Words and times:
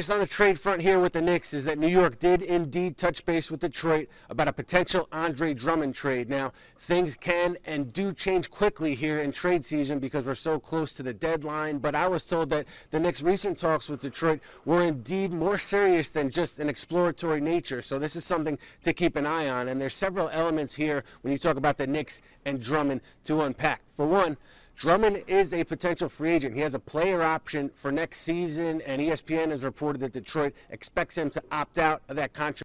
Latest 0.00 0.12
on 0.12 0.20
the 0.20 0.26
trade 0.26 0.58
front 0.58 0.80
here 0.80 0.98
with 0.98 1.12
the 1.12 1.20
Knicks 1.20 1.52
is 1.52 1.66
that 1.66 1.76
New 1.76 1.86
York 1.86 2.18
did 2.18 2.40
indeed 2.40 2.96
touch 2.96 3.22
base 3.26 3.50
with 3.50 3.60
Detroit 3.60 4.08
about 4.30 4.48
a 4.48 4.52
potential 4.54 5.06
Andre 5.12 5.52
Drummond 5.52 5.94
trade. 5.94 6.30
Now, 6.30 6.54
things 6.78 7.14
can 7.14 7.58
and 7.66 7.92
do 7.92 8.14
change 8.14 8.50
quickly 8.50 8.94
here 8.94 9.18
in 9.18 9.30
trade 9.30 9.62
season 9.62 9.98
because 9.98 10.24
we're 10.24 10.36
so 10.36 10.58
close 10.58 10.94
to 10.94 11.02
the 11.02 11.12
deadline, 11.12 11.80
but 11.80 11.94
I 11.94 12.08
was 12.08 12.24
told 12.24 12.48
that 12.48 12.64
the 12.88 12.98
Knicks' 12.98 13.20
recent 13.20 13.58
talks 13.58 13.90
with 13.90 14.00
Detroit 14.00 14.40
were 14.64 14.80
indeed 14.80 15.32
more 15.32 15.58
serious 15.58 16.08
than 16.08 16.30
just 16.30 16.58
an 16.60 16.70
exploratory 16.70 17.42
nature. 17.42 17.82
So 17.82 17.98
this 17.98 18.16
is 18.16 18.24
something 18.24 18.58
to 18.82 18.94
keep 18.94 19.16
an 19.16 19.26
eye 19.26 19.50
on, 19.50 19.68
and 19.68 19.78
there's 19.78 19.92
several 19.92 20.30
elements 20.30 20.76
here 20.76 21.04
when 21.20 21.30
you 21.30 21.38
talk 21.38 21.58
about 21.58 21.76
the 21.76 21.86
Knicks 21.86 22.22
and 22.46 22.58
Drummond 22.58 23.02
to 23.24 23.42
unpack. 23.42 23.82
For 23.96 24.06
one, 24.06 24.38
Drummond 24.80 25.24
is 25.26 25.52
a 25.52 25.62
potential 25.62 26.08
free 26.08 26.30
agent. 26.30 26.54
He 26.54 26.62
has 26.62 26.72
a 26.72 26.78
player 26.78 27.22
option 27.22 27.70
for 27.74 27.92
next 27.92 28.22
season, 28.22 28.80
and 28.86 29.02
ESPN 29.02 29.50
has 29.50 29.62
reported 29.62 30.00
that 30.00 30.12
Detroit 30.12 30.54
expects 30.70 31.18
him 31.18 31.28
to 31.32 31.42
opt 31.52 31.76
out 31.76 32.00
of 32.08 32.16
that 32.16 32.32
contract. 32.32 32.64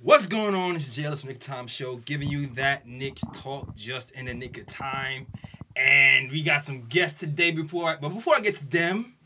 What's 0.00 0.26
going 0.26 0.54
on? 0.54 0.72
This 0.72 0.88
is 0.88 0.96
Jealous 0.96 1.22
Nick 1.22 1.38
Time 1.38 1.66
Show, 1.66 1.96
giving 1.96 2.30
you 2.30 2.46
that 2.54 2.86
Knicks 2.86 3.22
talk 3.34 3.76
just 3.76 4.12
in 4.12 4.24
the 4.24 4.32
nick 4.32 4.56
of 4.56 4.64
time. 4.64 5.26
And 5.76 6.30
we 6.30 6.42
got 6.42 6.64
some 6.64 6.86
guests 6.86 7.20
today. 7.20 7.50
Before, 7.50 7.90
I, 7.90 7.96
but 7.96 8.08
before 8.08 8.34
I 8.34 8.40
get 8.40 8.54
to 8.54 8.66
them, 8.66 9.16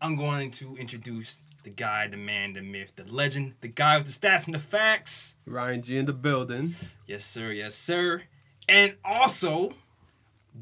I'm 0.00 0.16
going 0.16 0.50
to 0.52 0.74
introduce 0.74 1.44
the 1.62 1.70
guy, 1.70 2.08
the 2.08 2.16
man, 2.16 2.54
the 2.54 2.62
myth, 2.62 2.94
the 2.96 3.04
legend, 3.04 3.54
the 3.60 3.68
guy 3.68 3.96
with 3.96 4.06
the 4.06 4.12
stats 4.12 4.46
and 4.46 4.56
the 4.56 4.58
facts. 4.58 5.36
Ryan 5.46 5.82
G 5.82 5.98
in 5.98 6.06
the 6.06 6.12
building. 6.12 6.74
Yes, 7.06 7.24
sir. 7.24 7.52
Yes, 7.52 7.76
sir. 7.76 8.22
And 8.68 8.96
also, 9.04 9.72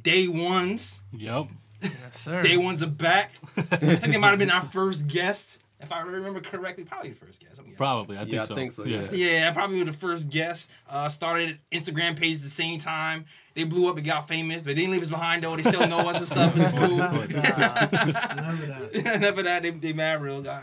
day 0.01 0.29
ones. 0.29 1.01
Yep. 1.13 1.45
Yes, 1.83 2.19
sir. 2.21 2.43
Day 2.43 2.57
ones 2.57 2.83
are 2.83 2.87
back. 2.87 3.33
I 3.57 3.61
think 3.97 4.13
they 4.13 4.19
might 4.19 4.31
have 4.31 4.39
been 4.39 4.51
our 4.53 4.63
first 4.63 5.09
guest, 5.09 5.61
if 5.81 5.91
I 5.91 6.01
remember 6.03 6.41
correctly. 6.41 6.85
Probably 6.85 7.11
the 7.11 7.17
first 7.17 7.41
guest. 7.41 7.59
I'm. 7.59 7.73
Probably. 7.73 8.17
I 8.17 8.21
think 8.21 8.33
Yeah, 8.35 8.43
I 8.43 8.45
so. 8.45 8.55
think 8.55 8.71
so, 8.73 8.85
Yeah. 8.85 9.03
yeah. 9.11 9.27
Yeah, 9.41 9.51
probably 9.53 9.79
were 9.81 9.85
the 9.87 9.93
first 9.93 10.29
guests. 10.29 10.69
Uh, 10.89 11.09
started 11.09 11.59
Instagram 11.73 12.17
pages 12.17 12.43
at 12.43 12.47
the 12.47 12.51
same 12.51 12.79
time. 12.79 13.25
They 13.55 13.65
blew 13.65 13.89
up 13.91 13.97
and 13.97 14.07
got 14.07 14.29
famous, 14.29 14.63
but 14.63 14.69
they 14.77 14.83
didn't 14.83 14.93
leave 14.93 15.03
us 15.03 15.11
behind 15.11 15.43
though. 15.43 15.57
They 15.57 15.63
still 15.63 15.89
know 15.89 15.99
us 16.09 16.19
and 16.19 16.27
stuff, 16.27 16.55
which 16.55 16.63
is 16.65 16.73
cool. 16.73 16.89
Remember 16.89 17.27
that. 17.27 19.19
Never 19.21 19.43
that 19.43 19.63
they, 19.63 19.71
they 19.71 19.93
mad 19.93 20.23
real. 20.23 20.41
God. 20.41 20.63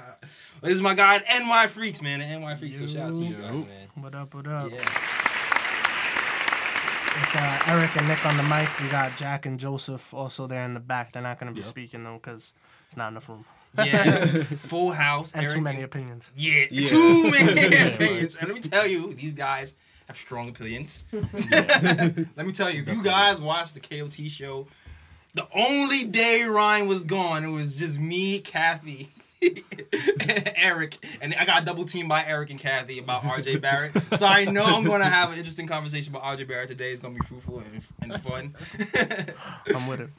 This 0.61 0.73
is 0.73 0.81
my 0.81 0.93
guy, 0.93 1.19
NY 1.27 1.67
Freaks, 1.67 2.02
man. 2.02 2.19
The 2.19 2.25
NY 2.39 2.55
Freaks. 2.55 2.80
So 2.80 2.88
shout 2.88 3.09
out 3.09 3.11
to 3.11 3.17
you 3.25 3.36
guys, 3.36 3.43
man. 3.53 3.66
What 3.95 4.16
up, 4.16 4.33
what 4.33 4.47
up? 4.47 4.71
Yeah. 4.71 5.28
It's 7.22 7.36
uh, 7.36 7.59
Eric 7.67 7.95
and 7.98 8.08
Nick 8.08 8.25
on 8.25 8.38
the 8.38 8.44
mic. 8.44 8.67
We 8.81 8.88
got 8.89 9.16
Jack 9.17 9.45
and 9.45 9.59
Joseph 9.59 10.14
also 10.14 10.48
there 10.48 10.64
in 10.64 10.73
the 10.73 10.80
back. 10.80 11.14
They're 11.14 11.22
not 11.22 11.39
going 11.39 11.50
to 11.52 11.53
be 11.53 11.61
Yep. 11.61 11.70
speaking, 11.70 12.03
though, 12.03 12.20
because 12.22 12.53
it's 12.88 12.98
not 12.98 13.09
enough 13.11 13.28
room. 13.30 13.45
Yeah. 13.78 14.44
Full 14.56 14.92
house. 14.92 15.33
And 15.33 15.43
too 15.43 15.52
Eric- 15.52 15.61
many 15.64 15.82
opinions. 15.83 16.32
Yeah, 16.36 16.66
Yeah. 16.71 16.88
too 16.89 17.32
many 17.32 17.66
opinions. 17.93 18.36
And 18.36 18.48
let 18.48 18.55
me 18.55 18.61
tell 18.61 18.88
you, 18.88 19.14
these 19.14 19.33
guys 19.33 19.76
have 20.08 20.17
strong 20.17 20.49
opinions. 20.49 21.04
let 21.11 22.45
me 22.45 22.52
tell 22.52 22.70
you, 22.71 22.82
if 22.83 22.88
you 22.88 23.04
guys 23.04 23.39
watch 23.39 23.73
the 23.73 23.80
KOT 23.80 24.14
show, 24.32 24.67
the 25.33 25.48
only 25.54 26.05
day 26.05 26.43
Ryan 26.43 26.88
was 26.88 27.04
gone, 27.04 27.43
it 27.43 27.49
was 27.49 27.77
just 27.77 27.99
me, 27.99 28.39
Kathy, 28.39 29.10
Eric, 30.55 30.98
and 31.22 31.33
I 31.36 31.45
got 31.45 31.66
double 31.66 31.86
teamed 31.86 32.10
by 32.10 32.26
Eric 32.26 32.50
and 32.50 32.60
Kathy 32.60 33.00
about 33.00 33.23
RJ 33.23 33.61
Barrett. 33.61 33.92
So 34.17 34.26
I 34.26 34.45
know 34.45 34.64
I'm 34.64 34.83
going 34.83 35.00
to 35.02 35.08
have 35.08 35.32
an 35.32 35.38
interesting 35.38 35.67
conversation 35.67 36.14
about 36.16 36.23
RJ 36.38 36.48
Barrett 36.48 36.70
today. 36.70 36.92
It's 36.92 37.00
going 37.00 37.16
to 37.16 37.22
be 37.22 37.26
fruitful 37.27 37.60
and, 37.60 37.82
and 38.02 38.22
fun. 38.23 38.55
I'm 39.76 39.88
with 39.88 40.02
it. 40.02 40.10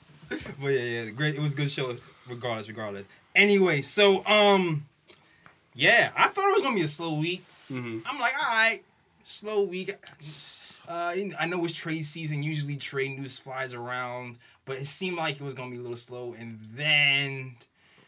But 0.61 0.69
yeah, 0.69 0.81
yeah, 1.05 1.11
great. 1.11 1.35
It 1.35 1.41
was 1.41 1.53
a 1.53 1.57
good 1.57 1.71
show, 1.71 1.97
regardless, 2.29 2.69
regardless. 2.69 3.05
Anyway, 3.35 3.81
so 3.81 4.25
um, 4.27 4.87
yeah, 5.75 6.11
I 6.17 6.29
thought 6.29 6.49
it 6.51 6.55
was 6.55 6.63
gonna 6.63 6.77
be 6.77 6.83
a 6.83 6.89
slow 6.89 7.19
week. 7.19 7.45
Mhm. 7.71 8.03
I'm 8.07 8.21
like, 8.21 8.33
all 8.41 8.55
right, 8.55 8.83
slow 9.25 9.63
week. 9.63 9.93
Uh, 10.89 11.15
I 11.39 11.47
know 11.47 11.65
it's 11.65 11.75
trade 11.75 12.05
season. 12.05 12.43
Usually, 12.43 12.77
trade 12.77 13.19
news 13.19 13.39
flies 13.39 13.75
around, 13.75 14.39
but 14.67 14.79
it 14.79 14.87
seemed 14.87 15.17
like 15.17 15.37
it 15.37 15.43
was 15.43 15.55
gonna 15.55 15.71
be 15.71 15.77
a 15.79 15.81
little 15.81 15.97
slow. 15.97 16.35
And 16.39 16.59
then, 16.75 17.57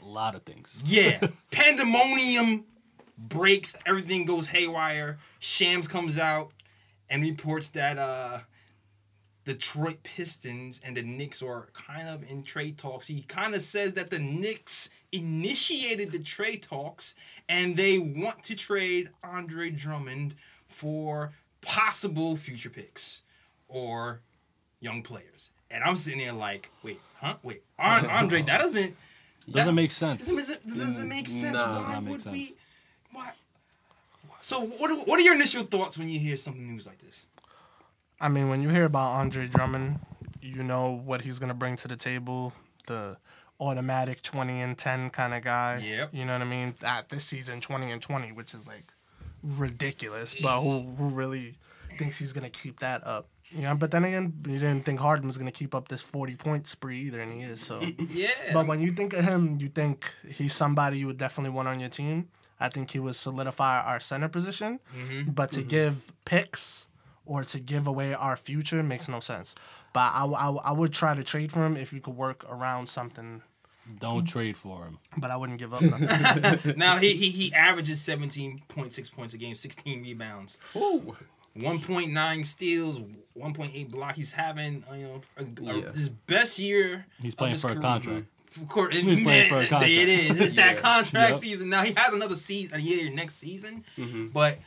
A 0.02 0.06
lot 0.08 0.34
of 0.34 0.42
things. 0.42 0.82
yeah, 0.84 1.26
pandemonium 1.50 2.64
breaks. 3.16 3.76
Everything 3.86 4.24
goes 4.24 4.46
haywire. 4.46 5.18
Shams 5.38 5.86
comes 5.88 6.18
out 6.18 6.52
and 7.08 7.22
reports 7.22 7.70
that 7.70 7.98
uh 7.98 8.40
the 9.44 9.54
Detroit 9.54 10.02
Pistons 10.04 10.80
and 10.84 10.96
the 10.96 11.02
Knicks 11.02 11.42
are 11.42 11.68
kind 11.72 12.08
of 12.08 12.28
in 12.30 12.42
trade 12.44 12.78
talks. 12.78 13.08
He 13.08 13.22
kind 13.22 13.54
of 13.54 13.60
says 13.60 13.94
that 13.94 14.10
the 14.10 14.20
Knicks 14.20 14.88
initiated 15.10 16.12
the 16.12 16.20
trade 16.20 16.62
talks 16.62 17.14
and 17.48 17.76
they 17.76 17.98
want 17.98 18.44
to 18.44 18.54
trade 18.54 19.10
Andre 19.24 19.70
Drummond 19.70 20.36
for 20.68 21.32
possible 21.60 22.36
future 22.36 22.70
picks 22.70 23.22
or 23.68 24.20
young 24.80 25.02
players. 25.02 25.50
And 25.70 25.82
I'm 25.82 25.96
sitting 25.96 26.20
there 26.20 26.32
like, 26.32 26.70
wait, 26.82 27.00
huh? 27.16 27.36
Wait, 27.42 27.62
Andre, 27.78 28.42
that 28.42 28.58
doesn't 28.60 28.96
Doesn't 29.46 29.66
that- 29.66 29.72
make 29.72 29.90
sense. 29.90 30.26
doesn't, 30.26 30.66
that 30.66 30.78
doesn't 30.78 31.08
make 31.08 31.28
sense. 31.28 31.56
Mm, 31.60 31.66
nah, 31.66 31.74
does 31.74 31.86
Why 31.86 31.92
not 31.94 32.04
make 32.04 32.12
would 32.12 32.32
we? 32.32 32.44
sense. 32.46 32.58
Why? 33.12 33.30
So 34.40 34.60
what? 34.60 34.90
Are, 34.90 34.96
what 35.04 35.18
are 35.18 35.22
your 35.22 35.34
initial 35.34 35.62
thoughts 35.64 35.98
when 35.98 36.08
you 36.08 36.18
hear 36.18 36.36
something 36.36 36.66
news 36.66 36.86
like 36.86 36.98
this? 36.98 37.26
I 38.20 38.28
mean, 38.28 38.48
when 38.48 38.62
you 38.62 38.68
hear 38.68 38.84
about 38.84 39.16
Andre 39.16 39.46
Drummond, 39.48 39.98
you 40.40 40.62
know 40.62 40.90
what 41.04 41.22
he's 41.22 41.38
going 41.38 41.48
to 41.48 41.54
bring 41.54 41.76
to 41.76 41.88
the 41.88 41.96
table. 41.96 42.52
The 42.86 43.16
automatic 43.60 44.22
20 44.22 44.60
and 44.60 44.76
10 44.76 45.10
kind 45.10 45.34
of 45.34 45.42
guy. 45.44 45.78
Yep. 45.84 46.10
You 46.12 46.24
know 46.24 46.32
what 46.32 46.42
I 46.42 46.44
mean? 46.46 46.74
At 46.82 47.08
this 47.10 47.24
season, 47.24 47.60
20 47.60 47.90
and 47.92 48.02
20, 48.02 48.32
which 48.32 48.54
is 48.54 48.66
like 48.66 48.92
ridiculous. 49.42 50.34
But 50.40 50.60
who, 50.62 50.80
who 50.96 51.08
really 51.08 51.56
thinks 51.98 52.18
he's 52.18 52.32
going 52.32 52.50
to 52.50 52.50
keep 52.50 52.80
that 52.80 53.06
up? 53.06 53.28
You 53.54 53.62
know, 53.62 53.74
but 53.74 53.90
then 53.90 54.04
again, 54.04 54.34
you 54.46 54.58
didn't 54.58 54.84
think 54.84 55.00
Harden 55.00 55.26
was 55.26 55.36
going 55.36 55.50
to 55.50 55.56
keep 55.56 55.74
up 55.74 55.88
this 55.88 56.02
40 56.02 56.36
point 56.36 56.66
spree 56.66 57.00
either, 57.02 57.20
and 57.20 57.32
he 57.32 57.40
is. 57.40 57.60
So, 57.60 57.80
Yeah. 58.10 58.30
but 58.52 58.66
when 58.66 58.80
you 58.80 58.92
think 58.92 59.12
of 59.12 59.24
him, 59.24 59.58
you 59.60 59.68
think 59.68 60.10
he's 60.28 60.54
somebody 60.54 60.98
you 60.98 61.06
would 61.06 61.18
definitely 61.18 61.50
want 61.50 61.68
on 61.68 61.80
your 61.80 61.90
team. 61.90 62.28
I 62.58 62.68
think 62.68 62.92
he 62.92 62.98
would 62.98 63.16
solidify 63.16 63.82
our 63.82 64.00
center 64.00 64.28
position. 64.28 64.80
Mm-hmm. 64.96 65.30
But 65.32 65.50
to 65.52 65.60
mm-hmm. 65.60 65.68
give 65.68 66.12
picks 66.24 66.86
or 67.26 67.44
to 67.44 67.58
give 67.58 67.86
away 67.86 68.14
our 68.14 68.36
future 68.36 68.82
makes 68.82 69.08
no 69.08 69.20
sense. 69.20 69.54
But 69.92 70.12
I, 70.14 70.24
I, 70.24 70.50
I 70.50 70.72
would 70.72 70.92
try 70.92 71.14
to 71.14 71.24
trade 71.24 71.52
for 71.52 71.64
him 71.64 71.76
if 71.76 71.92
you 71.92 72.00
could 72.00 72.16
work 72.16 72.44
around 72.48 72.88
something. 72.88 73.42
Don't 73.98 74.24
trade 74.24 74.56
for 74.56 74.84
him. 74.84 74.98
But 75.16 75.30
I 75.30 75.36
wouldn't 75.36 75.58
give 75.58 75.74
up 75.74 75.82
nothing. 75.82 76.74
now 76.76 76.98
he, 76.98 77.14
he 77.14 77.30
he 77.30 77.52
averages 77.52 77.98
17.6 78.00 79.12
points 79.12 79.34
a 79.34 79.38
game, 79.38 79.54
16 79.54 80.02
rebounds, 80.02 80.58
Ooh. 80.76 81.16
1.9 81.58 82.46
steals, 82.46 83.00
1.8 83.38 83.90
block. 83.90 84.14
He's 84.14 84.32
having 84.32 84.84
uh, 84.90 84.94
you 84.94 85.02
know 85.04 85.20
a, 85.36 85.42
a- 85.42 85.80
Yeah. 85.80 85.92
his 85.92 86.08
best 86.08 86.58
year. 86.58 87.06
He's 87.20 87.34
of 87.34 87.38
playing 87.38 87.52
his 87.52 87.62
for 87.62 87.72
a 87.72 87.76
contract. 87.76 88.26
Of 88.60 88.68
course, 88.68 88.96
He's 88.98 89.22
playing 89.22 89.48
for 89.48 89.56
a 89.58 89.66
contract. 89.66 89.84
It 89.92 90.08
is. 90.08 90.38
It's 90.40 90.54
that 90.54 90.76
contract 90.82 91.32
Yep. 91.32 91.40
season. 91.40 91.68
Now 91.70 91.82
he 91.82 91.94
has 91.96 92.12
another 92.14 92.36
season, 92.36 92.76
a 92.78 92.82
year 92.82 93.10
next 93.10 93.34
season. 93.36 93.84
Mm-hmm. 93.98 94.26
But 94.26 94.58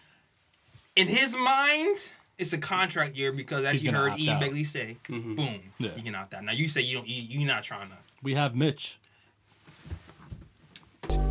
in 0.95 1.07
his 1.07 1.35
mind, 1.35 2.11
it's 2.37 2.53
a 2.53 2.57
contract 2.57 3.15
year 3.15 3.31
because 3.31 3.63
as 3.65 3.73
He's 3.73 3.83
you 3.83 3.91
heard 3.91 4.11
opt 4.13 4.19
E. 4.21 4.29
out. 4.29 4.41
Begley 4.41 4.65
say, 4.65 4.97
boom, 5.07 5.59
Yeah. 5.77 5.91
you 5.95 6.01
can 6.03 6.15
opt 6.15 6.33
out. 6.33 6.43
Now 6.43 6.51
you 6.53 6.67
say 6.67 6.81
you 6.81 6.97
don't. 6.97 7.07
You, 7.07 7.21
you're 7.21 7.47
not 7.47 7.63
trying 7.63 7.89
to. 7.89 7.95
We 8.23 8.33
have 8.35 8.55
Mitch. 8.55 8.97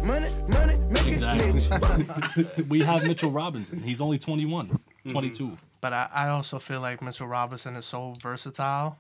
Money, 0.03 0.29
money, 0.49 0.79
make 0.91 1.07
it 1.07 1.15
Exactly. 1.15 2.65
we 2.69 2.83
have 2.83 3.03
Mitchell 3.05 3.31
Robinson. 3.31 3.83
He's 3.83 4.01
only 4.01 4.19
21, 4.19 4.79
Mm-hmm. 5.05 5.11
22. 5.13 5.59
but 5.81 5.93
I, 5.93 6.09
I 6.15 6.29
also 6.29 6.59
feel 6.59 6.81
like 6.81 7.03
Mitchell 7.03 7.27
Robinson 7.27 7.77
is 7.77 7.85
so 7.85 8.15
versatile 8.23 8.99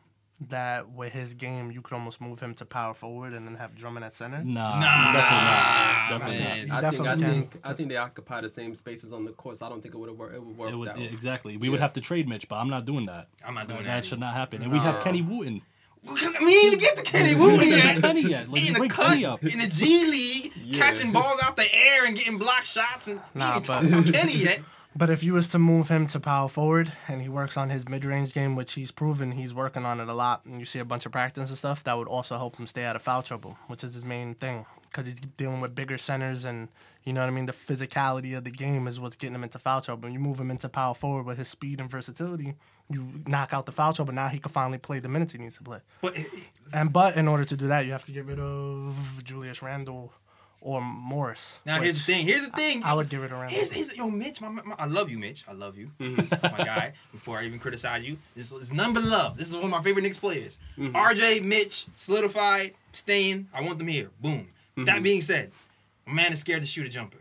that 0.48 0.90
with 0.90 1.12
his 1.12 1.32
game, 1.32 1.70
you 1.70 1.80
could 1.80 1.94
almost 1.94 2.20
move 2.20 2.40
him 2.40 2.54
to 2.54 2.64
power 2.66 2.92
forward 2.92 3.32
and 3.32 3.46
then 3.46 3.54
have 3.54 3.74
Drummond 3.74 4.04
at 4.04 4.12
center. 4.12 4.42
Nah, 4.44 4.80
Nah, 4.80 5.12
definitely 5.12 5.44
not. 5.46 6.10
Definitely 6.10 6.38
man. 6.38 6.70
I 6.72 6.90
think 6.90 7.06
I 7.06 7.16
think 7.16 7.56
I 7.64 7.72
think 7.72 7.88
they 7.88 7.96
occupy 7.96 8.40
the 8.42 8.48
same 8.50 8.74
spaces 8.74 9.12
on 9.12 9.24
the 9.24 9.30
course. 9.32 9.62
I 9.62 9.68
don't 9.68 9.80
think 9.80 9.94
it 9.94 9.98
would 9.98 10.08
have 10.10 10.18
worked. 10.18 10.34
It 10.34 10.42
would 10.42 10.58
work 10.58 10.68
not. 10.70 10.74
It 10.74 10.76
would, 10.76 10.88
that 10.88 10.98
yeah, 10.98 11.06
way. 11.06 11.12
exactly. 11.12 11.56
We 11.56 11.68
would 11.68 11.80
have 11.80 11.92
to 11.94 12.00
trade 12.00 12.28
Mitch, 12.28 12.48
but 12.48 12.56
I'm 12.56 12.68
not 12.68 12.84
doing 12.84 13.06
that. 13.06 13.28
I'm 13.46 13.54
not 13.54 13.68
doing 13.68 13.78
that. 13.78 13.86
that. 13.86 13.94
That 14.02 14.04
should 14.04 14.20
not 14.20 14.34
happen. 14.34 14.62
And 14.62 14.72
we 14.72 14.78
have 14.80 15.02
Kenny 15.04 15.22
Wooten. 15.22 15.62
We 16.06 16.14
didn't 16.16 16.42
even 16.48 16.78
get 16.80 16.96
to 16.96 17.02
Kenny 17.02 17.34
Wooten 17.34 17.66
yet. 17.66 18.00
Kenny 18.02 18.20
yet. 18.22 18.50
Like, 18.50 18.60
in 18.60 18.66
you 18.66 18.72
the 18.74 18.78
bring 18.80 18.90
cut, 18.90 19.06
Kenny 19.06 19.24
up. 19.24 19.42
in 19.42 19.58
the 19.58 19.66
G 19.68 20.04
League, 20.10 20.52
Yeah. 20.62 20.78
catching 20.84 21.12
balls 21.12 21.40
out 21.42 21.56
the 21.56 21.72
air 21.74 22.04
and 22.04 22.14
getting 22.14 22.36
block 22.36 22.64
shots, 22.64 23.06
and 23.08 23.20
we 23.34 23.38
Nah, 23.40 23.54
ain't 23.54 23.64
talking 23.64 23.90
about 23.90 24.12
Kenny 24.12 24.34
yet. 24.34 24.60
But 24.96 25.10
if 25.10 25.24
you 25.24 25.32
was 25.32 25.48
to 25.48 25.58
move 25.58 25.88
him 25.88 26.06
to 26.08 26.20
power 26.20 26.48
forward 26.48 26.92
and 27.08 27.20
he 27.20 27.28
works 27.28 27.56
on 27.56 27.68
his 27.70 27.88
mid 27.88 28.04
range 28.04 28.32
game, 28.32 28.54
which 28.54 28.74
he's 28.74 28.90
proven 28.92 29.32
he's 29.32 29.52
working 29.52 29.84
on 29.84 29.98
it 30.00 30.08
a 30.08 30.14
lot, 30.14 30.44
and 30.44 30.60
you 30.60 30.64
see 30.66 30.78
a 30.78 30.84
bunch 30.84 31.04
of 31.04 31.12
practice 31.12 31.48
and 31.48 31.58
stuff, 31.58 31.82
that 31.84 31.98
would 31.98 32.06
also 32.08 32.36
help 32.36 32.56
him 32.56 32.66
stay 32.66 32.84
out 32.84 32.94
of 32.96 33.02
foul 33.02 33.22
trouble, 33.22 33.58
which 33.66 33.82
is 33.82 33.94
his 33.94 34.04
main 34.04 34.34
thing. 34.34 34.66
because 34.84 35.06
he's 35.06 35.18
dealing 35.18 35.60
with 35.60 35.74
bigger 35.74 35.98
centers 35.98 36.44
and 36.44 36.68
you 37.02 37.12
know 37.12 37.20
what 37.20 37.26
I 37.26 37.32
mean. 37.32 37.46
The 37.46 37.52
physicality 37.52 38.34
of 38.36 38.44
the 38.44 38.50
game 38.52 38.86
is 38.86 38.98
what's 39.00 39.16
getting 39.16 39.34
him 39.34 39.42
into 39.42 39.58
foul 39.58 39.80
trouble. 39.80 40.04
When 40.04 40.12
you 40.12 40.20
move 40.20 40.38
him 40.40 40.50
into 40.52 40.68
power 40.68 40.94
forward 40.94 41.26
with 41.26 41.36
his 41.38 41.48
speed 41.48 41.80
and 41.80 41.90
versatility, 41.90 42.54
you 42.88 43.08
knock 43.26 43.52
out 43.52 43.66
the 43.66 43.72
foul 43.72 43.92
trouble. 43.92 44.14
Now 44.14 44.28
he 44.28 44.38
can 44.38 44.52
finally 44.52 44.78
play 44.78 45.00
the 45.00 45.08
minutes 45.08 45.32
he 45.32 45.38
needs 45.40 45.56
to 45.56 45.64
play. 45.64 45.80
But 46.00 46.16
it- 46.16 46.28
And 46.72 46.92
but 46.92 47.16
in 47.16 47.26
order 47.28 47.44
to 47.44 47.56
do 47.56 47.66
that, 47.66 47.84
you 47.86 47.92
have 47.92 48.04
to 48.04 48.12
get 48.12 48.24
rid 48.24 48.38
of 48.38 48.94
Julius 49.24 49.60
Randle 49.62 50.12
or 50.64 50.80
Morris. 50.80 51.58
now 51.66 51.78
here's 51.78 51.98
the 51.98 52.12
thing. 52.12 52.26
Here's 52.26 52.46
the 52.46 52.52
thing. 52.52 52.82
I 52.84 52.94
would 52.94 53.10
give 53.10 53.22
it 53.22 53.30
around. 53.30 53.50
Here's, 53.50 53.70
here's 53.70 53.94
yo, 53.94 54.10
Mitch. 54.10 54.40
My, 54.40 54.48
my, 54.48 54.62
I 54.78 54.86
love 54.86 55.10
you, 55.10 55.18
Mitch. 55.18 55.44
I 55.46 55.52
love 55.52 55.76
you, 55.76 55.90
mm-hmm. 56.00 56.56
my 56.56 56.64
guy. 56.64 56.94
Before 57.12 57.38
I 57.38 57.44
even 57.44 57.58
criticize 57.58 58.04
you, 58.04 58.16
this 58.34 58.50
is 58.50 58.72
none 58.72 58.94
but 58.94 59.04
love. 59.04 59.36
This 59.36 59.48
is 59.48 59.54
one 59.54 59.66
of 59.66 59.70
my 59.70 59.82
favorite 59.82 60.02
Knicks 60.02 60.16
players. 60.18 60.58
Mm-hmm. 60.78 60.96
RJ, 60.96 61.44
Mitch, 61.44 61.86
solidified, 61.94 62.72
staying. 62.92 63.46
I 63.52 63.62
want 63.62 63.78
them 63.78 63.88
here. 63.88 64.10
Boom. 64.20 64.48
That 64.76 64.86
mm-hmm. 64.86 65.02
being 65.02 65.20
said, 65.20 65.52
a 66.06 66.10
man 66.10 66.32
is 66.32 66.40
scared 66.40 66.62
to 66.62 66.66
shoot 66.66 66.86
a 66.86 66.88
jumper. 66.88 67.18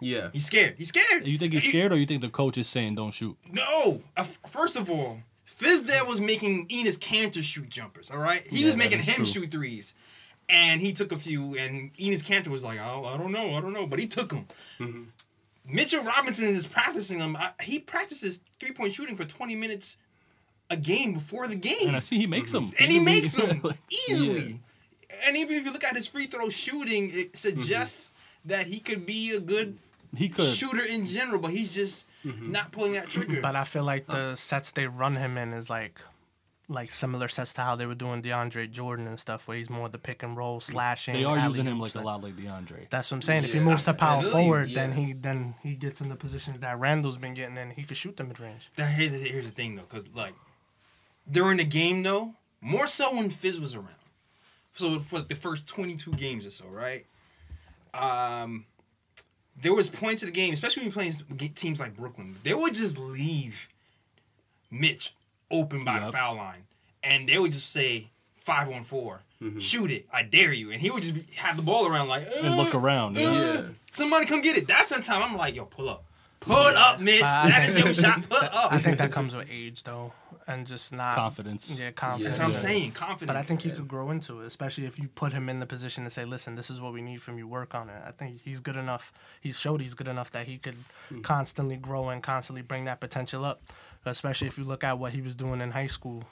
Yeah. 0.00 0.30
He's 0.32 0.46
scared. 0.46 0.74
He's 0.76 0.88
scared. 0.88 1.26
You 1.26 1.38
think 1.38 1.52
he's 1.52 1.62
He- 1.62 1.68
scared, 1.68 1.92
or 1.92 1.96
you 1.96 2.06
think 2.06 2.22
the 2.22 2.28
coach 2.28 2.58
is 2.58 2.66
saying 2.66 2.96
don't 2.96 3.12
shoot? 3.12 3.36
No. 3.50 4.02
Uh, 4.16 4.24
first 4.48 4.76
of 4.76 4.90
all, 4.90 5.18
Fizdale 5.46 6.08
was 6.08 6.20
making 6.20 6.66
Enes 6.68 6.98
Kanter 6.98 7.42
shoot 7.42 7.68
jumpers. 7.68 8.10
All 8.10 8.18
right, 8.18 8.42
he 8.42 8.60
Yeah, 8.60 8.66
was 8.66 8.76
making 8.76 9.00
him 9.00 9.16
true. 9.16 9.26
shoot 9.26 9.50
threes, 9.50 9.94
and 10.50 10.80
he 10.80 10.92
took 10.92 11.12
a 11.12 11.16
few. 11.16 11.56
And 11.56 11.94
Enes 11.94 12.22
Kanter 12.22 12.48
was 12.48 12.62
like, 12.62 12.78
oh, 12.80 13.04
I 13.06 13.16
don't 13.16 13.32
know, 13.32 13.54
I 13.54 13.60
don't 13.60 13.72
know, 13.72 13.86
but 13.86 13.98
he 13.98 14.06
took 14.06 14.30
them. 14.30 14.46
Mm-hmm. 14.78 15.02
Mitchell 15.72 16.02
Robinson 16.02 16.46
is 16.46 16.66
practicing 16.66 17.18
them. 17.18 17.36
I, 17.36 17.52
he 17.62 17.78
practices 17.78 18.40
three 18.58 18.72
point 18.72 18.92
shooting 18.92 19.16
for 19.16 19.24
twenty 19.24 19.54
minutes 19.54 19.96
a 20.70 20.76
game 20.76 21.12
before 21.12 21.48
the 21.48 21.56
game, 21.56 21.88
And 21.88 21.96
I 21.96 22.00
see 22.00 22.16
he 22.16 22.26
makes 22.26 22.52
mm-hmm. 22.52 22.70
them, 22.70 22.76
and 22.78 22.92
he 22.92 23.00
makes 23.00 23.34
them 23.34 23.60
Like, 23.64 23.78
easily. 24.08 24.60
And 25.26 25.36
even 25.36 25.56
if 25.56 25.64
you 25.64 25.72
look 25.72 25.84
at 25.84 25.96
his 25.96 26.06
free 26.06 26.26
throw 26.26 26.48
shooting, 26.48 27.10
it 27.12 27.36
suggests 27.36 28.10
mm-hmm. 28.10 28.48
that 28.50 28.66
he 28.68 28.78
could 28.78 29.04
be 29.04 29.32
a 29.32 29.40
good 29.40 29.76
he 30.16 30.28
could. 30.28 30.46
shooter 30.46 30.82
in 30.82 31.04
general, 31.06 31.40
but 31.40 31.50
he's 31.50 31.74
just 31.74 32.06
mm-hmm. 32.24 32.52
not 32.52 32.72
pulling 32.72 32.92
that 32.94 33.08
trigger. 33.08 33.40
But 33.40 33.56
I 33.56 33.64
feel 33.64 33.84
like 33.84 34.06
the 34.06 34.36
sets 34.36 34.70
they 34.70 34.86
run 34.86 35.16
him 35.16 35.36
in 35.36 35.52
is 35.52 35.68
like 35.68 36.00
like 36.70 36.90
similar 36.90 37.28
sets 37.28 37.52
to 37.54 37.60
how 37.62 37.76
they 37.76 37.84
were 37.84 37.94
doing 37.94 38.22
DeAndre 38.22 38.70
Jordan 38.70 39.06
and 39.06 39.18
stuff, 39.18 39.48
where 39.48 39.56
he's 39.56 39.68
more 39.68 39.88
the 39.88 39.98
pick 39.98 40.22
and 40.22 40.36
roll 40.36 40.60
slashing. 40.60 41.14
They 41.14 41.24
are 41.24 41.38
using 41.38 41.66
him 41.66 41.80
like 41.80 41.94
a 41.94 42.00
lot 42.00 42.22
like 42.22 42.36
DeAndre. 42.36 42.88
That's 42.88 43.10
what 43.10 43.16
I'm 43.16 43.22
saying. 43.22 43.44
if 43.44 43.52
he 43.52 43.60
moves 43.60 43.82
to 43.84 43.94
power 43.94 44.22
feel 44.22 44.30
you, 44.30 44.32
forward, 44.32 44.74
then 44.74 44.92
he 44.92 45.12
then 45.12 45.54
he 45.62 45.74
gets 45.74 46.00
in 46.00 46.08
the 46.08 46.16
positions 46.16 46.60
that 46.60 46.78
Randle's 46.78 47.16
been 47.16 47.34
getting 47.34 47.56
in. 47.56 47.70
He 47.70 47.82
could 47.82 47.96
shoot 47.96 48.16
the 48.16 48.24
mid 48.24 48.40
range. 48.40 48.70
That 48.76 48.86
here's 48.86 49.12
the, 49.12 49.18
here's 49.18 49.46
the 49.46 49.52
thing 49.52 49.76
though, 49.76 49.82
because 49.82 50.14
like 50.14 50.34
during 51.30 51.58
the 51.58 51.64
game 51.64 52.02
though, 52.02 52.34
more 52.60 52.86
so 52.86 53.14
when 53.14 53.30
Fizz 53.30 53.60
was 53.60 53.74
around. 53.74 53.88
So 54.72 55.00
for 55.00 55.20
the 55.20 55.34
first 55.34 55.66
22 55.66 56.12
games 56.12 56.46
or 56.46 56.50
so, 56.50 56.66
right? 56.66 57.04
Um, 57.92 58.66
there 59.60 59.74
was 59.74 59.88
points 59.88 60.22
of 60.22 60.28
the 60.28 60.32
game, 60.32 60.52
especially 60.52 60.82
when 60.82 60.86
you're 60.86 61.12
playing 61.26 61.52
teams 61.54 61.80
like 61.80 61.96
Brooklyn, 61.96 62.36
they 62.44 62.54
would 62.54 62.74
just 62.74 62.98
leave 62.98 63.68
Mitch 64.70 65.14
open 65.50 65.84
by 65.84 66.00
the 66.00 66.12
foul 66.12 66.36
line, 66.36 66.64
and 67.02 67.28
they 67.28 67.38
would 67.38 67.52
just 67.52 67.70
say 67.70 68.08
five 68.36 68.68
on 68.70 68.84
4 68.84 69.20
shoot 69.58 69.90
it, 69.90 70.06
I 70.12 70.22
dare 70.22 70.52
you, 70.52 70.70
and 70.70 70.82
he 70.82 70.90
would 70.90 71.02
just 71.02 71.14
be, 71.14 71.24
have 71.36 71.56
the 71.56 71.62
ball 71.62 71.86
around 71.86 72.08
like 72.08 72.24
And 72.42 72.56
look 72.58 72.74
"Uh, 72.74 72.78
around. 72.78 73.16
uh, 73.16 73.20
Yeah. 73.20 73.32
Yeah. 73.54 73.62
Somebody 73.90 74.26
come 74.26 74.42
get 74.42 74.58
it. 74.58 74.68
That's 74.68 74.90
the 74.90 75.00
time 75.00 75.22
I'm 75.22 75.34
like, 75.34 75.54
yo, 75.54 75.64
pull 75.64 75.88
up. 75.88 76.04
Put 76.40 76.74
up, 76.76 77.00
Mitch. 77.00 77.22
I 77.22 77.48
That 77.48 77.64
is 77.66 77.72
think- 77.74 77.84
your 77.86 77.94
shot. 77.94 78.28
Put 78.28 78.42
up. 78.42 78.70
I 78.70 78.78
think 78.78 78.98
that 78.98 79.12
comes 79.12 79.34
with 79.34 79.48
age 79.50 79.82
though, 79.82 80.12
and 80.46 80.66
just 80.66 80.92
not 80.92 81.14
Confidence. 81.16 81.78
Yeah, 81.80 81.90
confidence. 81.90 82.36
That's 82.36 82.38
what 82.38 82.44
I'm 82.48 82.52
Yeah. 82.52 82.58
saying. 82.74 82.92
Confidence. 82.92 83.26
But 83.28 83.36
I 83.36 83.42
think 83.42 83.62
he 83.62 83.70
could 83.70 83.88
grow 83.88 84.10
into 84.10 84.42
it, 84.42 84.46
especially 84.46 84.84
if 84.84 84.98
you 84.98 85.08
put 85.08 85.32
him 85.32 85.48
in 85.48 85.58
the 85.60 85.66
position 85.66 86.04
to 86.04 86.10
say, 86.10 86.26
"Listen, 86.26 86.54
this 86.56 86.68
is 86.68 86.78
what 86.80 86.92
we 86.92 87.00
need 87.00 87.22
from 87.22 87.38
you. 87.38 87.46
Work 87.48 87.74
on 87.74 87.88
it." 87.88 88.02
I 88.06 88.10
think 88.10 88.42
he's 88.42 88.60
good 88.60 88.76
enough. 88.76 89.10
He's 89.40 89.58
showed 89.58 89.80
he's 89.80 89.94
good 89.94 90.08
enough 90.08 90.30
that 90.32 90.46
he 90.46 90.58
could 90.58 90.76
constantly 91.22 91.76
grow 91.76 92.08
and 92.10 92.22
constantly 92.22 92.62
bring 92.62 92.84
that 92.84 93.00
potential 93.00 93.44
up. 93.44 93.62
Especially 94.04 94.46
if 94.46 94.56
you 94.58 94.64
look 94.64 94.82
at 94.84 94.98
what 94.98 95.12
he 95.12 95.20
was 95.20 95.34
doing 95.34 95.60
in 95.60 95.70
high 95.70 95.86
school 95.86 96.24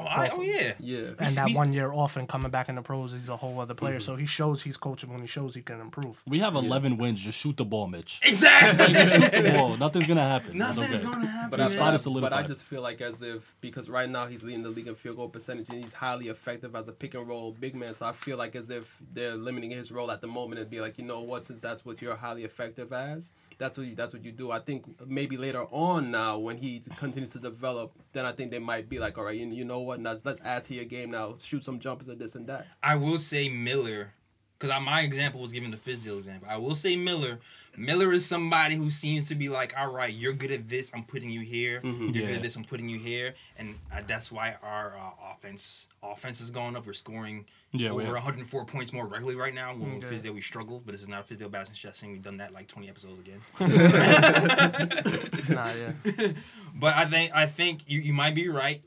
Oh, 0.00 0.04
I, 0.04 0.28
oh 0.32 0.42
yeah. 0.42 0.74
Yeah. 0.78 0.98
and 0.98 1.20
He's- 1.20 1.34
that 1.34 1.48
he's- 1.48 1.56
one 1.56 1.72
year 1.72 1.92
off 1.92 2.16
and 2.16 2.28
coming 2.28 2.50
back 2.50 2.68
in 2.68 2.76
the 2.76 2.82
pros, 2.82 3.12
he's 3.12 3.28
a 3.28 3.36
whole 3.36 3.58
other 3.58 3.74
player. 3.74 3.94
Mm-hmm. 3.96 4.02
So 4.02 4.14
he 4.16 4.26
shows 4.26 4.62
he's 4.62 4.76
coachable 4.76 5.14
and 5.14 5.22
he 5.22 5.26
shows 5.26 5.56
he 5.56 5.62
can 5.62 5.80
improve. 5.80 6.22
We 6.26 6.38
have 6.38 6.54
11 6.54 6.98
wins. 6.98 7.18
Just 7.18 7.38
shoot 7.38 7.56
the 7.56 7.64
ball, 7.64 7.88
Mitch. 7.88 8.20
Exactly. 8.22 8.94
shoot 8.94 9.32
the 9.32 9.52
ball. 9.54 9.76
Nothing's 9.76 10.06
gonna 10.06 10.20
happen. 10.20 10.56
Nothing's 10.56 10.94
okay. 10.94 11.02
gonna 11.02 11.26
happen. 11.26 11.50
But 11.50 11.58
Your 11.58 11.64
I, 11.64 11.70
spot 11.70 11.86
man. 11.86 11.94
is 11.96 12.06
but 12.06 12.32
I 12.32 12.42
just 12.44 12.62
feel 12.62 12.80
like 12.80 13.00
as 13.00 13.22
if 13.22 13.56
because 13.60 13.88
right 13.88 14.08
now 14.08 14.26
he's 14.26 14.44
leading 14.44 14.62
the 14.62 14.68
league 14.68 14.86
in 14.86 14.94
field 14.94 15.16
goal 15.16 15.28
percentage 15.28 15.68
and 15.70 15.82
he's 15.82 15.92
highly 15.92 16.28
effective 16.28 16.76
as 16.76 16.86
a 16.86 16.92
pick 16.92 17.14
and 17.14 17.26
roll 17.26 17.50
big 17.58 17.74
man. 17.74 17.94
So 17.94 18.06
I 18.06 18.12
feel 18.12 18.36
like 18.38 18.54
as 18.54 18.70
if 18.70 18.96
they're 19.12 19.34
limiting 19.34 19.72
his 19.72 19.90
role 19.90 20.12
at 20.12 20.20
the 20.20 20.28
moment 20.28 20.60
and 20.60 20.70
be 20.70 20.80
like, 20.80 20.98
you 20.98 21.04
know 21.04 21.20
what, 21.22 21.44
since 21.44 21.60
that's 21.60 21.84
what 21.84 22.00
you're 22.00 22.14
highly 22.16 22.44
effective 22.44 22.92
as, 22.92 23.32
that's 23.58 23.76
what 23.76 23.86
you 23.86 23.94
that's 23.94 24.14
what 24.14 24.24
you 24.24 24.32
do. 24.32 24.50
I 24.50 24.60
think 24.60 24.84
maybe 25.06 25.36
later 25.36 25.64
on 25.70 26.10
now 26.10 26.38
when 26.38 26.56
he 26.56 26.82
continues 26.96 27.30
to 27.30 27.38
develop, 27.38 27.92
then 28.12 28.24
I 28.24 28.32
think 28.32 28.50
they 28.50 28.58
might 28.58 28.88
be 28.88 28.98
like, 28.98 29.18
all 29.18 29.24
right, 29.24 29.36
you, 29.36 29.46
you 29.48 29.64
know 29.64 29.80
what, 29.80 30.00
now 30.00 30.16
let's 30.24 30.40
add 30.44 30.64
to 30.64 30.74
your 30.74 30.84
game 30.84 31.10
now, 31.10 31.34
shoot 31.42 31.64
some 31.64 31.80
jumpers 31.80 32.08
and 32.08 32.18
this 32.18 32.34
and 32.34 32.46
that. 32.46 32.66
I 32.82 32.94
will 32.94 33.18
say 33.18 33.48
Miller, 33.48 34.14
because 34.58 34.80
my 34.82 35.02
example 35.02 35.40
was 35.40 35.52
given 35.52 35.70
the 35.70 35.76
Fizdale 35.76 36.16
example. 36.16 36.48
I 36.50 36.56
will 36.56 36.74
say 36.74 36.96
Miller. 36.96 37.38
Miller 37.76 38.10
is 38.12 38.26
somebody 38.26 38.74
who 38.74 38.90
seems 38.90 39.28
to 39.28 39.36
be 39.36 39.48
like, 39.48 39.72
all 39.78 39.92
right, 39.92 40.12
you're 40.12 40.32
good 40.32 40.50
at 40.50 40.68
this. 40.68 40.90
I'm 40.92 41.04
putting 41.04 41.30
you 41.30 41.42
here. 41.42 41.80
You're 41.84 42.10
good 42.10 42.34
at 42.36 42.42
this. 42.42 42.56
I'm 42.56 42.64
putting 42.64 42.88
you 42.88 42.98
here, 42.98 43.34
and 43.56 43.76
uh, 43.94 44.00
that's 44.08 44.32
why 44.32 44.56
our 44.64 44.96
uh, 44.98 45.32
offense 45.32 45.86
offense 46.02 46.40
is 46.40 46.50
going 46.50 46.74
up. 46.74 46.86
We're 46.86 46.92
scoring 46.92 47.44
Yeah, 47.72 47.92
we 47.92 48.02
over 48.02 48.14
have- 48.16 48.24
104 48.24 48.64
points 48.64 48.92
more 48.92 49.06
regularly 49.06 49.36
right 49.36 49.54
now. 49.54 49.74
When 49.74 49.94
with 49.96 50.04
Okay. 50.04 50.16
Fizdale 50.16 50.34
we 50.34 50.40
struggle, 50.40 50.82
but 50.84 50.90
this 50.92 51.02
is 51.02 51.08
not 51.08 51.28
a 51.30 51.34
Fizdale 51.34 51.50
balancing 51.52 51.76
stressing. 51.76 52.10
We've 52.10 52.22
done 52.22 52.38
that 52.38 52.52
like 52.52 52.66
20 52.66 52.88
episodes 52.88 53.20
again. 53.20 53.40
Nah, 55.48 55.70
yeah. 55.72 55.92
But 56.74 56.94
I 56.96 57.04
think 57.06 57.32
I 57.34 57.46
think 57.46 57.88
you, 57.88 58.00
you 58.00 58.12
might 58.12 58.34
be 58.34 58.48
right. 58.48 58.82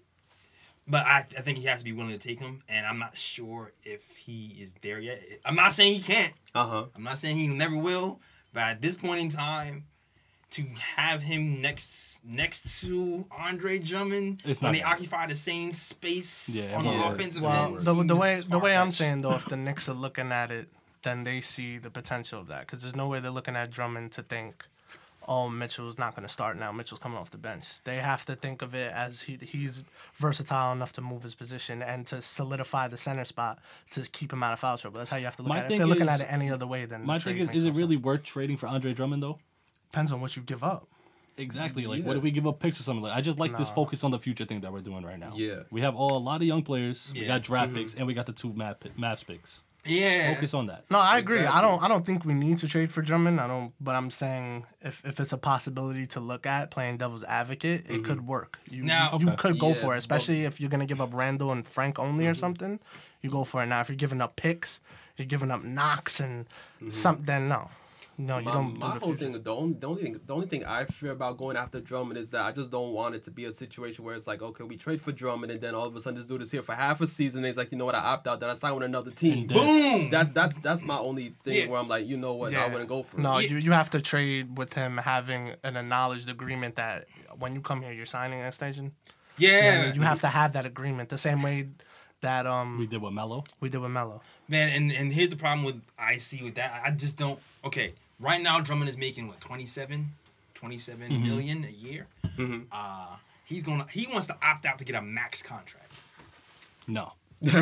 But 0.91 1.05
I, 1.05 1.19
I 1.37 1.41
think 1.41 1.57
he 1.57 1.65
has 1.67 1.79
to 1.79 1.85
be 1.85 1.93
willing 1.93 2.11
to 2.11 2.27
take 2.27 2.39
him, 2.39 2.61
and 2.69 2.85
I'm 2.85 2.99
not 2.99 3.17
sure 3.17 3.71
if 3.83 4.01
he 4.17 4.57
is 4.59 4.73
there 4.81 4.99
yet. 4.99 5.21
I'm 5.45 5.55
not 5.55 5.71
saying 5.71 5.93
he 5.93 5.99
can't. 6.01 6.33
Uh 6.53 6.67
huh. 6.67 6.85
I'm 6.95 7.03
not 7.03 7.17
saying 7.17 7.37
he 7.37 7.47
never 7.47 7.77
will. 7.77 8.19
But 8.53 8.63
at 8.63 8.81
this 8.81 8.95
point 8.95 9.21
in 9.21 9.29
time, 9.29 9.85
to 10.51 10.63
have 10.97 11.21
him 11.21 11.61
next 11.61 12.19
next 12.25 12.81
to 12.81 13.25
Andre 13.31 13.79
Drummond 13.79 14.41
It's 14.43 14.61
when 14.61 14.73
they 14.73 14.79
gonna- 14.81 14.91
occupy 14.95 15.27
the 15.27 15.35
same 15.35 15.71
space 15.71 16.49
Yeah, 16.49 16.77
on 16.77 16.83
yeah. 16.83 16.91
the 17.09 17.15
offensive 17.15 17.41
Well, 17.41 17.67
end, 17.77 17.79
the, 17.81 17.93
the 18.03 18.15
way 18.17 18.41
the 18.41 18.59
way 18.59 18.75
I'm 18.75 18.91
saying 18.91 19.21
though, 19.21 19.33
if 19.35 19.45
the 19.45 19.55
Knicks 19.65 19.87
are 19.87 19.93
looking 19.93 20.33
at 20.33 20.51
it, 20.51 20.67
then 21.03 21.23
they 21.23 21.39
see 21.39 21.77
the 21.77 21.89
potential 21.89 22.41
of 22.41 22.47
that. 22.47 22.61
Because 22.67 22.81
there's 22.81 22.95
no 22.97 23.07
way 23.07 23.21
they're 23.21 23.31
looking 23.31 23.55
at 23.55 23.71
Drummond 23.71 24.11
to 24.11 24.23
think, 24.23 24.65
"Oh, 25.27 25.49
Mitchell's 25.49 25.97
not 25.97 26.15
going 26.15 26.27
to 26.27 26.33
start 26.33 26.57
now. 26.57 26.71
Mitchell's 26.71 26.99
coming 26.99 27.17
off 27.17 27.31
the 27.31 27.37
bench." 27.37 27.83
They 27.83 27.97
have 27.97 28.25
to 28.25 28.35
think 28.35 28.61
of 28.61 28.75
it 28.75 28.91
as 28.91 29.21
he 29.21 29.37
he's 29.41 29.83
versatile 30.15 30.71
enough 30.71 30.93
to 30.93 31.01
move 31.01 31.23
his 31.23 31.35
position 31.35 31.81
and 31.81 32.05
to 32.07 32.21
solidify 32.21 32.87
the 32.87 32.97
center 32.97 33.25
spot 33.25 33.59
to 33.91 34.01
keep 34.11 34.33
him 34.33 34.43
out 34.43 34.53
of 34.53 34.59
foul 34.59 34.77
trouble. 34.77 34.97
That's 34.99 35.09
how 35.09 35.17
you 35.17 35.25
have 35.25 35.35
to 35.37 35.43
look 35.43 35.49
My 35.49 35.59
at 35.59 35.65
it. 35.65 35.73
If 35.73 35.77
they're 35.79 35.87
looking 35.87 36.09
at 36.09 36.21
it 36.21 36.27
any 36.29 36.49
other 36.49 36.67
way, 36.67 36.85
then 36.85 37.05
My 37.05 37.17
the 37.17 37.23
thing 37.25 37.37
is, 37.37 37.49
is 37.49 37.53
no 37.53 37.57
it 37.57 37.61
sense. 37.61 37.77
really 37.77 37.97
worth 37.97 38.23
trading 38.23 38.57
for 38.57 38.67
Andre 38.67 38.93
Drummond 38.93 39.23
though? 39.23 39.39
depends 39.91 40.11
on 40.11 40.21
what 40.21 40.35
you 40.35 40.41
give 40.41 40.63
up? 40.63 40.87
Exactly. 41.37 41.85
Like, 41.85 42.01
Yeah. 42.01 42.07
what 42.07 42.17
if 42.17 42.23
we 42.23 42.31
give 42.31 42.47
up 42.47 42.59
picks 42.59 42.79
or 42.79 42.83
something? 42.83 43.03
Like, 43.03 43.15
I 43.15 43.21
just 43.21 43.39
like 43.39 43.57
this 43.57 43.69
focus 43.69 44.03
on 44.03 44.11
the 44.11 44.19
future 44.19 44.45
thing 44.45 44.61
that 44.61 44.71
we're 44.71 44.81
doing 44.81 45.03
right 45.03 45.19
now. 45.19 45.33
Yeah. 45.35 45.63
We 45.69 45.81
have 45.81 45.95
all 45.95 46.17
a 46.17 46.19
lot 46.19 46.41
of 46.41 46.47
young 46.47 46.63
players. 46.63 47.11
Yeah. 47.15 47.21
We 47.21 47.27
got 47.27 47.43
draft 47.43 47.67
mm-hmm. 47.67 47.77
picks, 47.77 47.93
and 47.95 48.07
we 48.07 48.13
got 48.13 48.25
the 48.25 48.33
two 48.33 48.53
map 48.53 48.83
match 48.97 49.25
picks. 49.27 49.63
Yeah. 49.85 50.33
Focus 50.33 50.53
on 50.53 50.65
that. 50.65 50.85
No, 50.91 50.99
I 50.99 51.17
agree. 51.17 51.43
I 51.45 51.59
don't. 51.61 51.81
I 51.81 51.87
don't 51.87 52.05
think 52.05 52.23
we 52.23 52.33
need 52.33 52.59
to 52.59 52.67
trade 52.67 52.91
for 52.91 53.01
Drummond. 53.01 53.39
I 53.39 53.47
don't. 53.47 53.73
But 53.81 53.95
I'm 53.95 54.11
saying 54.11 54.65
if, 54.81 55.03
if 55.05 55.19
it's 55.19 55.33
a 55.33 55.37
possibility 55.37 56.05
to 56.07 56.19
look 56.19 56.45
at 56.45 56.69
playing 56.69 56.97
devil's 56.97 57.23
advocate, 57.23 57.85
it 57.89 58.03
could 58.03 58.17
mm-hmm. 58.17 58.27
work. 58.27 58.59
You 58.69 58.83
Now- 58.83 59.09
you, 59.13 59.19
you 59.25 59.27
Okay. 59.29 59.37
could 59.37 59.59
go 59.59 59.69
Yeah, 59.69 59.73
for 59.75 59.95
it, 59.95 59.97
especially 59.97 60.45
if 60.45 60.61
you're 60.61 60.69
gonna 60.69 60.85
give 60.85 61.01
up 61.01 61.13
Randle 61.13 61.51
and 61.51 61.65
Frank 61.65 61.97
only 61.97 62.27
or 62.27 62.31
mm-hmm. 62.31 62.39
something. 62.39 62.79
You 63.21 63.31
go 63.31 63.43
for 63.43 63.63
it. 63.63 63.67
Now, 63.67 63.81
if 63.81 63.89
you're 63.89 63.95
giving 63.95 64.21
up 64.21 64.35
picks, 64.35 64.81
you're 65.17 65.25
giving 65.25 65.51
up 65.51 65.63
Knox 65.63 66.19
and 66.19 66.45
mm-hmm. 66.45 66.89
something. 66.89 67.25
Then 67.25 67.47
no, 67.49 67.69
no, 68.21 68.37
you 68.39 68.45
my, 68.45 68.53
don't 68.53 68.79
my 68.79 68.93
do 68.93 68.99
whole 68.99 69.09
future. 69.15 69.31
thing, 69.33 69.43
the 69.43 69.55
only, 69.55 69.73
the 69.73 69.87
only 69.87 70.01
thing, 70.03 70.19
the 70.25 70.33
only 70.33 70.47
thing 70.47 70.63
I 70.65 70.85
fear 70.85 71.11
about 71.11 71.37
going 71.37 71.57
after 71.57 71.79
Drummond 71.81 72.17
is 72.17 72.29
that 72.31 72.43
I 72.45 72.51
just 72.51 72.69
don't 72.69 72.93
want 72.93 73.15
it 73.15 73.23
to 73.25 73.31
be 73.31 73.45
a 73.45 73.53
situation 73.53 74.05
where 74.05 74.15
it's 74.15 74.27
like, 74.27 74.41
okay, 74.41 74.63
we 74.63 74.77
trade 74.77 75.01
for 75.01 75.11
Drummond, 75.11 75.51
and 75.51 75.59
then 75.61 75.75
all 75.75 75.85
of 75.85 75.95
a 75.95 76.01
sudden 76.01 76.17
this 76.17 76.25
dude 76.25 76.41
is 76.41 76.51
here 76.51 76.61
for 76.63 76.75
half 76.75 77.01
a 77.01 77.07
season. 77.07 77.39
And 77.39 77.47
he's 77.47 77.57
like, 77.57 77.71
you 77.71 77.77
know 77.77 77.85
what, 77.85 77.95
I 77.95 77.99
opt 77.99 78.27
out. 78.27 78.39
Then 78.39 78.49
I 78.49 78.53
sign 78.53 78.73
with 78.75 78.83
another 78.83 79.11
team. 79.11 79.39
And 79.39 79.47
Boom. 79.47 80.09
That's 80.09 80.31
that's 80.31 80.57
that's 80.59 80.81
my 80.83 80.97
only 80.97 81.33
thing 81.43 81.53
Yeah. 81.53 81.67
where 81.67 81.79
I'm 81.79 81.87
like, 81.87 82.05
you 82.07 82.17
know 82.17 82.33
what, 82.33 82.53
I 82.53 82.67
wouldn't 82.67 82.89
go 82.89 83.03
for 83.03 83.17
it. 83.17 83.21
No, 83.21 83.37
it. 83.37 83.49
you, 83.49 83.57
you 83.57 83.71
have 83.71 83.89
to 83.91 84.01
trade 84.01 84.57
with 84.57 84.73
him 84.73 84.97
having 84.97 85.53
an 85.63 85.75
acknowledged 85.77 86.29
agreement 86.29 86.75
that 86.75 87.07
when 87.39 87.53
you 87.55 87.61
come 87.61 87.81
here, 87.81 87.91
you're 87.91 88.05
signing 88.05 88.39
an 88.39 88.45
extension. 88.47 88.91
You, 89.37 89.47
know 89.51 89.57
I 89.57 89.61
yeah. 89.61 89.85
mean? 89.85 89.95
you 89.95 90.01
have 90.01 90.21
to 90.21 90.27
have 90.27 90.53
that 90.53 90.65
agreement 90.65 91.09
the 91.09 91.17
same 91.17 91.41
way 91.41 91.69
that 92.21 92.45
um 92.45 92.77
We 92.77 92.85
did 92.85 93.01
with 93.01 93.13
Melo. 93.13 93.43
we 93.59 93.69
did 93.69 93.79
with 93.79 93.89
Melo. 93.91 94.21
Man, 94.47 94.69
and, 94.69 94.91
and 94.91 95.11
here's 95.11 95.29
the 95.29 95.35
problem 95.37 95.65
with 95.65 95.81
I 95.97 96.17
see 96.19 96.43
with 96.43 96.55
that. 96.55 96.81
I 96.85 96.91
just 96.91 97.17
don't. 97.17 97.39
Okay, 97.65 97.93
right 98.21 98.41
now 98.41 98.61
Drummond 98.61 98.89
is 98.89 98.97
making 98.97 99.27
what 99.27 99.41
27, 99.41 100.13
27 100.53 101.09
Mm-hmm. 101.11 101.23
million 101.27 101.65
a 101.65 101.71
year. 101.71 102.07
Uh, 102.71 103.07
he's 103.45 103.63
gonna 103.63 103.85
he 103.91 104.07
wants 104.11 104.27
to 104.27 104.35
opt 104.41 104.65
out 104.65 104.77
to 104.79 104.85
get 104.85 104.95
a 104.95 105.01
max 105.01 105.41
contract. 105.43 105.91
No. 106.87 107.11
this 107.41 107.55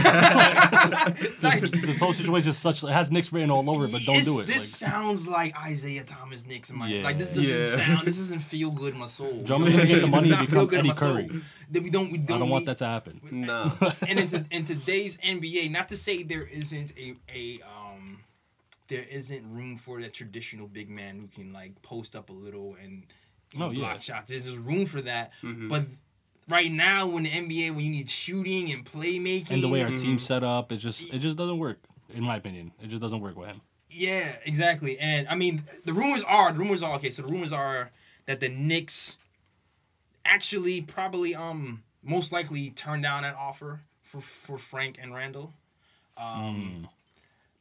whole 2.00 2.12
situation 2.14 2.50
is 2.50 2.58
such. 2.58 2.84
It 2.84 2.90
has 2.90 3.12
Knicks 3.12 3.32
written 3.32 3.50
all 3.50 3.68
over 3.70 3.86
it, 3.86 3.92
but 3.94 4.02
don't 4.04 4.24
do 4.26 4.40
it. 4.42 4.46
This 4.48 4.82
Like, 4.82 4.92
sounds 4.92 5.26
like 5.28 5.56
Isiah 5.70 6.04
Thomas 6.04 6.46
Knicks 6.46 6.70
in 6.70 6.78
my 6.78 6.90
Yeah. 6.90 7.02
like 7.04 7.18
this 7.18 7.30
doesn't 7.30 7.44
Yeah. 7.50 7.76
sound 7.78 8.06
this 8.06 8.18
doesn't 8.18 8.40
feel 8.54 8.72
good 8.72 8.94
in 8.94 9.00
my 9.00 9.06
soul. 9.08 9.42
Drummond's 9.42 9.74
gonna 9.74 9.88
get 9.88 10.02
the 10.02 10.08
money 10.08 10.30
It 10.30 10.34
to 10.34 10.38
feel 10.40 10.46
become 10.48 10.66
good 10.68 10.80
in 10.80 10.82
Eddie 10.82 10.90
my 10.90 10.96
soul. 10.96 11.16
Curry. 11.16 11.30
That 11.72 11.84
we 11.84 11.90
don't 11.90 12.12
we 12.12 12.18
don't, 12.18 12.36
I 12.36 12.40
don't 12.40 12.50
want 12.50 12.66
that 12.66 12.78
to 12.80 12.86
happen. 12.86 13.22
Nah. 13.32 13.72
and 14.08 14.20
in, 14.20 14.28
to, 14.30 14.44
in 14.52 14.66
today's 14.66 15.16
NBA, 15.18 15.70
not 15.72 15.88
to 15.90 15.96
say 15.98 16.24
there 16.24 16.44
isn't 16.44 16.92
a 16.98 17.16
a 17.34 17.62
um, 17.62 17.79
there 18.90 19.06
isn't 19.10 19.50
room 19.50 19.78
for 19.78 20.02
that 20.02 20.14
traditional 20.14 20.68
big 20.68 20.90
man 20.90 21.18
who 21.20 21.28
can 21.28 21.54
like 21.54 21.82
post 21.82 22.16
up 22.16 22.30
a 22.30 22.34
little 22.34 22.76
and 22.84 23.04
you 23.54 23.60
know, 23.60 23.68
Oh, 23.68 23.72
yeah. 23.72 23.80
block 23.80 24.02
shots. 24.02 24.30
There's 24.30 24.46
just 24.46 24.58
room 24.58 24.86
for 24.86 25.02
that, 25.02 25.32
Mm-hmm. 25.42 25.70
but 25.70 25.86
right 26.50 26.72
now, 26.72 27.08
when 27.08 27.24
the 27.24 27.30
NBA, 27.30 27.76
when 27.76 27.86
you 27.86 27.92
need 27.92 28.10
shooting 28.10 28.72
and 28.72 28.84
playmaking, 28.86 29.52
And 29.52 29.64
the 29.64 29.70
way 29.70 29.82
our 29.84 29.90
team's 29.92 30.24
set 30.26 30.44
up, 30.44 30.72
it 30.72 30.78
just 30.78 31.14
it 31.14 31.20
just 31.20 31.38
doesn't 31.38 31.58
work. 31.58 31.80
In 32.14 32.24
my 32.24 32.36
opinion, 32.36 32.72
it 32.84 32.88
just 32.88 33.02
doesn't 33.02 33.22
work 33.22 33.38
with 33.38 33.48
him. 33.50 33.62
Yeah, 33.92 34.36
exactly. 34.46 35.00
And 35.00 35.28
I 35.30 35.36
mean, 35.36 35.64
the 35.86 35.94
rumors 35.94 36.24
are, 36.24 36.52
the 36.52 36.60
rumors 36.60 36.84
are 36.84 36.94
okay. 36.96 37.10
So 37.10 37.22
the 37.24 37.32
rumors 37.34 37.52
are 37.52 37.90
that 38.28 38.40
the 38.40 38.50
Knicks 38.50 39.18
actually 40.26 40.82
probably 40.82 41.34
um 41.36 41.84
most 42.04 42.32
likely 42.32 42.70
turned 42.72 43.04
down 43.04 43.24
that 43.24 43.36
offer 43.36 43.82
for 44.04 44.22
for 44.22 44.58
Frank 44.58 44.98
and 45.02 45.14
Randle. 45.14 45.54
Um, 46.18 46.88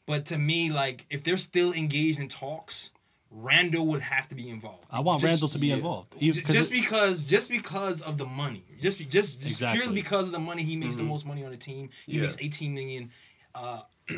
but 0.09 0.27
to 0.27 0.39
me, 0.39 0.71
like 0.71 1.07
if 1.11 1.23
they're 1.23 1.37
still 1.37 1.73
engaged 1.73 2.19
in 2.19 2.27
talks, 2.29 2.91
Randle 3.31 3.87
would 3.89 4.01
have 4.01 4.27
to 4.29 4.35
be 4.35 4.49
involved. 4.49 4.87
I 4.91 5.01
want 5.01 5.21
Just- 5.21 5.31
Randle 5.33 5.49
to 5.51 5.59
be 5.59 5.67
yeah. 5.69 5.75
involved. 5.77 6.19
J- 6.19 6.33
just 6.33 6.73
it- 6.73 6.75
because 6.75 7.27
just 7.27 7.49
because 7.51 8.01
of 8.03 8.17
the 8.19 8.27
money 8.27 8.65
just 8.81 8.99
just, 8.99 9.11
just 9.11 9.43
Exactly. 9.43 9.81
purely 9.81 9.95
because 10.03 10.27
of 10.27 10.33
the 10.33 10.39
money 10.41 10.63
he 10.63 10.77
makes 10.77 10.97
the 10.97 11.03
most 11.03 11.27
money 11.27 11.45
on 11.45 11.51
the 11.51 11.57
team 11.57 11.91
he 12.07 12.17
Yeah. 12.17 12.23
makes 12.23 12.37
18 12.41 12.73
million 12.75 13.11
uh 13.55 13.83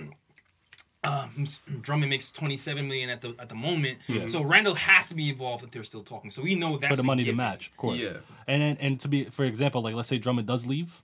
um, 1.03 1.47
Drummond 1.81 2.11
makes 2.11 2.31
27 2.31 2.87
million 2.87 3.09
at 3.11 3.21
the 3.23 3.35
at 3.39 3.49
the 3.49 3.55
moment 3.55 3.99
so 4.29 4.43
Randle 4.45 4.75
has 4.75 5.09
to 5.09 5.15
be 5.15 5.31
involved 5.31 5.65
if 5.65 5.71
they're 5.71 5.83
still 5.83 6.03
talking 6.03 6.31
so 6.31 6.43
we 6.43 6.55
know 6.55 6.77
that's 6.77 6.91
for 6.91 6.97
the 6.97 7.03
a 7.03 7.07
money 7.07 7.25
to 7.25 7.33
match, 7.33 7.69
of 7.69 7.77
course. 7.77 7.99
Yeah. 8.01 8.19
And 8.47 8.63
and 8.63 8.81
and 8.81 9.01
to 9.01 9.09
be 9.09 9.25
for 9.25 9.45
example, 9.45 9.81
like 9.83 9.95
let's 9.95 10.09
say 10.09 10.19
Drummond 10.19 10.47
does 10.47 10.67
leave, 10.67 11.03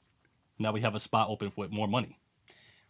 now 0.58 0.70
we 0.72 0.80
have 0.82 0.94
a 0.94 1.00
spot 1.00 1.28
open 1.30 1.50
with 1.56 1.70
more 1.72 1.88
money 1.88 2.18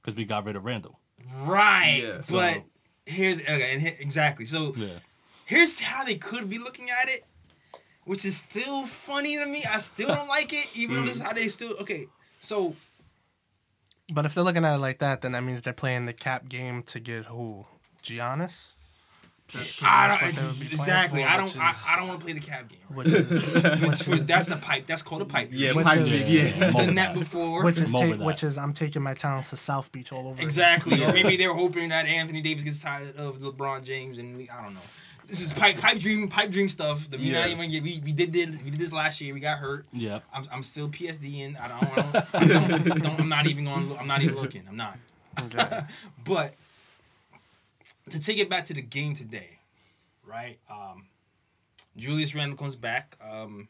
because 0.03 0.17
we 0.17 0.25
got 0.25 0.45
rid 0.45 0.57
of 0.57 0.65
Randle. 0.65 0.99
Right 1.43 2.03
Yeah. 2.03 2.23
but 2.31 2.63
here's 3.07 3.41
okay 3.41 3.73
and 3.73 3.81
he- 3.83 4.03
exactly 4.03 4.45
so 4.45 4.75
Yeah. 4.77 4.99
here's 5.45 5.81
how 5.81 6.05
they 6.05 6.17
could 6.17 6.49
be 6.51 6.59
looking 6.59 6.91
at 6.91 7.09
it 7.09 7.25
which 8.05 8.25
is 8.25 8.37
still 8.37 8.87
funny 8.87 9.37
to 9.39 9.47
me 9.47 9.65
I 9.69 9.79
still 9.79 10.09
don't 10.09 10.29
like 10.29 10.53
it 10.53 10.69
even 10.75 10.97
though 10.97 11.03
mm. 11.03 11.07
this 11.07 11.17
is 11.17 11.23
how 11.23 11.33
they 11.33 11.49
still 11.49 11.75
okay 11.81 12.07
so 12.41 12.75
But 14.13 14.25
if 14.27 14.35
they're 14.35 14.45
looking 14.45 14.65
at 14.65 14.75
it 14.77 14.79
like 14.79 14.99
that, 15.01 15.23
then 15.23 15.33
that 15.33 15.43
means 15.43 15.63
they're 15.63 15.73
playing 15.73 16.07
the 16.07 16.13
cap 16.13 16.49
game 16.49 16.85
to 16.85 17.01
get 17.01 17.25
who? 17.27 17.67
Giannis? 18.05 18.75
That's 19.53 19.77
pretty 19.79 19.93
I 19.93 20.09
don't 20.09 20.23
what 20.27 20.35
they 20.35 20.43
would 20.43 20.53
be 20.55 20.59
playing 20.67 20.73
exactly. 20.73 21.23
for, 21.23 21.29
I 21.29 21.37
don't. 21.37 21.59
I, 21.61 21.71
is- 21.71 21.85
I 21.89 21.97
don't 21.97 22.09
want 22.09 22.21
to 22.21 22.25
play 22.25 22.33
the 22.35 22.41
cab 22.41 22.69
game. 22.69 22.79
Which 22.97 23.07
is, 23.09 24.07
Which 24.09 24.21
is- 24.21 24.27
that's 24.27 24.49
the 24.49 24.57
pipe. 24.57 24.87
That's 24.87 25.03
called 25.03 25.23
a 25.23 25.25
pipe. 25.25 25.51
Yeah, 25.53 25.73
Which 25.73 25.87
pipe 25.87 25.99
is- 25.99 26.09
dream, 26.09 26.23
Yeah. 26.27 26.43
yeah. 26.59 26.71
Mow 26.73 26.79
Done 26.81 26.95
that. 26.97 27.15
that 27.15 27.19
before. 27.19 27.65
which 27.65 27.79
is 27.81 27.93
ta- 27.93 28.07
which 28.17 28.43
is 28.43 28.59
I'm 28.59 28.73
taking 28.73 29.03
my 29.03 29.15
talents 29.15 29.51
to 29.51 29.57
South 29.57 29.93
Beach 29.93 30.11
all 30.13 30.21
over. 30.27 30.31
again. 30.33 30.45
exactly. 30.45 31.05
Or 31.05 31.13
maybe 31.13 31.37
they're 31.37 31.55
hoping 31.55 31.91
that 31.91 32.07
Anthony 32.07 32.41
Davis 32.41 32.65
gets 32.65 32.83
tired 32.83 33.17
of 33.17 33.39
LeBron 33.39 33.85
James, 33.85 34.19
and 34.19 34.37
we, 34.37 34.51
I 34.51 34.63
don't 34.65 34.75
know. 34.75 34.81
This 35.29 35.41
is 35.41 35.53
pipe 35.53 35.79
pipe 35.81 35.99
dream 35.99 36.29
pipe 36.29 36.51
dream 36.51 36.69
stuff. 36.69 37.09
That 37.11 37.19
we 37.21 37.27
Yeah. 37.27 37.41
not 37.41 37.49
even 37.51 37.69
get. 37.71 37.83
We, 37.83 38.01
we 38.05 38.13
did 38.13 38.33
this. 38.33 38.63
We 38.63 38.71
did 38.71 38.79
this 38.81 38.93
last 38.93 39.21
year. 39.21 39.33
We 39.35 39.41
got 39.41 39.59
hurt. 39.59 39.87
Yeah. 39.93 40.21
I'm, 40.33 40.45
I'm 40.53 40.63
still 40.65 40.89
PSD 40.89 41.41
in. 41.41 41.57
I 41.57 41.69
don't. 41.69 41.83
I 41.83 41.87
don't, 41.97 42.17
I 42.35 42.47
don't, 42.47 42.93
I 42.93 42.99
don't 42.99 43.21
I'm 43.21 43.29
not 43.29 43.47
even 43.49 43.65
going. 43.65 43.97
I'm 43.99 44.07
not 44.07 44.23
even 44.23 44.37
looking. 44.37 44.63
I'm 44.69 44.77
not. 44.77 44.99
Okay. 45.41 45.81
But 46.25 46.55
to 48.11 48.21
take 48.21 48.39
it 48.39 48.49
back 48.49 48.65
to 48.67 48.75
the 48.75 48.83
game 48.83 49.15
today, 49.15 49.59
right? 50.25 50.59
Um, 50.71 51.07
Julius 51.97 52.35
Randle 52.35 52.57
comes 52.57 52.77
back. 52.77 53.17
Um, 53.21 53.69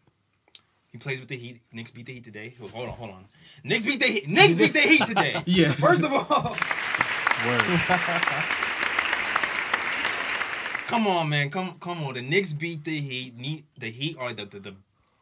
he 0.92 0.98
plays 0.98 1.20
with 1.20 1.28
the 1.28 1.36
Heat. 1.36 1.60
Knicks 1.72 1.90
beat 1.90 2.06
the 2.06 2.12
Heat 2.12 2.24
today. 2.24 2.54
Hold 2.58 2.88
on, 2.88 2.94
hold 2.94 3.10
on. 3.10 3.24
Knicks 3.64 3.84
beat 3.84 4.00
the 4.00 4.06
Heat. 4.06 4.28
Knicks 4.28 4.56
beat 4.56 4.72
the 4.72 4.80
Heat 4.80 5.04
today. 5.06 5.42
Yeah. 5.46 5.72
First 5.72 6.04
of 6.04 6.12
all, 6.12 6.56
Word. 7.46 7.60
come 10.86 11.06
on, 11.06 11.28
man. 11.28 11.50
Come, 11.50 11.76
come 11.80 12.02
on. 12.04 12.14
The 12.14 12.22
Knicks 12.22 12.52
beat 12.52 12.84
the 12.84 12.98
Heat. 12.98 13.64
The 13.78 13.90
Heat 13.90 14.16
are 14.18 14.32
the, 14.32 14.46
the, 14.46 14.60
the 14.60 14.74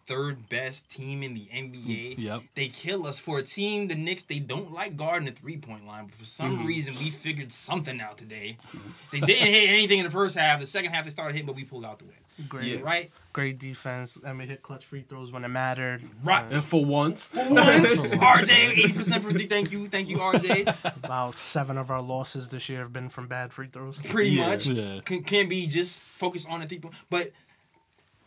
third 0.07 0.49
best 0.49 0.89
team 0.89 1.23
in 1.23 1.35
the 1.35 1.47
NBA. 1.53 2.17
Yep. 2.19 2.43
They 2.55 2.69
kill 2.69 3.07
us 3.07 3.19
for 3.19 3.39
a 3.39 3.43
team. 3.43 3.89
The 3.89 3.95
Knicks 3.95 4.23
they 4.25 4.39
don't 4.39 4.73
like 4.73 4.97
guarding 4.97 5.25
the 5.27 5.33
three 5.33 5.57
point 5.57 5.87
line, 5.87 6.07
but 6.07 6.15
for 6.15 6.25
some 6.25 6.59
Mm-hmm. 6.59 6.67
reason 6.67 6.95
we 6.99 7.11
figured 7.11 7.51
something 7.53 8.01
out 8.01 8.19
today. 8.19 8.57
They 9.13 9.21
didn't 9.21 9.47
hit 9.47 9.69
anything 9.71 9.99
in 10.01 10.05
the 10.05 10.11
first 10.11 10.37
half. 10.37 10.59
The 10.61 10.67
second 10.67 10.93
half 10.93 11.05
they 11.05 11.11
started 11.11 11.35
hitting, 11.35 11.47
but 11.47 11.55
we 11.55 11.65
pulled 11.65 11.85
out 11.85 11.99
the 12.01 12.05
win. 12.07 12.15
Great, 12.49 12.65
Yeah. 12.67 12.81
Right. 12.83 13.13
great 13.33 13.59
defense. 13.61 14.19
I 14.27 14.33
we 14.33 14.45
hit 14.47 14.61
clutch 14.61 14.85
free 14.85 15.05
throws 15.09 15.31
when 15.31 15.45
it 15.45 15.49
mattered. 15.49 16.03
Right. 16.25 16.45
And 16.53 16.65
for 16.65 16.85
once, 16.85 17.29
For 17.29 17.49
once, 17.49 18.01
RJ, 18.01 18.71
eighty 18.73 18.93
percent 18.93 19.23
for 19.23 19.33
the 19.33 19.47
thank 19.47 19.71
you, 19.71 19.87
thank 19.87 20.09
you, 20.09 20.19
RJ. 20.19 20.97
About 21.05 21.39
seven 21.39 21.79
of 21.79 21.91
our 21.93 22.03
losses 22.03 22.49
this 22.49 22.69
year 22.69 22.81
have 22.81 22.93
been 22.93 23.09
from 23.09 23.29
bad 23.29 23.53
free 23.53 23.69
throws. 23.73 23.99
Pretty 24.01 24.31
Yeah. 24.31 24.49
much 24.49 24.67
Yeah. 24.67 24.99
can, 25.05 25.23
can 25.23 25.49
be 25.49 25.69
just 25.69 26.01
focused 26.01 26.51
on 26.51 26.59
the 26.61 26.67
three 26.67 26.81
point. 26.81 26.95
But 27.09 27.31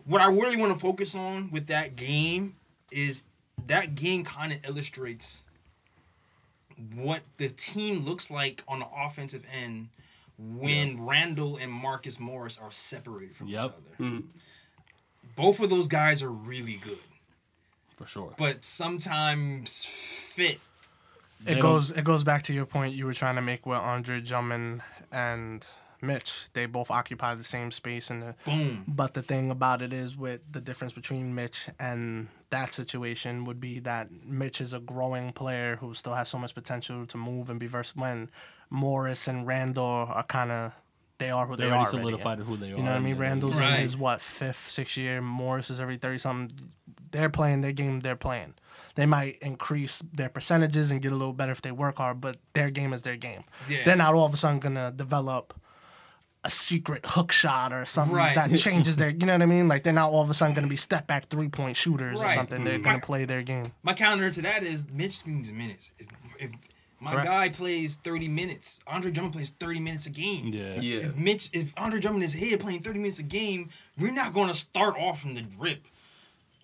what 0.07 0.21
I 0.21 0.27
really 0.31 0.57
want 0.57 0.71
to 0.73 0.79
focus 0.79 1.13
on 1.15 1.51
with 1.51 1.67
that 1.67 1.95
game 1.95 2.55
is 2.91 3.23
that 3.67 3.95
game 3.95 4.23
kind 4.23 4.51
of 4.53 4.59
illustrates 4.65 5.43
what 6.95 7.21
the 7.37 7.49
team 7.49 8.05
looks 8.05 8.29
like 8.31 8.63
on 8.67 8.79
the 8.79 8.87
offensive 8.95 9.43
end 9.61 9.89
when 10.39 11.03
Randle 11.05 11.57
and 11.57 11.71
Marcus 11.71 12.19
Morris 12.19 12.59
are 12.61 12.71
separated 12.71 13.35
from 13.35 13.47
Yep. 13.47 13.65
each 13.65 13.71
other. 13.71 14.09
Hmm. 14.09 14.19
Both 15.35 15.59
of 15.59 15.69
those 15.69 15.87
guys 15.87 16.21
are 16.21 16.31
really 16.31 16.75
good, 16.75 16.99
For 17.97 18.05
sure. 18.05 18.33
but 18.37 18.63
sometimes 18.63 19.83
fit. 19.85 20.59
It 21.45 21.59
goes 21.59 21.91
it 21.91 22.03
goes 22.03 22.23
back 22.23 22.41
to 22.43 22.53
your 22.53 22.65
point 22.65 22.95
you 22.95 23.05
were 23.05 23.13
trying 23.13 23.35
to 23.35 23.41
make 23.43 23.65
with 23.65 23.77
Andre 23.77 24.21
Drummond 24.21 24.81
and 25.11 25.63
Mitch. 26.01 26.49
They 26.53 26.65
both 26.65 26.91
occupy 26.91 27.35
the 27.35 27.43
same 27.43 27.71
space 27.71 28.09
in 28.11 28.19
the 28.19 28.35
Boom. 28.45 28.83
But 28.87 29.13
the 29.13 29.21
thing 29.21 29.49
about 29.51 29.81
it 29.81 29.93
is, 29.93 30.15
with 30.17 30.41
the 30.51 30.61
difference 30.61 30.93
between 30.93 31.33
Mitch 31.35 31.67
and 31.79 32.27
that 32.49 32.73
situation 32.73 33.45
would 33.45 33.59
be 33.59 33.79
that 33.79 34.09
Mitch 34.25 34.61
is 34.61 34.73
a 34.73 34.79
growing 34.79 35.33
player 35.33 35.77
who 35.77 35.93
still 35.93 36.13
has 36.13 36.29
so 36.29 36.37
much 36.37 36.53
potential 36.55 37.05
to 37.07 37.17
move 37.17 37.49
and 37.49 37.59
be 37.59 37.67
versatile. 37.67 38.01
When 38.03 38.29
Morris 38.69 39.27
and 39.27 39.47
Randle 39.47 39.83
are 39.85 40.23
kind 40.23 40.51
of 40.51 40.71
they 41.19 41.31
are 41.31 41.47
who 41.47 41.55
They 41.55 41.63
they, 41.63 41.69
already 41.71 41.73
are. 41.87 41.89
already. 41.89 41.97
solidified 41.99 42.39
who 42.39 42.57
they 42.57 42.67
are. 42.67 42.77
You 42.77 42.83
know 42.83 42.91
what 42.91 42.97
I 42.97 42.99
mean? 42.99 43.13
and- 43.13 43.19
Randle's 43.21 43.59
Right. 43.59 43.73
in 43.75 43.81
his 43.81 43.97
what 43.97 44.21
fifth, 44.21 44.69
sixth 44.69 44.97
year. 44.97 45.19
Morris 45.21 45.69
is 45.71 45.79
every 45.81 45.97
thirty 45.97 46.19
something. 46.19 46.69
They're 47.11 47.29
playing 47.29 47.61
their 47.61 47.71
game. 47.71 48.01
They're 48.01 48.15
playing. 48.15 48.53
They 48.95 49.05
might 49.07 49.37
increase 49.39 50.03
their 50.13 50.29
percentages 50.29 50.91
and 50.91 51.01
get 51.01 51.11
a 51.11 51.15
little 51.15 51.33
better 51.33 51.51
if 51.51 51.61
they 51.61 51.71
work 51.71 51.97
hard, 51.97 52.19
but 52.21 52.37
their 52.53 52.69
game 52.69 52.93
is 52.93 53.01
their 53.03 53.15
game. 53.15 53.43
Yeah. 53.69 53.83
They're 53.83 53.95
not 53.95 54.13
all 54.13 54.25
of 54.25 54.33
a 54.33 54.37
sudden 54.37 54.59
gonna 54.59 54.91
develop 54.91 55.59
a 56.47 56.51
secret 56.51 57.05
hook 57.05 57.31
shot 57.31 57.73
or 57.73 57.85
something 57.85 58.15
Right. 58.15 58.35
that 58.35 58.55
changes 58.57 58.95
their. 58.95 59.09
You 59.09 59.25
know 59.25 59.33
what 59.33 59.41
I 59.41 59.45
mean? 59.45 59.67
Like 59.67 59.83
they're 59.83 59.93
not 59.93 60.11
all 60.11 60.21
of 60.21 60.29
a 60.29 60.33
sudden 60.33 60.55
gonna 60.55 60.67
be 60.67 60.77
step 60.77 61.05
back 61.05 61.27
three 61.27 61.49
point 61.49 61.75
shooters 61.75 62.19
or 62.19 62.23
Right. 62.23 62.35
something. 62.35 62.63
They're 62.63 62.75
mm-hmm. 62.75 62.83
gonna 62.83 62.99
play 62.99 63.25
their 63.25 63.43
game. 63.43 63.73
My 63.83 63.93
counter 63.93 64.31
to 64.31 64.41
that 64.43 64.63
is 64.63 64.85
Mitch 64.91 65.27
needs 65.27 65.51
minutes. 65.51 65.91
If, 65.99 66.07
if 66.39 66.51
my 66.99 67.11
Correct. 67.11 67.27
guy 67.27 67.49
plays 67.49 67.97
30 67.97 68.27
minutes, 68.27 68.79
Andre 68.87 69.11
Drummond 69.11 69.33
plays 69.33 69.51
30 69.51 69.81
minutes 69.81 70.05
a 70.07 70.09
game. 70.09 70.47
Yeah. 70.47 70.79
yeah. 70.79 70.99
If 71.01 71.15
Mitch, 71.15 71.49
if 71.53 71.73
Andre 71.77 71.99
Drummond 71.99 72.23
is 72.23 72.33
here 72.33 72.57
playing 72.57 72.81
30 72.81 72.99
minutes 72.99 73.19
a 73.19 73.23
game, 73.23 73.69
we're 73.99 74.11
not 74.11 74.33
going 74.33 74.47
to 74.47 74.55
start 74.55 74.95
off 74.97 75.21
from 75.21 75.35
the 75.35 75.41
drip 75.41 75.85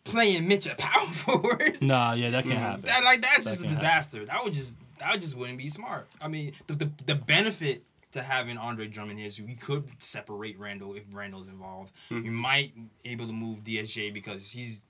playing 0.06 0.48
Mitch 0.48 0.68
at 0.68 0.78
power 0.78 1.08
forward. 1.12 1.82
Nah, 1.82 2.14
yeah, 2.14 2.30
that 2.32 2.46
can't 2.46 2.58
happen. 2.58 2.86
That 2.86 3.04
like 3.04 3.22
that's 3.22 3.44
That 3.44 3.50
just 3.52 3.60
a 3.62 3.64
can't 3.66 3.76
disaster. 3.76 4.26
That 4.26 4.44
would 4.44 4.54
just 4.54 4.78
that 5.00 5.20
just 5.20 5.38
wouldn't 5.38 5.58
be 5.58 5.68
smart. 5.68 6.08
I 6.22 6.28
mean, 6.28 6.54
the, 6.68 6.74
the 6.74 6.92
the 7.06 7.16
benefit 7.16 7.84
to 8.14 8.22
having 8.24 8.58
Andre 8.58 8.88
Drummond 8.88 9.20
here 9.20 9.28
is 9.28 9.42
we 9.42 9.56
could 9.56 9.84
separate 9.98 10.58
Randle 10.60 10.94
if 10.96 11.04
Randle's 11.12 11.48
involved. 11.48 11.92
Hmm. 12.10 12.24
We 12.24 12.30
might 12.30 12.74
able 13.06 13.28
to 13.28 13.34
move 13.34 13.64
DSJ 13.64 14.14
because 14.14 14.50
he's 14.50 14.82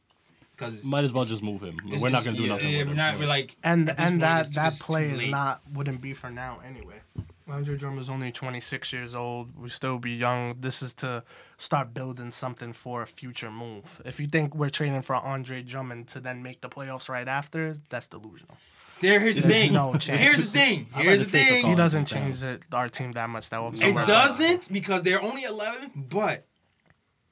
because 0.56 0.84
Might 0.84 1.04
as 1.04 1.12
well 1.12 1.26
just 1.26 1.42
move 1.42 1.62
him. 1.64 1.80
it's- 1.88 2.02
We're 2.02 2.10
not 2.10 2.24
gonna 2.24 2.38
do 2.38 2.44
yeah, 2.44 2.50
nothing. 2.50 2.70
Yeah, 2.70 2.78
with 2.80 2.88
we're 2.88 2.92
him. 2.92 2.98
not. 2.98 3.20
We're 3.20 3.26
like 3.28 3.56
And 3.64 3.90
and 3.90 3.98
point, 3.98 4.20
that 4.22 4.54
that 4.54 4.74
play 4.80 5.10
is 5.10 5.26
not 5.32 5.62
wouldn't 5.74 6.00
be 6.02 6.14
for 6.14 6.30
now 6.30 6.60
anyway. 6.64 7.02
Andre 7.50 7.76
Drummond's 7.78 8.08
only 8.10 8.32
26 8.32 8.94
years 8.94 9.14
old. 9.16 9.58
We 9.58 9.70
still 9.70 10.00
be 10.00 10.12
young. 10.12 10.56
This 10.62 10.82
is 10.82 10.94
to 10.96 11.24
start 11.58 11.94
building 11.94 12.32
something 12.32 12.72
for 12.72 13.02
a 13.02 13.08
future 13.08 13.52
move. 13.52 14.02
If 14.06 14.20
you 14.20 14.28
think 14.28 14.56
we're 14.56 14.70
trading 14.70 15.02
for 15.02 15.16
Andre 15.16 15.62
Drummond 15.62 16.08
to 16.10 16.20
then 16.22 16.42
make 16.42 16.62
the 16.62 16.70
playoffs 16.70 17.10
right 17.10 17.28
after, 17.28 17.76
that's 17.90 18.08
delusional. 18.08 18.58
There, 19.04 19.20
here's 19.20 19.36
the 19.36 19.42
There's 19.42 19.54
thing. 19.54 19.74
no 19.74 19.94
chance. 19.96 20.20
Here's 20.22 20.46
the 20.46 20.52
thing. 20.52 20.88
Here's 20.96 21.26
the 21.26 21.26
to 21.26 21.32
take 21.32 21.46
a 21.46 21.50
thing. 21.62 21.66
He 21.68 21.76
doesn't 21.76 22.06
change 22.06 22.42
it, 22.42 22.62
our 22.72 22.88
team 22.88 23.12
that 23.12 23.30
much. 23.30 23.50
That 23.50 23.62
will 23.62 23.74
It 23.74 24.06
doesn't 24.06 24.72
because 24.72 25.02
they're 25.02 25.22
only 25.22 25.44
11. 25.44 25.92
But 26.10 26.46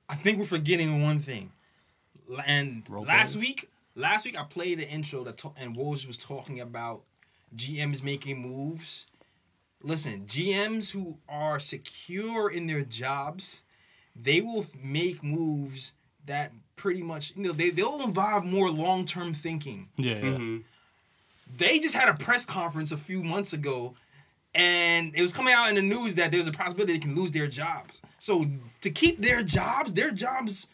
I 0.10 0.16
think 0.16 0.38
we're 0.38 0.46
forgetting 0.46 1.02
one 1.02 1.20
thing. 1.20 1.52
And 2.46 2.84
Role 2.90 3.06
last 3.06 3.34
players. 3.36 3.48
week, 3.48 3.70
last 3.96 4.26
week 4.26 4.38
I 4.38 4.44
played 4.44 4.80
an 4.80 4.86
intro 4.88 5.24
that 5.24 5.38
to- 5.38 5.54
and 5.62 5.76
Woj 5.78 6.06
was 6.08 6.18
talking 6.18 6.60
about 6.60 7.04
GMs 7.56 8.04
making 8.04 8.42
moves. 8.42 9.08
Listen, 9.82 10.26
GMs 10.26 10.92
who 10.92 11.18
are 11.30 11.58
secure 11.60 12.52
in 12.52 12.68
their 12.68 12.84
jobs, 12.84 13.64
they 14.14 14.42
will 14.42 14.66
make 14.84 15.24
moves 15.24 15.94
that 16.26 16.52
pretty 16.76 17.02
much 17.02 17.34
you 17.36 17.44
know 17.44 17.52
they 17.54 17.70
they'll 17.70 18.02
involve 18.02 18.44
more 18.46 18.70
long 18.70 19.06
term 19.06 19.34
thinking. 19.34 19.88
Yeah, 19.98 20.16
yeah. 20.16 20.22
Mm-hmm. 20.22 20.58
They 21.58 21.80
just 21.80 21.96
had 21.96 22.10
a 22.10 22.14
press 22.14 22.46
conference 22.46 22.92
a 22.92 22.98
few 22.98 23.24
months 23.24 23.54
ago, 23.54 23.96
and 24.54 25.16
it 25.16 25.22
was 25.22 25.34
coming 25.34 25.54
out 25.54 25.70
in 25.70 25.76
the 25.76 25.82
news 25.82 26.16
that 26.16 26.32
there's 26.32 26.48
a 26.48 26.52
possibility 26.52 26.94
they 26.94 27.00
can 27.00 27.16
lose 27.16 27.32
their 27.32 27.48
jobs. 27.48 28.02
So 28.20 28.46
to 28.82 28.90
keep 28.90 29.22
their 29.22 29.42
jobs, 29.44 29.94
their 29.94 30.12
jobs 30.12 30.68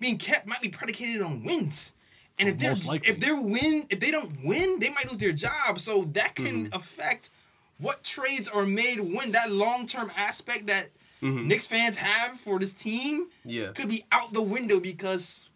being 0.00 0.16
kept 0.18 0.46
might 0.46 0.60
be 0.62 0.68
predicated 0.68 1.22
on 1.22 1.44
wins. 1.44 1.92
And 2.38 2.48
if 2.48 2.58
they're 2.58 2.74
likely. 2.74 3.08
if 3.08 3.20
they're 3.20 3.40
win 3.40 3.84
if 3.90 4.00
they 4.00 4.10
don't 4.10 4.44
win, 4.44 4.80
they 4.80 4.90
might 4.90 5.08
lose 5.08 5.18
their 5.18 5.32
job. 5.32 5.78
So 5.78 6.04
that 6.14 6.34
can 6.34 6.46
Mm-hmm. 6.66 6.74
affect 6.74 7.30
what 7.78 8.02
trades 8.02 8.48
are 8.48 8.66
made 8.66 8.98
when 9.00 9.32
that 9.32 9.50
long 9.52 9.86
term 9.86 10.10
aspect 10.16 10.66
that 10.68 10.88
Knicks 11.20 11.66
fans 11.66 11.96
have 11.96 12.38
for 12.38 12.58
this 12.58 12.74
team 12.74 13.26
Mm-hmm. 13.26 13.50
Yeah. 13.50 13.68
could 13.72 13.88
be 13.88 14.04
out 14.12 14.32
the 14.32 14.42
window 14.42 14.80
because 14.80 15.48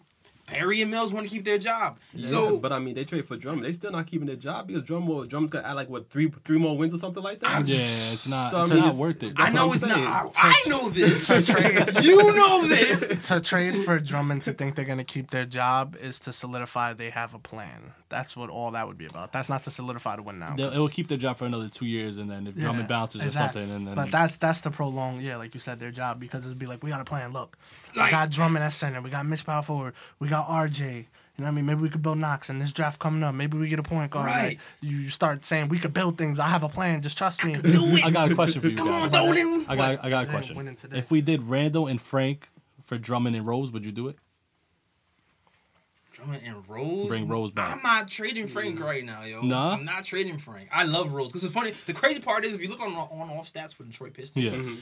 Perry 0.50 0.80
and 0.82 0.90
Mills 0.90 1.12
want 1.12 1.26
to 1.26 1.30
keep 1.30 1.44
their 1.44 1.58
job. 1.58 1.98
Yeah, 2.14 2.26
So 2.26 2.58
but 2.58 2.72
I 2.72 2.78
mean, 2.78 2.94
they 2.94 3.04
trade 3.04 3.26
for 3.26 3.36
Drummond. 3.36 3.64
They 3.64 3.72
still 3.72 3.90
not 3.92 4.06
keeping 4.06 4.26
their 4.26 4.36
job 4.36 4.66
because 4.68 4.82
Drummond, 4.82 5.28
Drummond's 5.28 5.52
gonna 5.52 5.68
add 5.68 5.74
like 5.74 5.88
what 5.90 6.08
three, 6.10 6.30
three 6.44 6.58
more 6.58 6.76
wins 6.76 6.94
or 6.94 6.98
something 6.98 7.22
like 7.22 7.40
that. 7.40 7.66
Yeah, 7.68 7.76
it's 7.78 8.26
not. 8.26 8.50
So, 8.50 8.58
I 8.58 8.60
it's 8.62 8.70
mean, 8.70 8.78
not 8.80 8.86
it's- 8.88 8.98
worth 9.00 9.22
it. 9.22 9.32
I 9.36 9.50
know 9.50 9.72
it's 9.72 9.82
I'm 9.82 9.88
not. 9.90 10.32
I, 10.36 10.54
I 10.64 10.68
know 10.68 10.88
this. 10.88 11.28
you 12.02 12.34
know 12.34 12.66
this. 12.66 13.26
to 13.28 13.40
trade 13.40 13.74
for 13.84 13.98
Drummond 13.98 14.44
to 14.44 14.52
think 14.52 14.74
they're 14.76 14.84
gonna 14.84 15.04
keep 15.04 15.30
their 15.30 15.44
job 15.44 15.96
is 16.00 16.18
to 16.20 16.32
solidify 16.32 16.92
they 16.94 17.10
have 17.10 17.34
a 17.34 17.38
plan. 17.38 17.92
That's 18.08 18.34
what 18.34 18.48
all 18.48 18.70
that 18.70 18.88
would 18.88 18.96
be 18.96 19.04
about. 19.04 19.32
That's 19.32 19.50
not 19.50 19.64
to 19.64 19.70
solidify 19.70 20.16
to 20.16 20.22
win 20.22 20.38
now. 20.38 20.54
They'll, 20.56 20.72
it 20.72 20.78
will 20.78 20.88
keep 20.88 21.08
their 21.08 21.18
job 21.18 21.36
for 21.36 21.44
another 21.44 21.68
two 21.68 21.84
years, 21.84 22.16
and 22.16 22.30
then 22.30 22.46
if 22.46 22.56
Yeah, 22.56 22.62
Drummond 22.62 22.88
bounces 22.88 23.22
exactly. 23.22 23.62
or 23.62 23.66
something, 23.66 23.76
and 23.76 23.86
then 23.88 23.94
but 23.96 24.10
that's 24.10 24.38
that's 24.38 24.62
the 24.62 24.70
prolong, 24.70 25.20
yeah, 25.20 25.36
like 25.36 25.52
you 25.52 25.60
said, 25.60 25.78
their 25.78 25.90
job 25.90 26.18
because 26.18 26.46
it'd 26.46 26.58
be 26.58 26.66
like 26.66 26.82
we 26.82 26.90
got 26.90 27.02
a 27.02 27.04
plan. 27.04 27.32
Look, 27.32 27.58
Like- 27.94 28.06
we 28.06 28.10
got 28.12 28.30
Drummond 28.30 28.64
at 28.64 28.72
center, 28.72 29.02
we 29.02 29.10
got 29.10 29.26
Mitch 29.26 29.44
Power 29.44 29.62
forward, 29.62 29.92
we 30.20 30.28
got 30.28 30.37
RJ. 30.44 31.06
You 31.38 31.44
know 31.44 31.50
what 31.50 31.52
I 31.52 31.54
mean? 31.54 31.66
Maybe 31.66 31.80
we 31.82 31.88
could 31.88 32.02
build 32.02 32.18
Knox 32.18 32.50
in 32.50 32.58
this 32.58 32.72
draft 32.72 32.98
coming 32.98 33.22
up. 33.22 33.32
Maybe 33.32 33.56
we 33.56 33.68
get 33.68 33.78
a 33.78 33.82
point 33.84 34.10
guard. 34.10 34.26
Right. 34.26 34.48
Like, 34.48 34.58
you 34.80 34.96
you 34.96 35.10
start 35.10 35.44
saying 35.44 35.68
we 35.68 35.78
could 35.78 35.94
build 35.94 36.18
things. 36.18 36.40
I 36.40 36.48
have 36.48 36.64
a 36.64 36.68
plan. 36.68 37.00
Just 37.00 37.16
trust 37.16 37.44
me. 37.44 37.52
Do 37.52 37.84
it. 37.96 38.04
I 38.04 38.10
got 38.10 38.32
a 38.32 38.34
question 38.34 38.60
for 38.60 38.68
you 38.68 38.76
Come 38.76 38.88
on, 38.88 39.02
guys. 39.02 39.12
Dolan. 39.12 39.64
I 39.68 39.76
got 39.76 40.04
I 40.04 40.10
got 40.10 40.26
a 40.26 40.30
question. 40.30 40.76
If 40.92 41.12
we 41.12 41.20
did 41.20 41.44
Randle 41.44 41.86
and 41.86 42.00
Frank 42.00 42.48
for 42.82 42.98
Drummond 42.98 43.36
and 43.36 43.46
Rose, 43.46 43.70
would 43.70 43.86
you 43.86 43.92
do 43.92 44.08
it? 44.08 44.16
Drummond 46.12 46.42
and 46.44 46.68
Rose. 46.68 47.06
Bring 47.06 47.28
Rose 47.28 47.52
back. 47.52 47.76
I'm 47.76 47.82
not 47.82 48.08
trading 48.08 48.48
Frank 48.48 48.80
right 48.80 49.04
now, 49.04 49.22
yo. 49.22 49.40
Nah? 49.40 49.74
I'm 49.74 49.84
not 49.84 50.04
trading 50.04 50.38
Frank. 50.38 50.68
I 50.72 50.82
love 50.82 51.12
Rose 51.12 51.28
because 51.28 51.42
the 51.42 51.50
funny, 51.50 51.72
the 51.86 51.92
crazy 51.92 52.18
part 52.18 52.44
is 52.44 52.54
if 52.54 52.60
you 52.60 52.68
look 52.68 52.80
on 52.80 52.92
on 52.92 53.30
off 53.30 53.52
stats 53.52 53.72
for 53.72 53.84
Detroit 53.84 54.14
Pistons, 54.14 54.44
Yeah. 54.44 54.50
Mm-hmm. 54.58 54.74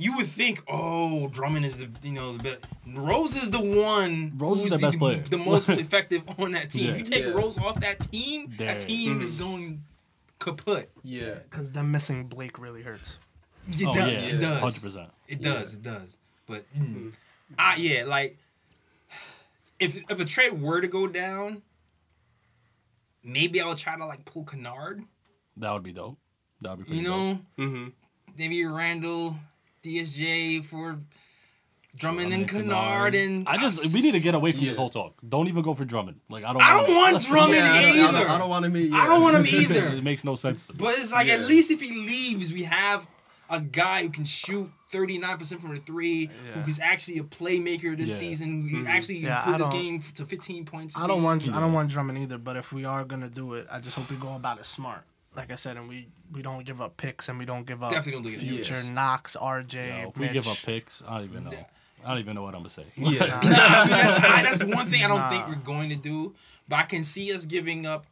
You 0.00 0.16
would 0.16 0.28
think, 0.28 0.62
oh, 0.68 1.26
Drummond 1.28 1.66
is 1.66 1.78
the 1.78 1.88
you 2.04 2.12
know 2.12 2.36
the 2.36 2.42
best. 2.44 2.64
Rose 2.94 3.34
is 3.34 3.50
the 3.50 3.58
one. 3.58 4.32
Rose 4.38 4.58
is 4.58 4.62
who's 4.62 4.70
their 4.70 4.78
best 4.78 4.92
the, 4.92 4.98
player. 4.98 5.24
the 5.28 5.38
most 5.38 5.68
effective 5.68 6.22
on 6.38 6.52
that 6.52 6.70
team. 6.70 6.90
Yeah. 6.92 6.96
You 6.98 7.02
take 7.02 7.24
Yeah. 7.24 7.30
Rose 7.30 7.58
off 7.58 7.80
that 7.80 8.00
team, 8.12 8.46
There. 8.56 8.68
that 8.68 8.80
team 8.80 9.20
is 9.20 9.40
going 9.40 9.80
kaput. 10.38 10.88
Yeah. 11.02 11.34
Because 11.50 11.72
them 11.72 11.90
missing 11.90 12.28
Blake 12.28 12.58
really 12.60 12.82
hurts. 12.82 13.18
It 13.70 13.86
Oh 13.88 13.92
does. 13.92 14.08
yeah, 14.10 14.18
It 14.20 14.40
does. 14.40 14.60
hundred 14.60 14.82
percent. 14.82 15.10
It 15.26 15.40
Yeah. 15.42 15.52
does. 15.54 15.74
It 15.74 15.82
does. 15.82 16.16
But 16.46 16.64
mm, 16.78 17.12
I 17.58 17.74
yeah, 17.76 18.04
like 18.04 18.38
if 19.80 19.96
if 20.08 20.20
a 20.20 20.24
trade 20.24 20.60
were 20.62 20.80
to 20.80 20.86
go 20.88 21.08
down, 21.08 21.62
maybe 23.24 23.60
I 23.60 23.66
would 23.66 23.78
try 23.78 23.96
to 23.96 24.06
like 24.06 24.24
pull 24.24 24.44
Kennard. 24.44 25.02
That 25.56 25.72
would 25.72 25.82
be 25.82 25.92
dope. 25.92 26.18
That 26.60 26.70
would 26.70 26.78
be 26.78 26.84
pretty 26.84 26.98
You 27.00 27.08
know, 27.08 27.38
Mm-hmm. 27.58 27.88
maybe 28.36 28.64
Randle, 28.64 29.36
DSJ 29.82 30.64
for 30.64 30.98
Drummond 31.96 32.32
and 32.32 32.46
Drummond, 32.46 32.70
Kennard, 32.70 33.14
and 33.14 33.48
I 33.48 33.56
just 33.56 33.92
we 33.94 34.02
need 34.02 34.12
to 34.12 34.20
get 34.20 34.34
away 34.34 34.52
from 34.52 34.62
Yeah. 34.62 34.70
this 34.70 34.78
whole 34.78 34.90
talk. 34.90 35.14
Don't 35.26 35.48
even 35.48 35.62
go 35.62 35.74
for 35.74 35.84
Drummond. 35.84 36.20
Like 36.28 36.44
I 36.44 36.52
don't. 36.52 36.62
I 36.62 36.74
don't 36.74 36.94
want 36.94 37.26
Drummond 37.26 37.54
yeah, 37.56 37.72
I 37.72 37.82
don't, 37.82 37.84
I 37.84 38.08
either. 38.08 38.18
don't, 38.18 38.30
I 38.30 38.38
don't 38.38 38.50
want 38.50 38.64
to 38.66 38.70
be. 38.70 38.82
Yeah. 38.82 38.96
I 38.98 39.06
don't 39.06 39.22
want 39.22 39.36
him 39.36 39.60
either. 39.60 39.88
it 39.96 40.04
makes 40.04 40.24
no 40.24 40.34
sense. 40.34 40.66
To 40.66 40.72
me. 40.74 40.78
But 40.80 40.94
it's 40.98 41.12
like 41.12 41.26
Yeah. 41.26 41.34
at 41.34 41.40
least 41.46 41.70
if 41.70 41.80
he 41.80 41.90
leaves, 41.92 42.52
we 42.52 42.64
have 42.64 43.06
a 43.50 43.60
guy 43.60 44.02
who 44.02 44.10
can 44.10 44.26
shoot 44.26 44.70
39% 44.92 45.60
from 45.60 45.74
the 45.74 45.80
three, 45.80 46.30
Yeah. 46.54 46.62
who's 46.62 46.78
actually 46.78 47.18
a 47.18 47.22
playmaker 47.22 47.96
this 47.96 48.08
Yeah. 48.10 48.16
season, 48.16 48.68
who 48.68 48.78
mm-hmm. 48.78 48.86
actually 48.86 49.18
Yeah, 49.18 49.38
improved 49.38 49.60
this 49.60 49.68
game 49.80 50.02
to 50.16 50.26
15 50.26 50.64
points. 50.66 50.96
I 50.96 51.06
don't 51.06 51.16
game. 51.16 51.22
want 51.24 51.48
I 51.48 51.60
don't 51.60 51.72
want 51.72 51.90
Drummond 51.90 52.18
either, 52.18 52.38
but 52.38 52.56
if 52.56 52.72
we 52.72 52.84
are 52.84 53.04
gonna 53.04 53.30
do 53.30 53.54
it, 53.54 53.66
I 53.72 53.80
just 53.80 53.96
hope 53.96 54.10
we 54.10 54.16
go 54.16 54.34
about 54.34 54.58
it 54.58 54.66
smart. 54.66 55.04
Like 55.38 55.52
I 55.52 55.56
said, 55.56 55.76
and 55.76 55.88
we 55.88 56.08
we 56.32 56.42
don't 56.42 56.64
give 56.66 56.80
up 56.80 56.96
picks 56.96 57.28
and 57.28 57.38
we 57.38 57.44
don't 57.44 57.64
give 57.64 57.80
up 57.82 57.92
Definitely 57.92 58.12
don't 58.22 58.32
do 58.32 58.36
it. 58.36 58.40
future 58.40 58.74
Yes. 58.74 58.88
Knox, 58.88 59.36
RJ. 59.40 60.02
Yo, 60.02 60.08
if 60.10 60.18
we 60.18 60.28
give 60.28 60.48
up 60.48 60.56
picks, 60.58 61.00
I 61.06 61.18
don't 61.18 61.30
even 61.30 61.44
know. 61.44 61.52
I 62.04 62.08
don't 62.10 62.18
even 62.18 62.34
know 62.34 62.42
what 62.42 62.54
I'm 62.54 62.60
gonna 62.60 62.70
say. 62.70 62.84
Yeah. 62.96 63.08
Nah, 63.42 63.48
I 63.48 63.84
mean, 63.84 63.90
that's, 63.90 64.24
I, 64.24 64.42
that's 64.42 64.64
one 64.64 64.86
thing 64.90 65.04
I 65.04 65.08
don't 65.08 65.18
Nah. 65.18 65.30
think 65.30 65.46
we're 65.48 65.54
going 65.54 65.90
to 65.90 65.96
do. 65.96 66.34
But 66.68 66.76
I 66.76 66.82
can 66.82 67.04
see 67.04 67.32
us 67.32 67.46
giving 67.46 67.86
up. 67.86 68.04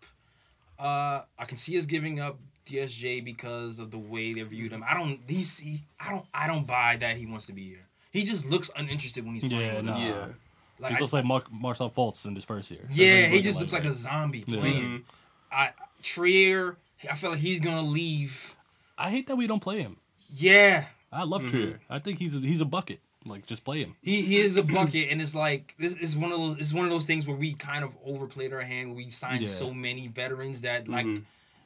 Uh, 0.79 1.23
I 1.39 1.45
can 1.47 1.57
see 1.57 1.77
us 1.79 1.85
giving 1.87 2.21
up 2.21 2.39
DSJ 2.67 3.25
because 3.25 3.79
of 3.79 3.91
the 3.91 3.99
way 3.99 4.33
they 4.35 4.43
viewed 4.43 4.73
him. 4.73 4.85
I 4.89 4.95
don't. 4.95 5.19
He's. 5.27 5.59
He, 5.59 5.83
I 5.99 6.11
don't. 6.11 6.27
I 6.33 6.47
don't 6.47 6.67
buy 6.67 6.97
that 7.01 7.17
he 7.17 7.27
wants 7.27 7.47
to 7.47 7.53
be 7.53 7.65
here. 7.69 7.87
He 8.13 8.23
just 8.23 8.47
looks 8.47 8.71
uninterested 8.77 9.25
when 9.25 9.35
he's 9.35 9.45
playing. 9.45 9.75
Yeah, 9.75 9.81
nah. 9.81 9.99
Yeah. 9.99 10.27
Like, 10.79 10.91
He's 10.93 10.97
I- 10.97 11.01
just 11.01 11.13
like 11.13 11.25
Mark, 11.25 11.51
Markelle 11.53 11.91
Fultz 11.91 12.25
in 12.27 12.35
his 12.35 12.45
first 12.45 12.71
year. 12.71 12.87
Yeah, 12.91 13.23
he 13.23 13.37
looking 13.37 13.43
just 13.43 13.59
looks 13.61 13.73
like 13.73 13.85
a 13.85 13.93
zombie 13.93 14.45
Yeah. 14.47 14.61
playing. 14.61 15.05
I 15.51 15.71
Trier, 16.03 16.77
I 17.11 17.15
feel 17.15 17.31
like 17.31 17.41
he's 17.41 17.61
gonna 17.61 17.87
leave. 17.87 18.55
I 18.99 19.11
hate 19.11 19.27
that 19.27 19.37
we 19.37 19.47
don't 19.47 19.61
play 19.61 19.81
him. 19.81 19.97
Yeah, 20.33 20.85
I 21.13 21.25
love 21.25 21.43
Mm-hmm. 21.45 21.57
Trier. 21.57 21.81
I 21.91 21.99
think 21.99 22.19
he's 22.19 22.35
a, 22.37 22.41
he's 22.41 22.61
a 22.61 22.65
bucket. 22.65 23.01
Like 23.25 23.45
just 23.45 23.65
play 23.65 23.81
him. 23.81 23.97
he 24.03 24.23
he 24.23 24.37
is 24.37 24.57
a 24.57 24.63
bucket, 24.63 25.09
and 25.11 25.21
it's 25.21 25.35
like 25.35 25.75
this 25.79 25.97
is 25.97 26.17
one 26.17 26.31
of 26.33 26.39
those. 26.39 26.61
It's 26.61 26.73
one 26.73 26.85
of 26.85 26.91
those 26.91 27.07
things 27.07 27.27
where 27.27 27.37
we 27.37 27.55
kind 27.55 27.83
of 27.85 27.91
overplayed 28.05 28.53
our 28.53 28.61
hand. 28.61 28.95
We 28.95 29.11
signed 29.11 29.41
Yeah. 29.43 29.49
so 29.49 29.75
many 29.75 30.07
veterans 30.07 30.61
that 30.61 30.87
like 30.87 31.07
Mhm. 31.07 31.25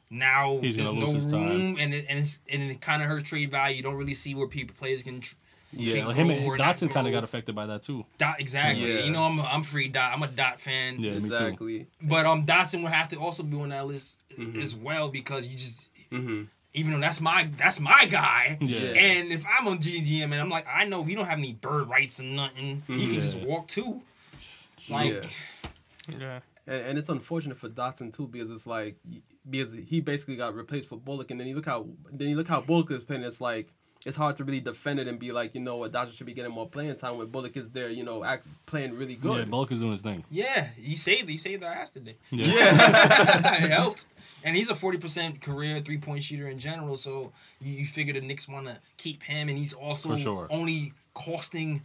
now 0.09 0.57
He's 0.59 0.75
there's 0.75 0.91
no 0.91 1.05
lose 1.05 1.25
time. 1.27 1.47
room, 1.47 1.77
and 1.79 1.93
it, 1.93 2.05
and 2.09 2.17
it's 2.17 2.39
and 2.51 2.63
it 2.63 2.81
kind 2.81 3.03
of 3.03 3.07
hurts 3.07 3.29
trade 3.29 3.51
value. 3.51 3.77
You 3.77 3.83
don't 3.83 3.95
really 3.95 4.15
see 4.15 4.33
where 4.33 4.47
people 4.47 4.75
players 4.75 5.03
can. 5.03 5.21
Tr- 5.21 5.35
Yeah, 5.73 5.95
can 5.99 6.05
like 6.07 6.15
him 6.17 6.27
grow 6.27 6.53
and 6.53 6.61
Dotson 6.61 6.89
kind 6.91 7.07
of 7.07 7.13
got 7.13 7.23
affected 7.23 7.55
by 7.55 7.65
that 7.67 7.81
too. 7.81 8.05
Dot 8.17 8.39
exactly. 8.39 8.93
Yeah. 8.93 9.03
You 9.05 9.11
know, 9.11 9.23
I'm 9.23 9.39
a, 9.39 9.43
I'm 9.43 9.63
free 9.63 9.87
dot. 9.87 10.11
I'm 10.13 10.21
a 10.23 10.27
dot 10.27 10.59
fan. 10.59 10.99
Yeah, 10.99 11.11
me 11.13 11.19
too. 11.21 11.25
Exactly. 11.27 11.87
But 12.01 12.25
um, 12.25 12.45
Dotson 12.45 12.81
would 12.83 12.91
have 12.91 13.07
to 13.09 13.17
also 13.17 13.43
be 13.43 13.57
on 13.57 13.69
that 13.69 13.85
list 13.87 14.19
Mm-hmm. 14.37 14.59
as 14.61 14.75
well 14.75 15.09
because 15.09 15.47
you 15.47 15.57
just 15.57 15.89
Mm-hmm. 16.11 16.43
even 16.73 16.91
though 16.91 16.99
that's 16.99 17.21
my 17.21 17.49
that's 17.57 17.79
my 17.79 18.05
guy. 18.05 18.57
Yeah. 18.61 18.79
And 18.79 19.31
if 19.31 19.43
I'm 19.45 19.67
on 19.67 19.79
GGM 19.79 20.23
and 20.23 20.35
I'm 20.35 20.49
like, 20.49 20.65
I 20.73 20.85
know 20.85 21.01
we 21.01 21.15
don't 21.15 21.25
have 21.25 21.37
any 21.39 21.53
bird 21.53 21.87
rights 21.89 22.19
and 22.19 22.35
nothing. 22.35 22.83
He 22.87 23.05
can 23.07 23.15
just 23.15 23.39
walk 23.39 23.67
too. 23.67 24.01
Like, 24.89 25.13
Yeah. 25.13 26.17
Yeah. 26.19 26.39
And, 26.67 26.85
and 26.85 26.97
it's 26.99 27.09
unfortunate 27.09 27.57
for 27.57 27.69
Dotson 27.69 28.15
too 28.15 28.27
because 28.27 28.51
it's 28.51 28.67
like 28.67 28.95
because 29.49 29.73
he 29.73 30.01
basically 30.01 30.35
got 30.35 30.53
replaced 30.55 30.87
for 30.87 30.97
Bullock, 30.97 31.31
and 31.31 31.39
then 31.39 31.47
you 31.47 31.55
look 31.55 31.65
how 31.65 31.87
then 32.11 32.29
you 32.29 32.35
look 32.35 32.47
how 32.47 32.61
Bullock 32.61 32.91
is 32.91 33.03
playing. 33.03 33.23
It's 33.23 33.41
like 33.41 33.69
it's 34.05 34.17
hard 34.17 34.35
to 34.37 34.43
really 34.43 34.59
defend 34.59 34.99
it 34.99 35.07
and 35.07 35.19
be 35.19 35.31
like, 35.31 35.53
you 35.53 35.61
know 35.61 35.77
what, 35.77 35.91
Dotson 35.91 36.13
should 36.13 36.25
be 36.25 36.33
getting 36.33 36.51
more 36.51 36.67
playing 36.67 36.95
time 36.95 37.17
when 37.17 37.27
Bullock 37.27 37.55
is 37.55 37.69
there, 37.69 37.89
you 37.89 38.03
know, 38.03 38.23
act 38.23 38.47
playing 38.65 38.97
really 38.97 39.15
good. 39.15 39.37
Yeah. 39.39 39.45
Bullock 39.45 39.71
is 39.71 39.79
doing 39.79 39.91
his 39.91 40.01
thing. 40.01 40.23
yeah, 40.31 40.67
he 40.79 40.95
saved 40.95 41.29
he 41.29 41.37
saved 41.37 41.63
our 41.63 41.71
ass 41.71 41.91
today. 41.91 42.15
Yeah. 42.31 42.43
it 43.63 43.69
helped. 43.71 44.05
And 44.43 44.55
he's 44.55 44.69
a 44.71 44.75
forty 44.75 44.97
percent 44.97 45.41
career 45.41 45.79
three 45.81 45.97
point 45.99 46.23
shooter 46.23 46.47
in 46.47 46.57
general. 46.57 46.97
So 46.97 47.31
you, 47.59 47.73
you 47.79 47.85
figure 47.85 48.13
the 48.13 48.21
Knicks 48.21 48.47
want 48.49 48.65
to 48.67 48.79
keep 48.97 49.21
him, 49.21 49.49
and 49.49 49.57
he's 49.57 49.73
also 49.73 50.09
For 50.09 50.17
sure. 50.17 50.47
only 50.49 50.93
costing 51.13 51.83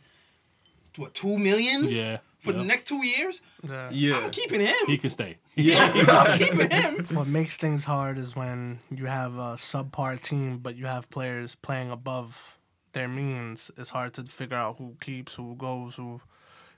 what 0.96 1.12
two 1.12 1.38
million 1.38 1.88
Yeah. 1.88 2.18
For 2.38 2.52
yeah. 2.52 2.58
the 2.58 2.64
next 2.64 2.86
two 2.86 3.04
years. 3.04 3.42
Yeah. 3.66 3.90
yeah, 3.90 4.18
I'm 4.18 4.30
keeping 4.30 4.60
him. 4.60 4.74
He 4.86 4.98
can 4.98 5.10
stay. 5.10 5.38
Yeah, 5.58 5.90
I'm 6.06 6.38
keeping 6.38 6.70
him. 6.70 7.06
What 7.16 7.28
makes 7.28 7.56
things 7.56 7.82
hard 7.84 8.18
is 8.18 8.36
when 8.36 8.78
you 8.94 9.06
have 9.06 9.36
a 9.36 9.54
subpar 9.56 10.20
team, 10.20 10.58
but 10.58 10.76
you 10.76 10.84
have 10.84 11.08
players 11.08 11.54
playing 11.54 11.90
above 11.90 12.58
their 12.92 13.08
means. 13.08 13.70
It's 13.78 13.88
hard 13.88 14.12
to 14.14 14.24
figure 14.24 14.58
out 14.58 14.76
who 14.76 14.96
keeps, 15.00 15.32
who 15.34 15.54
goes, 15.54 15.94
who. 15.96 16.20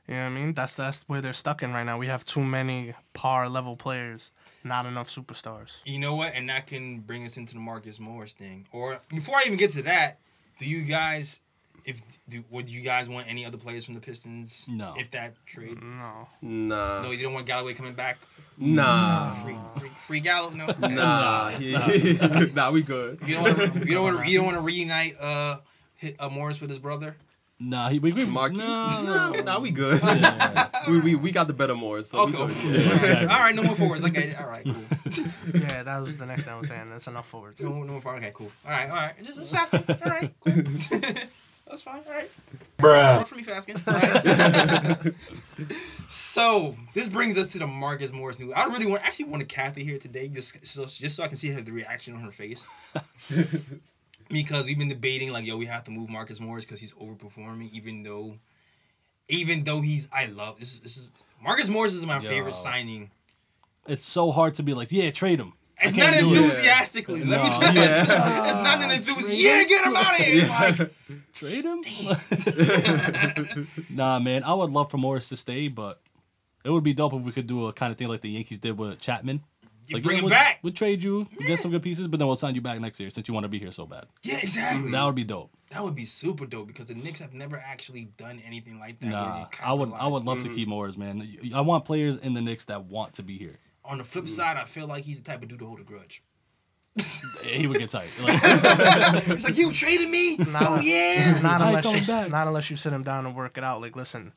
You 0.06 0.14
know 0.14 0.20
what 0.20 0.26
I 0.26 0.28
mean? 0.30 0.54
That's 0.54 0.74
that's 0.74 1.02
where 1.08 1.20
they're 1.20 1.32
stuck 1.32 1.62
in 1.62 1.72
right 1.72 1.84
now. 1.84 1.98
We 1.98 2.06
have 2.06 2.24
too 2.24 2.44
many 2.44 2.94
par 3.14 3.48
level 3.48 3.76
players, 3.76 4.30
not 4.62 4.86
enough 4.86 5.10
superstars. 5.10 5.78
You 5.84 5.98
know 5.98 6.14
what? 6.14 6.34
And 6.34 6.48
that 6.48 6.68
can 6.68 7.00
bring 7.00 7.26
us 7.26 7.36
into 7.36 7.54
the 7.54 7.60
Marcus 7.60 7.98
Morris 7.98 8.32
thing. 8.32 8.66
Or 8.72 9.00
before 9.08 9.34
I 9.34 9.42
even 9.44 9.58
get 9.58 9.72
to 9.72 9.82
that, 9.82 10.20
do 10.58 10.64
you 10.64 10.82
guys, 10.82 11.40
if 11.88 12.02
do, 12.28 12.44
would 12.50 12.68
you 12.68 12.82
guys 12.82 13.08
want 13.08 13.26
any 13.28 13.44
other 13.46 13.56
players 13.58 13.84
from 13.84 13.94
the 13.94 14.00
Pistons? 14.00 14.66
No. 14.68 14.94
If 14.96 15.10
that 15.12 15.34
trade, 15.46 15.82
No. 15.82 16.28
nah, 16.42 17.02
no, 17.02 17.10
you 17.10 17.22
don't 17.22 17.32
want 17.32 17.46
Galloway 17.46 17.72
coming 17.74 17.94
back. 17.94 18.18
nah, 18.58 19.32
Free, 19.42 19.56
free, 19.78 19.90
free 20.06 20.20
Gallo, 20.20 20.50
no. 20.50 20.66
nah, 20.86 21.50
nah, 22.54 22.70
we 22.70 22.82
good. 22.82 23.18
You 23.26 23.34
don't 23.36 23.44
want 23.44 23.56
to. 23.74 23.88
You 23.88 23.94
don't 23.94 24.04
want 24.04 24.24
to. 24.24 24.30
You 24.30 24.36
don't 24.38 24.46
want 24.46 24.56
to 24.58 24.62
reunite 24.62 25.16
uh, 25.20 25.58
hit, 25.96 26.16
uh 26.20 26.28
Morris 26.28 26.60
with 26.60 26.68
his 26.70 26.78
brother. 26.78 27.16
Nah, 27.60 27.88
he 27.88 27.98
we, 27.98 28.12
we 28.12 28.24
Markieff? 28.24 28.56
No, 28.58 29.32
no. 29.32 29.40
nah, 29.42 29.58
we 29.58 29.72
good. 29.72 30.00
we, 30.88 31.00
we 31.00 31.14
we 31.16 31.32
got 31.32 31.48
the 31.48 31.52
better 31.52 31.74
more. 31.74 32.04
So 32.04 32.20
Okay. 32.20 32.32
good. 32.32 32.50
okay. 32.52 32.70
Yeah, 32.70 32.78
All 32.78 32.84
right. 32.84 33.02
exactly. 33.02 33.26
All 33.34 33.40
right. 33.40 33.54
No 33.56 33.62
more 33.64 33.74
forwards. 33.74 34.04
Okay. 34.04 34.34
All 34.36 34.46
right. 34.46 34.64
Cool. 34.64 34.74
Yeah, 35.54 35.82
that 35.82 36.02
was 36.02 36.18
the 36.18 36.26
next 36.26 36.44
thing 36.44 36.52
I 36.54 36.58
was 36.58 36.68
saying. 36.68 36.90
That's 36.90 37.06
enough 37.08 37.26
forwards. 37.26 37.58
No, 37.60 37.70
no 37.82 37.92
more 37.94 38.00
forwards. 38.02 38.22
Okay. 38.22 38.32
Cool. 38.34 38.52
All 38.64 38.70
right. 38.70 38.88
All 38.90 38.94
right. 38.96 39.14
Just, 39.22 39.36
just 39.38 39.54
asking. 39.54 39.82
All 39.88 40.10
right. 40.10 40.32
Cool. 40.44 40.54
That's 41.68 41.82
fine. 41.82 42.00
All 42.06 42.14
right. 42.14 42.30
Bruh. 42.78 43.26
for 43.26 43.34
me 43.34 43.42
for 43.42 43.52
asking. 43.52 43.76
All 43.86 43.94
right. 43.94 45.14
so 46.08 46.74
this 46.94 47.08
brings 47.08 47.36
us 47.36 47.52
to 47.52 47.58
the 47.58 47.66
Marcus 47.66 48.12
Morris 48.12 48.38
news. 48.38 48.52
I 48.56 48.64
really 48.66 48.86
want, 48.86 49.04
actually 49.04 49.26
wanted 49.26 49.48
Kathy 49.48 49.84
here 49.84 49.98
today, 49.98 50.28
just 50.28 50.66
so, 50.66 50.86
just 50.86 51.16
so 51.16 51.22
I 51.22 51.28
can 51.28 51.36
see 51.36 51.50
her 51.50 51.60
the 51.60 51.72
reaction 51.72 52.14
on 52.14 52.20
her 52.22 52.30
face. 52.30 52.64
because 54.30 54.66
we've 54.66 54.78
been 54.78 54.88
debating 54.88 55.30
like, 55.30 55.46
yo, 55.46 55.56
we 55.56 55.66
have 55.66 55.84
to 55.84 55.90
move 55.90 56.08
Marcus 56.08 56.40
Morris 56.40 56.64
because 56.64 56.80
he's 56.80 56.94
overperforming, 56.94 57.70
even 57.72 58.02
though, 58.02 58.34
even 59.28 59.64
though 59.64 59.80
he's, 59.80 60.08
I 60.12 60.26
love 60.26 60.58
this. 60.58 60.78
This 60.78 60.96
is 60.96 61.10
Marcus 61.42 61.68
Morris 61.68 61.92
is 61.92 62.04
my 62.06 62.20
Yo. 62.20 62.28
favorite 62.28 62.54
signing. 62.54 63.10
It's 63.86 64.04
so 64.04 64.30
hard 64.30 64.54
to 64.54 64.62
be 64.62 64.74
like, 64.74 64.90
yeah, 64.90 65.10
trade 65.10 65.40
him. 65.40 65.52
I 65.80 65.86
It's 65.86 65.94
can't 65.94 66.12
not 66.12 66.22
it. 66.22 66.26
enthusiastically. 66.26 67.24
Let 67.24 67.44
me 67.44 67.50
tell 67.50 67.74
you, 67.74 67.80
Yeah. 67.80 68.00
it's 68.48 68.56
not 68.56 68.82
an 68.82 68.90
enthusiasm. 68.90 69.34
Yeah, 69.36 69.62
get 69.64 69.84
him 69.84 69.96
out 69.96 70.18
of 70.18 70.26
here. 70.26 70.48
It's 70.50 70.78
like, 70.80 70.92
Trade 71.34 71.64
him? 71.64 71.82
nah, 73.90 74.18
man. 74.18 74.44
I 74.44 74.54
would 74.54 74.70
love 74.70 74.90
for 74.90 74.98
Morris 74.98 75.28
to 75.30 75.36
stay, 75.36 75.68
but 75.68 76.00
it 76.64 76.70
would 76.70 76.84
be 76.84 76.94
dope 76.94 77.14
if 77.14 77.22
we 77.22 77.32
could 77.32 77.46
do 77.46 77.66
a 77.66 77.72
kind 77.72 77.92
of 77.92 77.98
thing 77.98 78.08
like 78.08 78.20
the 78.22 78.30
Yankees 78.30 78.58
did 78.58 78.76
with 78.76 79.00
Chapman. 79.00 79.42
You 79.86 79.96
like, 79.96 80.02
bring 80.02 80.16
yeah, 80.16 80.18
him 80.18 80.24
we'll, 80.24 80.30
back. 80.30 80.58
We'll 80.62 80.72
trade 80.74 81.02
you, 81.02 81.26
we'll 81.38 81.48
get 81.48 81.58
some 81.60 81.70
good 81.70 81.82
pieces, 81.82 82.08
but 82.08 82.18
then 82.18 82.26
we'll 82.26 82.36
sign 82.36 82.54
you 82.54 82.60
back 82.60 82.78
next 82.78 83.00
year 83.00 83.08
since 83.08 83.26
you 83.26 83.32
want 83.32 83.44
to 83.44 83.48
be 83.48 83.58
here 83.58 83.70
so 83.70 83.86
bad. 83.86 84.04
yeah, 84.22 84.36
exactly. 84.42 84.90
That 84.90 85.02
would 85.04 85.14
be 85.14 85.24
dope. 85.24 85.50
That 85.70 85.82
would 85.82 85.94
be 85.94 86.04
super 86.04 86.44
dope 86.44 86.66
because 86.66 86.86
the 86.86 86.94
Knicks 86.94 87.20
have 87.20 87.32
never 87.32 87.56
actually 87.56 88.10
done 88.18 88.38
anything 88.44 88.78
like 88.78 89.00
that. 89.00 89.06
Nah, 89.08 89.46
I 89.62 89.72
would 89.72 89.90
I 89.94 90.06
would 90.08 90.24
capitalize. 90.24 90.26
love 90.26 90.38
to 90.40 90.48
keep 90.50 90.68
Morris, 90.68 90.98
man. 90.98 91.26
I 91.54 91.62
want 91.62 91.86
players 91.86 92.18
in 92.18 92.34
the 92.34 92.42
Knicks 92.42 92.66
that 92.66 92.84
want 92.84 93.14
to 93.14 93.22
be 93.22 93.38
here. 93.38 93.54
On 93.88 93.98
the 93.98 94.04
flip 94.04 94.28
side, 94.28 94.56
I 94.56 94.64
feel 94.64 94.86
like 94.86 95.04
he's 95.04 95.20
the 95.20 95.30
type 95.30 95.42
of 95.42 95.48
dude 95.48 95.58
to 95.58 95.66
hold 95.66 95.80
a 95.80 95.82
grudge. 95.82 96.22
He 97.42 97.66
would 97.66 97.78
get 97.78 97.90
tight. 97.90 98.10
Like, 98.22 99.24
He's 99.24 99.44
like, 99.44 99.56
"You 99.56 99.72
traded 99.72 100.10
me? 100.10 100.36
Nah. 100.36 100.58
oh 100.62 100.80
yeah." 100.80 101.38
Not 101.42 101.60
unless 101.60 101.84
you, 101.84 102.12
back. 102.12 102.30
not 102.30 102.46
unless 102.46 102.70
you 102.70 102.76
sit 102.76 102.92
him 102.92 103.02
down 103.02 103.26
and 103.26 103.34
work 103.34 103.56
it 103.56 103.64
out. 103.64 103.80
Like, 103.80 103.96
listen, 103.96 104.32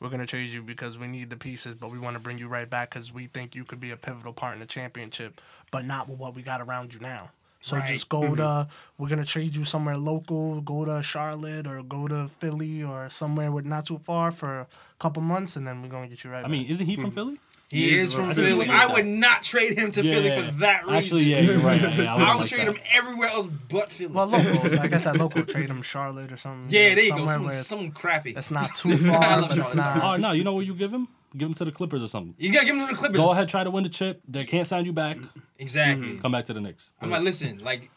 we're 0.00 0.08
gonna 0.08 0.26
trade 0.26 0.50
you 0.50 0.62
because 0.62 0.96
we 0.96 1.06
need 1.06 1.30
the 1.30 1.36
pieces, 1.36 1.74
but 1.74 1.90
we 1.90 1.98
want 1.98 2.14
to 2.14 2.20
bring 2.20 2.38
you 2.38 2.48
right 2.48 2.68
back 2.68 2.90
because 2.90 3.12
we 3.12 3.26
think 3.26 3.54
you 3.54 3.64
could 3.64 3.80
be 3.80 3.90
a 3.90 3.96
pivotal 3.96 4.32
part 4.32 4.54
in 4.54 4.60
the 4.60 4.66
championship, 4.66 5.40
but 5.70 5.84
not 5.84 6.08
with 6.08 6.18
what 6.18 6.34
we 6.34 6.42
got 6.42 6.60
around 6.60 6.94
you 6.94 7.00
now. 7.00 7.30
So 7.60 7.78
Right. 7.78 7.88
just 7.88 8.10
go 8.10 8.20
mm-hmm. 8.20 8.36
to. 8.36 8.68
We're 8.98 9.08
gonna 9.08 9.24
trade 9.24 9.56
you 9.56 9.64
somewhere 9.64 9.96
local. 9.96 10.60
Go 10.60 10.84
to 10.84 11.02
Charlotte 11.02 11.66
or 11.66 11.82
go 11.82 12.06
to 12.06 12.28
Philly 12.38 12.82
or 12.82 13.08
somewhere 13.10 13.50
with 13.50 13.64
not 13.64 13.86
too 13.86 14.00
far 14.04 14.32
for 14.32 14.60
a 14.60 14.66
couple 14.98 15.22
months, 15.22 15.56
and 15.56 15.66
then 15.66 15.82
we're 15.82 15.88
gonna 15.88 16.08
get 16.08 16.22
you 16.24 16.30
right. 16.30 16.42
Back. 16.42 16.48
I 16.48 16.52
mean, 16.52 16.66
isn't 16.66 16.86
he 16.86 16.96
from 16.96 17.06
mm-hmm. 17.06 17.14
Philly? 17.14 17.40
He 17.70 17.88
He 17.90 17.94
is 17.96 18.08
is 18.10 18.14
from 18.14 18.24
I 18.26 18.34
didn't 18.34 18.44
Philly. 18.44 18.58
look 18.66 18.68
at 18.68 18.90
I 18.90 18.92
would 18.92 19.06
not 19.06 19.42
trade 19.42 19.76
him 19.78 19.90
to 19.92 20.02
Philly 20.02 20.30
for 20.30 20.50
that 20.60 20.82
reason. 20.82 20.94
Actually, 20.94 21.22
yeah, 21.24 21.40
you're 21.40 21.58
right. 21.58 21.80
Yeah, 21.98 22.14
I, 22.14 22.16
I 22.16 22.18
wouldn't 22.18 22.28
would 22.28 22.38
like 22.40 22.48
trade 22.48 22.68
that. 22.68 22.76
him 22.76 22.82
everywhere 22.92 23.28
else 23.30 23.46
but 23.68 23.90
Philly. 23.90 24.12
well, 24.14 24.26
local. 24.26 24.70
like 24.76 24.92
I 24.92 24.98
said, 24.98 25.16
local. 25.16 25.42
Trade 25.44 25.70
him 25.70 25.82
Charlotte 25.82 26.30
or 26.30 26.36
something. 26.36 26.70
yeah, 26.72 26.94
there 26.94 27.04
you 27.04 27.10
go. 27.10 27.26
somewhere 27.26 27.34
Some, 27.34 27.44
where 27.44 27.50
some 27.86 27.90
crappy. 27.92 28.32
That's 28.32 28.50
not 28.50 28.68
too 28.76 28.90
I 28.90 28.96
far, 28.98 29.40
love 29.40 29.48
but 29.48 29.58
it's 29.58 29.74
not. 29.74 30.02
Oh 30.04 30.16
no, 30.16 30.32
you 30.32 30.44
know 30.44 30.52
what 30.52 30.66
you 30.66 30.74
give 30.74 30.92
him? 30.92 31.08
Give 31.36 31.48
him 31.48 31.54
to 31.54 31.64
the 31.64 31.72
Clippers 31.72 32.00
or 32.02 32.06
something. 32.06 32.34
You 32.38 32.52
gotta 32.52 32.66
give 32.66 32.76
him 32.76 32.86
to 32.86 32.92
the 32.92 32.98
Clippers. 32.98 33.16
Go 33.16 33.32
ahead, 33.32 33.48
try 33.48 33.64
to 33.64 33.70
win 33.70 33.82
the 33.82 33.90
chip. 33.90 34.20
They 34.28 34.44
can't 34.44 34.66
sign 34.68 34.84
you 34.84 34.92
back. 34.92 35.16
Exactly. 35.58 36.18
Come 36.18 36.30
back 36.32 36.44
to 36.44 36.52
the 36.54 36.60
Knicks. 36.60 36.92
I'm 37.00 37.10
like, 37.10 37.22
listen, 37.22 37.58
like, 37.58 37.90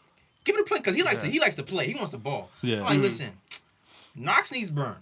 give 0.44 0.56
it 0.56 0.60
a 0.62 0.64
play 0.64 0.78
because 0.78 0.96
he 0.96 1.02
likes 1.04 1.22
to. 1.22 1.28
He 1.28 1.38
likes 1.38 1.54
to 1.56 1.62
play. 1.62 1.86
He 1.86 1.94
wants 1.94 2.10
the 2.12 2.18
ball. 2.18 2.50
Yeah. 2.62 2.78
I'm 2.78 2.84
like, 2.84 2.98
listen, 3.00 3.30
Knox 4.16 4.50
needs 4.50 4.70
burn. 4.70 4.96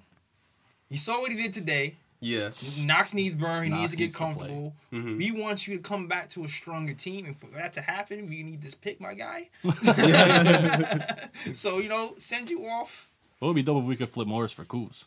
You 0.91 0.99
saw 0.99 1.21
what 1.21 1.31
he 1.31 1.37
did 1.37 1.53
today. 1.55 1.95
Yeah. 2.27 2.51
Knox 2.85 3.15
needs 3.15 3.37
burn. 3.37 3.65
He 3.65 3.69
Knox 3.71 3.81
needs 3.81 3.93
to 3.93 3.97
get 3.97 4.05
needs 4.05 4.15
to 4.15 4.19
play. 4.19 4.27
comfortable. 4.27 4.75
Mhm. 4.93 5.19
We 5.19 5.31
want 5.31 5.69
you 5.69 5.77
to 5.77 5.83
come 5.83 6.09
back 6.09 6.29
to 6.31 6.45
a 6.45 6.49
stronger 6.49 6.93
team, 6.93 7.25
and 7.27 7.37
for 7.39 7.47
that 7.47 7.73
to 7.75 7.81
happen, 7.81 8.27
we 8.29 8.43
need 8.43 8.61
this 8.61 8.75
pick, 8.75 9.01
my 9.01 9.15
guy. 9.15 9.49
so 11.53 11.79
you 11.79 11.89
know, 11.89 12.15
send 12.19 12.51
you 12.51 12.67
off. 12.67 13.09
It 13.41 13.45
would 13.45 13.55
be 13.55 13.63
dope 13.63 13.83
if 13.83 13.89
we 13.89 13.97
could 13.97 14.09
flip 14.09 14.27
Morris 14.27 14.51
for 14.51 14.65
Kuz. 14.65 15.05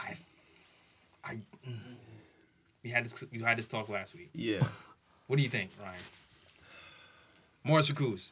I, 0.00 0.16
I, 1.24 1.34
mm. 1.68 1.74
we 2.82 2.90
had 2.90 3.04
this. 3.04 3.24
We 3.30 3.40
had 3.40 3.58
this 3.58 3.66
talk 3.66 3.88
last 3.88 4.14
week. 4.14 4.30
Yeah. 4.34 4.66
What 5.26 5.38
do 5.38 5.42
you 5.42 5.48
think, 5.48 5.72
Ryan? 5.82 5.98
Morris 7.64 7.88
for 7.88 7.94
Kuz. 7.94 8.30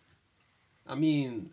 I 0.87 0.95
mean, 0.95 1.51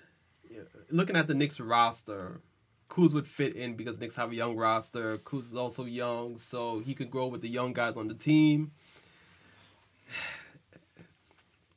looking 0.90 1.16
at 1.16 1.26
the 1.26 1.34
Knicks 1.34 1.58
roster, 1.58 2.42
Kuz 2.88 3.12
would 3.14 3.26
fit 3.26 3.54
in 3.54 3.74
because 3.74 3.98
Knicks 3.98 4.16
have 4.16 4.32
a 4.32 4.34
young 4.34 4.56
roster. 4.56 5.18
Kuz 5.18 5.40
is 5.40 5.56
also 5.56 5.84
young, 5.84 6.38
so 6.38 6.80
he 6.80 6.94
could 6.94 7.10
grow 7.10 7.26
with 7.26 7.42
the 7.42 7.48
young 7.48 7.72
guys 7.72 7.96
on 7.96 8.08
the 8.08 8.14
team. 8.14 8.72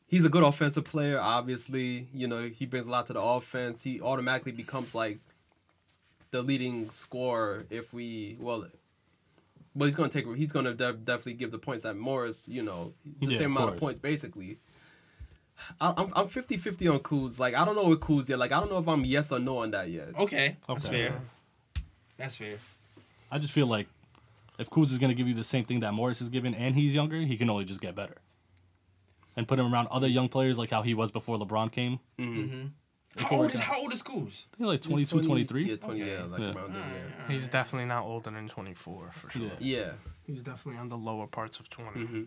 He's 0.07 0.25
a 0.25 0.29
good 0.29 0.43
offensive 0.43 0.83
player, 0.83 1.17
obviously. 1.19 2.07
You 2.13 2.27
know, 2.27 2.49
he 2.49 2.65
brings 2.65 2.85
a 2.85 2.89
lot 2.91 3.07
to 3.07 3.13
the 3.13 3.21
offense. 3.21 3.83
He 3.83 4.01
automatically 4.01 4.51
becomes 4.51 4.93
like 4.93 5.19
the 6.31 6.41
leading 6.41 6.89
scorer 6.91 7.65
if 7.69 7.93
we 7.93 8.37
well 8.39 8.65
but 9.75 9.85
he's 9.85 9.95
gonna 9.95 10.09
take 10.09 10.25
he's 10.35 10.51
gonna 10.51 10.73
de- 10.73 10.93
definitely 10.93 11.33
give 11.33 11.51
the 11.51 11.57
points 11.59 11.85
at 11.85 11.95
Morris, 11.95 12.47
you 12.47 12.61
know, 12.61 12.93
the 13.21 13.31
Yeah, 13.31 13.37
same 13.39 13.55
amount 13.55 13.73
of 13.73 13.79
points 13.79 13.99
basically. 13.99 14.57
I- 15.79 15.93
I'm 15.97 16.11
I'm 16.15 16.27
50-50 16.27 16.91
on 16.93 16.99
Kuz. 16.99 17.39
Like 17.39 17.53
I 17.55 17.65
don't 17.65 17.75
know 17.75 17.89
with 17.89 17.99
Kuz 17.99 18.29
yet. 18.29 18.39
Like 18.39 18.51
I 18.51 18.59
don't 18.59 18.69
know 18.71 18.77
if 18.79 18.87
I'm 18.87 19.05
yes 19.05 19.31
or 19.31 19.39
no 19.39 19.59
on 19.59 19.71
that 19.71 19.89
yet. 19.89 20.17
Okay, 20.17 20.57
that's 20.67 20.85
Okay. 20.87 21.07
fair. 21.09 21.21
That's 22.17 22.35
fair. 22.37 22.57
I 23.31 23.39
just 23.39 23.53
feel 23.53 23.67
like 23.67 23.87
if 24.59 24.69
Kuz 24.69 24.91
is 24.91 24.97
going 24.99 25.09
to 25.09 25.15
give 25.15 25.27
you 25.27 25.33
the 25.33 25.43
same 25.43 25.63
thing 25.65 25.79
that 25.79 25.93
Morris 25.93 26.21
is 26.21 26.29
giving 26.29 26.53
and 26.53 26.75
he's 26.75 26.93
younger, 26.93 27.21
he 27.21 27.37
can 27.37 27.49
only 27.49 27.65
just 27.65 27.81
get 27.81 27.95
better. 27.95 28.17
And 29.35 29.47
put 29.47 29.57
him 29.59 29.73
around 29.73 29.87
other 29.87 30.07
young 30.07 30.27
players 30.29 30.59
like 30.59 30.69
how 30.69 30.81
he 30.81 30.93
was 30.93 31.09
before 31.09 31.37
LeBron 31.39 31.71
came. 31.71 31.99
Mm-hmm. 32.19 32.41
Mm-hmm. 32.41 32.67
How 33.23 33.37
old 33.37 33.51
is 33.53 33.59
how 33.59 33.79
old 33.79 33.91
is 33.93 34.03
Kuz? 34.03 34.45
I 34.53 34.57
think 34.57 34.67
like 34.67 34.81
22, 34.81 35.21
23. 35.21 35.63
Yeah, 35.63 35.75
20, 35.77 36.01
Okay. 36.01 36.11
yeah, 36.13 36.23
like 36.23 36.39
Yeah. 36.41 36.53
around 36.53 36.73
there. 36.73 37.13
He's 37.29 37.47
definitely 37.47 37.87
not 37.87 38.03
older 38.03 38.29
than 38.31 38.47
24 38.47 39.11
for 39.13 39.29
sure. 39.29 39.41
Yeah. 39.43 39.49
Yeah. 39.59 39.77
yeah. 39.79 39.91
He's 40.27 40.43
definitely 40.43 40.79
on 40.79 40.89
the 40.89 40.97
lower 40.97 41.27
parts 41.27 41.59
of 41.59 41.69
20. 41.69 41.99
Mm-hmm. 41.99 42.23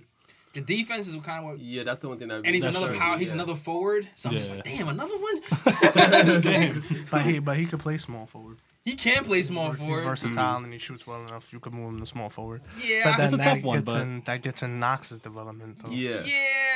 The 0.55 0.61
defense 0.61 1.09
is 1.09 1.17
kind 1.17 1.41
of 1.41 1.45
what. 1.45 1.59
Yeah, 1.61 1.83
that's 1.83 2.01
the 2.01 2.09
one 2.09 2.19
thing 2.19 2.29
that. 2.29 2.37
And 2.37 2.47
he's 2.47 2.63
That's 2.63 2.77
another 2.77 2.93
true, 2.93 3.01
power. 3.01 3.19
He's 3.19 3.29
yeah. 3.29 3.35
another 3.35 3.55
forward. 3.55 4.09
So 4.15 4.31
I'm 4.31 4.39
just 4.39 4.51
like, 4.53 4.65
damn, 4.65 4.89
another 4.89 5.17
one. 5.19 5.41
But 7.11 7.23
he 7.23 7.39
but 7.39 7.57
he 7.57 7.67
could 7.67 7.81
play 7.81 7.99
small 7.99 8.27
forward. 8.27 8.59
He 8.85 8.95
can 8.97 9.25
play 9.25 9.43
small 9.43 9.71
He's 9.71 9.79
forward. 9.79 10.05
versatile 10.05 10.57
mm-hmm. 10.57 10.65
and 10.65 10.73
he 10.73 10.79
shoots 10.79 11.07
well 11.07 11.23
enough. 11.25 11.53
You 11.53 11.61
could 11.61 11.73
move 11.73 11.89
him 11.91 12.01
to 12.01 12.07
small 12.07 12.29
forward. 12.29 12.61
Yeah, 12.85 13.03
But 13.05 13.17
then 13.17 13.35
a 13.35 13.37
that 13.39 13.55
tough 13.55 13.63
one, 13.65 13.79
gets 13.79 13.93
but- 13.93 14.01
in 14.03 14.23
that 14.27 14.43
gets 14.43 14.63
in 14.63 14.79
Knox's 14.79 15.21
development 15.21 15.79
though. 15.83 15.91
Yeah. 15.91 16.21
yeah, 16.25 16.35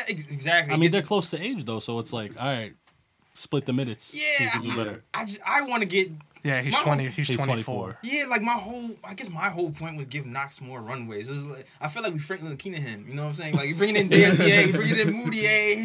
ex- 0.08 0.26
exactly. 0.28 0.72
I 0.72 0.76
mean, 0.76 0.84
gets- 0.84 0.92
they're 0.94 1.02
close 1.02 1.28
to 1.30 1.42
age 1.42 1.64
though, 1.64 1.80
so 1.80 1.98
it's 1.98 2.12
like, 2.12 2.32
all 2.40 2.46
right, 2.48 2.72
split 3.38 3.64
the 3.66 3.72
minutes. 3.72 4.04
so 4.04 4.16
you 4.18 4.24
Yeah, 4.40 4.50
can 4.50 4.62
do 4.62 4.68
Yeah. 4.68 4.76
better. 4.76 5.04
I 5.14 5.24
just 5.24 5.40
I 5.46 5.62
want 5.62 5.82
to 5.82 5.88
get 5.88 6.10
Yeah, 6.44 6.62
he's 6.62 6.72
My- 6.72 6.82
20 6.84 7.08
he's, 7.08 7.26
He's 7.28 7.36
24. 7.36 7.54
24. 7.64 7.98
yeah 8.04 8.24
like 8.26 8.42
my 8.42 8.52
whole 8.54 8.96
I 9.02 9.14
guess 9.14 9.28
my 9.28 9.50
whole 9.50 9.70
point 9.72 9.96
was 9.96 10.06
give 10.06 10.24
Knox 10.24 10.60
more 10.60 10.80
runways. 10.80 11.26
This 11.28 11.36
is 11.36 11.46
like, 11.46 11.66
I 11.80 11.88
feel 11.88 12.02
like 12.02 12.12
we 12.12 12.20
Franklin 12.20 12.56
him. 12.74 13.06
You 13.08 13.14
know 13.14 13.22
what 13.22 13.28
I'm 13.28 13.34
saying? 13.34 13.54
Like 13.54 13.68
you 13.68 13.74
bringing 13.74 13.96
in 13.96 14.08
Dacier, 14.16 14.66
you 14.66 14.72
bringing 14.72 14.98
in 14.98 15.12
Moutier, 15.12 15.78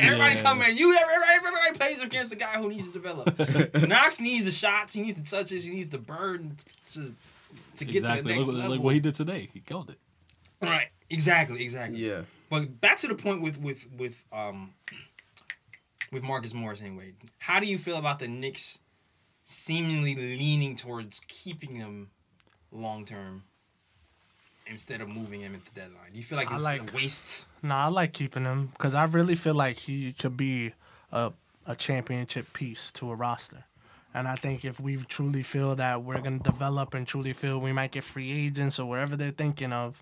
everybody 0.00 0.34
Yeah. 0.34 0.42
come 0.42 0.62
in. 0.62 0.76
You 0.76 0.94
everybody, 0.96 1.32
everybody 1.36 1.78
plays 1.78 2.02
against 2.02 2.32
a 2.32 2.36
guy 2.36 2.58
who 2.60 2.68
needs 2.68 2.86
to 2.88 2.92
develop. 2.92 3.38
Knox 3.88 4.20
needs 4.20 4.44
the 4.46 4.52
shots, 4.52 4.92
he 4.94 5.02
needs 5.02 5.20
the 5.20 5.36
touches, 5.36 5.64
he 5.64 5.70
needs 5.70 5.88
the 5.88 5.98
burn 5.98 6.56
to 6.92 7.14
to 7.76 7.84
get 7.84 7.92
to 7.92 7.98
Exactly. 7.98 8.22
the 8.32 8.36
next 8.36 8.46
Look, 8.48 8.56
level. 8.56 8.70
like 8.76 8.80
what 8.84 8.94
he 8.94 9.00
did 9.00 9.14
today. 9.14 9.48
He 9.52 9.60
killed 9.60 9.90
it. 9.90 9.98
right? 10.62 10.88
Exactly, 11.10 11.62
exactly. 11.62 11.98
Yeah. 12.06 12.22
But 12.50 12.80
back 12.80 12.98
to 12.98 13.06
the 13.08 13.14
point 13.14 13.40
with 13.42 13.58
with 13.58 13.86
with 13.96 14.22
um 14.32 14.72
with 16.12 16.22
Marcus 16.22 16.54
Morris 16.54 16.80
anyway. 16.80 17.12
How 17.38 17.60
do 17.60 17.66
you 17.66 17.78
feel 17.78 17.96
about 17.96 18.18
the 18.18 18.28
Knicks 18.28 18.78
seemingly 19.44 20.14
leaning 20.14 20.76
towards 20.76 21.20
keeping 21.28 21.74
him 21.74 22.10
long 22.72 23.04
term 23.04 23.44
instead 24.66 25.00
of 25.00 25.08
moving 25.08 25.40
him 25.40 25.54
at 25.54 25.64
the 25.64 25.80
deadline? 25.80 26.10
Do 26.12 26.16
you 26.18 26.24
feel 26.24 26.36
like 26.36 26.50
it's 26.50 26.62
like- 26.62 26.92
a 26.92 26.96
waste? 26.96 27.46
Nah, 27.62 27.86
I 27.86 27.88
like 27.88 28.12
keeping 28.12 28.44
him 28.44 28.68
because 28.68 28.94
I 28.94 29.04
really 29.04 29.36
feel 29.36 29.54
like 29.54 29.76
he 29.76 30.12
could 30.12 30.36
be 30.36 30.72
a 31.12 31.32
a 31.68 31.74
championship 31.74 32.52
piece 32.52 32.92
to 32.92 33.10
a 33.10 33.14
roster. 33.16 33.64
And 34.14 34.28
I 34.28 34.36
think 34.36 34.64
if 34.64 34.78
we 34.78 34.96
truly 34.98 35.42
feel 35.42 35.74
that 35.74 36.04
we're 36.04 36.20
gonna 36.20 36.38
develop 36.38 36.94
and 36.94 37.04
truly 37.06 37.32
feel 37.32 37.58
we 37.60 37.72
might 37.72 37.90
get 37.90 38.04
free 38.04 38.30
agents 38.46 38.78
or 38.78 38.88
whatever 38.88 39.16
they're 39.16 39.32
thinking 39.32 39.72
of, 39.72 40.00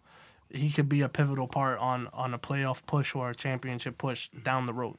he 0.51 0.71
could 0.71 0.91
be 0.91 1.01
a 1.01 1.09
pivotal 1.09 1.49
part 1.49 1.79
on 1.79 2.09
on 2.13 2.35
a 2.35 2.39
playoff 2.39 2.85
push 2.87 3.15
or 3.15 3.31
a 3.31 3.35
championship 3.35 3.97
push 3.97 4.29
down 4.43 4.67
the 4.67 4.75
road. 4.75 4.97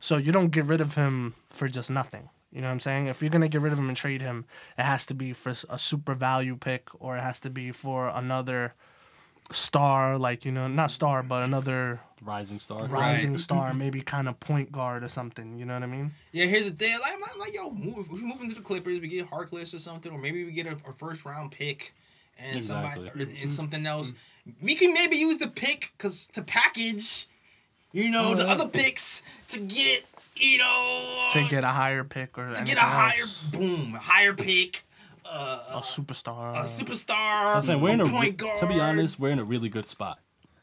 So 0.00 0.16
you 0.16 0.32
don't 0.32 0.50
get 0.50 0.64
rid 0.64 0.80
of 0.80 0.94
him 0.94 1.34
for 1.50 1.68
just 1.68 1.90
nothing. 1.90 2.28
You 2.52 2.62
know 2.62 2.68
what 2.68 2.72
I'm 2.72 2.80
saying? 2.80 3.08
If 3.08 3.20
you're 3.20 3.30
gonna 3.30 3.48
get 3.48 3.60
rid 3.60 3.72
of 3.72 3.78
him 3.78 3.88
and 3.88 3.96
trade 3.96 4.22
him, 4.22 4.46
it 4.78 4.84
has 4.84 5.04
to 5.06 5.14
be 5.14 5.32
for 5.32 5.54
a 5.68 5.78
super 5.78 6.14
value 6.14 6.56
pick 6.56 6.88
or 6.98 7.16
it 7.16 7.22
has 7.22 7.40
to 7.40 7.50
be 7.50 7.72
for 7.72 8.08
another 8.08 8.74
star, 9.50 10.18
like 10.18 10.44
you 10.44 10.52
know, 10.52 10.68
not 10.68 10.90
star, 10.90 11.22
but 11.22 11.42
another 11.42 12.00
Rising 12.20 12.58
star. 12.58 12.86
rising 12.86 13.38
star, 13.38 13.72
maybe 13.74 14.00
kind 14.00 14.28
of 14.28 14.40
point 14.40 14.72
guard 14.72 15.04
or 15.04 15.08
something. 15.08 15.58
You 15.58 15.64
know 15.64 15.74
what 15.74 15.82
I 15.82 15.86
mean? 15.86 16.12
Yeah, 16.32 16.46
here's 16.46 16.70
the 16.70 16.76
thing. 16.76 16.98
Like, 17.00 17.20
like, 17.20 17.38
like 17.38 17.54
yo, 17.54 17.70
move, 17.70 17.98
if 17.98 18.10
we 18.10 18.22
move 18.22 18.40
into 18.40 18.54
the 18.54 18.60
Clippers, 18.60 19.00
we 19.00 19.08
get 19.08 19.30
Harkless 19.30 19.74
or 19.74 19.78
something, 19.78 20.10
or 20.10 20.18
maybe 20.18 20.44
we 20.44 20.52
get 20.52 20.66
a, 20.66 20.76
a 20.88 20.92
first 20.96 21.24
round 21.24 21.52
pick 21.52 21.94
and 22.38 22.62
somebody 22.62 23.00
Exactly. 23.00 23.22
or, 23.22 23.26
and 23.26 23.36
mm-hmm. 23.36 23.48
something 23.48 23.86
else. 23.86 24.08
Mm-hmm. 24.10 24.66
We 24.66 24.74
can 24.74 24.94
maybe 24.94 25.16
use 25.16 25.38
the 25.38 25.48
pick 25.48 25.92
cause 25.98 26.26
to 26.28 26.42
package, 26.42 27.28
you 27.92 28.10
know, 28.10 28.34
the 28.34 28.46
other 28.48 28.68
picks 28.68 29.22
to 29.48 29.60
get, 29.60 30.04
you 30.36 30.58
know, 30.58 31.26
To 31.32 31.46
get 31.48 31.64
a 31.64 31.68
higher 31.68 32.04
pick 32.04 32.36
or 32.38 32.52
to 32.54 32.64
get 32.64 32.76
a 32.76 32.80
higher 32.80 33.24
boom, 33.52 33.94
a 33.94 33.98
higher 33.98 34.34
pick, 34.34 34.82
uh, 35.24 35.62
a 35.74 35.80
superstar. 35.80 36.52
a 36.54 36.62
superstar, 36.64 37.54
I'm 37.56 37.62
saying 37.62 37.80
we're 37.80 37.92
in 37.94 38.00
a 38.00 38.04
a 38.04 38.20
re- 38.20 38.30
guard. 38.30 38.58
to 38.58 38.66
be 38.66 38.80
honest, 38.80 39.18
we're 39.18 39.30
in 39.30 39.38
a 39.38 39.44
really 39.44 39.68
good 39.68 39.86
spot 39.86 40.18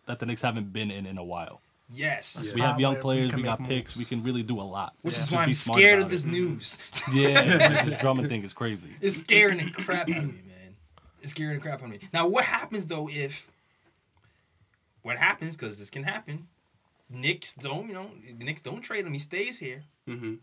that 0.05 0.19
the 0.19 0.25
Knicks 0.25 0.41
haven't 0.41 0.71
been 0.73 0.91
in 0.91 1.05
in 1.05 1.17
a 1.17 1.23
while. 1.23 1.61
yes, 1.89 2.51
We 2.53 2.61
have 2.61 2.79
young 2.79 2.93
where 2.93 2.99
we 2.99 3.01
players, 3.01 3.33
we, 3.33 3.43
got 3.43 3.59
picks, 3.63 3.95
moves. 3.95 3.97
we 3.97 4.05
can 4.05 4.23
really 4.23 4.43
do 4.43 4.59
a 4.59 4.63
lot. 4.63 4.93
which 5.01 5.15
Just 5.15 5.27
is 5.27 5.31
why 5.31 5.45
be 5.45 5.49
I'm 5.49 5.53
scared 5.53 5.99
of 6.01 6.09
this 6.09 6.23
it. 6.23 6.29
news. 6.31 6.77
Yeah, 7.13 7.83
this 7.85 7.99
Drummond 7.99 8.29
thing 8.29 8.43
is 8.43 8.53
crazy. 8.53 8.91
It's 9.01 9.17
scaring 9.17 9.57
the 9.57 9.69
crap 9.71 10.09
out 10.09 10.17
of 10.17 10.23
me, 10.25 10.41
man. 10.47 10.75
It's 11.21 11.31
scaring 11.31 11.55
the 11.55 11.61
crap 11.61 11.79
out 11.81 11.85
of 11.85 11.91
me. 11.91 11.99
Now, 12.13 12.27
what 12.27 12.43
happens 12.45 12.87
though 12.87 13.07
if 13.09 13.47
what 15.03 15.17
happens 15.17 15.55
because 15.55 15.77
this 15.77 15.89
can 15.91 16.03
happen? 16.03 16.47
Knicks 17.09 17.53
don't, 17.53 17.87
you 17.87 17.93
know, 17.93 18.09
the 18.37 18.43
Knicks 18.45 18.61
don't 18.61 18.81
trade 18.81 19.05
him. 19.05 19.13
He 19.13 19.19
stays 19.19 19.57
here, 19.59 19.83
Mm-hmm. 20.07 20.35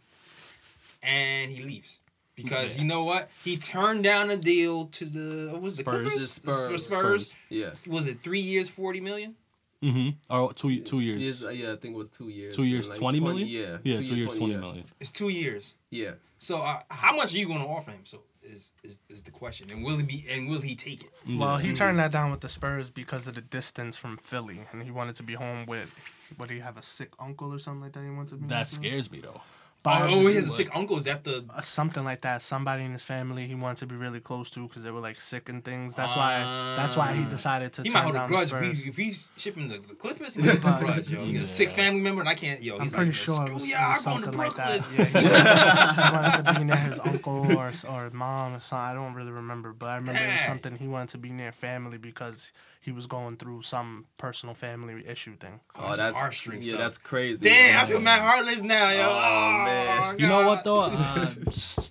and 1.03 1.51
he 1.51 1.63
leaves 1.63 1.99
because 2.35 2.77
Yeah. 2.77 2.83
you 2.83 2.89
know 2.89 3.05
what? 3.05 3.31
He 3.45 3.57
turned 3.57 4.05
down 4.05 4.31
a 4.31 4.37
deal 4.37 4.87
to 4.87 5.05
the 5.05 5.53
what 5.53 5.63
was 5.63 5.77
the 5.77 5.83
Spurs. 5.83 6.03
Clippers? 6.03 6.21
The 6.21 6.27
Spurs. 6.53 6.69
The 6.73 6.79
Spurs. 6.79 7.35
Yeah. 7.49 7.71
Was 7.87 8.07
it 8.09 8.21
three 8.23 8.41
years, 8.41 8.69
forty 8.69 9.01
million? 9.01 9.35
Mm-hmm. 9.83 10.11
Or 10.35 10.53
two 10.53 10.81
two 10.81 11.01
years. 11.01 11.23
Years, 11.23 11.45
uh, 11.45 11.49
yeah, 11.51 11.73
I 11.73 11.77
think 11.77 11.95
it 11.95 11.99
was 11.99 12.09
two 12.11 12.29
years. 12.29 12.55
Two 12.55 12.63
years, 12.65 12.89
Like 12.89 12.99
twenty 12.99 13.21
million. 13.21 13.49
Yeah. 13.49 13.79
yeah, 13.83 14.01
two, 14.01 14.15
years, 14.15 14.37
twenty 14.39 14.53
yeah. 14.55 14.61
million. 14.61 14.85
It's 15.01 15.11
two 15.11 15.29
years. 15.29 15.75
Yeah. 15.91 16.15
So 16.39 16.59
uh, 16.59 16.81
how 16.89 17.17
much 17.17 17.35
are 17.35 17.39
you 17.39 17.47
going 17.47 17.61
to 17.61 17.67
offer 17.67 17.91
him? 17.91 18.03
So 18.05 18.21
is, 18.43 18.73
is 18.83 19.01
is 19.09 19.23
the 19.23 19.31
question, 19.31 19.71
and 19.71 19.85
will 19.85 19.97
he 19.97 20.03
be 20.03 20.25
and 20.31 20.49
will 20.49 20.61
he 20.61 20.75
take 20.75 21.05
it? 21.05 21.11
Mm-hmm. 21.23 21.39
Well, 21.39 21.59
he 21.59 21.73
turned 21.73 21.99
that 21.99 22.13
down 22.13 22.31
with 22.31 22.41
the 22.41 22.49
Spurs 22.49 22.91
because 22.91 23.29
of 23.29 23.35
the 23.35 23.41
distance 23.41 23.97
from 23.97 24.17
Philly, 24.17 24.61
and 24.73 24.83
he 24.83 24.91
wanted 24.91 25.17
to 25.17 25.23
be 25.23 25.35
home 25.35 25.67
with. 25.67 25.93
What 26.37 26.49
do 26.49 26.55
you 26.55 26.63
have 26.63 26.77
a 26.77 26.83
sick 26.83 27.11
uncle 27.19 27.53
or 27.53 27.59
something 27.59 27.83
like 27.83 27.93
that? 27.93 28.05
He 28.05 28.11
wants 28.11 28.33
to 28.33 28.39
be. 28.39 28.47
That 28.47 28.55
home 28.55 28.61
with? 28.61 28.69
scares 28.69 29.11
me 29.11 29.21
though. 29.21 29.41
But 29.83 30.03
oh, 30.03 30.27
he 30.29 30.37
has 30.37 30.47
a 30.47 30.51
sick 30.51 30.69
uncle. 30.77 30.97
Is 30.97 31.05
that 31.05 31.25
the 31.25 31.45
uh, 31.51 31.61
something 31.63 32.05
like 32.05 32.21
that. 32.21 32.41
Somebody 32.43 32.85
in 32.85 32.93
his 32.93 33.03
family 33.03 33.49
he 33.49 33.55
wanted 33.57 33.79
to 33.79 33.87
be 33.87 33.97
really 33.97 34.21
close 34.21 34.49
to 34.51 34.69
because 34.69 34.85
they 34.85 34.93
were 34.93 35.01
like 35.01 35.21
sick 35.21 35.49
and 35.49 35.65
things. 35.65 35.97
That's 35.97 36.15
why. 36.17 36.39
That's 36.77 36.97
why 36.97 37.13
he 37.15 37.25
decided 37.25 37.73
to 37.75 37.83
He 37.83 37.91
might 37.91 38.03
hold 38.03 38.15
a 38.15 38.19
down 38.19 38.31
the 38.31 38.37
grudge 38.37 38.53
if, 38.53 38.59
Spurs. 38.59 38.83
he, 38.85 38.89
if 38.91 38.97
he's 38.97 39.27
shipping 39.37 39.67
the, 39.69 39.79
the 39.79 39.95
Clippers. 39.95 40.35
He 40.35 40.43
might 40.45 40.59
hold 40.61 40.83
a 40.83 40.85
grudge, 40.87 41.11
yo. 41.11 41.25
He's 41.25 41.43
a 41.43 41.47
sick 41.47 41.71
family 41.71 42.01
member, 42.01 42.21
and 42.21 42.29
I 42.29 42.35
can't. 42.35 42.63
Yo, 42.63 42.77
I'm 42.77 42.83
he's 42.83 42.93
pretty 42.93 43.07
like, 43.07 43.15
sure 43.15 43.35
it 43.35 43.47
Screw 43.47 43.55
was, 43.55 43.65
it 43.65 43.71
yeah, 43.71 43.93
was 43.95 44.07
I'm 44.07 44.21
going 44.21 44.33
to 44.33 44.39
something 44.39 44.39
like 44.39 44.55
Brooklyn. 44.55 44.85
that. 44.97 45.23
Yeah, 45.23 45.23
he 45.23 45.29
wanted, 45.33 46.05
he 46.05 46.13
wanted 46.13 46.47
to 46.47 46.59
be 46.61 46.65
near 46.65 46.77
his 46.77 46.99
uncle 47.01 47.57
or 47.59 47.73
or 47.91 48.11
mom 48.11 48.55
or 48.55 48.61
something. 48.61 48.85
I 48.87 48.95
don't 48.95 49.15
really 49.15 49.33
remember, 49.33 49.73
but 49.73 49.91
I 49.91 49.97
remember 49.97 50.21
it 50.23 50.33
was 50.33 50.41
something 50.47 50.77
he 50.77 50.87
wanted 50.87 51.09
to 51.11 51.19
be 51.19 51.31
near 51.31 51.51
family 51.51 51.99
because 51.99 52.53
he 52.83 52.93
was 52.93 53.07
going 53.07 53.37
through 53.39 53.63
some 53.63 54.05
personal 54.19 54.55
family 54.55 55.03
issue 55.07 55.37
thing. 55.37 55.61
Oh, 55.77 55.81
Oh, 55.85 55.93
some 55.93 55.99
that's 56.13 56.17
heartstring 56.19 56.55
yeah, 56.57 56.61
stuff. 56.73 56.79
that's 56.81 56.99
crazy. 56.99 57.49
Damn, 57.49 57.71
I 57.77 57.79
man. 57.79 57.87
feel 57.87 58.01
mad 58.01 58.21
heartless 58.21 58.63
now, 58.63 58.91
yo. 58.91 59.09
Oh, 59.09 59.65
man. 59.65 60.19
You 60.19 60.27
know 60.29 60.47
what 60.47 60.63
though? 60.65 60.83
Uh, 60.93 61.29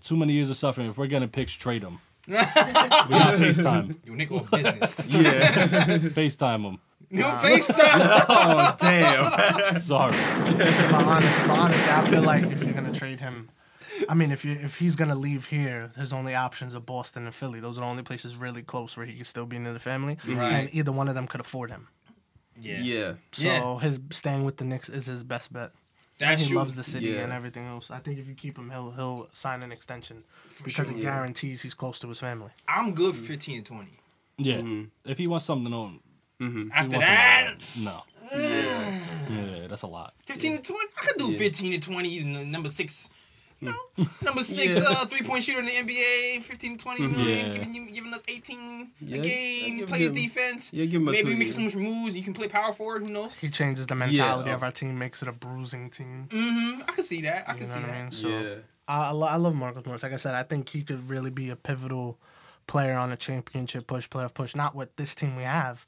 too 0.03 0.15
many 0.17 0.33
years 0.33 0.49
of 0.51 0.57
suffering. 0.57 0.87
If 0.89 0.97
we're 0.97 1.07
gonna 1.07 1.27
picks, 1.27 1.53
trade 1.53 1.81
him. 1.83 1.99
we 2.27 2.33
got 2.35 3.39
FaceTime. 3.39 3.95
Yo, 4.05 4.13
Nick 4.13 4.31
off 4.31 4.51
business. 4.51 4.95
Yeah. 5.09 5.97
FaceTime 5.97 6.63
them. 6.63 6.79
No 7.09 7.25
FaceTime. 7.25 8.25
oh 8.29 8.75
damn. 8.79 9.81
Sorry. 9.81 10.11
But, 10.13 11.03
hon- 11.03 11.47
but 11.47 11.59
honestly, 11.59 11.91
I 11.91 12.09
feel 12.09 12.21
like 12.23 12.43
if 12.43 12.63
you're 12.63 12.73
gonna 12.73 12.93
trade 12.93 13.19
him, 13.19 13.49
I 14.09 14.13
mean, 14.13 14.31
if 14.31 14.43
you 14.45 14.53
if 14.53 14.77
he's 14.77 14.95
gonna 14.95 15.15
leave 15.15 15.45
here, 15.47 15.91
his 15.97 16.11
only 16.13 16.35
options 16.35 16.75
are 16.75 16.79
Boston 16.79 17.25
and 17.25 17.33
Philly. 17.35 17.59
Those 17.59 17.77
are 17.77 17.81
the 17.81 17.87
only 17.87 18.03
places 18.03 18.35
really 18.35 18.61
close 18.61 18.95
where 18.97 19.05
he 19.05 19.15
can 19.15 19.25
still 19.25 19.45
be 19.45 19.57
near 19.59 19.73
the 19.73 19.79
family, 19.79 20.17
Right. 20.25 20.51
and 20.53 20.69
either 20.73 20.91
one 20.91 21.07
of 21.07 21.15
them 21.15 21.27
could 21.27 21.41
afford 21.41 21.69
him. 21.71 21.87
Yeah. 22.59 22.79
Yeah. 22.81 23.13
So 23.31 23.43
Yeah. 23.43 23.79
his 23.79 23.99
staying 24.11 24.43
with 24.43 24.57
the 24.57 24.65
Knicks 24.65 24.89
is 24.89 25.05
his 25.07 25.23
best 25.23 25.51
bet. 25.53 25.71
And 26.19 26.29
That's 26.29 26.43
he 26.43 26.49
true. 26.49 26.59
loves 26.59 26.75
the 26.75 26.83
city 26.83 27.07
Yeah. 27.07 27.21
and 27.21 27.33
everything 27.33 27.65
else. 27.65 27.89
I 27.89 27.97
think 27.99 28.19
if 28.19 28.27
you 28.27 28.35
keep 28.35 28.57
him, 28.57 28.69
he'll 28.69 28.91
he'll 28.91 29.29
sign 29.33 29.63
an 29.63 29.71
extension 29.71 30.23
because 30.57 30.73
sure. 30.73 30.85
it 30.85 30.97
Yeah. 30.97 31.03
guarantees 31.03 31.61
he's 31.63 31.73
close 31.73 31.97
to 31.99 32.07
his 32.09 32.19
family. 32.19 32.51
I'm 32.67 32.93
good 32.93 33.15
for 33.15 33.23
15 33.23 33.57
and 33.57 33.65
20. 33.65 33.91
Yeah. 34.37 34.57
Mm-hmm. 34.57 35.09
If 35.09 35.17
he 35.17 35.27
wants 35.27 35.45
something 35.45 35.73
on, 35.73 35.99
he 36.39 36.69
After 36.73 36.97
that, 36.99 37.55
something 37.61 37.83
no. 37.85 38.03
Yeah, 38.31 39.67
that's 39.67 39.81
a 39.83 39.87
lot. 39.87 40.13
15 40.25 40.53
and 40.53 40.63
20. 40.63 40.87
I 41.01 41.05
could 41.05 41.17
do 41.17 41.31
Yeah. 41.31 41.37
15 41.37 41.73
and 41.73 41.81
20. 41.83 42.19
Number 42.45 42.69
six. 42.69 43.09
You 43.61 43.69
know, 43.69 44.07
number 44.23 44.43
six 44.43 44.75
Yeah. 44.77 44.83
uh, 44.89 45.05
three 45.05 45.21
point 45.21 45.43
shooter 45.43 45.59
in 45.59 45.65
the 45.67 45.71
NBA, 45.71 46.41
15 46.41 46.77
20 46.79 47.07
million, 47.07 47.45
Yeah. 47.47 47.51
giving, 47.53 47.75
you- 47.75 47.91
giving 47.91 48.13
us 48.13 48.23
18 48.27 48.91
Yeah, 48.99 49.17
a 49.17 49.19
game, 49.21 49.85
plays 49.85 50.09
him- 50.09 50.15
defense. 50.15 50.73
yeah, 50.73 50.85
give 50.85 50.95
him 51.01 51.05
Maybe 51.05 51.31
two 51.31 51.37
make 51.37 51.55
year. 51.55 51.69
some 51.69 51.81
moves. 51.83 52.17
You 52.17 52.23
can 52.23 52.33
play 52.33 52.47
power 52.47 52.73
forward. 52.73 53.07
Who 53.07 53.13
knows? 53.13 53.33
He 53.35 53.49
changes 53.49 53.85
the 53.87 53.95
mentality 53.95 54.49
Yeah. 54.49 54.55
of 54.55 54.63
our 54.63 54.71
team, 54.71 54.97
makes 54.97 55.21
it 55.21 55.27
a 55.27 55.31
bruising 55.31 55.89
team. 55.91 56.27
Mm-hmm. 56.29 56.81
I 56.89 56.91
can 56.91 57.03
see 57.03 57.21
that. 57.21 57.47
I 57.47 57.51
You 57.53 57.57
can 57.59 57.67
know 57.67 57.73
see 57.75 57.79
what 57.79 57.89
I 57.89 57.91
that. 57.93 58.01
mean? 58.01 58.11
So 58.11 58.27
Yeah. 58.29 58.55
I, 58.87 59.07
I, 59.09 59.11
lo- 59.11 59.27
I 59.27 59.35
love 59.35 59.53
Marcus 59.55 59.85
Morris. 59.85 60.03
Like 60.03 60.13
I 60.13 60.17
said, 60.17 60.33
I 60.33 60.43
think 60.43 60.69
he 60.69 60.81
could 60.81 61.07
really 61.07 61.29
be 61.29 61.49
a 61.49 61.55
pivotal 61.55 62.19
player 62.67 62.97
on 62.97 63.11
a 63.11 63.15
championship 63.17 63.85
push, 63.85 64.09
playoff 64.09 64.33
push. 64.33 64.55
Not 64.55 64.73
with 64.75 64.95
this 64.95 65.13
team 65.13 65.35
we 65.35 65.43
have, 65.43 65.85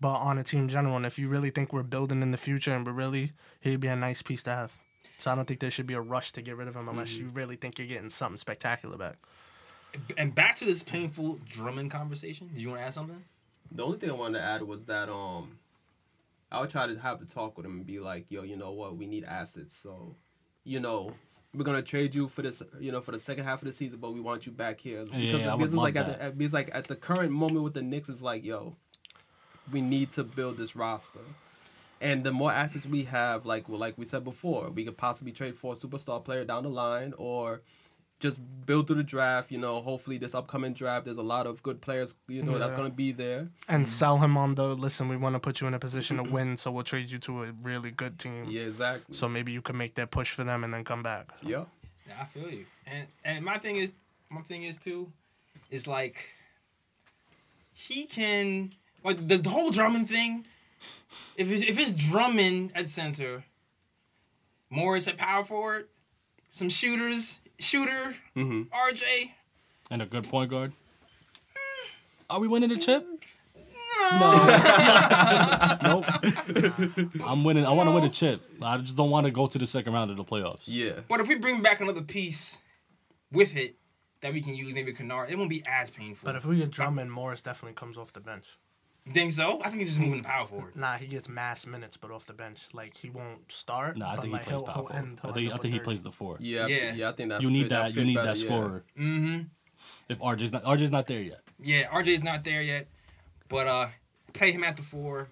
but 0.00 0.14
on 0.14 0.38
a 0.38 0.44
team 0.44 0.68
general. 0.68 0.96
And 0.96 1.04
if 1.04 1.18
you 1.18 1.28
really 1.28 1.50
think 1.50 1.72
we're 1.72 1.82
building 1.82 2.22
in 2.22 2.30
the 2.30 2.38
future 2.38 2.72
and 2.72 2.86
we're 2.86 2.92
really, 2.92 3.32
he'd 3.60 3.80
be 3.80 3.88
a 3.88 3.96
nice 3.96 4.22
piece 4.22 4.44
to 4.44 4.50
have. 4.54 4.72
So 5.18 5.30
I 5.30 5.34
don't 5.34 5.46
think 5.46 5.60
there 5.60 5.70
should 5.70 5.86
be 5.86 5.94
a 5.94 6.00
rush 6.00 6.32
to 6.32 6.42
get 6.42 6.56
rid 6.56 6.68
of 6.68 6.76
him 6.76 6.88
unless 6.88 7.14
you 7.14 7.28
really 7.28 7.56
think 7.56 7.78
you're 7.78 7.88
getting 7.88 8.10
something 8.10 8.36
spectacular 8.36 8.96
back. 8.96 9.16
And 10.18 10.34
back 10.34 10.56
to 10.56 10.64
this 10.66 10.82
painful 10.82 11.38
Drummond 11.48 11.90
conversation. 11.90 12.50
Do 12.54 12.60
you 12.60 12.68
want 12.68 12.80
to 12.82 12.86
add 12.86 12.94
something? 12.94 13.24
The 13.72 13.82
only 13.82 13.98
thing 13.98 14.10
I 14.10 14.14
wanted 14.14 14.38
to 14.38 14.44
add 14.44 14.62
was 14.62 14.84
that 14.86 15.08
um, 15.08 15.58
I 16.52 16.60
would 16.60 16.70
try 16.70 16.86
to 16.86 16.96
have 16.98 17.18
the 17.18 17.24
talk 17.24 17.56
with 17.56 17.64
him 17.64 17.72
and 17.78 17.86
be 17.86 17.98
like, 17.98 18.26
"Yo, 18.28 18.42
you 18.42 18.56
know 18.56 18.72
what? 18.72 18.96
We 18.96 19.06
need 19.06 19.24
assets. 19.24 19.74
So, 19.74 20.14
you 20.64 20.80
know, 20.80 21.14
we're 21.54 21.64
gonna 21.64 21.82
trade 21.82 22.14
you 22.14 22.28
for 22.28 22.42
this, 22.42 22.62
you 22.78 22.92
know, 22.92 23.00
for 23.00 23.12
the 23.12 23.20
second 23.20 23.44
half 23.44 23.62
of 23.62 23.66
the 23.66 23.72
season, 23.72 23.98
but 23.98 24.12
we 24.12 24.20
want 24.20 24.44
you 24.44 24.52
back 24.52 24.80
here 24.80 25.04
because, 25.04 25.22
Yeah, 25.22 25.52
I 25.52 25.54
would 25.54 25.66
it's 25.66 25.74
like 25.74 25.94
love 25.94 26.08
at 26.08 26.20
the, 26.20 26.30
because 26.32 26.52
like 26.52 26.70
at 26.74 26.84
the 26.88 26.96
current 26.96 27.32
moment 27.32 27.64
with 27.64 27.74
the 27.74 27.82
Knicks, 27.82 28.08
it's 28.08 28.22
like, 28.22 28.44
yo, 28.44 28.76
we 29.72 29.80
need 29.80 30.12
to 30.12 30.24
build 30.24 30.58
this 30.58 30.76
roster." 30.76 31.20
And 32.00 32.24
the 32.24 32.32
more 32.32 32.52
assets 32.52 32.86
we 32.86 33.04
have, 33.04 33.46
like 33.46 33.68
well, 33.68 33.78
like 33.78 33.96
we 33.96 34.04
said 34.04 34.24
before, 34.24 34.70
we 34.70 34.84
could 34.84 34.96
possibly 34.96 35.32
trade 35.32 35.56
for 35.56 35.72
a 35.72 35.76
superstar 35.76 36.22
player 36.22 36.44
down 36.44 36.62
the 36.64 36.68
line, 36.68 37.14
or 37.16 37.62
just 38.20 38.38
build 38.66 38.86
through 38.86 38.96
the 38.96 39.02
draft. 39.02 39.50
You 39.50 39.58
know, 39.58 39.80
hopefully 39.80 40.18
this 40.18 40.34
upcoming 40.34 40.74
draft, 40.74 41.06
there's 41.06 41.16
a 41.16 41.22
lot 41.22 41.46
of 41.46 41.62
good 41.62 41.80
players. 41.80 42.18
You 42.28 42.42
know, 42.42 42.58
that's 42.58 42.74
gonna 42.74 42.90
be 42.90 43.12
there. 43.12 43.48
And 43.68 43.88
sell 43.88 44.18
him 44.18 44.36
on 44.36 44.54
the 44.56 44.68
listen, 44.76 45.08
we 45.08 45.16
want 45.16 45.34
to 45.34 45.40
put 45.40 45.60
you 45.60 45.66
in 45.66 45.74
a 45.74 45.78
position 45.78 46.18
to 46.18 46.22
win, 46.36 46.56
so 46.56 46.70
we'll 46.70 46.84
trade 46.84 47.10
you 47.10 47.18
to 47.20 47.44
a 47.44 47.52
really 47.62 47.90
good 47.90 48.18
team. 48.18 48.44
Yeah, 48.48 48.62
exactly. 48.62 49.14
So 49.14 49.28
maybe 49.28 49.52
you 49.52 49.62
can 49.62 49.76
make 49.76 49.94
that 49.94 50.10
push 50.10 50.30
for 50.32 50.44
them 50.44 50.64
and 50.64 50.72
then 50.74 50.84
come 50.84 51.02
back. 51.02 51.28
yeah. 51.42 51.64
Yeah, 52.08 52.14
I 52.20 52.24
feel 52.26 52.48
you. 52.50 52.66
And 52.86 53.08
and 53.24 53.44
my 53.44 53.58
thing 53.58 53.76
is, 53.76 53.90
my 54.30 54.42
thing 54.42 54.62
is 54.62 54.76
too, 54.76 55.10
is 55.70 55.88
like 55.88 56.30
he 57.72 58.04
can 58.04 58.72
like 59.02 59.26
the, 59.26 59.36
the 59.38 59.50
whole 59.50 59.70
Drummond 59.70 60.08
thing. 60.08 60.46
If 61.36 61.50
it's, 61.50 61.66
if 61.68 61.78
it's 61.78 61.92
Drummond 61.92 62.72
at 62.74 62.88
center, 62.88 63.44
Morris 64.70 65.06
at 65.08 65.16
power 65.16 65.44
forward, 65.44 65.88
some 66.48 66.68
shooters, 66.68 67.40
shooter, 67.58 68.14
Mm-hmm. 68.36 68.62
RJ. 68.74 69.30
And 69.90 70.02
a 70.02 70.06
good 70.06 70.24
point 70.28 70.50
guard. 70.50 70.72
Are 72.28 72.40
we 72.40 72.48
winning 72.48 72.70
the 72.70 72.76
chip? 72.78 73.06
No. 74.20 74.46
nope. 75.82 76.04
I'm 77.24 77.44
winning. 77.44 77.64
I 77.64 77.70
want 77.72 77.88
to 77.88 77.94
win 77.94 78.04
a 78.04 78.08
chip. 78.08 78.42
I 78.62 78.78
just 78.78 78.96
don't 78.96 79.10
want 79.10 79.26
to 79.26 79.30
go 79.32 79.46
to 79.46 79.58
the 79.58 79.66
second 79.66 79.92
round 79.92 80.10
of 80.10 80.16
the 80.16 80.24
playoffs. 80.24 80.62
Yeah. 80.66 81.00
But 81.08 81.20
if 81.20 81.28
we 81.28 81.36
bring 81.36 81.62
back 81.62 81.80
another 81.80 82.02
piece 82.02 82.58
with 83.32 83.56
it 83.56 83.76
that 84.22 84.32
we 84.32 84.40
can 84.40 84.54
use, 84.54 84.72
maybe 84.72 84.92
Kennard, 84.92 85.30
it 85.30 85.38
won't 85.38 85.50
be 85.50 85.62
as 85.66 85.90
painful. 85.90 86.26
But 86.26 86.36
if 86.36 86.44
we 86.44 86.58
get 86.58 86.70
Drummond, 86.70 87.10
Morris 87.12 87.42
definitely 87.42 87.74
comes 87.74 87.96
off 87.96 88.12
the 88.12 88.20
bench. 88.20 88.46
You 89.06 89.12
think 89.12 89.30
so, 89.32 89.60
I 89.64 89.68
think 89.68 89.80
he's 89.80 89.90
just 89.90 90.00
moving 90.00 90.22
the 90.22 90.28
power 90.28 90.46
forward. 90.46 90.74
Nah, 90.76 90.96
he 90.96 91.06
gets 91.06 91.28
mass 91.28 91.64
minutes, 91.66 91.96
but 91.96 92.10
off 92.10 92.26
the 92.26 92.32
bench. 92.32 92.68
Like 92.72 92.96
he 92.96 93.08
won't 93.08 93.50
start. 93.50 93.96
No, 93.96 94.06
I 94.06 94.16
but, 94.16 94.22
think 94.22 94.32
like, 94.32 94.42
he 94.44 94.48
plays 94.50 94.60
he'll- 94.60 94.66
power 94.66 94.76
he'll 94.82 94.88
forward. 94.92 95.18
I 95.24 95.32
think 95.32 95.52
I 95.52 95.56
think 95.58 95.74
he 95.74 95.80
plays 95.80 96.02
the 96.02 96.10
four. 96.12 96.36
Yeah. 96.40 96.66
Yeah. 96.66 96.94
Yeah. 96.94 97.08
I 97.08 97.12
think 97.12 97.30
that 97.30 97.40
You 97.40 97.50
need 97.50 97.62
fit- 97.62 97.68
that. 97.70 97.94
You 97.94 98.04
need 98.04 98.14
better, 98.16 98.28
that 98.28 98.38
yeah. 98.38 98.44
scorer. 98.44 98.84
Mm-hmm. 98.98 99.42
If 100.08 100.18
RJ's 100.18 100.52
not 100.52 100.64
RJ's 100.64 100.90
not 100.90 101.06
there 101.06 101.20
yet. 101.22 101.40
Yeah, 101.62 101.84
RJ's 101.84 102.24
not 102.24 102.42
there 102.44 102.60
yet, 102.62 102.88
but 103.48 103.66
uh, 103.66 103.86
play 104.32 104.50
him 104.50 104.64
at 104.64 104.76
the 104.76 104.82
four, 104.82 105.28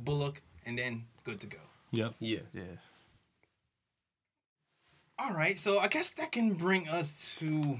Bullock, 0.00 0.42
and 0.66 0.76
then 0.76 1.04
good 1.24 1.40
to 1.40 1.46
go. 1.46 1.58
Yep. 1.92 2.14
Yeah. 2.18 2.40
Yeah. 2.52 2.62
All 5.18 5.32
right, 5.34 5.58
so 5.58 5.78
I 5.78 5.88
guess 5.88 6.12
that 6.12 6.32
can 6.32 6.54
bring 6.54 6.88
us 6.88 7.36
to 7.40 7.78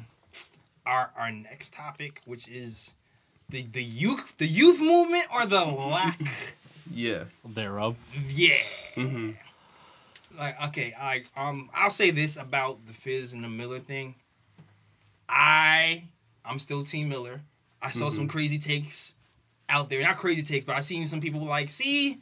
our 0.85 1.11
our 1.17 1.33
next 1.33 1.73
topic, 1.73 2.21
which 2.27 2.47
is 2.49 2.95
the 3.51 3.63
the 3.73 3.83
youth 3.83 4.35
the 4.39 4.47
youth 4.47 4.81
movement 4.81 5.25
or 5.35 5.47
the 5.47 5.65
lack 5.65 6.21
Yeah. 6.93 7.25
Thereof. 7.45 7.97
yeah. 8.29 8.55
Hmm 8.95 9.31
like 10.39 10.55
okay 10.69 10.95
I 10.99 11.25
um 11.37 11.69
I'll 11.75 11.91
say 11.91 12.11
this 12.11 12.37
about 12.37 12.87
the 12.87 12.93
Fizz 12.93 13.33
and 13.33 13.43
the 13.45 13.49
Miller 13.49 13.81
thing. 13.81 14.15
I 15.29 16.05
I'm 16.45 16.59
still 16.59 16.83
Team 16.85 17.09
Miller. 17.09 17.41
I 17.83 17.91
saw 17.91 18.11
some 18.11 18.29
crazy 18.29 18.59
takes 18.59 19.15
out 19.69 19.89
there. 19.91 20.03
Not 20.03 20.17
crazy 20.19 20.43
takes 20.43 20.65
but 20.65 20.77
I 20.77 20.81
seen 20.81 21.07
some 21.07 21.21
people 21.21 21.41
like 21.41 21.69
see 21.69 22.19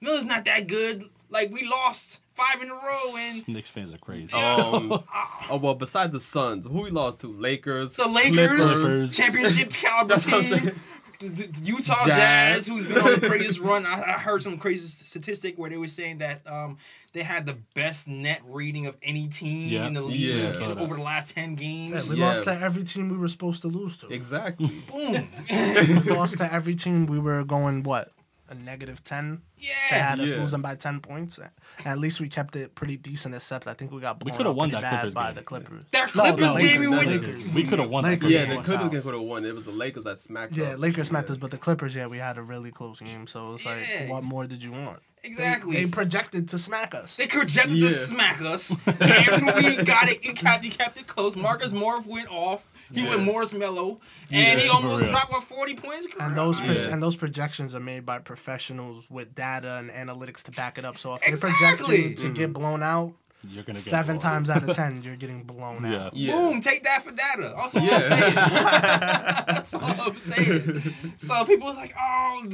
Miller's 0.00 0.24
not 0.26 0.44
that 0.46 0.66
good 0.66 1.04
like 1.32 1.50
we 1.52 1.64
lost 1.66 2.20
five 2.34 2.62
in 2.62 2.70
a 2.70 2.74
row 2.74 3.16
and 3.18 3.46
Knicks 3.48 3.70
fans 3.70 3.92
are 3.94 3.98
crazy. 3.98 4.32
Um, 4.32 4.92
oh 5.50 5.58
well, 5.62 5.74
besides 5.74 6.12
the 6.12 6.20
Suns, 6.20 6.66
who 6.66 6.82
we 6.82 6.90
lost 6.90 7.20
to? 7.20 7.28
Lakers. 7.28 7.94
the 7.96 8.08
Lakers, 8.08 8.60
Clippers. 8.60 9.16
championship 9.16 9.70
caliber 9.72 10.14
That's 10.14 10.26
what 10.30 10.44
I'm 10.52 10.60
team. 10.60 10.74
The, 11.20 11.28
the 11.28 11.60
Utah 11.62 12.04
Jazz. 12.04 12.06
Jazz. 12.06 12.66
who's 12.66 12.84
been 12.84 12.98
on 12.98 13.20
the 13.20 13.28
craziest 13.28 13.60
run. 13.60 13.86
I, 13.86 13.92
I 13.92 14.18
heard 14.18 14.42
some 14.42 14.58
crazy 14.58 14.88
statistic 14.88 15.56
where 15.56 15.70
they 15.70 15.76
were 15.76 15.86
saying 15.86 16.18
that 16.18 16.44
um, 16.48 16.78
they 17.12 17.22
had 17.22 17.46
the 17.46 17.56
best 17.74 18.08
net 18.08 18.40
rating 18.48 18.86
of 18.86 18.96
any 19.04 19.28
team 19.28 19.68
Yeah. 19.68 19.86
in 19.86 19.94
the 19.94 20.02
league 20.02 20.18
Yeah, 20.18 20.70
in- 20.72 20.78
over 20.80 20.96
the 20.96 21.02
last 21.02 21.32
ten 21.32 21.50
Yeah, 21.50 21.56
games. 21.56 22.10
we 22.12 22.18
Yeah. 22.18 22.26
lost 22.26 22.42
to 22.44 22.52
every 22.60 22.82
team 22.82 23.08
we 23.08 23.16
were 23.16 23.28
supposed 23.28 23.62
to 23.62 23.68
lose 23.68 23.96
to. 23.98 24.08
Exactly. 24.08 24.82
Boom. 24.90 25.28
we 25.48 26.10
lost 26.12 26.38
to 26.38 26.52
every 26.52 26.74
team 26.74 27.06
we 27.06 27.20
were 27.20 27.44
going 27.44 27.84
what 27.84 28.10
a 28.52 28.54
negative 28.54 29.02
ten. 29.02 29.42
They 29.58 29.66
yeah. 29.96 30.10
had 30.10 30.20
us 30.20 30.28
Yeah. 30.30 30.36
losing 30.36 30.60
by 30.60 30.74
ten 30.76 31.00
points. 31.00 31.38
At 31.84 31.98
least 31.98 32.20
we 32.20 32.28
kept 32.28 32.54
it 32.54 32.74
pretty 32.74 32.96
decent. 32.96 33.34
Except 33.34 33.66
I 33.66 33.74
think 33.74 33.90
we 33.90 34.00
got 34.00 34.22
We 34.24 34.30
blown 34.30 34.36
coulda 34.36 34.52
won 34.52 34.70
that 34.70 34.82
bad 34.82 34.90
Clippers 35.00 35.14
by 35.14 35.26
game. 35.26 35.34
the 35.36 35.42
Clippers. 35.42 35.84
That 35.90 36.08
Clippers 36.10 36.40
no, 36.40 36.56
game 36.56 36.80
we 36.80 36.86
Lakers, 36.88 37.48
We 37.48 37.64
could 37.64 37.78
have 37.78 37.90
won. 37.90 38.04
Lakers. 38.04 38.20
Clippers 38.20 38.32
Yeah, 38.32 38.40
Yeah, 38.42 38.54
the 38.54 38.60
us 38.60 38.66
Clippers 38.66 38.88
game 38.90 39.02
could 39.02 39.14
have 39.14 39.22
won. 39.22 39.44
It 39.44 39.54
was 39.54 39.64
the 39.64 39.72
Lakers 39.72 40.04
that 40.04 40.20
smacked. 40.20 40.52
Us. 40.52 40.58
Yeah, 40.58 40.72
up. 40.74 40.78
Lakers 40.80 41.08
smacked 41.08 41.30
us, 41.30 41.36
but 41.38 41.50
the 41.50 41.58
Clippers, 41.58 41.94
yeah, 41.94 42.06
we 42.06 42.18
had 42.18 42.38
a 42.38 42.42
really 42.42 42.70
close 42.70 43.00
game. 43.00 43.26
So 43.26 43.54
it's 43.54 43.64
like, 43.66 43.78
Yeah. 43.88 44.10
what 44.10 44.22
more 44.22 44.46
did 44.46 44.62
you 44.62 44.72
want? 44.72 45.00
They- 45.22 45.28
Exactly. 45.28 45.84
They, 45.84 45.88
projected 45.90 46.48
to 46.48 46.58
smack 46.58 46.94
us. 46.94 47.14
They 47.16 47.26
projected 47.28 47.76
Yeah. 47.76 47.88
to 47.90 47.94
smack 47.94 48.40
us. 48.42 48.74
And 48.86 49.46
we 49.46 49.76
got 49.84 50.08
it. 50.10 50.18
He 50.24 50.32
kept, 50.32 50.64
he 50.64 50.70
kept 50.70 50.98
it 50.98 51.06
close. 51.06 51.36
Marcus 51.36 51.72
Morris 51.72 52.06
went 52.06 52.28
off. 52.30 52.64
He 52.92 53.02
went 53.04 53.20
Yeah. 53.20 53.24
Morris 53.24 53.54
Melo. 53.54 54.00
And 54.32 54.60
he 54.60 54.66
Yeah, 54.66 54.72
for 54.72 54.84
almost 54.86 55.04
dropped 55.06 55.32
like 55.32 55.42
40 55.42 55.74
points. 55.76 56.08
And 56.18 56.36
those 56.36 56.60
pro- 56.60 56.72
Yeah. 56.72 56.88
and 56.88 57.00
those 57.02 57.14
projections 57.16 57.72
are 57.74 57.80
made 57.80 58.04
by 58.04 58.18
professionals 58.18 59.04
with 59.08 59.32
data 59.34 59.76
and 59.76 59.90
analytics 59.90 60.42
to 60.44 60.50
back 60.50 60.76
it 60.76 60.84
up. 60.84 60.98
So 60.98 61.14
if 61.14 61.20
they 61.20 61.30
project 61.32 61.60
Exactly. 61.80 62.08
you 62.08 62.14
to 62.14 62.28
get 62.30 62.44
mm-hmm. 62.52 62.52
blown 62.54 62.82
out 62.82 63.12
You're 63.48 63.62
gonna 63.62 63.78
get 63.78 63.82
seven 63.84 64.16
blown. 64.18 64.32
times 64.32 64.50
out 64.50 64.68
of 64.68 64.74
ten, 64.74 65.02
you're 65.04 65.16
getting 65.16 65.44
blown 65.44 65.84
Yeah. 65.90 66.06
out. 66.06 66.16
Yeah. 66.16 66.32
Boom, 66.34 66.60
take 66.60 66.82
that 66.82 67.04
for 67.04 67.12
data. 67.12 67.54
Also, 67.54 67.78
all 67.78 67.86
Yeah. 67.86 67.96
I'm 67.96 68.02
saying. 68.02 68.34
That's 69.46 69.74
all 69.74 69.82
I'm 70.00 70.18
saying. 70.18 70.82
So 71.16 71.44
people 71.44 71.68
are 71.68 71.74
like, 71.74 71.94
oh, 71.98 72.44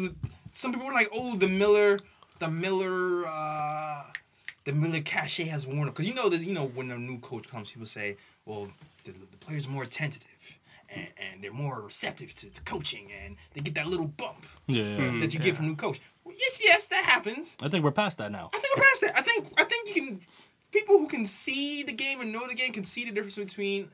some 0.53 0.73
people 0.73 0.87
were 0.87 0.93
like, 0.93 1.09
oh, 1.13 1.35
the 1.37 1.49
Miller, 1.49 1.99
the 2.39 2.49
Miller, 2.51 3.27
uh, 3.27 4.05
the 4.65 4.73
Miller 4.73 5.01
cachet 5.01 5.45
has 5.45 5.67
worn 5.67 5.89
off. 5.89 5.95
Because 5.95 6.07
you 6.09 6.15
know, 6.15 6.29
there's, 6.29 6.47
you 6.47 6.55
know, 6.55 6.67
when 6.67 6.91
a 6.91 6.99
new 6.99 7.19
coach 7.19 7.49
comes, 7.49 7.71
people 7.71 7.87
say, 7.87 8.17
well, 8.47 8.69
the, 9.05 9.13
the 9.13 9.37
players 9.39 9.67
are 9.67 9.71
more 9.71 9.85
tentative. 9.85 10.27
And, 10.95 11.09
and 11.21 11.43
they're 11.45 11.53
more 11.53 11.83
receptive 11.83 12.33
to, 12.37 12.51
to 12.51 12.63
coaching, 12.63 13.11
and 13.23 13.37
they 13.53 13.61
get 13.61 13.75
that 13.75 13.87
little 13.89 14.07
bump 14.07 14.47
Yeah. 14.67 14.85
yeah. 14.85 15.21
that 15.21 15.35
you 15.35 15.39
get 15.39 15.55
from 15.55 15.67
new 15.67 15.77
coach. 15.77 16.01
Well, 16.25 16.35
yes, 16.39 16.61
yes, 16.65 16.87
that 16.89 17.05
happens. 17.05 17.59
I 17.61 17.69
think 17.69 17.85
we're 17.85 17.91
past 17.91 18.17
that 18.17 18.33
now. 18.33 18.49
I 18.55 18.59
think 18.59 18.75
we're 18.75 18.83
past 18.85 19.01
that. 19.03 19.19
I 19.19 19.21
think 19.21 19.53
I 19.59 19.65
think 19.65 19.89
you 19.89 19.95
can 20.03 20.21
people 20.73 20.97
who 20.99 21.07
can 21.07 21.27
see 21.27 21.83
the 21.83 21.93
game 21.93 22.23
and 22.23 22.33
know 22.33 22.47
the 22.47 22.55
game 22.55 22.73
can 22.73 22.85
see 22.85 23.05
the 23.05 23.11
difference 23.13 23.35
between 23.35 23.89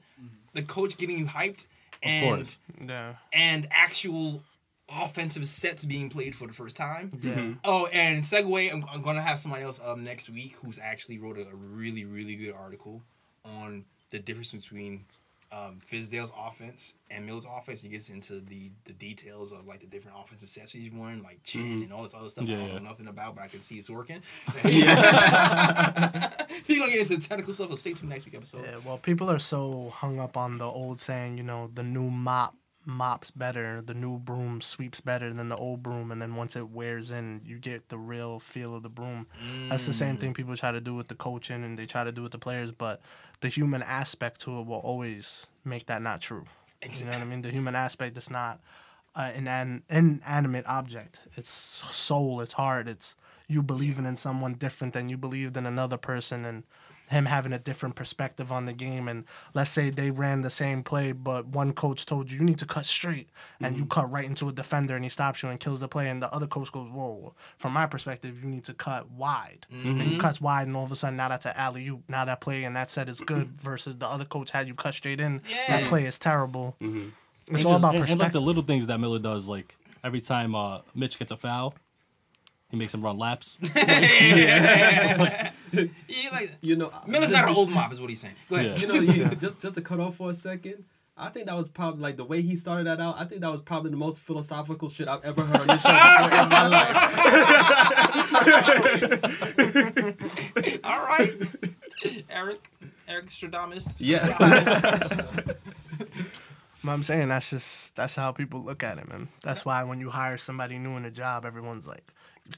the 0.52 0.62
coach 0.62 0.96
getting 0.96 1.18
you 1.18 1.26
hyped 1.26 1.66
and 2.00 2.36
course. 2.36 2.56
Yeah. 2.86 3.14
and 3.32 3.66
actual 3.72 4.44
offensive 4.88 5.46
sets 5.46 5.84
being 5.84 6.10
played 6.10 6.34
for 6.36 6.46
the 6.46 6.52
first 6.52 6.76
time. 6.76 7.10
Yeah. 7.22 7.54
Oh, 7.64 7.86
and 7.86 8.22
segue, 8.22 8.72
I'm, 8.72 8.84
I'm 8.92 9.02
gonna 9.02 9.22
have 9.22 9.38
somebody 9.38 9.64
else 9.64 9.80
um 9.84 10.02
next 10.04 10.28
week 10.30 10.56
who's 10.62 10.78
actually 10.78 11.18
wrote 11.18 11.38
a, 11.38 11.42
a 11.48 11.54
really 11.54 12.04
really 12.04 12.36
good 12.36 12.52
article 12.54 13.02
on 13.44 13.84
the 14.10 14.18
difference 14.18 14.52
between 14.52 15.04
um, 15.52 15.78
Fizdale's 15.88 16.32
offense 16.36 16.94
and 17.10 17.24
Mills' 17.24 17.46
offense. 17.48 17.80
He 17.82 17.88
gets 17.88 18.08
into 18.10 18.40
the 18.40 18.70
the 18.84 18.92
details 18.94 19.52
of 19.52 19.66
like 19.66 19.80
the 19.80 19.86
different 19.86 20.16
offensive 20.20 20.48
sets 20.48 20.72
he's 20.72 20.90
worn, 20.90 21.22
like 21.22 21.42
chin 21.44 21.82
and 21.82 21.92
all 21.92 22.02
this 22.02 22.14
other 22.14 22.28
stuff 22.28 22.44
Yeah, 22.44 22.56
I 22.56 22.58
don't 22.60 22.68
yeah. 22.68 22.78
know 22.78 22.88
nothing 22.88 23.06
about, 23.06 23.36
but 23.36 23.42
I 23.44 23.48
can 23.48 23.60
see 23.60 23.76
it's 23.76 23.88
working. 23.88 24.20
he's 24.62 24.84
gonna 26.78 26.90
get 26.92 27.00
into 27.00 27.16
the 27.16 27.20
technical 27.26 27.52
stuff. 27.52 27.70
So 27.70 27.76
stay 27.76 27.92
tuned 27.92 28.10
next 28.10 28.24
week 28.24 28.34
episode. 28.34 28.64
Yeah, 28.64 28.78
well, 28.84 28.98
people 28.98 29.30
are 29.30 29.38
so 29.38 29.90
hung 29.94 30.18
up 30.18 30.36
on 30.36 30.58
the 30.58 30.64
old 30.66 31.00
saying, 31.00 31.38
you 31.38 31.44
know, 31.44 31.70
the 31.74 31.82
new 31.84 32.10
mop 32.10 32.54
mops 32.86 33.30
better, 33.30 33.80
the 33.80 33.94
new 33.94 34.18
broom 34.18 34.60
sweeps 34.60 35.00
better 35.00 35.32
than 35.32 35.48
the 35.48 35.56
old 35.56 35.82
broom, 35.82 36.10
and 36.10 36.20
then 36.20 36.34
once 36.36 36.56
it 36.56 36.68
wears 36.70 37.10
in, 37.10 37.40
you 37.44 37.58
get 37.58 37.88
the 37.88 37.98
real 37.98 38.40
feel 38.40 38.74
of 38.74 38.82
the 38.82 38.88
broom. 38.88 39.26
That's 39.68 39.86
the 39.86 39.92
same 39.92 40.16
thing 40.16 40.34
people 40.34 40.56
try 40.56 40.72
to 40.72 40.80
do 40.80 40.94
with 40.94 41.08
the 41.08 41.14
coaching 41.14 41.64
and 41.64 41.78
they 41.78 41.86
try 41.86 42.04
to 42.04 42.12
do 42.12 42.22
with 42.22 42.32
the 42.32 42.38
players, 42.38 42.72
but 42.72 43.00
the 43.40 43.48
human 43.48 43.82
aspect 43.82 44.40
to 44.42 44.60
it 44.60 44.66
will 44.66 44.78
always 44.78 45.46
make 45.64 45.86
that 45.86 46.02
not 46.02 46.20
true. 46.20 46.44
You 47.00 47.06
know 47.06 47.12
what 47.12 47.22
I 47.22 47.24
mean? 47.24 47.42
The 47.42 47.50
human 47.50 47.74
aspect 47.74 48.16
is 48.18 48.30
not 48.30 48.60
uh, 49.16 49.30
an 49.34 49.48
an 49.48 49.82
inanimate 49.88 50.66
object. 50.66 51.20
It's 51.36 51.48
soul. 51.48 52.40
It's 52.40 52.52
heart. 52.54 52.88
It's 52.88 53.14
you 53.48 53.62
believing 53.62 54.06
in 54.06 54.16
someone 54.16 54.54
different 54.54 54.92
than 54.92 55.08
you 55.08 55.16
believed 55.16 55.56
in 55.56 55.66
another 55.66 55.96
person, 55.96 56.44
and 56.44 56.64
him 57.08 57.26
having 57.26 57.52
a 57.52 57.58
different 57.58 57.94
perspective 57.94 58.50
on 58.50 58.64
the 58.64 58.72
game. 58.72 59.08
And 59.08 59.24
let's 59.52 59.70
say 59.70 59.90
they 59.90 60.10
ran 60.10 60.42
the 60.42 60.50
same 60.50 60.82
play, 60.82 61.12
but 61.12 61.46
one 61.46 61.72
coach 61.72 62.06
told 62.06 62.30
you 62.30 62.38
you 62.38 62.44
need 62.44 62.58
to 62.58 62.66
cut 62.66 62.86
straight, 62.86 63.28
and 63.60 63.76
you 63.76 63.82
mm-hmm. 63.82 63.90
cut 63.90 64.10
right 64.10 64.24
into 64.24 64.48
a 64.48 64.52
defender, 64.52 64.94
and 64.94 65.04
he 65.04 65.10
stops 65.10 65.42
you 65.42 65.48
and 65.48 65.60
kills 65.60 65.80
the 65.80 65.88
play. 65.88 66.08
And 66.08 66.22
the 66.22 66.32
other 66.32 66.46
coach 66.46 66.72
goes, 66.72 66.90
"Whoa!" 66.90 67.34
From 67.58 67.72
my 67.72 67.86
perspective, 67.86 68.42
you 68.42 68.48
need 68.48 68.64
to 68.64 68.74
cut 68.74 69.10
wide, 69.10 69.66
and 69.70 69.84
you 69.84 70.04
mm-hmm. 70.04 70.20
cuts 70.20 70.40
wide, 70.40 70.66
and 70.66 70.76
all 70.76 70.84
of 70.84 70.92
a 70.92 70.96
sudden 70.96 71.16
now 71.16 71.28
that's 71.28 71.46
an 71.46 71.54
alley 71.56 71.86
oop. 71.88 72.02
Now 72.08 72.24
that 72.24 72.40
play 72.40 72.64
and 72.64 72.74
that 72.76 72.90
set 72.90 73.08
is 73.08 73.20
good 73.20 73.48
versus 73.60 73.96
the 73.96 74.06
other 74.06 74.24
coach 74.24 74.50
had 74.50 74.66
you 74.68 74.74
cut 74.74 74.94
straight 74.94 75.20
in. 75.20 75.40
That 75.68 75.84
play 75.84 76.06
is 76.06 76.18
terrible. 76.18 76.76
Mm-hmm. 76.80 77.08
It's 77.46 77.58
And 77.58 77.66
all 77.66 77.72
just- 77.72 77.84
about 77.84 77.94
and, 77.96 78.10
and 78.10 78.20
like 78.20 78.32
the 78.32 78.40
little 78.40 78.62
things 78.62 78.86
that 78.86 78.98
Miller 78.98 79.18
does, 79.18 79.48
like 79.48 79.76
every 80.02 80.20
time 80.20 80.54
uh, 80.54 80.80
Mitch 80.94 81.18
gets 81.18 81.32
a 81.32 81.36
foul, 81.36 81.74
he 82.70 82.76
makes 82.76 82.94
him 82.94 83.02
run 83.02 83.18
laps. 83.18 83.56
Yeah, 86.08 86.30
like 86.32 86.52
You 86.60 86.76
know, 86.76 86.90
Miller's 87.06 87.30
not 87.30 87.48
an 87.48 87.54
old 87.54 87.70
mop, 87.70 87.92
is 87.92 88.00
what 88.00 88.10
he's 88.10 88.20
saying. 88.20 88.34
Go 88.48 88.56
ahead. 88.56 88.80
Yeah. 88.80 88.86
You 88.86 88.92
know, 88.92 89.00
you, 89.12 89.24
just 89.36 89.60
just 89.60 89.74
to 89.74 89.82
cut 89.82 90.00
off 90.00 90.16
for 90.16 90.30
a 90.30 90.34
second. 90.34 90.84
I 91.16 91.28
think 91.28 91.46
that 91.46 91.56
was 91.56 91.68
probably 91.68 92.02
like 92.02 92.16
the 92.16 92.24
way 92.24 92.42
he 92.42 92.56
started 92.56 92.88
that 92.88 93.00
out. 93.00 93.14
I 93.18 93.24
think 93.24 93.40
that 93.42 93.50
was 93.50 93.60
probably 93.60 93.92
the 93.92 93.96
most 93.96 94.18
philosophical 94.18 94.88
shit 94.88 95.06
I've 95.06 95.24
ever 95.24 95.42
heard 95.42 95.60
on 95.60 95.66
this 95.68 95.82
show 95.82 95.90
in 95.90 96.48
my 96.48 96.66
life. 96.66 96.96
All 100.84 101.04
right, 101.04 101.32
Eric, 102.28 102.68
Eric 103.06 103.26
Stradamus. 103.26 103.94
Yes. 103.98 104.26
But 106.84 106.90
I'm 106.92 107.02
saying 107.02 107.28
that's 107.28 107.48
just 107.48 107.96
that's 107.96 108.14
how 108.14 108.30
people 108.32 108.62
look 108.62 108.82
at 108.82 108.98
it, 108.98 109.08
man. 109.08 109.28
That's 109.42 109.64
why 109.64 109.82
when 109.84 110.00
you 110.00 110.10
hire 110.10 110.36
somebody 110.36 110.78
new 110.78 110.96
in 110.96 111.06
a 111.06 111.10
job, 111.10 111.46
everyone's 111.46 111.86
like, 111.86 112.04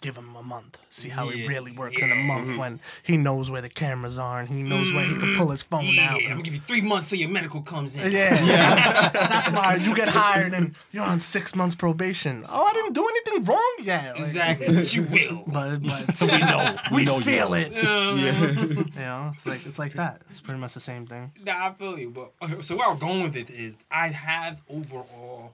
give 0.00 0.16
him 0.16 0.34
a 0.34 0.42
month, 0.42 0.78
see 0.90 1.08
how 1.08 1.28
he 1.28 1.42
Yeah, 1.42 1.48
really 1.48 1.72
works 1.76 2.02
in 2.02 2.10
a 2.10 2.14
yeah. 2.14 2.22
month 2.22 2.48
mm-hmm. 2.48 2.58
when 2.58 2.80
he 3.04 3.16
knows 3.16 3.50
where 3.50 3.62
the 3.62 3.68
cameras 3.68 4.18
are 4.18 4.40
and 4.40 4.48
he 4.48 4.62
knows 4.62 4.92
where 4.92 5.04
he 5.04 5.16
can 5.16 5.36
pull 5.36 5.50
his 5.50 5.62
phone 5.62 5.84
mm-hmm. 5.84 5.94
Yeah, 5.94 6.12
out. 6.12 6.22
I'm 6.22 6.30
gonna 6.30 6.42
give 6.42 6.54
you 6.54 6.60
three 6.60 6.80
months 6.80 7.08
so 7.08 7.16
your 7.16 7.28
medical 7.28 7.62
comes 7.62 7.96
in. 7.96 8.10
Yeah, 8.10 8.36
yeah. 8.44 9.08
That's 9.12 9.52
why 9.52 9.76
you 9.76 9.94
get 9.94 10.08
hired 10.08 10.54
and 10.54 10.74
you're 10.90 11.04
on 11.04 11.20
six 11.20 11.54
months 11.54 11.76
probation. 11.76 12.44
Oh, 12.52 12.64
I 12.64 12.72
didn't 12.72 12.94
do 12.94 13.06
anything 13.08 13.44
wrong 13.44 13.76
yet. 13.80 14.14
Like, 14.14 14.20
Exactly, 14.20 14.74
but 14.74 14.94
you 14.94 15.02
will. 15.04 15.44
But, 15.56 15.80
but 15.82 16.20
we 16.20 16.38
know. 16.38 16.76
we, 16.92 17.04
know 17.04 17.16
you 17.18 17.22
feel 17.22 17.50
will. 17.50 17.54
it. 17.54 17.72
You 17.72 19.00
know, 19.00 19.30
it's 19.32 19.46
like 19.46 19.64
it's 19.64 19.78
like 19.78 19.94
that. 19.94 20.20
It's 20.30 20.40
pretty 20.40 20.60
much 20.60 20.74
the 20.74 20.80
same 20.80 21.06
thing. 21.06 21.30
Nah, 21.44 21.68
I 21.68 21.72
feel 21.72 21.98
you. 21.98 22.10
But 22.10 22.32
okay, 22.42 22.60
so 22.60 22.76
where 22.76 22.88
I'm 22.88 22.98
going 22.98 23.22
with 23.22 23.36
it 23.36 23.50
is, 23.50 23.76
I 23.90 24.08
have 24.08 24.60
overall 24.68 25.52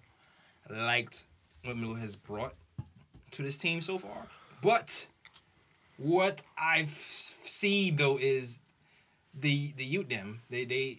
liked 0.70 1.24
what 1.64 1.76
Miller 1.76 1.99
has 1.99 2.16
brought 2.16 2.55
to 3.33 3.43
this 3.43 3.57
team 3.57 3.80
so 3.80 3.99
far. 3.99 4.26
But 4.62 5.09
what 5.97 6.43
I 6.57 6.87
see 7.45 7.91
though 7.91 8.18
is 8.18 8.59
the 9.35 9.72
the 9.76 9.85
youth 9.85 10.09
them 10.09 10.41
they 10.51 10.64
they 10.64 10.99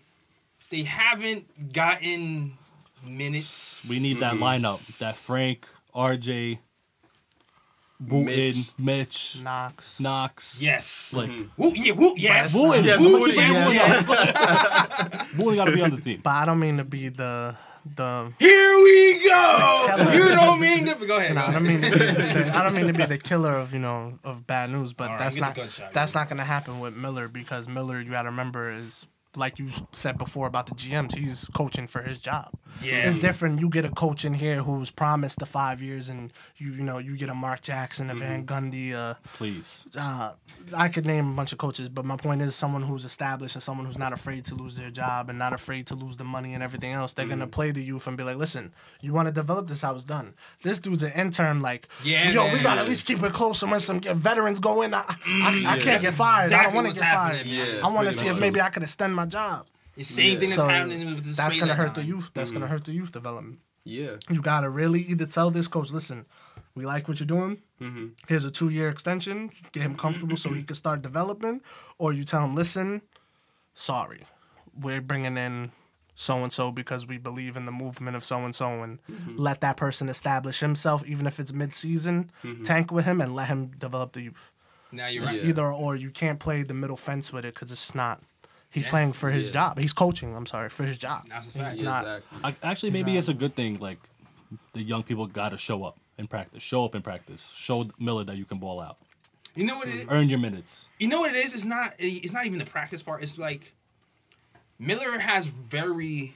they 0.69 0.83
haven't 0.83 1.73
gotten 1.73 2.57
minutes. 3.05 3.87
We 3.89 3.99
need 3.99 4.17
that 4.17 4.35
mm-hmm. 4.35 4.43
lineup. 4.43 4.99
That 4.99 5.15
Frank, 5.15 5.67
RJ, 5.93 6.59
Wooten, 7.99 8.25
Mitch. 8.25 8.71
Mitch, 8.77 9.41
Knox. 9.43 9.99
Knox. 9.99 10.61
Yes. 10.61 11.13
Like 11.13 11.29
mm-hmm. 11.29 11.61
Woo, 11.61 11.71
yeah, 11.75 11.93
woo, 11.93 12.13
yes. 12.17 12.53
Wooten. 12.53 12.85
Yes, 12.85 12.99
Woo, 12.99 13.19
Wooten, 13.19 13.35
yes, 13.35 13.73
yes. 13.73 14.07
yes. 14.07 15.33
Wooten 15.37 15.55
got 15.55 15.65
to 15.65 15.71
be 15.71 15.81
on 15.81 15.91
the 15.91 15.97
team. 16.01 16.21
But 16.23 16.31
I 16.31 16.45
don't 16.45 16.59
mean 16.59 16.77
to 16.77 16.83
be 16.83 17.09
the 17.09 17.55
the 17.95 18.31
Here 18.39 18.75
we 18.83 19.23
go. 19.27 20.09
you 20.13 20.29
don't 20.29 20.59
mean 20.59 20.85
to. 20.85 20.95
Go 21.05 21.17
ahead. 21.17 21.35
No, 21.35 21.41
go 21.41 21.47
I 21.47 21.51
don't 21.51 21.63
mean 21.63 21.81
to 21.81 21.91
be 21.91 21.97
the, 21.97 22.51
I 22.55 22.63
don't 22.63 22.73
mean 22.73 22.87
to 22.87 22.93
be 22.93 23.05
the 23.05 23.17
killer 23.17 23.57
of 23.57 23.73
you 23.73 23.79
know 23.79 24.19
of 24.23 24.47
bad 24.47 24.69
news, 24.69 24.93
but 24.93 25.05
All 25.05 25.09
right, 25.11 25.19
that's 25.19 25.37
not 25.37 25.55
gunshot. 25.55 25.91
that's 25.93 26.13
not 26.15 26.29
gonna 26.29 26.43
happen 26.45 26.79
with 26.79 26.95
Miller 26.95 27.27
because 27.27 27.67
Miller, 27.67 27.99
you 27.99 28.11
gotta 28.11 28.29
remember, 28.29 28.71
is 28.71 29.05
like 29.35 29.57
you 29.59 29.71
said 29.91 30.17
before 30.17 30.47
about 30.47 30.67
the 30.67 30.75
GMs, 30.75 31.15
he's 31.15 31.45
coaching 31.53 31.87
for 31.87 32.01
his 32.03 32.17
job. 32.19 32.51
Yeah. 32.81 33.07
It's 33.09 33.17
different. 33.17 33.59
You 33.61 33.69
get 33.69 33.85
a 33.85 33.89
coach 33.89 34.25
in 34.25 34.33
here 34.33 34.63
who's 34.63 34.89
promised 34.89 35.39
the 35.39 35.45
five 35.45 35.81
years, 35.81 36.09
and 36.09 36.31
you 36.57 36.71
you 36.71 36.83
know 36.83 36.97
you 36.97 37.15
get 37.17 37.29
a 37.29 37.35
Mark 37.35 37.61
Jackson, 37.61 38.09
a 38.09 38.15
Van 38.15 38.45
Gundy. 38.45 38.93
Uh, 38.93 39.13
Please. 39.35 39.85
uh, 39.97 40.33
I 40.75 40.87
could 40.89 41.05
name 41.05 41.31
a 41.31 41.35
bunch 41.35 41.51
of 41.51 41.59
coaches, 41.59 41.87
but 41.89 42.03
my 42.05 42.15
point 42.15 42.41
is 42.41 42.55
someone 42.55 42.81
who's 42.83 43.05
established 43.05 43.55
and 43.55 43.61
someone 43.63 43.85
who's 43.85 43.97
not 43.97 44.11
afraid 44.13 44.45
to 44.45 44.55
lose 44.55 44.75
their 44.75 44.89
job 44.89 45.29
and 45.29 45.37
not 45.37 45.53
afraid 45.53 45.87
to 45.87 45.95
lose 45.95 46.17
the 46.17 46.23
money 46.23 46.53
and 46.55 46.63
everything 46.63 46.91
else. 46.93 47.13
They're 47.13 47.27
gonna 47.27 47.47
play 47.47 47.71
the 47.71 47.83
youth 47.83 48.07
and 48.07 48.17
be 48.17 48.23
like, 48.23 48.37
"Listen, 48.37 48.73
you 49.01 49.13
want 49.13 49.27
to 49.27 49.31
develop 49.31 49.67
this? 49.67 49.83
I 49.83 49.91
was 49.91 50.03
done. 50.05 50.33
This 50.63 50.79
dude's 50.79 51.03
an 51.03 51.11
intern. 51.13 51.61
Like, 51.61 51.87
Yeah, 52.03 52.31
yo, 52.31 52.51
we 52.51 52.59
gotta 52.61 52.81
at 52.81 52.87
least 52.87 53.05
keep 53.05 53.21
it 53.21 53.33
close. 53.33 53.61
And 53.61 53.71
when 53.71 53.81
some 53.81 53.99
veterans 54.01 54.59
go 54.59 54.81
in, 54.81 54.93
I, 54.95 54.99
I, 55.07 55.47
I 55.47 55.61
can't 55.75 55.85
That's 55.85 56.03
get 56.05 56.13
fired. 56.15 56.51
I 56.53 56.63
don't 56.63 56.73
want 56.73 56.87
to 56.87 56.93
get 56.93 57.01
fired. 57.01 57.35
happening, 57.35 57.53
man. 57.57 57.75
Yeah, 57.77 57.85
I 57.85 57.91
want 57.91 58.07
to 58.07 58.13
see 58.13 58.27
if 58.27 58.39
maybe 58.39 58.59
I 58.61 58.69
could 58.69 58.83
extend 58.83 59.15
my 59.15 59.22
job. 59.25 59.65
The 59.95 60.03
same 60.03 60.39
thing 60.39 60.49
that's 60.49 60.61
So 60.61 60.67
happening 60.67 61.13
with 61.15 61.23
this. 61.23 61.37
that's 61.37 61.55
gonna 61.55 61.75
hurt 61.75 61.93
the 61.95 62.03
youth. 62.03 62.29
That's 62.33 62.51
gonna 62.51 62.67
hurt 62.67 62.85
the 62.85 62.93
youth 62.93 63.11
development. 63.11 63.59
Yeah. 63.83 64.15
You 64.29 64.41
gotta 64.41 64.69
really 64.69 65.01
either 65.01 65.25
tell 65.25 65.51
this 65.51 65.67
coach, 65.67 65.91
listen, 65.91 66.25
we 66.75 66.85
like 66.85 67.07
what 67.07 67.19
you're 67.19 67.27
doing. 67.27 67.61
Mm-hmm. 67.81 68.07
Here's 68.27 68.45
a 68.45 68.51
two 68.51 68.69
year 68.69 68.89
extension. 68.89 69.51
Get 69.71 69.83
him 69.83 69.95
comfortable 69.95 70.37
so 70.37 70.49
he 70.49 70.63
can 70.63 70.75
start 70.75 71.01
developing. 71.01 71.61
Or 71.99 72.11
you 72.13 72.23
tell 72.23 72.43
him, 72.43 72.55
listen, 72.55 73.01
sorry, 73.73 74.23
we're 74.79 75.01
bringing 75.01 75.37
in 75.37 75.71
so 76.15 76.43
and 76.43 76.51
so 76.53 76.71
because 76.71 77.05
we 77.07 77.17
believe 77.17 77.55
in 77.57 77.65
the 77.65 77.71
movement 77.71 78.15
of 78.15 78.23
so 78.23 78.45
and 78.45 78.55
so, 78.55 78.83
and 78.83 78.99
let 79.35 79.61
that 79.61 79.77
person 79.77 80.09
establish 80.09 80.59
himself, 80.59 81.03
even 81.05 81.27
if 81.27 81.39
it's 81.39 81.51
mid 81.53 81.73
season. 81.73 82.31
Mm-hmm. 82.43 82.63
Tank 82.63 82.91
with 82.91 83.05
him 83.05 83.19
and 83.21 83.35
let 83.35 83.47
him 83.47 83.71
develop 83.77 84.13
the 84.13 84.21
youth. 84.21 84.51
Now 84.91 85.07
you're 85.07 85.23
It's 85.23 85.33
right. 85.35 85.45
Either 85.45 85.71
or 85.71 85.95
you 85.95 86.09
can't 86.11 86.39
play 86.39 86.63
the 86.63 86.73
middle 86.75 86.97
fence 86.97 87.33
with 87.33 87.45
it 87.45 87.53
because 87.55 87.71
it's 87.71 87.93
not. 87.95 88.21
He's 88.73 88.85
Yeah. 88.85 88.89
playing 88.89 89.13
for 89.13 89.29
his 89.31 89.47
Yeah. 89.47 89.53
job. 89.53 89.79
He's 89.79 89.93
coaching. 89.93 90.35
I'm 90.35 90.45
sorry 90.45 90.69
for 90.69 90.83
his 90.83 90.97
job. 90.97 91.27
That's 91.29 91.47
a 91.47 91.51
He's 91.51 91.61
fact. 91.61 91.77
Yeah, 91.77 91.83
not. 91.83 92.05
exactly. 92.05 92.39
I, 92.43 92.55
actually, 92.71 92.91
maybe 92.91 93.15
it's 93.17 93.27
a 93.29 93.33
good 93.33 93.55
thing. 93.55 93.79
Like 93.79 93.99
the 94.73 94.81
young 94.83 95.03
people 95.03 95.27
got 95.27 95.49
to 95.49 95.57
show 95.57 95.83
up 95.83 95.97
in 96.17 96.27
practice. 96.27 96.61
Show 96.63 96.83
up 96.83 96.95
in 96.95 97.01
practice. 97.01 97.49
Show 97.55 97.87
Miller 97.99 98.23
that 98.23 98.35
you 98.37 98.45
can 98.45 98.57
ball 98.57 98.81
out. 98.81 98.97
You 99.55 99.65
know 99.65 99.77
what 99.77 99.87
it 99.87 99.95
is? 99.95 100.05
Earn 100.09 100.27
your 100.29 100.39
minutes. 100.39 100.87
You 100.99 101.07
know 101.07 101.19
what 101.19 101.29
it 101.33 101.37
is? 101.45 101.53
It's 101.53 101.65
not. 101.65 101.93
It's 101.99 102.33
not 102.33 102.45
even 102.47 102.57
the 102.57 102.65
practice 102.65 103.03
part. 103.03 103.21
It's 103.21 103.37
like 103.37 103.73
Miller 104.79 105.19
has 105.19 105.45
very 105.45 106.33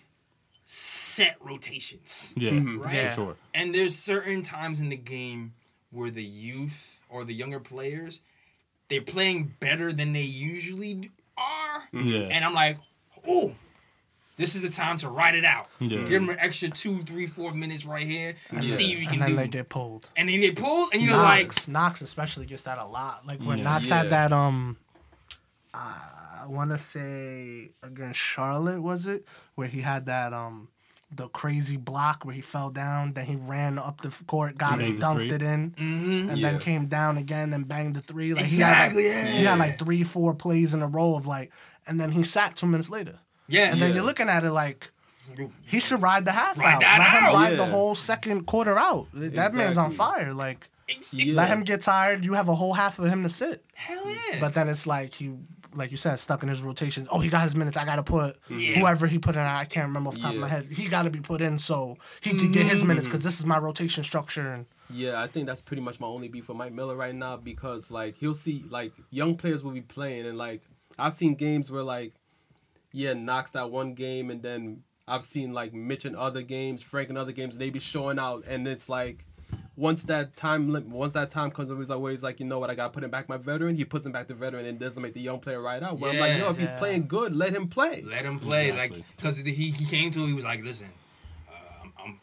set 0.66 1.38
rotations, 1.42 2.34
Yeah, 2.38 2.52
mm-hmm. 2.52 2.80
right? 2.82 2.94
Yeah. 2.94 3.14
sure. 3.16 3.36
And 3.56 3.74
there's 3.74 3.96
certain 3.98 4.44
times 4.44 4.80
in 4.80 4.90
the 4.90 4.98
game 4.98 5.54
where 5.92 6.12
the 6.12 6.24
youth 6.24 7.00
or 7.10 7.24
the 7.24 7.34
younger 7.34 7.60
players 7.60 8.22
they're 8.90 9.02
playing 9.02 9.54
better 9.60 9.92
than 9.92 10.14
they 10.14 10.22
usually 10.24 10.94
are, 10.94 11.10
Yeah. 11.94 12.28
and 12.32 12.44
I'm 12.46 12.54
like, 12.54 12.78
oh. 13.28 13.54
This 14.38 14.54
is 14.54 14.62
the 14.62 14.70
time 14.70 15.00
to 15.00 15.10
ride 15.10 15.34
it 15.34 15.44
out. 15.44 15.68
Yeah. 15.80 15.98
Give 16.04 16.22
them 16.22 16.30
an 16.30 16.38
extra 16.40 16.70
two, 16.70 17.00
three, 17.00 17.26
four 17.26 17.56
minutes 17.56 17.88
right 17.88 18.06
here 18.06 18.36
and 18.52 18.64
see 18.64 18.92
if 18.94 19.00
you 19.02 19.08
And 19.08 19.10
can 19.10 19.20
then 19.22 19.30
do. 19.30 19.36
they 19.38 19.48
get 19.48 19.68
pulled. 19.68 20.08
and 20.16 20.30
then 20.30 20.40
they 20.40 20.52
pulled, 20.52 20.94
and 20.94 21.02
you're 21.02 21.18
like, 21.18 21.48
Knox, 21.48 21.68
Knox 21.68 22.02
especially 22.02 22.46
gets 22.46 22.62
that 22.62 22.78
a 22.78 22.86
lot. 22.86 23.26
Like 23.26 23.40
when 23.42 23.58
Yeah. 23.58 23.64
Knox 23.64 23.90
Yeah. 23.90 23.98
had 23.98 24.10
that 24.12 24.32
um 24.32 24.78
uh, 25.74 25.78
I 26.44 26.46
wanna 26.48 26.78
say 26.78 27.72
against 27.82 28.20
Charlotte 28.20 28.80
was 28.82 29.08
it? 29.08 29.26
Where 29.56 29.68
he 29.68 29.82
had 29.82 30.06
that 30.06 30.34
um 30.34 30.68
the 31.10 31.30
crazy 31.30 31.78
block 31.78 32.24
where 32.26 32.36
he 32.36 32.42
fell 32.42 32.70
down, 32.70 33.14
then 33.14 33.26
he 33.26 33.36
ran 33.38 33.80
up 33.80 34.02
the 34.02 34.10
court, 34.28 34.58
got 34.58 34.82
it, 34.82 35.00
the 35.00 35.02
dunked 35.06 35.16
three. 35.16 35.30
it 35.32 35.42
in, 35.42 35.74
and 35.78 36.38
Yeah. 36.38 36.52
then 36.52 36.60
came 36.60 36.88
down 36.88 37.18
again 37.18 37.54
and 37.54 37.66
banged 37.68 37.96
the 37.96 38.02
three. 38.02 38.34
Like 38.34 38.44
Exactly, 38.44 39.04
he 39.04 39.10
had 39.10 39.16
like, 39.24 39.26
yeah. 39.34 39.38
he 39.40 39.46
had 39.46 39.58
like 39.60 39.80
three, 39.80 40.04
four 40.04 40.36
plays 40.36 40.74
in 40.74 40.82
a 40.82 40.88
row 40.88 41.16
of 41.16 41.26
like 41.26 41.52
and 41.88 42.00
then 42.00 42.12
he 42.12 42.24
sat 42.24 42.56
two 42.56 42.68
minutes 42.68 42.90
later. 42.90 43.20
yeah, 43.48 43.72
And 43.72 43.82
then 43.82 43.94
you're 43.96 44.04
looking 44.04 44.30
at 44.30 44.44
it 44.44 44.52
like 44.52 44.90
he 45.66 45.80
should 45.80 46.02
ride 46.02 46.26
the 46.26 46.32
half 46.32 46.58
Ride 46.58 46.76
out. 46.76 46.80
that 46.82 47.00
Let 47.00 47.10
him 47.10 47.24
out. 47.30 47.34
ride 47.36 47.58
the 47.60 47.66
whole 47.66 47.96
second 47.96 48.46
quarter 48.46 48.78
out. 48.78 49.08
That 49.14 49.54
man's 49.54 49.78
on 49.78 49.92
fire. 49.92 50.34
Like 50.34 50.70
Ex- 50.90 51.14
Yeah. 51.14 51.34
let 51.36 51.50
him 51.50 51.64
get 51.64 51.82
tired. 51.82 52.24
You 52.24 52.34
have 52.34 52.48
a 52.48 52.56
whole 52.56 52.74
half 52.74 52.98
of 53.00 53.06
him 53.06 53.24
to 53.24 53.30
sit. 53.30 53.66
Hell 53.74 54.10
yeah. 54.10 54.40
But 54.40 54.54
then 54.54 54.70
it's 54.70 54.88
like 54.88 55.14
he, 55.14 55.34
like 55.76 55.92
you 55.92 55.98
said, 55.98 56.16
stuck 56.16 56.44
in 56.44 56.50
his 56.50 56.62
rotations. 56.62 57.10
Oh, 57.12 57.20
he 57.20 57.28
got 57.30 57.44
his 57.44 57.56
minutes. 57.58 57.76
I 57.76 57.84
got 57.84 57.98
to 57.98 58.04
put 58.04 58.38
Yeah. 58.50 58.80
whoever 58.80 59.06
he 59.06 59.20
put 59.20 59.36
in. 59.36 59.42
I 59.42 59.66
can't 59.66 59.88
remember 59.88 60.08
off 60.10 60.16
the 60.16 60.22
top 60.22 60.34
of 60.34 60.40
my 60.40 60.48
head. 60.48 60.66
He 60.72 60.88
got 60.88 61.04
to 61.04 61.10
be 61.10 61.20
put 61.20 61.42
in 61.42 61.60
so 61.60 61.98
he 62.22 62.32
could 62.40 62.54
get 62.54 62.66
his 62.68 62.84
minutes 62.86 63.06
because 63.06 63.22
this 63.24 63.38
is 63.40 63.46
my 63.46 63.58
rotation 63.58 64.06
structure. 64.06 64.54
And 64.54 64.66
Yeah, 64.90 65.22
I 65.22 65.28
think 65.28 65.46
that's 65.46 65.60
pretty 65.62 65.82
much 65.82 66.00
my 66.00 66.08
only 66.08 66.30
beef 66.30 66.48
with 66.48 66.56
Mike 66.56 66.72
Miller 66.74 66.96
right 66.96 67.14
now 67.14 67.36
because 67.36 67.92
like 67.92 68.16
he'll 68.18 68.34
see 68.34 68.64
like 68.70 68.94
young 69.10 69.36
players 69.36 69.62
will 69.66 69.74
be 69.74 69.82
playing 69.82 70.26
and 70.26 70.38
like 70.38 70.62
I've 70.98 71.14
seen 71.14 71.36
games 71.36 71.72
where 71.72 71.84
like 71.84 72.14
yeah 72.92 73.14
Knox 73.14 73.52
that 73.52 73.70
one 73.72 73.94
game 73.94 74.30
and 74.32 74.42
then 74.42 74.84
I've 75.08 75.24
seen 75.24 75.54
like 75.54 75.74
Mitch 75.74 76.06
in 76.06 76.16
other 76.16 76.42
games, 76.42 76.82
Frank 76.82 77.10
in 77.10 77.18
other 77.18 77.32
games, 77.32 77.58
they 77.58 77.70
be 77.70 77.80
showing 77.80 78.20
out 78.20 78.44
and 78.48 78.68
it's 78.68 78.90
like 78.90 79.24
once 79.76 80.04
that 80.06 80.36
time 80.36 80.70
lim- 80.72 80.90
once 80.90 81.14
that 81.14 81.30
time 81.30 81.52
comes 81.52 81.70
over, 81.70 81.80
he's 81.80 81.90
like, 81.92 82.00
where 82.00 82.12
he's 82.12 82.24
like, 82.24 82.40
you 82.40 82.48
know 82.48 82.58
what, 82.58 82.72
I 82.72 82.76
got 82.76 82.88
to 82.88 82.94
put 82.94 83.04
him 83.04 83.12
back 83.12 83.30
my 83.30 83.38
veteran. 83.38 83.76
He 83.76 83.86
puts 83.86 84.06
him 84.08 84.12
back 84.12 84.26
the 84.28 84.34
veteran 84.34 84.66
and 84.66 84.80
doesn't 84.80 85.02
make 85.04 85.14
the 85.14 85.22
young 85.22 85.40
player 85.40 85.62
ride 85.62 85.84
out. 85.84 86.00
Where 86.00 86.10
I'm 86.12 86.20
like, 86.20 86.32
Yeah. 86.32 86.38
yo, 86.40 86.50
if 86.50 86.58
he's 86.58 86.72
playing 86.74 87.08
good, 87.08 87.36
let 87.36 87.54
him 87.54 87.68
play. 87.68 88.02
Let 88.02 88.26
him 88.26 88.40
play, 88.40 88.70
Exactly. 88.70 88.98
like, 89.00 89.16
because 89.18 89.38
he 89.38 89.52
he 89.52 89.86
came 89.86 90.10
to, 90.12 90.26
he 90.26 90.34
was 90.34 90.44
like, 90.46 90.64
listen, 90.64 90.90
uh, 91.48 91.54
I'm, 92.04 92.20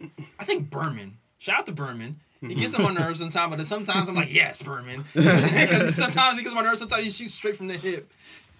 I'm, 0.00 0.10
I 0.38 0.44
think 0.44 0.70
Berman. 0.70 1.18
Shout 1.38 1.58
out 1.60 1.66
to 1.66 1.72
Berman. 1.72 2.18
He 2.46 2.54
gets 2.54 2.74
on 2.74 2.82
my 2.82 2.92
nerves 2.92 3.18
sometimes, 3.18 3.50
but 3.50 3.56
then 3.56 3.66
sometimes 3.66 4.08
I'm 4.08 4.14
like, 4.14 4.32
yes, 4.32 4.62
Berman. 4.62 5.04
Because 5.14 5.94
sometimes 5.94 6.38
he 6.38 6.42
gets 6.42 6.54
on 6.54 6.62
my 6.62 6.68
nerves. 6.68 6.78
Sometimes 6.80 7.04
he 7.04 7.10
shoots 7.10 7.34
straight 7.34 7.56
from 7.56 7.68
the 7.68 7.76
hip. 7.76 8.10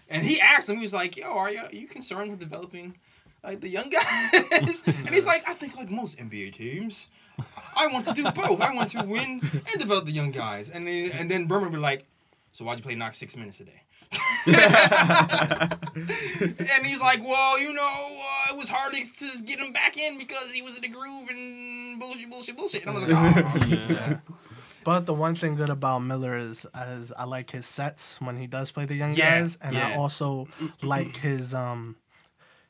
And 0.09 0.23
he 0.27 0.41
asked 0.41 0.69
him, 0.69 0.77
he 0.77 0.83
was 0.83 0.93
like, 0.93 1.17
yo, 1.17 1.33
are 1.33 1.51
you, 1.51 1.61
are 1.61 1.73
you 1.73 1.87
concerned 1.87 2.31
with 2.31 2.41
developing 2.41 2.97
like 3.43 3.61
the 3.61 3.69
young 3.69 3.89
guys? 3.89 4.05
and 4.53 5.15
he's 5.15 5.27
like, 5.27 5.49
I 5.49 5.55
think 5.55 5.77
like 5.77 5.91
most 5.91 6.19
NBA 6.19 6.53
teams, 6.55 7.07
I 7.77 7.87
want 7.87 8.05
to 8.07 8.13
do 8.13 8.25
both. 8.25 8.61
I 8.61 8.75
want 8.75 8.91
to 8.91 9.03
win 9.05 9.41
and 9.53 9.79
develop 9.79 10.05
the 10.05 10.13
young 10.13 10.31
guys. 10.31 10.69
And 10.69 10.87
then, 10.87 11.13
and 11.13 11.31
then 11.31 11.47
Berman 11.47 11.71
would 11.71 11.77
be 11.77 11.81
like, 11.81 12.05
so 12.53 12.65
why'd 12.65 12.79
you 12.79 12.83
play 12.83 12.97
Knox 12.97 13.17
six 13.17 13.37
minutes 13.37 13.61
a 13.61 13.65
day? 13.65 13.83
and 16.69 16.87
he's 16.87 17.01
like, 17.01 17.23
well, 17.23 17.61
you 17.61 17.73
know, 17.73 17.83
uh, 17.83 18.53
it 18.53 18.57
was 18.57 18.69
hard 18.69 18.93
to, 18.95 19.01
to 19.01 19.43
get 19.45 19.59
him 19.59 19.73
back 19.73 19.97
in 19.97 20.19
because 20.19 20.51
he 20.51 20.63
was 20.63 20.77
in 20.77 20.83
the 20.83 20.89
groove 20.89 21.29
and 21.29 22.01
bullshit, 22.01 22.31
bullshit, 22.31 22.57
bullshit. 22.57 22.83
And 22.87 22.91
I 22.91 22.95
was 22.95 23.03
like, 23.05 23.13
oh. 23.13 23.67
Yeah. 23.69 24.19
but 24.85 25.07
the 25.07 25.15
one 25.15 25.35
thing 25.35 25.57
good 25.57 25.71
about 25.71 26.01
Miller 26.01 26.37
is, 26.37 26.67
is 26.89 27.13
I 27.13 27.25
like 27.25 27.51
his 27.51 27.67
sets 27.67 28.21
when 28.21 28.39
he 28.39 28.47
does 28.47 28.71
play 28.71 28.85
the 28.85 28.95
young 28.95 29.15
Yeah, 29.15 29.41
guys, 29.41 29.59
and 29.61 29.77
I 29.77 29.95
also 29.97 30.49
like 30.83 31.17
his 31.17 31.55
um 31.55 31.97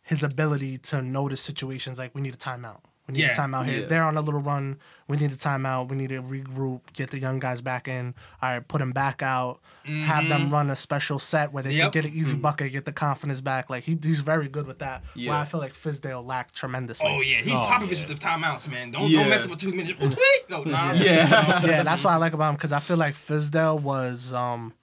his 0.02 0.22
ability 0.24 0.78
to 0.78 1.02
notice 1.02 1.40
situations 1.40 1.98
like 1.98 2.14
we 2.14 2.20
need 2.20 2.34
a 2.34 2.38
timeout. 2.38 2.80
We 3.12 3.18
need 3.18 3.22
Yeah. 3.24 3.32
a 3.32 3.36
timeout 3.36 3.66
here. 3.66 3.80
Yeah. 3.80 3.86
They're 3.86 4.04
on 4.04 4.16
a 4.16 4.20
little 4.20 4.40
run. 4.40 4.78
We 5.08 5.16
need 5.16 5.32
a 5.32 5.36
timeout. 5.36 5.88
We 5.88 5.96
need 5.96 6.10
to 6.10 6.22
regroup, 6.22 6.80
get 6.92 7.10
the 7.10 7.18
young 7.18 7.40
guys 7.40 7.60
back 7.60 7.88
in. 7.88 8.14
All 8.40 8.48
right, 8.50 8.66
put 8.66 8.78
them 8.78 8.92
back 8.92 9.22
out. 9.22 9.60
Have 9.84 10.28
them 10.28 10.50
run 10.50 10.70
a 10.70 10.76
special 10.76 11.18
set 11.18 11.52
where 11.52 11.62
they 11.64 11.70
Mm-hmm. 11.70 11.78
Yep. 11.78 11.92
can 11.92 12.02
get 12.02 12.12
an 12.12 12.16
easy 12.18 12.36
bucket, 12.36 12.70
get 12.72 12.84
the 12.84 12.92
confidence 12.92 13.40
back. 13.40 13.68
Like 13.70 13.82
he, 13.84 13.98
he's 14.00 14.20
very 14.20 14.48
good 14.48 14.66
with 14.66 14.78
that. 14.78 15.02
Where 15.16 15.32
I 15.32 15.44
feel 15.44 15.58
like 15.60 15.74
Fizdale 15.74 16.24
lacked 16.24 16.54
tremendously. 16.54 17.08
Oh 17.10 17.20
yeah, 17.22 17.38
he's 17.38 17.52
Oh, 17.54 17.56
Popovich 17.68 18.00
yeah. 18.02 18.08
with 18.08 18.20
the 18.20 18.26
timeouts, 18.26 18.70
man. 18.70 18.92
Don't 18.92 19.10
Yeah. 19.10 19.20
don't 19.20 19.30
mess 19.30 19.44
it 19.44 19.48
for 19.50 19.56
two 19.56 19.72
minutes. 19.72 19.98
Oh, 20.00 20.06
wait, 20.06 20.48
no, 20.48 20.62
nah. 20.62 20.92
Yeah. 20.92 21.62
yeah, 21.64 21.82
that's 21.82 22.04
what 22.04 22.12
I 22.12 22.16
like 22.16 22.32
about 22.32 22.50
him 22.50 22.54
because 22.54 22.72
I 22.72 22.78
feel 22.78 22.96
like 22.96 23.14
Fizdale 23.14 23.80
was, 23.80 24.32
um, 24.32 24.74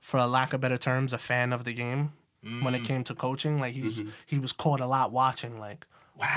for 0.00 0.18
a 0.18 0.26
lack 0.26 0.52
of 0.52 0.60
better 0.60 0.76
terms, 0.78 1.12
a 1.12 1.18
fan 1.18 1.52
of 1.52 1.64
the 1.64 1.72
game 1.72 2.12
when 2.62 2.74
it 2.74 2.84
came 2.84 3.04
to 3.04 3.14
coaching. 3.14 3.58
Like 3.60 3.74
he's 3.74 4.00
he 4.26 4.38
was 4.38 4.52
caught 4.52 4.80
a 4.80 4.86
lot 4.86 5.12
watching. 5.12 5.58
Like 5.60 5.86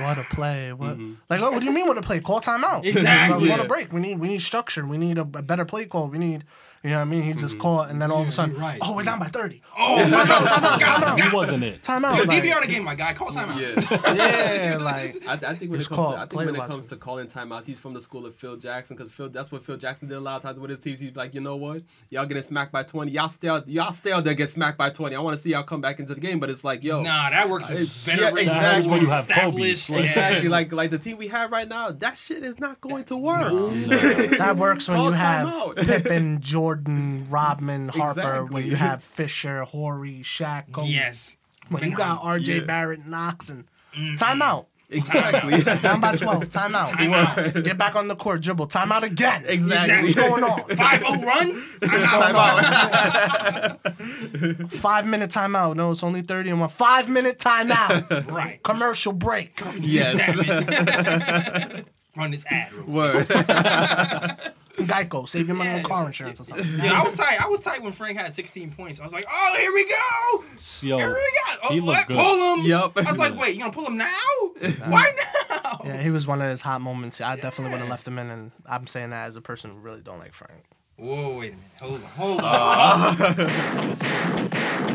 what 0.01 0.17
a 0.17 0.23
play! 0.23 0.73
What 0.73 0.97
mm-hmm. 0.97 1.13
like 1.29 1.41
oh, 1.41 1.51
what 1.51 1.59
do 1.59 1.65
you 1.65 1.71
mean 1.71 1.87
what 1.87 1.97
a 1.97 2.01
play? 2.01 2.19
Call 2.19 2.41
timeout. 2.41 2.85
Exactly. 2.93 3.49
What 3.49 3.59
a 3.59 3.65
break. 3.65 3.91
We 3.91 3.99
need 4.01 4.19
we 4.19 4.27
need 4.27 4.41
structure. 4.41 4.85
We 4.85 4.97
need 4.97 5.17
a, 5.17 5.21
a 5.21 5.41
better 5.41 5.65
play 5.65 5.85
call. 5.85 6.07
We 6.07 6.17
need 6.17 6.43
you 6.83 6.89
know 6.89 6.97
what 6.97 7.01
I 7.01 7.05
mean. 7.05 7.23
He 7.23 7.33
just 7.33 7.55
mm-hmm. 7.55 7.61
caught 7.61 7.89
and 7.89 8.01
then 8.01 8.11
all 8.11 8.21
of 8.21 8.27
a 8.27 8.31
sudden, 8.31 8.55
right. 8.55 8.77
oh 8.81 8.93
we're 8.93 9.03
down 9.03 9.19
by 9.19 9.27
thirty. 9.27 9.61
Oh, 9.77 9.97
timeout, 10.05 10.47
timeout, 10.47 11.15
He 11.15 11.21
timeout. 11.21 11.33
wasn't 11.33 11.63
it. 11.63 11.81
Timeout. 11.81 12.17
Yo, 12.17 12.23
like, 12.23 12.43
DVR 12.43 12.61
the 12.61 12.67
game, 12.67 12.83
my 12.83 12.95
guy. 12.95 13.13
Call 13.13 13.29
timeout. 13.29 13.53
Yeah. 14.13 14.71
yeah, 14.73 14.77
like 14.77 15.27
I, 15.27 15.51
I 15.51 15.55
think 15.55 15.71
when 15.71 15.79
it 15.79 15.87
comes 15.87 15.95
called 15.95 16.15
to, 16.15 16.21
I 16.21 16.25
think 16.25 16.45
when 16.45 16.55
it 16.55 16.67
comes 16.67 16.87
to 16.87 16.97
calling 16.97 17.27
timeouts, 17.27 17.65
he's 17.65 17.79
from 17.79 17.93
the 17.93 18.01
school 18.01 18.25
of 18.25 18.35
Phil 18.35 18.57
Jackson 18.57 18.95
because 18.95 19.11
Phil 19.11 19.29
that's 19.29 19.51
what 19.51 19.63
Phil 19.63 19.77
Jackson 19.77 20.07
did 20.07 20.17
a 20.17 20.19
lot 20.19 20.37
of 20.37 20.41
times 20.41 20.59
with 20.59 20.69
his 20.69 20.79
teams. 20.79 20.99
He's 20.99 21.15
like, 21.15 21.33
you 21.33 21.41
know 21.41 21.55
what, 21.55 21.83
y'all 22.09 22.25
getting 22.25 22.43
smacked 22.43 22.71
by 22.71 22.83
twenty, 22.83 23.11
y'all 23.11 23.29
stay 23.29 23.47
out, 23.47 23.67
y'all 23.67 23.91
stay 23.91 24.11
out 24.11 24.23
there 24.23 24.31
and 24.31 24.37
get 24.37 24.49
smacked 24.49 24.77
by 24.77 24.89
twenty. 24.89 25.15
I 25.15 25.19
want 25.19 25.37
to 25.37 25.41
see 25.43 25.51
y'all 25.51 25.63
come 25.63 25.81
back 25.81 25.99
into 25.99 26.13
the 26.13 26.19
game, 26.21 26.39
but 26.39 26.49
it's 26.49 26.63
like, 26.63 26.83
yo, 26.83 27.01
Nah, 27.01 27.29
that 27.29 27.49
works 27.49 27.67
with 27.69 27.77
It's- 27.77 28.03
veteran, 28.03 28.35
yeah, 28.45 28.55
exactly. 28.55 28.91
when 28.91 29.01
you 29.01 29.09
have 29.09 29.27
Kobe. 29.27 29.57
established. 29.61 29.89
Like- 29.89 30.03
exactly 30.05 30.49
like 30.49 30.71
like 30.71 30.91
the 30.91 30.99
team 30.99 31.17
we 31.17 31.27
have 31.29 31.51
right 31.51 31.67
now, 31.67 31.91
that 31.91 32.17
shit 32.17 32.43
is 32.43 32.59
not 32.59 32.81
going 32.81 33.05
to 33.05 33.15
work. 33.15 33.51
That 34.37 34.55
works 34.57 34.87
when 34.87 34.97
Call 34.97 35.09
you 35.09 35.13
have. 35.13 35.75
Pippen, 35.77 36.41
Jordan, 36.41 36.72
Rodman, 36.75 37.89
Harper. 37.89 38.45
When 38.45 38.63
Exactly. 38.63 38.69
you 38.69 38.75
have 38.75 39.03
Fisher, 39.03 39.63
Horry, 39.63 40.21
Shaq, 40.23 40.71
Kobe. 40.71 40.89
Yes. 40.89 41.37
When 41.69 41.89
you 41.89 41.95
got 41.95 42.19
R.J. 42.21 42.57
Yeah. 42.59 42.65
Barrett, 42.65 43.05
Knox, 43.05 43.49
and 43.49 43.65
timeout. 44.17 44.65
Exactly. 44.89 45.61
Down 45.81 45.99
by 46.01 46.15
12. 46.15 46.43
Timeout. 46.49 46.87
Timeout. 46.89 47.63
Get 47.63 47.77
back 47.79 47.95
on 47.95 48.07
the 48.09 48.15
court. 48.15 48.41
Dribble. 48.41 48.67
Timeout 48.67 49.01
again. 49.01 49.43
Exactly. 49.47 50.03
What's 50.03 50.15
going 50.15 50.43
on? 50.43 50.59
5 50.75 50.99
0 50.99 51.11
run? 51.21 51.63
Timeout. 51.79 52.61
Five 54.71 55.07
minute 55.07 55.31
timeout. 55.31 55.75
No, 55.75 55.91
it's 55.91 56.03
only 56.03 56.21
30 56.21 56.51
and 56.51 56.59
one. 56.59 56.69
Five 56.69 57.09
minute 57.09 57.39
timeout. 57.39 58.29
Right. 58.31 58.61
Commercial 58.61 59.13
break. 59.13 59.59
Yes. 59.79 60.13
Exactly. 60.13 61.83
Run 62.15 62.29
this 62.31 62.45
ad. 62.47 62.85
Word. 62.85 63.27
Geico, 64.77 65.27
save 65.27 65.47
your 65.47 65.55
money 65.55 65.69
on 65.69 65.83
car 65.83 66.05
insurance 66.07 66.39
or 66.39 66.45
something. 66.45 66.67
Yeah, 66.77 66.99
I 66.99 67.03
was 67.03 67.15
tight. 67.15 67.39
I 67.39 67.47
was 67.47 67.59
tight 67.59 67.81
when 67.83 67.93
Frank 67.93 68.17
had 68.17 68.33
16 68.33 68.71
points. 68.71 68.99
I 68.99 69.03
was 69.03 69.13
like, 69.13 69.25
oh, 69.29 69.55
here 69.59 69.71
we 69.73 69.85
go. 69.87 70.43
Yo, 70.87 70.97
Here 70.97 71.07
we 71.07 71.13
go. 71.13 71.59
Oh, 71.63 71.73
he 71.73 71.79
what? 71.79 72.07
good. 72.07 72.15
Pull 72.15 72.55
him. 72.57 72.65
Yup. 72.65 72.97
I 72.97 73.01
was 73.03 73.19
like, 73.19 73.37
wait, 73.37 73.55
you 73.55 73.61
gonna 73.61 73.71
pull 73.73 73.85
him 73.85 73.97
now? 73.97 74.07
Why 74.89 75.11
now? 75.51 75.81
Yeah, 75.85 76.01
he 76.01 76.09
was 76.09 76.25
one 76.25 76.41
of 76.41 76.49
his 76.49 76.61
hot 76.61 76.81
moments. 76.81 77.21
I 77.21 77.35
definitely 77.35 77.71
would 77.71 77.81
have 77.81 77.89
left 77.89 78.07
him 78.07 78.17
in, 78.17 78.29
and 78.29 78.51
I'm 78.65 78.87
saying 78.87 79.11
that 79.11 79.27
as 79.27 79.35
a 79.35 79.41
person 79.41 79.71
who 79.71 79.77
really 79.77 80.01
don't 80.01 80.19
like 80.19 80.33
Frank. 80.33 80.63
Whoa, 80.97 81.37
wait 81.37 81.53
a 81.53 81.55
minute. 81.55 81.71
Hold 81.79 82.03
on. 82.03 82.09
Hold 82.09 82.41
on. 82.41 82.47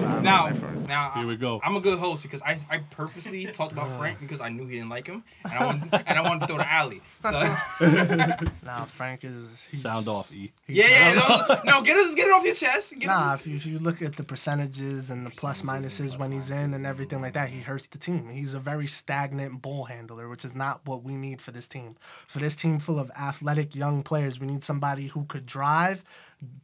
Uh, 0.05 0.21
now, 0.23 0.47
now, 0.89 1.11
Here 1.11 1.27
we 1.27 1.37
go. 1.37 1.61
I'm 1.65 1.77
a 1.77 1.81
good 1.81 1.99
host 1.99 2.23
because 2.23 2.43
I, 2.43 2.57
I 2.71 2.79
purposely 2.79 3.47
talked 3.53 3.73
about 3.73 3.97
Frank 3.99 4.19
because 4.21 4.41
I 4.41 4.49
knew 4.49 4.67
he 4.67 4.77
didn't 4.77 4.89
like 4.89 5.07
him, 5.07 5.23
and 5.45 5.53
I 5.53 5.67
wanted, 5.67 5.95
and 6.07 6.19
I 6.19 6.23
wanted 6.23 6.41
to 6.41 6.47
throw 6.47 6.57
the 6.59 6.71
alley. 6.73 7.01
So 7.23 7.31
Nah, 8.65 8.85
Frank 8.87 9.25
is. 9.25 9.69
He's, 9.71 9.83
sound 9.83 10.09
off, 10.09 10.33
E. 10.33 10.51
yeah, 10.67 10.87
yeah. 10.89 11.15
those- 11.47 11.65
no, 11.65 11.83
get 11.83 11.97
it, 11.97 12.17
get 12.17 12.27
it 12.27 12.31
off 12.35 12.45
your 12.45 12.55
chest. 12.55 12.99
Get 12.99 13.07
Nah, 13.07 13.33
it. 13.33 13.41
if 13.41 13.47
you, 13.47 13.57
if 13.57 13.67
you 13.67 13.79
look 13.79 14.03
at 14.03 14.17
the 14.17 14.25
percentages 14.25 15.11
and 15.11 15.25
the 15.25 15.31
plus 15.31 15.63
minuses 15.63 16.19
when 16.19 16.33
he's 16.33 16.51
in 16.51 16.75
and 16.75 16.87
everything 16.87 17.21
like 17.21 17.35
that, 17.35 17.49
he 17.51 17.61
hurts 17.61 17.87
the 17.87 17.99
team. 17.99 18.29
He's 18.31 18.55
a 18.55 18.59
very 18.61 18.87
stagnant 18.87 19.63
ball 19.63 19.85
handler, 19.85 20.29
which 20.29 20.45
is 20.45 20.55
not 20.55 20.81
what 20.87 21.03
we 21.03 21.17
need 21.17 21.41
for 21.41 21.51
this 21.53 21.69
team. 21.69 21.97
For 22.27 22.39
this 22.39 22.57
team 22.57 22.79
full 22.79 22.99
of 22.99 23.11
athletic 23.19 23.75
young 23.75 24.03
players, 24.03 24.41
we 24.41 24.47
need 24.47 24.65
somebody 24.65 25.09
who 25.09 25.25
could 25.25 25.47
drive, 25.47 26.05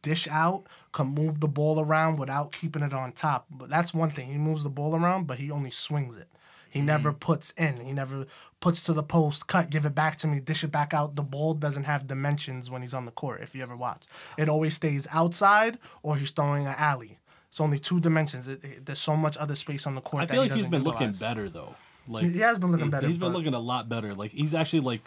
dish 0.01 0.27
out, 0.29 0.65
can 0.93 1.07
move 1.07 1.39
the 1.39 1.47
ball 1.47 1.79
around 1.79 2.17
without 2.17 2.51
keeping 2.51 2.83
it 2.83 2.93
on 2.93 3.11
top. 3.11 3.45
But 3.49 3.69
that's 3.69 3.93
one 3.93 4.11
thing. 4.11 4.31
He 4.31 4.37
moves 4.37 4.63
the 4.63 4.69
ball 4.69 4.95
around, 4.95 5.27
but 5.27 5.39
he 5.39 5.51
only 5.51 5.71
swings 5.71 6.17
it. 6.17 6.29
He 6.69 6.79
mm-hmm. 6.79 6.87
never 6.87 7.13
puts 7.13 7.51
in. 7.51 7.79
He 7.85 7.93
never 7.93 8.27
puts 8.59 8.81
to 8.83 8.93
the 8.93 9.03
post, 9.03 9.47
cut, 9.47 9.69
give 9.69 9.85
it 9.85 9.95
back 9.95 10.17
to 10.17 10.27
me, 10.27 10.39
dish 10.39 10.63
it 10.63 10.71
back 10.71 10.93
out. 10.93 11.15
The 11.15 11.21
ball 11.21 11.53
doesn't 11.53 11.83
have 11.85 12.07
dimensions 12.07 12.69
when 12.69 12.81
he's 12.81 12.93
on 12.93 13.05
the 13.05 13.11
court, 13.11 13.41
if 13.41 13.55
you 13.55 13.63
ever 13.63 13.75
watch. 13.75 14.03
It 14.37 14.49
always 14.49 14.73
stays 14.73 15.07
outside 15.11 15.77
or 16.03 16.17
he's 16.17 16.31
throwing 16.31 16.65
an 16.65 16.75
alley. 16.77 17.19
It's 17.49 17.61
only 17.61 17.79
two 17.79 18.01
dimensions. 18.01 18.49
It, 18.49 18.63
it- 18.63 18.85
there's 18.85 18.99
so 18.99 19.15
much 19.15 19.37
other 19.37 19.55
space 19.55 19.87
on 19.87 19.95
the 19.95 20.01
court. 20.01 20.23
I 20.23 20.25
feel 20.27 20.43
he 20.43 20.49
like 20.49 20.55
he's 20.55 20.65
doesn't 20.65 20.71
been 20.71 20.83
looking 20.83 21.11
better 21.13 21.47
though. 21.47 21.75
Like 22.07 22.25
He 22.25 22.39
has 22.39 22.59
been 22.59 22.71
looking 22.71 22.87
mm, 22.87 22.91
better. 22.91 23.07
he's 23.07 23.17
been 23.17 23.31
looking 23.31 23.53
a 23.53 23.59
lot 23.59 23.87
better. 23.87 24.13
Like 24.13 24.31
he's 24.31 24.53
actually 24.53 24.81
like 24.81 25.01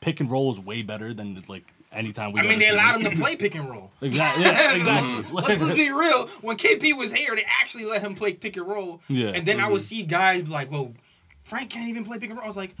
pick 0.00 0.20
and 0.20 0.30
roll 0.30 0.50
is 0.50 0.58
way 0.58 0.82
better 0.82 1.12
than 1.12 1.38
like 1.48 1.64
anytime 1.92 2.32
we. 2.32 2.40
I 2.40 2.44
mean, 2.44 2.58
they 2.58 2.68
allowed 2.68 3.00
him 3.00 3.10
to 3.10 3.16
play 3.16 3.36
pick 3.36 3.54
and 3.54 3.68
roll. 3.68 3.90
Exactly. 4.02 4.44
Yeah, 4.44 4.72
exactly. 4.76 5.24
let's, 5.32 5.48
let's 5.60 5.74
be 5.74 5.90
real. 5.90 6.26
When 6.42 6.56
KP 6.56 6.96
was 6.96 7.12
here, 7.12 7.34
they 7.34 7.44
actually 7.60 7.86
let 7.86 8.02
him 8.02 8.14
play 8.14 8.34
pick 8.34 8.56
and 8.56 8.68
roll. 8.68 9.00
Yeah. 9.08 9.28
And 9.28 9.46
then 9.46 9.58
I 9.58 9.68
would 9.68 9.80
mm-hmm. 9.80 9.84
see 9.84 10.02
guys 10.02 10.42
be 10.42 10.50
like, 10.50 10.70
"Well, 10.70 10.92
Frank 11.44 11.70
can't 11.70 11.88
even 11.88 12.04
play 12.04 12.18
pick 12.18 12.28
and 12.28 12.38
roll." 12.38 12.44
I 12.44 12.46
was 12.46 12.56
like, 12.56 12.74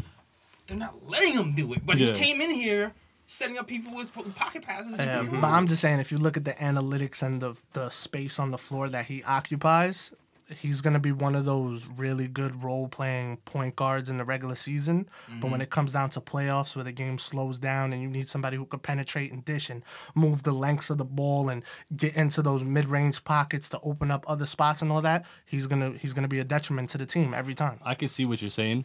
"They're 0.66 0.76
not 0.76 1.08
letting 1.08 1.34
him 1.34 1.54
do 1.54 1.72
it." 1.72 1.86
But 1.86 1.96
Yeah. 1.96 2.08
he 2.08 2.12
came 2.12 2.40
in 2.40 2.50
here 2.50 2.92
setting 3.26 3.56
up 3.58 3.66
people 3.66 3.94
with 3.94 4.12
pocket 4.34 4.62
passes. 4.62 4.98
Yeah, 4.98 5.22
pick 5.22 5.32
and 5.32 5.40
but. 5.40 5.48
I'm 5.48 5.66
just 5.66 5.80
saying, 5.80 6.00
if 6.00 6.12
you 6.12 6.18
look 6.18 6.36
at 6.36 6.44
the 6.44 6.52
analytics 6.52 7.22
and 7.22 7.40
the 7.40 7.56
the 7.72 7.88
space 7.90 8.38
on 8.38 8.50
the 8.50 8.58
floor 8.58 8.88
that 8.90 9.06
he 9.06 9.24
occupies, 9.24 10.12
he's 10.48 10.80
gonna 10.80 11.00
be 11.00 11.12
one 11.12 11.34
of 11.34 11.44
those 11.44 11.86
really 11.96 12.28
good 12.28 12.62
role 12.62 12.88
playing 12.88 13.38
point 13.38 13.74
guards 13.76 14.08
in 14.08 14.18
the 14.18 14.24
regular 14.24 14.54
season. 14.54 15.08
But 15.28 15.44
when 15.44 15.54
mm-hmm. 15.54 15.62
it 15.62 15.70
comes 15.70 15.92
down 15.92 16.10
to 16.10 16.20
playoffs, 16.20 16.76
where 16.76 16.84
the 16.84 16.92
game 16.92 17.18
slows 17.18 17.58
down 17.58 17.92
and 17.92 18.00
you 18.00 18.08
need 18.08 18.28
somebody 18.28 18.56
who 18.56 18.64
could 18.64 18.82
penetrate 18.82 19.32
and 19.32 19.44
dish 19.44 19.70
and 19.70 19.82
move 20.14 20.44
the 20.44 20.52
lengths 20.52 20.90
of 20.90 20.98
the 20.98 21.04
ball 21.04 21.48
and 21.48 21.64
get 21.96 22.14
into 22.14 22.42
those 22.42 22.62
mid 22.62 22.86
range 22.86 23.24
pockets 23.24 23.68
to 23.70 23.80
open 23.80 24.10
up 24.10 24.24
other 24.28 24.46
spots 24.46 24.82
and 24.82 24.92
all 24.92 25.02
that, 25.02 25.24
he's 25.44 25.66
gonna 25.66 25.90
he's 25.92 26.12
gonna 26.12 26.28
be 26.28 26.38
a 26.38 26.44
detriment 26.44 26.90
to 26.90 26.98
the 26.98 27.06
team 27.06 27.34
every 27.34 27.54
time. 27.54 27.78
I 27.84 27.94
can 27.94 28.08
see 28.08 28.24
what 28.24 28.40
you're 28.40 28.50
saying. 28.50 28.84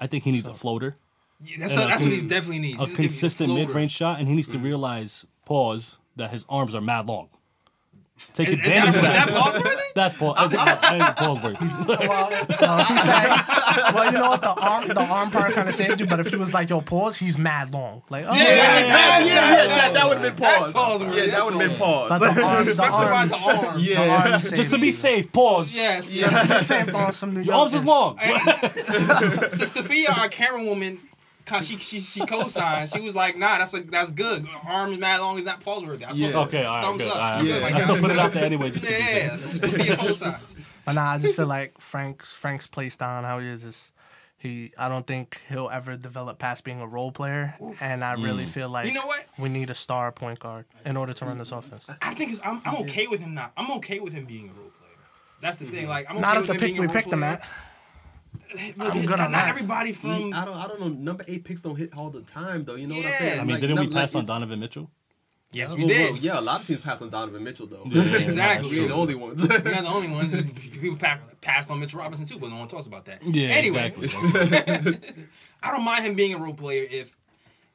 I 0.00 0.06
think 0.06 0.24
he 0.24 0.32
needs 0.32 0.48
a 0.48 0.54
floater, 0.54 0.96
Yeah, 1.40 1.56
that's, 1.60 1.74
and 1.74 1.84
a 1.84 1.86
that's 1.86 2.02
what 2.02 2.12
he 2.12 2.20
definitely 2.20 2.58
needs. 2.58 2.80
a 2.80 2.86
He's- 2.86 2.96
he's 2.96 3.06
consistent 3.06 3.54
mid 3.54 3.70
range 3.70 3.92
shot, 3.92 4.18
and 4.18 4.28
he 4.28 4.34
needs 4.34 4.48
to 4.48 4.58
mm. 4.58 4.64
realize 4.64 5.26
pause 5.44 5.98
that 6.16 6.30
his 6.30 6.44
arms 6.48 6.74
are 6.74 6.80
mad 6.80 7.06
long. 7.06 7.28
Take 8.34 8.48
Is, 8.48 8.54
is 8.54 8.60
that, 8.62 8.66
advantage 8.66 8.90
is 8.90 8.96
of 8.96 9.02
that 9.02 9.26
that. 9.26 9.28
plausible? 9.28 9.70
That's 9.94 10.14
Paul. 10.14 10.34
That's 10.34 11.20
Paul's 11.20 11.42
word. 11.42 11.56
well, 11.60 12.30
well, 12.60 12.80
if 12.80 12.88
he 12.88 12.98
said, 12.98 13.92
well, 13.94 14.04
you 14.06 14.12
know 14.12 14.30
what, 14.30 14.40
the 14.40 14.48
arm, 14.54 14.88
the 14.88 15.00
arm 15.02 15.30
part 15.30 15.52
kind 15.52 15.68
of 15.68 15.74
saved 15.74 16.00
you. 16.00 16.06
But 16.06 16.18
if 16.20 16.28
he 16.28 16.36
was 16.36 16.54
like, 16.54 16.70
"Yo, 16.70 16.80
pause," 16.80 17.16
he's 17.18 17.36
mad 17.36 17.72
long. 17.74 18.00
Like, 18.08 18.24
oh, 18.26 18.32
Yeah, 18.34 18.44
yeah, 18.44 19.18
yeah, 19.18 19.66
that, 19.66 19.94
that 19.94 20.08
would 20.08 20.18
have 20.18 20.34
been 20.36 20.42
That's 20.42 20.72
pause. 20.72 21.00
pause. 21.00 21.14
Yeah, 21.14 21.26
that 21.26 21.44
would 21.44 21.54
have 21.54 21.68
been 21.68 21.78
pause. 21.78 22.08
But 22.08 22.20
pause. 22.20 22.34
the 22.34 22.42
arms, 22.42 22.76
the 22.76 22.82
arms, 22.82 23.32
the 23.32 23.36
arms. 23.38 23.86
the 23.86 24.08
arms 24.08 24.50
Just 24.50 24.70
to 24.70 24.78
be 24.78 24.86
you. 24.86 24.92
safe, 24.92 25.30
pause. 25.30 25.76
Yes, 25.76 26.14
Yeah. 26.14 26.30
yes. 26.30 26.48
Just 26.48 26.60
to 26.60 26.64
save 26.64 26.94
on 26.94 27.12
some 27.12 27.42
Your 27.42 27.54
arms 27.54 27.74
is 27.74 27.84
long. 27.84 28.18
so 28.18 29.64
Sophia, 29.66 30.08
our 30.18 30.28
camera 30.28 30.64
woman, 30.64 30.96
kind- 30.96 31.08
she 31.60 31.76
she 31.76 32.00
she 32.00 32.24
co-signed. 32.24 32.88
She 32.88 33.00
was 33.00 33.14
like, 33.14 33.36
"Nah, 33.36 33.58
that's 33.58 33.74
a, 33.74 33.80
that's 33.82 34.10
good. 34.10 34.46
Arm 34.68 34.92
is 34.92 34.98
mad 34.98 35.20
long 35.20 35.38
is 35.38 35.44
not 35.44 35.60
pause 35.60 35.84
worthy." 35.84 36.04
I 36.04 36.12
Yeah. 36.12 36.28
that. 36.28 36.36
Okay, 36.48 36.64
all 36.64 36.76
right, 36.76 36.84
Thumbs 36.84 36.98
good. 36.98 37.08
up. 37.08 37.14
All 37.16 37.20
right, 37.20 37.42
Good, 37.42 37.50
okay. 37.54 37.62
like 37.62 37.74
I 37.74 37.80
still 37.80 37.98
put 38.00 38.10
it 38.10 38.18
out 38.18 38.32
there 38.32 38.44
anyway, 38.44 38.70
just 38.70 38.88
Yeah, 38.88 38.96
to 38.96 39.02
be 39.04 39.10
yeah, 39.10 39.36
safe. 39.36 39.52
yeah. 39.62 39.68
Sophia 39.68 39.96
co-signs. 39.96 40.56
But 40.86 40.94
nah, 40.94 41.10
I 41.12 41.18
just 41.18 41.36
feel 41.36 41.46
like 41.46 41.78
Frank's 41.80 42.32
Frank's 42.32 42.66
play 42.66 42.88
style 42.88 43.18
and 43.18 43.26
how 43.26 43.38
he 43.38 43.46
is 43.48 43.64
is 43.64 43.92
he. 44.38 44.72
I 44.78 44.88
don't 44.88 45.06
think 45.06 45.40
he'll 45.48 45.70
ever 45.70 45.96
develop 45.96 46.38
past 46.38 46.64
being 46.64 46.80
a 46.80 46.86
role 46.86 47.12
player, 47.12 47.54
and 47.80 48.02
I 48.04 48.14
really 48.14 48.44
mm. 48.46 48.48
feel 48.48 48.68
like 48.68 48.86
You 48.86 48.94
know 48.94 49.06
what? 49.06 49.24
we 49.38 49.48
need 49.48 49.70
a 49.70 49.74
star 49.74 50.10
point 50.12 50.38
guard 50.40 50.64
in 50.86 50.96
order 50.96 51.12
to 51.12 51.24
run 51.24 51.38
this 51.38 51.52
offense. 51.52 51.86
I 52.00 52.14
think 52.14 52.30
it's 52.32 52.40
I'm, 52.44 52.60
I'm 52.64 52.76
okay 52.82 53.06
with 53.06 53.20
him 53.20 53.34
not. 53.34 53.52
I'm 53.56 53.70
okay 53.78 54.00
with 54.00 54.12
him 54.12 54.24
being 54.24 54.48
a 54.48 54.52
role 54.52 54.70
player. 54.70 54.96
That's 55.40 55.58
the 55.58 55.66
thing. 55.66 55.82
Mm-hmm. 55.82 55.88
Like 55.90 56.06
I'm 56.10 56.16
okay 56.16 56.20
Not 56.22 56.36
at 56.36 56.40
with 56.40 56.46
the 56.48 56.54
him 56.54 56.60
pick 56.60 56.68
being 56.68 56.78
a 56.78 56.80
we 56.82 56.86
role 56.86 56.94
picked 56.94 57.12
him 57.12 57.20
player. 57.20 57.32
at. 57.32 57.48
Look, 58.76 58.94
I'm 58.94 59.00
good 59.02 59.10
not, 59.10 59.20
on 59.20 59.32
not 59.32 59.38
that. 59.38 59.48
everybody 59.48 59.92
from. 59.92 60.32
I 60.34 60.44
don't, 60.44 60.56
I 60.56 60.66
don't 60.66 60.80
know. 60.80 60.88
Number 60.88 61.24
eight 61.28 61.44
picks 61.44 61.62
don't 61.62 61.76
hit 61.76 61.92
all 61.96 62.10
the 62.10 62.22
time, 62.22 62.64
though. 62.64 62.74
You 62.74 62.86
know 62.86 62.96
what 62.96 63.06
I'm 63.06 63.12
saying? 63.12 63.40
I 63.40 63.44
mean, 63.44 63.52
Like, 63.52 63.60
didn't 63.60 63.78
we 63.80 63.88
pass 63.88 64.14
like, 64.14 64.22
on 64.22 64.26
Donovan 64.26 64.60
Mitchell? 64.60 64.90
yes, 65.50 65.74
we 65.74 65.80
Well, 65.84 65.88
did. 65.88 66.12
well, 66.12 66.20
yeah, 66.20 66.38
a 66.38 66.40
lot 66.40 66.60
of 66.60 66.66
teams 66.66 66.80
passed 66.80 67.02
on 67.02 67.10
Donovan 67.10 67.44
Mitchell, 67.44 67.66
though. 67.66 67.82
Yeah, 67.90 68.02
yeah, 68.04 68.16
Exactly. 68.18 68.70
we 68.70 68.78
ain't 68.80 68.88
the 68.88 68.94
only 68.94 69.14
ones. 69.14 69.40
We're 69.40 69.48
not 69.58 69.64
the 69.84 69.88
only 69.88 70.08
ones. 70.18 70.34
People 70.80 70.96
passed 71.40 71.70
on 71.70 71.78
Mitchell 71.80 72.00
Robinson 72.00 72.26
too, 72.26 72.38
but 72.38 72.50
no 72.50 72.56
one 72.56 72.68
talks 72.68 72.86
about 72.86 73.04
that. 73.06 73.22
Yeah, 73.22 73.48
Anyway, 73.48 73.92
exactly. 73.98 74.98
I 75.62 75.70
don't 75.70 75.84
mind 75.84 76.04
him 76.04 76.14
being 76.14 76.34
a 76.34 76.38
role 76.38 76.54
player 76.54 76.86
if 76.90 77.14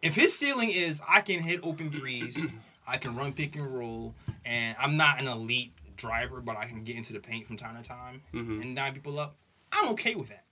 if 0.01 0.15
his 0.15 0.38
ceiling 0.38 0.69
is 0.69 1.01
I 1.09 1.21
can 1.21 1.41
hit 1.41 1.59
open 1.63 1.89
threes, 1.91 2.45
I 2.88 2.97
can 2.97 3.15
run 3.15 3.34
pick 3.34 3.55
and 3.55 3.65
roll, 3.73 4.13
and 4.45 4.75
I'm 4.80 4.95
not 4.97 5.19
an 5.19 5.28
elite 5.28 5.73
driver, 5.95 6.39
but 6.41 6.55
I 6.57 6.65
can 6.65 6.84
get 6.84 6.95
into 6.95 7.13
the 7.13 7.19
paint 7.19 7.47
from 7.47 7.57
time 7.57 7.75
to 7.82 7.88
time 7.88 8.21
Mm-hmm. 8.34 8.61
and 8.61 8.75
dime 8.75 8.93
people 8.93 9.19
up. 9.19 9.36
I'm 9.71 9.89
okay 9.89 10.15
with 10.15 10.30
that. 10.30 10.43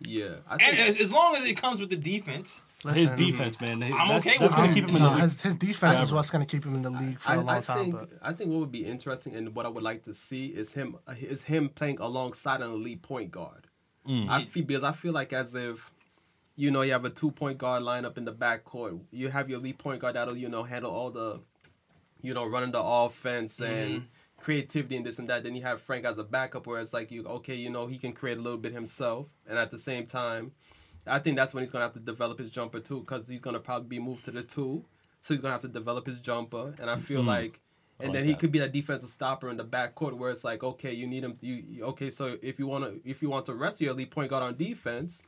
Yeah, 0.00 0.36
I 0.48 0.54
And 0.54 0.78
as, 0.78 0.96
as 0.98 1.12
long 1.12 1.34
as 1.36 1.48
it 1.48 1.56
comes 1.60 1.80
with 1.80 1.90
the 1.90 1.96
defense, 1.96 2.62
His 2.92 3.10
defense, 3.12 3.60
man. 3.60 3.82
I'm 3.82 3.90
that's, 3.90 4.26
okay 4.26 4.36
That's 4.38 4.40
with 4.40 4.56
gonna 4.56 4.68
him. 4.68 4.74
keep 4.74 4.88
him 4.90 4.96
in 4.96 5.02
the 5.02 5.10
league. 5.10 5.22
his, 5.22 5.40
his 5.42 5.56
defense 5.56 5.98
is 5.98 6.12
what's 6.12 6.30
going 6.30 6.46
to 6.46 6.50
keep 6.56 6.64
him 6.64 6.74
in 6.74 6.82
the 6.82 6.90
league 6.90 7.18
for 7.18 7.30
I, 7.30 7.34
a 7.34 7.40
long 7.40 7.48
I 7.48 7.60
time. 7.60 7.78
think 7.84 7.94
But 7.94 8.10
I 8.22 8.32
think 8.32 8.50
what 8.50 8.60
would 8.60 8.72
be 8.72 8.84
interesting 8.86 9.34
and 9.34 9.54
what 9.54 9.66
I 9.66 9.68
would 9.68 9.82
like 9.82 10.04
to 10.04 10.14
see 10.14 10.46
is 10.46 10.72
him 10.74 10.96
is 11.20 11.44
him 11.44 11.68
playing 11.70 11.98
alongside 12.00 12.60
an 12.60 12.70
elite 12.70 13.02
point 13.02 13.30
guard. 13.30 13.66
Mm. 14.08 14.30
I 14.30 14.42
feel 14.44 14.64
because 14.64 14.84
I 14.84 14.92
feel 14.92 15.12
like 15.12 15.32
as 15.32 15.54
if 15.54 15.90
you 16.54 16.70
know 16.70 16.82
you 16.82 16.92
have 16.92 17.04
a 17.04 17.10
two 17.10 17.30
point 17.30 17.58
guard 17.58 17.82
lineup 17.82 18.16
in 18.18 18.24
the 18.24 18.32
backcourt, 18.32 19.00
you 19.10 19.28
have 19.30 19.48
your 19.50 19.58
elite 19.58 19.78
point 19.78 20.00
guard 20.00 20.14
that'll 20.14 20.36
you 20.36 20.48
know 20.48 20.62
handle 20.62 20.92
all 20.92 21.10
the 21.10 21.40
you 22.22 22.34
know 22.34 22.46
running 22.46 22.70
the 22.72 22.82
offense 22.82 23.60
and 23.60 24.06
creativity 24.46 24.96
and 24.96 25.04
this 25.04 25.18
and 25.18 25.28
that. 25.28 25.42
Then 25.42 25.56
you 25.56 25.62
have 25.62 25.80
Frank 25.80 26.04
as 26.04 26.18
a 26.18 26.22
backup 26.24 26.68
where 26.68 26.80
it's 26.80 26.92
like 26.92 27.10
you 27.10 27.24
okay 27.26 27.56
you 27.56 27.68
know 27.68 27.88
he 27.88 27.98
can 27.98 28.12
create 28.12 28.38
a 28.38 28.40
little 28.40 28.60
bit 28.60 28.72
himself 28.72 29.26
and 29.48 29.58
at 29.58 29.72
the 29.72 29.78
same 29.78 30.06
time. 30.06 30.52
I 31.04 31.18
think 31.18 31.36
that's 31.36 31.52
when 31.52 31.64
he's 31.64 31.72
gonna 31.72 31.84
have 31.84 31.94
to 31.94 31.98
develop 32.00 32.38
his 32.38 32.52
jumper 32.52 32.78
too, 32.78 33.00
because 33.00 33.26
he's 33.26 33.40
gonna 33.40 33.58
probably 33.58 33.88
be 33.88 33.98
moved 33.98 34.24
to 34.26 34.30
the 34.30 34.44
two, 34.44 34.84
so 35.20 35.34
he's 35.34 35.40
gonna 35.40 35.54
have 35.54 35.62
to 35.62 35.68
develop 35.68 36.06
his 36.06 36.20
jumper. 36.20 36.74
And 36.80 36.88
I 36.88 36.94
feel 36.94 37.24
Mm. 37.24 37.26
like, 37.26 37.60
and 37.98 38.10
like 38.10 38.12
then 38.12 38.24
he 38.24 38.32
that. 38.32 38.38
could 38.38 38.52
be 38.52 38.60
that 38.60 38.70
defensive 38.72 39.10
stopper 39.10 39.50
in 39.50 39.56
the 39.56 39.64
backcourt, 39.64 40.12
where 40.16 40.30
it's 40.30 40.44
like, 40.44 40.62
okay, 40.62 40.92
you 40.92 41.08
need 41.08 41.24
him. 41.24 41.36
You 41.40 41.82
okay? 41.86 42.10
So 42.10 42.38
if 42.40 42.60
you 42.60 42.68
wanna, 42.68 42.92
if 43.04 43.22
you 43.22 43.28
want 43.28 43.46
to 43.46 43.54
rest 43.54 43.80
your 43.80 43.90
elite 43.94 44.12
point 44.12 44.30
guard 44.30 44.44
on 44.44 44.56
defense, 44.56 45.24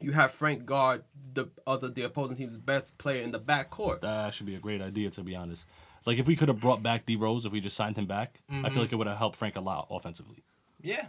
you 0.00 0.10
have 0.12 0.32
Frank 0.32 0.66
guard 0.66 1.04
the 1.32 1.46
other 1.64 1.88
the 1.88 2.02
opposing 2.02 2.36
team's 2.36 2.58
best 2.58 2.98
player 2.98 3.22
in 3.22 3.30
the 3.30 3.38
backcourt. 3.38 4.00
That 4.00 4.34
should 4.34 4.46
be 4.46 4.56
a 4.56 4.60
great 4.60 4.82
idea, 4.82 5.10
to 5.10 5.22
be 5.22 5.36
honest. 5.36 5.64
Like 6.04 6.18
if 6.18 6.26
we 6.26 6.36
could 6.36 6.48
have 6.48 6.60
brought 6.60 6.82
back 6.82 7.06
D 7.06 7.16
Rose, 7.16 7.44
if 7.46 7.52
we 7.52 7.60
just 7.60 7.76
signed 7.76 7.96
him 7.96 8.06
back, 8.06 8.40
I 8.48 8.52
Mm-hmm. 8.54 8.72
feel 8.74 8.82
like 8.82 8.92
it 8.92 8.96
would 8.96 9.06
have 9.06 9.18
helped 9.18 9.36
Frank 9.36 9.56
a 9.56 9.60
lot 9.60 9.86
offensively. 9.90 10.42
yeah. 10.82 11.06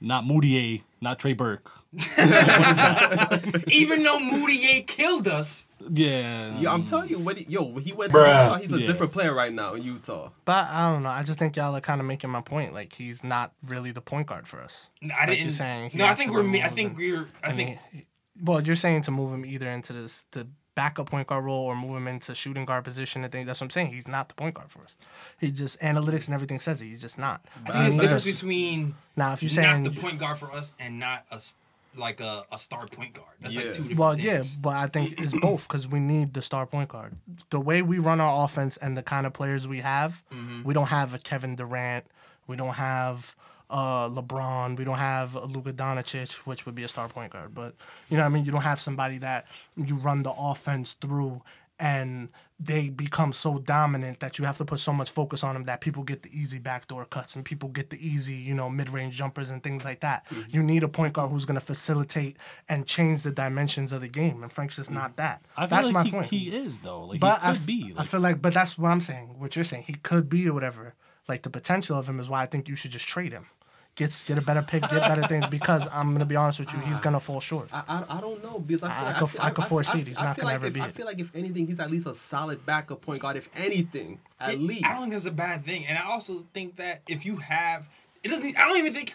Not 0.00 0.24
Mudiay, 0.24 0.82
not 1.00 1.18
Trey 1.18 1.32
Burke. 1.32 1.70
Even 3.68 4.02
though 4.02 4.18
Mudiay 4.18 4.86
killed 4.86 5.28
us, 5.28 5.66
Yeah. 5.90 6.58
Yeah, 6.58 6.72
I'm 6.72 6.84
telling 6.84 7.08
you, 7.08 7.18
what 7.18 7.38
he, 7.38 7.44
yo, 7.48 7.76
he 7.78 7.92
went 7.92 8.12
to 8.12 8.18
Bruh. 8.18 8.26
Utah. 8.26 8.54
He's 8.58 8.72
a 8.72 8.80
Yeah. 8.80 8.86
different 8.86 9.12
player 9.12 9.32
right 9.34 9.52
now 9.52 9.74
in 9.74 9.82
Utah. 9.82 10.30
but 10.44 10.68
I 10.68 10.90
don't 10.90 11.02
know. 11.04 11.08
I 11.10 11.22
just 11.22 11.38
think 11.38 11.56
y'all 11.56 11.74
are 11.76 11.80
kind 11.80 12.00
of 12.00 12.06
making 12.06 12.30
my 12.30 12.40
point. 12.40 12.74
Like 12.74 12.92
he's 12.94 13.22
not 13.24 13.52
really 13.66 13.92
the 13.92 14.00
point 14.02 14.26
guard 14.26 14.46
for 14.48 14.60
us. 14.60 14.88
I 15.02 15.06
Like 15.06 15.26
you're 15.28 15.36
didn't. 15.36 15.52
saying, 15.52 15.90
no, 15.94 16.06
I 16.06 16.14
think 16.14 16.32
we're. 16.32 16.42
I 16.62 16.68
think 16.68 16.90
him. 16.92 16.96
we're. 16.96 17.28
I 17.42 17.50
I 17.50 17.52
think. 17.52 17.78
mean, 17.92 18.04
well, 18.42 18.60
you're 18.60 18.76
saying 18.76 19.02
to 19.02 19.10
move 19.10 19.32
him 19.32 19.44
either 19.46 19.68
into 19.70 19.92
this 19.92 20.24
to 20.32 20.46
backup 20.74 21.08
point 21.10 21.26
guard 21.28 21.44
role 21.44 21.64
or 21.64 21.76
move 21.76 21.96
him 21.96 22.08
into 22.08 22.34
shooting 22.34 22.64
guard 22.64 22.84
position 22.84 23.22
and 23.22 23.32
things. 23.32 23.46
That's 23.46 23.60
what 23.60 23.66
I'm 23.66 23.70
saying. 23.70 23.92
He's 23.92 24.08
not 24.08 24.28
the 24.28 24.34
point 24.34 24.54
guard 24.54 24.70
for 24.70 24.80
us. 24.82 24.96
He 25.40 25.50
just 25.50 25.78
analytics 25.80 26.26
and 26.26 26.34
everything 26.34 26.60
says 26.60 26.80
it. 26.82 26.86
He's 26.86 27.00
just 27.00 27.18
not. 27.18 27.44
I 27.66 27.70
think 27.70 27.72
there's 27.72 27.94
a 27.94 27.98
difference 27.98 28.24
between 28.40 28.94
Now, 29.16 29.32
if 29.32 29.42
you're 29.42 29.50
saying 29.50 29.82
not 29.84 29.92
the 29.94 30.00
point 30.00 30.18
guard 30.18 30.38
for 30.38 30.50
us 30.50 30.72
and 30.80 30.98
not 30.98 31.24
a 31.30 31.34
s- 31.36 31.56
like 31.96 32.20
a, 32.20 32.44
a 32.50 32.58
star 32.58 32.88
point 32.88 33.14
guard. 33.14 33.28
That's 33.40 33.54
Yeah. 33.54 33.60
like 33.62 33.72
two 33.72 33.82
different 33.82 33.98
Well, 34.00 34.14
things. 34.16 34.24
yeah, 34.54 34.60
but 34.60 34.74
I 34.74 34.88
think 34.88 35.20
it's 35.20 35.32
both 35.40 35.68
because 35.68 35.86
we 35.86 36.00
need 36.00 36.34
the 36.34 36.42
star 36.42 36.66
point 36.66 36.88
guard. 36.88 37.14
The 37.50 37.60
way 37.60 37.82
we 37.82 37.98
run 38.00 38.20
our 38.20 38.44
offense 38.44 38.76
and 38.76 38.96
the 38.96 39.02
kind 39.04 39.26
of 39.26 39.32
players 39.32 39.68
we 39.68 39.78
have, 39.80 40.22
Mm-hmm. 40.32 40.64
we 40.64 40.74
don't 40.74 40.88
have 40.88 41.14
a 41.14 41.18
Kevin 41.18 41.54
Durant. 41.54 42.04
We 42.48 42.56
don't 42.56 42.74
have 42.74 43.36
uh, 43.70 44.08
LeBron. 44.08 44.76
We 44.76 44.84
don't 44.84 44.98
have 44.98 45.34
Luka 45.34 45.72
Doncic, 45.72 46.34
which 46.46 46.66
would 46.66 46.74
be 46.74 46.84
a 46.84 46.88
star 46.88 47.08
point 47.08 47.32
guard. 47.32 47.54
But 47.54 47.74
you 48.10 48.16
know, 48.16 48.22
what 48.22 48.26
I 48.26 48.30
mean, 48.30 48.44
you 48.44 48.52
don't 48.52 48.62
have 48.62 48.80
somebody 48.80 49.18
that 49.18 49.46
you 49.76 49.96
run 49.96 50.22
the 50.22 50.32
offense 50.32 50.94
through 50.94 51.42
and 51.78 52.30
they 52.60 52.88
become 52.88 53.32
so 53.32 53.58
dominant 53.58 54.20
that 54.20 54.38
you 54.38 54.44
have 54.44 54.56
to 54.56 54.64
put 54.64 54.78
so 54.78 54.92
much 54.92 55.10
focus 55.10 55.42
on 55.42 55.54
them 55.54 55.64
that 55.64 55.80
people 55.80 56.04
get 56.04 56.22
the 56.22 56.30
easy 56.32 56.58
backdoor 56.58 57.04
cuts 57.04 57.34
and 57.34 57.44
people 57.44 57.68
get 57.68 57.90
the 57.90 58.06
easy, 58.06 58.36
you 58.36 58.54
know, 58.54 58.70
mid-range 58.70 59.16
jumpers 59.16 59.50
and 59.50 59.62
things 59.62 59.84
like 59.84 60.00
that. 60.00 60.24
Mm-hmm. 60.28 60.42
You 60.50 60.62
need 60.62 60.84
a 60.84 60.88
point 60.88 61.14
guard 61.14 61.32
who's 61.32 61.44
going 61.44 61.58
to 61.58 61.64
facilitate 61.64 62.36
and 62.68 62.86
change 62.86 63.22
the 63.22 63.32
dimensions 63.32 63.90
of 63.92 64.02
the 64.02 64.08
game, 64.08 64.42
and 64.42 64.52
Frank's 64.52 64.76
just 64.76 64.90
not 64.90 65.16
that. 65.16 65.42
Mm-hmm. 65.42 65.62
I 65.62 65.66
that's 65.66 65.84
like 65.86 65.92
my 65.92 66.02
he, 66.04 66.10
point. 66.12 66.26
he 66.26 66.56
is 66.56 66.78
though. 66.78 67.06
Like 67.06 67.20
but 67.20 67.40
he 67.40 67.48
I, 67.48 67.52
could 67.52 67.60
f- 67.60 67.66
be. 67.66 67.94
I 67.98 68.04
feel 68.04 68.20
like, 68.20 68.40
but 68.40 68.54
that's 68.54 68.78
what 68.78 68.90
I'm 68.90 69.00
saying. 69.00 69.34
What 69.38 69.56
you're 69.56 69.64
saying, 69.64 69.84
he 69.86 69.94
could 69.94 70.28
be 70.28 70.48
or 70.48 70.52
whatever. 70.52 70.94
Like 71.28 71.42
the 71.42 71.50
potential 71.50 71.98
of 71.98 72.08
him 72.08 72.20
is 72.20 72.28
why 72.28 72.42
I 72.42 72.46
think 72.46 72.68
you 72.68 72.76
should 72.76 72.90
just 72.90 73.06
trade 73.08 73.32
him. 73.32 73.46
Get 73.96 74.24
get 74.26 74.38
a 74.38 74.42
better 74.42 74.60
pick, 74.62 74.82
get 74.82 74.90
better 74.90 75.22
things. 75.28 75.46
Because 75.46 75.86
I'm 75.92 76.12
gonna 76.12 76.24
be 76.24 76.34
honest 76.36 76.58
with 76.58 76.72
you, 76.74 76.80
he's 76.80 76.96
ah. 76.96 77.00
gonna 77.00 77.20
fall 77.20 77.40
short. 77.40 77.68
I, 77.72 77.82
I, 77.88 78.18
I 78.18 78.20
don't 78.20 78.42
know 78.42 78.58
because 78.58 78.82
I 78.82 78.88
feel 78.88 78.98
I 78.98 79.06
like, 79.10 79.16
could- 79.18 79.30
feel- 79.30 79.40
I 79.42 79.50
could 79.50 79.64
foresee 79.66 79.98
I, 79.98 80.00
it. 80.00 80.06
He's 80.08 80.18
I 80.18 80.24
not 80.24 80.36
feel 80.36 80.42
gonna 80.42 80.52
like 80.52 80.54
ever 80.56 80.66
if, 80.66 80.72
be 80.74 80.80
I 80.80 80.86
it. 80.88 80.94
feel 80.94 81.06
like 81.06 81.20
if 81.20 81.34
anything, 81.34 81.66
he's 81.68 81.78
at 81.80 81.90
least 81.90 82.06
a 82.08 82.14
solid 82.14 82.66
backup 82.66 83.00
point 83.02 83.22
guard. 83.22 83.36
If 83.36 83.48
anything, 83.56 84.20
at 84.40 84.54
It- 84.54 84.60
least. 84.60 84.84
I 84.84 84.90
don't 84.92 85.02
think 85.02 85.12
that's 85.12 85.26
a 85.26 85.30
bad 85.30 85.64
thing, 85.64 85.86
and 85.86 85.96
I 85.96 86.06
also 86.10 86.44
think 86.52 86.76
that 86.76 87.02
if 87.08 87.24
you 87.24 87.36
have, 87.36 87.88
it 88.24 88.28
doesn't. 88.28 88.58
I 88.58 88.66
don't 88.68 88.78
even 88.78 88.92
think 88.92 89.14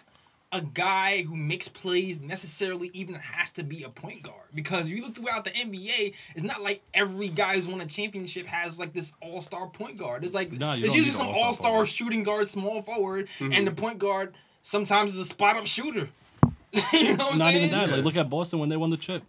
a 0.52 0.60
guy 0.60 1.22
who 1.22 1.36
makes 1.36 1.68
plays 1.68 2.20
necessarily 2.20 2.90
even 2.92 3.14
has 3.14 3.52
to 3.52 3.62
be 3.62 3.84
a 3.84 3.88
point 3.88 4.20
guard 4.22 4.48
because 4.52 4.88
if 4.90 4.96
you 4.96 5.02
look 5.02 5.14
throughout 5.14 5.44
the 5.44 5.50
NBA, 5.52 6.12
it's 6.34 6.42
not 6.42 6.60
like 6.60 6.82
every 6.92 7.28
guy 7.28 7.54
who's 7.54 7.68
won 7.68 7.80
a 7.80 7.86
championship 7.86 8.46
has 8.46 8.78
like 8.78 8.92
this 8.92 9.14
all 9.22 9.40
star 9.40 9.68
point 9.68 9.96
guard. 9.96 10.24
It's 10.24 10.34
like 10.34 10.50
No, 10.52 10.72
it's 10.72 10.92
usually 10.92 11.04
some 11.10 11.28
all-star 11.28 11.70
all 11.70 11.76
star 11.76 11.86
shooting 11.86 12.24
guard, 12.24 12.48
small 12.48 12.82
forward, 12.82 13.28
Mm-hmm. 13.38 13.52
and 13.52 13.66
the 13.66 13.70
point 13.72 13.98
guard 14.00 14.34
sometimes 14.62 15.14
is 15.14 15.20
a 15.20 15.24
spot 15.24 15.56
up 15.56 15.66
shooter. 15.68 16.08
you 16.92 17.16
know 17.16 17.24
what 17.26 17.32
I'm 17.32 17.38
not 17.38 17.52
saying? 17.52 17.66
even 17.66 17.78
that. 17.78 17.90
Like 17.90 18.04
look 18.04 18.16
at 18.16 18.28
Boston 18.28 18.58
when 18.58 18.68
they 18.68 18.76
won 18.76 18.90
the 18.90 18.96
chip. 18.96 19.22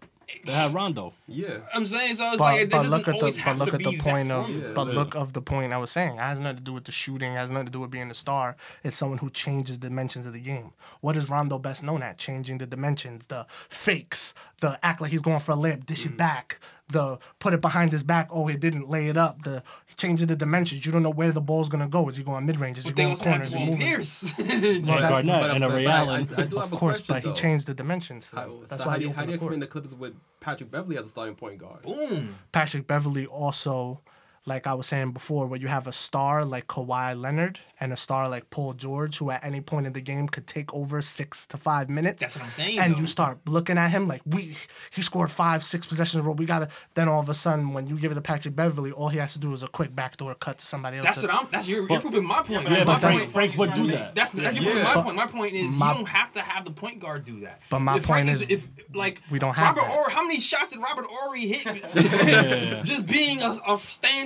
They 0.46 0.52
had 0.54 0.74
Rondo. 0.74 1.14
yeah. 1.28 1.60
I'm 1.74 1.86
saying 1.86 2.16
so. 2.16 2.26
It's 2.28 2.38
But, 2.38 2.44
like 2.44 2.62
it 2.62 2.70
but 2.72 2.88
look 2.88 3.08
at 3.08 3.20
the 3.20 3.42
but 3.46 3.58
look 3.58 3.74
at 3.74 3.80
the 3.80 3.98
point 3.98 4.32
of 4.32 4.46
formula. 4.46 4.74
but 4.74 4.88
Yeah. 4.88 4.94
look 4.94 5.16
of 5.16 5.34
the 5.34 5.42
point 5.42 5.74
I 5.74 5.78
was 5.78 5.92
saying. 5.92 6.16
It 6.16 6.20
has 6.20 6.40
nothing 6.40 6.58
to 6.58 6.64
do 6.64 6.74
with 6.74 6.86
the 6.86 6.92
shooting. 6.92 7.34
It 7.34 7.38
has 7.38 7.52
nothing 7.52 7.68
to 7.68 7.72
do 7.72 7.80
with 7.80 7.92
being 7.92 8.10
a 8.10 8.14
star. 8.14 8.56
It's 8.84 8.98
someone 8.98 9.18
who 9.20 9.30
changes 9.30 9.78
dimensions 9.78 10.26
of 10.26 10.34
the 10.34 10.40
game. 10.40 10.74
What 11.02 11.16
is 11.18 11.30
Rondo 11.30 11.58
best 11.60 11.84
known 11.84 12.04
at? 12.04 12.18
Changing 12.18 12.58
the 12.58 12.66
dimensions, 12.66 13.28
the 13.28 13.46
fakes, 13.70 14.34
the 14.62 14.80
act 14.84 15.02
like 15.02 15.12
he's 15.12 15.22
going 15.22 15.40
for 15.40 15.54
a 15.54 15.56
layup, 15.56 15.86
dish 15.86 16.04
Mm. 16.04 16.08
it 16.12 16.18
back, 16.18 16.60
the 16.92 17.18
put 17.40 17.54
it 17.54 17.62
behind 17.62 17.92
his 17.92 18.04
back. 18.04 18.28
Oh, 18.32 18.48
he 18.48 18.58
didn't 18.58 18.90
lay 18.90 19.08
it 19.08 19.18
up. 19.18 19.44
The 19.44 19.64
changing 19.98 20.28
the 20.28 20.36
dimensions. 20.36 20.86
You 20.86 20.92
don't 20.92 21.04
know 21.04 21.10
where 21.12 21.32
the 21.32 21.42
ball's 21.42 21.70
gonna 21.70 21.88
go. 21.88 22.08
Is 22.10 22.18
he 22.18 22.24
going 22.24 22.46
mid 22.46 22.60
range? 22.60 22.78
Is 22.80 22.86
he 22.86 22.92
But 22.92 22.98
going 22.98 23.10
also 23.12 23.24
corners? 23.26 23.48
Is 23.48 23.54
he 23.54 23.58
Paul 23.60 23.66
moving? 23.68 23.82
Pierce. 23.82 24.40
And 24.40 24.48
that- 24.86 25.10
Garnett 25.10 25.42
But- 25.42 25.52
and 25.56 25.64
a 25.64 25.68
but 25.68 25.76
Ray 25.76 25.86
I- 25.88 25.98
Allen. 25.98 26.28
I, 26.38 26.42
I 26.42 26.46
do 26.46 26.56
have 26.58 26.66
Of 26.66 26.74
a 26.74 26.78
course, 26.78 26.98
question 27.02 27.16
but 27.16 27.24
he 27.24 27.34
changed 27.34 27.68
the 27.68 27.74
dimensions 27.74 28.26
for 28.26 28.36
How, 28.38 28.44
them. 28.46 28.52
so 28.62 28.66
That's 28.68 28.84
how 28.84 28.90
why 28.90 28.96
do 28.98 29.02
he 29.02 29.08
you, 29.10 29.14
how 29.14 29.26
do 29.26 29.32
you 29.32 29.38
opened 29.38 29.40
the 29.40 29.40
court. 29.40 29.54
explain 29.54 29.60
the 29.60 29.68
Clippers 29.68 29.96
with 29.96 30.14
Patrick 30.40 30.72
Beverley 30.72 30.98
as 30.98 31.06
a 31.06 31.10
starting 31.10 31.36
point 31.36 31.58
guard? 31.60 31.84
Boom. 31.84 32.36
Patrick 32.52 32.88
Beverley 32.88 33.26
also, 33.28 34.02
like 34.46 34.66
I 34.66 34.74
was 34.74 34.88
saying 34.88 35.12
before, 35.12 35.46
where 35.46 35.60
you 35.60 35.68
have 35.68 35.86
a 35.86 35.92
star 35.92 36.44
like 36.44 36.68
Kawhi 36.68 37.20
Leonard 37.20 37.60
and 37.80 37.94
a 37.94 37.96
star 37.96 38.28
like 38.28 38.50
Paul 38.50 38.74
George, 38.74 39.18
who 39.20 39.30
at 39.30 39.44
any 39.44 39.62
point 39.62 39.86
in 39.86 39.94
the 39.94 40.02
game 40.02 40.28
could 40.28 40.48
take 40.48 40.74
over 40.74 41.02
six 41.04 41.46
to 41.48 41.58
five 41.58 41.90
minutes. 41.90 42.22
That's 42.22 42.36
what 42.38 42.46
I'm 42.46 42.52
saying, 42.52 42.80
And 42.80 42.96
though. 42.96 43.00
you 43.02 43.06
start 43.06 43.38
looking 43.48 43.78
at 43.78 43.90
him 43.92 44.08
like 44.08 44.22
we, 44.26 44.56
he 44.92 45.02
scored 45.04 45.30
five, 45.30 45.64
six 45.64 45.86
possessions 45.86 46.16
in 46.16 46.22
a 46.22 46.24
row. 46.24 46.34
We 46.34 46.46
gotta. 46.46 46.70
Then 46.96 47.08
all 47.08 47.20
of 47.20 47.30
a 47.30 47.36
sudden, 47.36 47.74
when 47.74 47.86
you 47.88 47.98
give 48.00 48.12
it 48.12 48.16
to 48.16 48.22
Patrick 48.22 48.56
Beverley, 48.56 48.92
all 48.92 49.10
he 49.10 49.20
has 49.20 49.34
to 49.34 49.40
do 49.40 49.54
is 49.54 49.62
a 49.62 49.68
quick 49.68 49.96
backdoor 49.96 50.34
cut 50.36 50.58
to 50.58 50.66
somebody 50.66 50.98
else. 50.98 51.06
That's 51.06 51.22
to- 51.22 51.28
what 51.28 51.36
I'm. 51.36 51.48
That's 51.52 51.68
you're, 51.68 51.88
you're 51.88 52.02
proving 52.02 52.26
my 52.26 52.42
point. 52.42 52.64
Yeah, 52.70 52.84
my 52.84 52.84
but 52.86 53.00
Frank, 53.00 53.20
point. 53.20 53.32
Frank 53.32 53.58
would 53.58 53.74
do 53.76 53.92
that. 53.92 54.16
That's 54.16 54.32
that's 54.32 54.56
you're 54.60 54.64
proving 54.72 54.84
my 54.84 54.94
But 54.96 55.04
point. 55.04 55.16
My 55.18 55.28
point 55.28 55.54
is 55.54 55.72
my- 55.76 55.90
you 55.92 55.98
don't 55.98 56.08
have 56.08 56.32
to 56.34 56.42
have 56.42 56.66
the 56.66 56.72
point 56.72 57.00
guard 57.00 57.26
do 57.26 57.42
that. 57.42 57.62
But 57.70 57.80
my 57.82 57.98
if 57.98 58.08
point 58.08 58.28
is 58.30 58.42
if 58.42 58.68
like 58.94 59.22
we 59.30 59.38
don't 59.40 59.54
have 59.54 59.76
Robert 59.78 59.82
that. 59.88 59.92
Horry. 59.92 60.14
How 60.14 60.24
many 60.24 60.40
shots 60.40 60.70
did 60.72 60.80
Robert 60.80 61.06
Horry 61.08 61.42
hit? 61.42 61.66
yeah. 61.96 62.82
Just 62.84 63.06
being 63.06 63.40
a, 63.42 63.58
a 63.68 63.78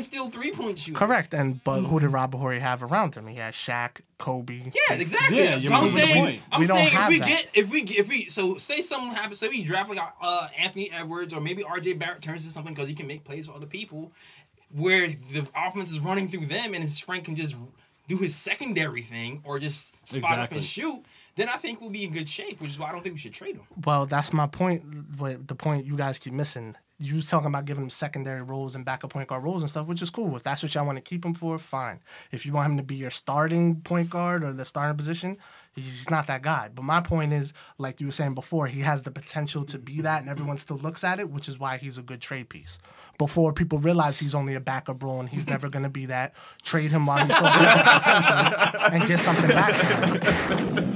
standstill 0.05 0.31
three 0.31 0.51
point 0.51 0.79
shooter. 0.79 0.97
Correct, 0.97 1.33
and 1.33 1.63
but 1.63 1.81
who 1.81 1.99
did 1.99 2.09
Robert 2.09 2.37
Horry 2.37 2.59
have 2.59 2.83
around 2.83 3.15
him? 3.15 3.27
He 3.27 3.35
had 3.37 3.53
Shaq, 3.53 4.01
Kobe. 4.17 4.71
Yeah, 4.73 4.95
exactly. 4.97 5.37
Yeah, 5.43 5.59
so 5.59 5.73
I'm 5.73 5.87
saying. 5.87 6.41
I'm 6.51 6.59
We 6.61 6.65
saying 6.65 6.89
if 6.93 7.07
we 7.09 7.19
that. 7.19 7.27
get, 7.27 7.49
if 7.53 7.69
we 7.71 7.81
get, 7.81 7.97
if 7.97 8.09
we, 8.09 8.25
so 8.25 8.55
say 8.57 8.81
something 8.81 9.11
happens, 9.11 9.39
say 9.39 9.47
we 9.49 9.63
draft 9.63 9.89
like 9.89 9.99
uh, 10.21 10.47
Anthony 10.59 10.91
Edwards 10.91 11.33
or 11.33 11.41
maybe 11.41 11.63
RJ 11.63 11.99
Barrett 11.99 12.21
turns 12.21 12.43
into 12.43 12.53
something 12.53 12.73
because 12.73 12.87
he 12.89 12.95
can 12.95 13.07
make 13.07 13.23
plays 13.23 13.47
for 13.47 13.53
other 13.53 13.67
people, 13.67 14.11
where 14.73 15.07
the 15.07 15.47
offense 15.55 15.91
is 15.91 15.99
running 15.99 16.27
through 16.27 16.45
them 16.47 16.73
and 16.73 16.83
his 16.83 16.99
Frank 16.99 17.25
can 17.25 17.35
just 17.35 17.55
do 18.07 18.17
his 18.17 18.35
secondary 18.35 19.01
thing 19.01 19.41
or 19.43 19.57
just 19.59 19.95
spot 20.07 20.39
up 20.39 20.51
and 20.51 20.63
shoot. 20.63 21.03
Then 21.35 21.49
I 21.49 21.57
think 21.57 21.81
we'll 21.81 21.89
be 21.89 22.03
in 22.05 22.11
good 22.13 22.29
shape, 22.29 22.61
which 22.61 22.69
is 22.69 22.79
why 22.79 22.89
I 22.89 22.91
don't 22.91 23.01
think 23.01 23.13
we 23.15 23.19
should 23.19 23.33
trade 23.33 23.55
him. 23.55 23.63
Well, 23.83 24.05
that's 24.05 24.31
my 24.31 24.47
point. 24.47 24.83
What 25.17 25.47
the 25.47 25.55
point 25.55 25.85
you 25.85 25.97
guys 25.97 26.17
keep 26.17 26.31
missing. 26.33 26.75
You 26.97 27.15
was 27.15 27.29
talking 27.29 27.47
about 27.47 27.65
giving 27.65 27.83
him 27.83 27.89
secondary 27.89 28.41
roles 28.41 28.75
and 28.75 28.85
backup 28.85 29.11
point 29.11 29.27
guard 29.27 29.43
roles 29.43 29.61
and 29.61 29.69
stuff, 29.69 29.87
which 29.87 30.01
is 30.01 30.09
cool. 30.09 30.35
If 30.35 30.43
that's 30.43 30.63
what 30.63 30.73
y'all 30.73 30.85
want 30.85 30.97
to 30.97 31.01
keep 31.01 31.25
him 31.25 31.33
for, 31.33 31.59
fine. 31.59 31.99
If 32.31 32.45
you 32.45 32.53
want 32.53 32.71
him 32.71 32.77
to 32.77 32.83
be 32.83 32.95
your 32.95 33.09
starting 33.09 33.81
point 33.81 34.09
guard 34.09 34.43
or 34.43 34.53
the 34.53 34.63
starting 34.63 34.95
position, 34.95 35.37
he's 35.75 36.09
not 36.09 36.27
that 36.27 36.41
guy. 36.41 36.69
But 36.73 36.83
my 36.83 37.01
point 37.01 37.33
is, 37.33 37.53
like 37.77 37.99
you 37.99 38.07
were 38.07 38.13
saying 38.13 38.33
before, 38.33 38.67
he 38.67 38.79
has 38.81 39.03
the 39.03 39.11
potential 39.11 39.65
to 39.65 39.77
be 39.77 40.01
that, 40.01 40.21
and 40.21 40.29
everyone 40.29 40.57
still 40.57 40.77
looks 40.77 41.03
at 41.03 41.19
it, 41.19 41.29
which 41.29 41.49
is 41.49 41.59
why 41.59 41.77
he's 41.77 41.97
a 41.97 42.01
good 42.01 42.21
trade 42.21 42.47
piece. 42.47 42.77
Before 43.17 43.51
people 43.51 43.79
realize 43.79 44.19
he's 44.19 44.35
only 44.35 44.55
a 44.55 44.61
backup 44.61 45.03
role 45.03 45.19
and 45.19 45.29
he's 45.29 45.47
never 45.47 45.69
going 45.69 45.83
to 45.83 45.89
be 45.89 46.05
that, 46.07 46.33
trade 46.63 46.91
him 46.91 47.05
while 47.05 47.25
he's 47.25 47.35
still 47.35 47.47
got 47.47 48.03
potential 48.03 48.81
and 48.91 49.07
get 49.07 49.19
something 49.19 49.49
back 49.49 49.73
from 49.73 50.03
him. 50.03 50.95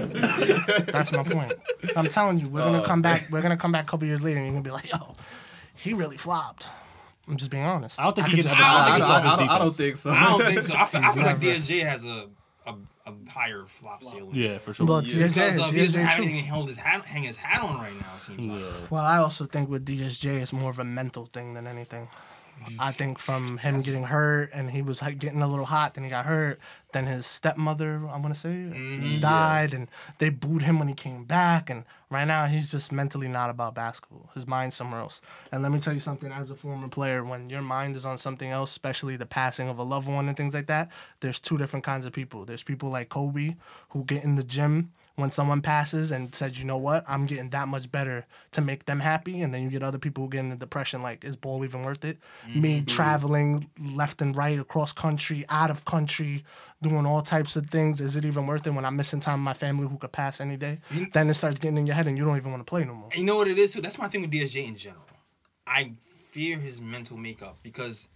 That's 0.92 1.12
my 1.12 1.24
point. 1.24 1.54
I'm 1.96 2.08
telling 2.08 2.40
you, 2.40 2.48
we're 2.48 2.62
gonna 2.64 2.82
oh. 2.82 2.86
come 2.86 3.02
back. 3.02 3.28
We're 3.30 3.42
gonna 3.42 3.58
come 3.58 3.72
back 3.72 3.84
a 3.84 3.88
couple 3.88 4.08
years 4.08 4.22
later, 4.22 4.38
and 4.38 4.46
you're 4.46 4.54
gonna 4.54 4.64
be 4.64 4.72
like, 4.72 4.92
"Yo, 4.92 5.16
he 5.80 5.94
really 5.94 6.18
flopped." 6.18 6.68
I'm 7.28 7.38
just 7.38 7.52
being 7.52 7.64
honest. 7.64 8.00
I 8.00 8.04
don't 8.06 8.16
think 8.16 8.28
he 8.30 8.36
could 8.38 8.46
can 8.46 8.50
just- 8.50 8.60
ever 8.60 8.70
I 8.70 8.74
don't 8.74 8.82
I 8.82 8.90
think 8.90 9.00
don't, 9.00 9.08
so. 9.08 9.14
I, 9.14 9.36
don't, 9.38 9.50
I 9.50 9.60
don't 9.60 9.76
think 9.76 9.98
so. 9.98 10.10
I 10.10 10.24
don't 10.26 10.46
think 10.46 10.64
so. 10.64 10.74
I 10.76 10.86
feel, 10.86 11.02
I 11.04 11.14
feel 11.14 11.24
like 11.24 11.40
DSJ 11.40 11.84
has 11.84 12.04
a, 12.04 12.28
a, 12.66 12.76
a 13.06 13.14
higher 13.30 13.66
flop 13.68 14.04
ceiling. 14.04 14.32
Yeah, 14.34 14.58
for 14.58 14.74
sure. 14.74 14.88
But 14.88 15.06
Yeah. 15.06 15.28
Because 15.28 15.38
uh, 15.38 15.42
DSJ, 15.64 15.68
of, 15.68 15.74
he 15.74 15.80
doesn't 15.82 16.06
have 16.06 16.20
anything 16.24 16.44
to 16.46 16.50
hold 16.50 16.68
his 16.68 16.78
hat, 16.78 17.06
hang 17.06 17.22
his 17.24 17.38
hat 17.38 17.62
on 17.62 17.78
right 17.80 17.94
now. 17.94 18.08
It 18.18 18.22
seems 18.24 18.48
like. 18.48 18.60
yeah. 18.62 18.66
Well, 18.90 19.04
I 19.06 19.18
also 19.18 19.46
think 19.46 19.70
with 19.70 19.86
DSJ, 19.86 20.42
it's 20.42 20.52
more 20.54 20.72
of 20.72 20.80
a 20.80 20.84
mental 20.84 21.28
thing 21.28 21.54
than 21.54 21.68
anything. 21.68 22.08
I 22.80 22.92
think 22.92 23.18
from 23.20 23.58
him 23.58 23.80
getting 23.80 24.04
hurt 24.04 24.52
and 24.54 24.72
he 24.72 24.82
was 24.82 25.02
like, 25.02 25.20
getting 25.20 25.42
a 25.42 25.48
little 25.48 25.66
hot, 25.66 25.94
then 25.94 26.04
he 26.04 26.10
got 26.10 26.26
hurt. 26.26 26.60
Then 26.92 27.06
his 27.06 27.26
stepmother, 27.28 28.02
I 28.10 28.18
want 28.18 28.34
to 28.34 28.40
say, 28.40 28.50
Mm-hmm. 28.50 29.20
died, 29.20 29.74
and 29.76 29.88
they 30.18 30.30
booed 30.30 30.64
him 30.64 30.80
when 30.80 30.88
he 30.88 30.94
came 30.96 31.24
back. 31.24 31.70
And 31.70 31.84
right 32.10 32.26
now, 32.26 32.48
he's 32.48 32.72
just 32.72 32.92
mentally 32.92 33.28
not 33.28 33.50
about 33.52 33.76
basketball. 33.76 34.32
His 34.34 34.48
mind's 34.48 34.76
somewhere 34.76 35.00
else. 35.00 35.22
And 35.52 35.62
let 35.62 35.72
me 35.72 35.80
tell 35.80 35.94
you 35.94 36.00
something: 36.00 36.32
as 36.32 36.50
a 36.50 36.56
former 36.56 36.88
player, 36.88 37.24
when 37.24 37.50
your 37.50 37.62
mind 37.62 37.96
is 37.96 38.06
on 38.06 38.18
something 38.18 38.50
else, 38.50 38.72
especially 38.72 39.16
the 39.18 39.28
passing 39.28 39.70
of 39.70 39.78
a 39.78 39.84
loved 39.84 40.08
one 40.08 40.28
and 40.28 40.36
things 40.36 40.56
like 40.56 40.66
that, 40.68 40.90
there's 41.20 41.40
two 41.40 41.58
different 41.60 41.86
kinds 41.86 42.06
of 42.08 42.12
people. 42.14 42.44
There's 42.46 42.64
people 42.64 42.90
like 42.90 43.10
Kobe 43.10 43.56
who 43.90 44.04
get 44.04 44.24
in 44.24 44.34
the 44.36 44.44
gym 44.44 44.92
when 45.20 45.32
someone 45.32 45.62
passes 45.62 46.12
and 46.12 46.34
says, 46.34 46.58
you 46.58 46.66
know 46.66 46.78
what, 46.78 47.04
I'm 47.08 47.26
getting 47.26 47.50
that 47.50 47.68
much 47.68 47.92
better 47.92 48.26
to 48.52 48.62
make 48.62 48.86
them 48.86 49.00
happy. 49.00 49.42
And 49.42 49.54
then 49.54 49.64
you 49.64 49.70
get 49.70 49.84
other 49.84 49.98
people 49.98 50.24
who 50.24 50.30
get 50.30 50.40
into 50.40 50.56
depression, 50.56 51.02
like, 51.02 51.24
is 51.24 51.36
ball 51.36 51.64
even 51.64 51.84
worth 51.84 52.06
it? 52.06 52.18
Me 52.56 52.78
mm-hmm. 52.78 52.86
traveling 52.86 53.70
left 53.80 54.22
and 54.22 54.36
right 54.36 54.60
across 54.60 54.94
country, 54.94 55.46
out 55.50 55.70
of 55.70 55.86
country, 55.86 56.44
doing 56.82 57.06
all 57.06 57.22
types 57.22 57.56
of 57.56 57.70
things. 57.70 58.00
Is 58.02 58.16
it 58.16 58.26
even 58.26 58.48
worth 58.48 58.66
it 58.66 58.72
when 58.72 58.86
I'm 58.86 58.96
missing 58.96 59.20
time 59.20 59.40
with 59.40 59.46
my 59.46 59.54
family 59.54 59.88
who 59.88 59.98
could 59.98 60.12
pass 60.12 60.40
any 60.40 60.58
day? 60.58 60.80
Then 61.14 61.30
it 61.30 61.34
starts 61.34 61.60
getting 61.60 61.78
in 61.78 61.86
your 61.88 61.96
head 61.96 62.08
and 62.08 62.18
you 62.18 62.24
don't 62.24 62.38
even 62.38 62.52
want 62.52 62.66
to 62.66 62.70
play 62.70 62.86
no 62.86 62.94
more. 62.94 63.10
You 63.16 63.26
know 63.26 63.36
what 63.36 63.48
it 63.48 63.58
is 63.58 63.74
too? 63.74 63.82
That's 63.82 64.00
my 64.00 64.08
thing 64.08 64.22
with 64.22 64.32
DSJ 64.32 64.68
in 64.68 64.76
general. 64.76 65.04
I 65.68 65.92
fear 66.32 66.58
his 66.58 66.80
mental 66.80 67.18
makeup 67.18 67.58
because, 67.64 68.08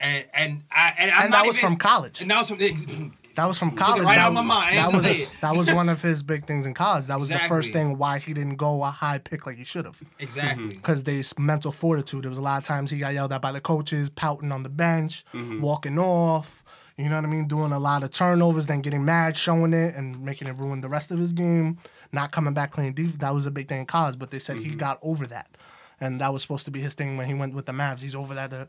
and 0.00 0.26
and 0.34 0.62
I 0.70 0.94
and, 0.98 1.10
I'm 1.10 1.24
And 1.24 1.32
that 1.34 1.46
was 1.46 1.58
even- 1.58 1.70
from 1.70 1.76
college. 1.78 2.20
And 2.20 2.30
that 2.30 2.38
was 2.38 2.48
from 2.48 2.58
That 3.34 3.46
was 3.46 3.58
from 3.58 3.70
it 3.70 3.76
college. 3.76 4.02
right 4.02 4.16
that, 4.16 4.26
out 4.26 4.28
of 4.28 4.34
my 4.34 4.42
mind. 4.42 4.76
That 4.76 4.92
was 4.92 5.02
gonna 5.02 5.14
say 5.14 5.22
it. 5.22 5.30
that 5.40 5.56
was 5.56 5.72
one 5.72 5.88
of 5.88 6.02
his 6.02 6.22
big 6.22 6.46
things 6.46 6.66
in 6.66 6.74
college. 6.74 7.06
That 7.06 7.18
was 7.18 7.28
the 7.28 7.38
first 7.38 7.72
thing 7.72 7.96
why 7.98 8.18
he 8.18 8.34
didn't 8.34 8.56
go 8.56 8.82
a 8.82 8.90
high 8.90 9.18
pick 9.18 9.46
like 9.46 9.56
he 9.56 9.64
should 9.64 9.84
have. 9.84 10.00
exactly. 10.18 10.64
Mm-hmm. 10.64 10.72
because 10.72 11.04
there's 11.04 11.38
mental 11.38 11.72
fortitude. 11.72 12.24
There 12.24 12.30
was 12.30 12.38
a 12.38 12.42
lot 12.42 12.58
of 12.58 12.64
times 12.64 12.90
he 12.90 12.98
got 12.98 13.14
yelled 13.14 13.32
at 13.32 13.40
by 13.40 13.52
the 13.52 13.60
coaches, 13.60 14.10
pouting 14.10 14.52
on 14.52 14.62
the 14.62 14.68
bench, 14.68 15.24
mm-hmm. 15.32 15.60
walking 15.60 15.98
off. 15.98 16.62
You 16.98 17.08
know 17.08 17.16
what 17.16 17.24
I 17.24 17.28
mean? 17.28 17.48
Doing 17.48 17.72
a 17.72 17.78
lot 17.78 18.02
of 18.02 18.10
turnovers, 18.10 18.66
then 18.66 18.82
getting 18.82 19.04
mad, 19.04 19.36
showing 19.36 19.72
it, 19.72 19.94
and 19.94 20.20
making 20.22 20.48
it 20.48 20.56
ruin 20.56 20.82
the 20.82 20.90
rest 20.90 21.10
of 21.10 21.18
his 21.18 21.32
game. 21.32 21.78
Not 22.12 22.32
coming 22.32 22.52
back 22.52 22.74
playing 22.74 22.92
defense. 22.92 23.16
That 23.18 23.34
was 23.34 23.46
a 23.46 23.50
big 23.50 23.68
thing 23.68 23.80
in 23.80 23.86
college, 23.86 24.18
but 24.18 24.30
they 24.30 24.38
said 24.38 24.58
he 24.58 24.66
mm-hmm. 24.66 24.76
got 24.76 24.98
over 25.02 25.26
that. 25.28 25.56
and 26.00 26.20
that 26.20 26.32
was 26.32 26.42
supposed 26.42 26.66
to 26.66 26.70
be 26.70 26.80
his 26.80 26.94
thing 26.94 27.16
when 27.16 27.26
he 27.26 27.34
went 27.34 27.54
with 27.54 27.64
the 27.64 27.72
Mavs. 27.72 28.00
He's 28.02 28.14
over 28.14 28.34
that. 28.34 28.52
uh, 28.52 28.66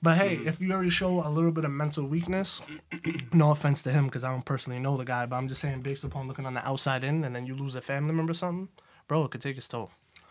But 0.00 0.16
hey, 0.16 0.36
Mm. 0.36 0.46
if 0.46 0.60
you 0.60 0.72
already 0.72 0.90
show 0.90 1.26
a 1.26 1.30
little 1.30 1.50
bit 1.50 1.64
of 1.64 1.70
mental 1.72 2.06
weakness, 2.06 2.62
no 3.32 3.50
offense 3.50 3.82
to 3.82 3.90
him 3.90 4.04
because 4.06 4.22
I 4.24 4.30
don't 4.30 4.44
personally 4.44 4.78
know 4.78 4.96
the 4.96 5.04
guy, 5.04 5.26
but 5.26 5.36
I'm 5.36 5.48
just 5.48 5.60
saying 5.60 5.82
based 5.82 6.04
upon 6.04 6.28
looking 6.28 6.46
on 6.46 6.54
the 6.54 6.66
outside 6.66 7.02
in, 7.04 7.24
and 7.24 7.34
then 7.34 7.46
you 7.46 7.54
lose 7.56 7.74
a 7.74 7.80
family 7.80 8.14
member 8.14 8.30
or 8.30 8.34
something, 8.34 8.68
bro, 9.08 9.24
it 9.24 9.30
could 9.32 9.40
take 9.40 9.56
its 9.56 9.66
toll. 9.68 9.90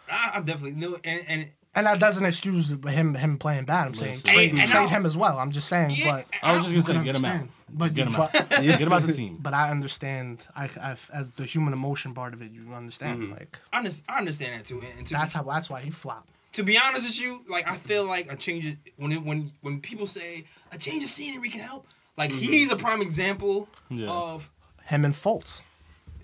I, 0.10 0.32
I 0.36 0.42
definitely 0.42 0.80
know, 0.80 0.98
and 1.04 1.22
and 1.28 1.48
And 1.76 1.86
that 1.86 2.00
doesn't 2.00 2.26
excuse 2.26 2.72
him 2.72 3.14
him 3.16 3.38
playing 3.38 3.66
bad. 3.66 3.88
I'm 3.88 3.94
saying 3.94 4.14
Listen. 4.14 4.34
trade, 4.34 4.50
And- 4.52 4.60
and 4.60 4.70
trade 4.70 4.90
him 4.90 5.06
as 5.06 5.18
well. 5.18 5.38
I'm 5.38 5.52
just 5.52 5.68
saying, 5.68 5.92
yeah, 5.92 6.12
but 6.12 6.26
I 6.42 6.56
was 6.56 6.66
just 6.66 6.88
gonna 6.88 7.00
say, 7.00 7.06
get 7.06 7.16
him 7.18 7.26
out. 7.26 7.48
But 7.70 7.94
Get 7.94 8.08
him 8.08 8.14
but, 8.16 8.34
out. 8.34 8.50
Get 8.62 8.80
him 8.80 8.94
out 8.94 9.06
the 9.06 9.12
team. 9.12 9.38
but 9.42 9.54
I 9.54 9.70
understand. 9.70 10.46
I, 10.56 10.70
I 10.82 10.96
as 11.14 11.30
the 11.34 11.44
human 11.44 11.74
emotion 11.74 12.14
part 12.14 12.34
of 12.34 12.42
it, 12.42 12.52
you 12.54 12.74
understand. 12.74 13.20
Mm-hmm. 13.24 13.34
Like 13.34 13.60
I, 13.74 13.80
under- 13.80 13.92
I 14.08 14.20
understand 14.20 14.54
that 14.58 14.66
too. 14.66 14.82
And 14.98 15.06
to, 15.08 15.14
that's 15.14 15.34
how 15.34 15.44
that's 15.44 15.70
why 15.70 15.82
he 15.82 15.90
flopped. 15.90 16.30
To 16.58 16.64
be 16.64 16.76
honest 16.76 17.06
with 17.06 17.22
you, 17.22 17.46
like 17.48 17.68
I 17.68 17.76
feel 17.78 18.06
like 18.06 18.32
a 18.32 18.36
change 18.36 18.66
of, 18.66 18.78
when 18.98 19.12
it, 19.12 19.24
when 19.24 19.52
when 19.62 19.80
people 19.80 20.08
say 20.08 20.44
a 20.72 20.78
change 20.78 21.04
of 21.04 21.10
scenery 21.10 21.50
can 21.50 21.62
help, 21.62 21.86
like 22.18 22.32
mm-hmm. 22.32 22.40
he's 22.40 22.72
a 22.72 22.76
prime 22.76 23.02
example 23.02 23.70
Yeah. 23.90 24.10
of 24.10 24.50
Him 24.84 25.06
and 25.06 25.14
Fultz 25.14 25.62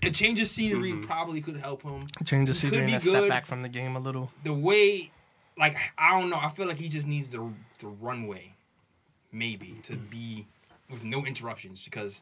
a 0.02 0.10
change 0.10 0.40
of 0.40 0.48
scenery 0.48 0.90
mm-hmm. 0.90 1.02
probably 1.02 1.40
could 1.40 1.56
help 1.56 1.82
him. 1.82 2.08
change 2.24 2.48
the 2.48 2.52
He 2.52 2.58
scenery 2.58 2.76
could 2.76 2.80
and 2.80 2.90
be 2.90 2.96
a 2.96 3.00
step 3.00 3.12
good. 3.12 3.28
back 3.28 3.46
from 3.46 3.62
the 3.62 3.68
game 3.68 3.94
a 3.94 4.00
little. 4.00 4.30
The 4.42 4.52
way, 4.52 5.12
like 5.56 5.76
I 5.96 6.20
don't 6.20 6.30
know, 6.30 6.38
I 6.40 6.48
feel 6.50 6.66
like 6.66 6.78
he 6.78 6.88
just 6.88 7.06
needs 7.06 7.30
the 7.30 7.48
the 7.78 7.86
runway, 7.86 8.54
maybe 9.30 9.78
to 9.84 9.92
mm-hmm. 9.92 10.10
be 10.10 10.46
with 10.90 11.04
no 11.04 11.24
interruptions 11.24 11.84
because. 11.84 12.20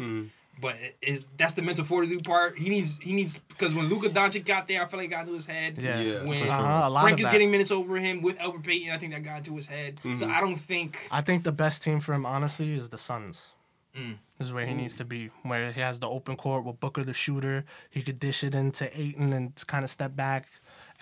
But 0.61 0.77
it 0.77 0.97
is 1.03 1.25
that's 1.37 1.55
the 1.55 1.63
mental 1.63 1.85
fortitude 1.85 2.25
part. 2.25 2.57
He 2.59 2.69
needs 2.69 2.99
he 2.99 3.13
needs 3.13 3.39
because 3.49 3.75
when 3.75 3.87
Luka 3.87 4.11
Doncic 4.11 4.45
got 4.45 4.69
there, 4.69 4.83
I 4.83 4.87
feel 4.87 4.99
like 5.01 5.09
it 5.09 5.11
got 5.11 5.27
to 5.27 5.33
his 5.33 5.47
head. 5.47 5.77
Yeah, 5.79 6.01
Yeah, 6.01 6.25
when. 6.25 6.49
Uh-huh, 6.49 7.01
Frank 7.01 7.19
is 7.19 7.27
that. 7.27 7.33
getting 7.33 7.51
minutes 7.51 7.71
over 7.71 7.99
him 7.99 8.23
with 8.23 8.39
Elfrid 8.39 8.65
Payton, 8.65 8.91
I 8.93 8.97
think 8.99 9.13
that 9.13 9.23
got 9.23 9.39
into 9.39 9.57
his 9.57 9.67
head. 9.67 9.99
So 10.15 10.29
I 10.29 10.41
don't 10.41 10.57
think 10.57 11.09
I 11.11 11.21
think 11.21 11.43
the 11.43 11.53
best 11.53 11.83
team 11.83 11.99
for 12.01 12.13
him, 12.13 12.25
honestly, 12.27 12.75
is 12.75 12.91
the 12.91 12.99
Suns. 12.99 13.49
Mm. 13.97 14.17
This 14.39 14.49
is 14.49 14.53
where 14.55 14.67
he 14.67 14.75
needs 14.75 14.97
to 14.97 15.05
be, 15.05 15.31
where 15.43 15.71
he 15.71 15.81
has 15.81 16.01
the 16.01 16.09
open 16.09 16.37
court 16.37 16.65
with 16.65 16.81
Booker 16.81 17.05
the 17.05 17.13
shooter. 17.13 17.65
He 17.91 18.03
could 18.03 18.19
dish 18.19 18.43
it 18.43 18.55
into 18.55 18.89
Ayton 18.99 19.33
and 19.33 19.55
kind 19.67 19.85
of 19.85 19.91
step 19.91 20.17
back, 20.17 20.49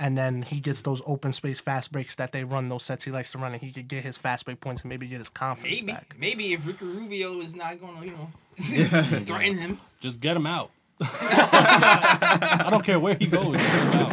and 0.00 0.16
then 0.18 0.42
he 0.42 0.58
gets 0.58 0.82
those 0.82 1.02
open 1.06 1.32
space 1.32 1.60
fast 1.60 1.92
breaks 1.92 2.14
that 2.16 2.32
they 2.32 2.42
run 2.42 2.68
those 2.70 2.82
sets 2.82 3.04
he 3.04 3.10
likes 3.12 3.30
to 3.32 3.38
run, 3.38 3.52
and 3.52 3.60
he 3.62 3.70
could 3.70 3.86
get 3.86 4.02
his 4.02 4.16
fast 4.18 4.46
break 4.46 4.60
points 4.60 4.82
and 4.82 4.88
maybe 4.88 5.06
get 5.06 5.18
his 5.18 5.28
confidence 5.28 5.82
maybe 5.82 5.92
back. 5.92 6.16
maybe 6.18 6.52
if 6.54 6.66
Ricky 6.66 6.86
Rubio 6.86 7.38
is 7.40 7.54
not 7.54 7.78
gonna 7.80 8.04
you 8.04 8.12
know 8.12 8.30
threaten 9.24 9.56
him, 9.58 9.78
Just 10.00 10.18
get 10.18 10.36
him 10.36 10.46
out. 10.46 10.70
I 11.02 12.68
don't 12.70 12.84
care 12.84 13.00
where 13.00 13.14
he 13.14 13.26
goes. 13.26 13.56
Get 13.56 13.70
him 13.70 13.92
out. 13.94 14.12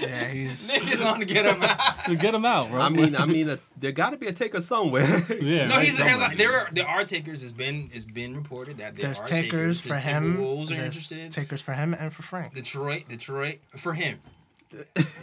Yeah, 0.00 0.28
he's 0.28 0.70
niggas 0.70 1.04
on 1.04 1.18
to 1.20 1.24
get 1.24 1.46
him 1.46 1.62
out. 1.62 2.04
Just 2.04 2.20
get 2.20 2.34
him 2.34 2.44
out, 2.44 2.70
bro. 2.70 2.80
I 2.80 2.88
mean, 2.88 3.16
I 3.16 3.26
mean, 3.26 3.48
uh, 3.50 3.56
there 3.78 3.92
got 3.92 4.10
to 4.10 4.16
be 4.16 4.26
a 4.26 4.32
taker 4.32 4.60
somewhere. 4.60 5.24
yeah. 5.40 5.66
No, 5.66 5.76
right, 5.76 5.84
he's, 5.86 5.96
somewhere. 5.96 6.28
he's 6.30 6.38
there. 6.38 6.52
Are, 6.52 6.68
there 6.72 6.86
are 6.86 7.04
takers. 7.04 7.42
Has 7.42 7.52
been 7.52 7.90
has 7.90 8.04
been 8.04 8.34
reported 8.34 8.78
that 8.78 8.96
there 8.96 9.06
there's 9.06 9.20
are 9.20 9.26
takers 9.26 9.80
for 9.80 9.96
him. 9.96 10.36
Timberwolves 10.36 10.70
are 10.70 10.84
interested. 10.84 11.32
Takers 11.32 11.62
for 11.62 11.72
him 11.72 11.94
and 11.94 12.12
for 12.12 12.22
Frank. 12.22 12.54
Detroit, 12.54 13.08
Detroit 13.08 13.58
for 13.76 13.92
him. 13.94 14.18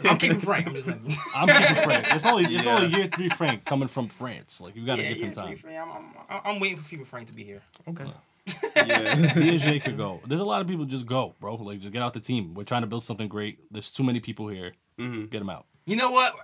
I'm 0.04 0.16
keeping 0.18 0.40
Frank. 0.40 0.66
I'm 0.66 0.74
just 0.74 0.88
like 0.88 0.98
I'm 1.36 1.46
keeping 1.48 1.84
Frank. 1.84 2.06
It's 2.14 2.26
only 2.26 2.44
it's 2.44 2.64
Yeah. 2.64 2.76
only 2.76 2.96
year 2.96 3.06
three 3.06 3.28
Frank 3.28 3.64
coming 3.64 3.88
from 3.88 4.08
France. 4.08 4.60
Like 4.60 4.74
you 4.74 4.82
gotta 4.82 5.02
yeah, 5.02 5.12
give 5.12 5.22
him 5.22 5.32
time. 5.32 5.56
Frank, 5.56 5.78
I'm, 5.78 5.90
I'm, 6.28 6.40
I'm 6.44 6.60
waiting 6.60 6.78
for 6.78 6.96
FIBA 6.96 7.06
Frank 7.06 7.28
to 7.28 7.34
be 7.34 7.44
here. 7.44 7.62
Okay. 7.88 8.04
yeah. 8.04 8.12
DJ 8.46 9.82
could 9.82 9.96
go. 9.96 10.20
There's 10.26 10.40
a 10.40 10.44
lot 10.44 10.60
of 10.60 10.66
people 10.66 10.84
just 10.84 11.06
go, 11.06 11.34
bro. 11.40 11.56
Like 11.56 11.80
just 11.80 11.92
get 11.92 12.02
out 12.02 12.12
the 12.14 12.20
team. 12.20 12.54
We're 12.54 12.64
trying 12.64 12.82
to 12.82 12.86
build 12.86 13.04
something 13.04 13.28
great. 13.28 13.58
There's 13.70 13.90
too 13.90 14.04
many 14.04 14.20
people 14.20 14.48
here. 14.48 14.72
Mm-hmm. 14.98 15.26
Get 15.26 15.38
them 15.38 15.50
out. 15.50 15.66
You 15.86 15.96
know 15.96 16.10
what? 16.10 16.34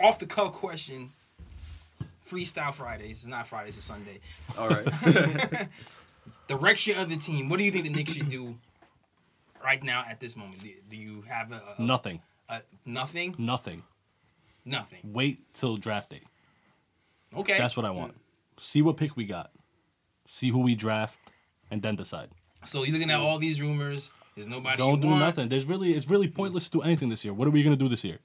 Off 0.00 0.18
the 0.18 0.26
cuff 0.26 0.52
question. 0.52 1.10
Freestyle 2.28 2.74
Fridays. 2.74 3.18
It's 3.18 3.26
not 3.26 3.46
Fridays. 3.46 3.76
It's 3.76 3.86
Sunday. 3.86 4.20
All 4.58 4.68
right. 4.68 4.86
Direction 6.48 6.98
of 6.98 7.08
the 7.08 7.16
team. 7.16 7.48
What 7.48 7.58
do 7.58 7.64
you 7.64 7.70
think 7.70 7.84
the 7.84 7.90
Knicks 7.90 8.12
should 8.12 8.28
do 8.28 8.56
right 9.64 9.82
now 9.82 10.02
at 10.08 10.20
this 10.20 10.36
moment? 10.36 10.62
Do, 10.62 10.70
do 10.90 10.96
you 10.96 11.22
have 11.28 11.52
a, 11.52 11.62
a, 11.78 11.82
Nothing. 11.82 12.20
a 12.48 12.62
nothing? 12.84 13.34
Nothing. 13.38 13.82
Nothing. 14.64 15.00
Wait 15.04 15.38
till 15.54 15.76
draft 15.76 16.10
day. 16.10 16.22
Okay. 17.36 17.58
That's 17.58 17.76
what 17.76 17.86
I 17.86 17.90
want. 17.90 18.12
Mm. 18.12 18.60
See 18.60 18.82
what 18.82 18.96
pick 18.96 19.16
we 19.16 19.24
got. 19.24 19.50
See 20.26 20.50
who 20.50 20.60
we 20.60 20.74
draft, 20.74 21.18
and 21.70 21.82
then 21.82 21.96
decide. 21.96 22.28
so 22.64 22.82
you're 22.84 22.92
looking 22.94 23.10
at 23.10 23.20
all 23.20 23.38
these 23.38 23.60
rumors. 23.60 24.10
There's 24.34 24.48
nobody. 24.48 24.76
Don't 24.76 24.96
you 24.96 25.00
do 25.02 25.08
want. 25.08 25.20
nothing. 25.20 25.48
There's 25.48 25.64
really 25.64 25.94
it's 25.94 26.08
really 26.10 26.28
pointless 26.28 26.66
to 26.68 26.78
do 26.78 26.82
anything 26.82 27.08
this 27.08 27.24
year. 27.24 27.32
What 27.34 27.48
are 27.48 27.50
we 27.50 27.62
gonna 27.62 27.76
do 27.76 27.88
this 27.88 28.04
year? 28.04 28.18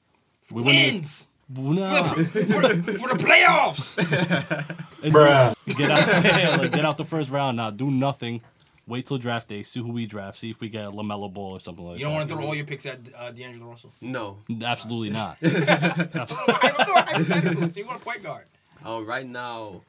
We 0.52 0.62
win 0.62 0.76
the- 0.76 0.92
Wins 0.92 1.28
Nah. 1.54 2.04
for, 2.14 2.24
the, 2.24 2.96
for 2.98 3.10
the 3.10 3.18
playoffs. 3.22 3.98
Bruh. 5.04 5.54
Get 5.78 5.92
out, 5.92 6.60
like, 6.62 6.72
get 6.72 6.86
out 6.86 6.96
the 6.98 7.04
first 7.04 7.30
round 7.30 7.58
now. 7.58 7.70
Do 7.72 7.92
nothing. 7.92 8.39
Wait 8.88 9.06
till 9.06 9.18
draft 9.18 9.50
day. 9.50 9.62
See 9.64 9.82
who 9.82 9.92
we 9.92 10.06
draft. 10.06 10.38
See 10.38 10.50
if 10.50 10.62
we 10.62 10.70
get 10.70 10.86
a 10.86 10.92
LaMelo 10.92 11.32
Ball 11.34 11.54
or 11.54 11.60
something 11.60 11.86
like 11.86 12.00
You 12.00 12.06
don't 12.06 12.14
that. 12.14 12.18
want 12.20 12.30
to 12.30 12.36
throw 12.36 12.46
all 12.46 12.56
your 12.56 12.66
picks 12.66 12.86
at 12.86 13.00
uh, 13.18 13.32
D'Angelo 13.32 13.68
Russell. 13.70 13.92
no. 14.00 14.38
Absolutely 14.64 15.10
not. 15.20 15.38
Hypothetical. 15.42 17.68
So 17.68 17.80
you 17.80 17.86
want 17.86 18.02
a 18.02 18.04
point 18.04 18.24
guard. 18.24 18.46
Um, 18.84 19.06
right 19.06 19.28
now, 19.28 19.82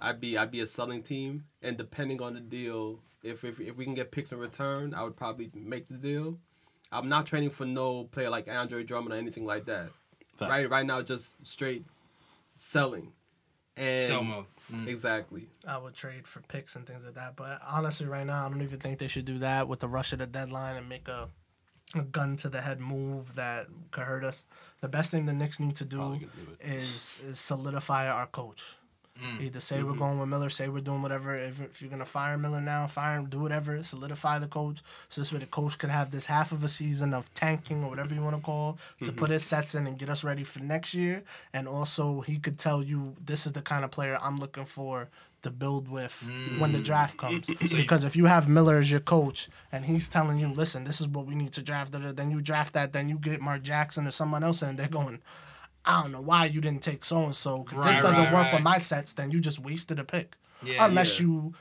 I'd 0.00 0.20
be 0.20 0.36
I'd 0.36 0.50
be 0.50 0.60
a 0.60 0.66
selling 0.66 1.02
team, 1.02 1.44
and 1.62 1.76
depending 1.76 2.20
on 2.22 2.34
the 2.34 2.40
deal, 2.40 3.00
if 3.22 3.44
if, 3.44 3.60
if 3.60 3.76
we 3.76 3.84
can 3.84 3.94
get 3.94 4.10
picks 4.10 4.32
in 4.32 4.38
return, 4.38 4.94
I 4.94 5.02
would 5.02 5.16
probably 5.16 5.50
make 5.54 5.88
the 5.88 5.94
deal. 5.94 6.38
I'm 6.92 7.08
not 7.08 7.26
trading 7.26 7.50
for 7.50 7.64
no 7.64 8.04
player 8.04 8.30
like 8.30 8.48
Andre 8.48 8.84
Drummond 8.84 9.12
or 9.12 9.16
anything 9.16 9.44
like 9.44 9.64
that. 9.66 9.88
Facts. 10.36 10.50
Right, 10.50 10.70
right 10.70 10.86
now, 10.86 11.02
just 11.02 11.34
straight 11.46 11.84
selling. 12.54 13.12
And 13.76 14.00
Sell 14.00 14.22
mode. 14.24 14.46
Mm. 14.72 14.86
Exactly. 14.86 15.48
I 15.66 15.78
would 15.78 15.94
trade 15.94 16.26
for 16.26 16.40
picks 16.40 16.76
and 16.76 16.86
things 16.86 17.04
like 17.04 17.14
that. 17.14 17.36
But 17.36 17.60
honestly, 17.66 18.06
right 18.06 18.26
now, 18.26 18.46
I 18.46 18.48
don't 18.48 18.62
even 18.62 18.78
think 18.80 18.98
they 18.98 19.08
should 19.08 19.24
do 19.26 19.38
that 19.40 19.68
with 19.68 19.80
the 19.80 19.88
rush 19.88 20.12
of 20.12 20.18
the 20.18 20.26
deadline 20.26 20.76
and 20.76 20.88
make 20.88 21.08
a, 21.08 21.28
a 21.94 22.02
gun 22.02 22.36
to 22.38 22.48
the 22.48 22.62
head 22.62 22.80
move 22.80 23.34
that 23.34 23.66
could 23.90 24.04
hurt 24.04 24.24
us. 24.24 24.44
The 24.80 24.88
best 24.88 25.10
thing 25.10 25.26
the 25.26 25.34
Knicks 25.34 25.60
need 25.60 25.76
to 25.76 25.84
do 25.84 25.98
Probably 25.98 26.18
gonna 26.20 26.32
do 26.46 26.52
it. 26.52 26.66
is 26.66 27.16
is 27.26 27.38
solidify 27.38 28.08
our 28.08 28.26
coach. 28.26 28.76
Either 29.40 29.60
say 29.60 29.76
Mm-hmm. 29.76 29.86
we're 29.90 29.96
going 29.96 30.18
with 30.18 30.28
Miller, 30.28 30.50
say 30.50 30.68
we're 30.68 30.80
doing 30.80 31.02
whatever. 31.02 31.34
If, 31.36 31.60
if 31.60 31.80
you're 31.80 31.90
gonna 31.90 32.04
fire 32.04 32.36
Miller 32.36 32.60
now, 32.60 32.86
fire 32.86 33.18
him, 33.18 33.26
do 33.26 33.40
whatever. 33.40 33.82
Solidify 33.82 34.38
the 34.38 34.46
coach, 34.46 34.82
so 35.08 35.20
this 35.20 35.32
way 35.32 35.38
the 35.38 35.46
coach 35.46 35.78
could 35.78 35.90
have 35.90 36.10
this 36.10 36.26
half 36.26 36.52
of 36.52 36.62
a 36.64 36.68
season 36.68 37.14
of 37.14 37.32
tanking 37.34 37.82
or 37.84 37.88
whatever 37.90 38.14
you 38.14 38.22
want 38.22 38.36
to 38.36 38.42
call 38.42 38.78
to 39.00 39.06
Mm-hmm. 39.06 39.16
put 39.16 39.30
his 39.30 39.44
sets 39.44 39.74
in 39.74 39.86
and 39.86 39.98
get 39.98 40.10
us 40.10 40.22
ready 40.24 40.44
for 40.44 40.60
next 40.60 40.94
year. 40.94 41.22
And 41.52 41.66
also, 41.68 42.20
he 42.20 42.38
could 42.38 42.58
tell 42.58 42.82
you 42.82 43.14
this 43.24 43.46
is 43.46 43.52
the 43.52 43.62
kind 43.62 43.84
of 43.84 43.90
player 43.90 44.18
I'm 44.20 44.38
looking 44.38 44.66
for 44.66 45.08
to 45.42 45.50
build 45.50 45.88
with 45.88 46.12
when 46.58 46.72
the 46.72 46.80
draft 46.80 47.16
comes. 47.18 47.46
because 47.72 48.02
if 48.04 48.16
you 48.16 48.24
have 48.26 48.48
Miller 48.48 48.78
as 48.78 48.90
your 48.90 49.00
coach 49.00 49.48
and 49.70 49.84
he's 49.84 50.08
telling 50.08 50.38
you, 50.40 50.48
listen, 50.48 50.82
this 50.84 51.00
is 51.00 51.06
what 51.06 51.24
we 51.26 51.34
need 51.36 51.52
to 51.52 51.62
draft, 51.62 51.92
then 51.92 52.30
you 52.30 52.40
draft 52.40 52.74
that, 52.74 52.92
then 52.92 53.08
you 53.08 53.16
get 53.16 53.40
Mark 53.40 53.62
Jackson 53.62 54.06
or 54.06 54.10
someone 54.10 54.42
else, 54.42 54.62
and 54.62 54.78
they're 54.78 54.88
going. 54.88 55.20
I 55.86 56.02
don't 56.02 56.12
know 56.12 56.20
why 56.20 56.46
you 56.46 56.60
didn't 56.60 56.82
take 56.82 57.04
so 57.04 57.24
and 57.24 57.34
so 57.34 57.62
because 57.62 57.84
this 57.84 57.98
doesn't 57.98 58.24
right, 58.24 58.32
work 58.32 58.44
right. 58.44 58.54
with 58.54 58.62
my 58.62 58.78
sets. 58.78 59.12
Then 59.12 59.30
you 59.30 59.40
just 59.40 59.58
wasted 59.60 59.98
a 59.98 60.04
pick. 60.04 60.36
Yeah, 60.62 60.84
unless 60.84 61.20
yeah. 61.20 61.26
you, 61.26 61.54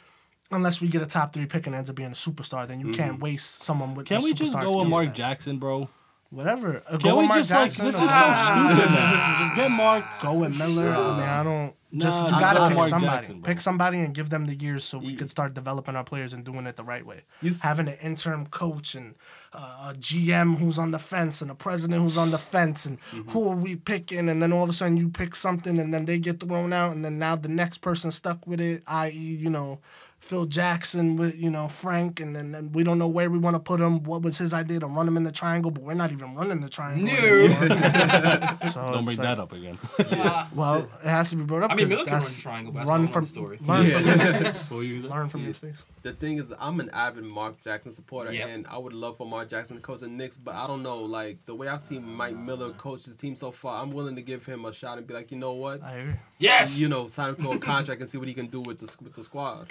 unless 0.51 0.81
we 0.81 0.87
get 0.87 1.01
a 1.01 1.05
top 1.05 1.33
three 1.33 1.45
pick 1.45 1.67
and 1.67 1.75
ends 1.75 1.89
up 1.89 1.95
being 1.95 2.09
a 2.09 2.13
superstar, 2.13 2.67
then 2.67 2.79
you 2.79 2.91
can't 2.91 3.19
waste 3.19 3.61
someone 3.61 3.93
with. 3.93 4.07
Can 4.07 4.21
a 4.21 4.23
we 4.23 4.33
just 4.33 4.53
go 4.53 4.79
with 4.79 4.87
Mark 4.87 5.05
set. 5.07 5.15
Jackson, 5.15 5.59
bro? 5.59 5.89
Whatever. 6.31 6.83
Uh, 6.87 6.97
Can 6.97 6.99
go 6.99 7.15
we 7.15 7.21
with 7.21 7.27
Mark 7.29 7.39
just 7.39 7.51
like 7.51 7.73
this 7.73 8.01
or- 8.01 8.03
is 8.03 8.11
so 8.11 8.33
stupid 8.33 8.91
now? 8.91 9.37
Just 9.39 9.55
get 9.55 9.69
Mark. 9.69 10.03
Go 10.21 10.33
with 10.33 10.57
Miller. 10.57 10.89
I 10.89 11.17
mean, 11.17 11.29
I 11.29 11.43
don't. 11.43 11.73
Just 11.97 12.23
Nah, 12.23 12.29
you 12.35 12.39
gotta 12.39 12.67
pick 12.67 12.77
Mark 12.77 12.89
somebody. 12.89 13.11
Jackson, 13.17 13.41
pick 13.41 13.61
somebody 13.61 13.99
and 13.99 14.13
give 14.13 14.29
them 14.29 14.45
the 14.47 14.55
years 14.55 14.83
so 14.83 14.97
we 14.97 15.07
You- 15.13 15.17
could 15.17 15.29
start 15.29 15.53
developing 15.53 15.95
our 15.95 16.03
players 16.03 16.33
and 16.33 16.43
doing 16.43 16.65
it 16.67 16.75
the 16.75 16.83
right 16.83 17.05
way. 17.05 17.21
You 17.41 17.51
s- 17.51 17.61
Having 17.61 17.87
an 17.89 17.97
interim 18.01 18.47
coach 18.47 18.95
and 18.95 19.15
uh, 19.53 19.91
a 19.91 19.93
GM 19.97 20.57
who's 20.57 20.77
on 20.77 20.91
the 20.91 20.99
fence 20.99 21.41
and 21.41 21.49
a 21.49 21.55
president 21.55 22.01
who's 22.01 22.17
on 22.17 22.31
the 22.31 22.37
fence 22.37 22.85
and 22.85 22.99
Mm-hmm. 23.11 23.29
who 23.31 23.49
are 23.49 23.55
we 23.55 23.75
picking? 23.77 24.27
And 24.29 24.41
then 24.41 24.51
all 24.51 24.63
of 24.63 24.69
a 24.69 24.73
sudden 24.73 24.97
you 24.97 25.07
pick 25.09 25.35
something 25.35 25.79
and 25.79 25.93
then 25.93 26.05
they 26.05 26.17
get 26.19 26.41
thrown 26.41 26.73
out 26.73 26.91
and 26.93 27.05
then 27.05 27.17
now 27.19 27.35
the 27.37 27.47
next 27.47 27.77
person 27.79 28.11
stuck 28.11 28.45
with 28.45 28.59
it, 28.59 28.83
i.e., 28.87 29.11
you 29.17 29.49
know. 29.49 29.79
Phil 30.25 30.45
Jackson 30.47 31.17
with 31.17 31.35
you 31.35 31.51
know 31.51 31.67
Frank, 31.67 32.19
and 32.19 32.35
then, 32.35 32.51
then 32.51 32.71
we 32.71 32.83
don't 32.83 32.97
know 32.97 33.07
where 33.07 33.29
we 33.29 33.37
want 33.37 33.53
to 33.55 33.59
put 33.59 33.79
him. 33.79 34.01
What 34.03 34.23
was 34.23 34.37
his 34.39 34.53
idea 34.53 34.79
to 34.79 34.87
run 34.87 35.07
him 35.07 35.17
in 35.17 35.23
the 35.23 35.31
triangle? 35.31 35.69
But 35.69 35.83
we're 35.83 35.93
not 35.93 36.11
even 36.11 36.33
running 36.33 36.61
the 36.61 36.69
triangle. 36.69 37.05
No. 37.05 37.13
so 38.71 38.81
Don't 38.91 38.95
it's 38.95 39.05
bring 39.05 39.05
like- 39.05 39.17
that 39.17 39.39
up 39.39 39.51
again. 39.53 39.77
Uh, 40.25 40.45
well, 40.55 40.77
it 41.03 41.07
has 41.07 41.29
to 41.29 41.35
be 41.35 41.43
brought 41.43 41.61
up. 41.63 41.71
I 41.71 41.75
mean, 41.75 41.87
'cause 41.87 41.97
Miller 41.97 42.05
can 42.05 42.13
run 42.19 42.31
triangle, 42.39 42.73
but 42.73 42.87
run 42.87 43.07
from 43.07 43.23
the 43.25 43.29
story. 43.29 43.59
Learn 43.61 43.85
Yeah. 43.87 43.93
from 43.95 44.05
your 44.07 44.17
mistakes. 44.17 44.71
What 44.71 44.79
you 44.79 45.01
Learn 45.03 45.29
from 45.29 45.41
your 45.41 45.49
mistakes. 45.49 45.85
The 46.03 46.13
thing 46.13 46.37
is, 46.39 46.53
I'm 46.59 46.79
an 46.79 46.89
avid 46.91 47.23
Mark 47.25 47.61
Jackson 47.61 47.91
supporter, 47.91 48.33
Yep. 48.33 48.47
and 48.49 48.67
I 48.67 48.77
would 48.77 48.93
love 48.93 49.17
for 49.17 49.27
Mark 49.27 49.49
Jackson 49.49 49.75
to 49.77 49.81
coach 49.83 49.99
the 49.99 50.07
Knicks, 50.07 50.37
but 50.37 50.55
I 50.55 50.65
don't 50.67 50.81
know, 50.83 50.97
like 50.99 51.45
the 51.45 51.53
way 51.55 51.67
I've 51.67 51.81
seen 51.81 52.07
Mike 52.11 52.35
Miller 52.37 52.71
coach 52.71 53.05
his 53.05 53.15
team 53.15 53.35
so 53.35 53.51
far, 53.51 53.81
I'm 53.81 53.91
willing 53.91 54.15
to 54.15 54.21
give 54.21 54.45
him 54.45 54.65
a 54.65 54.73
shot 54.73 54.97
and 54.97 55.05
be 55.05 55.13
like, 55.13 55.31
you 55.31 55.37
know 55.37 55.53
what, 55.53 55.83
I 55.83 55.93
agree. 55.97 56.13
Yes. 56.39 56.77
you 56.79 56.87
know, 56.89 57.07
sign 57.07 57.29
him 57.29 57.35
to 57.37 57.51
a 57.51 57.59
contract 57.59 58.01
and 58.01 58.09
see 58.09 58.17
what 58.17 58.27
he 58.27 58.33
can 58.33 58.47
do 58.47 58.61
with 58.61 58.79
the 58.79 58.87
with 59.03 59.13
the 59.15 59.23
squad. 59.23 59.67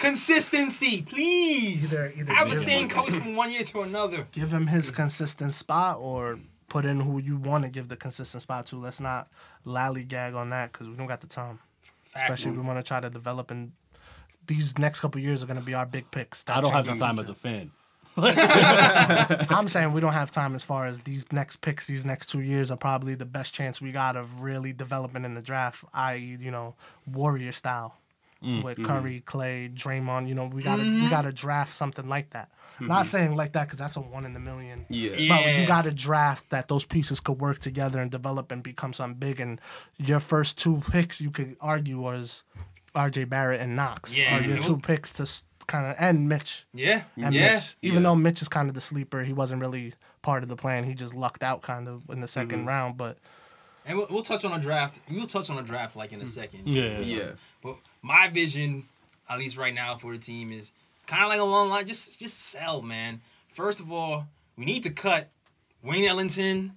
Consistency, 0.49 1.01
please. 1.01 1.93
Either- 1.93 2.13
either 2.15 2.33
Have 2.33 2.49
the 2.49 2.55
give 2.55 2.63
same 2.63 2.89
coach 2.89 3.09
from 3.11 3.35
one 3.35 3.51
year 3.51 3.63
to 3.63 3.81
another. 3.81 4.27
Give 4.31 4.51
him 4.53 4.67
his 4.67 4.91
consistent 4.91 5.53
spot 5.53 5.97
or 5.99 6.39
put 6.67 6.85
in 6.85 6.99
who 6.99 7.19
you 7.19 7.37
want 7.37 7.63
to 7.63 7.69
give 7.69 7.87
the 7.89 7.95
consistent 7.95 8.41
spot 8.43 8.65
to. 8.67 8.77
Let's 8.77 8.99
not 8.99 9.27
lollygag 9.65 10.35
on 10.35 10.49
that 10.51 10.71
because 10.71 10.87
we 10.87 10.95
don't 10.95 11.07
got 11.07 11.21
the 11.21 11.27
time. 11.27 11.59
Especially 12.15 12.51
if 12.51 12.57
we 12.57 12.63
want 12.63 12.79
to 12.79 12.83
try 12.83 12.99
to 12.99 13.09
develop 13.09 13.51
and 13.51 13.73
these 14.47 14.77
next 14.77 14.99
couple 14.99 15.19
years 15.19 15.43
are 15.43 15.47
going 15.47 15.59
to 15.59 15.65
be 15.65 15.73
our 15.73 15.85
big 15.85 16.09
picks. 16.11 16.45
I 16.47 16.61
don't 16.61 16.71
have 16.71 16.85
the 16.85 16.95
time 16.95 17.19
as 17.19 17.29
a 17.29 17.33
fan. 17.35 17.71
I'm 18.17 19.67
saying 19.67 19.91
we 19.91 19.99
don't 19.99 20.13
have 20.13 20.31
time 20.31 20.55
as 20.55 20.63
far 20.63 20.85
as 20.85 21.01
these 21.01 21.25
next 21.33 21.57
picks. 21.57 21.87
These 21.87 22.05
next 22.05 22.27
two 22.27 22.39
years 22.39 22.71
are 22.71 22.77
probably 22.77 23.15
the 23.15 23.25
best 23.25 23.53
chance 23.53 23.81
we 23.81 23.91
got 23.91 24.15
of 24.15 24.41
really 24.41 24.71
developing 24.71 25.25
in 25.25 25.33
the 25.33 25.41
draft. 25.41 25.83
I.e., 25.93 26.37
you 26.39 26.51
know, 26.51 26.75
warrior 27.05 27.51
style 27.51 27.97
with 28.45 28.77
mm-hmm. 28.77 28.85
Curry, 28.85 29.23
Clay, 29.25 29.69
Draymond. 29.73 30.27
You 30.27 30.35
know, 30.35 30.45
we 30.45 30.63
gotta 30.63 30.83
we 30.83 30.89
mm-hmm. 30.89 31.09
gotta 31.09 31.31
draft 31.31 31.73
something 31.73 32.07
like 32.07 32.31
that. 32.31 32.49
Not 32.79 33.01
mm-hmm. 33.01 33.07
saying 33.07 33.35
like 33.35 33.53
that 33.53 33.65
because 33.65 33.79
that's 33.79 33.95
a 33.95 34.01
one 34.01 34.25
in 34.25 34.35
a 34.35 34.39
million. 34.39 34.85
Yeah. 34.89 35.11
But 35.11 35.19
Yeah. 35.19 35.61
you 35.61 35.67
got 35.67 35.83
to 35.83 35.91
draft 35.91 36.49
that 36.49 36.67
those 36.67 36.83
pieces 36.83 37.19
could 37.19 37.39
work 37.39 37.59
together 37.59 38.01
and 38.01 38.11
develop 38.11 38.51
and 38.51 38.61
become 38.61 38.91
something 38.93 39.17
big. 39.17 39.39
And 39.39 39.61
your 39.97 40.19
first 40.19 40.57
two 40.57 40.81
picks, 40.91 41.21
you 41.21 41.31
could 41.31 41.55
argue, 41.61 41.99
was 41.99 42.43
R.J. 42.93 43.25
Barrett 43.25 43.61
and 43.61 43.75
Knox. 43.75 44.17
Yeah. 44.17 44.37
Are 44.37 44.41
your 44.41 44.61
two 44.61 44.77
picks 44.77 45.13
to 45.13 45.25
kind 45.67 45.87
of 45.87 45.95
and 45.99 46.29
Mitch. 46.29 46.65
Yeah, 46.73 47.03
And 47.17 47.33
yeah. 47.33 47.55
Mitch, 47.55 47.75
even 47.81 48.03
though 48.03 48.15
Mitch 48.15 48.41
is 48.41 48.47
kind 48.47 48.69
of 48.69 48.75
the 48.75 48.81
sleeper, 48.81 49.23
he 49.23 49.33
wasn't 49.33 49.61
really 49.61 49.93
part 50.21 50.43
of 50.43 50.49
the 50.49 50.55
plan. 50.55 50.83
He 50.83 50.93
just 50.93 51.13
lucked 51.13 51.43
out 51.43 51.61
kind 51.61 51.87
of 51.87 52.09
in 52.09 52.19
the 52.19 52.27
2nd 52.27 52.47
Mm-hmm. 52.49 52.67
round. 52.67 52.97
But 52.97 53.17
And 53.85 53.97
we'll, 53.97 54.07
we'll 54.09 54.23
touch 54.23 54.43
on 54.43 54.57
a 54.57 54.61
draft. 54.61 54.99
We'll 55.09 55.27
touch 55.27 55.49
on 55.49 55.57
a 55.57 55.63
draft 55.63 55.95
like 55.95 56.11
in 56.11 56.19
a 56.19 56.23
hmm. 56.23 56.29
second. 56.29 56.67
Yeah. 56.67 56.99
Yeah. 56.99 57.23
Um, 57.23 57.37
but 57.63 57.75
my 58.01 58.27
vision, 58.29 58.85
at 59.29 59.39
least 59.39 59.57
right 59.57 59.73
now 59.73 59.95
for 59.95 60.11
the 60.11 60.17
team, 60.17 60.51
is 60.51 60.71
kind 61.05 61.23
of 61.23 61.29
like 61.29 61.39
along 61.39 61.67
the 61.67 61.73
line. 61.75 61.87
Just 61.87 62.19
just 62.19 62.37
sell, 62.37 62.81
man. 62.81 63.21
First 63.53 63.79
of 63.79 63.91
all, 63.91 64.27
we 64.57 64.65
need 64.65 64.83
to 64.83 64.89
cut 64.89 65.29
Wayne 65.83 66.05
Ellington, 66.05 66.73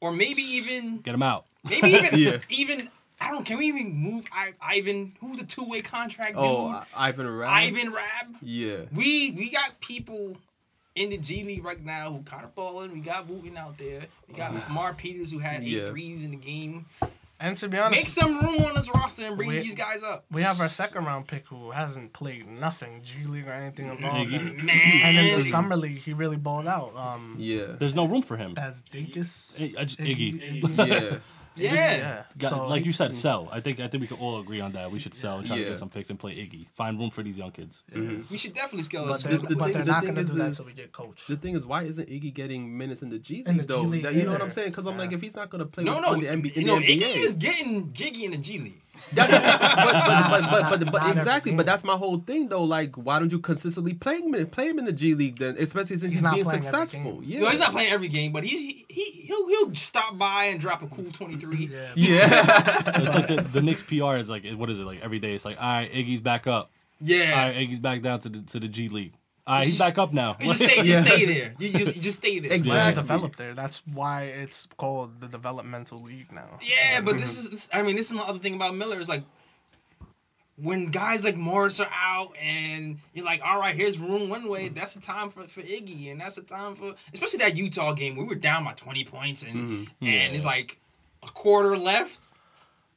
or 0.00 0.12
maybe 0.12 0.42
even 0.42 0.98
Get 0.98 1.14
him 1.14 1.22
out. 1.22 1.46
maybe 1.68 1.88
even 1.90 2.18
Yeah. 2.18 2.38
even 2.48 2.90
I 3.20 3.30
don't. 3.30 3.44
Can 3.44 3.58
we 3.58 3.66
even 3.66 3.94
move 3.94 4.26
I, 4.32 4.52
Ivan? 4.60 5.12
Who's 5.20 5.38
the 5.38 5.46
two 5.46 5.64
way 5.68 5.80
contract 5.80 6.34
oh, 6.36 6.42
dude? 6.42 6.76
Oh, 6.76 6.84
I- 6.94 7.08
Ivan 7.08 7.28
Rabb. 7.28 7.48
Ivan 7.48 7.92
Rabb. 7.92 8.36
Yeah. 8.42 8.76
We 8.94 9.32
we 9.36 9.50
got 9.50 9.80
people 9.80 10.36
in 10.96 11.10
the 11.10 11.18
G 11.18 11.44
League 11.44 11.64
right 11.64 11.82
now 11.84 12.10
who 12.10 12.22
kind 12.22 12.44
of 12.44 12.54
balling. 12.54 12.92
We 12.92 13.00
got 13.00 13.28
Wooten 13.28 13.56
out 13.56 13.78
there. 13.78 14.02
We 14.28 14.34
got 14.34 14.68
Mar 14.70 14.92
Peters 14.94 15.30
who 15.30 15.38
had 15.38 15.62
eight 15.62 15.68
Yeah. 15.68 15.86
threes 15.86 16.24
in 16.24 16.32
the 16.32 16.36
game. 16.36 16.86
and 17.38 17.54
to 17.58 17.68
be 17.68 17.76
honest, 17.78 18.00
Make 18.00 18.08
some 18.08 18.40
room 18.40 18.62
on 18.64 18.74
this 18.74 18.88
roster 18.92 19.22
and 19.26 19.36
bring 19.36 19.50
We- 19.50 19.58
these 19.58 19.74
guys 19.74 20.02
up. 20.02 20.24
we 20.30 20.40
have 20.42 20.58
our 20.60 20.68
second 20.68 21.04
round 21.04 21.28
pick 21.28 21.46
who 21.48 21.70
hasn't 21.70 22.14
played 22.14 22.46
nothing 22.48 23.02
G 23.02 23.24
League 23.24 23.46
or 23.46 23.52
anything 23.52 23.88
involved. 23.90 24.32
And, 24.32 24.56
man. 24.64 25.00
and 25.04 25.18
in 25.18 25.38
the 25.38 25.44
summer 25.44 25.76
league, 25.76 25.98
he 25.98 26.14
really 26.14 26.38
balled 26.38 26.66
out. 26.66 26.96
Um, 26.96 27.36
Yeah. 27.38 27.74
There's 27.78 27.94
no 27.94 28.06
room 28.06 28.22
for 28.22 28.36
him. 28.38 28.54
as 28.56 28.82
Dinkus. 28.90 29.52
I- 29.60 29.80
I 29.82 29.84
just- 29.84 30.00
Iggy. 30.00 30.78
Yeah. 30.88 31.18
Yeah. 31.56 31.74
Yeah. 31.74 32.22
Got- 32.38 32.50
so 32.50 32.68
like 32.68 32.84
you 32.84 32.92
said, 32.92 33.14
sell. 33.14 33.48
I 33.52 33.60
think 33.60 33.80
I 33.80 33.88
think 33.88 34.00
we 34.02 34.06
can 34.06 34.18
all 34.18 34.38
agree 34.40 34.60
on 34.60 34.72
that. 34.72 34.90
We 34.90 34.98
should 34.98 35.14
sell 35.14 35.38
and 35.38 35.46
try 35.46 35.58
to 35.58 35.64
get 35.64 35.76
some 35.76 35.88
picks 35.90 36.10
and 36.10 36.18
play 36.18 36.32
Iggy. 36.34 36.66
Find 36.72 36.98
room 36.98 37.10
for 37.10 37.22
these 37.22 37.38
young 37.38 37.50
kids. 37.52 37.82
Mm-hmm. 37.92 38.22
We 38.30 38.36
should 38.38 38.54
definitely 38.54 38.82
scale 38.84 39.04
But 39.06 39.12
us. 39.12 39.22
they're, 39.22 39.38
the 39.38 39.56
but 39.56 39.64
thing- 39.64 39.72
they're 39.74 39.82
the 39.84 39.90
not 39.92 40.02
going 40.02 40.14
to 40.16 40.20
is- 40.20 40.30
do 40.30 40.34
that 40.38 40.50
is- 40.50 40.58
until 40.58 40.66
we 40.66 40.72
get 40.72 40.92
coached. 40.92 41.28
The 41.28 41.36
thing 41.36 41.54
is, 41.56 41.64
why 41.66 41.82
isn't 41.84 42.08
Iggy 42.08 42.32
getting 42.34 42.76
minutes 42.76 43.02
in 43.02 43.08
the 43.10 43.18
G 43.18 43.36
League 43.36 43.48
In 43.48 43.56
the 43.56 43.62
G 43.62 43.66
though? 43.68 43.82
League 43.82 44.02
That- 44.02 44.14
you 44.14 44.24
know 44.24 44.32
what. 44.32 44.42
I'm 44.42 44.50
saying? 44.50 44.70
Because 44.70 44.86
I'm 44.86 44.96
like, 44.98 45.12
if 45.12 45.20
he's 45.22 45.36
not 45.36 45.50
gonna 45.50 45.66
play 45.66 45.84
No, 45.84 45.94
with 45.94 46.02
no, 46.02 46.08
on 46.12 46.20
the 46.20 46.26
NBA, 46.26 46.52
in 46.56 46.66
no. 46.66 46.78
the 46.78 46.86
Iggy 46.86 47.16
is 47.24 47.34
getting 47.34 47.92
jiggy 47.92 48.24
in 48.24 48.30
the 48.32 48.36
G 48.38 48.58
League. 48.58 48.82
But, 49.14 49.30
but, 49.30 50.50
but, 50.50 50.70
but, 50.80 50.92
but 50.92 51.02
Not 51.02 51.16
exactly. 51.16 51.52
But 51.52 51.66
that's 51.66 51.84
my 51.84 51.96
whole 51.96 52.18
thing, 52.18 52.48
though. 52.48 52.64
Like, 52.64 52.96
why 52.96 53.18
don't 53.18 53.30
you 53.30 53.38
consistently 53.38 53.94
play 53.94 54.18
him, 54.20 54.34
in- 54.34 54.46
play 54.46 54.68
him 54.68 54.78
in 54.78 54.84
the 54.84 54.92
G 54.92 55.14
League 55.14 55.38
then? 55.38 55.56
Especially 55.58 55.96
since 55.96 56.02
he's, 56.02 56.12
He's 56.14 56.22
not 56.22 56.34
being 56.34 56.48
successful. 56.48 57.20
Yeah. 57.24 57.40
No, 57.40 57.48
he's 57.48 57.60
not 57.60 57.72
playing 57.72 57.92
every 57.92 58.08
game, 58.08 58.32
but 58.32 58.44
he's 58.44 58.58
he, 58.58 58.84
he 58.88 59.04
he'll 59.22 59.48
he'll 59.48 59.74
stop 59.74 60.18
by 60.18 60.44
and 60.46 60.60
drop 60.60 60.82
a 60.82 60.86
cool 60.88 61.10
twenty 61.12 61.36
three. 61.36 61.70
Yeah. 61.72 61.92
Yeah. 61.94 62.82
it's 63.02 63.14
like 63.14 63.28
the, 63.28 63.36
the 63.52 63.62
Knicks 63.62 63.82
PR 63.82 64.16
is 64.16 64.28
like, 64.28 64.44
what 64.52 64.70
is 64.70 64.78
it 64.78 64.84
like 64.84 65.00
every 65.02 65.18
day? 65.18 65.34
It's 65.34 65.44
like, 65.44 65.60
all 65.60 65.66
right, 65.66 65.92
Iggy's 65.92 66.20
back 66.20 66.46
up. 66.46 66.70
Yeah. 66.98 67.30
All 67.30 67.48
right, 67.48 67.56
Iggy's 67.56 67.80
back 67.80 68.02
down 68.02 68.20
to 68.20 68.28
the 68.28 68.40
to 68.42 68.60
the 68.60 68.68
G 68.68 68.88
League. 68.88 69.12
Uh, 69.46 69.50
all 69.50 69.56
right, 69.58 69.66
he's 69.68 69.78
back 69.78 69.96
up 69.98 70.12
now. 70.12 70.36
You 70.40 70.46
just 70.46 70.58
stay, 70.72 70.82
just 70.82 70.86
Yeah. 70.86 71.04
stay 71.04 71.24
there. 71.24 71.54
You, 71.58 71.68
you, 71.68 71.86
you 71.86 71.92
just 72.00 72.18
stay 72.18 72.38
there. 72.40 72.52
Exactly. 72.52 72.70
Well, 72.72 72.94
develop 72.94 73.36
there. 73.36 73.54
That's 73.54 73.82
why 73.86 74.24
it's 74.24 74.66
called 74.76 75.20
the 75.20 75.28
developmental 75.28 75.98
league 75.98 76.32
now. 76.32 76.58
Yeah, 76.60 77.00
but 77.00 77.18
this 77.18 77.38
is 77.38 77.50
this, 77.50 77.68
I 77.72 77.82
mean 77.82 77.96
this 77.96 78.06
is 78.06 78.12
another 78.12 78.38
thing 78.38 78.54
about 78.54 78.74
Miller 78.74 78.98
is 78.98 79.08
like 79.08 79.22
when 80.56 80.86
guys 80.86 81.22
like 81.22 81.36
Morris 81.36 81.80
are 81.80 81.90
out 81.94 82.34
and 82.42 82.98
you're 83.12 83.24
like, 83.24 83.40
all 83.44 83.58
right, 83.58 83.74
here's 83.74 83.98
room 83.98 84.28
one 84.28 84.48
way. 84.48 84.68
That's 84.68 84.94
the 84.94 85.00
time 85.00 85.28
for, 85.30 85.42
for 85.42 85.60
Iggy, 85.60 86.10
and 86.10 86.20
that's 86.20 86.36
the 86.36 86.42
time 86.42 86.74
for 86.74 86.94
especially 87.12 87.38
that 87.40 87.56
Utah 87.56 87.92
game. 87.92 88.16
We 88.16 88.24
were 88.24 88.34
down 88.34 88.64
by 88.64 88.72
20 88.72 89.04
points, 89.04 89.42
and 89.42 89.54
mm-hmm. 89.54 90.06
and 90.06 90.34
it's 90.34 90.44
like 90.44 90.80
a 91.22 91.28
quarter 91.28 91.76
left, 91.76 92.26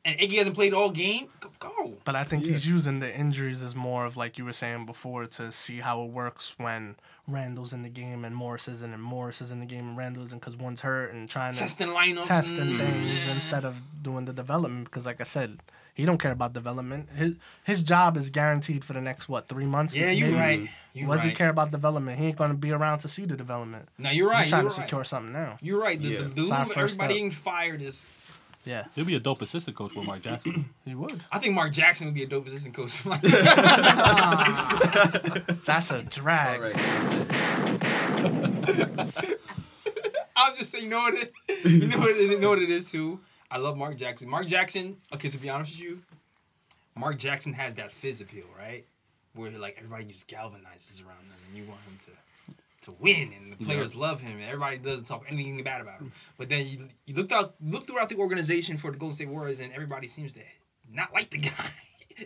and 0.10 0.20
Iggy 0.20 0.38
hasn't 0.38 0.55
played 0.55 0.74
all 0.74 0.89
game. 0.91 1.28
Go, 1.39 1.49
go. 1.60 1.93
But 2.05 2.16
I 2.16 2.24
think 2.24 2.45
he's 2.45 2.68
using 2.68 2.99
the 2.99 3.14
injuries 3.16 3.62
as 3.62 3.76
more 3.76 4.05
of 4.05 4.18
like 4.18 4.38
you 4.38 4.45
were 4.45 4.53
saying 4.53 4.86
before 4.86 5.26
to 5.28 5.51
see 5.51 5.80
how 5.80 6.03
it 6.03 6.10
works 6.12 6.53
when 6.57 6.95
Randle's 7.28 7.74
in 7.74 7.82
the 7.84 7.89
game 7.89 8.26
and 8.26 8.36
Morris 8.36 8.68
isn't, 8.68 8.93
and 8.93 9.01
Morris 9.03 9.41
is 9.41 9.51
in 9.51 9.60
the 9.60 9.66
game 9.66 9.89
and 9.89 9.97
Randall 9.97 10.24
isn't 10.24 10.39
because 10.41 10.57
one's 10.57 10.82
hurt 10.82 11.14
and 11.14 11.30
trying 11.30 11.53
to 11.53 11.60
testing 11.60 11.88
lineups, 11.89 12.26
testing 12.26 12.60
and- 12.60 12.78
things 12.80 13.28
instead 13.30 13.66
of 13.66 13.76
doing 14.01 14.26
the 14.26 14.34
development. 14.34 14.86
Because 14.86 15.05
like 15.05 15.22
I 15.22 15.26
said, 15.26 15.60
he 15.93 16.05
don't 16.05 16.18
care 16.18 16.32
about 16.32 16.53
development. 16.53 17.10
His 17.16 17.34
his 17.64 17.84
job 17.84 18.16
is 18.18 18.30
guaranteed 18.30 18.84
for 18.86 18.93
the 18.93 19.01
next 19.01 19.28
what 19.28 19.47
three 19.49 19.66
months. 19.66 19.93
Yeah, 19.95 20.12
you're 20.12 20.30
maybe? 20.30 20.39
right. 20.39 20.70
You're 20.93 21.07
what 21.07 21.16
does 21.16 21.26
right. 21.26 21.30
he 21.32 21.36
care 21.36 21.49
about 21.49 21.72
development? 21.72 22.18
He 22.20 22.28
ain't 22.28 22.38
going 22.38 22.51
to 22.51 22.57
be 22.57 22.72
around 22.72 22.99
to 22.99 23.07
see 23.07 23.26
the 23.26 23.36
development. 23.36 23.88
No, 23.99 24.10
you're 24.10 24.28
right. 24.30 24.43
He's 24.43 24.49
trying 24.49 24.64
You're 24.64 24.72
to 24.72 24.78
right. 24.80 24.86
secure 24.88 25.03
something 25.03 25.32
now. 25.34 25.57
You're 25.62 25.80
right. 25.80 26.01
The, 26.01 26.10
Yeah. 26.14 26.18
the, 26.20 26.24
the 26.26 26.41
It's 26.43 26.51
our 26.51 26.60
loom 26.62 26.68
of 26.70 26.74
first 26.74 26.95
everybody 26.95 27.14
step. 27.14 27.16
getting 27.18 27.32
fired 27.32 27.82
is. 27.82 28.07
Yeah, 28.66 28.86
He'll 28.93 29.05
be 29.05 29.16
a 29.16 29.20
dope 29.20 29.41
assistant 29.41 29.78
coach 29.78 29.95
with 29.95 30.05
Mark 30.05 30.22
Jackson. 30.22 30.70
he 30.86 30.93
would. 30.93 31.24
I 31.32 31.39
think 31.39 31.55
Mark 31.55 31.72
Jackson 31.72 32.05
would 32.07 32.14
be 32.14 32.24
a 32.24 32.28
dope 32.28 32.45
assistant 32.45 32.76
coach. 32.76 33.01
Ah. 33.05 33.16
That's 35.66 35.91
a 35.91 36.03
drag. 36.03 36.60
All 36.60 36.68
right. 36.68 36.76
I'm 40.36 40.55
just 40.57 40.72
saying, 40.72 40.86
you 40.86 40.89
know 40.89 40.99
what 40.99 41.14
it, 41.16 41.32
you 41.66 41.88
know 41.88 41.97
what 41.99 42.10
it, 42.12 42.32
you 42.32 42.39
know 42.39 42.49
what 42.49 42.60
it 42.60 42.70
is 42.70 42.91
too. 42.91 43.20
I 43.51 43.57
love 43.57 43.78
Mark 43.78 43.97
Jackson. 43.97 44.30
Mark 44.30 44.47
Jackson. 44.47 44.97
Okay, 45.14 45.30
to 45.30 45.38
be 45.38 45.49
honest 45.49 45.72
with 45.74 45.82
you, 45.82 46.01
Mark 46.95 47.18
Jackson 47.18 47.53
has 47.53 47.74
that 47.76 47.91
fizz 47.91 48.22
appeal, 48.22 48.45
right? 48.57 48.86
Where 49.34 49.51
like 49.51 49.76
everybody 49.78 50.05
just 50.05 50.30
galvanizes 50.30 51.05
around 51.05 51.24
him, 51.24 51.36
and 51.47 51.57
you 51.57 51.64
want 51.64 51.82
him 51.82 51.97
to 52.05 52.12
to 52.89 52.95
win, 52.99 53.31
and 53.35 53.51
the 53.51 53.57
players 53.63 53.95
love 53.95 54.21
him, 54.21 54.33
and 54.33 54.43
everybody 54.43 54.77
doesn't 54.77 55.05
talk 55.05 55.25
anything 55.29 55.61
bad 55.63 55.81
about 55.81 55.99
him. 55.99 56.11
But 56.37 56.49
then 56.49 56.67
you 56.67 56.87
you 57.05 57.15
looked 57.15 57.31
out 57.31 57.55
look 57.61 57.87
throughout 57.87 58.09
the 58.09 58.17
organization 58.17 58.77
for 58.77 58.91
the 58.91 58.97
Golden 58.97 59.15
State 59.15 59.29
Warriors, 59.29 59.59
and 59.59 59.71
everybody 59.73 60.07
seems 60.07 60.33
to 60.33 60.41
not 60.91 61.13
like 61.13 61.29
the 61.29 61.39
guy. 61.39 61.71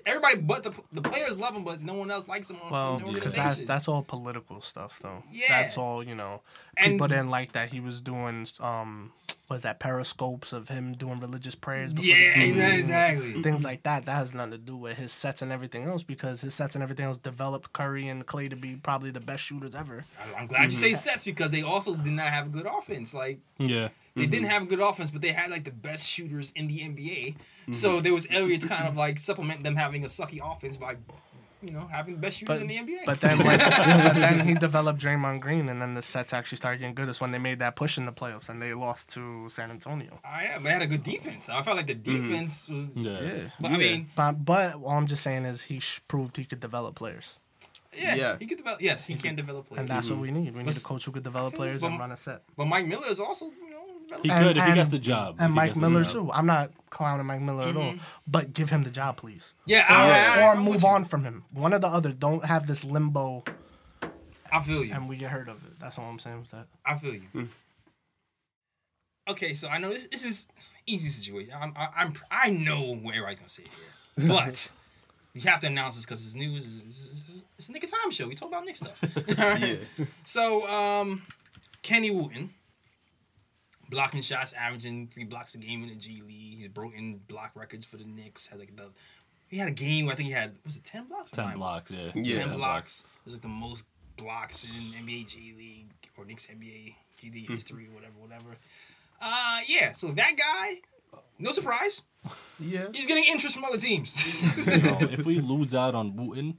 Everybody 0.06 0.38
but 0.42 0.64
the 0.64 0.74
the 0.92 1.02
players 1.02 1.38
love 1.38 1.56
him, 1.56 1.64
but 1.64 1.82
no 1.82 1.94
one 1.94 2.10
else 2.12 2.28
likes 2.28 2.50
him 2.50 2.58
on 2.64 2.72
Well, 2.72 3.12
because 3.14 3.34
that's 3.34 3.64
that's 3.66 3.88
all 3.88 4.02
political 4.04 4.62
stuff, 4.62 5.00
though. 5.02 5.24
Yeah. 5.32 5.46
That's 5.50 5.78
all 5.78 6.04
you 6.04 6.16
know. 6.16 6.42
And- 6.78 6.94
People 6.94 7.08
didn't 7.08 7.30
like 7.30 7.52
that 7.54 7.72
he 7.72 7.80
was 7.80 8.02
doing 8.02 8.48
um, 8.60 9.12
was 9.50 9.62
that 9.62 9.80
periscopes 9.80 10.52
of 10.54 10.70
him 10.70 10.94
doing 10.94 11.20
religious 11.20 11.54
prayers. 11.54 11.94
before 11.94 12.06
the 12.16 12.20
yeah, 12.20 12.36
game. 12.36 12.60
exactly. 12.60 13.42
Things 13.44 13.64
like 13.64 13.84
that. 13.84 14.06
That 14.06 14.16
has 14.16 14.34
nothing 14.34 14.54
to 14.54 14.58
do 14.58 14.76
with 14.76 14.98
his 14.98 15.12
sets 15.12 15.42
and 15.44 15.52
everything 15.52 15.84
else 15.84 16.02
because 16.02 16.42
his 16.42 16.54
sets 16.56 16.76
and 16.76 16.82
everything 16.82 17.06
else 17.06 17.18
developed 17.20 17.74
Curry 17.74 18.08
and 18.08 18.26
Clay 18.26 18.50
to 18.50 18.56
be 18.56 18.76
probably 18.76 19.12
the 19.12 19.20
best 19.20 19.44
shooters 19.44 19.76
ever. 19.76 20.04
I- 20.20 20.40
I'm 20.40 20.48
glad 20.48 20.64
you 20.64 20.76
say 20.76 20.94
sets 20.96 21.26
because 21.26 21.52
they 21.52 21.62
also 21.62 21.96
did 21.96 22.14
not 22.14 22.28
have 22.28 22.48
a 22.48 22.50
good 22.50 22.66
offense. 22.66 23.14
Like 23.14 23.40
yeah. 23.60 23.90
They 24.16 24.28
didn't 24.28 24.46
mm-hmm. 24.46 24.54
have 24.54 24.64
a 24.64 24.66
good 24.66 24.80
offense, 24.80 25.10
but 25.10 25.22
they 25.22 25.30
had 25.32 25.50
like 25.50 25.64
the 25.64 25.72
best 25.72 26.08
shooters 26.08 26.52
in 26.56 26.68
the 26.68 26.80
NBA. 26.80 27.34
Mm-hmm. 27.34 27.74
So 27.74 28.00
there 28.00 28.14
was 28.14 28.28
area 28.28 28.60
kind 28.60 28.88
of 28.88 28.96
like 28.96 29.18
supplement 29.18 29.64
them 29.64 29.76
having 29.76 30.04
a 30.04 30.08
sucky 30.08 30.40
offense 30.44 30.78
by, 30.78 30.98
you 31.64 31.72
know, 31.72 31.88
having 31.92 32.16
the 32.16 32.22
best 32.22 32.38
shooters 32.38 32.60
But, 32.60 32.62
in 32.62 32.68
the 32.68 32.94
NBA. 32.94 33.06
but 33.06 33.22
then 33.22 33.40
when, 33.40 33.58
but 34.04 34.14
then 34.14 34.48
he 34.48 34.54
developed 34.54 35.02
Draymond 35.02 35.40
Green, 35.40 35.68
and 35.68 35.82
then 35.82 35.96
the 35.96 36.04
sets 36.04 36.32
actually 36.32 36.58
started 36.58 36.78
getting 36.78 36.94
good. 36.94 37.10
It's 37.10 37.20
when 37.20 37.32
they 37.32 37.40
made 37.40 37.58
that 37.60 37.76
push 37.76 37.98
in 37.98 38.06
the 38.06 38.12
playoffs, 38.12 38.50
and 38.50 38.62
they 38.62 38.76
lost 38.76 39.10
to 39.14 39.50
San 39.50 39.72
Antonio. 39.72 40.20
Ah, 40.24 40.38
I 40.38 40.44
am. 40.44 40.64
They 40.64 40.70
had 40.70 40.84
a 40.84 40.88
good 40.88 41.04
defense. 41.04 41.50
I 41.50 41.64
felt 41.64 41.78
like 41.78 41.88
the 41.88 41.96
mm-hmm. 41.96 42.30
defense 42.30 42.70
was. 42.70 42.92
Yeah. 42.94 43.20
But 43.60 43.72
I 43.72 43.78
mean, 43.78 44.10
But 44.16 44.46
but 44.46 44.76
all 44.76 44.90
I'm 44.90 45.08
just 45.08 45.24
saying 45.24 45.46
is 45.46 45.64
he 45.64 45.80
sh- 45.80 46.02
proved 46.08 46.38
he 46.38 46.46
could 46.46 46.60
develop 46.60 46.94
players, 46.94 47.40
yeah, 47.98 48.16
Yeah. 48.16 48.38
he 48.40 48.46
could 48.46 48.58
develop. 48.58 48.82
Yes, 48.82 49.06
he 49.06 49.16
can 49.16 49.36
develop 49.36 49.68
players. 49.68 49.82
and 49.82 49.90
that's 49.90 50.10
what 50.10 50.20
we 50.20 50.32
need. 50.32 50.54
We 50.54 50.64
But 50.64 50.68
need 50.68 50.78
a 50.78 50.82
coach 50.82 51.06
who 51.06 51.12
could 51.12 51.24
develop 51.24 51.56
players 51.56 51.82
but- 51.82 51.92
and 51.92 52.00
run 52.00 52.12
a 52.12 52.18
set. 52.18 52.44
But 52.56 52.66
Mike 52.66 52.88
Miller 52.88 53.08
is 53.08 53.20
also, 53.20 53.46
you 53.46 53.70
know, 53.70 53.73
He 54.22 54.30
developing. 54.30 54.32
could 54.48 54.58
if 54.58 54.66
he 54.66 54.74
gets 54.74 54.90
the 54.90 55.00
job. 55.00 55.36
And 55.40 55.54
Mike 55.54 55.76
Miller 55.76 56.04
too. 56.06 56.32
I'm 56.32 56.46
not 56.46 56.72
clowning 56.90 57.26
Mike 57.26 57.42
Miller 57.42 57.64
at 57.64 57.76
all, 57.76 57.96
but 58.28 58.54
give 58.54 58.70
him 58.70 58.84
the 58.84 58.90
job, 58.92 59.18
please. 59.18 59.54
yeah, 59.66 59.86
Or, 59.90 59.94
I, 59.96 60.10
I, 60.10 60.42
I, 60.42 60.46
or 60.48 60.52
I'm 60.52 60.66
with 60.66 60.74
move 60.76 60.82
you. 60.84 60.88
on 60.90 61.06
from 61.06 61.24
him. 61.24 61.44
One 61.52 61.74
or 61.74 61.80
the 61.80 61.88
other. 61.88 62.12
Don't 62.12 62.46
have 62.46 62.68
this 62.68 62.84
limbo 62.84 63.44
I 64.52 64.62
feel 64.62 64.84
you. 64.84 64.94
and 64.94 65.10
we 65.10 65.18
get 65.18 65.32
hurt 65.32 65.50
of 65.50 65.64
it. 65.66 65.80
That's 65.80 65.98
all 65.98 66.06
I'm 66.06 66.20
saying 66.20 66.40
with 66.42 66.52
that. 66.52 66.68
I 66.86 66.96
feel 66.98 67.16
you. 67.16 67.50
Okay, 69.30 69.54
so 69.54 69.68
I 69.70 69.78
know 69.78 69.90
this, 69.90 70.08
this 70.08 70.26
is 70.26 70.48
easy 70.86 71.08
situation. 71.10 71.54
I'm, 71.60 71.74
I, 71.78 71.88
I'm 71.96 72.14
I 72.30 72.50
know 72.50 72.94
what 72.96 73.16
everybody's 73.16 73.40
gonna 73.40 73.50
say 73.50 73.64
here, 73.64 74.28
but 74.28 74.70
we 75.34 75.42
have 75.42 75.62
to 75.62 75.68
announce 75.68 75.96
this 75.96 76.06
because 76.06 76.26
it's 76.26 76.36
news. 76.36 76.84
It's, 76.88 77.08
it's, 77.10 77.44
it's 77.58 77.70
a 77.70 77.72
nigga 77.72 77.90
time 77.90 78.12
show. 78.12 78.28
We 78.28 78.36
talk 78.36 78.50
about 78.50 78.66
Knick 78.66 78.76
stuff. 78.76 79.02
Yeah. 79.38 79.76
So, 80.26 80.68
um, 80.68 81.22
Kenny 81.84 82.12
Wooten, 82.12 82.50
blocking 83.94 84.22
shots, 84.22 84.54
averaging 84.54 85.08
three 85.14 85.24
blocks 85.24 85.56
a 85.56 85.58
game 85.58 85.84
in 85.84 85.90
the 85.90 85.96
G 85.96 86.22
League. 86.26 86.56
He's 86.58 86.68
broken 86.68 87.22
block 87.28 87.52
records 87.56 87.86
for 87.86 87.98
the 87.98 88.06
Knicks. 88.06 88.48
Had 88.48 88.60
like 88.60 88.76
the 88.76 88.90
he 89.48 89.58
had 89.58 89.68
a 89.68 89.72
game. 89.72 90.06
Where 90.06 90.14
I 90.14 90.16
think 90.18 90.28
he 90.28 90.34
had 90.34 90.56
was 90.66 90.78
it 90.78 90.84
ten 90.84 91.06
blocks? 91.08 91.32
Ten 91.32 91.44
Ten 91.44 91.50
nine 91.52 91.58
blocks, 91.60 91.92
yeah. 91.92 92.12
Yeah. 92.16 92.46
Ten 92.46 92.54
blocks. 92.54 93.04
It 93.22 93.26
was 93.26 93.34
like 93.36 93.42
the 93.42 93.48
most 93.48 93.86
blocks 94.18 94.64
in 94.66 95.06
NBA 95.06 95.28
G 95.28 95.54
League 95.58 95.88
or 96.18 96.26
Knicks 96.26 96.48
NBA 96.48 96.96
G 97.22 97.32
League 97.32 97.50
history, 97.50 97.88
whatever, 97.94 98.14
whatever. 98.20 98.58
Uh, 99.22 99.60
yeah. 99.68 99.94
So 99.94 100.08
that 100.12 100.34
guy, 100.38 100.76
no 101.40 101.52
surprise, 101.52 102.02
Yeah. 102.60 102.88
he's 102.94 103.06
getting 103.06 103.24
interest 103.26 103.56
from 103.56 103.64
other 103.66 103.78
teams. 103.78 104.12
You 104.68 104.82
know, 104.82 104.98
if 105.02 105.26
we 105.26 105.40
lose 105.40 105.74
out 105.74 105.96
on 105.96 106.16
Wooten, 106.16 106.58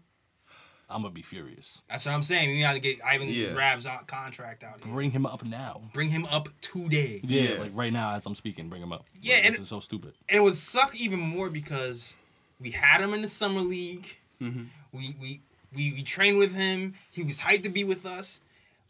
I'm 0.95 1.03
gonna 1.03 1.13
be 1.13 1.23
furious. 1.23 1.83
That's 1.91 2.07
what 2.07 2.15
I'm 2.15 2.23
saying. 2.23 2.51
You 2.57 2.63
gotta 2.63 2.79
get 2.79 3.05
Ivan 3.05 3.29
Yeah. 3.29 3.53
Rabb's 3.53 3.87
contract 4.07 4.63
out 4.63 4.83
here. 4.85 4.93
Bring 4.93 5.11
him 5.11 5.27
up 5.27 5.45
now. 5.45 5.83
Bring 5.93 6.09
him 6.09 6.25
up 6.27 6.49
today. 6.61 7.21
Yeah, 7.25 7.43
Yeah. 7.55 7.59
like 7.61 7.73
right 7.75 7.93
now 7.93 8.13
as 8.13 8.25
I'm 8.27 8.35
speaking, 8.35 8.69
bring 8.69 8.81
him 8.83 8.93
up. 8.93 9.05
Yeah, 9.21 9.35
Like, 9.37 9.45
and- 9.47 9.55
this 9.55 9.61
is 9.63 9.69
so 9.69 9.81
stupid. 9.81 10.15
And 10.29 10.39
it 10.39 10.41
would 10.43 10.55
suck 10.55 10.95
even 10.95 11.19
more 11.21 11.51
because 11.51 12.15
we 12.61 12.71
had 12.71 13.01
him 13.01 13.13
in 13.13 13.23
the 13.23 13.29
summer 13.29 13.61
league. 13.61 14.07
Mm-hmm. 14.41 14.65
We, 14.93 15.17
we 15.21 15.41
we 15.75 15.93
we 15.95 16.03
trained 16.05 16.39
with 16.39 16.55
him. 16.55 16.95
He 17.11 17.23
was 17.25 17.41
hyped 17.41 17.65
to 17.65 17.69
be 17.69 17.83
with 17.85 18.07
us. 18.07 18.41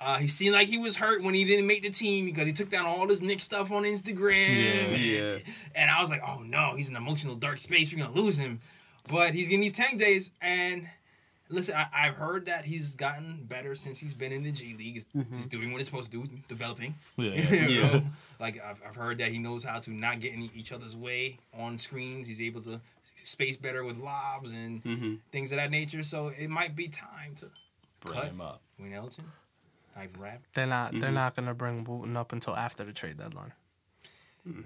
Uh, 0.01 0.19
he 0.19 0.29
seemed 0.29 0.53
like 0.55 0.69
he 0.69 0.77
was 0.77 0.97
hurt 0.97 1.23
when 1.23 1.33
he 1.33 1.45
didn't 1.45 1.67
make 1.67 1.83
the 1.83 1.89
team 1.89 2.27
because 2.27 2.47
he 2.47 2.53
took 2.53 2.69
down 2.69 2.85
all 2.85 3.07
this 3.07 3.23
Knick 3.23 3.41
stuff 3.41 3.71
on 3.73 3.85
Instagram. 3.85 4.91
Yeah. 4.91 4.97
Yeah. 4.97 5.39
And 5.75 5.91
I 5.91 6.01
was 6.03 6.11
like, 6.11 6.23
oh 6.27 6.41
no, 6.43 6.75
he's 6.77 6.89
in 6.91 6.97
an 6.97 7.03
emotional 7.03 7.35
dark 7.35 7.59
space. 7.59 7.91
We're 7.93 8.05
gonna 8.05 8.15
lose 8.15 8.37
him. 8.39 8.61
But 9.11 9.33
he's 9.35 9.49
getting 9.49 9.61
these 9.63 9.73
tank 9.73 9.99
days. 9.99 10.31
And 10.43 10.87
listen, 11.55 11.75
I, 11.77 11.87
I've 11.95 12.15
heard 12.17 12.47
that 12.47 12.65
he's 12.65 12.95
gotten 12.95 13.45
better 13.45 13.75
since 13.75 13.99
he's 13.99 14.13
been 14.15 14.33
in 14.33 14.43
the 14.43 14.53
G 14.53 14.75
League. 14.77 14.95
He's, 14.95 15.07
he's 15.35 15.47
doing 15.47 15.73
what 15.73 15.79
he's 15.79 15.87
supposed 15.87 16.11
to 16.13 16.23
do, 16.25 16.29
developing. 16.49 16.95
Yeah, 17.17 17.31
You 17.51 17.57
yeah. 17.57 17.93
Yeah. 17.95 18.01
Like 18.41 18.63
I've, 18.63 18.81
I've 18.87 18.97
heard 18.97 19.19
that 19.19 19.31
he 19.33 19.39
knows 19.39 19.65
how 19.65 19.79
to 19.79 19.91
not 19.91 20.21
get 20.21 20.35
in 20.35 20.51
each 20.55 20.73
other's 20.73 20.97
way 20.97 21.39
on 21.57 21.79
screens. 21.79 22.27
He's 22.29 22.43
able 22.43 22.61
to 22.63 22.81
space 23.23 23.57
better 23.57 23.85
with 23.85 23.97
lobs 23.97 24.51
and 24.51 24.83
Mhm. 24.85 25.19
things 25.33 25.53
of 25.53 25.57
that 25.59 25.71
nature. 25.71 26.03
So 26.03 26.29
it 26.39 26.49
might 26.51 26.75
be 26.77 26.89
time 26.89 27.35
to 27.37 27.47
Bring 28.01 28.15
cut 28.15 28.25
him 28.27 28.41
up. 28.41 28.61
Wayne 28.79 28.93
Ellington, 28.93 29.25
Ivan 29.97 30.21
Rabb. 30.21 30.41
They're 30.55 30.67
not. 30.67 30.93
They're 30.93 31.11
Mhm. 31.11 31.15
not 31.15 31.37
gonna 31.37 31.55
bring 31.55 31.85
Wooten 31.85 32.17
up 32.17 32.33
until 32.33 32.55
after 32.57 32.85
the 32.85 32.93
trade 32.93 33.17
deadline. 33.19 33.53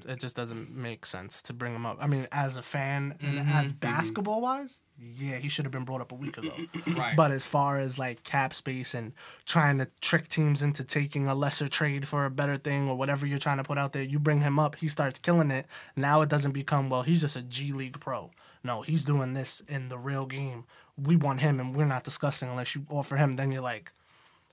It 0.09 0.19
just 0.19 0.35
doesn't 0.35 0.75
make 0.75 1.07
sense 1.07 1.41
to 1.43 1.53
bring 1.53 1.73
him 1.73 1.87
up. 1.87 1.99
I 2.01 2.09
mean, 2.09 2.27
as 2.33 2.57
a 2.57 2.63
fan 2.63 3.17
and 3.21 3.39
mm-hmm. 3.39 3.53
as 3.53 3.67
mm-hmm. 3.67 3.79
basketball 3.79 4.41
wise, 4.41 4.83
yeah, 4.99 5.37
he 5.37 5.49
should 5.49 5.65
have 5.65 5.73
been 5.73 5.85
brought 5.85 6.01
up 6.01 6.11
a 6.11 6.17
week 6.17 6.37
ago. 6.37 6.53
Right. 6.97 7.15
But 7.15 7.31
as 7.31 7.45
far 7.45 7.79
as 7.79 7.97
like 7.97 8.25
cap 8.25 8.53
space 8.55 8.95
and 8.95 9.13
trying 9.47 9.79
to 9.79 9.89
trick 10.01 10.29
teams 10.29 10.63
into 10.63 10.83
taking 10.83 11.29
a 11.29 11.35
lesser 11.35 11.69
trade 11.69 12.09
for 12.09 12.25
a 12.25 12.31
better 12.31 12.57
thing 12.57 12.89
or 12.89 12.97
whatever 12.97 13.25
you're 13.25 13.39
trying 13.39 13.59
to 13.59 13.63
put 13.63 13.79
out 13.79 13.93
there, 13.93 14.03
you 14.03 14.19
bring 14.19 14.41
him 14.41 14.59
up, 14.59 14.77
he 14.77 14.89
starts 14.89 15.19
killing 15.21 15.53
it. 15.53 15.67
Now 15.95 16.23
it 16.23 16.29
doesn't 16.29 16.53
become 16.53 16.91
well, 16.91 17.03
he's 17.03 17.21
just 17.21 17.37
a 17.37 17.43
G 17.43 17.73
League 17.73 18.01
pro. 18.01 18.33
No, 18.65 18.83
he's 18.83 19.05
doing 19.05 19.35
this 19.35 19.63
in 19.69 19.89
the 19.89 19.99
real 19.99 20.27
game. 20.27 20.65
We 20.97 21.15
want 21.15 21.41
him, 21.41 21.61
and 21.61 21.77
we're 21.77 21.85
not 21.85 22.03
discussing 22.03 22.49
unless 22.49 22.75
you 22.75 22.85
offer 22.91 23.17
him. 23.17 23.37
Then 23.37 23.53
you're 23.53 23.63
like, 23.63 23.93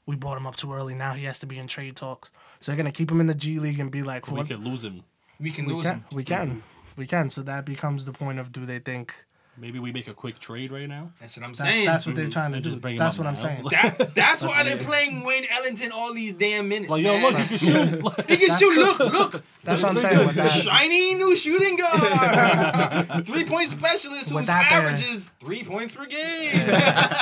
we 0.06 0.16
brought 0.16 0.38
him 0.38 0.46
up 0.46 0.56
too 0.56 0.72
early. 0.74 0.94
Now 0.94 1.14
he 1.14 1.26
has 1.26 1.40
to 1.40 1.48
be 1.48 1.58
in 1.58 1.66
trade 1.66 1.96
talks. 1.96 2.32
So 2.60 2.72
they're 2.72 2.78
gonna 2.78 2.92
keep 2.92 3.10
him 3.10 3.20
in 3.20 3.28
the 3.28 3.34
G 3.34 3.60
League 3.60 3.80
and 3.80 3.90
be 3.90 4.04
like, 4.04 4.28
We 4.28 4.38
what? 4.38 4.48
could 4.48 4.64
lose 4.64 4.84
him. 4.84 5.04
We 5.40 5.52
can 5.52 5.66
We 5.66 5.74
lose 5.74 5.84
can, 5.86 5.96
him. 5.96 6.06
we 6.14 6.24
can, 6.24 6.64
we 6.96 7.08
can. 7.08 7.30
So 7.30 7.42
that 7.44 7.66
becomes 7.66 8.06
the 8.06 8.12
point 8.14 8.40
of 8.40 8.52
do 8.52 8.66
they 8.66 8.80
think 8.80 9.14
Maybe 9.58 9.80
we 9.80 9.92
make 9.94 10.08
a 10.10 10.14
quick 10.14 10.38
trade 10.40 10.72
right 10.72 10.88
now. 10.88 11.12
That's 11.22 11.38
what 11.38 11.46
I'm 11.46 11.52
that's, 11.54 11.60
saying. 11.62 11.86
that's 11.86 12.06
what 12.06 12.16
they're 12.16 12.30
trying 12.30 12.52
to 12.52 12.56
And 12.58 12.64
do? 12.64 12.70
just 12.72 12.82
bring 12.82 12.98
That's 12.98 13.18
what 13.18 13.26
I'm 13.26 13.36
now. 13.36 13.40
saying. 13.42 13.64
That, 13.72 14.14
that's 14.14 14.44
why 14.44 14.64
they're 14.64 14.76
playing 14.86 15.24
Wayne 15.24 15.46
Ellington 15.50 15.92
all 15.94 16.14
these 16.14 16.34
damn 16.34 16.68
minutes. 16.68 16.90
Like, 16.90 17.04
yo, 17.04 17.14
man. 17.14 17.24
look, 17.24 17.40
you 17.40 17.46
can 17.48 17.58
shoot. 17.58 18.04
Like, 18.04 18.30
He 18.30 18.38
can 18.38 18.58
shoot. 18.58 18.76
Look, 18.78 19.00
look. 19.34 19.44
That's 19.64 19.82
what 19.82 19.92
I'm 19.92 19.98
saying 19.98 20.28
with 20.28 20.36
that. 20.36 20.50
Shiny 20.52 21.14
new 21.16 21.36
shooting 21.38 21.78
guard. 21.78 23.26
three 23.26 23.46
point 23.46 23.70
specialist 23.70 24.32
With 24.34 24.40
whose 24.42 24.48
that 24.48 24.98
there- 24.98 25.18
three 25.40 25.64
points 25.64 25.96
per 25.96 26.06
game. 26.06 26.52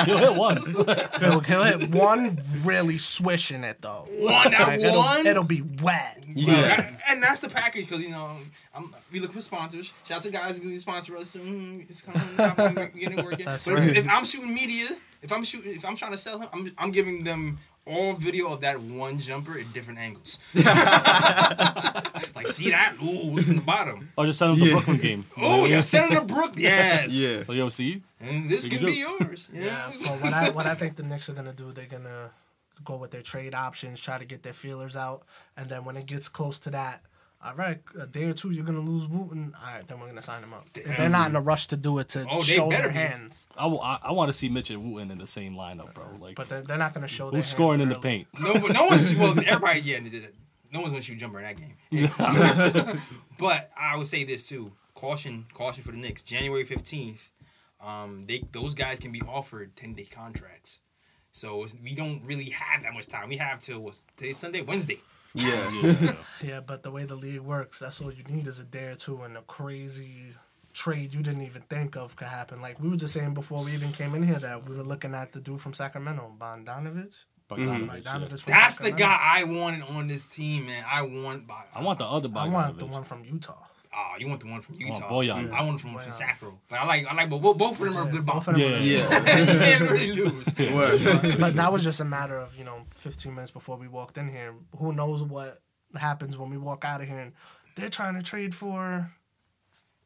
He'll 0.06 0.18
hit 0.18 0.36
once. 0.36 0.68
He'll, 1.20 1.40
he'll 1.42 1.64
hit 1.64 1.90
one 1.92 2.42
really 2.64 2.98
swishing 2.98 3.64
it 3.64 3.82
though. 3.82 4.08
One 4.10 4.54
out 4.54 4.68
Like, 4.68 4.80
of 4.80 4.84
it'll, 4.86 4.98
one. 5.00 5.28
it'll 5.28 5.44
be 5.44 5.62
wet. 5.62 6.26
Yeah. 6.34 6.96
And 7.10 7.22
that's 7.22 7.42
the 7.42 7.50
package 7.50 7.88
because 7.88 8.02
you 8.04 8.10
know 8.10 8.32
I'm, 8.76 8.94
we 9.12 9.20
look 9.20 9.32
for 9.34 9.42
sponsors. 9.42 9.94
Shout 10.08 10.18
out 10.18 10.22
to 10.24 10.32
guys 10.32 10.58
who 10.58 10.76
sponsor 10.80 11.16
us. 11.18 11.36
Mm, 11.36 11.88
it's 11.90 12.02
coming, 12.02 12.22
we're 12.38 12.88
getting 12.88 13.20
it. 13.20 13.46
That's 13.46 13.66
but 13.66 13.76
right. 13.76 13.90
if, 13.90 13.98
if 13.98 14.10
I'm 14.10 14.26
shooting 14.26 14.54
media, 14.54 14.88
if 15.22 15.32
I'm 15.32 15.44
shooting, 15.44 15.74
if 15.76 15.86
I'm 15.86 15.96
trying 15.96 16.12
to 16.12 16.18
sell 16.18 16.40
him, 16.40 16.50
I'm, 16.54 16.72
I'm 16.78 16.92
giving 16.92 17.24
them 17.24 17.60
all 17.86 18.14
video 18.14 18.52
of 18.54 18.62
that 18.62 18.80
one 18.80 19.20
jumper 19.20 19.60
at 19.60 19.72
different 19.74 20.00
angles. 20.00 20.40
like 20.56 22.48
see 22.48 22.70
that? 22.70 22.96
Ooh, 23.04 23.42
from 23.42 23.56
the 23.56 23.62
bottom. 23.62 24.10
Or 24.18 24.26
just 24.26 24.40
send 24.40 24.54
him 24.54 24.60
the 24.60 24.66
Yeah. 24.68 24.72
Brooklyn 24.74 24.98
game. 24.98 25.26
Oh 25.38 25.66
yeah, 25.66 25.82
Senator 25.82 26.24
Brook. 26.26 26.54
Yes. 26.58 27.14
Yeah. 27.14 27.44
Like, 27.48 27.58
yo, 27.58 27.70
see? 27.70 28.02
And 28.20 28.50
this 28.50 28.64
Big 28.68 28.78
can 28.80 28.86
be 28.88 29.02
joke. 29.02 29.20
yours. 29.20 29.50
Yeah. 29.52 29.64
Yeah. 29.92 30.00
So 30.00 30.12
what 30.14 30.34
I 30.34 30.50
what 30.52 30.66
I 30.66 30.76
think 30.76 30.96
the 30.96 31.04
Knicks 31.04 31.30
are 31.30 31.34
gonna 31.34 31.54
do, 31.54 31.72
they're 31.72 31.86
gonna 31.86 32.32
go 32.84 32.96
with 32.98 33.12
their 33.12 33.22
trade 33.22 33.54
options, 33.54 34.00
try 34.00 34.18
to 34.18 34.26
get 34.26 34.44
their 34.44 34.54
feelers 34.54 34.96
out, 34.96 35.24
and 35.58 35.70
then 35.70 35.84
when 35.86 35.96
it 35.98 36.06
gets 36.06 36.28
close 36.28 36.60
to 36.60 36.70
that, 36.72 37.02
all 37.46 37.56
right, 37.56 37.80
a 38.00 38.08
day 38.08 38.24
or 38.24 38.34
two 38.34 38.52
you're 38.52 38.64
gonna 38.64 38.80
lose 38.80 39.06
Wooten. 39.08 39.54
All 39.60 39.74
right, 39.74 39.88
then 39.88 40.00
we're 40.00 40.08
gonna 40.08 40.22
sign 40.22 40.44
him 40.44 40.54
up. 40.54 40.66
They're 40.74 41.10
not 41.10 41.30
in 41.30 41.36
a 41.36 41.42
rush 41.42 41.68
to 41.68 41.78
do 41.78 42.00
it 42.00 42.10
to 42.10 42.26
Oh, 42.30 42.42
they 42.42 42.54
show 42.56 42.70
better 42.70 42.84
their 42.84 42.92
be. 42.94 42.98
hands, 43.00 43.48
I, 43.58 43.68
want 43.68 44.30
to 44.30 44.34
see 44.34 44.48
Mitch 44.50 44.70
and 44.70 44.94
Wooten 44.94 45.12
in 45.12 45.18
the 45.18 45.28
same 45.28 45.56
lineup, 45.56 45.94
bro. 45.94 46.06
Like, 46.20 46.36
but 46.36 46.48
they're, 46.50 46.62
they're 46.62 46.78
not 46.78 46.94
gonna 46.94 47.08
show. 47.08 47.30
their 47.30 47.40
who's 47.40 47.48
scoring 47.48 47.82
in 47.82 47.90
hands 47.90 48.02
the 48.02 48.08
paint? 48.08 48.28
No, 48.40 48.54
but 48.54 48.72
no 48.74 48.86
one's 48.86 49.14
well. 49.18 49.32
Everybody, 49.32 49.82
yeah, 49.82 50.00
they 50.00 50.10
did 50.10 50.24
it. 50.24 50.36
no 50.72 50.80
one's 50.80 50.92
gonna 50.94 51.02
shoot 51.04 51.18
jumper 51.18 51.40
in 51.40 51.46
that 51.46 51.58
game. 51.58 51.78
but 53.38 53.72
I 53.78 53.98
would 53.98 54.08
say 54.08 54.24
this 54.24 54.48
too: 54.48 54.72
caution, 54.96 55.46
caution 55.54 55.84
for 55.84 55.92
the 55.92 55.98
Knicks. 55.98 56.22
January 56.22 56.64
fifteenth, 56.64 57.30
um, 57.82 58.26
they 58.28 58.44
those 58.52 58.74
guys 58.74 59.00
can 59.00 59.12
be 59.12 59.22
offered 59.22 59.76
ten 59.76 59.94
day 59.94 60.06
contracts. 60.06 60.80
So 61.32 61.64
it's- 61.64 61.76
we 61.84 61.96
don't 61.96 62.24
really 62.24 62.52
have 62.52 62.84
that 62.84 62.94
much 62.94 63.08
time. 63.08 63.28
We 63.28 63.38
have 63.38 63.60
till 63.60 63.80
what's 63.80 64.06
today's 64.18 64.38
Sunday, 64.38 64.62
Wednesday. 64.62 65.00
Yeah. 65.34 65.70
Yeah. 65.84 66.16
Yeah, 66.42 66.60
but 66.60 66.84
the 66.84 66.92
way 66.92 67.06
the 67.06 67.16
league 67.16 67.42
works, 67.42 67.80
that's 67.80 68.02
all 68.02 68.12
you 68.12 68.24
need 68.24 68.48
is 68.48 68.60
a 68.60 68.64
day 68.64 68.86
or 68.86 68.96
two 68.96 69.22
and 69.22 69.38
a 69.38 69.42
crazy 69.42 70.34
trade 70.74 71.14
you 71.14 71.22
didn't 71.22 71.44
even 71.44 71.62
think 71.64 71.96
of 71.96 72.16
could 72.16 72.28
happen. 72.28 72.62
Like 72.62 72.80
we 72.82 72.90
were 72.90 72.96
just 72.96 73.14
saying 73.14 73.34
before 73.34 73.64
we 73.64 73.72
even 73.74 73.92
came 73.92 74.16
in 74.16 74.24
here 74.24 74.40
that 74.40 74.68
we 74.68 74.76
were 74.76 74.84
looking 74.84 75.14
at 75.14 75.32
the 75.32 75.40
dude 75.40 75.62
from 75.62 75.74
Sacramento, 75.74 76.34
Bogdanovich. 76.38 77.26
Bogdanovich, 77.50 77.58
mm-hmm. 77.58 77.90
Bogdanovich 77.90 78.32
yeah. 78.32 78.38
from 78.38 78.52
That's 78.54 78.80
the 78.80 78.92
guy 78.92 79.18
I 79.22 79.44
wanted 79.44 79.84
on 79.84 80.08
this 80.08 80.26
team, 80.26 80.66
man. 80.66 80.84
I 80.88 81.04
want. 81.04 81.48
By, 81.48 81.64
I 81.74 81.82
want 81.82 82.00
the 82.00 82.06
other 82.06 82.30
I 82.36 82.48
want 82.48 82.80
the 82.80 82.86
one 82.86 83.04
from 83.04 83.24
Utah. 83.24 83.56
Oh, 83.96 84.16
you 84.18 84.28
want 84.28 84.42
the 84.42 84.48
one 84.48 84.62
from 84.62 84.76
want 84.76 84.96
Utah? 84.96 85.10
Bojan. 85.10 85.52
I 85.52 85.64
want 85.64 85.82
the 85.82 85.88
one 85.88 85.98
from 85.98 86.12
Bojan. 86.12 86.14
Sacro, 86.14 86.60
but 86.70 86.80
I 86.80 86.86
like 86.86 87.06
I 87.06 87.16
like 87.16 87.30
both. 87.30 87.42
Both 87.58 87.80
of 87.80 87.80
them 87.80 87.98
are 87.98 88.06
good 88.06 88.26
both 88.26 88.46
bombs. 88.46 88.48
of 88.48 88.56
them 88.56 88.72
Yeah, 88.72 88.78
are 88.78 88.82
yeah. 88.82 89.20
good. 89.20 89.54
you 89.54 89.60
can't 89.60 89.82
really 89.82 90.12
lose. 90.12 90.56
Word. 90.74 91.40
but 91.40 91.56
that 91.56 91.72
was 91.72 91.84
just 91.84 92.00
a 92.00 92.06
matter 92.06 92.38
of 92.38 92.58
you 92.58 92.64
know 92.64 92.86
15 92.96 93.34
minutes 93.34 93.52
before 93.52 93.78
we 93.78 93.88
walked 93.88 94.18
in 94.18 94.30
here. 94.30 94.54
Who 94.78 94.94
knows 94.94 95.22
what 95.22 95.62
happens 95.96 96.38
when 96.38 96.50
we 96.50 96.58
walk 96.58 96.86
out 96.86 97.02
of 97.02 97.08
here 97.08 97.20
and 97.20 97.34
they're 97.76 97.90
trying 97.90 98.16
to 98.16 98.24
trade 98.24 98.56
for 98.56 99.12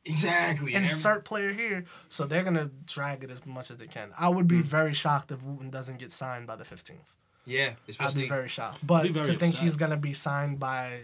Exactly. 0.06 0.74
and 0.74 0.86
every- 0.86 0.90
insert 0.90 1.26
player 1.26 1.54
here, 1.54 1.86
so 2.10 2.26
they're 2.26 2.44
gonna 2.44 2.72
drag 2.86 3.24
it 3.24 3.32
as 3.32 3.46
much 3.46 3.72
as 3.72 3.78
they 3.78 3.88
can. 3.88 4.12
I 4.18 4.30
would 4.30 4.48
be 4.48 4.58
hmm. 4.58 4.68
very 4.68 4.94
shocked 4.94 5.32
if 5.32 5.44
Wooten 5.44 5.70
doesn't 5.70 5.98
get 6.00 6.12
signed 6.12 6.48
by 6.48 6.56
the 6.56 6.64
15th. 6.64 6.96
Yeah, 7.46 7.74
I'd 8.00 8.14
be 8.14 8.28
very 8.28 8.50
shocked. 8.50 8.86
But 8.86 9.04
Be 9.04 9.10
very 9.10 9.28
to 9.28 9.40
think 9.40 9.56
he's 9.56 9.78
gonna 9.78 9.98
be 9.98 10.14
signed 10.14 10.60
by 10.60 11.02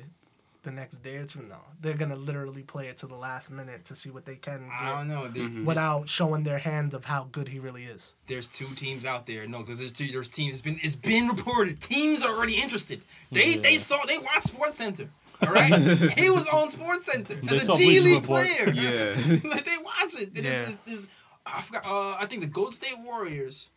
the 0.64 0.72
next 0.72 1.00
day 1.04 1.18
or 1.18 1.26
two, 1.26 1.42
no. 1.44 1.58
They're 1.82 1.94
gonna 1.96 2.16
literally 2.16 2.64
play 2.64 2.88
it 2.88 2.98
to 3.00 3.08
the 3.08 3.16
last 3.16 3.52
minute 3.52 3.86
to 3.86 3.96
see 3.96 4.10
what 4.10 4.26
they 4.26 4.36
can 4.36 4.68
I 4.72 4.94
don't 4.94 5.08
know. 5.08 5.28
There's, 5.28 5.50
there's, 5.52 5.66
without 5.68 6.08
showing 6.10 6.44
their 6.44 6.58
hand 6.58 6.94
of 6.94 7.06
how 7.06 7.28
good 7.32 7.48
he 7.50 7.60
really 7.60 7.84
is. 7.84 8.14
there's 8.28 8.48
two 8.48 8.68
teams 8.76 9.06
out 9.06 9.26
there. 9.28 9.46
No, 9.48 9.60
because 9.60 9.80
there's 9.80 9.92
two. 9.92 10.08
There's 10.08 10.30
teams. 10.30 10.54
It's 10.54 10.62
been 10.62 10.78
it's 10.82 10.96
been 10.96 11.28
reported. 11.28 11.82
Teams 11.82 12.24
are 12.24 12.34
already 12.36 12.56
interested. 12.62 13.02
They 13.32 13.56
Yeah. 13.56 13.62
they 13.62 13.76
saw 13.76 14.06
they 14.06 14.18
watched 14.18 14.44
Sports 14.44 14.76
Center. 14.76 15.10
All 15.42 15.52
right, 15.52 15.74
he 16.18 16.30
was 16.30 16.48
on 16.48 16.70
Sports 16.70 17.12
Center 17.12 17.34
They 17.36 17.58
as 17.58 17.64
a 17.64 17.66
saw 17.66 17.76
G 17.78 17.86
Bleacher 17.86 18.04
League 18.06 18.22
Report. 18.22 18.46
player. 18.48 18.70
Yeah. 18.74 19.40
like 19.50 19.66
they 19.66 19.78
watch 19.84 20.14
it. 20.22 20.30
It 20.36 20.40
is- 20.40 20.44
Yeah. 20.46 20.52
it's- 20.62 20.80
it's- 20.88 21.08
I 21.46 21.62
forgot. 21.62 21.84
Uh, 21.86 22.16
I 22.20 22.26
think 22.28 22.42
the 22.42 22.48
Golden 22.48 22.72
State 22.72 22.98
Warriors 23.00 23.70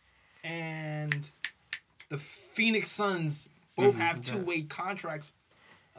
and 0.43 1.29
the 2.07 2.17
Phoenix 2.17 2.89
Suns 2.91 3.49
both 3.75 3.91
Mm-hmm. 3.93 3.99
have 4.01 4.21
two 4.21 4.37
way 4.39 4.61
contracts 4.61 5.33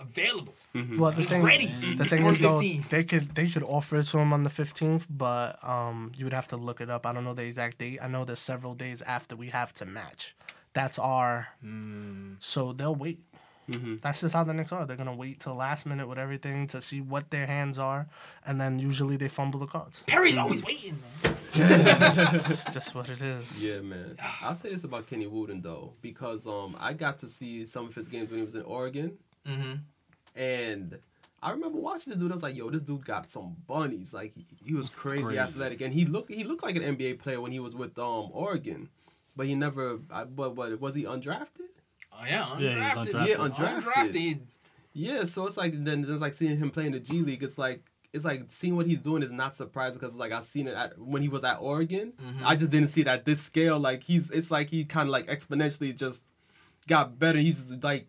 available. 0.01 0.55
Well, 0.75 1.11
the 1.11 1.17
He's 1.19 1.31
thing, 1.31 1.43
ready. 1.43 1.67
the 1.97 2.05
thing 2.07 2.25
is 2.25 2.39
though, 2.41 2.61
they 2.91 3.05
could 3.05 3.35
they 3.35 3.49
could 3.49 3.63
offer 3.65 3.97
it 3.97 4.05
to 4.07 4.19
him 4.19 4.33
on 4.33 4.45
the 4.45 4.51
fifteenth, 4.51 5.07
but 5.11 5.57
um, 5.67 6.13
you 6.17 6.25
would 6.25 6.33
have 6.35 6.49
to 6.49 6.57
look 6.57 6.81
it 6.81 6.89
up. 6.91 7.05
I 7.07 7.13
don't 7.13 7.25
know 7.25 7.35
the 7.35 7.45
exact 7.45 7.79
date. 7.79 7.99
I 8.01 8.09
know 8.09 8.25
there's 8.25 8.39
several 8.39 8.75
days 8.75 9.03
after 9.03 9.35
we 9.37 9.49
have 9.49 9.73
to 9.75 9.87
match. 9.87 10.37
That's 10.75 10.99
our. 10.99 11.49
Hmm. 11.61 12.35
So 12.39 12.73
they'll 12.73 12.95
wait. 12.95 13.21
That's 14.01 14.23
just 14.23 14.35
how 14.35 14.45
the 14.45 14.55
Knicks 14.55 14.73
are. 14.73 14.87
They're 14.87 14.97
gonna 14.97 15.15
wait 15.15 15.41
till 15.41 15.55
last 15.55 15.85
minute 15.85 16.09
with 16.09 16.19
everything 16.19 16.69
to 16.69 16.81
see 16.81 17.03
what 17.03 17.31
their 17.31 17.47
hands 17.47 17.79
are, 17.79 18.09
and 18.47 18.59
then 18.59 18.79
usually 18.79 19.17
they 19.19 19.29
fumble 19.29 19.61
the 19.61 19.67
cards. 19.67 20.03
Perry's 20.07 20.39
always 20.39 20.65
waiting, 20.65 20.99
man. 21.23 21.37
it's 21.55 22.65
just 22.73 22.95
what 22.95 23.11
it 23.11 23.21
is. 23.21 23.63
Yeah, 23.63 23.81
man. 23.81 24.17
I'll 24.41 24.55
say 24.55 24.71
this 24.71 24.85
about 24.85 25.07
Kenny 25.07 25.27
Wooten 25.27 25.61
though, 25.61 25.93
because 26.01 26.47
um 26.47 26.77
I 26.81 26.95
got 26.95 27.19
to 27.19 27.29
see 27.29 27.67
some 27.67 27.87
of 27.87 27.95
his 27.95 28.09
games 28.09 28.31
when 28.31 28.39
he 28.39 28.45
was 28.45 28.55
in 28.55 28.63
Oregon, 28.63 29.19
Mm-hmm. 29.47 29.75
And 30.37 30.99
I 31.43 31.51
remember 31.51 31.79
watching 31.79 32.13
this 32.13 32.21
dude. 32.21 32.31
I 32.31 32.35
was 32.35 32.43
like, 32.43 32.57
"Yo, 32.57 32.71
this 32.71 32.83
dude 32.83 33.05
got 33.05 33.31
some 33.31 33.57
bunnies. 33.67 34.13
Like 34.15 34.35
he, 34.35 34.47
he 34.65 34.75
was 34.75 34.89
crazy, 34.89 35.23
Crazy. 35.25 35.39
athletic, 35.39 35.81
and 35.81 35.93
he 35.93 36.05
looked 36.05 36.31
he 36.31 36.45
looked 36.45 36.63
like 36.63 36.77
an 36.77 36.83
NBA 36.97 37.19
player 37.21 37.41
when 37.41 37.53
he 37.53 37.61
was 37.61 37.75
with 37.75 37.99
um 37.99 38.31
Oregon, 38.33 38.89
but 39.37 39.47
he 39.47 39.55
never. 39.55 39.99
I, 40.11 40.25
but 40.25 40.55
but 40.55 40.81
was 40.81 40.95
he 40.95 41.05
undrafted? 41.05 41.47
Oh 42.13 42.25
yeah, 42.27 42.59
Yeah, 42.59 42.95
undrafted. 42.95 43.27
Yeah, 43.29 43.37
undrafted. 43.37 43.83
undrafted. 43.83 44.13
Undrafted. 44.13 44.41
Yeah, 44.95 45.25
so 45.25 45.47
it's 45.47 45.57
like 45.57 45.85
then 45.85 46.05
it's 46.09 46.21
like 46.21 46.35
seeing 46.35 46.57
him 46.59 46.71
play 46.71 46.87
in 46.87 46.93
the 46.93 47.01
G 47.01 47.21
League. 47.21 47.43
It's 47.43 47.59
like 47.59 47.83
it's 48.13 48.25
like 48.25 48.45
seeing 48.49 48.75
what 48.75 48.87
he's 48.87 49.01
doing 49.01 49.23
is 49.23 49.31
not 49.31 49.55
surprising 49.55 50.01
because 50.01 50.17
like 50.17 50.33
I've 50.33 50.45
seen 50.45 50.67
it 50.67 50.75
at, 50.75 50.99
when 50.99 51.23
he 51.23 51.29
was 51.29 51.45
at 51.45 51.59
Oregon. 51.61 52.15
Mm-hmm. 52.21 52.47
I 52.47 52.57
just 52.57 52.71
didn't 52.73 52.89
see 52.89 53.03
it 53.03 53.07
at 53.07 53.25
this 53.25 53.41
scale. 53.41 53.79
Like 53.79 54.03
he's 54.03 54.31
it's 54.31 54.51
like 54.51 54.71
he 54.71 54.85
kind 54.85 55.09
of 55.09 55.13
like 55.13 55.27
exponentially 55.29 55.95
just 55.97 56.25
got 56.89 57.19
better. 57.19 57.39
He's 57.39 57.69
just 57.69 57.85
like. 57.85 58.09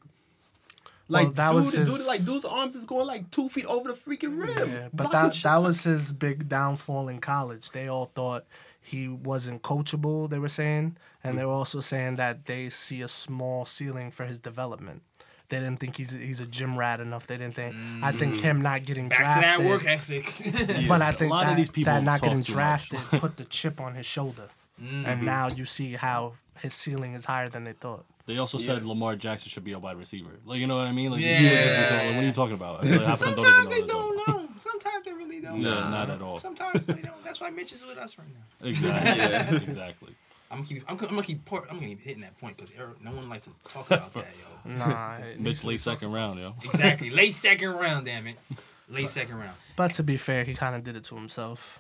Like 1.10 1.26
Well, 1.26 1.34
that 1.34 1.48
dude, 1.48 1.56
was 1.56 1.74
his- 1.74 1.90
dude, 1.90 2.06
like 2.06 2.24
dude's 2.24 2.46
arms 2.46 2.76
is 2.76 2.86
going 2.86 3.08
like 3.08 3.30
two 3.32 3.50
feet 3.50 3.66
over 3.66 3.92
the 3.92 3.96
freaking 3.96 4.40
rim. 4.40 4.70
Yeah, 4.70 4.88
but 4.94 5.12
Blocking 5.12 5.30
that 5.30 5.44
that 5.44 5.58
was 5.58 5.84
his 5.84 6.14
big 6.14 6.48
downfall 6.48 7.10
in 7.10 7.20
college. 7.20 7.72
They 7.72 7.88
all 7.88 8.12
thought 8.14 8.46
he 8.80 9.08
wasn't 9.08 9.64
coachable. 9.64 10.30
They 10.30 10.40
were 10.40 10.50
saying, 10.50 10.98
and 11.24 11.38
they 11.38 11.46
were 11.46 11.52
also 11.52 11.80
saying 11.80 12.16
that 12.18 12.46
they 12.46 12.70
see 12.70 13.02
a 13.02 13.08
small 13.08 13.66
ceiling 13.66 14.12
for 14.12 14.26
his 14.26 14.40
development. 14.40 15.02
They 15.50 15.60
didn't 15.60 15.80
think 15.80 15.98
he's 15.98 16.12
he's 16.12 16.42
a 16.42 16.46
gym 16.46 16.78
rat 16.78 17.00
enough. 17.00 17.26
They 17.26 17.38
didn't 17.38 17.56
think. 17.56 17.76
I 18.04 18.12
think 18.12 18.36
mm. 18.36 18.42
him 18.42 18.62
not 18.62 18.86
getting 18.86 19.10
Back 19.10 19.18
to 19.18 19.24
that 19.24 19.60
drafted. 19.60 19.68
work 19.68 19.86
ethic. 19.86 20.88
But 20.88 21.02
I 21.02 21.12
think 21.12 21.32
lot 21.32 21.44
of 21.44 21.50
that, 21.50 21.58
these 21.58 21.70
people 21.70 21.94
that 21.94 22.04
not 22.04 22.20
talk 22.20 22.30
getting 22.30 22.44
drafted 22.44 23.00
put 23.12 23.38
the 23.38 23.46
chip 23.46 23.82
on 23.82 23.96
his 23.96 24.06
shoulder, 24.06 24.50
and 24.78 25.06
mm-hmm. 25.06 25.26
now 25.26 25.48
you 25.48 25.66
see 25.66 25.94
how 25.94 26.34
his 26.62 26.76
ceiling 26.76 27.16
is 27.16 27.26
higher 27.26 27.50
than 27.50 27.64
they 27.64 27.74
thought. 27.74 28.06
They 28.30 28.38
also 28.38 28.60
said 28.60 28.86
Lamar 28.86 29.16
Jackson 29.16 29.50
should 29.50 29.64
be 29.64 29.72
a 29.72 29.80
wide 29.80 29.98
receiver. 29.98 30.30
Like 30.46 30.60
you 30.60 30.68
know 30.68 30.78
what 30.78 30.86
I 30.86 30.92
mean? 30.92 31.10
Like, 31.12 31.22
Yeah. 31.22 31.40
you 31.40 31.50
just 31.50 31.66
be 31.66 31.82
talking- 31.82 31.98
like, 32.08 32.16
what 32.16 32.24
are 32.24 32.28
you 32.28 32.32
talking 32.32 32.54
about? 32.54 32.86
Like 32.86 33.02
half 33.02 33.14
of 33.14 33.20
them 33.20 33.40
Sometimes 33.40 33.68
don't 33.68 33.70
they 33.70 33.76
even 33.78 33.88
know 33.88 33.98
what 33.98 34.16
they're 34.16 34.26
talking 34.26 34.36
don't 34.36 34.52
know. 34.52 34.60
Sometimes 34.60 35.06
they 35.06 35.14
really 35.14 35.40
don't. 35.42 35.62
about. 35.62 35.64
know. 35.64 35.84
No, 35.84 35.90
not 35.90 36.10
at 36.12 36.22
all. 36.22 36.38
Sometimes 36.38 36.86
they 36.86 36.94
don't. 36.94 37.24
That's 37.24 37.42
why 37.42 37.50
Mitch 37.50 37.74
is 37.74 37.84
with 37.84 37.98
us 37.98 38.18
right 38.20 38.28
now. 38.28 38.68
Exactly. 38.68 39.18
Yeah. 39.18 39.56
exactly. 39.64 40.16
I'm 40.52 40.58
gonna 40.60 40.68
keep. 40.68 40.84
I'm, 40.88 40.96
gonna- 40.96 41.10
I'm 41.10 41.16
gonna 41.16 41.26
keep. 41.28 41.44
Por- 41.46 41.68
I'm 41.72 41.78
gonna 41.78 41.88
keep 41.88 42.02
hitting 42.02 42.22
that 42.22 42.38
point 42.38 42.58
because 42.58 42.72
no 43.04 43.12
one 43.14 43.28
likes 43.30 43.46
to 43.46 43.52
talk 43.68 43.88
about 43.90 44.14
that, 44.16 44.28
yo. 44.38 44.72
Nah, 44.74 45.18
Mitch 45.40 45.40
needs 45.40 45.60
to 45.62 45.66
be 45.66 45.72
late 45.74 45.82
second 45.82 46.12
round, 46.12 46.40
yo. 46.40 46.54
Exactly. 46.66 47.10
Late 47.10 47.34
second 47.34 47.70
round, 47.72 48.06
damn 48.06 48.28
it. 48.28 48.36
Late 48.90 49.10
second 49.10 49.38
round. 49.40 49.56
But 49.76 49.94
to 49.96 50.04
be 50.04 50.18
fair, 50.18 50.44
he 50.44 50.54
kind 50.54 50.76
of 50.76 50.84
did 50.84 50.96
it 50.96 51.04
to 51.06 51.16
himself 51.16 51.80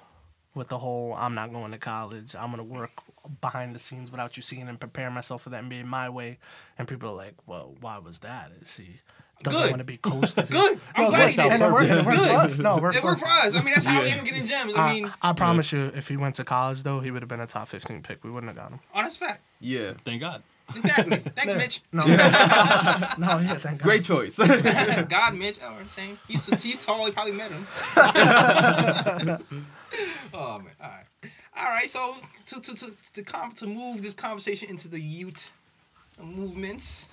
with 0.55 0.67
the 0.69 0.77
whole 0.79 1.13
I'm 1.13 1.33
not 1.35 1.51
going 1.51 1.71
to 1.71 1.77
college. 1.79 2.35
I'm 2.35 2.51
going 2.51 2.57
to 2.57 2.63
work 2.63 2.91
behind 3.41 3.75
the 3.75 3.79
scenes 3.79 4.11
without 4.11 4.35
you 4.37 4.43
seeing 4.43 4.67
and 4.67 4.79
prepare 4.79 5.09
myself 5.11 5.43
for 5.43 5.49
the 5.49 5.57
NBA 5.57 5.85
my 5.85 6.09
way. 6.09 6.37
And 6.77 6.87
people 6.87 7.09
are 7.09 7.15
like, 7.15 7.35
well, 7.45 7.75
why 7.81 7.97
was 7.99 8.19
that? 8.19 8.51
Is 8.61 8.75
he 8.77 8.95
doesn't 9.43 9.61
Good. 9.61 9.69
want 9.71 9.79
to 9.79 9.85
be 9.85 9.97
coached? 9.97 10.37
Is 10.37 10.47
he- 10.49 10.53
Good. 10.53 10.79
I'm 10.95 11.03
No, 11.03 11.09
glad 11.09 11.29
he 11.29 11.37
worked 11.37 11.37
did. 11.37 11.39
out. 11.39 11.51
And 11.51 11.63
it 11.63 11.71
worked, 11.71 11.89
it 11.89 12.05
worked 12.05 12.17
Good. 12.17 12.29
for 12.29 12.35
us. 12.37 12.57
No, 12.59 12.77
it 12.77 12.81
worked, 12.83 12.97
It 12.97 13.03
worked 13.03 13.19
for 13.21 13.27
us. 13.27 13.55
I 13.55 13.61
mean, 13.61 13.73
that's 13.73 13.85
how 13.85 14.01
we 14.01 14.09
end 14.09 14.19
up 14.19 14.25
getting 14.25 14.45
gems. 14.45 14.73
I 14.75 14.93
mean, 14.93 15.05
I, 15.21 15.29
I 15.29 15.33
promise 15.33 15.71
you, 15.71 15.91
if 15.95 16.07
he 16.09 16.17
went 16.17 16.35
to 16.35 16.43
college, 16.43 16.83
though, 16.83 16.99
he 16.99 17.11
would 17.11 17.21
have 17.21 17.29
been 17.29 17.39
a 17.39 17.47
top 17.47 17.67
15 17.69 18.01
pick. 18.01 18.23
We 18.23 18.31
wouldn't 18.31 18.49
have 18.49 18.57
got 18.57 18.71
him. 18.71 18.79
oh, 18.93 19.01
that's 19.01 19.15
fact. 19.17 19.41
Yeah, 19.61 19.93
Thank 20.03 20.19
God. 20.21 20.43
Exactly. 20.75 21.17
Thanks, 21.35 21.55
Mitch. 21.55 21.81
No, 21.91 22.03
no, 22.05 22.13
yeah, 22.13 23.55
thank 23.57 23.79
God. 23.79 23.81
great 23.81 24.03
choice. 24.03 24.37
God, 24.37 25.35
Mitch. 25.35 25.57
Oh, 25.63 25.75
same. 25.87 26.19
He's 26.27 26.45
he's 26.61 26.85
tall. 26.85 27.07
He 27.07 27.11
probably 27.11 27.31
met 27.31 27.49
him. 27.49 27.65
oh 30.33 30.59
man. 30.59 30.73
All 30.81 30.89
right. 30.89 31.05
All 31.59 31.65
right. 31.69 31.89
So 31.89 32.15
to 32.47 32.61
to 32.61 32.75
to 32.75 32.91
to, 33.13 33.23
com- 33.23 33.53
to 33.53 33.67
move 33.67 34.01
this 34.01 34.13
conversation 34.13 34.69
into 34.69 34.87
the 34.87 34.99
youth 34.99 35.49
movements. 36.21 37.09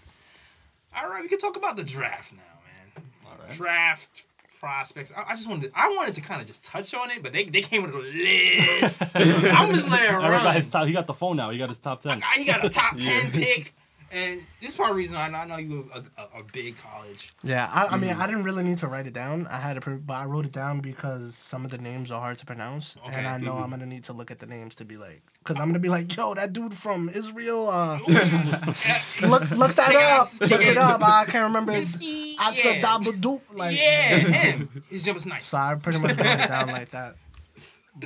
All 0.97 1.09
right, 1.11 1.23
we 1.23 1.29
can 1.29 1.39
talk 1.39 1.57
about 1.57 1.77
the 1.77 1.85
draft 1.85 2.33
now, 2.33 2.43
man. 2.43 3.05
All 3.27 3.37
right. 3.45 3.53
Draft 3.55 4.25
prospects. 4.61 5.13
I, 5.17 5.25
I 5.29 5.33
just 5.33 5.49
wanted 5.49 5.71
I 5.75 5.89
wanted 5.89 6.15
to 6.15 6.21
kind 6.21 6.41
of 6.41 6.47
just 6.47 6.65
touch 6.65 6.95
on 6.95 7.11
it, 7.11 7.23
but 7.23 7.33
they, 7.33 7.45
they 7.45 7.61
came 7.61 7.83
with 7.83 7.95
a 7.95 7.99
list. 7.99 9.17
I'm 9.17 9.75
just 9.75 9.91
laying 9.91 10.11
around. 10.11 10.25
Everett 10.25 10.41
got 10.41 10.45
run. 10.47 10.57
his 10.57 10.71
top. 10.71 10.87
He 10.87 10.93
got 10.93 11.07
the 11.07 11.15
phone 11.15 11.37
now. 11.37 11.51
He 11.51 11.59
got 11.59 11.69
his 11.69 11.79
top 11.79 12.01
ten. 12.01 12.23
He 12.37 12.45
got 12.45 12.65
a 12.65 12.69
top 12.69 12.97
ten 12.99 13.31
pick, 13.31 13.75
and 14.13 14.41
this 14.61 14.71
is 14.71 14.77
part 14.77 14.91
of 14.91 14.97
the 14.97 14.99
reason 14.99 15.17
I 15.17 15.45
know, 15.45 15.57
you 15.57 15.83
were 15.93 16.01
a, 16.01 16.23
a, 16.23 16.41
a 16.41 16.43
big 16.53 16.77
college. 16.77 17.33
Yeah, 17.43 17.71
I, 17.73 17.87
I 17.95 17.97
mean, 17.97 18.15
Mm. 18.15 18.21
I 18.21 18.27
didn't 18.27 18.45
really 18.45 18.63
need 18.65 18.79
to 18.79 18.87
write 18.87 19.07
it 19.07 19.15
down. 19.15 19.47
I 19.49 19.59
had 19.59 19.81
to, 19.83 19.91
but 19.99 20.15
I 20.15 20.25
wrote 20.25 20.47
it 20.47 20.53
down 20.53 20.81
because 20.81 21.35
some 21.35 21.65
of 21.65 21.71
the 21.71 21.79
names 21.79 22.11
are 22.11 22.21
hard 22.21 22.39
to 22.39 22.47
pronounce, 22.47 22.97
Okay. 23.07 23.15
and 23.17 23.27
I 23.27 23.39
know 23.39 23.57
I'm 23.57 23.71
gonna 23.71 23.87
need 23.87 24.05
to 24.05 24.13
look 24.13 24.31
at 24.31 24.39
the 24.39 24.47
names 24.47 24.75
to 24.77 24.85
be 24.85 24.97
like, 24.97 25.23
because 25.41 25.59
I'm 25.59 25.67
gonna 25.69 25.79
be 25.79 25.89
like, 25.89 26.15
yo, 26.17 26.35
that 26.35 26.53
dude 26.53 26.75
from 26.75 27.09
Israel, 27.09 27.69
uh, 27.69 27.99
look, 28.07 29.51
look 29.51 29.73
that 29.73 29.95
up, 30.21 30.29
look 30.51 30.61
it 30.63 30.77
up. 30.77 31.03
I 31.03 31.25
can't 31.27 31.45
remember. 31.45 31.73
his- 31.73 31.97
I 32.39 32.53
said 32.53 32.77
yeah. 32.77 32.81
double 32.83 33.13
dupe, 33.13 33.43
like, 33.55 33.77
yeah, 33.77 34.19
him. 34.19 34.83
His 34.89 35.03
jump 35.03 35.19
is 35.19 35.27
nice. 35.27 35.47
So 35.47 35.59
I 35.59 35.75
pretty 35.77 35.99
much 35.99 36.13
wrote 36.17 36.21
it 36.27 36.49
down 36.49 36.69
like 36.69 36.91
that. 36.91 37.17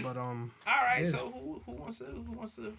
But 0.05 0.17
um, 0.17 0.53
All 0.67 0.73
right, 0.85 1.01
Yeah. 1.01 1.05
so 1.11 1.33
who, 1.35 1.61
who 1.67 1.73
wants 1.73 1.99
to 1.99 2.05
who 2.05 2.33
wants 2.33 2.57
to 2.57 2.73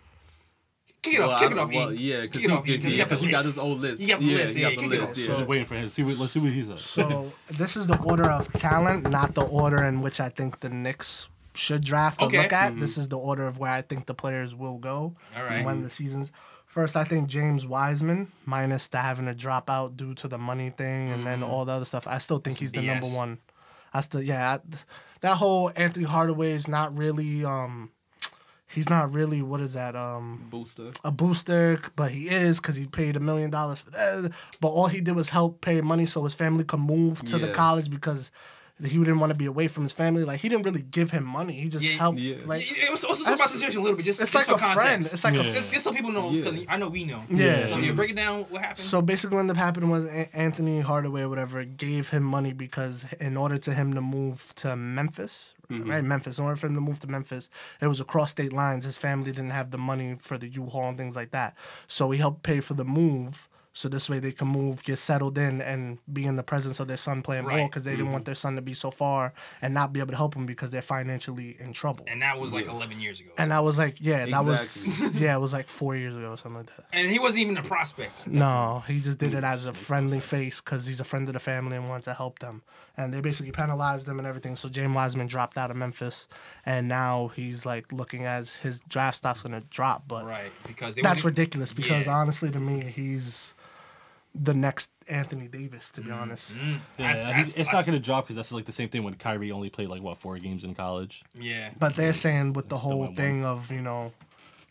kick 1.01 1.13
it 1.15 1.19
Well, 1.19 1.31
off? 1.31 1.39
Kick 1.39 1.49
I 1.49 1.51
it 1.53 1.57
off, 1.59 1.73
well, 1.73 1.93
E. 1.93 1.95
yeah, 1.97 2.21
kick 2.21 2.31
because 2.33 2.43
it 2.45 2.51
off, 2.51 2.65
he, 2.65 2.77
because 2.77 2.95
yeah, 2.95 3.03
you 3.03 3.09
got 3.09 3.09
the 3.09 3.15
'cause 3.15 3.25
he 3.25 3.31
got 3.31 3.45
his 3.45 3.57
old 3.57 3.79
list. 3.79 4.01
You 4.01 4.07
got 4.07 4.19
the 4.19 4.25
yeah, 4.25 4.37
list, 4.37 4.55
he 4.55 4.61
yeah, 4.61 4.69
got 4.69 4.75
the 4.75 4.81
kick 4.89 4.91
it 4.93 4.99
list. 5.01 5.11
off. 5.11 5.17
Yeah. 5.17 5.25
Just 5.35 5.47
waiting 5.47 5.65
for 5.65 5.75
him. 5.75 5.87
See 5.89 6.03
what. 6.03 6.17
Let's 6.17 6.31
see 6.33 6.39
what 6.39 6.51
he 6.51 6.63
says. 6.63 6.81
so 6.81 7.33
this 7.49 7.75
is 7.75 7.87
the 7.87 7.99
order 8.01 8.29
of 8.29 8.51
talent, 8.53 9.09
not 9.09 9.33
the 9.35 9.43
order 9.43 9.83
in 9.83 10.01
which 10.01 10.19
I 10.19 10.29
think 10.29 10.59
the 10.59 10.69
Knicks 10.69 11.27
should 11.53 11.83
draft 11.83 12.21
or 12.21 12.25
Okay. 12.25 12.41
look 12.43 12.53
at. 12.53 12.79
This 12.79 12.97
is 12.97 13.07
the 13.09 13.17
order 13.17 13.45
of 13.47 13.57
where 13.57 13.71
I 13.71 13.81
think 13.81 14.05
the 14.05 14.13
players 14.13 14.53
will 14.55 14.77
go. 14.77 15.15
All 15.35 15.43
right. 15.43 15.65
When 15.65 15.81
the 15.81 15.89
seasons. 15.89 16.31
First, 16.65 16.95
I 16.95 17.03
think 17.03 17.27
James 17.27 17.65
Wiseman, 17.65 18.31
minus 18.45 18.87
the 18.87 18.99
having 18.99 19.25
to 19.25 19.33
drop 19.33 19.69
out 19.69 19.97
due 19.97 20.13
to 20.15 20.29
the 20.29 20.37
money 20.37 20.69
thing 20.69 21.09
and 21.09 21.25
then 21.27 21.43
all 21.43 21.65
the 21.65 21.73
other 21.73 21.83
stuff. 21.83 22.07
I 22.07 22.17
still 22.19 22.37
think 22.39 22.59
he's 22.59 22.71
the 22.71 22.81
number 22.81 23.07
one. 23.07 23.39
I 23.93 23.99
still, 23.99 24.21
yeah, 24.21 24.53
I, 24.55 24.59
that 25.19 25.35
whole 25.35 25.69
Anthony 25.75 26.05
Hardaway 26.05 26.51
is 26.51 26.69
not 26.69 26.97
really, 26.97 27.43
um, 27.43 27.91
he's 28.73 28.89
not 28.89 29.13
really, 29.13 29.41
what 29.41 29.61
is 29.61 29.73
that, 29.73 29.95
um, 29.95 30.47
Booster. 30.49 30.91
a 31.03 31.11
booster, 31.11 31.81
but 31.95 32.11
he 32.11 32.29
is 32.29 32.59
because 32.59 32.75
he 32.75 32.87
paid 32.87 33.15
a 33.15 33.19
million 33.19 33.49
dollars 33.49 33.79
for 33.79 33.91
that. 33.91 34.31
But 34.59 34.69
all 34.69 34.87
he 34.87 35.01
did 35.01 35.15
was 35.15 35.29
help 35.29 35.61
pay 35.61 35.81
money 35.81 36.05
so 36.05 36.23
his 36.23 36.33
family 36.33 36.63
could 36.63 36.79
move 36.79 37.23
to 37.25 37.37
the 37.37 37.51
college 37.53 37.89
because 37.89 38.31
he 38.83 38.97
didn't 38.97 39.19
want 39.19 39.31
to 39.31 39.37
be 39.37 39.45
away 39.45 39.67
from 39.67 39.83
his 39.83 39.91
family. 39.91 40.23
Like 40.23 40.39
he 40.39 40.49
didn't 40.49 40.65
really 40.65 40.81
give 40.81 41.11
him 41.11 41.23
money. 41.23 41.59
He 41.61 41.69
just 41.69 41.85
Yeah, 41.85 41.97
helped. 41.97 42.19
yeah. 42.19 42.37
Like 42.45 42.63
It 42.65 42.91
was 42.91 43.03
also 43.03 43.23
about 43.23 43.49
the 43.49 43.57
situation 43.57 43.79
a 43.79 43.83
little 43.83 43.97
bit, 43.97 44.05
just, 44.05 44.21
it's 44.21 44.31
just 44.31 44.47
like 44.47 44.55
a 44.55 44.59
context. 44.59 44.85
friend. 44.85 45.01
It's 45.05 45.23
like 45.23 45.33
Yeah. 45.35 45.41
a 45.41 45.43
just, 45.43 45.71
just 45.73 45.83
so 45.83 45.91
people 45.91 46.11
know, 46.11 46.31
because 46.31 46.59
I 46.67 46.77
know 46.77 46.89
we 46.89 47.03
know. 47.03 47.21
Yeah. 47.29 47.65
So 47.65 47.77
yeah, 47.77 47.91
break 47.91 48.11
it 48.11 48.15
down. 48.15 48.41
What 48.49 48.61
happened? 48.61 48.79
So 48.79 49.01
basically, 49.01 49.35
what 49.35 49.41
ended 49.41 49.57
up 49.57 49.63
happening 49.63 49.89
was 49.89 50.05
Anthony 50.33 50.81
Hardaway 50.81 51.21
or 51.21 51.29
whatever 51.29 51.63
gave 51.63 52.09
him 52.09 52.23
money 52.23 52.53
because 52.53 53.05
in 53.19 53.37
order 53.37 53.57
to 53.57 53.73
him 53.73 53.93
to 53.93 54.01
move 54.01 54.53
to 54.57 54.75
Memphis, 54.75 55.53
mm-hmm. 55.69 55.89
right? 55.89 56.03
Memphis. 56.03 56.39
In 56.39 56.45
order 56.45 56.55
for 56.55 56.67
him 56.67 56.75
to 56.75 56.81
move 56.81 56.99
to 57.01 57.07
Memphis, 57.07 57.49
it 57.81 57.87
was 57.87 57.99
across 57.99 58.31
state 58.31 58.53
lines. 58.53 58.85
His 58.85 58.97
family 58.97 59.31
didn't 59.31 59.51
have 59.51 59.71
the 59.71 59.77
money 59.77 60.15
for 60.19 60.37
the 60.37 60.47
U-Haul 60.47 60.89
and 60.89 60.97
things 60.97 61.15
like 61.15 61.31
that. 61.31 61.55
So 61.87 62.11
he 62.11 62.19
helped 62.19 62.43
pay 62.43 62.59
for 62.59 62.73
the 62.73 62.85
move. 62.85 63.47
So 63.73 63.87
this 63.87 64.09
way 64.09 64.19
they 64.19 64.33
can 64.33 64.49
move, 64.49 64.83
get 64.83 64.97
settled 64.97 65.37
in, 65.37 65.61
and 65.61 65.97
be 66.11 66.25
in 66.25 66.35
the 66.35 66.43
presence 66.43 66.81
of 66.81 66.87
their 66.87 66.97
son 66.97 67.21
playing 67.21 67.45
ball 67.45 67.67
because 67.67 67.85
they 67.85 67.91
didn't 67.91 68.05
mm-hmm. 68.05 68.13
want 68.13 68.25
their 68.25 68.35
son 68.35 68.55
to 68.55 68.61
be 68.61 68.73
so 68.73 68.91
far 68.91 69.33
and 69.61 69.73
not 69.73 69.93
be 69.93 70.01
able 70.01 70.11
to 70.11 70.17
help 70.17 70.35
him 70.35 70.45
because 70.45 70.71
they're 70.71 70.81
financially 70.81 71.55
in 71.57 71.71
trouble. 71.71 72.05
and 72.09 72.21
that 72.21 72.37
was 72.37 72.51
like 72.51 72.67
11 72.67 72.99
years 72.99 73.21
ago. 73.21 73.31
And 73.37 73.53
I 73.53 73.61
was 73.61 73.77
like, 73.77 73.95
yeah, 73.99 74.25
that 74.25 74.43
was 74.43 74.99
yeah, 75.19 75.35
it 75.35 75.39
was 75.39 75.53
like 75.53 75.69
four 75.69 75.95
years 75.95 76.17
ago 76.17 76.31
or 76.31 76.37
something 76.37 76.57
like 76.57 76.75
that. 76.75 76.85
and 76.91 77.09
he 77.09 77.17
wasn't 77.17 77.43
even 77.43 77.57
a 77.57 77.63
prospect. 77.63 78.27
No, 78.27 78.83
he 78.87 78.99
just 78.99 79.17
did 79.19 79.33
it 79.33 79.43
as 79.43 79.65
a 79.67 79.73
friendly 79.73 80.19
face 80.19 80.59
because 80.59 80.85
he's 80.85 80.99
a 80.99 81.05
friend 81.05 81.29
of 81.29 81.33
the 81.33 81.39
family 81.39 81.77
and 81.77 81.87
wanted 81.87 82.03
to 82.05 82.13
help 82.13 82.39
them. 82.39 82.63
And 82.97 83.13
they 83.13 83.21
basically 83.21 83.53
penalized 83.53 84.05
them 84.05 84.19
and 84.19 84.27
everything. 84.27 84.57
So 84.57 84.67
James 84.67 84.93
Wiseman 84.93 85.27
dropped 85.27 85.57
out 85.57 85.71
of 85.71 85.77
Memphis, 85.77 86.27
and 86.65 86.89
now 86.89 87.29
he's 87.29 87.65
like 87.65 87.91
looking 87.93 88.25
as 88.25 88.55
his 88.55 88.81
draft 88.81 89.17
stock's 89.17 89.43
gonna 89.43 89.61
drop. 89.69 90.09
But 90.09 90.25
Right, 90.25 90.51
because 90.67 90.95
they 90.95 91.01
that's 91.01 91.23
ridiculous 91.23 91.71
because 91.71 92.05
Yeah. 92.05 92.15
honestly, 92.15 92.51
to 92.51 92.59
me, 92.59 92.83
he's 92.83 93.55
the 94.33 94.53
next 94.53 94.91
Anthony 95.07 95.47
Davis. 95.47 95.91
To 95.93 96.01
be 96.01 96.09
honest, 96.11 96.55
Mm, 96.55 96.79
Yeah, 96.97 97.07
that's- 97.07 97.25
that's- 97.25 97.57
it's 97.57 97.73
not 97.73 97.85
going 97.85 97.97
to 97.99 98.03
drop 98.03 98.25
because 98.25 98.35
that's 98.37 98.51
like 98.51 98.65
the 98.65 98.71
same 98.71 98.87
thing 98.89 99.03
when 99.03 99.15
Kyrie 99.15 99.51
only 99.51 99.69
played 99.69 99.89
like 99.89 100.01
what 100.01 100.17
four 100.17 100.37
games 100.37 100.63
in 100.63 100.73
college. 100.75 101.23
Yeah. 101.37 101.71
but 101.77 101.95
they're 101.95 102.13
saying 102.13 102.53
with 102.53 102.69
the 102.69 102.77
whole 102.77 102.99
went 102.99 103.11
one. 103.11 103.15
thing 103.15 103.45
of 103.45 103.71
you 103.71 103.81
know. 103.81 104.13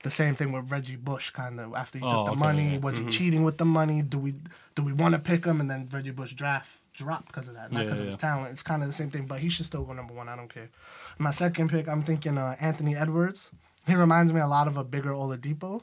The 0.03 0.11
same 0.11 0.35
thing 0.35 0.51
with 0.53 0.71
Reggie 0.71 0.97
Bush, 0.97 1.29
kind 1.29 1.61
of 1.61 1.75
after 1.75 1.99
he 1.99 2.03
took 2.03 2.11
Oh, 2.15 2.25
the 2.25 2.31
okay, 2.31 2.41
money. 2.41 2.73
yeah. 2.73 2.79
Was 2.79 2.97
he 2.97 3.05
cheating 3.11 3.45
with 3.45 3.59
the 3.59 3.67
money? 3.67 4.01
Do 4.01 4.19
we 4.19 4.35
do 4.75 4.83
we 4.83 4.95
want 4.95 5.13
to 5.13 5.19
pick 5.19 5.45
him? 5.45 5.61
And 5.61 5.71
then 5.71 5.91
Reggie 5.93 6.11
Bush 6.11 6.33
draft 6.33 6.71
dropped 6.95 7.27
because 7.27 7.49
of 7.49 7.55
that, 7.55 7.71
not 7.71 7.81
Yeah, 7.81 7.85
because 7.85 7.99
yeah, 7.99 8.05
of 8.05 8.07
his 8.07 8.15
yeah. 8.15 8.29
talent. 8.31 8.53
It's 8.53 8.63
kind 8.63 8.83
of 8.83 8.89
the 8.89 8.95
same 8.95 9.11
thing, 9.11 9.27
but 9.27 9.41
he 9.41 9.51
should 9.51 9.67
still 9.67 9.85
go 9.85 9.93
number 9.93 10.15
one. 10.15 10.27
I 10.31 10.37
don't 10.37 10.49
care. 10.49 10.71
My 11.19 11.31
second 11.31 11.69
pick, 11.69 11.87
I'm 11.87 12.03
thinking 12.03 12.39
uh, 12.39 12.57
Anthony 12.61 12.97
Edwards. 12.97 13.51
He 13.87 13.95
reminds 13.95 14.33
me 14.33 14.41
a 14.41 14.47
lot 14.47 14.69
of 14.69 14.79
a 14.79 14.85
bigger 14.85 15.11
Oladipo, 15.11 15.83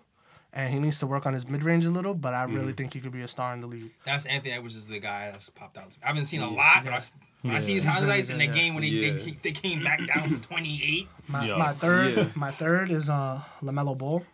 and 0.57 0.73
he 0.73 0.79
needs 0.79 0.97
to 0.99 1.07
work 1.07 1.25
on 1.27 1.34
his 1.34 1.47
mid 1.47 1.63
range 1.63 1.85
a 1.85 1.89
little. 1.89 2.13
But 2.15 2.34
I 2.34 2.43
really 2.45 2.73
think 2.73 2.93
he 2.93 2.99
could 2.99 3.11
be 3.13 3.21
a 3.21 3.27
star 3.27 3.53
in 3.53 3.61
the 3.61 3.67
league. 3.67 3.91
That's 4.05 4.25
Anthony 4.25 4.51
Edwards 4.53 4.75
is 4.75 4.88
the 4.88 4.99
guy 4.99 5.29
that's 5.31 5.49
popped 5.49 5.77
out. 5.77 5.95
I 6.03 6.07
haven't 6.07 6.25
seen 6.25 6.41
a 6.41 6.49
lot, 6.49 6.84
but 6.84 6.93
I, 6.93 6.97
s- 6.97 7.13
when 7.43 7.55
I 7.55 7.59
see 7.59 7.73
his 7.75 7.85
highlights 7.85 8.29
in 8.31 8.38
the 8.39 8.45
yeah. 8.47 8.51
game 8.51 8.73
when 8.73 8.81
they, 8.84 8.89
Yeah. 8.89 9.13
they, 9.13 9.31
they 9.43 9.51
came 9.51 9.84
back 9.84 9.99
down 10.07 10.27
from 10.29 10.41
28. 10.41 11.07
My, 11.27 11.45
Yo. 11.45 11.57
my 11.59 11.73
third, 11.73 12.17
Yeah. 12.17 12.27
my 12.35 12.51
third 12.51 12.89
is 12.89 13.07
uh 13.09 13.41
LaMelo 13.61 13.95
Ball. 13.97 14.25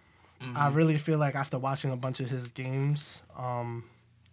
I 0.55 0.67
really 0.69 0.97
feel 0.97 1.19
like 1.19 1.35
after 1.35 1.57
watching 1.57 1.91
a 1.91 1.95
bunch 1.95 2.19
of 2.19 2.29
his 2.29 2.51
games, 2.51 3.21
um, 3.37 3.85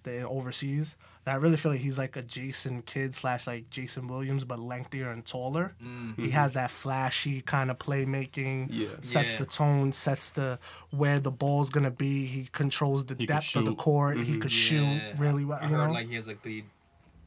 the 0.02 0.26
overseas. 0.28 0.96
That 1.30 1.36
I 1.36 1.38
really 1.38 1.56
feel 1.56 1.70
like 1.70 1.80
he's 1.80 1.96
like 1.96 2.16
a 2.16 2.22
Jason 2.22 2.82
Kidd 2.82 3.14
slash 3.14 3.46
like 3.46 3.70
Jason 3.70 4.08
Williams, 4.08 4.42
but 4.42 4.58
lengthier 4.58 5.10
and 5.12 5.24
taller. 5.24 5.74
He 6.16 6.30
has 6.30 6.54
that 6.54 6.72
flashy 6.72 7.40
kind 7.40 7.70
of 7.70 7.78
playmaking. 7.78 8.66
Yeah. 8.70 8.88
Sets 9.00 9.32
Yeah. 9.32 9.38
the 9.38 9.46
tone, 9.46 9.92
sets 9.92 10.32
the 10.32 10.58
where 10.90 11.20
the 11.20 11.30
ball's 11.30 11.70
gonna 11.70 11.92
be. 11.92 12.26
He 12.26 12.48
controls 12.50 13.04
the 13.04 13.14
He 13.16 13.26
depth 13.26 13.54
of 13.54 13.64
the 13.64 13.70
shoot. 13.70 13.78
court. 13.78 14.18
He 14.18 14.38
could 14.38 14.50
shoot 14.50 15.00
really 15.18 15.44
well. 15.44 15.60
I 15.62 15.68
You 15.68 15.76
heard 15.76 15.86
know. 15.86 15.92
like 15.92 16.08
he 16.08 16.16
has 16.16 16.26
like 16.26 16.42
the 16.42 16.64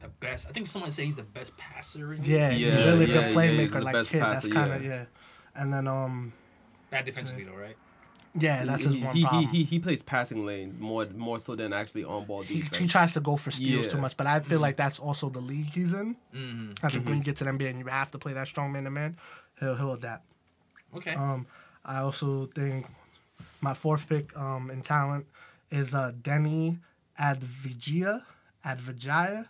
the 0.00 0.08
best. 0.20 0.48
I 0.48 0.50
think 0.52 0.66
someone 0.66 0.90
said 0.90 1.06
he's 1.06 1.16
the 1.16 1.22
best 1.22 1.56
passer. 1.56 2.12
In 2.12 2.22
yeah, 2.24 2.50
the 2.50 2.54
he's 2.56 2.66
really 2.76 3.06
yeah, 3.06 3.12
good 3.14 3.34
yeah, 3.34 3.42
he's 3.42 3.58
playmaker. 3.58 3.72
the 3.72 3.80
like 3.80 3.92
best 3.94 4.10
kid, 4.10 4.22
that's 4.22 4.48
kind 4.48 4.72
of 4.72 4.84
yeah. 4.84 4.90
yeah. 4.90 5.04
And 5.62 5.72
then 5.72 5.88
um 5.88 6.32
Bad 6.90 7.06
defensively 7.06 7.44
though, 7.44 7.54
right? 7.56 7.76
Yeah, 8.36 8.64
that's 8.64 8.82
his 8.82 8.94
he, 8.94 9.02
one 9.02 9.14
he, 9.14 9.22
problem. 9.22 9.46
He, 9.48 9.58
he, 9.58 9.64
he 9.64 9.78
plays 9.78 10.02
passing 10.02 10.44
lanes 10.44 10.78
more 10.78 11.06
more 11.14 11.38
so 11.38 11.54
than 11.54 11.72
actually 11.72 12.04
on 12.04 12.24
ball 12.24 12.42
he, 12.42 12.56
defense. 12.56 12.76
he 12.78 12.86
tries 12.88 13.12
to 13.14 13.20
go 13.20 13.36
for 13.36 13.50
steals 13.52 13.86
Yeah. 13.86 13.92
too 13.92 13.98
much, 13.98 14.16
but 14.16 14.26
I 14.26 14.40
feel 14.40 14.58
like 14.58 14.76
that's 14.76 14.98
also 14.98 15.28
the 15.28 15.40
league 15.40 15.66
he's 15.72 15.92
in. 15.92 16.16
Mm-hmm. 16.34 16.84
I 16.84 16.90
think 16.90 17.06
when 17.06 17.18
you 17.18 17.22
get 17.22 17.36
to 17.36 17.44
the 17.44 17.50
NBA 17.50 17.70
and 17.70 17.78
you 17.78 17.86
have 17.86 18.10
to 18.10 18.18
play 18.18 18.32
that 18.32 18.48
strong 18.48 18.72
man 18.72 18.84
to 18.84 18.90
man, 18.90 19.16
he'll 19.60 19.76
he'll 19.76 19.92
adapt. 19.92 20.24
Okay. 20.96 21.14
Um, 21.14 21.46
I 21.84 21.98
also 21.98 22.46
think 22.46 22.86
my 23.60 23.74
fourth 23.74 24.08
pick 24.08 24.36
um, 24.36 24.70
in 24.70 24.80
talent 24.82 25.26
is 25.70 25.94
uh, 25.94 26.12
Deni 26.20 26.78
Avdija. 27.20 28.22
Avdija. 28.64 29.46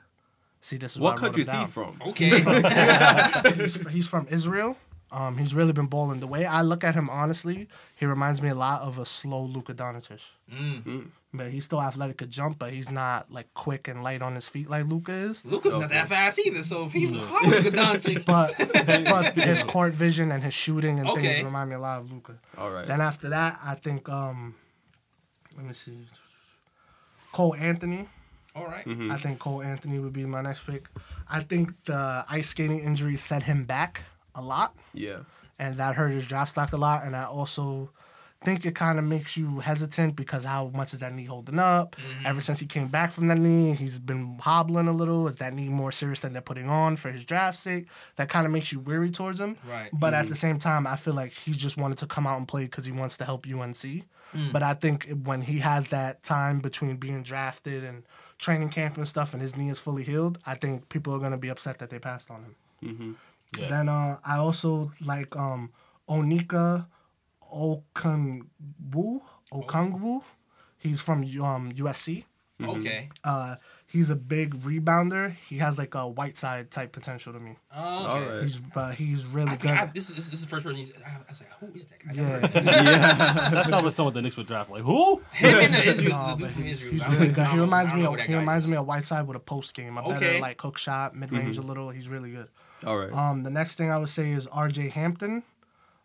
See, 0.60 0.76
this 0.78 0.94
is 0.94 1.00
what 1.00 1.16
why 1.16 1.28
I 1.28 1.30
wrote 1.30 1.34
country 1.34 1.42
is 1.42 1.50
he 1.50 1.66
from? 1.66 2.02
okay. 2.08 3.54
he's, 3.62 3.88
he's 3.90 4.08
from 4.08 4.26
Israel. 4.30 4.76
Um, 5.12 5.38
he's 5.38 5.54
really 5.54 5.72
been 5.72 5.86
balling. 5.86 6.18
The 6.20 6.26
way 6.26 6.44
I 6.44 6.62
look 6.62 6.82
at 6.82 6.94
him, 6.96 7.08
honestly, 7.08 7.68
he 7.94 8.04
reminds 8.04 8.42
me 8.42 8.48
a 8.48 8.54
lot 8.54 8.82
of 8.82 8.98
a 8.98 9.06
slow 9.06 9.44
Luka 9.44 9.72
Doncic. 9.72 10.22
Mm. 10.52 11.06
But 11.32 11.50
he's 11.52 11.64
still 11.64 11.80
athletic 11.80 12.16
to 12.18 12.26
jump, 12.26 12.58
but 12.58 12.72
he's 12.72 12.90
not 12.90 13.30
like 13.30 13.52
quick 13.54 13.86
and 13.86 14.02
light 14.02 14.22
on 14.22 14.34
his 14.34 14.48
feet 14.48 14.68
like 14.68 14.86
Luka 14.86 15.12
is. 15.12 15.44
Luka's 15.44 15.76
not 15.76 15.88
that 15.90 16.08
fast 16.08 16.40
either. 16.44 16.62
So 16.64 16.86
if 16.86 16.92
he's 16.92 17.12
a 17.16 17.20
slow 17.20 17.40
Luka 17.48 17.70
Doncic, 17.76 18.24
But 18.24 18.54
but 19.34 19.34
his 19.34 19.62
court 19.62 19.92
vision 19.92 20.32
and 20.32 20.42
his 20.42 20.54
shooting 20.54 20.98
and 20.98 21.08
Okay. 21.08 21.22
things 21.22 21.44
remind 21.44 21.70
me 21.70 21.76
a 21.76 21.80
lot 21.80 22.00
of 22.00 22.10
Luka. 22.10 22.34
All 22.58 22.70
right. 22.70 22.86
Then 22.86 23.00
after 23.00 23.28
that, 23.28 23.60
I 23.64 23.74
think 23.76 24.08
um, 24.08 24.54
let 25.56 25.64
me 25.66 25.72
see, 25.74 26.06
Cole 27.32 27.54
Anthony. 27.54 28.08
all 28.56 28.66
right. 28.66 28.84
Mm-hmm. 28.84 29.10
I 29.12 29.18
think 29.18 29.38
Cole 29.38 29.62
Anthony 29.62 29.98
would 29.98 30.12
be 30.12 30.24
my 30.24 30.40
next 30.40 30.66
pick. 30.66 30.86
I 31.28 31.40
think 31.42 31.72
the 31.84 32.24
ice 32.28 32.48
skating 32.48 32.80
injury 32.80 33.16
set 33.16 33.44
him 33.44 33.64
back 33.64 34.02
a 34.34 34.42
lot, 34.42 34.74
yeah. 34.92 35.20
and 35.58 35.76
that 35.78 35.94
hurt 35.94 36.10
his 36.10 36.26
draft 36.26 36.50
stock 36.50 36.72
a 36.72 36.76
lot. 36.76 37.04
And 37.04 37.14
I 37.14 37.24
also 37.24 37.90
think 38.44 38.66
it 38.66 38.74
kind 38.74 38.98
of 38.98 39.04
makes 39.04 39.36
you 39.36 39.58
hesitant 39.60 40.14
because 40.14 40.44
how 40.44 40.70
much 40.74 40.92
is 40.92 41.00
that 41.00 41.14
knee 41.14 41.24
holding 41.24 41.58
up? 41.58 41.96
Mm-hmm. 41.96 42.26
Ever 42.26 42.40
since 42.40 42.60
he 42.60 42.66
came 42.66 42.88
back 42.88 43.10
from 43.10 43.28
that 43.28 43.38
knee, 43.38 43.74
he's 43.74 43.98
been 43.98 44.38
hobbling 44.38 44.86
a 44.86 44.92
little. 44.92 45.26
Is 45.26 45.38
that 45.38 45.54
knee 45.54 45.68
more 45.68 45.90
serious 45.90 46.20
than 46.20 46.32
they're 46.32 46.42
putting 46.42 46.68
on 46.68 46.96
for 46.96 47.10
his 47.10 47.24
draft 47.24 47.58
sake? 47.58 47.86
That 48.16 48.28
kind 48.28 48.46
of 48.46 48.52
makes 48.52 48.70
you 48.70 48.80
weary 48.80 49.10
towards 49.10 49.40
him. 49.40 49.56
Right. 49.68 49.90
But 49.92 50.14
at 50.14 50.26
mm. 50.26 50.28
the 50.28 50.36
same 50.36 50.58
time, 50.58 50.86
I 50.86 50.96
feel 50.96 51.14
like 51.14 51.32
he 51.32 51.52
just 51.52 51.76
wanted 51.76 51.98
to 51.98 52.06
come 52.06 52.26
out 52.26 52.38
and 52.38 52.46
play 52.46 52.64
because 52.64 52.84
he 52.84 52.92
wants 52.92 53.16
to 53.18 53.24
help 53.24 53.46
UNC. 53.46 54.04
Mm. 54.34 54.52
But 54.52 54.62
I 54.62 54.74
think 54.74 55.08
when 55.24 55.42
he 55.42 55.60
has 55.60 55.88
that 55.88 56.22
time 56.22 56.60
between 56.60 56.96
being 56.96 57.22
drafted 57.22 57.84
and 57.84 58.02
training 58.38 58.68
camp 58.68 58.96
and 58.96 59.06
stuff, 59.06 59.32
and 59.32 59.40
his 59.40 59.56
knee 59.56 59.70
is 59.70 59.78
fully 59.78 60.02
healed, 60.02 60.38
I 60.44 60.54
think 60.54 60.88
people 60.88 61.14
are 61.14 61.18
gonna 61.18 61.38
be 61.38 61.48
upset 61.48 61.78
that 61.78 61.90
they 61.90 61.98
passed 61.98 62.30
on 62.30 62.42
him. 62.42 62.56
Mm-hmm. 62.82 63.12
Yeah. 63.58 63.68
Then 63.68 63.88
uh, 63.88 64.18
I 64.24 64.36
also 64.38 64.92
like 65.04 65.34
um, 65.36 65.72
Onyeka 66.08 66.86
Okongwu. 67.52 69.20
Okongwu. 69.52 70.22
He's 70.78 71.00
from 71.00 71.22
um, 71.22 71.72
USC. 71.72 72.24
Okay. 72.62 73.08
Uh, 73.24 73.56
he's 73.86 74.10
a 74.10 74.16
big 74.16 74.54
rebounder. 74.62 75.32
He 75.48 75.58
has 75.58 75.76
like 75.78 75.94
a 75.94 76.06
Whiteside 76.06 76.70
type 76.70 76.92
potential 76.92 77.32
to 77.32 77.40
me. 77.40 77.56
Oh, 77.74 78.04
okay. 78.04 78.12
All 78.12 78.20
right. 78.36 78.42
He's 78.42 78.60
but 78.60 78.94
he's 78.94 79.26
really 79.26 79.52
I, 79.52 79.56
good. 79.56 79.70
I, 79.70 79.86
this, 79.86 80.08
is, 80.08 80.14
this 80.16 80.32
is 80.34 80.42
the 80.42 80.48
first 80.48 80.64
person 80.64 80.80
you 80.80 80.86
said. 80.86 81.02
I, 81.06 81.14
I 81.16 81.18
was 81.28 81.40
like, 81.42 81.50
who 81.58 81.78
is 81.78 81.86
that 81.86 81.98
guy? 82.04 82.10
I 82.10 82.14
never 82.14 82.28
yeah, 82.28 82.34
heard 82.34 82.44
of 82.44 82.52
him. 82.52 82.64
that 83.54 83.66
sounds 83.66 83.84
like 83.84 83.94
someone 83.94 84.14
the 84.14 84.22
Knicks 84.22 84.36
would 84.36 84.46
draft. 84.46 84.70
Like 84.70 84.82
who? 84.82 85.20
Him 85.32 85.58
and 85.58 85.74
the 85.74 85.84
Israel, 85.84 86.10
No, 86.16 86.34
the 86.38 86.44
dude 86.44 86.52
from 86.52 86.66
Israel. 86.66 86.92
he's 86.92 87.02
I 87.02 87.12
really 87.12 87.28
good. 87.28 87.46
He 87.46 87.58
reminds 87.58 87.92
me 87.92 88.04
of 88.04 88.20
he 88.20 88.34
reminds 88.34 88.64
is. 88.66 88.70
me 88.70 88.76
of 88.76 88.86
Whiteside 88.86 89.26
with 89.26 89.36
a 89.36 89.40
post 89.40 89.74
game. 89.74 89.98
A 89.98 90.02
better 90.02 90.16
Okay. 90.16 90.40
like 90.40 90.60
hook 90.60 90.78
shot, 90.78 91.16
mid 91.16 91.32
range 91.32 91.58
a 91.58 91.62
little. 91.62 91.90
He's 91.90 92.08
really 92.08 92.30
good. 92.30 92.48
All 92.84 92.96
right. 92.98 93.12
Um, 93.12 93.42
the 93.42 93.50
next 93.50 93.76
thing 93.76 93.90
I 93.90 93.98
would 93.98 94.08
say 94.08 94.30
is 94.32 94.46
R.J. 94.46 94.90
Hampton. 94.90 95.42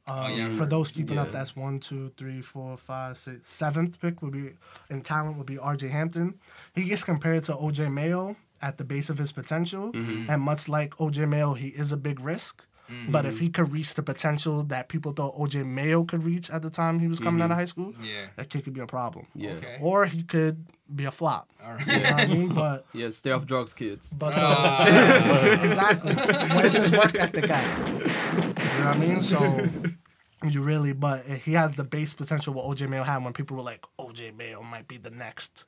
Um, 0.07 0.17
Oh, 0.25 0.27
yeah, 0.27 0.49
for 0.57 0.65
those 0.65 0.89
keeping 0.91 1.17
up, 1.19 1.27
Yeah. 1.27 1.33
that's 1.33 1.55
one, 1.55 1.79
two, 1.79 2.11
three, 2.17 2.41
four, 2.41 2.77
five, 2.77 3.17
six, 3.17 3.51
seventh 3.51 3.99
pick 4.01 4.21
would 4.23 4.31
be 4.31 4.53
in 4.89 5.01
talent 5.01 5.37
would 5.37 5.45
be 5.45 5.57
R.J. 5.59 5.89
Hampton. 5.89 6.39
He 6.73 6.85
gets 6.85 7.03
compared 7.03 7.43
to 7.43 7.55
O.J. 7.55 7.89
Mayo 7.89 8.35
at 8.61 8.77
the 8.77 8.83
base 8.83 9.09
of 9.09 9.17
his 9.19 9.31
potential, 9.31 9.91
Mm-hmm. 9.93 10.29
and 10.31 10.41
much 10.41 10.67
like 10.67 10.99
O.J. 10.99 11.25
Mayo, 11.27 11.53
he 11.53 11.67
is 11.67 11.91
a 11.91 11.97
big 11.97 12.19
risk. 12.19 12.65
But 13.09 13.25
if 13.25 13.39
he 13.39 13.49
could 13.49 13.71
reach 13.71 13.93
the 13.93 14.01
potential 14.03 14.63
that 14.63 14.87
people 14.89 15.11
thought 15.13 15.33
O.J. 15.37 15.63
Mayo 15.63 16.03
could 16.03 16.23
reach 16.23 16.49
at 16.49 16.61
the 16.63 16.69
time 16.69 16.99
he 16.99 17.07
was 17.07 17.19
coming 17.19 17.41
out 17.41 17.51
of 17.51 17.57
high 17.57 17.65
school, 17.65 17.93
Yeah. 18.01 18.27
that 18.35 18.49
kid 18.49 18.63
could 18.63 18.73
be 18.73 18.81
a 18.81 18.87
problem. 18.87 19.27
yeah. 19.35 19.51
Okay. 19.51 19.77
Or 19.79 20.05
he 20.07 20.23
could 20.23 20.65
be 20.95 21.05
a 21.05 21.11
flop. 21.11 21.49
All 21.63 21.73
right. 21.73 21.85
You 21.87 21.93
know 21.93 21.99
what 22.11 22.19
I 22.21 22.27
mean? 22.27 22.53
But 22.63 22.85
Yeah. 22.93 23.09
Stay 23.11 23.31
off 23.31 23.45
drugs, 23.45 23.73
kids. 23.73 24.09
but 24.13 24.33
uh, 24.35 25.59
exactly. 25.63 26.13
Where's 26.55 26.75
his 26.75 26.91
work 26.91 27.15
ethic 27.15 27.49
at? 27.49 27.87
You 27.89 27.93
know 27.95 28.07
what 28.07 28.95
I 28.95 28.97
mean? 28.97 29.21
So 29.21 29.37
you 30.47 30.61
really, 30.61 30.93
but 30.93 31.25
he 31.25 31.53
has 31.53 31.75
the 31.75 31.83
base 31.83 32.13
potential 32.13 32.53
what 32.53 32.65
OJ 32.65 32.87
Mayo 32.87 33.03
had 33.03 33.23
when 33.23 33.33
people 33.33 33.57
were 33.57 33.63
like, 33.63 33.85
OJ 33.99 34.35
Mayo 34.37 34.61
might 34.63 34.87
be 34.87 34.97
the 34.97 35.09
next 35.09 35.65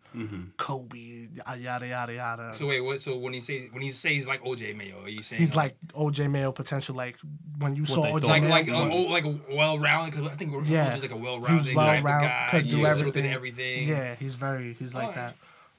Kobe, 0.58 1.28
yada 1.46 1.86
yada 1.88 2.14
yada. 2.14 2.54
So 2.54 2.68
wait, 2.68 2.80
what? 2.82 3.02
So 3.02 3.18
when 3.18 3.34
he 3.34 3.42
says 3.42 3.68
when 3.72 3.82
he 3.82 3.90
says 3.90 4.28
like 4.28 4.42
OJ 4.44 4.76
Mayo, 4.78 5.02
are 5.04 5.10
you 5.10 5.22
saying 5.22 5.42
He's 5.42 5.56
like 5.56 5.76
OJ 5.90 6.30
Mayo 6.32 6.52
potential. 6.52 6.96
Like 6.96 7.18
when 7.58 7.76
you 7.76 7.86
saw 7.86 8.06
OJ 8.06 8.24
like 8.24 8.44
Mayo, 8.44 8.52
like 8.52 8.68
a, 8.70 8.74
oh, 8.76 9.02
like 9.04 9.26
well-rounded? 9.50 10.12
Because 10.16 10.32
I 10.32 10.36
think 10.36 10.54
we're 10.54 10.64
Yeah. 10.64 10.90
just 10.92 11.02
like 11.02 11.12
a 11.12 11.18
well-rounded 11.18 11.74
type 11.76 12.00
of 12.00 12.06
guy. 12.06 12.48
could 12.52 12.70
do 12.70 12.78
yeah, 12.78 12.94
a 12.94 12.96
little 12.96 13.12
bit 13.12 13.26
of 13.26 13.32
everything. 13.32 13.90
everything. 13.90 13.90
Yeah, 13.90 14.16
he's 14.16 14.36
very 14.36 14.74
he's 14.74 14.94
like 14.94 15.10
Alright. 15.18 15.34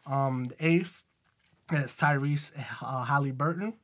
that. 0.06 0.12
Um, 0.12 0.44
the 0.44 0.66
eighth 0.66 1.02
is 1.72 1.96
Tyrese 1.96 2.50
uh, 2.82 3.04
Halliburton. 3.04 3.74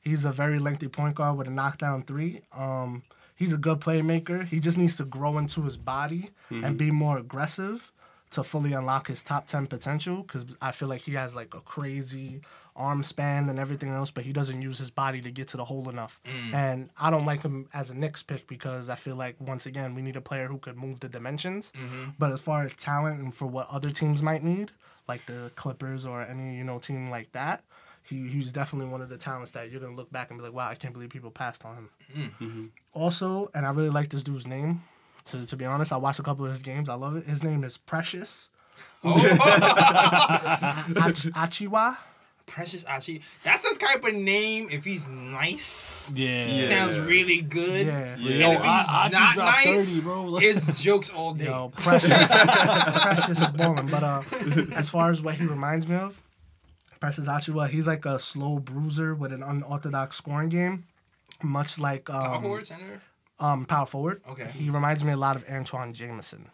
He's 0.00 0.24
a 0.24 0.30
very 0.32 0.58
lengthy 0.60 0.88
point 0.88 1.16
guard 1.16 1.36
with 1.36 1.48
a 1.48 1.50
knockdown 1.50 2.04
three. 2.04 2.42
Um, 2.52 3.02
he's 3.36 3.52
a 3.52 3.58
good 3.58 3.80
playmaker. 3.80 4.44
He 4.44 4.58
just 4.58 4.76
needs 4.78 4.96
to 4.96 5.04
grow 5.04 5.38
into 5.38 5.62
his 5.62 5.76
body 5.76 6.30
and 6.50 6.64
mm-hmm. 6.64 6.76
be 6.76 6.90
more 6.90 7.18
aggressive 7.18 7.92
to 8.30 8.42
fully 8.42 8.72
unlock 8.72 9.06
his 9.06 9.22
top 9.22 9.46
ten 9.46 9.66
potential. 9.68 10.22
Because 10.22 10.44
I 10.60 10.72
feel 10.72 10.88
like 10.88 11.02
he 11.02 11.12
has 11.12 11.34
like 11.34 11.54
a 11.54 11.60
crazy 11.60 12.40
arm 12.74 13.02
span 13.02 13.48
and 13.48 13.58
everything 13.58 13.90
else, 13.90 14.10
but 14.10 14.24
he 14.24 14.32
doesn't 14.32 14.60
use 14.60 14.78
his 14.78 14.90
body 14.90 15.20
to 15.22 15.30
get 15.30 15.48
to 15.48 15.56
the 15.56 15.64
hole 15.64 15.88
enough. 15.88 16.20
Mm. 16.24 16.54
And 16.54 16.90
I 16.98 17.10
don't 17.10 17.24
like 17.24 17.42
him 17.42 17.68
as 17.72 17.90
a 17.90 17.94
Knicks 17.94 18.22
pick 18.22 18.46
because 18.46 18.88
I 18.88 18.94
feel 18.94 19.16
like 19.16 19.36
once 19.40 19.66
again 19.66 19.94
we 19.94 20.02
need 20.02 20.16
a 20.16 20.20
player 20.20 20.48
who 20.48 20.58
could 20.58 20.76
move 20.76 21.00
the 21.00 21.08
dimensions. 21.08 21.72
Mm-hmm. 21.76 22.10
But 22.18 22.32
as 22.32 22.40
far 22.40 22.64
as 22.64 22.74
talent 22.74 23.20
and 23.20 23.34
for 23.34 23.46
what 23.46 23.68
other 23.70 23.90
teams 23.90 24.22
might 24.22 24.44
need, 24.44 24.72
like 25.08 25.24
the 25.26 25.50
Clippers 25.56 26.04
or 26.04 26.22
any 26.22 26.56
you 26.56 26.64
know 26.64 26.78
team 26.78 27.10
like 27.10 27.32
that, 27.32 27.64
he 28.08 28.28
he's 28.28 28.52
definitely 28.52 28.88
one 28.88 29.00
of 29.02 29.08
the 29.08 29.16
talents 29.16 29.50
that 29.52 29.70
you're 29.70 29.80
gonna 29.80 29.96
look 29.96 30.10
back 30.12 30.30
and 30.30 30.38
be 30.38 30.44
like, 30.44 30.52
wow, 30.54 30.68
I 30.68 30.74
can't 30.74 30.94
believe 30.94 31.10
people 31.10 31.30
passed 31.30 31.64
on 31.64 31.88
him. 32.38 32.72
Also, 32.92 33.50
and 33.54 33.66
I 33.66 33.70
really 33.70 33.90
like 33.90 34.10
this 34.10 34.22
dude's 34.22 34.46
name. 34.46 34.82
To, 35.26 35.44
to 35.44 35.56
be 35.56 35.64
honest, 35.64 35.92
I 35.92 35.96
watched 35.96 36.20
a 36.20 36.22
couple 36.22 36.44
of 36.44 36.52
his 36.52 36.62
games. 36.62 36.88
I 36.88 36.94
love 36.94 37.16
it. 37.16 37.26
His 37.26 37.42
name 37.42 37.64
is 37.64 37.76
Precious. 37.76 38.50
Ach- 39.04 39.16
Achiuwa. 41.34 41.96
Precious 42.46 42.84
Achi. 42.88 43.22
That's 43.42 43.60
the 43.62 43.74
type 43.76 44.04
of 44.04 44.14
name. 44.14 44.68
If 44.70 44.84
he's 44.84 45.08
nice, 45.08 46.12
Yeah. 46.14 46.46
he 46.46 46.62
Yeah. 46.62 46.68
sounds 46.68 46.96
really 46.98 47.42
good. 47.42 47.88
Yeah. 47.88 48.14
And 48.14 48.22
Yo, 48.22 48.52
if 48.52 48.62
he's 48.62 48.86
I- 48.88 49.08
not 49.12 49.36
nice, 49.36 49.94
30, 49.98 50.02
bro. 50.04 50.36
it's 50.40 50.80
jokes 50.80 51.10
all 51.10 51.34
day. 51.34 51.46
Yo, 51.46 51.70
Precious. 51.70 52.08
Precious 52.28 53.40
is 53.40 53.50
balling. 53.50 53.88
But 53.88 54.04
uh, 54.04 54.22
as 54.76 54.88
far 54.88 55.10
as 55.10 55.20
what 55.22 55.34
he 55.34 55.44
reminds 55.44 55.88
me 55.88 55.96
of, 55.96 56.20
Achiuwa, 57.10 57.68
he's 57.68 57.86
like 57.86 58.04
a 58.04 58.18
slow 58.18 58.58
bruiser 58.58 59.14
with 59.14 59.32
an 59.32 59.42
unorthodox 59.42 60.16
scoring 60.16 60.48
game, 60.48 60.84
much 61.42 61.78
like 61.78 62.08
um, 62.10 62.22
Power 62.22 62.42
forward 62.42 62.66
center. 62.66 63.00
um 63.40 63.64
power 63.66 63.86
forward. 63.86 64.22
Okay. 64.28 64.48
He 64.54 64.70
reminds 64.70 65.04
me 65.04 65.12
a 65.12 65.16
lot 65.16 65.36
of 65.36 65.44
Antawn 65.48 65.92
Jamison. 65.92 66.50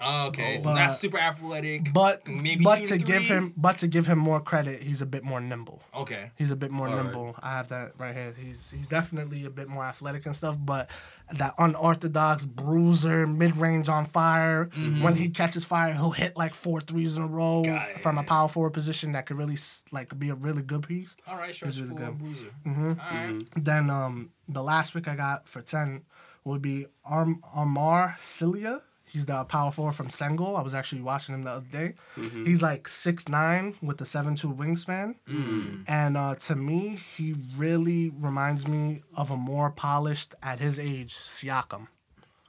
Oh, 0.00 0.28
okay, 0.28 0.58
so 0.58 0.64
But- 0.66 0.74
not 0.74 0.92
super 0.92 1.18
athletic. 1.18 1.92
But 1.92 2.26
maybe 2.28 2.62
but 2.62 2.84
to 2.86 2.94
a 2.94 2.98
give 2.98 3.22
him 3.22 3.52
but 3.56 3.78
to 3.78 3.88
give 3.88 4.06
him 4.06 4.18
more 4.18 4.40
credit, 4.40 4.82
he's 4.82 5.02
a 5.02 5.06
bit 5.06 5.24
more 5.24 5.40
nimble. 5.40 5.82
Okay. 5.94 6.30
He's 6.36 6.50
a 6.52 6.56
bit 6.56 6.70
more 6.70 6.88
All 6.88 6.94
right. 6.96 7.02
nimble. 7.04 7.34
I 7.42 7.56
have 7.56 7.68
that 7.70 7.92
right 7.98 8.14
here. 8.14 8.32
He's 8.40 8.70
he's 8.70 8.86
definitely 8.86 9.44
a 9.44 9.50
bit 9.50 9.68
more 9.68 9.84
athletic 9.84 10.24
and 10.26 10.36
stuff, 10.36 10.56
but 10.60 10.88
that 11.32 11.54
unorthodox 11.58 12.46
bruiser, 12.46 13.26
mid 13.26 13.56
range 13.56 13.88
on 13.88 14.06
fire. 14.06 14.66
Mm-hmm. 14.66 15.02
When 15.02 15.16
he 15.16 15.30
catches 15.30 15.64
fire, 15.64 15.92
he'll 15.92 16.12
hit 16.12 16.36
like 16.36 16.54
four 16.54 16.80
threes 16.80 17.16
in 17.16 17.24
a 17.24 17.26
row 17.26 17.64
from 18.00 18.18
a 18.18 18.22
power 18.22 18.48
forward 18.48 18.70
position 18.74 19.12
that 19.12 19.26
could 19.26 19.36
really 19.36 19.56
like 19.90 20.16
be 20.18 20.28
a 20.30 20.34
really 20.34 20.62
good 20.62 20.86
piece. 20.86 21.16
All 21.26 21.36
right, 21.36 21.52
stretch 21.54 21.76
really 21.76 21.88
full 21.88 21.96
good. 21.98 22.18
bruiser. 22.18 22.50
Mm-hmm. 22.66 22.88
All 23.00 23.16
right. 23.26 23.42
Then 23.56 23.90
um 23.90 24.30
the 24.46 24.62
last 24.62 24.92
pick 24.92 25.08
I 25.08 25.16
got 25.16 25.48
for 25.48 25.60
ten 25.60 26.02
would 26.44 26.62
be 26.62 26.86
Arm 27.04 27.42
Amar 27.54 28.16
Sylla. 28.20 28.82
He's 29.12 29.26
the 29.26 29.42
power 29.44 29.72
forward 29.72 29.94
from 29.94 30.08
Sengal. 30.08 30.58
I 30.58 30.62
was 30.62 30.74
actually 30.74 31.02
watching 31.02 31.34
him 31.34 31.42
the 31.44 31.50
other 31.52 31.66
day. 31.70 31.94
Mm-hmm. 32.16 32.44
He's 32.46 32.62
like 32.62 32.86
six 32.88 33.28
nine 33.28 33.74
with 33.82 34.00
a 34.00 34.06
seven 34.06 34.34
two 34.36 34.52
wingspan, 34.52 35.14
Mm. 35.28 35.84
and 35.88 36.16
uh, 36.16 36.34
to 36.36 36.56
me, 36.56 36.98
he 37.16 37.34
really 37.56 38.10
reminds 38.10 38.66
me 38.66 39.02
of 39.16 39.30
a 39.30 39.36
more 39.36 39.70
polished 39.70 40.34
at 40.42 40.58
his 40.58 40.78
age 40.78 41.14
Siakam. 41.14 41.88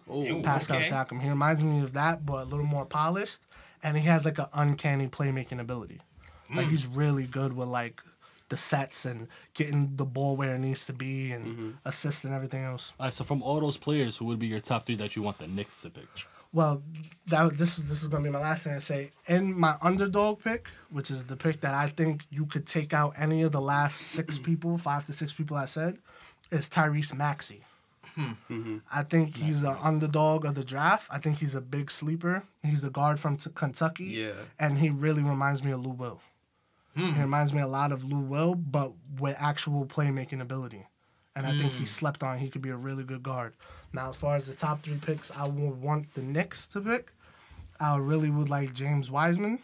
Oh, 0.10 0.42
Pascal 0.42 0.78
Okay. 0.78 0.90
Siakam. 0.90 1.22
He 1.22 1.30
reminds 1.30 1.64
me 1.64 1.82
of 1.82 1.94
that, 1.94 2.26
but 2.26 2.44
a 2.44 2.50
little 2.50 2.66
more 2.66 2.86
polished, 2.86 3.42
and 3.84 3.96
he 3.98 4.04
has 4.08 4.26
like 4.26 4.40
an 4.40 4.48
uncanny 4.54 5.08
playmaking 5.08 5.60
ability. 5.60 6.00
Like 6.54 6.66
Mm. 6.66 6.70
he's 6.72 6.88
really 6.88 7.26
good 7.28 7.54
with 7.54 7.68
like 7.68 8.02
the 8.50 8.58
sets 8.58 9.06
and 9.06 9.28
getting 9.54 9.96
the 9.96 10.06
ball 10.06 10.36
where 10.36 10.56
it 10.56 10.60
needs 10.60 10.84
to 10.88 10.94
be 10.94 11.32
and 11.32 11.46
Mm-hmm. 11.46 11.70
assist 11.86 12.24
and 12.26 12.34
everything 12.34 12.64
else. 12.64 12.94
All 13.00 13.06
right, 13.06 13.14
so 13.14 13.24
from 13.24 13.44
all 13.44 13.60
those 13.62 13.78
players, 13.78 14.18
who 14.18 14.26
would 14.26 14.40
be 14.40 14.48
your 14.48 14.60
top 14.60 14.88
three 14.88 14.96
that 14.96 15.16
you 15.16 15.22
want 15.22 15.38
the 15.38 15.48
Knicks 15.48 15.82
to 15.84 15.92
pick? 15.92 16.08
Well, 16.52 16.82
that 17.28 17.58
this 17.58 17.78
is 17.78 17.86
this 17.86 18.02
is 18.02 18.08
gonna 18.08 18.24
be 18.24 18.30
my 18.30 18.40
last 18.40 18.64
thing 18.64 18.74
to 18.74 18.82
say. 18.82 19.12
In 19.28 19.58
my 19.58 19.76
underdog 19.82 20.44
pick, 20.44 20.68
which 20.90 21.12
is 21.12 21.26
the 21.26 21.36
pick 21.36 21.62
that 21.62 21.76
I 21.76 21.90
think 21.90 22.26
you 22.32 22.46
could 22.48 22.66
take 22.66 22.94
out 22.94 23.14
any 23.18 23.44
of 23.44 23.52
the 23.52 23.62
last 23.62 24.00
six 24.00 24.36
mm-hmm. 24.36 24.46
people, 24.46 24.78
five 24.78 25.06
to 25.06 25.14
six 25.14 25.32
people 25.32 25.58
I 25.58 25.66
said, 25.66 26.00
is 26.52 26.68
Tyrese 26.70 27.14
Maxey. 27.14 27.64
Hmm. 28.16 28.32
Mm-hmm. 28.50 28.78
I 28.92 29.04
think 29.04 29.38
he's 29.38 29.64
an 29.64 29.78
underdog 29.84 30.44
of 30.44 30.56
the 30.56 30.64
draft. 30.64 31.08
I 31.12 31.20
think 31.20 31.38
he's 31.38 31.54
a 31.54 31.62
big 31.62 31.92
sleeper. 31.92 32.44
He's 32.64 32.82
the 32.82 32.90
guard 32.90 33.20
from 33.20 33.38
t- 33.38 33.52
Kentucky. 33.54 34.06
Yeah. 34.06 34.32
And 34.58 34.80
he 34.80 34.90
really 34.90 35.22
reminds 35.22 35.64
me 35.64 35.72
of 35.72 35.86
Lou 35.86 35.92
Will. 35.92 36.20
Hmm. 36.96 37.14
He 37.14 37.22
reminds 37.22 37.54
me 37.54 37.62
a 37.62 37.68
lot 37.68 37.92
of 37.92 38.04
Lou 38.04 38.20
Will, 38.20 38.56
but 38.56 38.94
with 39.20 39.36
actual 39.38 39.86
playmaking 39.86 40.42
ability. 40.42 40.88
And 41.36 41.46
I 41.46 41.52
think 41.52 41.74
he 41.74 41.80
hmm. 41.80 41.86
slept 41.86 42.24
on. 42.24 42.40
He 42.40 42.50
could 42.50 42.64
be 42.64 42.70
a 42.70 42.76
really 42.76 43.04
good 43.04 43.22
guard. 43.22 43.54
Now, 43.94 44.10
as 44.10 44.16
far 44.16 44.36
as 44.36 44.46
the 44.46 44.54
top 44.54 44.84
three 44.84 45.00
picks, 45.02 45.32
I 45.32 45.48
would 45.48 45.82
want 45.82 46.14
the 46.14 46.22
Knicks 46.22 46.68
to 46.70 46.82
pick. 46.82 47.12
I 47.80 47.98
really 47.98 48.30
would 48.30 48.50
like 48.50 48.74
James 48.74 49.10
Wiseman, 49.10 49.60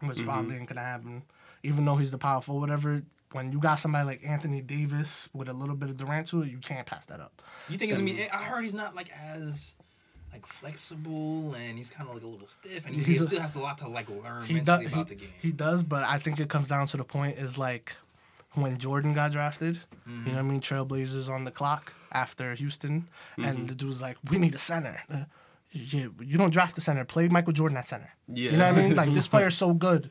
which 0.00 0.18
mm-hmm. 0.18 0.26
probably 0.26 0.56
ain't 0.56 0.68
gonna 0.68 0.80
happen. 0.80 1.22
Even 1.62 1.84
though 1.84 1.96
he's 1.96 2.10
the 2.10 2.18
power 2.18 2.40
forward, 2.40 2.60
whatever. 2.60 3.02
When 3.32 3.50
you 3.50 3.58
got 3.58 3.76
somebody 3.80 4.06
like 4.06 4.20
Anthony 4.24 4.60
Davis 4.60 5.28
with 5.32 5.48
a 5.48 5.52
little 5.52 5.74
bit 5.74 5.90
of 5.90 5.96
Durant 5.96 6.28
to 6.28 6.42
it, 6.42 6.50
you 6.50 6.58
can't 6.58 6.86
pass 6.86 7.06
that 7.06 7.18
up. 7.20 7.42
You 7.68 7.76
think 7.76 7.90
it's 7.90 8.00
gonna 8.00 8.12
be? 8.12 8.30
I 8.30 8.44
heard 8.44 8.62
he's 8.62 8.74
not 8.74 8.94
like 8.94 9.10
as 9.10 9.74
like 10.32 10.46
flexible, 10.46 11.54
and 11.54 11.76
he's 11.76 11.90
kind 11.90 12.08
of 12.08 12.14
like 12.14 12.24
a 12.24 12.28
little 12.28 12.46
stiff, 12.46 12.86
and 12.86 12.94
he, 12.94 13.02
he 13.02 13.14
still 13.14 13.40
has 13.40 13.54
a 13.56 13.58
lot 13.58 13.78
to 13.78 13.88
like 13.88 14.08
learn 14.08 14.44
He 14.44 14.54
mentally 14.54 14.84
does. 14.84 14.92
about 14.92 15.08
He, 15.08 15.14
the 15.14 15.20
game. 15.20 15.34
he 15.42 15.52
does, 15.52 15.82
but 15.82 16.04
I 16.04 16.18
think 16.18 16.40
it 16.40 16.48
comes 16.48 16.68
down 16.68 16.86
to 16.88 16.96
the 16.96 17.04
point 17.04 17.38
is 17.38 17.58
like 17.58 17.96
when 18.52 18.78
Jordan 18.78 19.14
got 19.14 19.32
drafted. 19.32 19.80
You 20.06 20.12
know 20.12 20.18
mm-hmm. 20.18 20.34
what 20.34 20.38
I 20.38 20.42
mean? 20.42 20.60
Trailblazers 20.60 21.28
on 21.28 21.44
the 21.44 21.50
clock 21.50 21.92
after 22.14 22.54
Houston, 22.54 23.08
and 23.36 23.68
the 23.68 23.74
dude's 23.74 24.00
like, 24.00 24.16
"We 24.30 24.38
need 24.38 24.54
a 24.54 24.58
center." 24.58 25.02
Uh, 25.12 25.24
Yeah, 25.72 26.06
you 26.20 26.38
don't 26.38 26.52
draft 26.52 26.78
a 26.78 26.80
center. 26.80 27.04
Play 27.04 27.26
Michael 27.28 27.52
Jordan 27.52 27.76
at 27.76 27.86
center. 27.88 28.10
Yeah. 28.28 28.52
You 28.52 28.56
know 28.58 28.68
what 28.72 28.78
I 28.78 28.82
mean? 28.82 28.94
Like 28.94 29.12
this 29.12 29.26
player's 29.34 29.56
so 29.56 29.74
good, 29.74 30.10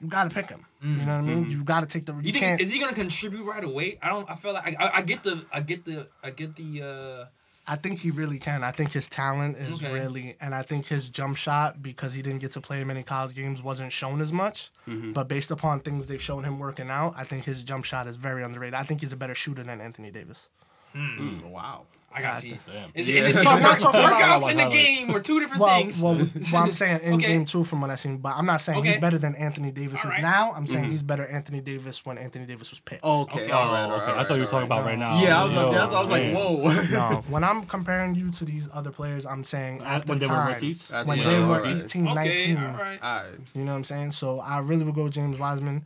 you 0.00 0.08
gotta 0.08 0.28
pick 0.30 0.48
him. 0.50 0.66
You 0.82 0.90
know 0.90 1.04
what 1.06 1.12
I 1.12 1.20
mean? 1.22 1.50
You 1.50 1.62
gotta 1.62 1.86
take 1.86 2.04
the. 2.06 2.14
You, 2.14 2.20
you 2.22 2.32
think 2.32 2.44
can't. 2.44 2.60
is 2.60 2.72
he 2.72 2.80
gonna 2.80 2.94
contribute 2.94 3.44
right 3.44 3.62
away? 3.62 3.96
I 4.02 4.08
don't. 4.08 4.28
I 4.28 4.34
feel 4.34 4.52
like 4.52 4.76
I, 4.80 4.86
I, 4.86 4.96
I 4.98 5.02
get 5.02 5.22
the 5.22 5.44
I 5.52 5.60
get 5.60 5.84
the 5.84 6.08
I 6.22 6.30
get 6.30 6.56
the 6.56 6.82
uh 6.82 7.24
I 7.66 7.76
think 7.76 8.00
he 8.00 8.10
really 8.10 8.38
can. 8.38 8.62
I 8.62 8.72
think 8.72 8.92
his 8.92 9.08
talent 9.08 9.56
is 9.56 9.72
Okay. 9.74 9.90
really, 9.90 10.36
and 10.40 10.54
I 10.54 10.60
think 10.62 10.84
his 10.86 11.08
jump 11.08 11.36
shot 11.38 11.80
because 11.80 12.12
he 12.12 12.20
didn't 12.20 12.40
get 12.40 12.52
to 12.52 12.60
play 12.60 12.84
many 12.84 13.02
college 13.02 13.34
games 13.34 13.62
wasn't 13.62 13.90
shown 13.90 14.20
as 14.20 14.32
much. 14.32 14.70
Mm-hmm. 14.86 15.12
But 15.14 15.28
based 15.28 15.50
upon 15.50 15.80
things 15.80 16.06
they've 16.08 16.20
shown 16.20 16.44
him 16.44 16.58
working 16.58 16.90
out, 16.90 17.14
I 17.16 17.24
think 17.24 17.44
his 17.46 17.62
jump 17.62 17.84
shot 17.86 18.06
is 18.06 18.16
very 18.16 18.42
underrated. 18.44 18.74
I 18.74 18.82
think 18.82 19.00
he's 19.00 19.14
a 19.14 19.16
better 19.16 19.34
shooter 19.34 19.62
than 19.62 19.80
Anthony 19.80 20.10
Davis. 20.10 20.48
Mm, 20.94 21.44
wow. 21.50 21.82
I 22.16 22.20
gotta 22.22 22.40
see. 22.40 22.56
Damn. 22.72 22.90
Is 22.94 23.08
Yeah. 23.08 23.16
it, 23.16 23.18
and 23.24 23.28
it's 23.30 23.42
So 23.42 23.50
I'm 23.50 23.60
not 23.60 23.80
talking 23.80 23.98
about- 23.98 24.12
workouts 24.40 24.50
in 24.52 24.56
the 24.56 24.66
game 24.66 25.10
or 25.10 25.18
two 25.18 25.40
different 25.40 25.60
Well, 25.60 25.78
things. 25.80 26.00
well, 26.00 26.14
well, 26.52 26.62
I'm 26.62 26.72
saying 26.72 27.00
in 27.02 27.14
Okay. 27.14 27.26
game 27.26 27.44
two 27.44 27.64
from 27.64 27.80
what 27.80 27.90
I've 27.90 27.98
seen, 27.98 28.18
but 28.18 28.36
I'm 28.36 28.46
not 28.46 28.60
saying 28.60 28.78
Okay. 28.78 28.92
he's 28.92 29.00
better 29.00 29.18
than 29.18 29.34
Anthony 29.34 29.72
Davis 29.72 30.04
is 30.04 30.12
now. 30.20 30.52
I'm 30.54 30.64
saying 30.68 30.84
he's 30.92 31.02
better 31.02 31.26
Anthony 31.26 31.60
Davis 31.60 32.06
when 32.06 32.16
Anthony 32.16 32.46
Davis 32.46 32.70
was 32.70 32.78
picked. 32.78 33.02
Okay. 33.02 33.40
Okay. 33.42 33.50
All 33.50 33.66
right. 33.72 33.82
Oh, 33.82 33.90
all 33.90 33.96
okay. 33.96 34.12
right, 34.12 34.20
I 34.20 34.22
thought 34.22 34.34
you 34.34 34.40
were 34.42 34.44
all 34.46 34.50
talking 34.52 34.66
about 34.66 34.84
right 34.84 34.96
now. 34.96 35.20
Yeah, 35.20 35.42
I 35.42 35.44
was, 35.44 35.54
Yo, 35.54 35.70
like, 35.70 35.80
I 35.80 36.00
was 36.02 36.08
like, 36.10 36.32
whoa. 36.32 36.82
No, 37.10 37.24
when 37.28 37.42
I'm 37.42 37.64
comparing 37.64 38.14
you 38.14 38.30
to 38.30 38.44
these 38.44 38.68
other 38.72 38.92
players, 38.92 39.26
I'm 39.26 39.42
saying 39.42 39.82
at 39.82 40.06
When 40.06 40.20
the 40.20 40.26
they 40.26 40.30
were 40.30 40.36
time, 40.38 40.52
rookies? 40.54 40.92
When 40.92 41.18
the 41.18 41.24
they 41.24 41.40
were 41.40 41.56
alright. 41.56 41.78
18, 41.78 42.04
19. 42.04 42.56
all 42.58 42.64
right. 42.74 43.00
All 43.02 43.14
right. 43.16 43.24
You 43.56 43.64
know 43.64 43.72
what 43.72 43.78
I'm 43.78 43.84
saying? 43.84 44.12
So 44.12 44.38
I 44.38 44.60
really 44.60 44.84
would 44.84 44.94
go 44.94 45.08
James 45.08 45.36
Wiseman. 45.36 45.84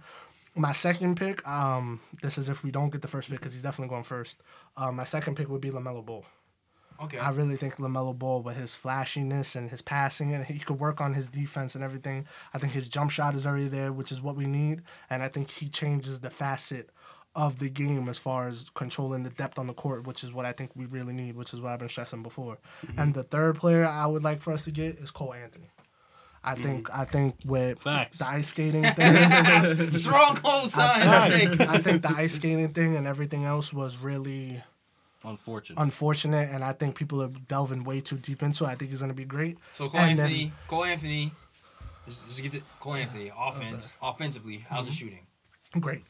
My 0.59 0.73
second 0.73 1.17
pick, 1.17 1.47
um, 1.47 2.01
this 2.21 2.37
is 2.37 2.49
if 2.49 2.65
we 2.65 2.73
don't 2.73 2.91
get 2.91 3.01
the 3.01 3.09
first 3.09 3.31
pick 3.31 3.39
because 3.39 3.53
he's 3.53 3.63
definitely 3.63 3.91
going 3.91 4.03
first. 4.03 4.39
Um, 4.77 4.97
my 4.97 5.05
second 5.05 5.37
pick 5.37 5.49
would 5.49 5.61
be 5.61 5.71
LaMelo 5.71 6.05
Ball. 6.05 6.25
Okay. 7.01 7.19
I 7.19 7.31
really 7.31 7.57
think 7.57 7.77
LaMelo 7.77 8.19
Ball, 8.19 8.43
with 8.43 8.57
his 8.57 8.75
flashiness 8.75 9.55
and 9.55 9.71
his 9.71 9.81
passing, 9.81 10.35
and 10.35 10.45
he 10.45 10.59
could 10.59 10.81
work 10.81 11.01
on 11.01 11.15
his 11.15 11.29
defense 11.29 11.77
and 11.77 11.85
everything. 11.85 12.27
I 12.53 12.59
think 12.59 12.73
his 12.73 12.89
jump 12.89 13.13
shot 13.13 13.37
is 13.37 13.47
already 13.47 13.69
there, 13.69 13.93
which 13.93 14.11
is 14.11 14.21
what 14.21 14.35
we 14.35 14.47
need, 14.47 14.83
and 15.09 15.23
I 15.23 15.29
think 15.29 15.49
he 15.49 15.69
changes 15.69 16.21
the 16.21 16.31
facet 16.31 16.91
of 17.37 17.61
the 17.61 17.69
game 17.69 18.09
as 18.09 18.19
far 18.19 18.49
as 18.49 18.67
controlling 18.75 19.23
the 19.23 19.31
depth 19.31 19.61
on 19.61 19.69
the 19.69 19.75
court, 19.75 20.09
which 20.09 20.25
is 20.25 20.33
what 20.33 20.45
I 20.45 20.51
think 20.51 20.73
we 20.75 20.87
really 20.87 21.13
need, 21.13 21.37
which 21.37 21.55
is 21.55 21.61
what 21.61 21.73
I've 21.73 21.79
been 21.79 21.89
stressing 21.89 22.25
before. 22.25 22.59
And 22.97 23.15
the 23.15 23.23
third 23.23 23.57
player 23.61 23.87
I 23.87 24.07
would 24.07 24.25
like 24.25 24.43
for 24.43 24.53
us 24.53 24.65
to 24.65 24.73
get 24.73 24.99
is 24.99 25.13
Cole 25.13 25.35
Anthony. 25.35 25.71
I 26.45 26.55
think 26.55 26.89
I 26.97 27.05
think 27.05 27.37
with 27.45 27.81
Facts. 27.81 28.19
the 28.19 28.27
ice 28.29 28.49
skating 28.49 28.83
thing, 28.85 29.93
Strong 29.93 30.37
close 30.37 30.73
sign. 30.73 31.03
I 31.61 31.79
think 31.79 32.03
the 32.03 32.15
ice 32.17 32.35
skating 32.35 32.73
thing 32.73 32.97
and 32.97 33.07
everything 33.07 33.45
else 33.45 33.73
was 33.73 33.99
really 33.99 34.63
Unfortunate. 35.25 35.81
unfortunate, 35.83 36.49
and 36.51 36.63
I 36.65 36.73
think 36.73 36.95
people 36.95 37.21
are 37.23 37.29
delving 37.29 37.83
way 37.85 38.01
too 38.01 38.17
deep 38.19 38.43
into 38.43 38.65
it. 38.65 38.69
I 38.69 38.75
think 38.77 38.91
he's 38.93 39.01
gonna 39.01 39.15
be 39.15 39.25
great. 39.25 39.59
So 39.73 39.89
Cole 39.89 40.01
And 40.01 40.19
then- 40.19 40.27
Anthony, 40.27 40.53
Cole 40.69 40.85
Anthony, 40.85 41.33
just, 42.07 42.27
just 42.29 42.43
get 42.43 42.53
the 42.53 42.63
Cole 42.81 42.95
Anthony 42.95 43.31
offense, 43.37 43.93
offensively. 44.01 44.65
How's 44.69 44.85
Mm-hmm. 44.85 44.91
the 44.91 44.93
shooting? 44.97 45.27
great. 45.81 46.05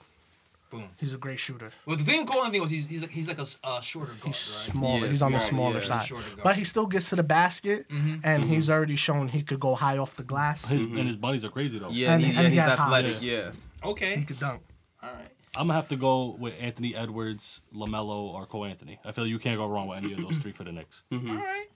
Boom. 0.70 0.84
He's 0.98 1.14
a 1.14 1.18
great 1.18 1.38
shooter. 1.38 1.70
Well, 1.86 1.96
the 1.96 2.04
thing 2.04 2.20
with 2.20 2.28
Cole 2.28 2.42
Anthony 2.42 2.60
was 2.60 2.70
he's 2.70 2.86
he's 2.88 3.00
like, 3.00 3.10
he's 3.10 3.26
like 3.26 3.38
a 3.38 3.42
s- 3.42 3.58
uh, 3.64 3.80
shorter 3.80 4.12
guard, 4.12 4.26
He's 4.26 4.66
right? 4.66 4.72
smaller. 4.72 5.00
Yeah, 5.00 5.08
he's 5.08 5.22
on 5.22 5.32
the 5.32 5.38
smaller 5.38 5.80
yeah. 5.80 6.00
side, 6.00 6.10
but 6.42 6.56
he 6.56 6.64
still 6.64 6.86
gets 6.86 7.08
to 7.08 7.16
the 7.16 7.22
basket, 7.22 7.88
mm-hmm. 7.88 8.16
and 8.22 8.44
mm-hmm. 8.44 8.52
he's 8.52 8.68
already 8.68 8.96
shown 8.96 9.28
he 9.28 9.42
could 9.42 9.60
go 9.60 9.74
high 9.74 9.96
off 9.96 10.14
the 10.16 10.24
glass. 10.24 10.66
His 10.66 10.84
mm-hmm. 10.84 10.98
and 10.98 11.06
his 11.06 11.16
buddies 11.16 11.44
are 11.44 11.50
crazy 11.50 11.78
though. 11.78 11.88
Yeah, 11.88 12.14
And- 12.14 12.22
he, 12.22 12.28
and 12.28 12.36
yeah 12.36 12.42
he 12.42 12.54
he's 12.56 12.64
has 12.64 12.72
athletic. 12.74 13.12
hops. 13.12 13.22
Yeah. 13.22 13.50
Okay. 13.82 14.16
He 14.16 14.24
could 14.24 14.38
dunk. 14.38 14.60
All 15.02 15.08
right. 15.10 15.28
I'm 15.56 15.68
gonna 15.68 15.74
have 15.74 15.88
to 15.88 15.96
go 15.96 16.36
with 16.38 16.54
Anthony 16.60 16.94
Edwards, 16.94 17.62
LaMelo, 17.74 18.34
or 18.34 18.44
Cole 18.46 18.66
Anthony. 18.66 18.98
I 19.04 19.12
feel 19.12 19.24
like 19.24 19.30
you 19.30 19.38
can't 19.38 19.58
go 19.58 19.66
wrong 19.66 19.88
with 19.88 19.98
any 19.98 20.12
of 20.12 20.20
those 20.20 20.36
three 20.36 20.52
for 20.52 20.64
the 20.64 20.72
Knicks. 20.72 21.04
All 21.12 21.18
right. 21.18 21.66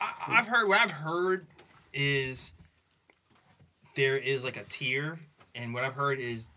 I, 0.00 0.12
I've 0.28 0.46
heard 0.46 0.68
what 0.68 0.80
I've 0.80 0.92
heard 0.92 1.46
is 1.92 2.54
there 3.96 4.16
is 4.16 4.44
like 4.44 4.56
a 4.56 4.64
tier, 4.64 5.18
and 5.54 5.74
what 5.74 5.82
I've 5.82 5.94
heard 5.94 6.20
is 6.20 6.48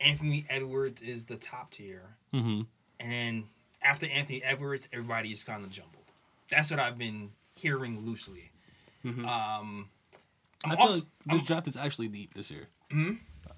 Anthony 0.00 0.44
Edwards 0.50 1.00
is 1.02 1.24
the 1.24 1.36
top 1.36 1.70
tier, 1.70 2.16
Mm-hmm. 2.34 2.62
and 3.00 3.12
then 3.12 3.44
after 3.82 4.06
Anthony 4.06 4.42
Edwards, 4.44 4.88
everybody's 4.92 5.42
kind 5.44 5.64
of 5.64 5.70
jumbled. 5.70 6.04
That's 6.50 6.70
what 6.70 6.80
I've 6.80 6.98
been 6.98 7.30
hearing 7.54 8.04
loosely. 8.04 8.50
Um, 9.04 9.88
I'm 10.64 10.72
I 10.72 10.76
feel 10.76 10.78
also 10.82 11.06
like 11.26 11.38
this 11.38 11.46
draft 11.46 11.68
is 11.68 11.76
actually 11.76 12.08
deep 12.08 12.34
this 12.34 12.50
year. 12.50 12.66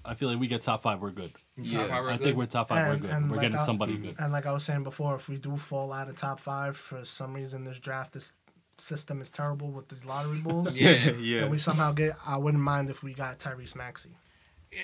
I 0.05 0.13
feel 0.13 0.29
like 0.29 0.39
we 0.39 0.47
get 0.47 0.61
top 0.61 0.81
five, 0.83 1.01
we're 1.01 1.11
good. 1.11 1.31
Yeah. 1.57 1.79
top 1.79 1.89
five 1.89 2.05
are 2.05 2.09
I 2.09 2.17
good. 2.17 2.23
think 2.23 2.37
we're 2.37 2.45
top 2.45 2.67
five, 2.69 2.77
And- 2.93 3.01
we're 3.03 3.07
good. 3.09 3.23
we're 3.23 3.35
like 3.37 3.41
getting 3.41 3.57
I- 3.57 3.63
somebody 3.65 3.97
good. 3.97 4.15
And 4.19 4.31
like 4.31 4.45
I 4.45 4.51
was 4.53 4.63
saying 4.63 4.83
before, 4.83 5.15
if 5.15 5.27
we 5.27 5.37
do 5.37 5.57
fall 5.57 5.91
out 5.91 6.07
of 6.07 6.15
top 6.15 6.39
five 6.39 6.77
for 6.77 7.03
some 7.03 7.33
reason, 7.33 7.63
this 7.63 7.79
draft 7.79 8.13
this 8.13 8.33
system 8.77 9.21
is 9.21 9.29
terrible 9.31 9.71
with 9.71 9.89
these 9.89 10.05
lottery 10.05 10.39
bulls. 10.43 10.75
Yeah. 10.77 11.11
yeah. 11.11 11.41
And 11.41 11.51
we 11.51 11.57
somehow 11.57 11.91
get, 11.91 12.15
I 12.25 12.37
wouldn't 12.37 12.63
mind 12.63 12.89
if 12.89 13.01
we 13.03 13.13
got 13.13 13.39
Tyrese 13.39 13.75
Maxey. 13.75 14.15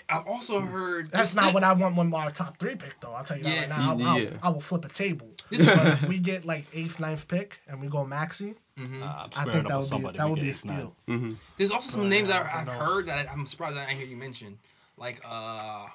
I've 0.09 0.25
also 0.27 0.61
heard 0.61 1.11
That's 1.11 1.35
not 1.35 1.53
what 1.53 1.63
I 1.63 1.73
want 1.73 1.95
when 1.95 2.13
our 2.13 2.31
top 2.31 2.57
three 2.59 2.75
pick, 2.75 2.99
though. 3.01 3.13
I'll 3.13 3.23
tell 3.23 3.37
you 3.37 3.43
that 3.43 3.53
Yeah. 3.53 3.59
right 3.61 3.69
now. 3.69 3.91
I'll, 3.91 4.17
I'll- 4.17 4.27
I 4.43 4.49
will 4.49 4.61
flip 4.61 4.85
a 4.85 4.89
table. 4.89 5.29
But 5.51 5.87
if 5.87 6.03
we 6.07 6.17
get 6.17 6.43
like 6.45 6.65
eighth, 6.73 6.99
ninth 6.99 7.27
pick 7.27 7.59
and 7.67 7.79
we 7.79 7.87
go 7.87 8.03
Maxey, 8.03 8.55
Uh, 8.77 8.81
I'm 8.81 8.87
I 9.03 9.29
squaring 9.31 9.51
think 9.51 9.67
that 9.67 9.75
would 9.77 9.81
be 9.81 9.87
somebody. 9.87 10.17
that 10.17 10.29
would 10.29 10.39
be 10.41 10.47
a 10.47 10.51
ace 10.51 10.65
nine. 10.65 10.91
steal. 11.07 11.35
There's 11.57 11.71
also 11.71 11.91
some 11.91 12.01
But, 12.01 12.09
names 12.09 12.29
uh, 12.29 12.33
that 12.43 12.55
I've 12.55 12.67
heard 12.67 13.05
that 13.07 13.27
I, 13.27 13.31
I'm 13.31 13.45
surprised 13.45 13.77
I 13.77 13.85
didn't 13.85 13.99
hear 13.99 14.07
you 14.07 14.17
mention, 14.17 14.57
like 14.97 15.21
uh, 15.23 15.85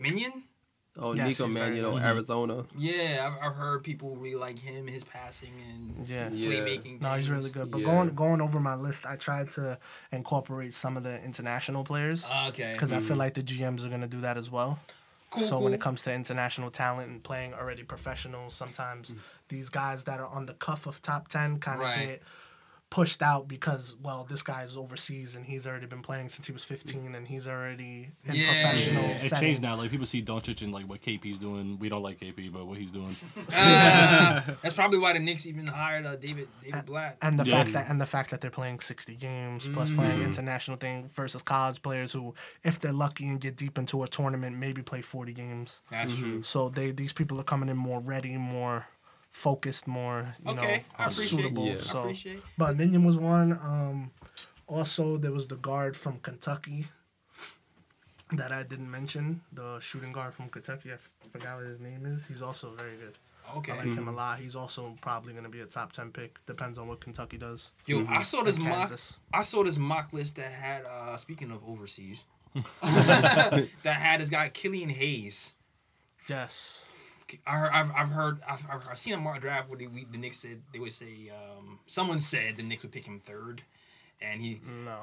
Mannion. 0.00 0.44
Oh, 0.98 1.14
Yes, 1.14 1.26
Nico 1.26 1.44
he's 1.46 1.54
man, 1.54 1.64
very 1.64 1.76
you 1.76 1.82
know. 1.82 1.98
Arizona. 1.98 2.64
Yeah, 2.76 3.28
I've, 3.30 3.50
I've 3.50 3.56
heard 3.56 3.84
people 3.84 4.16
really 4.16 4.34
like 4.34 4.58
him, 4.58 4.86
his 4.86 5.04
passing 5.04 5.52
and 5.70 6.08
Yeah. 6.08 6.28
Yeah. 6.30 6.48
playmaking. 6.50 7.00
No, 7.00 7.14
he's 7.14 7.30
really 7.30 7.50
good. 7.50 7.70
But 7.70 7.80
Yeah. 7.80 7.86
going 7.86 8.14
going 8.14 8.40
over 8.40 8.60
my 8.60 8.74
list, 8.74 9.04
I 9.06 9.16
tried 9.16 9.50
to 9.50 9.78
incorporate 10.12 10.72
some 10.74 10.96
of 10.96 11.02
the 11.02 11.22
international 11.24 11.84
players 11.84 12.24
Okay. 12.48 12.72
because 12.72 12.92
I 12.92 12.96
feel 13.00 13.10
mm-hmm. 13.10 13.18
like 13.18 13.34
the 13.34 13.42
GMs 13.42 13.84
are 13.84 13.88
gonna 13.88 14.06
do 14.06 14.20
that 14.22 14.36
as 14.36 14.50
well. 14.50 14.78
Cool, 15.30 15.46
so 15.46 15.58
when 15.58 15.74
it 15.74 15.80
comes 15.80 16.02
to 16.02 16.12
international 16.14 16.70
talent 16.70 17.10
and 17.10 17.22
playing 17.22 17.52
already 17.52 17.82
professionals, 17.82 18.54
sometimes 18.54 19.10
mm. 19.10 19.18
these 19.48 19.68
guys 19.68 20.04
that 20.04 20.20
are 20.20 20.28
on 20.28 20.46
the 20.46 20.54
cuff 20.54 20.86
of 20.86 21.02
top 21.02 21.28
ten 21.28 21.58
kind 21.58 21.80
of 21.80 21.86
Right. 21.86 22.06
get 22.06 22.22
pushed 22.88 23.20
out 23.20 23.48
because 23.48 23.96
well 24.00 24.24
this 24.30 24.42
guy's 24.42 24.76
overseas 24.76 25.34
and 25.34 25.44
he's 25.44 25.66
already 25.66 25.86
been 25.86 26.02
playing 26.02 26.28
since 26.28 26.46
he 26.46 26.52
was 26.52 26.62
15 26.62 27.16
and 27.16 27.26
he's 27.26 27.48
already 27.48 28.12
in 28.24 28.34
Yeah. 28.34 28.46
professional 28.46 29.02
Yeah, 29.02 29.22
it 29.24 29.32
changed 29.40 29.60
now. 29.60 29.74
Like 29.74 29.90
people 29.90 30.06
see 30.06 30.22
Doncic 30.22 30.62
and 30.62 30.72
like 30.72 30.88
what 30.88 31.02
KP's 31.02 31.38
doing. 31.38 31.78
We 31.80 31.88
don't 31.88 32.02
like 32.02 32.20
KP, 32.20 32.52
but 32.52 32.64
what 32.66 32.78
he's 32.78 32.92
doing. 32.92 33.16
Uh, 33.58 34.42
that's 34.62 34.74
probably 34.74 34.98
why 34.98 35.12
the 35.12 35.18
Knicks 35.18 35.46
even 35.46 35.66
hired 35.66 36.06
uh, 36.06 36.14
David 36.16 36.48
David 36.62 36.86
Blatt. 36.86 37.16
and 37.22 37.38
the 37.40 37.44
Yeah. 37.44 37.56
fact 37.62 37.72
that 37.72 37.88
and 37.90 38.00
the 38.00 38.06
fact 38.06 38.30
that 38.30 38.40
they're 38.40 38.50
playing 38.50 38.80
60 38.80 39.16
games 39.16 39.68
plus 39.72 39.90
playing 39.90 40.22
international 40.22 40.76
thing 40.76 41.10
versus 41.14 41.42
college 41.42 41.82
players 41.82 42.12
who 42.12 42.34
if 42.64 42.78
they're 42.80 42.92
lucky 42.92 43.26
and 43.26 43.40
get 43.40 43.56
deep 43.56 43.78
into 43.78 44.02
a 44.02 44.08
tournament 44.08 44.56
maybe 44.56 44.82
play 44.82 45.02
40 45.02 45.32
games 45.32 45.80
That's 45.90 46.16
true. 46.16 46.42
so 46.42 46.68
they 46.68 46.90
these 46.92 47.12
people 47.12 47.40
are 47.40 47.44
coming 47.44 47.68
in 47.68 47.76
more 47.76 48.00
ready 48.00 48.36
more 48.36 48.86
focused 49.44 49.86
more 49.86 50.34
you 50.44 50.52
Okay, 50.52 50.76
know 50.78 50.82
I 50.98 51.04
uh, 51.04 51.08
appreciate- 51.10 51.28
suitable 51.28 51.66
yeah. 51.66 51.74
I 51.74 51.78
so 51.94 52.00
appreciate. 52.00 52.42
but 52.56 52.76
Mannion 52.78 53.04
was 53.04 53.16
one 53.18 53.52
um 53.52 54.10
also 54.66 55.04
there 55.18 55.32
was 55.38 55.46
the 55.52 55.56
guard 55.68 55.92
from 56.02 56.14
kentucky 56.28 56.86
that 58.32 58.50
i 58.50 58.62
didn't 58.62 58.90
mention 58.90 59.40
the 59.52 59.78
shooting 59.80 60.12
guard 60.16 60.32
from 60.34 60.48
kentucky 60.48 60.90
i 60.90 60.94
f- 60.94 61.10
forgot 61.32 61.52
what 61.58 61.66
his 61.66 61.80
name 61.80 62.02
is 62.06 62.26
he's 62.26 62.42
also 62.42 62.66
very 62.82 62.96
good 62.96 63.16
Okay. 63.58 63.70
I 63.70 63.76
like 63.76 63.94
him 63.94 64.08
a 64.08 64.12
lot. 64.12 64.40
He's 64.40 64.56
also 64.56 64.96
probably 65.00 65.32
going 65.32 65.44
to 65.44 65.48
be 65.56 65.60
a 65.60 65.66
top 65.66 65.92
ten 65.92 66.10
pick. 66.10 66.44
Depends 66.46 66.78
on 66.78 66.88
what 66.88 66.98
Kentucky 66.98 67.38
does. 67.38 67.70
Yo, 67.86 68.04
I 68.08 68.24
saw 68.24 68.42
this 68.42 68.58
mock. 68.58 68.90
I 69.32 69.42
saw 69.42 69.62
this 69.62 69.78
mock 69.78 70.12
list 70.12 70.34
that 70.34 70.50
had. 70.50 70.82
uh 70.84 71.16
Speaking 71.16 71.52
of 71.52 71.60
overseas, 71.64 72.24
that 72.82 73.68
had 74.06 74.20
this 74.20 74.30
guy 74.30 74.48
Killian 74.48 74.88
Hayes. 74.88 75.54
Yes. 76.28 76.82
I 77.46 77.56
heard, 77.58 77.70
I've, 77.72 77.90
I've 77.96 78.08
heard 78.08 78.38
I've, 78.48 78.66
I've, 78.70 78.88
I've 78.92 78.98
seen 78.98 79.14
a 79.14 79.16
mock 79.18 79.40
draft 79.40 79.68
where 79.68 79.78
they, 79.78 79.86
we, 79.86 80.04
the 80.04 80.18
Knicks 80.18 80.36
said 80.38 80.60
they 80.72 80.78
would 80.78 80.92
say 80.92 81.30
um, 81.34 81.78
someone 81.86 82.20
said 82.20 82.56
the 82.56 82.62
Knicks 82.62 82.82
would 82.82 82.92
pick 82.92 83.04
him 83.04 83.20
third, 83.20 83.62
and 84.20 84.40
he 84.40 84.60
No. 84.84 85.00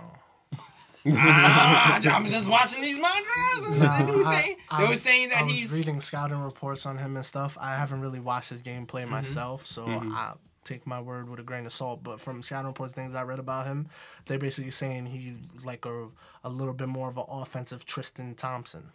ah, 1.17 1.99
I'm 2.01 2.27
just 2.27 2.49
watching 2.49 2.81
these 2.81 2.97
mock 2.97 3.11
drafts. 3.11 3.79
No, 3.79 4.05
they, 4.05 4.17
were 4.17 4.23
I- 4.25 4.41
saying, 4.41 4.55
they 4.77 4.87
were 4.87 4.95
saying 4.95 5.29
that 5.29 5.39
I 5.39 5.43
was 5.43 5.53
he's 5.53 5.77
reading 5.77 5.99
scouting 5.99 6.37
reports 6.39 6.85
on 6.85 6.97
him 6.97 7.15
and 7.17 7.25
stuff. 7.25 7.57
I 7.59 7.75
haven't 7.75 7.99
really 8.01 8.19
watched 8.21 8.49
his 8.49 8.61
gameplay 8.61 9.01
Mm-hmm. 9.01 9.11
myself, 9.11 9.65
so 9.65 9.85
I 9.87 10.33
take 10.63 10.87
my 10.87 11.01
word 11.01 11.27
with 11.29 11.41
a 11.41 11.43
grain 11.43 11.65
of 11.65 11.73
salt. 11.73 12.03
But 12.03 12.21
from 12.21 12.41
scouting 12.41 12.67
reports, 12.67 12.93
things 12.93 13.15
I 13.15 13.23
read 13.23 13.39
about 13.39 13.65
him, 13.65 13.89
they're 14.27 14.39
basically 14.39 14.71
saying 14.71 15.07
he 15.07 15.35
like 15.65 15.85
a 15.85 16.07
a 16.45 16.49
little 16.49 16.73
bit 16.73 16.87
more 16.87 17.09
of 17.09 17.17
an 17.17 17.25
offensive 17.27 17.83
Tristan 17.85 18.33
Thompson. 18.35 18.91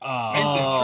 Vincent 0.00 0.60
Tristan 0.60 0.83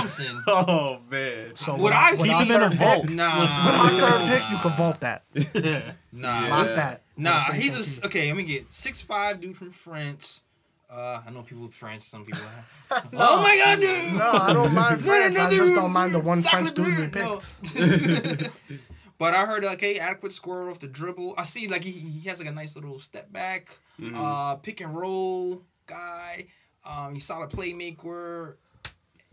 Thompson. 0.00 0.42
Oh 0.46 0.98
man. 1.10 1.56
So 1.56 1.76
Would 1.76 1.92
I 1.92 2.10
our- 2.10 2.16
keep 2.16 2.26
him 2.32 2.50
in 2.50 2.62
a 2.62 2.70
vault? 2.70 3.08
Nah, 3.08 3.40
With 3.40 3.50
our 3.50 4.10
third 4.10 4.28
pick, 4.28 4.50
you 4.50 4.58
can 4.58 4.76
vault 4.76 5.00
that. 5.00 5.24
nah, 6.12 6.48
Lock 6.48 6.66
this- 6.66 6.74
that. 6.76 7.02
Nah, 7.16 7.42
With 7.48 7.56
he's 7.60 7.78
a 7.98 8.00
team. 8.00 8.06
okay. 8.06 8.26
Let 8.28 8.36
me 8.36 8.44
get 8.44 8.72
six 8.72 9.00
five 9.00 9.40
dude 9.40 9.56
from 9.56 9.70
France. 9.70 10.42
Uh, 10.90 11.20
I 11.26 11.30
know 11.30 11.42
people 11.42 11.64
with 11.64 11.74
France. 11.74 12.04
Some 12.04 12.24
people. 12.24 12.40
Have. 12.42 13.08
oh 13.14 13.42
my 13.42 13.60
God, 13.64 13.78
dude! 13.80 14.18
No, 14.18 14.30
I 14.32 14.52
don't 14.52 14.72
mind 14.74 14.90
Not 14.90 15.00
France. 15.00 15.38
I 15.38 15.50
just 15.50 15.74
don't 15.74 15.92
mind 15.92 16.14
the 16.14 16.20
one 16.20 16.38
Sacre 16.38 16.56
French 16.56 16.72
dude 16.74 16.86
we 16.98 17.06
picked. 17.08 18.40
no. 18.40 18.78
but 19.18 19.34
I 19.34 19.44
heard 19.46 19.64
okay, 19.64 19.98
adequate 19.98 20.32
scorer 20.32 20.70
off 20.70 20.78
the 20.78 20.86
dribble. 20.86 21.34
I 21.36 21.44
see 21.44 21.66
like 21.66 21.82
he, 21.84 21.90
he 21.92 22.28
has 22.28 22.38
like 22.38 22.48
a 22.48 22.52
nice 22.52 22.76
little 22.76 22.98
step 22.98 23.32
back, 23.32 23.78
Mm-hmm. 24.00 24.16
uh, 24.20 24.54
pick 24.56 24.80
and 24.80 24.94
roll 24.96 25.62
guy. 25.86 26.46
Um, 26.84 27.14
he's 27.14 27.24
solid 27.24 27.50
playmaker. 27.50 28.54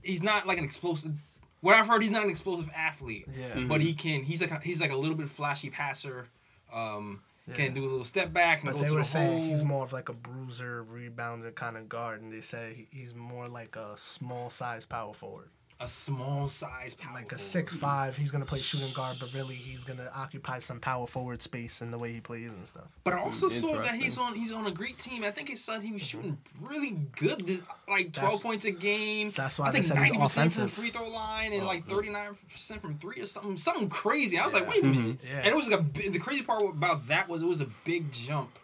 He's 0.04 0.24
not 0.24 0.48
like 0.48 0.58
an 0.58 0.64
explosive. 0.64 1.14
What 1.62 1.76
I've 1.76 1.88
heard, 1.88 2.02
he's 2.02 2.12
not 2.12 2.24
an 2.24 2.30
explosive 2.30 2.70
athlete. 2.76 3.28
Yeah. 3.38 3.66
But 3.68 3.82
he 3.82 3.94
can. 3.94 4.24
He's 4.24 4.42
like 4.42 4.52
a, 4.52 4.60
he's 4.60 4.82
like 4.82 4.92
a 4.92 4.98
little 4.98 5.18
bit 5.18 5.30
flashy 5.30 5.70
passer. 5.70 6.28
Um, 6.74 7.22
can 7.54 7.74
do 7.74 7.84
a 7.84 7.90
little 7.90 8.06
step 8.06 8.32
back 8.32 8.64
and 8.64 8.72
But 8.72 8.78
go 8.78 8.82
they 8.82 8.88
to 8.88 8.94
were 8.94 9.00
the 9.00 9.06
saying 9.06 9.50
he's 9.50 9.64
more 9.64 9.84
of 9.84 9.94
like 9.94 10.10
a 10.10 10.14
bruiser, 10.14 10.86
rebounder 10.86 11.54
kind 11.54 11.78
of 11.78 11.90
guard, 11.90 12.22
and 12.22 12.32
they 12.32 12.42
say 12.42 12.88
he's 12.92 13.14
more 13.14 13.48
like 13.48 13.76
a 13.76 13.98
small 13.98 14.50
size 14.50 14.86
power 14.86 15.14
forward, 15.14 15.50
a 15.82 15.88
small 15.88 16.48
size 16.48 16.94
power. 16.94 17.16
like 17.16 17.32
a 17.32 17.38
six 17.38 17.74
five. 17.74 18.16
He's 18.16 18.30
gonna 18.32 18.46
play 18.46 18.60
shooting 18.60 18.94
guard, 18.94 19.18
but 19.20 19.34
really 19.34 19.56
he's 19.56 19.84
gonna 19.84 20.10
occupy 20.16 20.60
some 20.60 20.80
power 20.80 21.08
forward 21.08 21.42
space 21.42 21.82
in 21.82 21.90
the 21.90 21.98
way 21.98 22.14
he 22.14 22.22
plays 22.22 22.52
and 22.52 22.68
stuff. 22.68 22.88
But 23.04 23.16
I 23.16 23.18
hmm, 23.18 23.30
also 23.30 23.50
saw 23.50 23.74
that 23.82 23.96
he's 23.96 24.18
on 24.20 24.36
he's 24.36 24.52
on 24.52 24.68
a 24.68 24.72
great 24.72 25.00
team. 25.00 25.24
I 25.24 25.32
think 25.32 25.50
his 25.50 25.64
son 25.64 25.82
he 25.82 25.92
was 25.92 26.04
mm-hmm. 26.04 26.22
shooting 26.22 26.38
really 26.62 26.92
good. 27.18 27.48
This 27.48 27.64
like 27.90 28.14
twelve 28.14 28.34
That's- 28.34 28.42
points 28.44 28.66
a 28.66 28.72
game. 28.72 29.32
that's 29.36 29.58
why 29.58 29.68
I 29.68 29.72
they 29.72 29.82
think 29.82 29.86
said 29.86 29.98
he's 29.98 30.12
ninety 30.12 30.20
percent 30.20 30.54
from 30.54 30.64
offensive. 30.64 30.80
free 30.80 30.92
throw 30.92 31.10
line 31.10 31.54
and 31.54 31.64
Oh, 31.64 31.66
like 31.66 31.86
thirty 31.86 32.10
nine 32.10 32.38
percent 32.52 32.82
from 32.82 32.98
three 33.00 33.20
or 33.20 33.26
something 33.26 33.58
something 33.58 33.90
crazy. 33.90 34.38
I 34.38 34.44
was 34.46 34.54
like, 34.54 34.70
wait 34.70 34.84
a 34.84 34.88
minute. 34.88 35.18
Mm-hmm. 35.18 35.28
Yeah. 35.28 35.40
And 35.40 35.48
it 35.48 35.56
was 35.56 35.68
like 35.68 35.80
a 35.80 36.10
the 36.10 36.20
crazy 36.20 36.44
part 36.44 36.64
about 36.64 37.08
that 37.08 37.28
was 37.28 37.42
it 37.42 37.48
was 37.48 37.62
a 37.62 37.68
big 37.86 38.12
jump 38.12 38.60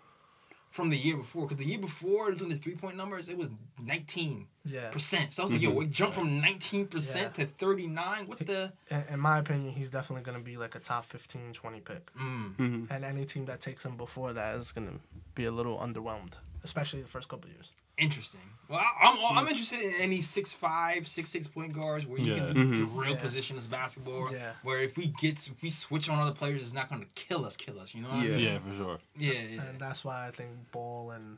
from 0.70 0.92
the 0.92 0.98
year 0.98 1.18
before 1.18 1.44
because 1.48 1.58
the 1.58 1.66
year 1.66 1.80
before 1.80 2.32
doing 2.34 2.52
the 2.52 2.56
three 2.56 2.76
point 2.76 2.96
numbers 2.96 3.28
it 3.28 3.38
was 3.38 3.50
nineteen 3.84 4.46
Yeah. 4.68 4.90
percent. 4.90 5.32
So 5.32 5.42
I 5.42 5.46
was 5.46 5.54
like, 5.54 5.62
yo, 5.62 5.72
we 5.72 5.86
jumped 5.88 6.16
from 6.16 6.40
nineteen 6.42 6.88
percent 6.88 7.34
to 7.36 7.46
thirty 7.46 7.88
nine. 7.88 8.28
What 8.28 8.40
the? 8.46 8.74
In, 8.90 9.04
in 9.14 9.20
my 9.20 9.40
opinion, 9.40 9.74
he's 9.74 9.90
definitely 9.90 10.24
gonna 10.24 10.44
be 10.44 10.58
like 10.58 10.76
a 10.76 10.80
top 10.80 11.06
15, 11.06 11.54
20 11.54 11.80
pick, 11.82 12.14
Mm. 12.16 12.88
and 12.92 13.06
any 13.06 13.26
team 13.26 13.46
that 13.46 13.62
takes 13.62 13.86
him 13.86 13.98
before 13.98 14.34
that 14.34 14.56
is 14.56 14.72
gonna 14.72 15.00
be 15.36 15.46
a 15.46 15.52
little 15.52 15.78
underwhelmed, 15.80 16.34
especially 16.64 17.02
the 17.02 17.08
first 17.08 17.28
couple 17.30 17.46
of 17.50 17.54
years. 17.56 17.72
Interesting. 17.98 18.42
Well, 18.70 18.80
I- 18.80 19.08
I'm 19.10 19.38
I'm 19.40 19.48
interested 19.48 19.80
in 19.82 19.92
any 20.00 20.22
six 20.22 20.54
five, 20.54 21.08
six 21.08 21.30
six 21.30 21.48
point 21.48 21.74
guards 21.74 22.06
where 22.06 22.20
you 22.20 22.34
Yeah. 22.34 22.46
can 22.46 22.48
do 22.48 22.54
the 22.54 22.60
Mm-hmm. 22.86 22.96
real 23.00 23.12
Yeah. 23.16 23.18
positionless 23.18 23.68
basketball. 23.68 24.32
Yeah. 24.32 24.52
Where 24.62 24.80
if 24.84 24.98
we 24.98 25.08
get 25.08 25.48
if 25.48 25.64
we 25.64 25.72
switch 25.72 26.08
on 26.08 26.20
other 26.20 26.32
players, 26.34 26.62
it's 26.62 26.74
not 26.74 26.90
going 26.90 27.02
to 27.02 27.08
kill 27.16 27.44
us, 27.44 27.58
kill 27.58 27.80
us. 27.80 27.96
You 27.96 28.04
know 28.04 28.10
what 28.10 28.20
I 28.20 28.24
Yeah. 28.26 28.36
mean? 28.36 28.40
Yeah, 28.46 28.60
for 28.60 28.74
sure. 28.74 29.00
Yeah. 29.18 29.34
yeah. 29.34 29.64
And 29.64 29.80
that's 29.80 30.04
why 30.06 30.28
I 30.28 30.32
think 30.32 30.50
Ball 30.72 31.10
and 31.10 31.38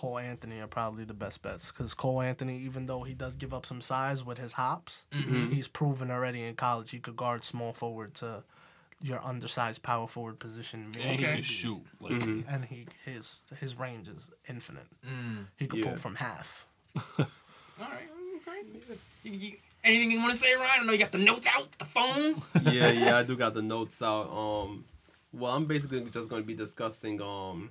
Cole 0.00 0.18
Anthony 0.18 0.60
are 0.60 0.66
probably 0.66 1.04
the 1.04 1.12
best 1.14 1.42
bets. 1.42 1.70
Because 1.70 1.92
Cole 1.92 2.22
Anthony, 2.22 2.58
even 2.60 2.86
though 2.86 3.02
he 3.02 3.12
does 3.12 3.36
give 3.36 3.52
up 3.52 3.66
some 3.66 3.80
size 3.82 4.24
with 4.24 4.38
his 4.38 4.52
hops, 4.54 5.04
Mm-hmm. 5.12 5.50
he's 5.52 5.68
proven 5.68 6.10
already 6.10 6.42
in 6.42 6.54
college 6.54 6.90
he 6.90 6.98
could 6.98 7.16
guard 7.16 7.44
small 7.44 7.72
forward 7.74 8.14
to 8.14 8.42
your 9.02 9.22
undersized 9.24 9.82
power 9.82 10.06
forward 10.06 10.38
position. 10.38 10.92
And 10.98 11.14
Okay. 11.14 11.16
he 11.16 11.18
can 11.34 11.42
shoot. 11.42 11.82
Like 12.00 12.12
And 12.48 12.64
he 12.68 12.86
his 13.04 13.42
his 13.60 13.78
range 13.78 14.08
is 14.08 14.30
infinite. 14.48 14.86
Mm. 15.06 15.46
He 15.58 15.66
could 15.66 15.80
Yeah. 15.80 15.86
pull 15.88 15.96
from 15.96 16.14
half. 16.16 16.66
All 17.18 17.26
right. 17.78 18.08
Great. 18.44 18.66
You, 19.22 19.32
you, 19.32 19.52
anything 19.84 20.10
you 20.10 20.18
want 20.18 20.30
to 20.32 20.36
say, 20.36 20.54
Ryan? 20.54 20.70
I 20.80 20.84
know 20.86 20.92
you 20.92 20.98
got 20.98 21.12
the 21.12 21.18
notes 21.18 21.46
out, 21.46 21.70
the 21.78 21.84
phone. 21.84 22.42
yeah, 22.72 22.90
yeah, 22.90 23.18
I 23.18 23.22
do 23.30 23.36
got 23.36 23.52
the 23.54 23.62
notes 23.62 24.00
out. 24.02 24.30
Um, 24.32 24.84
well, 25.32 25.52
I'm 25.52 25.66
basically 25.66 26.02
just 26.10 26.28
going 26.28 26.42
to 26.42 26.46
be 26.46 26.54
discussing 26.54 27.20
um, 27.22 27.70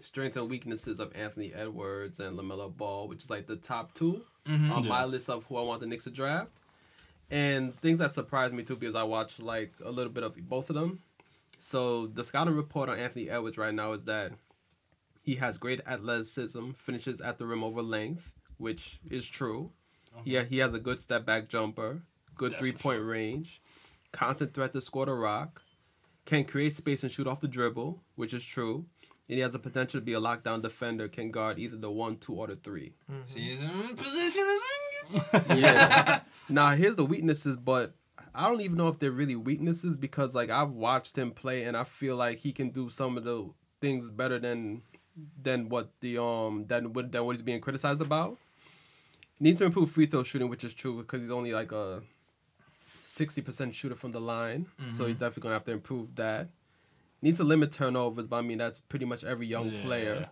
strengths 0.00 0.36
and 0.36 0.48
weaknesses 0.48 1.00
of 1.00 1.14
Anthony 1.14 1.52
Edwards 1.54 2.20
and 2.20 2.38
LaMelo 2.38 2.74
Ball, 2.76 3.08
which 3.08 3.24
is 3.24 3.30
like 3.30 3.46
the 3.46 3.56
top 3.56 3.94
2 3.94 4.24
mm-hmm. 4.46 4.72
on 4.72 4.84
Yeah. 4.84 4.88
my 4.88 5.04
list 5.04 5.28
of 5.30 5.44
who 5.44 5.56
I 5.56 5.62
want 5.62 5.80
the 5.80 5.86
Knicks 5.86 6.04
to 6.04 6.10
draft. 6.10 6.50
And 7.30 7.74
things 7.80 7.98
that 8.00 8.12
surprised 8.12 8.54
me 8.54 8.62
too, 8.62 8.76
because 8.76 8.94
I 8.94 9.02
watched 9.02 9.40
like 9.40 9.72
a 9.84 9.90
little 9.90 10.12
bit 10.12 10.24
of 10.24 10.36
both 10.48 10.70
of 10.70 10.76
them. 10.76 11.00
So 11.58 12.06
the 12.06 12.24
scouting 12.24 12.54
report 12.54 12.88
on 12.88 12.98
Anthony 12.98 13.30
Edwards 13.30 13.56
right 13.56 13.74
now 13.74 13.92
is 13.92 14.04
that 14.04 14.32
he 15.22 15.36
has 15.36 15.56
great 15.56 15.80
athleticism, 15.86 16.72
finishes 16.72 17.20
at 17.20 17.38
the 17.38 17.46
rim 17.46 17.64
over 17.64 17.82
length, 17.82 18.32
which 18.58 18.98
is 19.10 19.26
true. 19.26 19.70
Yeah, 20.24 20.42
he 20.44 20.58
has 20.58 20.74
a 20.74 20.78
good 20.78 21.00
step 21.00 21.24
back 21.24 21.48
jumper, 21.48 22.02
good 22.36 22.52
That's 22.52 22.60
three 22.60 22.72
for 22.72 22.78
point 22.78 23.02
range, 23.02 23.60
constant 24.12 24.54
threat 24.54 24.72
to 24.74 24.80
score 24.80 25.06
the 25.06 25.14
rock, 25.14 25.62
can 26.24 26.44
create 26.44 26.76
space 26.76 27.02
and 27.02 27.10
shoot 27.10 27.26
off 27.26 27.40
the 27.40 27.48
dribble, 27.48 28.00
which 28.14 28.32
is 28.32 28.44
true. 28.44 28.84
And 29.28 29.36
he 29.36 29.40
has 29.40 29.52
the 29.52 29.58
potential 29.58 30.00
to 30.00 30.04
be 30.04 30.12
a 30.12 30.20
lockdown 30.20 30.60
defender, 30.62 31.08
can 31.08 31.30
guard 31.30 31.58
either 31.58 31.76
the 31.76 31.90
one, 31.90 32.18
two, 32.18 32.34
or 32.34 32.46
the 32.46 32.56
three. 32.56 32.92
See, 33.24 33.40
he's 33.40 33.60
in 33.62 33.96
position 33.96 34.44
this. 34.44 34.60
Yeah. 35.58 36.20
now 36.48 36.70
here's 36.72 36.96
the 36.96 37.04
weaknesses, 37.06 37.56
but 37.56 37.94
I 38.34 38.48
don't 38.48 38.60
even 38.60 38.76
know 38.76 38.88
if 38.88 38.98
they're 38.98 39.10
really 39.10 39.36
weaknesses 39.36 39.96
because 39.96 40.34
like 40.34 40.50
I've 40.50 40.70
watched 40.72 41.16
him 41.16 41.30
play 41.30 41.64
and 41.64 41.76
I 41.76 41.84
feel 41.84 42.16
like 42.16 42.38
he 42.38 42.52
can 42.52 42.70
do 42.70 42.90
some 42.90 43.16
of 43.16 43.24
the 43.24 43.48
things 43.80 44.10
better 44.10 44.38
than 44.38 44.82
than 45.40 45.68
what 45.68 45.90
the 46.00 46.20
um 46.20 46.66
than 46.66 46.92
what 46.92 47.12
than 47.12 47.24
what 47.24 47.36
he's 47.36 47.42
being 47.42 47.60
criticized 47.60 48.00
about. 48.00 48.36
Needs 49.40 49.58
to 49.58 49.64
improve 49.64 49.90
free 49.90 50.06
throw 50.06 50.22
shooting, 50.22 50.48
which 50.48 50.64
is 50.64 50.74
true 50.74 50.98
because 50.98 51.22
he's 51.22 51.30
only 51.30 51.52
like 51.52 51.72
a 51.72 52.02
sixty 53.02 53.40
percent 53.42 53.74
shooter 53.74 53.94
from 53.94 54.12
the 54.12 54.20
line, 54.20 54.66
so 54.84 55.06
he's 55.06 55.16
definitely 55.16 55.42
gonna 55.42 55.54
have 55.54 55.64
to 55.64 55.72
improve 55.72 56.14
that. 56.16 56.48
Needs 57.24 57.38
to 57.38 57.44
limit 57.44 57.72
turnovers, 57.72 58.26
but 58.28 58.36
I 58.36 58.42
mean 58.42 58.58
that's 58.58 58.78
pretty 58.80 59.04
much 59.06 59.24
every 59.24 59.46
young 59.46 59.70
Yeah. 59.72 59.82
player 59.82 60.28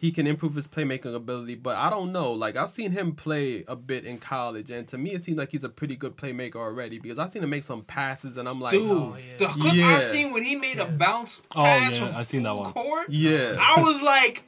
he 0.00 0.12
can 0.12 0.28
improve 0.28 0.54
his 0.54 0.68
playmaking 0.68 1.12
ability, 1.12 1.56
but 1.56 1.74
I 1.76 1.90
don't 1.90 2.12
know. 2.12 2.30
Like 2.32 2.54
I've 2.54 2.70
seen 2.70 2.92
him 2.92 3.16
play 3.16 3.64
a 3.66 3.74
bit 3.74 4.04
in 4.04 4.18
college, 4.18 4.70
and 4.70 4.86
to 4.88 4.96
me 4.96 5.10
it 5.12 5.24
seems 5.24 5.36
like 5.38 5.50
he's 5.50 5.64
a 5.64 5.68
pretty 5.68 5.96
good 5.96 6.16
playmaker 6.16 6.54
already 6.54 7.00
because 7.00 7.18
I've 7.18 7.32
seen 7.32 7.42
him 7.42 7.50
make 7.50 7.64
some 7.64 7.82
passes, 7.82 8.36
and 8.36 8.48
I'm 8.48 8.60
like, 8.60 8.70
Dude, 8.74 8.88
Oh, 8.88 9.16
yeah. 9.16 9.36
the 9.38 9.46
clip 9.48 9.74
Yeah. 9.74 9.96
I 9.96 9.98
seen 9.98 10.32
when 10.32 10.44
he 10.44 10.54
made 10.54 10.78
a 10.78 10.86
bounce 10.86 11.42
Oh, 11.50 11.64
pass 11.64 11.94
yeah, 11.98 12.06
from 12.06 12.16
I 12.16 12.22
seen 12.22 12.44
that 12.44 12.54
one. 12.54 12.72
court, 12.74 13.10
yeah, 13.10 13.56
I 13.58 13.82
was 13.82 14.00
like, 14.00 14.44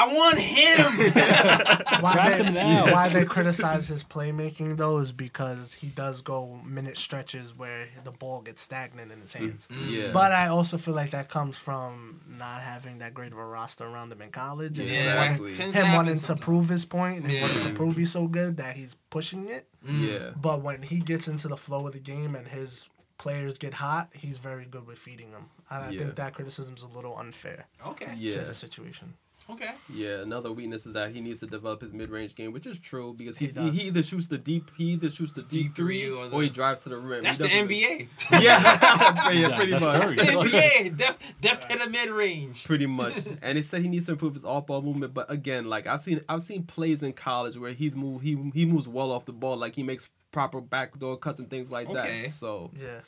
I 0.00 0.06
want 0.14 0.38
him. 0.38 1.12
Why 2.00 2.38
they, 2.40 2.44
him 2.44 2.92
why 2.92 3.08
they 3.08 3.24
criticize 3.24 3.88
his 3.88 4.04
playmaking 4.04 4.76
though 4.76 4.98
is 4.98 5.10
because 5.10 5.74
he 5.74 5.88
does 5.88 6.20
go 6.20 6.60
minute 6.64 6.96
stretches 6.96 7.56
where 7.56 7.88
the 8.04 8.12
ball 8.12 8.40
gets 8.40 8.62
stagnant 8.62 9.10
in 9.10 9.20
his 9.20 9.32
mm. 9.32 9.40
hands. 9.40 9.66
Mm. 9.70 9.90
Yeah. 9.90 10.10
But 10.12 10.30
I 10.30 10.46
also 10.48 10.78
feel 10.78 10.94
like 10.94 11.10
that 11.10 11.28
comes 11.28 11.56
from 11.56 12.20
not 12.28 12.60
having 12.60 12.98
that 12.98 13.12
great 13.14 13.32
of 13.32 13.38
a 13.38 13.44
roster 13.44 13.84
around 13.86 14.12
him 14.12 14.22
in 14.22 14.30
college 14.30 14.78
and 14.78 14.88
Yeah, 14.88 14.94
him 14.94 15.08
exactly. 15.08 15.40
wanting, 15.40 15.56
Tends 15.56 15.74
to 15.74 15.84
him 15.84 15.94
wanting 15.96 16.14
to 16.14 16.20
sometimes. 16.20 16.44
prove 16.44 16.68
his 16.68 16.84
point 16.84 17.24
and 17.24 17.32
Yeah. 17.32 17.42
wanting 17.42 17.62
to 17.62 17.74
prove 17.74 17.96
he's 17.96 18.12
so 18.12 18.28
good 18.28 18.56
that 18.58 18.76
he's 18.76 18.94
pushing 19.10 19.48
it. 19.48 19.66
Mm. 19.84 20.02
yeah. 20.04 20.30
But 20.36 20.62
when 20.62 20.82
he 20.82 21.00
gets 21.00 21.26
into 21.26 21.48
the 21.48 21.56
flow 21.56 21.88
of 21.88 21.92
the 21.94 21.98
game 21.98 22.36
and 22.36 22.46
his 22.46 22.88
players 23.18 23.58
get 23.58 23.74
hot, 23.74 24.10
he's 24.12 24.38
very 24.38 24.64
good 24.66 24.86
with 24.86 24.98
feeding 24.98 25.32
them. 25.32 25.50
And 25.70 25.84
I 25.84 25.90
Yeah. 25.90 25.98
think 25.98 26.14
that 26.14 26.34
criticism's 26.34 26.84
a 26.84 26.88
little 26.88 27.16
unfair 27.18 27.66
Okay. 27.84 28.14
Yeah. 28.16 28.32
to 28.34 28.40
the 28.42 28.54
situation. 28.54 29.14
Okay. 29.50 29.70
Yeah, 29.92 30.20
another 30.20 30.52
weakness 30.52 30.84
is 30.86 30.92
that 30.92 31.10
he 31.12 31.20
needs 31.22 31.40
to 31.40 31.46
develop 31.46 31.80
his 31.80 31.92
mid-range 31.92 32.34
game, 32.34 32.52
which 32.52 32.66
is 32.66 32.78
true 32.78 33.14
because 33.16 33.38
He 33.38 33.46
he's, 33.46 33.54
he, 33.54 33.70
he 33.70 33.82
either 33.88 34.02
shoots 34.02 34.28
the 34.28 34.36
deep, 34.38 34.70
he 34.76 34.84
either 34.92 35.10
shoots 35.10 35.32
the 35.32 35.40
deep 35.42 35.48
Deep 35.68 35.74
three 35.74 36.04
three, 36.06 36.14
or 36.14 36.26
or, 36.30 36.42
he 36.42 36.50
drives 36.50 36.82
to 36.82 36.90
the 36.90 36.98
rim. 36.98 37.22
That's 37.22 37.38
the 37.38 37.46
NBA. 37.48 38.08
Yeah, 38.32 38.40
yeah, 38.42 39.30
Yeah, 39.30 39.56
pretty 39.56 39.72
that's 39.72 39.84
much. 39.84 40.02
Curry. 40.02 40.14
the 40.16 40.22
NBA. 40.22 40.96
Depth, 40.98 41.34
depth 41.40 41.68
to 41.68 41.78
the 41.78 41.88
mid 41.90 42.10
range. 42.10 42.64
Pretty 42.66 42.86
much, 42.86 43.14
and 43.42 43.56
it 43.56 43.64
said 43.64 43.82
he 43.82 43.88
needs 43.88 44.06
to 44.06 44.12
improve 44.12 44.34
his 44.34 44.44
off-ball 44.44 44.82
movement. 44.82 45.14
But 45.14 45.30
again, 45.30 45.64
like 45.66 45.86
I've 45.86 46.00
seen, 46.02 46.20
I've 46.28 46.42
seen 46.42 46.64
plays 46.64 47.02
in 47.02 47.12
college 47.14 47.56
where 47.56 47.72
he's 47.72 47.96
move, 47.96 48.20
he 48.22 48.36
he 48.54 48.66
moves 48.66 48.86
well 48.86 49.10
off 49.12 49.24
the 49.24 49.32
ball, 49.32 49.56
like 49.56 49.74
he 49.74 49.82
makes 49.82 50.08
proper 50.30 50.60
backdoor 50.60 51.16
cuts 51.16 51.40
and 51.40 51.48
things 51.48 51.70
like 51.70 51.88
Okay. 51.88 52.22
that. 52.24 52.32
So 52.32 52.70
Yeah. 52.78 53.00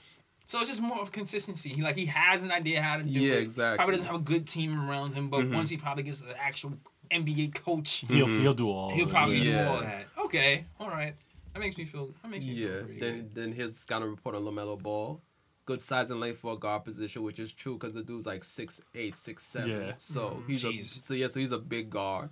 So 0.51 0.59
it's 0.59 0.69
just 0.69 0.83
more 0.83 0.99
of 1.01 1.13
consistency. 1.13 1.69
He 1.69 1.81
like 1.81 1.95
he 1.95 2.07
has 2.07 2.43
an 2.43 2.51
idea 2.51 2.83
how 2.83 2.97
to 2.97 3.05
do 3.05 3.21
Yeah, 3.21 3.35
it. 3.35 3.43
exactly. 3.45 3.77
Probably 3.77 3.93
doesn't 3.95 4.09
have 4.09 4.17
a 4.17 4.25
good 4.25 4.49
team 4.49 4.77
around 4.81 5.15
him, 5.15 5.29
but 5.31 5.45
Mhm. 5.45 5.55
once 5.55 5.71
he 5.71 5.77
probably 5.77 6.03
gets 6.03 6.23
an 6.23 6.27
actual 6.41 6.77
NBA 7.09 7.51
coach, 7.55 8.05
He'll 8.09 8.27
he'll 8.27 8.53
do 8.53 8.69
all. 8.69 8.91
he'll 8.91 9.07
probably 9.07 9.39
yeah. 9.39 9.63
do 9.63 9.71
all 9.71 9.81
that. 9.81 10.09
Okay, 10.25 10.65
all 10.81 10.89
right. 10.89 11.15
That 11.53 11.61
makes 11.61 11.77
me 11.79 11.85
feel. 11.85 12.13
That 12.23 12.33
makes 12.33 12.45
me 12.45 12.55
yeah, 12.55 12.81
feel 12.85 12.99
then 12.99 13.17
good. 13.19 13.35
then 13.37 13.53
here's 13.53 13.77
scouting 13.77 14.09
report 14.11 14.35
on 14.35 14.43
LaMelo 14.43 14.77
Ball. 14.83 15.21
Good 15.67 15.81
size 15.81 16.11
and 16.11 16.19
length 16.19 16.41
for 16.41 16.55
a 16.55 16.57
guard 16.57 16.83
position, 16.83 17.23
which 17.23 17.39
is 17.39 17.53
true 17.53 17.75
because 17.79 17.95
the 17.95 18.03
dude's 18.03 18.27
like 18.27 18.43
six 18.43 18.81
eight, 18.97 19.17
six 19.17 19.47
seven. 19.47 19.71
Yeah. 19.71 19.93
So 19.99 20.43
he's 20.49 20.65
a 20.65 20.73
so 20.79 21.15
yeah, 21.15 21.29
so 21.29 21.39
he's 21.39 21.53
a 21.53 21.59
big 21.61 21.91
guard. 21.91 22.31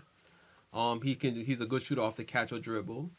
Um, 0.73 1.03
he 1.03 1.15
can 1.15 1.45
he's 1.45 1.61
a 1.61 1.67
good 1.67 1.83
shooter 1.83 2.03
off 2.03 2.17
the 2.17 2.25
catch 2.25 2.51
or 2.51 2.59
dribble. 2.59 3.13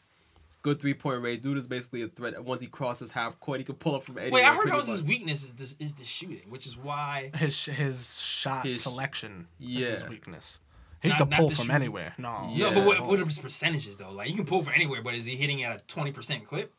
Good 0.62 0.80
three 0.80 0.92
point 0.94 1.22
range. 1.22 1.42
Dude 1.42 1.56
is 1.56 1.66
basically 1.66 2.02
a 2.02 2.08
threat. 2.08 2.42
Once 2.44 2.60
he 2.60 2.66
crosses 2.66 3.10
half 3.12 3.40
court, 3.40 3.58
he 3.60 3.64
can 3.64 3.76
pull 3.76 3.94
up 3.94 4.04
from 4.04 4.18
anywhere. 4.18 4.42
Wait, 4.42 4.44
I 4.44 4.48
heard 4.50 4.56
pretty 4.56 4.70
that 4.72 4.76
was 4.76 4.86
his 4.88 5.00
much. 5.02 5.08
weakness 5.08 5.42
is 5.44 5.54
this 5.54 5.74
is 5.78 5.94
the 5.94 6.04
shooting, 6.04 6.42
which 6.50 6.66
is 6.66 6.76
why. 6.76 7.30
His 7.34 7.64
his 7.64 8.20
shot 8.20 8.66
His- 8.66 8.82
selection 8.82 9.46
is 9.58 9.88
his 9.88 10.08
weakness. 10.08 10.60
He 11.02 11.08
Not- 11.08 11.16
can 11.18 11.28
not 11.30 11.38
pull 11.38 11.48
from 11.48 11.56
shooting. 11.64 11.70
anywhere. 11.74 12.12
No. 12.18 12.50
Yeah. 12.52 12.68
No, 12.68 12.74
but 12.74 12.84
what, 12.86 13.06
what 13.06 13.20
are 13.20 13.24
his 13.24 13.38
percentages 13.38 13.96
though? 13.96 14.12
Like 14.12 14.28
you 14.28 14.36
can 14.36 14.44
pull 14.44 14.62
from 14.62 14.74
anywhere, 14.74 15.00
but 15.02 15.14
is 15.14 15.24
he 15.24 15.34
hitting 15.34 15.62
at 15.64 15.74
a 15.80 15.82
twenty 15.86 16.12
percent 16.12 16.44
clip? 16.44 16.74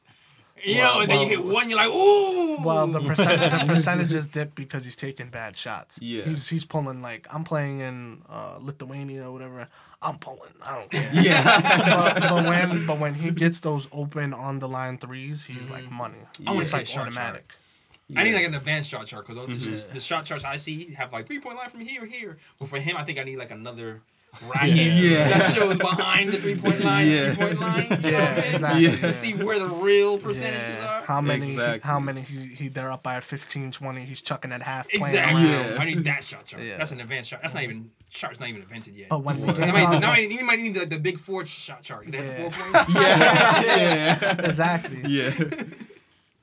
You 0.64 0.76
Well- 0.76 0.96
know, 0.96 1.02
and 1.02 1.10
then 1.12 1.22
you 1.22 1.28
hit 1.28 1.44
one, 1.44 1.68
you're 1.70 1.78
like, 1.78 1.90
ooh. 1.90 2.64
Well, 2.64 2.86
the 2.86 3.00
percent 3.02 3.42
the 3.42 3.66
percentages 3.74 4.28
dip 4.28 4.54
because 4.54 4.86
he's 4.86 4.96
taking 4.96 5.30
bad 5.30 5.58
shots. 5.58 5.98
Yeah. 6.00 6.24
He's 6.26 6.48
he's 6.50 6.66
pulling 6.66 7.02
like 7.02 7.26
I'm 7.34 7.44
playing 7.44 7.80
in 7.80 8.22
uh, 8.30 8.60
Lithuania 8.62 9.24
or 9.28 9.32
whatever. 9.32 9.68
I'm 10.02 10.18
pulling. 10.18 10.52
I 10.66 10.78
don't 10.80 10.90
care. 10.92 11.10
Yeah. 11.14 11.44
but, 12.14 12.22
but 12.22 12.46
when 12.50 12.86
but 12.88 13.00
when 13.00 13.14
he 13.14 13.32
gets 13.32 13.60
those 13.60 13.88
open 13.92 14.34
on 14.34 14.60
the 14.60 14.68
line 14.68 14.98
threes, 14.98 15.46
he's 15.46 15.70
like 15.70 15.90
money. 15.92 16.16
I 16.46 16.52
wanna 16.52 16.62
It's 16.64 16.74
like 16.74 16.84
a 16.84 16.86
shot 16.86 17.08
automatic. 17.08 17.52
I 18.16 18.24
need 18.24 18.34
like 18.34 18.46
an 18.46 18.54
advanced 18.56 18.90
shot 18.90 19.06
chart 19.08 19.26
because 19.28 19.48
Mm-hmm. 19.48 19.94
the 19.94 20.02
shot 20.02 20.26
charts 20.26 20.44
I 20.44 20.58
see 20.58 20.94
have 20.96 21.14
like 21.14 21.28
three 21.28 21.40
point 21.40 21.56
line 21.58 21.70
from 21.70 21.82
here 21.82 22.06
here. 22.06 22.38
But 22.60 22.70
for 22.70 22.78
him, 22.80 22.98
I 22.98 23.04
think 23.04 23.20
I 23.20 23.24
need 23.24 23.38
like 23.38 23.52
another 23.52 24.02
bracket 24.48 24.76
Yeah. 24.76 25.30
that 25.30 25.44
shows 25.56 25.78
behind 25.78 26.30
the 26.34 26.38
three 26.42 26.56
point 26.56 26.80
line, 26.84 27.10
Yeah. 27.12 27.34
three 27.34 27.46
point 27.46 27.60
line. 27.60 27.88
you 28.04 28.10
Yeah, 28.12 28.18
I 28.38 28.42
mean? 28.42 28.54
exactly, 28.56 28.82
Yeah. 28.88 28.96
To 29.02 29.14
see 29.14 29.34
where 29.36 29.60
the 29.60 29.68
real 29.70 30.18
percentages 30.18 30.78
Yeah. 30.80 31.00
are. 31.02 31.06
How 31.06 31.22
many? 31.22 31.52
Exactly. 31.54 31.88
How 31.88 32.00
many? 32.00 32.22
He, 32.22 32.48
he 32.48 32.68
they're 32.70 32.92
up 32.92 33.04
by 33.04 33.20
15, 33.20 33.72
20. 33.72 34.04
He's 34.06 34.22
chucking 34.22 34.52
at 34.52 34.64
half. 34.64 34.90
playing 34.90 35.06
Exactly. 35.06 35.44
around. 35.54 35.72
Yeah. 35.74 35.78
I 35.80 35.86
need 35.86 36.04
that 36.06 36.24
shot 36.24 36.46
chart. 36.46 36.64
Yeah. 36.64 36.78
That's 36.78 36.92
an 36.92 37.00
advanced 37.02 37.30
shot. 37.30 37.42
That's 37.42 37.54
not 37.54 37.64
even 37.64 37.92
chart's 38.12 38.40
not 38.40 38.50
even 38.50 38.62
invented 38.62 38.96
yet. 38.96 39.10
But 39.10 39.24
when 39.24 39.42
the 39.42 39.48
Now 39.48 39.54
game 39.54 39.74
might, 39.74 40.00
now 40.00 40.10
might- 40.10 40.30
you 40.40 40.46
might 40.46 40.60
need 40.60 40.76
like 40.78 40.90
the 40.90 41.00
big 41.00 41.18
four 41.18 41.46
shot 41.46 41.82
chart. 41.82 42.12
They 42.12 42.18
have 42.18 42.28
Yeah. 42.28 42.44
the 42.44 42.52
four 42.52 42.72
points. 42.72 42.94
yeah. 42.96 44.18
yeah. 44.22 44.46
exactly. 44.48 45.02
Yeah. 45.08 45.32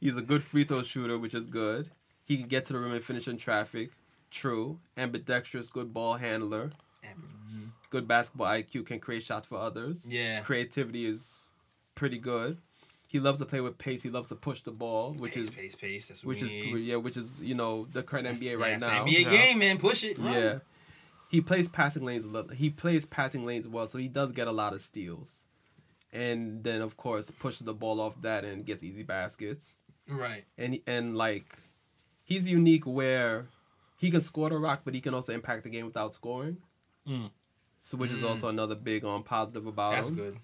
He's 0.01 0.17
a 0.17 0.23
good 0.23 0.43
free 0.43 0.65
throw 0.65 0.83
shooter, 0.83 1.19
which 1.19 1.35
is 1.35 1.47
good. 1.47 1.91
He 2.25 2.37
can 2.37 2.47
get 2.49 2.67
to 2.67 2.73
the 2.73 2.79
rim 2.79 2.93
and 2.93 3.05
finish 3.05 3.27
in 3.29 3.37
traffic. 3.37 3.91
True. 4.31 4.79
Ambidextrous, 4.97 5.71
good 5.71 5.93
ball 5.95 6.15
handler. 6.15 6.71
Mm-hmm. 7.05 7.65
Good 7.91 8.07
basketball 8.07 8.47
IQ, 8.49 8.87
can 8.87 8.99
create 9.01 9.23
shots 9.25 9.47
for 9.47 9.59
others. 9.59 10.05
Yeah. 10.07 10.41
Creativity 10.41 11.07
is 11.07 11.45
pretty 11.95 12.19
good. 12.19 12.59
He 13.11 13.19
loves 13.21 13.41
to 13.41 13.47
play 13.47 13.63
with 13.63 13.79
pace. 13.79 14.03
He 14.03 14.11
loves 14.11 14.29
to 14.29 14.35
push 14.35 14.61
the 14.61 14.71
ball, 14.71 15.15
which 15.15 15.33
pace, 15.33 15.45
is 15.49 15.51
pace, 15.51 15.75
pace. 15.75 16.09
That's 16.09 16.23
what 16.23 16.29
which 16.37 16.43
we 16.43 16.49
is 16.59 16.75
need. 16.75 16.85
yeah, 16.85 16.97
which 16.97 17.17
is 17.17 17.41
you 17.41 17.55
know 17.55 17.87
the 17.91 18.03
current 18.03 18.25
That's- 18.25 18.41
NBA 18.41 18.51
yeah, 18.59 18.63
right 18.63 18.73
it's 18.73 18.83
now. 18.83 19.05
The 19.05 19.11
NBA 19.11 19.23
Yeah. 19.25 19.31
game, 19.31 19.59
man. 19.61 19.79
Push 19.79 20.05
it. 20.05 20.19
Run. 20.19 20.35
Yeah. 20.35 20.59
He 21.29 21.41
plays 21.41 21.69
passing 21.69 22.05
lanes 22.05 22.25
a 22.25 22.29
lot. 22.29 22.55
He 22.55 22.71
plays 22.71 23.05
passing 23.05 23.45
lanes 23.45 23.69
well, 23.69 23.87
so 23.87 23.99
he 23.99 24.09
does 24.09 24.33
get 24.33 24.49
a 24.49 24.53
lot 24.53 24.73
of 24.73 24.81
steals. 24.81 25.45
And 26.13 26.65
then 26.65 26.81
of 26.81 26.97
course 26.97 27.31
pushes 27.31 27.67
the 27.67 27.75
ball 27.75 28.01
off 28.01 28.21
that 28.23 28.45
and 28.45 28.65
gets 28.65 28.83
easy 28.83 29.03
baskets. 29.03 29.75
Right. 30.09 30.45
And 30.57 30.81
and 30.87 31.17
like 31.17 31.59
he's 32.25 32.49
unique 32.49 32.87
where 32.87 33.47
he 33.99 34.11
can 34.11 34.23
score 34.23 34.49
the 34.49 34.57
rock, 34.59 34.83
but 34.85 34.95
he 34.95 35.01
can 35.03 35.13
also 35.13 35.35
impact 35.35 35.65
the 35.65 35.71
game 35.71 35.85
without 35.85 36.15
scoring. 36.15 36.59
Mm. 37.07 37.31
So 37.81 37.97
which 37.99 38.11
is 38.11 38.25
also 38.25 38.49
another 38.49 38.75
big 38.75 39.05
on 39.05 39.23
positive 39.23 39.67
about 39.67 39.93
Mm. 39.93 39.97
That's 39.97 40.09
him. 40.09 40.17
good. 40.17 40.39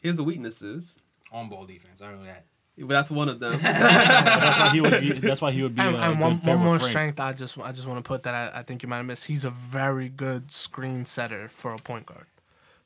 Here's 0.00 0.16
the 0.16 0.24
weaknesses. 0.24 0.98
On 1.32 1.48
ball 1.50 1.66
defense. 1.66 2.00
I 2.00 2.12
know 2.12 2.24
that. 2.24 2.46
But 2.78 2.88
that's 2.88 3.10
one 3.10 3.28
of 3.28 3.40
them. 3.40 3.52
That's 3.60 4.58
why 4.60 4.70
he 4.72 4.80
would 4.80 5.00
be. 5.00 5.12
That's 5.12 5.42
why 5.42 5.50
he 5.50 5.62
would 5.62 5.74
be. 5.74 5.82
And, 5.82 5.96
a 5.96 5.98
and 5.98 6.14
good 6.14 6.22
one, 6.22 6.40
one 6.42 6.58
more 6.58 6.78
Frank. 6.78 6.90
strength 6.90 7.20
I 7.20 7.32
just 7.32 7.58
I 7.58 7.72
just 7.72 7.86
want 7.88 7.98
to 7.98 8.06
put 8.06 8.22
that 8.22 8.34
I, 8.34 8.60
I 8.60 8.62
think 8.62 8.82
you 8.82 8.88
might 8.88 8.98
have 8.98 9.06
missed. 9.06 9.24
He's 9.26 9.44
a 9.44 9.50
very 9.50 10.08
good 10.08 10.52
screen 10.52 11.04
setter 11.04 11.48
for 11.48 11.72
a 11.72 11.76
point 11.78 12.06
guard. 12.06 12.26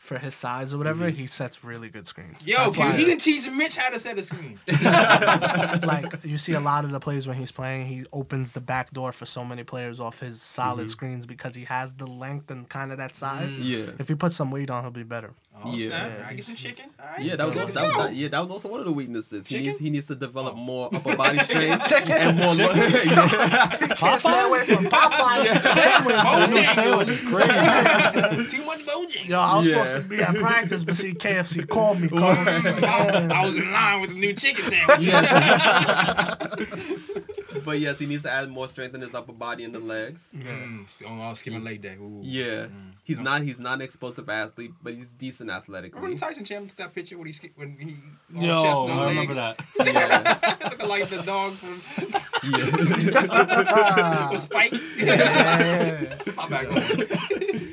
For 0.02 0.18
his 0.18 0.34
size 0.34 0.74
or 0.74 0.78
whatever, 0.78 1.06
mm-hmm. 1.06 1.16
he 1.16 1.26
sets 1.28 1.62
really 1.62 1.88
good 1.88 2.08
screens. 2.08 2.44
Yo, 2.44 2.56
That's 2.56 2.76
can, 2.76 2.96
he 2.96 3.04
can 3.04 3.18
teach 3.18 3.48
Mitch 3.48 3.76
how 3.76 3.88
to 3.88 4.00
set 4.00 4.18
a 4.18 4.22
screen. 4.22 4.58
like 5.86 6.24
you 6.24 6.36
see 6.36 6.54
a 6.54 6.60
lot 6.60 6.84
of 6.84 6.90
the 6.90 6.98
plays 6.98 7.28
when 7.28 7.36
he's 7.36 7.52
playing, 7.52 7.86
he 7.86 8.04
opens 8.12 8.50
the 8.50 8.60
back 8.60 8.92
door 8.92 9.12
for 9.12 9.26
so 9.26 9.44
many 9.44 9.62
players 9.62 10.00
off 10.00 10.18
his 10.18 10.42
solid 10.42 10.80
mm-hmm. 10.80 10.88
screens 10.88 11.24
because 11.24 11.54
he 11.54 11.64
has 11.66 11.94
the 11.94 12.08
length 12.08 12.50
and 12.50 12.68
kind 12.68 12.90
of 12.90 12.98
that 12.98 13.14
size. 13.14 13.52
Mm. 13.52 13.58
yeah. 13.62 13.92
If 14.00 14.08
he 14.08 14.16
puts 14.16 14.34
some 14.34 14.50
weight 14.50 14.70
on, 14.70 14.82
he'll 14.82 14.90
be 14.90 15.04
better. 15.04 15.34
Oh, 15.64 15.72
Yeah. 15.72 15.86
snap. 15.86 16.26
I 16.26 16.34
get 16.34 16.44
some 16.46 16.56
chicken. 16.56 16.86
All 16.98 17.06
right. 17.06 17.20
Yeah, 17.20 17.36
that 17.36 17.46
was 17.46 17.56
also, 17.56 17.72
that 17.72 17.84
was, 17.84 17.96
that, 17.96 18.14
yeah, 18.14 18.28
that 18.28 18.40
was 18.40 18.50
also 18.50 18.68
one 18.68 18.80
of 18.80 18.86
the 18.86 18.92
weaknesses. 18.92 19.46
He 19.46 19.60
needs 19.60 19.78
he 19.78 19.90
needs 19.90 20.08
to 20.08 20.16
develop 20.16 20.54
oh. 20.54 20.60
more 20.60 20.90
upper 20.92 21.16
body 21.16 21.38
strength 21.46 21.92
and 21.92 22.36
more. 22.36 22.54
Can't 22.56 24.20
stay 24.20 24.42
away 24.42 24.64
from 24.64 24.86
Popeyes 24.86 25.48
and 25.48 25.62
sandwich. 25.62 26.16
Bojangles. 26.16 27.08
It's 27.08 27.22
great. 27.22 28.50
Too 28.50 28.64
much 28.64 28.84
Bojangles. 28.84 29.28
Yo, 29.28 29.38
I 29.38 29.56
was 29.56 29.66
Yeah. 29.66 29.74
supposed 29.74 29.91
to 29.96 30.00
be 30.02 30.20
at 30.20 30.34
practice, 30.34 30.82
but 30.84 30.96
see, 30.96 31.12
KFC 31.14 31.68
called 31.68 32.00
me. 32.00 32.08
Called 32.08 32.38
me. 32.38 32.44
I 32.46 33.42
was 33.44 33.56
in 33.58 33.70
line 33.70 34.00
with 34.00 34.10
the 34.10 34.16
new 34.16 34.32
chicken 34.32 34.64
sandwich. 34.64 35.08
but 37.64 37.78
yes, 37.78 37.98
he 37.98 38.06
needs 38.06 38.22
to 38.24 38.30
add 38.30 38.50
more 38.50 38.68
strength 38.68 38.94
in 38.94 39.00
his 39.00 39.14
upper 39.14 39.32
body 39.32 39.64
and 39.64 39.74
the 39.74 39.78
legs. 39.78 40.28
Mm, 40.34 40.88
still 40.88 41.08
on 41.08 41.34
skimming 41.34 41.64
leg 41.64 41.82
day. 41.82 41.96
Ooh. 42.00 42.20
Yeah, 42.22 42.66
he's 43.04 43.20
not 43.20 43.42
he's 43.42 43.60
not 43.60 43.74
an 43.74 43.82
explosive 43.82 44.28
athlete, 44.28 44.72
but 44.82 44.94
he's 44.94 45.08
decent 45.12 45.50
athletically. 45.50 46.00
Remember 46.00 46.18
Tyson 46.18 46.44
Chandler 46.44 46.68
took 46.68 46.78
that 46.78 46.94
picture 46.94 47.16
when 47.16 47.26
he 47.26 47.32
ski- 47.32 47.52
when 47.54 47.76
he 47.78 47.94
on 48.36 48.42
Yo, 48.42 48.62
chest 48.62 48.84
no 48.86 48.92
I 48.92 49.08
remember 49.10 49.34
legs? 49.34 49.36
that. 49.36 49.60
Yeah, 49.92 50.68
Looking 50.70 50.88
like 50.88 51.04
the 51.06 51.22
dog 51.22 51.52
from 51.52 52.50
yeah. 52.50 54.30
with 54.30 54.40
Spike. 54.40 54.74
Yeah. 54.96 56.16
My 56.36 56.48
bad. 56.48 57.68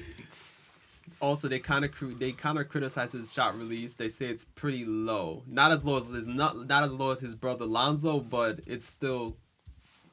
Also, 1.21 1.47
they 1.47 1.59
kind 1.59 1.85
of 1.85 1.91
they 2.19 2.31
kind 2.31 2.57
of 2.57 2.69
criticize 2.69 3.11
his 3.11 3.31
shot 3.31 3.57
release. 3.57 3.93
They 3.93 4.09
say 4.09 4.27
it's 4.27 4.45
pretty 4.45 4.85
low, 4.85 5.43
not 5.47 5.71
as 5.71 5.83
low 5.83 5.97
as 5.97 6.09
his 6.09 6.27
not 6.27 6.67
not 6.67 6.83
as 6.83 6.93
low 6.93 7.11
as 7.11 7.19
his 7.19 7.35
brother 7.35 7.65
Lonzo, 7.65 8.19
but 8.19 8.59
it's 8.65 8.85
still 8.85 9.37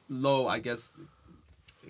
low, 0.09 0.47
I 0.47 0.59
guess. 0.59 0.99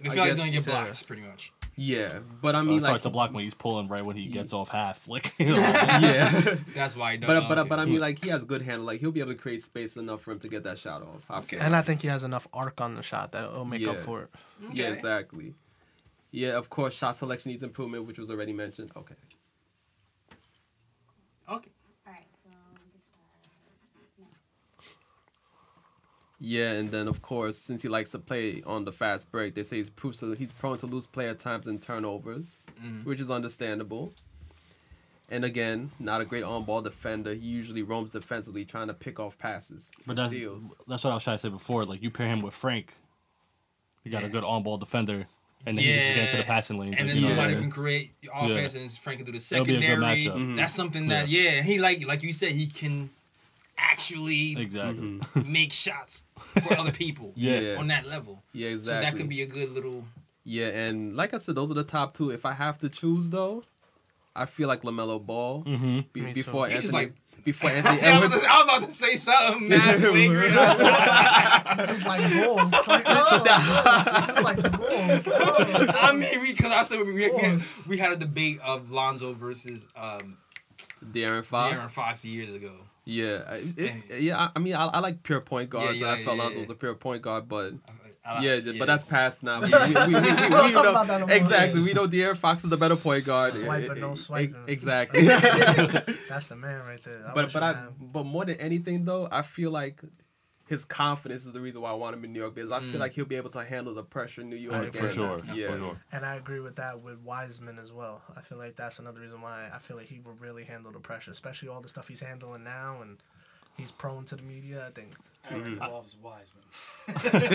I 0.03 0.07
I 0.07 0.09
feel 0.09 0.17
like 0.19 0.29
he's 0.29 0.37
gonna 0.37 0.51
get 0.51 0.67
yeah. 0.67 0.83
blocked 0.83 1.07
pretty 1.07 1.23
much. 1.23 1.51
Yeah, 1.79 2.19
but 2.41 2.55
I 2.55 2.59
Well, 2.59 2.65
mean, 2.65 2.77
it's 2.77 2.85
hard 2.87 2.95
like, 2.95 3.01
to 3.03 3.11
block 3.11 3.33
when 3.33 3.43
he's 3.43 3.53
pulling 3.53 3.87
right 3.87 4.03
when 4.03 4.15
he 4.15 4.25
gets 4.25 4.51
off 4.51 4.67
half. 4.69 5.07
Like, 5.07 5.33
you 5.39 5.45
know, 5.47 5.57
yeah. 5.57 6.55
That's 6.73 6.97
why 6.97 7.11
he 7.11 7.17
does. 7.17 7.27
But 7.27 7.47
but 7.47 7.59
okay. 7.59 7.69
but 7.69 7.79
I 7.79 7.85
mean 7.85 7.99
like 7.99 8.23
he 8.23 8.31
has 8.31 8.43
good 8.43 8.63
handle. 8.63 8.85
Like 8.85 8.99
he'll 8.99 9.11
be 9.11 9.19
able 9.19 9.33
to 9.33 9.37
create 9.37 9.63
space 9.63 9.95
enough 9.95 10.21
for 10.21 10.31
him 10.31 10.39
to 10.39 10.47
get 10.47 10.63
that 10.63 10.79
shot 10.79 11.03
off. 11.03 11.23
I 11.29 11.41
feel 11.41 11.61
And 11.61 11.75
I 11.75 11.83
think 11.83 12.01
he 12.01 12.07
has 12.07 12.23
enough 12.23 12.47
arc 12.51 12.81
on 12.81 12.95
the 12.95 13.03
shot 13.03 13.31
that 13.33 13.43
it'll 13.45 13.63
make 13.65 13.87
up 13.87 13.99
for 13.99 14.23
it. 14.23 14.29
yeah, 14.73 14.87
exactly. 14.87 15.53
Yeah, 16.31 16.57
of 16.57 16.69
course, 16.69 16.93
shot 16.93 17.15
selection 17.17 17.51
needs 17.51 17.63
improvement, 17.63 18.05
which 18.05 18.19
was 18.19 18.29
already 18.29 18.53
mentioned. 18.53 18.91
Okay. 18.95 19.15
Okay. 21.49 21.71
Alright, 22.05 22.25
so 22.43 22.49
we 22.73 22.89
can 22.91 23.01
start 23.01 24.09
now. 24.19 24.85
Yeah, 26.39 26.71
and 26.73 26.91
then 26.91 27.07
of 27.07 27.21
course, 27.21 27.57
since 27.57 27.81
he 27.81 27.87
likes 27.87 28.11
to 28.11 28.19
play 28.19 28.61
on 28.65 28.85
the 28.85 28.91
fast 28.91 29.31
break, 29.31 29.55
they 29.55 29.63
say 29.63 29.77
he's 29.77 29.89
proof 29.89 30.15
so 30.15 30.33
he's 30.33 30.51
prone 30.51 30.77
to 30.79 30.85
lose 30.85 31.07
play 31.07 31.29
at 31.29 31.39
times 31.39 31.67
and 31.67 31.81
turnovers, 31.81 32.57
Mm-hmm. 32.77 33.09
which 33.09 33.19
is 33.19 33.31
understandable. 33.31 34.13
And 35.29 35.43
again, 35.43 35.89
not 35.99 36.21
a 36.21 36.25
great 36.25 36.43
on-ball 36.43 36.83
defender. 36.83 37.33
He 37.33 37.47
usually 37.47 37.81
roams 37.81 38.11
defensively, 38.11 38.63
trying 38.65 38.85
to 38.87 38.93
pick 38.93 39.19
off 39.19 39.35
passes 39.39 39.91
But 40.05 40.15
that's 40.15 40.31
steals. 40.31 40.75
that's 40.87 41.03
what 41.03 41.09
I 41.09 41.13
was 41.15 41.23
trying 41.23 41.37
to 41.37 41.41
say 41.41 41.49
before. 41.49 41.85
Like 41.85 42.03
you 42.03 42.11
pair 42.11 42.27
him 42.27 42.43
with 42.43 42.53
Frank, 42.53 42.93
you 44.03 44.11
got 44.11 44.23
a 44.23 44.29
good 44.29 44.43
on 44.43 44.61
ball 44.61 44.77
defender, 44.77 45.25
and 45.65 45.77
then 45.77 45.83
you 45.83 45.91
can 45.93 46.01
just 46.03 46.13
get 46.15 46.23
into 46.25 46.37
the 46.37 46.43
passing 46.43 46.77
lanes. 46.79 46.95
And 46.99 47.07
like, 47.09 47.15
then 47.15 47.23
you 47.23 47.29
know, 47.29 47.35
somebody 47.35 47.53
Yeah. 47.55 47.59
can 47.61 47.71
create 47.71 48.11
offense 48.33 48.75
and 48.75 48.91
Frank 48.91 49.17
can 49.19 49.25
do 49.25 49.31
the 49.37 49.37
It'll 49.55 49.65
be 49.65 49.75
a 49.75 49.79
good 49.79 49.85
secondary. 49.87 50.21
matchup. 50.23 50.33
Mhm. 50.35 50.55
That's 50.57 50.73
something 50.73 51.07
that 51.09 51.27
yeah. 51.27 51.61
he 51.61 51.79
like 51.79 52.05
like 52.07 52.23
you 52.23 52.31
said 52.33 52.51
he 52.51 52.67
can 52.67 53.09
actually 53.77 54.55
exactly. 54.59 55.19
make 55.45 55.71
shots 55.73 56.23
for 56.37 56.73
other 56.79 56.91
people 56.91 57.33
Yeah. 57.35 57.59
Yeah. 57.59 57.75
on 57.77 57.87
that 57.87 58.05
level. 58.07 58.43
Yeah, 58.53 58.69
exactly. 58.69 59.03
So 59.05 59.11
that 59.11 59.17
could 59.17 59.29
be 59.29 59.41
a 59.41 59.45
good 59.47 59.71
little 59.71 60.03
Yeah, 60.43 60.67
and 60.67 61.15
like 61.15 61.33
I 61.33 61.37
said, 61.39 61.55
those 61.55 61.69
are 61.71 61.75
the 61.75 61.83
top 61.83 62.15
two. 62.15 62.31
If 62.31 62.45
I 62.45 62.53
have 62.53 62.79
to 62.79 62.89
choose, 62.89 63.29
though, 63.29 63.63
I 64.35 64.45
feel 64.45 64.67
like 64.67 64.81
LaMelo 64.83 65.23
Ball 65.25 65.63
Mm-hmm. 65.63 65.99
be- 66.13 66.33
before 66.33 66.67
He's 66.69 66.81
just 66.83 66.93
Anthony. 66.93 67.11
like- 67.11 67.15
before 67.43 67.69
I 67.69 67.73
Anthony 67.73 67.95
was, 67.95 68.01
about 68.01 68.23
Edwards. 68.23 68.43
to, 68.43 68.51
I 68.51 68.57
was 68.57 68.63
about 68.77 68.89
to 68.89 68.95
say 68.95 69.15
something 69.17 69.69
mad 69.69 69.99
flagrant. 69.99 70.53
Just 71.87 72.05
like 72.05 72.21
bulls. 72.33 72.73
Like, 72.87 73.03
oh, 73.05 74.23
just 74.27 74.43
like 74.43 74.61
the 74.61 74.69
bulls. 74.69 75.27
Oh. 75.27 75.85
I 76.01 76.13
mean, 76.13 76.41
because 76.41 76.71
I 76.73 76.83
said 76.83 76.99
we, 77.05 77.13
we, 77.13 77.29
we, 77.29 77.59
we 77.87 77.97
had 77.97 78.11
a 78.13 78.15
debate 78.17 78.59
of 78.65 78.91
Lonzo 78.91 79.33
versus 79.33 79.87
um, 79.95 80.37
De'Aaron 81.11 81.43
Fox. 81.43 81.73
Aaron 81.75 81.89
Fox 81.89 82.25
years 82.25 82.53
ago. 82.53 82.71
Yeah, 83.05 83.43
I- 83.47 83.59
it, 83.77 84.19
yeah. 84.19 84.37
I, 84.37 84.49
I 84.55 84.59
mean, 84.59 84.75
I, 84.75 84.85
I 84.87 84.99
like 84.99 85.23
pure 85.23 85.39
point 85.41 85.69
guards. 85.69 85.97
Yeah, 85.97 86.07
yeah, 86.07 86.13
I 86.13 86.23
felt 86.23 86.37
yeah, 86.37 86.43
Lonzo 86.43 86.55
yeah. 86.57 86.61
was 86.63 86.69
a 86.71 86.75
pure 86.75 86.95
point 86.95 87.21
guard, 87.21 87.47
but 87.47 87.73
I 87.87 88.06
like- 88.35 88.65
yeah, 88.65 88.73
but 88.79 88.85
that's 88.85 89.03
past 89.03 89.43
now. 89.43 89.61
We, 89.61 89.67
we, 89.67 89.71
we, 89.71 89.85
we, 89.87 90.13
we, 90.13 90.19
we 90.19 90.21
don't 90.49 90.71
talk 90.71 90.83
know, 90.83 90.89
about 90.91 91.07
that 91.07 91.19
no 91.21 91.27
more. 91.27 91.35
exactly. 91.35 91.81
We 91.81 91.93
know 91.93 92.07
De'Aaron 92.07 92.37
Fox 92.37 92.63
is 92.63 92.69
the 92.69 92.77
better 92.77 92.95
point 92.95 93.25
guard. 93.25 93.53
Swiper, 93.53 93.97
no 93.97 94.15
swiping. 94.15 94.55
Exactly. 94.67 95.25
That's 96.29 96.47
the 96.47 96.55
man 96.55 96.85
right 96.85 97.03
there. 97.03 97.25
I 97.27 97.33
but 97.33 97.53
but 97.53 97.63
I 97.63 97.67
had- 97.73 97.89
but 97.99 98.25
more 98.25 98.45
than 98.45 98.55
anything 98.57 99.05
though, 99.05 99.27
I 99.31 99.41
feel 99.41 99.71
like 99.71 100.01
his 100.67 100.83
confidence 100.83 101.45
is 101.45 101.53
the 101.53 101.61
reason 101.61 101.81
why 101.81 101.91
I 101.91 101.93
want 101.93 102.13
him 102.13 102.25
in 102.25 102.33
New 102.33 102.39
York 102.41 102.53
because 102.55 102.73
I 102.73 102.79
Mm. 102.81 102.91
feel 102.91 102.99
like 102.99 103.13
he'll 103.13 103.23
be 103.23 103.37
able 103.37 103.51
to 103.51 103.63
handle 103.63 103.93
the 103.93 104.03
pressure 104.03 104.41
in 104.41 104.49
New 104.49 104.57
York. 104.57 104.75
Right, 104.83 104.93
For 104.93 105.09
sure. 105.09 105.39
Yeah. 105.55 105.71
For 105.71 105.77
sure. 105.77 106.01
And 106.11 106.25
I 106.25 106.35
agree 106.35 106.59
with 106.59 106.75
that 106.75 106.99
with 107.01 107.19
Wiseman 107.19 107.79
as 107.79 107.93
well. 107.93 108.21
I 108.35 108.41
feel 108.41 108.57
like 108.57 108.75
that's 108.75 108.99
another 108.99 109.21
reason 109.21 109.41
why 109.41 109.69
I 109.73 109.79
feel 109.79 109.95
like 109.95 110.07
he 110.07 110.19
will 110.19 110.33
really 110.33 110.65
handle 110.65 110.91
the 110.91 110.99
pressure, 110.99 111.31
especially 111.31 111.69
all 111.69 111.79
the 111.79 111.87
stuff 111.87 112.09
he's 112.09 112.19
handling 112.19 112.65
now, 112.65 113.01
and 113.01 113.17
he's 113.77 113.91
prone 113.91 114.25
to 114.25 114.35
the 114.35 114.41
media. 114.43 114.85
I 114.85 114.91
think. 114.91 115.13
Aaron 115.49 115.77
loves 115.77 116.17
Wiseman. 116.21 116.63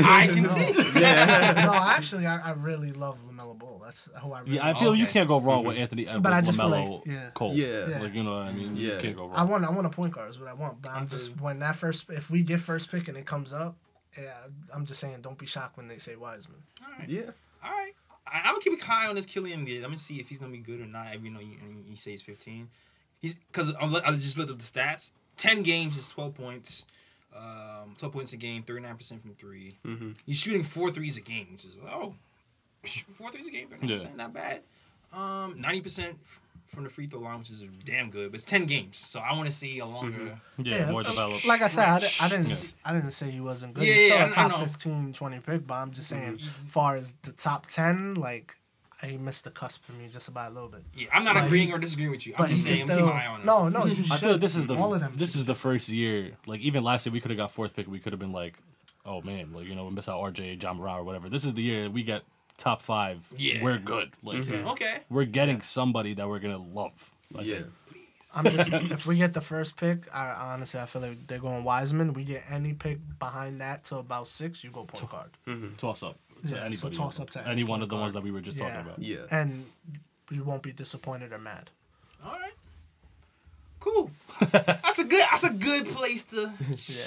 I 0.04 0.26
can 0.26 0.48
see. 0.48 1.00
Yeah. 1.00 1.62
no, 1.66 1.74
actually, 1.74 2.26
I, 2.26 2.50
I 2.50 2.52
really 2.52 2.92
love 2.92 3.18
LaMelo 3.28 3.58
Ball. 3.58 3.80
That's 3.84 4.08
who 4.20 4.32
I 4.32 4.40
really. 4.40 4.56
Yeah, 4.56 4.66
I 4.66 4.78
feel 4.78 4.94
you 4.94 5.06
can't 5.06 5.28
go 5.28 5.40
wrong 5.40 5.64
with 5.64 5.74
mm-hmm. 5.74 5.82
Anthony 5.82 6.06
Edwards, 6.06 6.22
But 6.22 6.32
I 6.32 6.40
just 6.40 6.58
feel 6.58 6.70
LaMelo, 6.70 6.98
like- 6.98 7.06
yeah. 7.06 7.30
Cole. 7.34 7.54
Yeah. 7.54 7.88
Yeah. 7.88 8.00
Like 8.00 8.14
you 8.14 8.22
know 8.22 8.34
what 8.34 8.42
I 8.42 8.52
mean. 8.52 8.76
You 8.76 8.92
Yeah. 8.92 9.00
can't 9.00 9.16
go 9.16 9.26
wrong. 9.26 9.36
I 9.36 9.44
want 9.44 9.64
I 9.64 9.70
want 9.70 9.86
a 9.86 9.90
point 9.90 10.14
guard 10.14 10.30
is 10.30 10.38
what 10.38 10.48
I 10.48 10.54
want. 10.54 10.82
But 10.82 10.92
I'm 10.92 11.08
just 11.08 11.32
mm-hmm. 11.32 11.44
when 11.44 11.58
that 11.60 11.76
first 11.76 12.08
if 12.10 12.30
we 12.30 12.42
get 12.42 12.60
first 12.60 12.90
pick 12.90 13.08
and 13.08 13.16
it 13.16 13.26
comes 13.26 13.52
up, 13.52 13.76
yeah, 14.18 14.34
I'm 14.74 14.86
just 14.86 15.00
saying 15.00 15.18
don't 15.20 15.38
be 15.38 15.46
shocked 15.46 15.76
when 15.76 15.88
they 15.88 15.98
say 15.98 16.16
Wiseman. 16.16 16.62
All 16.82 16.92
right. 16.98 17.08
Yeah. 17.08 17.30
All 17.64 17.70
right. 17.70 17.92
I, 18.26 18.40
I'm 18.44 18.54
gonna 18.54 18.60
keep 18.60 18.72
an 18.72 18.78
eye 18.88 19.08
on 19.08 19.16
this 19.16 19.26
Killian 19.26 19.66
kid. 19.66 19.78
I'm 19.78 19.90
gonna 19.90 19.96
see 19.98 20.20
if 20.20 20.28
he's 20.28 20.38
gonna 20.38 20.52
be 20.52 20.58
good 20.58 20.80
or 20.80 20.86
not. 20.86 21.22
You 21.22 21.30
know, 21.30 21.40
you, 21.40 21.56
you 21.88 21.96
say 21.96 22.12
he's 22.12 22.22
15. 22.22 22.68
He's 23.20 23.34
because 23.34 23.74
I 23.74 24.16
just 24.16 24.38
looked 24.38 24.50
at 24.50 24.58
the 24.58 24.64
stats. 24.64 25.12
10 25.36 25.62
games 25.62 25.96
is 25.96 26.08
12 26.08 26.34
points. 26.34 26.84
Um, 27.36 27.94
12 27.98 28.12
points 28.12 28.32
a 28.32 28.36
game, 28.36 28.62
39 28.62 28.96
percent 28.96 29.22
from 29.22 29.34
3 29.34 29.72
Mm-hmm. 29.86 30.10
He's 30.26 30.36
shooting 30.36 30.62
four 30.62 30.90
threes 30.90 31.16
a 31.16 31.20
game, 31.20 31.48
which 31.52 31.64
is 31.64 31.76
oh, 31.90 32.14
four 33.14 33.30
threes 33.30 33.46
a 33.46 33.50
game, 33.50 33.68
39 33.68 33.96
percent, 33.96 34.16
not 34.16 34.32
bad. 34.32 34.60
Um, 35.12 35.60
90 35.60 35.80
percent 35.80 36.18
from 36.68 36.84
the 36.84 36.90
free 36.90 37.06
throw 37.06 37.20
line, 37.20 37.38
which 37.38 37.50
is 37.50 37.64
damn 37.84 38.08
good. 38.10 38.30
But 38.30 38.36
it's 38.36 38.44
10 38.50 38.64
games, 38.64 38.96
so 38.96 39.20
I 39.20 39.32
want 39.34 39.44
to 39.46 39.52
see 39.52 39.78
a 39.80 39.84
longer. 39.86 40.38
yeah, 40.58 40.90
more 40.90 41.00
uh, 41.00 41.04
developed. 41.04 41.44
Like 41.46 41.60
I 41.60 41.68
said, 41.68 41.86
I, 41.86 41.98
di- 41.98 42.06
I 42.20 42.28
didn't 42.30 42.48
Yeah. 42.48 42.56
I 42.86 42.92
didn't 42.94 43.10
say 43.12 43.30
he 43.30 43.40
wasn't 43.40 43.74
good. 43.74 43.84
Yeah, 43.86 43.92
He's 43.92 44.04
still 44.06 44.16
yeah, 44.18 44.24
a 44.26 44.30
I 44.30 44.32
top 44.48 44.50
know. 44.52 44.66
15, 44.66 45.12
20 45.12 45.38
pick, 45.40 45.66
but 45.66 45.74
I'm 45.74 45.90
just 45.90 46.08
saying, 46.08 46.38
Mhm. 46.38 46.68
far 46.68 46.96
as 46.96 47.12
the 47.22 47.32
top 47.32 47.66
10, 47.66 48.14
like 48.14 48.56
he 49.10 49.16
missed 49.18 49.44
the 49.44 49.50
cusp 49.50 49.84
for 49.84 49.92
me 49.92 50.06
just 50.08 50.28
about 50.28 50.50
a 50.52 50.54
little 50.54 50.68
bit. 50.68 50.82
Yeah, 50.94 51.08
I'm 51.12 51.24
not 51.24 51.34
But 51.34 51.44
agreeing 51.46 51.68
he- 51.68 51.74
or 51.74 51.78
disagreeing 51.78 52.10
with 52.12 52.26
you. 52.26 52.34
But 52.36 52.44
I'm 52.44 52.48
he 52.50 52.54
just 52.54 52.66
can 52.68 52.76
saying, 52.76 52.88
keep 52.88 52.94
still 52.96 53.08
an 53.10 53.16
eye 53.16 53.26
on 53.26 53.40
him. 53.40 53.46
no 53.46 53.68
no. 53.68 53.84
You 53.84 54.04
I 54.10 54.16
feel 54.18 54.32
like 54.32 54.40
this 54.40 54.56
is 54.56 54.66
the 54.66 54.74
all 54.76 54.94
of 54.94 55.00
them. 55.00 55.12
this 55.16 55.32
should. 55.32 55.38
is 55.40 55.44
the 55.46 55.54
first 55.54 55.88
year. 55.88 56.32
Like 56.46 56.60
even 56.60 56.82
last 56.84 57.06
year, 57.06 57.12
we 57.12 57.20
could 57.20 57.30
have 57.30 57.38
got 57.38 57.50
fourth 57.52 57.74
pick. 57.74 57.86
We 57.88 57.98
could 57.98 58.12
have 58.12 58.20
been 58.20 58.32
like, 58.32 58.58
oh 59.04 59.20
man, 59.22 59.52
like 59.52 59.66
you 59.66 59.74
know, 59.74 59.84
we 59.84 59.90
miss 59.90 60.08
out 60.08 60.20
RJ, 60.20 60.62
Ja 60.62 60.72
Morant, 60.74 61.00
or 61.00 61.04
whatever. 61.04 61.28
This 61.28 61.44
is 61.44 61.54
the 61.54 61.62
year 61.62 61.88
we 61.90 62.02
get 62.02 62.22
top 62.58 62.82
five. 62.82 63.26
Yeah. 63.36 63.62
we're 63.62 63.78
good. 63.78 64.12
Like 64.22 64.48
Okay. 64.48 64.98
we're 65.10 65.24
getting 65.24 65.60
somebody 65.62 66.14
that 66.14 66.28
we're 66.28 66.38
gonna 66.38 66.58
love. 66.58 67.10
I 67.36 67.42
Yeah. 67.42 67.60
I'm 68.34 68.44
just 68.46 68.72
if 68.96 69.04
we 69.06 69.16
get 69.16 69.34
the 69.34 69.40
first 69.42 69.76
pick, 69.76 70.06
I 70.14 70.30
honestly 70.54 70.80
I 70.80 70.86
feel 70.86 71.02
like 71.02 71.26
they're 71.26 71.38
going 71.38 71.64
Wiseman. 71.64 72.14
We 72.14 72.24
get 72.24 72.44
any 72.48 72.72
pick 72.72 72.98
behind 73.18 73.60
that 73.60 73.84
to 73.84 73.96
about 73.96 74.26
six, 74.28 74.62
you 74.64 74.70
go 74.70 74.84
point 74.84 75.10
guard. 75.10 75.30
Mm-hmm. 75.46 75.74
toss 75.76 76.02
up 76.02 76.16
to 76.46 76.54
Yeah, 76.54 76.60
so 76.60 76.66
anybody. 76.66 76.96
toss 76.96 77.20
up 77.20 77.30
to 77.30 77.40
any 77.42 77.50
any 77.50 77.64
one 77.64 77.82
of 77.82 77.88
the 77.88 77.94
point 77.94 78.02
ones 78.02 78.12
that 78.14 78.22
we 78.22 78.30
were 78.30 78.40
just 78.40 78.58
Yeah. 78.58 78.68
talking 78.68 78.80
about. 78.86 78.98
Yeah. 79.00 79.18
and 79.30 79.66
you 80.30 80.44
won't 80.44 80.62
be 80.62 80.72
disappointed 80.72 81.32
or 81.32 81.38
mad. 81.38 81.70
All 82.24 82.32
right. 82.32 82.52
Cool. 83.80 84.10
that's 84.50 84.98
a 84.98 85.04
good. 85.04 85.24
That's 85.30 85.44
a 85.44 85.52
good 85.52 85.86
place 85.88 86.24
to. 86.26 86.52
Yeah. 86.86 87.04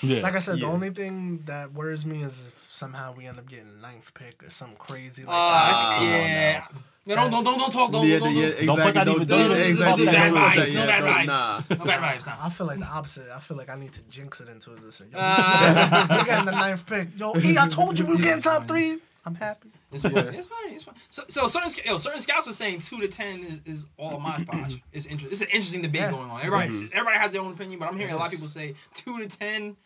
Yeah, 0.00 0.22
Like 0.22 0.36
I 0.36 0.40
said, 0.40 0.58
Yeah. 0.58 0.66
the 0.66 0.72
only 0.72 0.90
thing 0.90 1.42
that 1.46 1.72
worries 1.72 2.06
me 2.06 2.22
is 2.22 2.48
if 2.48 2.68
somehow 2.70 3.12
we 3.16 3.26
end 3.26 3.38
up 3.38 3.48
getting 3.48 3.80
ninth 3.80 4.12
pick 4.14 4.44
or 4.44 4.50
something 4.50 4.76
crazy 4.76 5.24
like 5.24 5.34
Uh, 5.34 5.60
that. 5.98 6.02
yeah. 6.02 6.64
No, 6.70 6.78
don't 7.14 7.30
don't 7.30 7.44
don't 7.44 7.58
don't 7.58 7.72
talk. 7.72 7.90
Don't 7.92 8.06
yeah, 8.06 8.18
don't 8.18 8.34
yeah, 8.34 8.42
don't. 8.42 8.50
exactly. 8.50 8.66
Don't 8.66 8.78
put 8.82 8.94
that 8.94 9.08
even- 9.08 9.18
Don't, 9.18 9.28
don't 9.28 9.48
don't, 9.48 9.58
even 9.60 9.76
don't, 9.76 9.84
talk 9.88 9.98
do 9.98 10.04
that 10.04 10.14
bad 10.14 10.26
into 10.26 10.38
vibes. 10.40 10.68
it. 10.68 10.74
No 10.74 10.86
bad 10.86 11.00
don't- 11.00 11.08
vibes. 11.12 11.26
nah. 11.26 11.76
No 11.78 11.84
bad 11.84 12.00
vibes. 12.02 12.26
Nah. 12.26 12.36
I 12.46 12.50
feel 12.50 12.66
like 12.66 12.78
the 12.78 12.86
opposite. 12.86 13.26
I 13.34 13.40
feel 13.40 13.56
like 13.56 13.70
I 13.70 13.76
need 13.76 13.92
to 13.94 14.02
jinx 14.02 14.40
it 14.40 14.48
into 14.48 14.72
it. 14.74 14.82
Listen, 14.84 15.08
yo, 15.12 15.18
Uh, 15.20 16.06
we're 16.10 16.24
getting 16.24 16.44
the 16.46 16.52
ninth 16.52 16.86
pick. 16.86 17.08
Yo, 17.16 17.36
E, 17.38 17.56
I 17.58 17.68
told 17.68 17.98
you 17.98 18.06
we 18.06 18.16
were 18.16 18.22
getting 18.22 18.42
top 18.42 18.66
three. 18.68 18.98
I'm 19.26 19.34
happy. 19.34 19.68
it's 19.92 20.02
fine. 20.04 20.16
It's 20.16 20.46
fine. 20.46 20.70
It's 20.74 20.84
fine. 20.84 20.94
So, 21.10 21.22
so 21.28 21.46
certain 21.48 21.68
sc- 21.68 21.84
yo, 21.84 21.98
certain 21.98 22.20
scouts 22.20 22.48
are 22.48 22.52
saying 22.52 22.78
two 22.80 23.00
to 23.00 23.08
ten 23.08 23.40
is, 23.40 23.60
is 23.66 23.86
all 23.98 24.16
a 24.16 24.20
mosh 24.20 24.46
posh. 24.46 24.76
It's 24.92 25.06
interesting. 25.06 25.32
It's 25.32 25.40
an 25.42 25.48
interesting 25.48 25.82
debate 25.82 26.02
Yeah. 26.02 26.10
going 26.12 26.30
on. 26.30 26.40
Everybody 26.40 26.88
everybody 26.94 27.18
has 27.18 27.30
their 27.32 27.42
own 27.42 27.52
opinion, 27.52 27.78
but 27.78 27.88
I'm 27.90 27.96
hearing 27.98 28.14
a 28.14 28.16
lot 28.16 28.26
of 28.26 28.32
people 28.32 28.48
say 28.48 28.74
two 28.94 29.18
to 29.18 29.26
ten. 29.26 29.76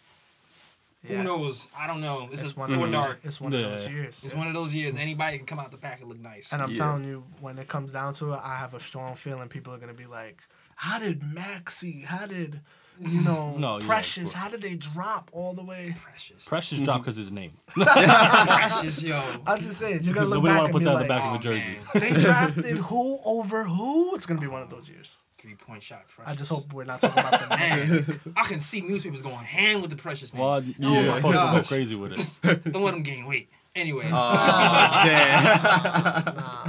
Who 1.05 1.15
Yeah. 1.15 1.23
knows? 1.23 1.69
I 1.77 1.87
don't 1.89 2.01
know. 2.01 2.29
This 2.31 2.41
It's 2.41 2.51
is 2.51 2.57
one 2.57 2.71
more 2.73 2.87
of 2.87 2.93
those, 2.93 3.01
dark. 3.03 3.21
It's 3.25 3.41
one 3.41 3.53
Yeah. 3.53 3.59
of 3.61 3.71
those 3.73 3.89
years. 3.89 4.21
It's 4.23 4.35
one 4.35 4.47
of 4.47 4.55
those 4.55 4.73
years. 4.73 4.95
Anybody 4.97 5.37
can 5.39 5.47
come 5.47 5.59
out 5.59 5.71
the 5.73 5.77
pack 5.79 6.01
and 6.01 6.09
look 6.09 6.21
nice. 6.21 6.53
And 6.53 6.63
I'm 6.63 6.71
Yeah. 6.71 6.77
telling 6.77 7.05
you, 7.05 7.25
when 7.41 7.59
it 7.59 7.67
comes 7.69 7.91
down 7.91 8.15
to 8.15 8.35
it, 8.35 8.41
I 8.43 8.57
have 8.57 8.73
a 8.75 8.81
strong 8.81 9.17
feeling 9.17 9.49
people 9.49 9.75
are 9.75 9.79
gonna 9.79 9.95
be 9.95 10.07
like, 10.07 10.43
"How 10.77 11.01
did 11.01 11.23
Maxey? 11.25 12.03
How 12.03 12.27
did 12.27 12.61
you 13.01 13.21
know 13.23 13.57
No, 13.57 13.79
Precious? 13.81 14.25
course. 14.31 14.35
How 14.35 14.49
did 14.49 14.63
they 14.63 14.77
drop 14.77 15.29
all 15.33 15.55
the 15.55 15.65
way?" 15.65 15.97
Precious. 16.01 16.45
Precious 16.45 16.77
mm-hmm. 16.79 16.85
dropped 16.85 17.03
because 17.05 17.17
his 17.17 17.33
name. 17.33 17.57
Precious, 17.75 19.03
yo. 19.03 19.21
I'm 19.45 19.61
just 19.61 19.79
saying, 19.81 20.05
you're 20.05 20.15
gonna 20.15 20.27
look 20.27 20.37
Nobody 20.45 20.53
back 20.55 20.63
want 20.63 20.67
and 20.67 20.69
to 20.69 20.73
put 20.73 20.79
be 20.79 20.85
that 20.85 20.91
in 20.91 20.95
like, 20.95 21.05
the 21.05 21.09
back 21.09 21.23
Oh, 21.25 21.29
of 21.29 21.35
a 21.35 21.39
oh, 21.39 21.41
jersey. 21.41 21.79
man. 21.95 22.15
"They 22.15 22.21
drafted 22.21 22.77
who 22.79 23.19
over 23.25 23.65
who?" 23.65 24.15
It's 24.15 24.27
gonna 24.27 24.41
be 24.41 24.47
one 24.47 24.63
of 24.63 24.71
those 24.71 24.89
years. 24.89 25.17
Three 25.43 25.57
point 25.57 25.83
shot. 25.83 26.07
Precious. 26.09 26.33
I 26.33 26.37
just 26.37 26.49
hope 26.51 26.73
we're 26.73 26.85
not 26.85 27.01
talking 27.01 27.19
about 27.19 27.41
the 27.41 27.49
Man, 27.57 28.21
I 28.37 28.45
can 28.45 28.61
see 28.61 28.81
newspapers 28.81 29.23
going 29.23 29.35
hand 29.39 29.83
with 29.83 29.91
the 29.91 29.97
precious 29.97 30.33
name. 30.33 30.41
Well, 30.41 30.53
Oh 30.55 30.61
yeah, 30.79 31.03
my 31.11 31.17
supposed 31.17 31.23
to 31.25 31.31
go 31.33 31.35
gosh. 31.59 31.69
crazy 31.69 31.97
with 31.97 32.13
it. 32.13 32.65
Don't 32.73 32.85
let 32.85 32.93
them 32.93 33.03
gain 33.03 33.27
weight. 33.27 33.49
Anyway, 33.75 34.05
Oh, 34.07 34.33
damn. 35.05 35.43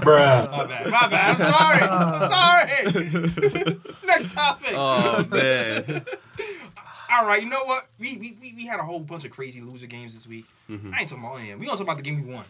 my 0.06 0.66
bad. 0.68 0.90
My 0.90 1.08
bad. 1.08 1.42
I'm 1.42 1.54
sorry. 1.54 1.82
I'm 1.84 2.28
sorry. 2.30 3.80
Next 4.06 4.34
topic. 4.34 4.72
Oh 4.74 5.24
man. 5.30 6.06
All 7.12 7.28
right. 7.28 7.44
You 7.44 7.50
know 7.50 7.64
what? 7.66 7.88
We, 8.00 8.18
we 8.18 8.38
we 8.42 8.54
we 8.56 8.66
had 8.66 8.80
a 8.80 8.84
whole 8.84 9.02
bunch 9.02 9.24
of 9.26 9.32
crazy 9.32 9.62
loser 9.62 9.86
games 9.88 10.14
this 10.16 10.26
week. 10.26 10.46
Mm-hmm. 10.70 10.94
I 10.96 11.02
ain't 11.02 11.10
talking 11.10 11.24
about 11.24 11.36
any 11.40 11.44
of 11.44 11.50
them. 11.52 11.60
We 11.60 11.66
gonna 11.68 11.78
talk 11.78 11.86
about 11.86 11.98
the 11.98 12.04
game 12.04 12.26
we 12.26 12.34
won. 12.34 12.46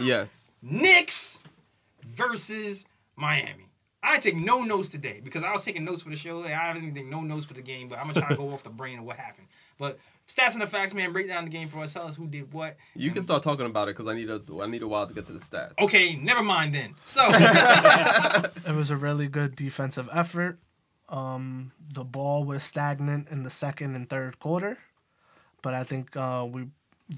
Yes. 0.00 0.52
Knicks 0.62 1.40
versus 2.14 2.86
Miami. 3.16 3.66
I 4.02 4.18
take 4.18 4.36
no 4.36 4.62
notes 4.62 4.88
today 4.88 5.20
because 5.22 5.44
I 5.44 5.52
was 5.52 5.64
taking 5.64 5.84
notes 5.84 6.02
for 6.02 6.10
the 6.10 6.16
show. 6.16 6.42
and 6.42 6.52
I 6.52 6.72
didn't 6.72 6.94
take 6.94 7.06
no 7.06 7.20
notes 7.20 7.44
for 7.44 7.54
the 7.54 7.62
game, 7.62 7.88
but 7.88 7.98
I'm 7.98 8.06
gonna 8.08 8.20
try 8.20 8.28
to 8.30 8.36
go 8.36 8.52
off 8.52 8.64
the 8.64 8.70
brain 8.70 8.98
of 8.98 9.04
what 9.04 9.16
happened. 9.16 9.46
But 9.78 9.98
stats 10.26 10.54
and 10.54 10.62
the 10.62 10.66
facts, 10.66 10.92
man. 10.92 11.12
Break 11.12 11.28
down 11.28 11.44
the 11.44 11.50
game 11.50 11.68
for 11.68 11.78
us. 11.78 11.92
Tell 11.92 12.06
us 12.06 12.16
who 12.16 12.26
did 12.26 12.52
what. 12.52 12.76
You 12.96 13.12
can 13.12 13.22
start 13.22 13.42
talking 13.42 13.66
about 13.66 13.88
it 13.88 13.96
because 13.96 14.08
I 14.08 14.14
need 14.14 14.28
a 14.28 14.40
I 14.60 14.66
need 14.66 14.82
a 14.82 14.88
while 14.88 15.06
to 15.06 15.14
get 15.14 15.26
to 15.26 15.32
the 15.32 15.38
stats. 15.38 15.78
Okay, 15.78 16.16
never 16.16 16.42
mind 16.42 16.74
then. 16.74 16.94
So 17.04 17.22
It 17.32 18.74
was 18.74 18.90
a 18.90 18.96
really 18.96 19.28
good 19.28 19.54
defensive 19.54 20.08
effort. 20.12 20.58
Um, 21.08 21.72
the 21.92 22.04
ball 22.04 22.44
was 22.44 22.64
stagnant 22.64 23.28
in 23.28 23.42
the 23.42 23.50
second 23.50 23.94
and 23.94 24.08
third 24.08 24.38
quarter, 24.38 24.78
but 25.60 25.74
I 25.74 25.84
think 25.84 26.16
uh, 26.16 26.46
we 26.50 26.68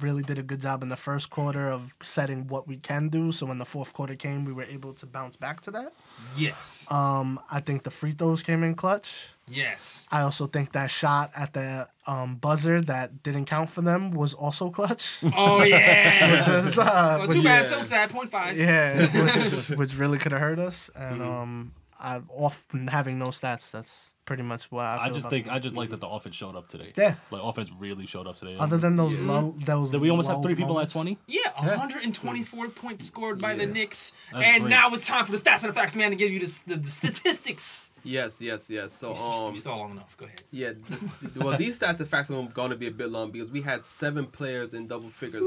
really 0.01 0.23
did 0.23 0.39
a 0.39 0.43
good 0.43 0.61
job 0.61 0.83
in 0.83 0.89
the 0.89 0.97
first 0.97 1.31
quarter 1.31 1.71
of 1.71 1.95
setting 2.03 2.47
what 2.49 2.67
we 2.67 2.77
can 2.77 3.09
do. 3.09 3.33
So 3.33 3.47
when 3.47 3.59
the 3.59 3.65
fourth 3.65 3.93
quarter 3.93 4.15
came, 4.17 4.45
we 4.45 4.53
were 4.53 4.65
able 4.65 4.93
to 4.95 5.07
bounce 5.07 5.37
back 5.37 5.61
to 5.63 5.71
that. 5.73 5.93
yes, 6.37 6.87
Um, 6.91 7.41
I 7.51 7.61
think 7.61 7.83
the 7.83 7.91
free 7.91 8.13
throws 8.13 8.43
came 8.43 8.63
in 8.63 8.75
clutch. 8.75 9.29
yes. 9.49 10.07
I 10.11 10.23
also 10.23 10.47
think 10.47 10.73
that 10.73 10.91
shot 10.91 11.31
at 11.37 11.53
the 11.53 11.89
um, 12.07 12.37
buzzer 12.37 12.81
that 12.83 13.23
didn't 13.23 13.45
count 13.45 13.71
for 13.71 13.83
them 13.83 14.11
was 14.11 14.33
also 14.35 14.71
clutch. 14.71 15.19
Oh 15.37 15.63
yeah. 15.63 16.33
which 16.37 16.47
was 16.47 16.79
uh, 16.79 16.85
well, 17.19 17.21
which- 17.29 17.33
too 17.37 17.43
bad. 17.43 17.65
yeah. 17.67 17.71
So 17.77 17.83
sad. 17.83 18.11
Point 18.11 18.31
five. 18.31 18.57
yeah, 18.57 18.97
which, 19.69 19.79
which 19.79 19.97
really 19.97 20.19
could 20.19 20.33
have 20.33 20.41
hurt 20.41 20.59
us. 20.59 20.91
And 20.97 21.23
um, 21.23 21.73
I 22.01 22.23
off 22.31 22.65
having 22.89 23.19
no 23.19 23.29
stats. 23.29 23.71
That's 23.71 24.14
pretty 24.25 24.43
much 24.43 24.71
what 24.73 24.85
I. 24.85 24.97
Feel 24.97 25.05
I 25.05 25.09
just 25.09 25.21
about 25.21 25.31
think 25.31 25.49
I 25.49 25.59
just 25.59 25.75
like 25.77 25.91
that 25.91 26.01
the 26.01 26.09
offense 26.09 26.35
showed 26.37 26.57
up 26.57 26.69
today. 26.69 26.93
Yeah. 26.97 27.15
Like 27.31 27.43
offense 27.43 27.71
really 27.79 28.07
showed 28.07 28.27
up 28.27 28.37
today. 28.37 28.57
Other 28.59 28.77
than 28.77 28.97
those 28.97 29.19
low, 29.19 29.55
those. 29.65 29.91
Did 29.91 30.01
we 30.01 30.11
almost 30.11 30.29
low 30.29 30.37
have 30.37 30.43
three 30.45 30.55
people 30.55 30.75
moments. 30.75 30.93
at 30.93 30.97
twenty? 30.99 31.19
Yeah, 31.27 31.51
124 31.57 32.69
points 32.69 33.07
scored 33.07 33.41
by 33.41 33.55
the 33.55 33.67
Yeah. 33.67 33.73
Knicks. 33.73 34.13
That's 34.33 34.47
and 34.47 34.63
great. 34.65 34.71
now 34.71 34.89
it's 34.93 35.07
time 35.07 35.25
for 35.27 35.33
the 35.33 35.39
stats 35.39 35.63
and 35.63 35.71
the 35.71 35.75
facts, 35.75 35.95
man, 35.97 36.11
to 36.11 36.17
give 36.17 36.31
you 36.31 36.41
the, 36.41 36.59
the, 36.67 36.77
the 36.77 36.89
statistics. 36.89 37.91
Yes, 38.07 38.39
yes, 38.41 38.69
yes. 38.69 38.93
So 38.93 39.11
You 39.11 39.15
still- 39.17 39.33
um, 39.33 39.53
you 39.55 39.59
still 39.61 39.77
long 39.79 39.91
enough. 39.93 40.15
Go 40.19 40.27
ahead. 40.27 40.43
yeah. 40.51 40.73
This, 40.91 41.05
well, 41.37 41.57
these 41.57 41.79
stats 41.79 42.01
and 42.01 42.09
facts 42.09 42.31
are 42.31 42.43
going 42.49 42.69
to 42.71 42.77
be 42.77 42.87
a 42.87 42.91
bit 42.91 43.09
long 43.11 43.31
because 43.31 43.51
we 43.51 43.63
had 43.63 43.83
seven 43.85 44.27
players 44.27 44.75
in 44.75 44.87
double 44.87 45.09
figures. 45.09 45.43
Uh, 45.43 45.47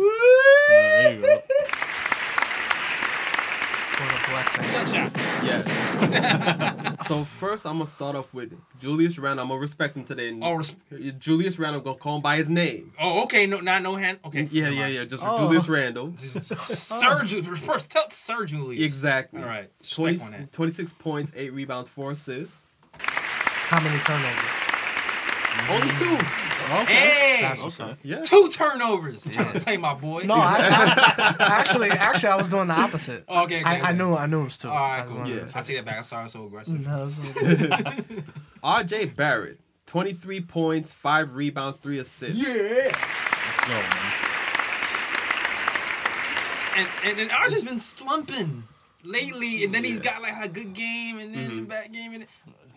there 0.70 1.16
you 1.16 1.22
go. 1.22 1.42
What 4.00 4.12
a 4.14 4.30
blessing. 4.30 4.64
Yeah. 5.44 6.94
so 7.08 7.24
first, 7.24 7.66
I'm 7.66 7.74
gonna 7.78 7.88
start 7.88 8.16
off 8.16 8.34
with 8.34 8.54
Julius 8.80 9.18
Randle. 9.18 9.44
I'm 9.44 9.50
gonna 9.50 9.60
respect 9.62 9.96
him 9.96 10.04
today. 10.04 10.38
Oh, 10.42 10.54
res- 10.56 10.76
Julius 11.18 11.58
Randle. 11.60 11.80
I'm 11.82 11.86
gonna 11.86 11.98
call 11.98 12.16
him 12.18 12.22
by 12.22 12.38
his 12.38 12.50
name. 12.50 12.92
Oh, 13.00 13.24
okay. 13.24 13.46
No, 13.46 13.60
not 13.60 13.82
no 13.82 13.96
hand. 13.96 14.20
Okay. 14.26 14.48
Yeah, 14.52 14.70
yeah, 14.70 14.88
yeah. 14.88 15.06
Just 15.06 15.24
Oh. 15.26 15.40
Julius 15.40 15.68
Randle. 15.68 16.14
Sir 16.18 17.24
Julius. 17.26 17.60
First, 17.60 17.90
tell 17.90 18.10
Sir 18.10 18.46
Julius. 18.46 18.84
Exactly. 18.84 19.42
All 19.42 19.48
right. 19.48 19.70
20, 19.90 20.14
Respect 20.14 20.34
on 20.36 20.42
that. 20.42 20.52
26 20.52 20.94
points, 20.94 21.32
eight 21.36 21.54
rebounds, 21.54 21.90
four 21.90 22.12
assists. 22.12 22.62
How 23.00 23.80
many 23.82 24.00
turnovers? 24.00 24.64
Only 25.70 25.90
two. 26.00 26.18
Hey, 26.68 27.38
That's 27.42 27.62
what's 27.62 27.80
up. 27.80 27.98
Yeah. 28.04 28.22
two 28.22 28.50
turnovers. 28.52 29.24
Trying 29.30 29.54
to 29.54 29.60
play 29.62 29.78
my 29.78 29.94
boy. 29.94 30.24
No, 30.26 30.34
I, 30.36 30.58
I, 31.40 31.44
actually, 31.60 31.90
actually, 31.92 32.30
I 32.30 32.36
was 32.36 32.50
doing 32.50 32.68
the 32.68 32.74
opposite. 32.74 33.24
Okay, 33.30 33.62
okay, 33.62 33.64
I, 33.64 33.76
I 33.76 33.80
okay. 33.90 33.98
knew, 33.98 34.14
I 34.16 34.26
knew 34.26 34.42
it 34.42 34.46
was 34.46 34.58
two. 34.58 34.68
All 34.68 34.74
right, 34.76 35.02
I 35.02 35.06
cool. 35.06 35.18
wanted 35.20 35.36
Yeah. 35.36 35.48
I 35.56 35.62
take 35.62 35.78
that 35.78 35.86
back. 35.86 35.98
I'm 35.98 36.04
sorry, 36.04 36.24
I'm 36.24 36.30
so 36.30 36.46
aggressive. 36.46 36.86
No, 36.86 37.08
it's 37.08 37.38
okay. 37.44 38.24
RJ 38.64 39.16
Barrett, 39.16 39.60
23 39.86 40.42
points, 40.42 40.92
five 40.92 41.36
rebounds, 41.36 41.78
three 41.78 42.00
assists. 42.00 42.38
Yeah. 42.38 42.50
Let's 42.50 43.62
go, 43.62 43.74
man. 43.74 44.14
And 46.78 46.88
and, 47.06 47.20
and 47.20 47.30
RJ's 47.32 47.64
been 47.64 47.80
slumping 47.80 48.64
lately, 49.04 49.64
and 49.64 49.74
then 49.74 49.84
he's 49.84 50.00
got 50.00 50.22
like 50.22 50.36
a 50.44 50.50
good 50.50 50.74
game, 50.74 51.18
and 51.18 51.34
then 51.34 51.60
a 51.60 51.62
bad 51.64 51.92
game, 51.92 52.14
and 52.14 52.28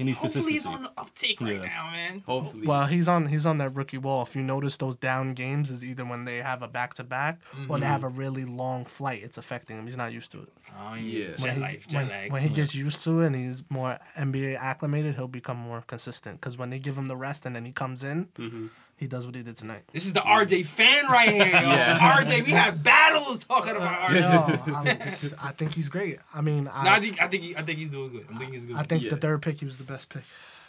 He 0.01 0.05
needs 0.05 0.17
hopefully 0.17 0.53
he's 0.53 0.65
on 0.65 0.83
the 0.83 0.93
uptake 0.97 1.43
right 1.43 1.57
Yeah. 1.57 1.67
now, 1.67 1.91
man. 1.91 2.23
Hopefully. 2.27 2.67
Well, 2.67 2.87
he's 2.87 3.07
on 3.07 3.27
he's 3.27 3.45
on 3.45 3.59
that 3.59 3.75
rookie 3.75 3.99
wall. 3.99 4.23
If 4.23 4.35
you 4.35 4.41
notice, 4.41 4.79
those 4.79 4.97
down 4.97 5.35
games 5.35 5.71
is 5.71 5.85
either 5.85 6.07
when 6.07 6.25
they 6.25 6.39
have 6.39 6.63
a 6.63 6.69
back 6.69 6.95
to 6.95 7.05
back 7.05 7.39
or 7.69 7.77
they 7.79 7.85
mm-hmm. 7.85 7.93
have 7.93 8.03
a 8.03 8.09
really 8.09 8.47
long 8.47 8.87
flight. 8.87 9.23
It's 9.23 9.37
affecting 9.37 9.77
him. 9.77 9.85
He's 9.85 9.99
not 9.99 10.11
used 10.11 10.31
to 10.31 10.41
it. 10.41 10.49
Oh, 10.75 10.95
Yeah. 10.95 11.37
Jet 11.37 11.57
he, 11.57 11.61
life, 11.61 11.87
jet 11.87 11.99
when, 11.99 12.09
lag. 12.09 12.33
when 12.33 12.43
he 12.43 12.49
gets 12.49 12.75
used 12.75 13.05
to 13.05 13.21
it 13.21 13.27
and 13.27 13.37
he's 13.37 13.63
more 13.69 13.99
NBA 14.17 14.57
acclimated, 14.57 15.17
he'll 15.17 15.29
become 15.29 15.59
more 15.59 15.85
consistent. 15.87 16.41
Because 16.41 16.57
when 16.57 16.71
they 16.71 16.79
give 16.79 16.97
him 16.97 17.09
the 17.09 17.17
rest 17.17 17.45
and 17.45 17.55
then 17.55 17.67
he 17.67 17.73
comes 17.73 18.03
in, 18.03 18.25
mm-hmm. 18.39 18.69
He 19.01 19.07
does 19.07 19.27
what 19.27 19.35
he 19.35 19.43
did 19.43 19.57
tonight. 19.57 19.83
This 19.93 20.05
is 20.07 20.13
the 20.13 20.21
RJ 20.21 20.67
fan 20.67 21.07
right 21.07 21.29
here, 21.31 21.47
yo. 21.47 21.53
Yeah. 21.71 21.99
RJ, 22.23 22.45
we 22.47 22.53
have 22.53 22.83
battles 22.83 23.43
talking 23.45 23.75
about 23.75 24.11
RJ. 24.11 24.21
Yo, 24.21 24.73
I'm- 24.75 25.53
think 25.59 25.73
he's 25.73 25.89
great. 25.89 26.19
I 26.35 26.41
mean, 26.43 26.69
I, 26.73 26.85
No, 26.85 26.91
I 26.91 27.01
think 27.01 27.21
I 27.21 27.27
think 27.27 27.43
he, 27.43 27.57
I 27.57 27.63
think 27.63 27.79
he's 27.79 27.91
doing 27.91 28.13
good. 28.13 28.27
I 28.33 28.39
think 28.39 28.53
he's 28.53 28.67
good. 28.67 28.77
I 28.77 28.83
think 28.85 29.09
the 29.09 29.17
third 29.17 29.43
pick 29.43 29.59
he 29.61 29.65
was 29.67 29.79
the 29.79 29.85
best 29.85 30.09
pick 30.11 30.23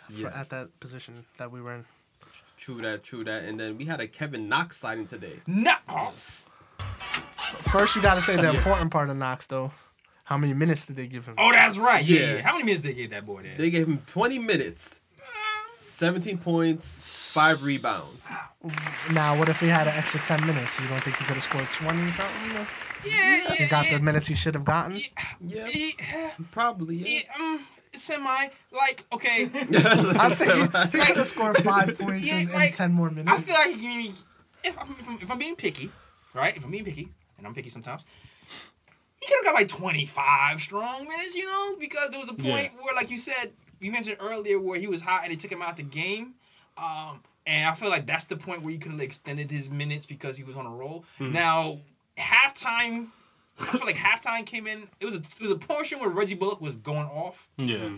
for, 0.09 0.13
Yeah. 0.21 0.31
at 0.33 0.49
that 0.49 0.79
position 0.79 1.25
that 1.37 1.51
we 1.51 1.61
were 1.61 1.73
in. 1.75 1.85
True 2.57 2.81
that, 2.81 3.03
true 3.03 3.23
that. 3.25 3.43
And 3.43 3.59
then 3.59 3.77
we 3.77 3.85
had 3.85 3.99
a 3.99 4.07
Kevin 4.07 4.47
Knox 4.47 4.77
signing 4.77 5.05
today. 5.07 5.41
no. 5.45 5.73
Oh, 5.89 6.13
First, 7.71 7.95
you 7.95 8.01
got 8.01 8.15
to 8.15 8.21
say 8.21 8.35
the 8.37 8.49
important 8.49 8.91
part 8.91 9.09
of 9.09 9.17
Knox, 9.17 9.47
though. 9.47 9.71
How 10.23 10.37
many 10.37 10.53
minutes 10.53 10.85
did 10.85 10.95
they 10.95 11.07
give 11.07 11.25
him? 11.25 11.35
oh, 11.37 11.51
that's 11.51 11.77
right. 11.77 12.05
Yeah. 12.05 12.19
Yeah. 12.19 12.35
yeah. 12.35 12.41
How 12.41 12.53
many 12.53 12.63
minutes 12.63 12.81
did 12.83 12.91
they 12.91 13.01
gave 13.01 13.09
that 13.09 13.25
boy 13.25 13.43
there? 13.43 13.55
They 13.57 13.69
gave 13.69 13.87
him 13.87 14.01
20 14.07 14.39
minutes, 14.39 15.00
17 16.01 16.39
points, 16.39 17.31
five 17.31 17.63
rebounds. 17.63 18.25
Now, 19.11 19.37
what 19.37 19.49
if 19.49 19.59
he 19.59 19.67
had 19.67 19.87
an 19.87 19.93
extra 19.93 20.19
10 20.19 20.47
minutes? 20.47 20.79
You 20.79 20.87
don't 20.87 20.99
think 21.03 21.15
he 21.15 21.25
could 21.25 21.35
have 21.35 21.43
scored 21.43 21.65
20 21.65 22.01
or 22.01 22.11
something? 22.13 22.47
You 22.47 22.53
know? 22.55 22.65
yeah, 23.05 23.13
yeah, 23.13 23.53
He 23.53 23.67
got 23.67 23.85
yeah. 23.85 23.97
the 23.99 24.03
minutes 24.03 24.25
he 24.25 24.33
should 24.33 24.55
have 24.55 24.65
gotten? 24.65 24.99
Yeah, 25.39 25.67
Yeah, 25.71 26.31
probably. 26.49 26.95
Yeah. 26.95 27.19
yeah, 27.19 27.35
um, 27.39 27.67
semi. 27.93 28.47
Like, 28.71 29.05
okay. 29.13 29.43
I 29.53 30.29
think 30.33 30.73
he, 30.91 30.97
he 30.99 31.05
could 31.05 31.17
have 31.17 31.27
scored 31.27 31.63
five 31.63 31.95
points 31.99 32.27
Yeah, 32.27 32.39
in, 32.39 32.47
in 32.49 32.53
like, 32.55 32.73
10 32.73 32.91
more 32.91 33.11
minutes. 33.11 33.31
I 33.31 33.41
feel 33.41 33.53
like 33.53 33.79
he 33.79 34.11
if 34.63 34.79
I'm, 34.79 34.89
if 34.99 35.07
I'm 35.07 35.17
if 35.21 35.29
I'm 35.31 35.37
being 35.37 35.55
picky, 35.55 35.91
right? 36.33 36.57
If 36.57 36.65
I'm 36.65 36.71
being 36.71 36.85
picky, 36.85 37.09
and 37.37 37.45
I'm 37.45 37.53
picky 37.53 37.69
sometimes, 37.69 38.05
he 39.19 39.27
could 39.27 39.37
have 39.37 39.45
got 39.45 39.53
like 39.53 39.67
25 39.67 40.61
strong 40.61 41.03
minutes, 41.07 41.35
you 41.35 41.45
know, 41.45 41.75
because 41.79 42.09
there 42.09 42.19
was 42.19 42.29
a 42.29 42.33
point 42.33 42.71
where, 42.81 42.95
like 42.95 43.11
you 43.11 43.19
said, 43.19 43.51
you 43.81 43.91
mentioned 43.91 44.17
earlier, 44.19 44.59
where 44.59 44.79
he 44.79 44.87
was 44.87 45.01
hot 45.01 45.23
and 45.23 45.31
they 45.31 45.35
took 45.35 45.51
him 45.51 45.61
out 45.61 45.77
the 45.77 45.83
game. 45.83 46.33
Um, 46.77 47.21
and 47.45 47.67
I 47.67 47.73
feel 47.73 47.89
like 47.89 48.05
that's 48.05 48.25
the 48.25 48.37
point 48.37 48.61
where 48.61 48.71
you 48.71 48.79
could 48.79 48.91
have 48.91 49.01
extended 49.01 49.49
his 49.49 49.69
minutes 49.69 50.05
because 50.05 50.37
he 50.37 50.43
was 50.43 50.55
on 50.55 50.65
a 50.65 50.69
roll. 50.69 51.05
Now, 51.19 51.79
halftime, 52.17 53.07
I 53.59 53.65
feel 53.65 53.81
like 53.85 53.95
halftime 53.95 54.45
came 54.45 54.67
in. 54.67 54.83
It 54.99 55.05
was 55.05 55.15
a, 55.15 55.19
it 55.19 55.41
was 55.41 55.51
a 55.51 55.55
portion 55.57 55.99
where 55.99 56.09
Reggie 56.09 56.35
Bullock 56.35 56.61
was 56.61 56.75
going 56.75 57.07
off. 57.07 57.49
Yeah. 57.57 57.89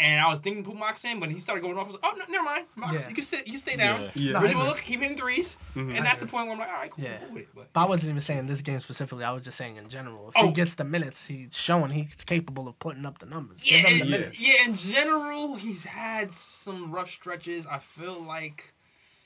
And 0.00 0.18
I 0.20 0.28
was 0.30 0.38
thinking 0.38 0.64
to 0.64 0.70
put 0.70 0.78
Knox 0.78 1.04
in, 1.04 1.20
but 1.20 1.30
he 1.30 1.38
started 1.38 1.60
going 1.62 1.76
off. 1.76 1.84
I 1.84 1.86
was 1.88 1.94
like, 2.02 2.04
oh, 2.04 2.16
no, 2.18 2.24
never 2.30 2.44
mind. 2.44 2.66
Knox, 2.76 2.94
Yeah. 3.02 3.08
you 3.10 3.14
can 3.14 3.24
stay, 3.24 3.36
you 3.44 3.52
can 3.52 3.58
stay 3.58 3.76
down. 3.76 4.00
Yeah. 4.02 4.10
Yeah. 4.14 4.32
No, 4.32 4.40
Reggie 4.40 4.46
I 4.46 4.50
agree. 4.56 4.62
Bullock, 4.62 4.80
keep 4.82 5.00
hitting 5.00 5.16
3s 5.18 5.56
mm-hmm. 5.76 5.90
And 5.96 6.06
that's 6.06 6.20
the 6.20 6.26
point 6.26 6.46
where 6.46 6.54
I'm 6.54 6.58
like, 6.60 6.68
all 6.68 6.74
right, 6.74 6.90
cool, 6.90 7.04
Yeah. 7.04 7.18
cool 7.18 7.34
with 7.34 7.42
it. 7.42 7.48
But 7.54 7.72
But 7.74 7.80
I 7.82 7.86
wasn't 7.86 8.10
even 8.10 8.20
saying 8.22 8.46
this 8.46 8.62
game 8.62 8.80
specifically. 8.80 9.24
I 9.24 9.32
was 9.32 9.44
just 9.44 9.58
saying 9.58 9.76
in 9.76 9.88
general. 9.90 10.28
If 10.30 10.34
Oh. 10.36 10.46
he 10.46 10.52
gets 10.52 10.74
the 10.76 10.84
minutes, 10.84 11.26
he's 11.26 11.56
showing 11.56 11.90
he's 11.90 12.24
capable 12.24 12.66
of 12.66 12.78
putting 12.78 13.04
up 13.04 13.18
the 13.18 13.26
numbers. 13.26 13.60
yeah, 13.62 13.82
Give 13.82 13.90
him 13.90 13.98
the 13.98 14.04
in- 14.04 14.10
minutes. 14.22 14.40
yeah, 14.40 14.64
in 14.64 14.74
general, 14.74 15.56
he's 15.56 15.84
had 15.84 16.34
some 16.34 16.90
rough 16.92 17.10
stretches. 17.10 17.66
I 17.66 17.78
feel 17.78 18.18
like 18.22 18.72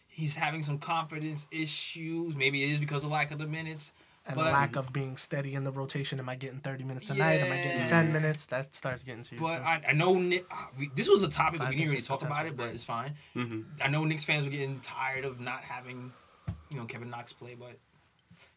he's 0.09 0.35
having 0.35 0.63
some 0.65 0.79
confidence 0.79 1.47
issues. 1.53 2.35
Maybe 2.35 2.63
it 2.65 2.71
is 2.71 2.81
because 2.81 3.05
of 3.05 3.11
lack 3.11 3.31
of 3.31 3.39
the 3.39 3.47
minutes. 3.47 3.93
And 4.27 4.37
but, 4.37 4.53
lack 4.53 4.77
of 4.77 4.91
being 4.91 5.19
steady 5.19 5.55
in 5.55 5.65
the 5.65 5.71
rotation. 5.71 6.19
Am 6.19 6.29
I 6.31 6.35
getting 6.35 6.59
30 6.61 6.85
minutes 6.85 7.07
tonight? 7.07 7.35
Am 7.41 7.53
I 7.53 7.57
getting 7.57 7.87
10 7.87 8.13
minutes? 8.13 8.47
That 8.47 8.75
starts 8.75 9.03
getting 9.03 9.23
to 9.23 9.35
you. 9.35 9.41
But. 9.41 9.61
I, 9.61 9.83
I 9.89 9.93
know 9.93 10.15
Nick, 10.15 10.47
uh, 10.51 10.67
we, 10.79 10.89
this 10.95 11.09
was 11.11 11.23
a 11.23 11.29
topic, 11.29 11.59
but 11.61 11.69
we 11.69 11.77
didn't 11.77 11.91
really 11.91 12.03
talk 12.03 12.23
about 12.23 12.47
it, 12.47 12.57
but 12.57 12.71
it's 12.71 12.85
fine. 12.85 13.13
Mm-hmm. 13.37 13.61
I 13.83 13.89
know 13.89 14.05
Knicks 14.05 14.25
fans 14.25 14.47
were 14.47 14.51
getting 14.51 14.81
tired 14.81 15.27
of 15.27 15.41
not 15.41 15.61
having, 15.61 16.11
you 16.71 16.79
know, 16.79 16.87
Kevin 16.87 17.11
Knox 17.11 17.35
play, 17.35 17.55
but 17.55 17.73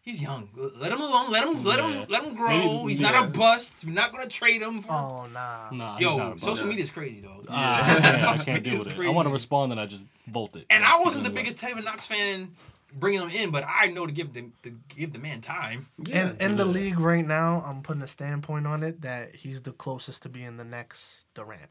he's 0.01 0.21
young. 0.21 0.47
Let 0.55 0.93
him 0.93 1.01
alone. 1.01 1.31
Let 1.31 1.43
him 1.45 1.63
let 1.65 1.79
Yeah. 1.79 1.91
him 1.91 2.05
let 2.07 2.23
him 2.23 2.33
grow. 2.33 2.47
Maybe- 2.47 2.89
he's 2.89 3.01
yeah. 3.01 3.11
not 3.11 3.25
a 3.25 3.27
bust. 3.27 3.83
We're 3.85 3.91
not 3.91 4.13
gonna 4.13 4.27
trade 4.29 4.61
him. 4.61 4.81
For, 4.81 4.91
oh, 4.93 5.27
nah. 5.33 5.69
Nah, 5.71 5.99
Yo, 5.99 6.37
social 6.37 6.53
bust. 6.55 6.65
media 6.65 6.83
is 6.83 6.91
crazy 6.91 7.19
though. 7.19 7.43
Ah, 7.49 7.69
I 7.97 7.99
can't, 8.01 8.23
I 8.23 8.37
can't 8.37 8.63
deal 8.63 8.77
with 8.79 8.87
it. 8.87 8.99
I 8.99 9.09
want 9.09 9.27
to 9.27 9.33
respond 9.33 9.73
and 9.73 9.81
I 9.81 9.85
just 9.85 10.07
bolt 10.27 10.55
it. 10.55 10.65
And 10.69 10.83
Like, 10.85 10.93
I 10.93 10.99
wasn't 11.03 11.25
the 11.25 11.29
biggest 11.29 11.57
Kevin 11.59 11.83
Knox 11.83 12.07
fan 12.07 12.55
bringing 12.99 13.21
him 13.21 13.29
in, 13.29 13.51
but 13.51 13.63
I 13.67 13.87
know 13.87 14.05
to 14.05 14.11
give 14.11 14.33
the 14.33 14.45
to 14.63 14.71
give 14.89 15.13
the 15.13 15.19
man 15.19 15.41
time. 15.41 15.87
Yeah. 16.03 16.31
In, 16.31 16.37
in 16.51 16.55
the 16.55 16.65
league 16.65 16.99
right 16.99 17.25
now, 17.25 17.63
I'm 17.65 17.81
putting 17.81 18.01
a 18.01 18.07
standpoint 18.07 18.67
on 18.67 18.83
it 18.83 19.01
that 19.01 19.35
he's 19.35 19.61
the 19.61 19.71
closest 19.71 20.23
to 20.23 20.29
being 20.29 20.57
the 20.57 20.63
next 20.65 21.25
Durant 21.33 21.69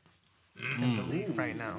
in 0.81 0.95
the 0.97 1.03
league 1.03 1.37
right 1.37 1.57
now. 1.57 1.77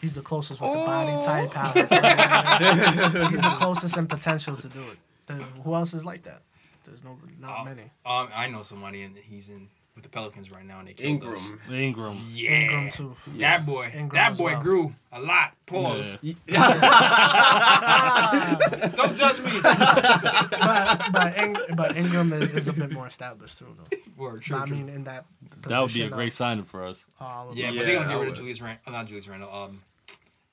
He's 0.00 0.14
the 0.14 0.22
closest 0.22 0.60
with 0.60 0.70
the 0.70 0.76
body 0.78 1.24
type. 1.26 1.52
How 1.52 1.64
he's 3.30 3.40
the 3.40 3.54
closest 3.58 3.96
in 3.96 4.06
potential 4.06 4.56
to 4.56 4.68
do 4.68 4.80
it. 4.80 4.98
There- 5.26 5.36
who 5.64 5.74
else 5.74 5.92
is 5.94 6.04
like 6.04 6.22
that? 6.24 6.42
There's 6.84 7.04
no, 7.04 7.18
not 7.40 7.60
Uh, 7.60 7.64
many. 7.64 7.82
Um, 8.06 8.28
I 8.34 8.48
know 8.48 8.62
somebody, 8.62 9.02
and 9.02 9.14
he's 9.14 9.48
in 9.48 9.68
with 10.02 10.10
the 10.10 10.16
Pelicans 10.16 10.50
right 10.50 10.64
now, 10.64 10.78
and 10.78 10.88
they 10.88 10.94
killed 10.94 11.22
us. 11.24 11.50
Ingram. 11.68 11.78
Ingram. 11.82 12.26
Yeah, 12.32 12.50
Ingram 12.50 12.90
too. 12.90 13.16
that 13.38 13.66
boy, 13.66 13.84
Ingram 13.86 14.08
that 14.14 14.32
as 14.32 14.38
boy 14.38 14.52
well. 14.54 14.62
grew 14.62 14.94
a 15.12 15.20
lot. 15.20 15.54
Pause. 15.66 16.16
Yeah. 16.22 16.34
Don't 18.96 19.16
judge 19.16 19.40
me. 19.40 19.50
But 19.62 21.12
but, 21.12 21.38
Ing, 21.38 21.56
but 21.76 21.96
Ingram 21.96 22.32
is, 22.32 22.50
is 22.54 22.68
a 22.68 22.72
bit 22.72 22.92
more 22.92 23.06
established 23.06 23.58
too, 23.58 23.66
though. 23.76 23.96
Word, 24.16 24.42
true, 24.42 24.58
I 24.58 24.66
true. 24.66 24.76
mean, 24.76 24.88
in 24.88 25.04
that. 25.04 25.24
That 25.68 25.80
would 25.82 25.92
be 25.92 26.00
a 26.00 26.04
position 26.04 26.10
great 26.12 26.28
of- 26.28 26.32
signing 26.34 26.64
for 26.64 26.84
us. 26.84 27.04
uh, 27.20 27.46
Yeah, 27.52 27.70
Yeah, 27.70 27.80
but 27.80 27.86
they're 27.86 27.96
gonna 27.96 28.08
I 28.08 28.12
get 28.12 28.18
rid 28.18 28.22
of 28.22 28.26
would. 28.28 28.36
Julius 28.36 28.60
Randle. 28.60 28.82
Oh, 28.86 28.92
not 28.92 29.06
Julius 29.06 29.28
Randle. 29.28 29.52
Um, 29.54 29.82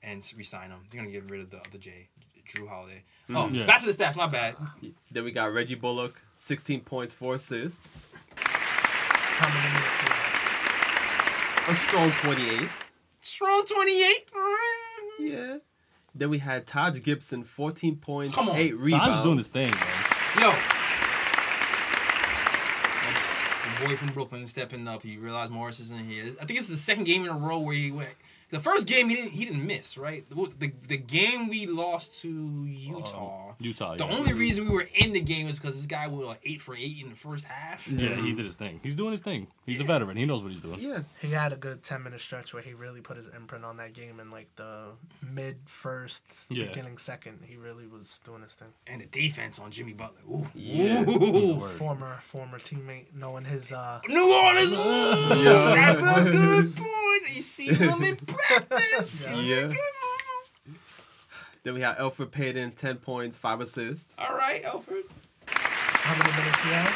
and 0.02 0.18
s- 0.18 0.34
resign 0.36 0.70
him. 0.70 0.80
They're 0.90 1.00
gonna 1.00 1.12
get 1.12 1.28
rid 1.30 1.40
of 1.40 1.50
the 1.50 1.58
other 1.58 1.78
J, 1.78 2.08
Jrue 2.52 2.68
Holiday. 2.68 3.02
Oh, 3.34 3.48
Yeah. 3.48 3.66
back 3.66 3.80
to 3.80 3.86
the 3.90 3.92
stats. 3.92 4.16
My 4.16 4.26
bad. 4.26 4.54
Then 5.10 5.24
we 5.24 5.32
got 5.32 5.52
Reggie 5.52 5.74
Bullock, 5.74 6.20
16 6.34 6.80
points, 6.80 7.12
four 7.12 7.34
assists, 7.34 7.82
How 9.38 9.48
many 9.54 9.68
minutes? 9.68 10.00
he 10.02 10.08
had? 10.10 11.70
a 11.70 11.74
strong 11.74 12.10
28. 12.10 12.68
Strong 13.20 13.64
twenty-eight. 13.66 14.30
Mm. 14.32 15.18
Yeah. 15.20 15.56
Then 16.14 16.30
we 16.30 16.38
had 16.38 16.66
Taj 16.66 17.00
Gibson, 17.02 17.44
14 17.44 17.96
points, 17.96 18.34
Come 18.34 18.48
on. 18.48 18.56
eight 18.56 18.70
Taj's 18.70 18.80
rebounds. 18.80 19.20
doing 19.20 19.36
his 19.36 19.48
thing, 19.48 19.70
man. 19.70 19.80
Yo. 20.40 20.52
The 23.80 23.86
boy 23.86 23.96
from 23.96 24.12
Brooklyn 24.12 24.46
stepping 24.46 24.88
up. 24.88 25.02
He 25.02 25.16
realized 25.18 25.52
Morris 25.52 25.78
isn't 25.80 26.04
here. 26.06 26.24
I 26.40 26.44
think 26.46 26.58
it's 26.58 26.68
the 26.68 26.76
second 26.76 27.04
game 27.04 27.22
in 27.24 27.28
a 27.30 27.36
row 27.36 27.60
where 27.60 27.74
he 27.76 27.92
went 27.92 28.14
The 28.50 28.60
first 28.60 28.86
game 28.86 29.08
he 29.10 29.14
didn't 29.16 29.32
he 29.32 29.44
didn't 29.44 29.66
miss, 29.66 29.98
right? 29.98 30.28
The 30.30 30.34
the, 30.58 30.72
the 30.88 30.96
game 30.96 31.48
we 31.48 31.66
lost 31.66 32.20
to 32.22 32.28
Utah. 32.66 33.48
Um, 33.50 33.54
Utah. 33.60 33.96
the 33.96 34.06
yeah. 34.06 34.16
only 34.16 34.32
reason 34.32 34.64
we 34.64 34.70
were 34.70 34.88
in 34.94 35.12
the 35.12 35.20
game 35.20 35.46
was 35.46 35.58
because 35.58 35.76
this 35.76 35.86
guy 35.86 36.06
was 36.08 36.26
like 36.26 36.40
eight 36.44 36.60
for 36.62 36.74
eight 36.74 36.96
in 37.02 37.10
the 37.10 37.16
first 37.16 37.44
half. 37.46 37.86
Yeah, 37.90 38.16
he 38.16 38.32
did 38.32 38.44
his 38.46 38.54
thing. 38.56 38.80
He's 38.82 38.94
doing 38.94 39.10
his 39.10 39.20
thing. 39.20 39.48
He's 39.66 39.80
a 39.80 39.84
veteran. 39.84 40.16
He 40.16 40.24
knows 40.24 40.42
what 40.42 40.52
he's 40.52 40.60
doing. 40.62 40.80
Yeah. 40.80 41.00
He 41.20 41.30
had 41.30 41.52
a 41.52 41.56
good 41.56 41.82
ten 41.82 42.02
minute 42.02 42.20
stretch 42.22 42.54
where 42.54 42.62
he 42.62 42.72
really 42.72 43.00
put 43.02 43.16
his 43.18 43.28
imprint 43.28 43.64
on 43.66 43.76
that 43.78 43.92
game 43.92 44.18
in 44.20 44.30
like 44.30 44.48
the 44.56 44.92
mid 45.22 45.58
first, 45.66 46.24
Yeah. 46.48 46.68
beginning 46.68 46.96
second. 46.98 47.40
He 47.46 47.56
really 47.56 47.86
was 47.86 48.20
doing 48.24 48.42
his 48.42 48.54
thing. 48.54 48.68
And 48.86 49.02
the 49.02 49.06
defense 49.06 49.58
on 49.58 49.70
Jimmy 49.70 49.92
Butler. 49.92 50.20
Ooh. 50.30 50.46
Yeah. 50.54 51.02
Ooh. 51.08 51.68
Former 51.76 52.20
former 52.24 52.58
teammate, 52.58 53.06
knowing 53.14 53.44
his 53.44 53.72
uh 53.72 54.00
New 54.08 54.32
Orleans 54.34 54.74
Wolves. 54.76 55.44
Yeah. 55.44 55.74
That's 55.74 56.00
a 56.00 56.24
good 56.30 56.76
point. 56.76 57.34
You 57.34 57.42
see 57.42 57.70
them 57.70 58.02
in 58.04 58.16
practice. 58.48 59.26
Yeah. 59.34 59.72
Then 61.64 61.74
we 61.74 61.80
have 61.80 61.96
Elfrid 61.98 62.30
Payton, 62.30 62.72
10 62.72 62.96
points, 62.98 63.36
5 63.36 63.60
assists. 63.60 64.14
All 64.18 64.34
right, 64.36 64.62
Elfrid. 64.62 65.04
how 65.46 66.14
many 66.16 66.30
minutes 66.36 66.62
he 66.62 66.70
had? 66.70 66.90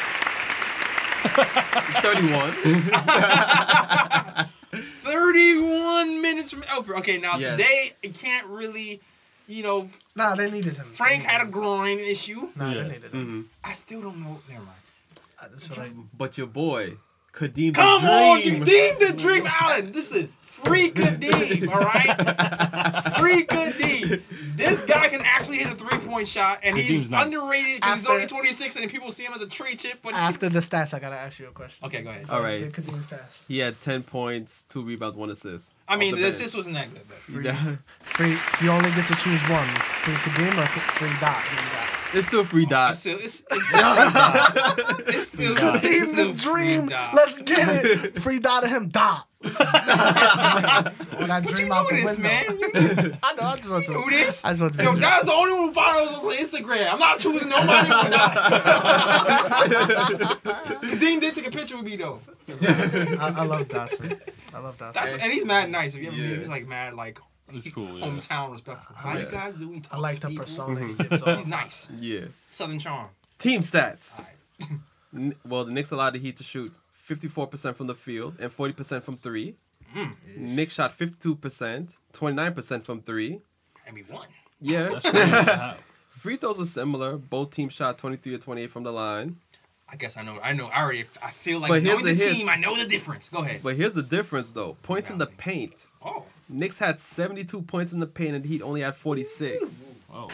31. 2.01 2.53
31 5.03 6.21
minutes 6.21 6.51
from 6.51 6.61
Elfrid. 6.63 6.97
Okay, 6.99 7.17
now 7.17 7.37
Yes. 7.37 7.51
today 7.57 7.93
it 8.01 8.13
can't 8.17 8.47
really, 8.47 9.01
you 9.47 9.63
know, 9.63 9.89
Nah, 10.15 10.35
they 10.35 10.49
needed 10.49 10.75
him. 10.75 10.85
Frank 10.85 11.23
had 11.23 11.41
a 11.41 11.45
groin 11.49 11.99
issue. 11.99 12.49
Nah, 12.55 12.69
Yeah. 12.71 12.83
they 12.83 12.87
needed 12.93 13.11
him. 13.13 13.25
Mm-hmm. 13.25 13.41
I 13.69 13.73
still 13.73 14.01
don't 14.01 14.17
know. 14.21 14.39
Never 14.49 14.63
mind. 14.63 14.77
Uh, 15.41 15.45
I 15.45 15.47
just 15.55 15.67
feel 15.73 15.83
like 15.83 15.93
But 16.17 16.37
your 16.37 16.47
boy, 16.47 16.97
Kadeem 17.33 17.73
Come 17.75 18.01
the 18.03 18.11
on, 18.11 18.41
Dream. 18.41 18.63
Kadeem 18.63 18.99
the 18.99 19.13
Dream 19.17 19.45
Allen. 19.47 19.91
Listen, 19.91 20.31
free 20.65 20.89
Kadeem, 20.91 21.67
all 21.71 21.79
right? 21.81 23.17
Free 23.19 23.43
Kadeem. 23.45 24.21
This 24.55 24.81
guy 24.81 25.07
can 25.09 25.21
actually 25.23 25.57
hit 25.57 25.67
a 25.73 25.75
three 25.75 25.97
point 25.99 26.27
shot, 26.27 26.59
and 26.63 26.77
he's 26.77 27.09
nice. 27.09 27.25
underrated 27.25 27.81
because 27.81 27.99
he's 27.99 28.07
only 28.07 28.27
26 28.27 28.75
and 28.77 28.91
people 28.91 29.11
see 29.11 29.23
him 29.23 29.33
as 29.33 29.41
a 29.41 29.47
tree 29.47 29.75
chip. 29.75 29.99
But 30.03 30.13
after 30.13 30.49
the 30.49 30.59
stats, 30.59 30.93
I 30.93 30.99
gotta 30.99 31.15
ask 31.15 31.39
you 31.39 31.47
a 31.47 31.51
question. 31.51 31.85
okay, 31.87 32.01
go 32.01 32.09
ahead. 32.09 32.29
All 32.29 32.41
right. 32.41 32.71
Get 32.71 32.85
Kadeem 32.85 33.05
stats. 33.07 33.41
He 33.47 33.59
had 33.59 33.79
10 33.81 34.03
points, 34.03 34.65
2 34.69 34.81
rebounds, 34.83 35.17
1 35.17 35.29
assist. 35.31 35.73
I 35.87 35.95
mean, 35.97 36.15
the 36.15 36.21
the 36.21 36.27
assist 36.29 36.55
wasn't 36.55 36.75
that 36.75 36.93
good. 36.93 37.03
But. 37.07 37.17
Free, 37.17 37.45
Yeah. 37.45 37.75
free. 38.01 38.37
You 38.61 38.71
only 38.71 38.89
get 38.91 39.07
to 39.07 39.15
choose 39.15 39.41
one. 39.49 39.67
Free 40.03 40.13
Kadeem 40.15 40.57
or 40.61 40.67
free 40.67 41.09
Dot. 41.19 41.43
Who 42.13 42.19
you 42.19 42.19
got? 42.19 42.19
It's 42.19 42.27
still 42.27 42.43
free 42.43 42.67
It's 42.69 42.99
still, 42.99 43.17
it's, 43.19 43.43
it's, 43.49 43.51
it's 43.51 43.67
still, 43.69 45.07
it's 45.07 45.27
still, 45.27 45.55
Dot. 45.55 45.79
it's 45.83 46.11
still 46.11 46.33
the 46.33 46.39
Dream. 46.39 46.87
Dot. 46.89 47.13
Let's 47.15 47.39
get 47.41 47.85
it. 47.85 48.19
Free 48.21 48.39
Dot 48.39 48.61
to 48.63 48.69
him. 48.69 48.89
Dot. 48.89 49.27
when 49.43 49.51
I 49.57 51.41
But 51.41 51.49
you 51.49 51.55
dream 51.55 51.67
knew 51.67 51.73
out 51.73 51.89
the 51.89 51.95
this, 51.95 52.05
window. 52.05 52.21
man. 52.21 52.43
You 52.47 53.17
I 53.23 53.33
know. 53.33 53.43
I 53.43 53.55
just 53.57 53.69
want 53.69 53.85
to. 53.87 53.91
knew 53.91 54.09
this. 54.09 54.45
I 54.45 54.49
just 54.51 54.61
want 54.61 54.73
to. 54.77 54.83
Yo, 54.83 54.93
be 54.93 54.99
that's 55.01 55.25
the 55.25 55.33
only 55.33 55.51
one 55.53 55.61
who 55.67 55.73
follows 55.73 56.09
us 56.09 56.23
on 56.23 56.31
Instagram. 56.31 56.93
I'm 56.93 56.99
not 56.99 57.19
choosing 57.19 57.49
nobody 57.49 57.89
but 57.89 58.11
Dot. 58.11 58.35
Kadeem 60.83 61.19
did 61.19 61.35
take 61.35 61.47
a 61.47 61.51
picture 61.51 61.75
with 61.75 61.85
me 61.85 61.95
though. 61.97 62.19
I, 62.47 63.33
I 63.37 63.43
love 63.43 63.67
Dotson. 63.67 64.19
I 64.53 64.59
love 64.59 64.77
Dotson. 64.77 64.93
That's 64.93 65.13
and 65.13 65.33
he's 65.33 65.43
mad 65.45 65.69
nice. 65.69 65.93
If 65.95 66.01
you 66.01 66.07
ever 66.07 66.15
meet 66.17 66.31
him, 66.31 66.39
he's 66.39 66.47
like 66.49 66.67
mad 66.67 66.93
like 66.93 67.19
It's 67.53 67.69
cool. 67.69 67.97
Yeah. 67.99 68.05
hometown 68.07 68.51
respectful. 68.51 68.95
How 68.95 69.17
you 69.17 69.25
guys 69.25 69.53
doing? 69.55 69.85
I 69.91 69.97
like 69.97 70.19
the 70.19 70.29
people? 70.29 70.45
persona 70.45 70.87
he 70.87 70.93
gives 70.93 71.21
off. 71.21 71.37
He's 71.37 71.47
nice. 71.47 71.89
Yeah. 71.99 72.25
Southern 72.49 72.79
charm. 72.79 73.09
Team 73.39 73.61
stats. 73.61 74.19
All 74.19 74.25
right. 74.25 74.79
N- 75.15 75.35
Well, 75.45 75.65
the 75.65 75.71
Knicks 75.71 75.91
allowed 75.91 76.13
the 76.13 76.19
Heat 76.19 76.37
to 76.37 76.43
shoot 76.43 76.73
54% 77.07 77.75
from 77.75 77.87
the 77.87 77.95
field 77.95 78.35
and 78.39 78.51
40% 78.55 79.03
from 79.03 79.17
3. 79.17 79.55
Hmm. 79.93 80.11
Knicks 80.37 80.73
shot 80.73 80.97
52%, 80.97 81.93
29% 82.13 82.83
from 82.83 83.01
3. 83.01 83.39
And 83.85 83.95
we 83.95 84.03
won. 84.03 84.25
Yeah. 84.61 84.89
That's 84.89 85.09
crazy 85.09 85.29
to 85.29 85.35
have. 85.55 85.77
Free 86.09 86.37
throws 86.37 86.59
are 86.59 86.65
similar. 86.65 87.17
Both 87.17 87.51
teams 87.51 87.73
shot 87.73 87.97
23 87.97 88.35
or 88.35 88.37
28 88.37 88.71
from 88.71 88.83
the 88.83 88.93
line. 88.93 89.37
I 89.89 89.95
guess 89.97 90.15
I 90.17 90.23
know. 90.23 90.39
I 90.41 90.53
know. 90.53 90.67
I 90.67 90.81
already. 90.81 91.03
I 91.21 91.29
feel 91.31 91.59
like 91.59 91.69
But 91.69 91.83
here's 91.83 92.01
knowing 92.01 92.15
the, 92.15 92.23
the- 92.23 92.33
team. 92.33 92.49
I 92.49 92.55
know 92.55 92.75
the 92.77 92.85
difference. 92.85 93.29
Go 93.29 93.39
ahead. 93.39 93.61
But 93.61 93.75
here's 93.75 93.93
the 93.93 94.01
difference, 94.01 94.51
though. 94.53 94.77
Points 94.81 95.09
in 95.09 95.17
the 95.17 95.27
paint. 95.27 95.85
Oh, 96.03 96.23
Knicks 96.53 96.77
had 96.77 96.99
72 96.99 97.61
points 97.63 97.93
in 97.93 97.99
the 97.99 98.07
paint, 98.07 98.35
and 98.35 98.43
the 98.43 98.47
Heat 98.49 98.61
only 98.61 98.81
had 98.81 98.95
46. 98.95 99.83
Oh, 100.13 100.21
wow. 100.21 100.27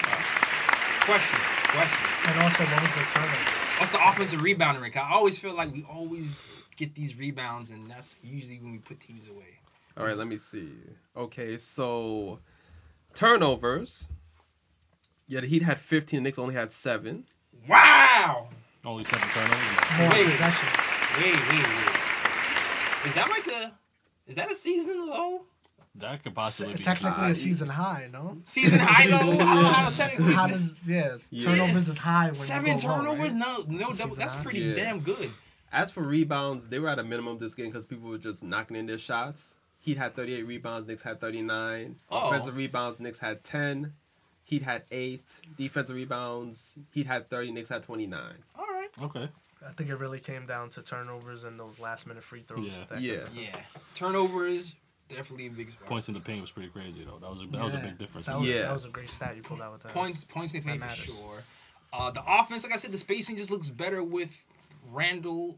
question. 1.05 1.39
Question. 1.69 2.07
And 2.27 2.43
also, 2.43 2.63
what 2.65 2.81
was 2.81 2.91
the 2.91 3.05
turnover? 3.13 3.49
What's 3.79 3.91
the 3.93 4.07
offensive 4.09 4.43
rebounding 4.43 4.83
rate? 4.83 4.97
I 4.97 5.13
always 5.13 5.39
feel 5.39 5.53
like 5.53 5.71
we 5.73 5.85
always 5.89 6.41
get 6.75 6.93
these 6.93 7.17
rebounds, 7.17 7.69
and 7.69 7.89
that's 7.89 8.15
usually 8.21 8.59
when 8.59 8.73
we 8.73 8.79
put 8.79 8.99
teams 8.99 9.29
away. 9.29 9.59
All 9.97 10.05
right, 10.05 10.17
let 10.17 10.27
me 10.27 10.37
see. 10.37 10.69
Okay, 11.15 11.57
so 11.57 12.39
turnovers. 13.13 14.09
Yeah, 15.27 15.39
the 15.41 15.47
Heat 15.47 15.63
had 15.63 15.79
15, 15.79 16.17
the 16.17 16.23
Knicks 16.23 16.37
only 16.39 16.55
had 16.55 16.71
7. 16.73 17.23
Wow. 17.67 18.49
Only 18.85 19.03
seven 19.03 19.27
turnovers. 19.29 19.99
More 19.99 20.09
Wait. 20.09 20.25
possessions. 20.25 20.71
Wait, 21.17 21.33
wait, 21.33 21.67
wait. 21.67 21.95
Is 23.05 23.13
that 23.13 23.27
like 23.29 23.47
a? 23.47 23.73
Is 24.27 24.35
that 24.35 24.51
a 24.51 24.55
season 24.55 25.07
low? 25.07 25.41
That 25.95 26.23
could 26.23 26.35
possibly 26.35 26.75
be. 26.75 26.83
Technically, 26.83 27.11
high. 27.11 27.29
a 27.31 27.35
season 27.35 27.67
high, 27.67 28.09
no? 28.11 28.37
Season 28.45 28.79
high 28.79 29.05
low? 29.05 29.17
I 29.17 29.21
don't 29.37 29.37
know 29.37 29.63
how 29.69 29.89
to 29.89 29.97
technically. 29.97 30.33
How 30.33 30.47
does 30.47 30.71
yeah, 30.85 31.17
Yeah. 31.29 31.43
turnovers 31.49 31.89
is 31.89 31.97
high 31.97 32.25
when 32.25 32.33
Seven 32.35 32.77
you 32.77 32.81
go 32.81 32.87
low, 32.87 32.97
turnovers? 32.97 33.33
right? 33.33 33.35
No, 33.35 33.63
no, 33.67 33.89
It's 33.89 33.97
double, 33.97 34.15
that's 34.15 34.35
high. 34.35 34.43
pretty 34.43 34.61
Yeah. 34.61 34.75
damn 34.75 34.99
good. 35.01 35.31
As 35.71 35.91
for 35.91 36.01
rebounds, 36.03 36.67
they 36.69 36.79
were 36.79 36.89
at 36.89 36.99
a 36.99 37.03
minimum 37.03 37.37
this 37.39 37.53
game 37.55 37.67
because 37.67 37.85
people 37.85 38.09
were 38.09 38.17
just 38.17 38.43
knocking 38.43 38.77
in 38.77 38.85
their 38.85 38.97
shots. 38.97 39.55
Heat 39.79 39.97
had 39.97 40.15
38 40.15 40.43
rebounds, 40.45 40.87
Knicks 40.87 41.03
had 41.03 41.19
39. 41.19 41.95
Oh. 42.11 42.29
Offensive 42.29 42.55
rebounds, 42.55 42.99
Knicks 42.99 43.19
had 43.19 43.43
10. 43.43 43.93
Heat 44.43 44.63
had 44.63 44.83
8. 44.91 45.23
Defensive 45.57 45.95
rebounds, 45.95 46.75
Heat 46.91 47.07
had 47.07 47.29
30, 47.29 47.51
Knicks 47.51 47.69
had 47.69 47.83
29. 47.83 48.21
All 48.57 48.65
right. 48.65 48.89
Okay. 49.01 49.29
I 49.67 49.71
think 49.73 49.89
it 49.89 49.95
really 49.95 50.19
came 50.19 50.45
down 50.45 50.69
to 50.71 50.81
turnovers 50.81 51.43
and 51.43 51.59
those 51.59 51.79
last 51.79 52.07
minute 52.07 52.23
free 52.23 52.43
throws. 52.47 52.65
Yeah. 52.65 52.83
that 52.89 53.01
Yeah. 53.01 53.25
Yeah, 53.33 53.61
turnovers 53.93 54.75
definitely 55.09 55.47
a 55.47 55.49
big. 55.51 55.75
Points 55.85 56.07
in 56.07 56.13
the 56.13 56.19
paint 56.21 56.41
was 56.41 56.51
pretty 56.51 56.69
crazy 56.69 57.03
though. 57.03 57.17
That 57.19 57.29
was 57.29 57.41
a, 57.41 57.47
that 57.47 57.63
was 57.63 57.73
a 57.73 57.77
big 57.77 57.97
difference. 57.97 58.27
That 58.27 58.39
was, 58.39 58.47
Yeah. 58.49 58.61
that 58.61 58.73
was 58.73 58.85
a 58.85 58.89
great 58.89 59.09
stat 59.09 59.35
you 59.35 59.41
pulled 59.41 59.61
out 59.61 59.73
with 59.73 59.83
that. 59.83 59.93
Points, 59.93 60.23
points 60.23 60.53
in 60.53 60.61
the 60.61 60.65
paint 60.67 60.81
for 60.81 60.87
matters. 60.87 61.03
sure. 61.05 61.43
Uh, 61.91 62.11
the 62.11 62.21
offense, 62.27 62.63
like 62.63 62.73
I 62.73 62.77
said, 62.77 62.91
the 62.91 62.97
spacing 62.97 63.35
just 63.35 63.49
looks 63.51 63.69
better 63.69 64.03
with 64.03 64.29
Randle 64.91 65.57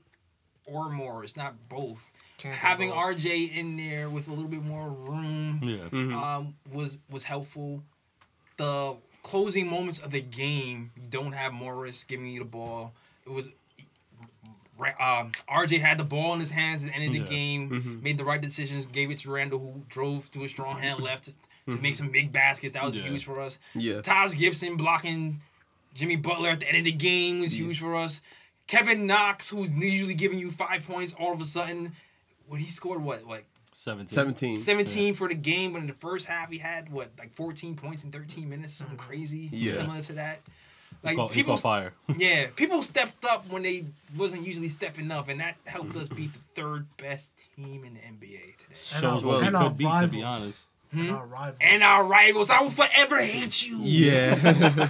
or 0.66 0.90
Morris, 0.90 1.36
not 1.36 1.56
both. 1.70 2.00
Can't 2.38 2.56
Having 2.56 2.90
both. 2.90 3.18
RJ 3.18 3.56
in 3.58 3.78
there 3.78 4.10
with 4.10 4.28
a 4.28 4.32
little 4.32 4.50
bit 4.50 4.64
more 4.64 4.90
room 4.90 5.60
Yeah. 5.62 5.78
Mhm. 5.90 6.14
um, 6.16 6.56
was 6.72 7.00
was 7.10 7.24
helpful. 7.24 7.84
The 8.58 8.96
closing 9.24 9.70
moments 9.70 10.00
of 10.00 10.12
the 10.12 10.22
game, 10.22 10.92
you 11.00 11.08
don't 11.10 11.34
have 11.34 11.54
Morris 11.54 12.04
giving 12.04 12.28
you 12.28 12.40
the 12.40 12.46
ball. 12.46 12.94
It 13.26 13.30
was 13.32 13.48
Ra- 13.48 13.52
um, 14.90 15.32
RJ 15.50 15.80
had 15.80 15.98
the 15.98 16.04
ball 16.04 16.34
in 16.34 16.40
his 16.40 16.52
hands 16.52 16.84
at 16.84 16.90
the 16.90 16.96
end 16.96 17.06
of 17.08 17.14
the 17.14 17.20
Yeah. 17.32 17.38
game, 17.38 17.70
Mhm. 17.70 18.02
made 18.04 18.18
the 18.18 18.26
right 18.26 18.42
decisions, 18.42 18.86
gave 18.86 19.12
it 19.12 19.20
to 19.20 19.32
Randle, 19.32 19.60
who 19.60 19.84
drove 19.90 20.30
to 20.32 20.44
a 20.44 20.48
strong 20.50 20.80
hand 20.80 21.00
left 21.02 21.26
to, 21.26 21.32
to 21.68 21.82
make 21.82 21.96
some 21.96 22.10
big 22.10 22.32
baskets. 22.32 22.74
That 22.74 22.84
was 22.84 22.98
Yeah. 22.98 23.04
huge 23.04 23.24
for 23.26 23.40
us. 23.40 23.60
Yeah. 23.76 24.02
Taj 24.02 24.36
Gibson 24.36 24.76
blocking 24.78 25.42
Jimmy 25.94 26.16
Butler 26.16 26.50
at 26.50 26.60
the 26.62 26.68
end 26.68 26.78
of 26.80 26.86
the 26.86 26.92
game 26.92 27.42
was 27.42 27.58
huge 27.58 27.80
for 27.80 27.96
us. 27.96 28.22
Kevin 28.68 29.06
Knox, 29.06 29.50
who's 29.50 29.70
usually 29.72 30.14
giving 30.16 30.40
you 30.40 30.52
five 30.52 30.86
points, 30.88 31.14
all 31.20 31.34
of 31.34 31.42
a 31.42 31.46
sudden, 31.46 31.94
when 32.48 32.60
he 32.62 32.70
scored 32.70 33.02
what, 33.04 33.26
like 33.28 33.46
17. 33.74 34.14
17. 34.16 34.56
17 34.56 35.14
for 35.14 35.28
the 35.28 35.34
game, 35.36 35.74
but 35.74 35.82
in 35.82 35.88
the 35.88 35.94
first 35.94 36.26
half 36.28 36.50
he 36.52 36.58
had 36.60 36.90
what, 36.92 37.12
like 37.20 37.34
14 37.36 37.76
points 37.76 38.04
in 38.04 38.12
13 38.12 38.50
minutes, 38.50 38.74
something 38.74 38.98
crazy, 38.98 39.50
Yeah. 39.52 39.74
similar 39.74 40.02
to 40.04 40.14
that. 40.14 40.42
He 41.02 41.08
Like 41.08 41.16
caught, 41.18 41.32
he 41.32 41.36
people, 41.42 41.54
caught 41.54 41.62
fire. 41.62 41.94
yeah, 42.18 42.48
people 42.56 42.82
stepped 42.84 43.26
up 43.26 43.50
when 43.50 43.64
they 43.64 43.86
wasn't 44.16 44.46
usually 44.46 44.70
stepping 44.70 45.12
up, 45.12 45.30
and 45.30 45.40
that 45.40 45.56
helped 45.66 45.96
us 45.96 46.08
beat 46.08 46.32
the 46.34 46.40
third 46.62 46.86
best 46.98 47.34
team 47.56 47.84
in 47.84 47.96
the 47.96 48.00
NBA 48.02 48.56
today. 48.58 48.76
Shows 48.76 49.24
our- 49.24 49.28
what 49.32 49.42
we 49.42 49.48
and 49.48 49.56
our 49.56 49.64
could 49.70 49.78
be, 49.78 49.86
to 49.86 50.08
be 50.08 50.22
rivals. 50.22 50.24
honest. 50.24 50.68
And 50.94 51.12
our 51.12 51.26
hmm? 51.26 51.34
rivals. 51.34 51.58
And 51.62 51.84
our 51.84 52.04
rivals, 52.04 52.50
I 52.50 52.62
will 52.62 52.70
forever 52.70 53.20
hate 53.22 53.66
you. 53.66 53.80
Yeah. 53.80 54.90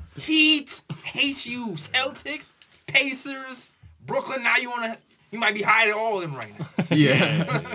Heat 0.18 0.82
hates 1.04 1.46
you. 1.46 1.68
Celtics, 1.74 2.52
Pacers, 2.86 3.68
Brooklyn. 4.04 4.42
Now 4.42 4.56
you 4.56 4.70
wanna, 4.70 4.98
you 5.30 5.38
might 5.38 5.54
be 5.54 5.62
hiding 5.62 5.94
all 5.94 6.16
of 6.16 6.22
them 6.22 6.34
right 6.34 6.52
now. 6.58 6.66
yeah. 6.96 7.70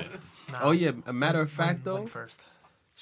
Nah, 0.52 0.60
Oh, 0.64 0.72
yeah. 0.72 0.92
A 1.06 1.14
matter 1.14 1.40
of 1.40 1.50
fact, 1.50 1.86
win 1.86 1.96
though, 1.96 2.06
first. 2.08 2.42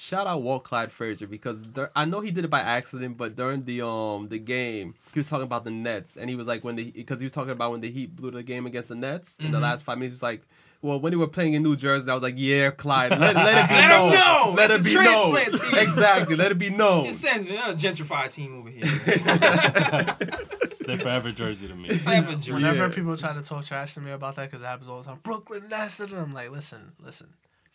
Shout 0.00 0.26
out 0.26 0.42
Walt 0.42 0.64
Clyde 0.64 0.90
Frazier 0.90 1.26
because 1.26 1.66
dur- 1.66 1.90
I 1.94 2.04
know 2.06 2.20
he 2.20 2.30
did 2.30 2.44
it 2.44 2.48
by 2.50 2.60
accident, 2.60 3.16
but 3.18 3.36
during 3.36 3.64
the 3.64 3.84
um 3.86 4.28
the 4.28 4.38
game, 4.38 4.94
he 5.12 5.20
was 5.20 5.28
talking 5.28 5.44
about 5.44 5.64
the 5.64 5.70
Nets, 5.70 6.16
and 6.16 6.30
he 6.30 6.36
was 6.36 6.46
like 6.46 6.64
when 6.64 6.76
the 6.76 6.90
because 6.90 7.20
he 7.20 7.24
was 7.26 7.32
talking 7.32 7.50
about 7.50 7.72
when 7.72 7.80
the 7.80 7.90
Heat 7.90 8.16
blew 8.16 8.30
the 8.30 8.42
game 8.42 8.66
against 8.66 8.88
the 8.88 8.94
Nets 8.94 9.36
in 9.38 9.52
the 9.52 9.58
Mhm. 9.58 9.62
last 9.62 9.84
five 9.84 9.98
minutes. 9.98 10.12
He 10.12 10.14
was 10.14 10.22
like, 10.22 10.42
well, 10.82 10.98
when 10.98 11.10
they 11.10 11.16
were 11.18 11.26
playing 11.28 11.52
in 11.52 11.62
New 11.62 11.76
Jersey, 11.76 12.10
I 12.10 12.14
was 12.14 12.22
like, 12.22 12.36
yeah, 12.38 12.70
Clyde, 12.70 13.10
let, 13.18 13.36
let 13.36 13.64
it 13.64 13.68
be 13.68 13.74
Let 13.74 13.84
'em 13.84 13.90
known, 13.90 14.12
know. 14.12 14.54
let 14.56 14.70
It's 14.70 14.80
it 14.80 14.94
a 14.94 14.98
be 14.98 15.04
known, 15.04 15.32
transplant 15.34 15.70
team. 15.70 15.78
exactly, 15.78 16.36
let 16.36 16.52
it 16.52 16.58
be 16.58 16.70
known. 16.70 17.04
It 17.04 17.12
sends 17.12 17.46
me 17.46 17.56
a 17.56 17.74
gentrified 17.74 18.32
team 18.32 18.58
over 18.58 18.70
here. 18.70 18.86
They're 20.86 20.98
forever 20.98 21.30
Jersey 21.30 21.68
to 21.68 21.74
me. 21.74 21.90
I 22.06 22.14
have 22.14 22.30
a 22.30 22.34
jersey. 22.34 22.52
Whenever 22.54 22.88
Yeah. 22.88 22.94
people 22.94 23.16
try 23.16 23.34
to 23.34 23.42
talk 23.42 23.66
trash 23.66 23.94
to 23.94 24.00
me 24.00 24.10
about 24.10 24.36
that, 24.36 24.50
because 24.50 24.62
it 24.62 24.66
happens 24.66 24.88
all 24.88 25.02
the 25.02 25.10
time, 25.10 25.20
Brooklyn 25.22 25.68
Nets, 25.68 26.00
and 26.00 26.12
I'm 26.14 26.32
like, 26.32 26.50
listen, 26.50 26.92
listen. 26.98 27.28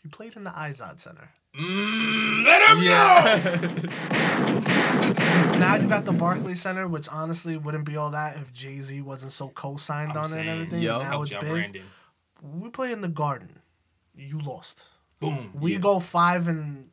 You 0.04 0.10
played 0.10 0.36
in 0.36 0.44
the 0.44 0.50
Izod 0.50 1.00
Center. 1.00 1.30
Mm, 1.58 2.46
let 2.46 2.62
him 2.70 2.84
know. 2.86 3.92
Now 5.60 5.76
you 5.76 5.88
got 5.88 6.04
the 6.06 6.12
Barclays 6.12 6.62
Center, 6.62 6.86
which 6.88 7.08
honestly 7.10 7.56
wouldn't 7.58 7.86
be 7.86 7.96
all 7.96 8.10
that 8.12 8.36
if 8.36 8.52
Jay 8.52 8.82
Z 8.82 9.02
wasn't 9.02 9.32
so 9.32 9.48
co-signed 9.50 10.12
I'm 10.12 10.18
on 10.18 10.32
it 10.34 10.40
and 10.42 10.50
everything. 10.50 10.82
yo. 10.82 11.00
now 11.00 11.04
Help 11.06 11.24
it's 11.24 11.32
big. 11.34 11.42
Brandon. 11.42 11.84
We 12.42 12.70
play 12.70 12.92
in 12.92 13.00
the 13.02 13.08
Garden. 13.08 13.60
You 14.16 14.40
lost. 14.40 14.84
Boom. 15.20 15.52
We 15.56 15.74
Yeah. 15.74 15.78
go 15.80 16.00
five 16.02 16.48
and 16.50 16.90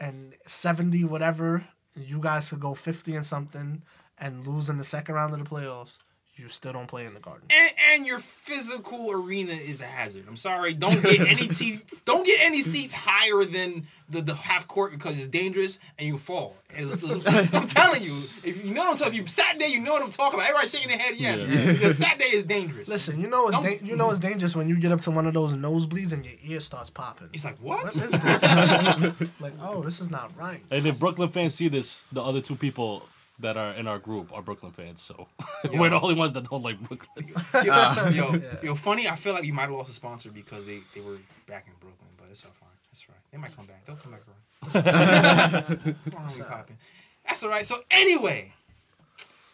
and 0.00 0.34
seventy 0.46 1.04
whatever. 1.04 1.64
You 1.94 2.18
guys 2.18 2.50
could 2.50 2.60
go 2.60 2.74
fifty 2.74 3.14
and 3.14 3.24
something 3.24 3.82
and 4.18 4.46
lose 4.46 4.68
in 4.68 4.76
the 4.78 4.84
second 4.84 5.14
round 5.14 5.32
of 5.32 5.38
the 5.38 5.48
playoffs. 5.48 5.98
You 6.36 6.48
still 6.48 6.72
don't 6.72 6.88
play 6.88 7.04
in 7.06 7.14
the 7.14 7.20
Garden. 7.20 7.42
And, 7.48 7.72
and 7.92 8.06
your 8.06 8.18
physical 8.18 9.12
arena 9.12 9.52
is 9.52 9.80
a 9.80 9.84
hazard. 9.84 10.24
I'm 10.28 10.36
sorry. 10.36 10.74
Don't 10.74 11.00
get 11.00 11.20
any 11.20 11.48
seats. 11.52 12.00
Don't 12.00 12.26
get 12.26 12.40
any 12.42 12.60
seats 12.60 12.92
higher 12.92 13.44
than 13.44 13.84
the, 14.08 14.20
the 14.20 14.34
half 14.34 14.66
court 14.66 14.90
because 14.90 15.16
it's 15.16 15.28
dangerous 15.28 15.78
and 15.96 16.08
you 16.08 16.18
fall. 16.18 16.56
It's- 16.76 16.94
it's- 16.94 17.24
I'm 17.54 17.68
telling 17.68 18.02
you. 18.02 18.08
If 18.50 18.66
you 18.66 18.74
know 18.74 18.80
what 18.82 18.90
I'm 18.90 18.96
talking, 18.96 19.14
if 19.14 19.20
you 19.20 19.26
sat 19.28 19.60
there, 19.60 19.68
you 19.68 19.78
know 19.78 19.92
what 19.92 20.02
I'm 20.02 20.10
talking 20.10 20.38
about. 20.40 20.48
Everybody 20.48 20.68
shaking 20.68 20.88
their 20.88 20.98
head, 20.98 21.14
yes. 21.16 21.44
Because 21.44 21.98
sat 21.98 22.18
there 22.18 22.34
is 22.34 22.42
dangerous. 22.42 22.88
Listen, 22.88 23.20
you 23.20 23.28
know 23.28 23.46
it's 23.48 23.60
da- 23.60 23.78
you 23.80 23.94
know 23.94 24.10
it's 24.10 24.18
dangerous 24.18 24.56
when 24.56 24.68
you 24.68 24.76
get 24.80 24.90
up 24.90 25.00
to 25.02 25.12
one 25.12 25.26
of 25.26 25.34
those 25.34 25.52
nosebleeds 25.52 26.12
and 26.12 26.24
your 26.24 26.34
ear 26.44 26.58
starts 26.60 26.90
popping. 26.90 27.28
He's 27.30 27.44
like, 27.44 27.58
what? 27.58 27.84
What 27.84 27.94
is 27.96 28.10
this? 28.10 29.30
like, 29.40 29.52
oh, 29.62 29.82
this 29.84 30.00
is 30.00 30.10
not 30.10 30.32
right. 30.36 30.60
And 30.72 30.84
if 30.84 30.98
Brooklyn 30.98 31.28
fans 31.28 31.54
see 31.54 31.68
this, 31.68 32.02
the 32.10 32.22
other 32.22 32.40
two 32.40 32.56
people 32.56 33.04
that 33.40 33.56
are 33.56 33.72
in 33.72 33.86
our 33.86 33.98
group 33.98 34.32
are 34.32 34.42
Brooklyn 34.42 34.72
fans, 34.72 35.02
so 35.02 35.26
we're 35.72 35.90
the 35.90 36.00
only 36.00 36.14
ones 36.14 36.32
that 36.32 36.48
don't 36.48 36.62
like 36.62 36.80
Brooklyn. 36.80 37.32
yo, 37.64 38.08
yo, 38.10 38.40
yo, 38.62 38.74
funny. 38.74 39.08
I 39.08 39.16
feel 39.16 39.32
like 39.34 39.44
you 39.44 39.52
might 39.52 39.62
have 39.62 39.72
lost 39.72 39.90
a 39.90 39.94
sponsor 39.94 40.30
because 40.30 40.66
they, 40.66 40.80
they 40.94 41.00
were 41.00 41.18
back 41.46 41.66
in 41.66 41.72
Brooklyn, 41.80 42.10
but 42.16 42.28
it's 42.30 42.44
all 42.44 42.52
fine. 42.52 42.68
That's 42.90 43.08
right. 43.08 43.18
They 43.32 43.38
might 43.38 43.56
come 43.56 43.66
back. 43.66 43.84
They'll 43.86 43.96
come 43.96 44.12
back 44.12 44.20
around. 44.28 44.40
Come 46.10 46.14
on, 46.16 46.30
we 46.34 46.42
popping. 46.42 46.78
That's 47.26 47.42
all 47.42 47.50
right. 47.50 47.66
So 47.66 47.82
anyway, 47.90 48.52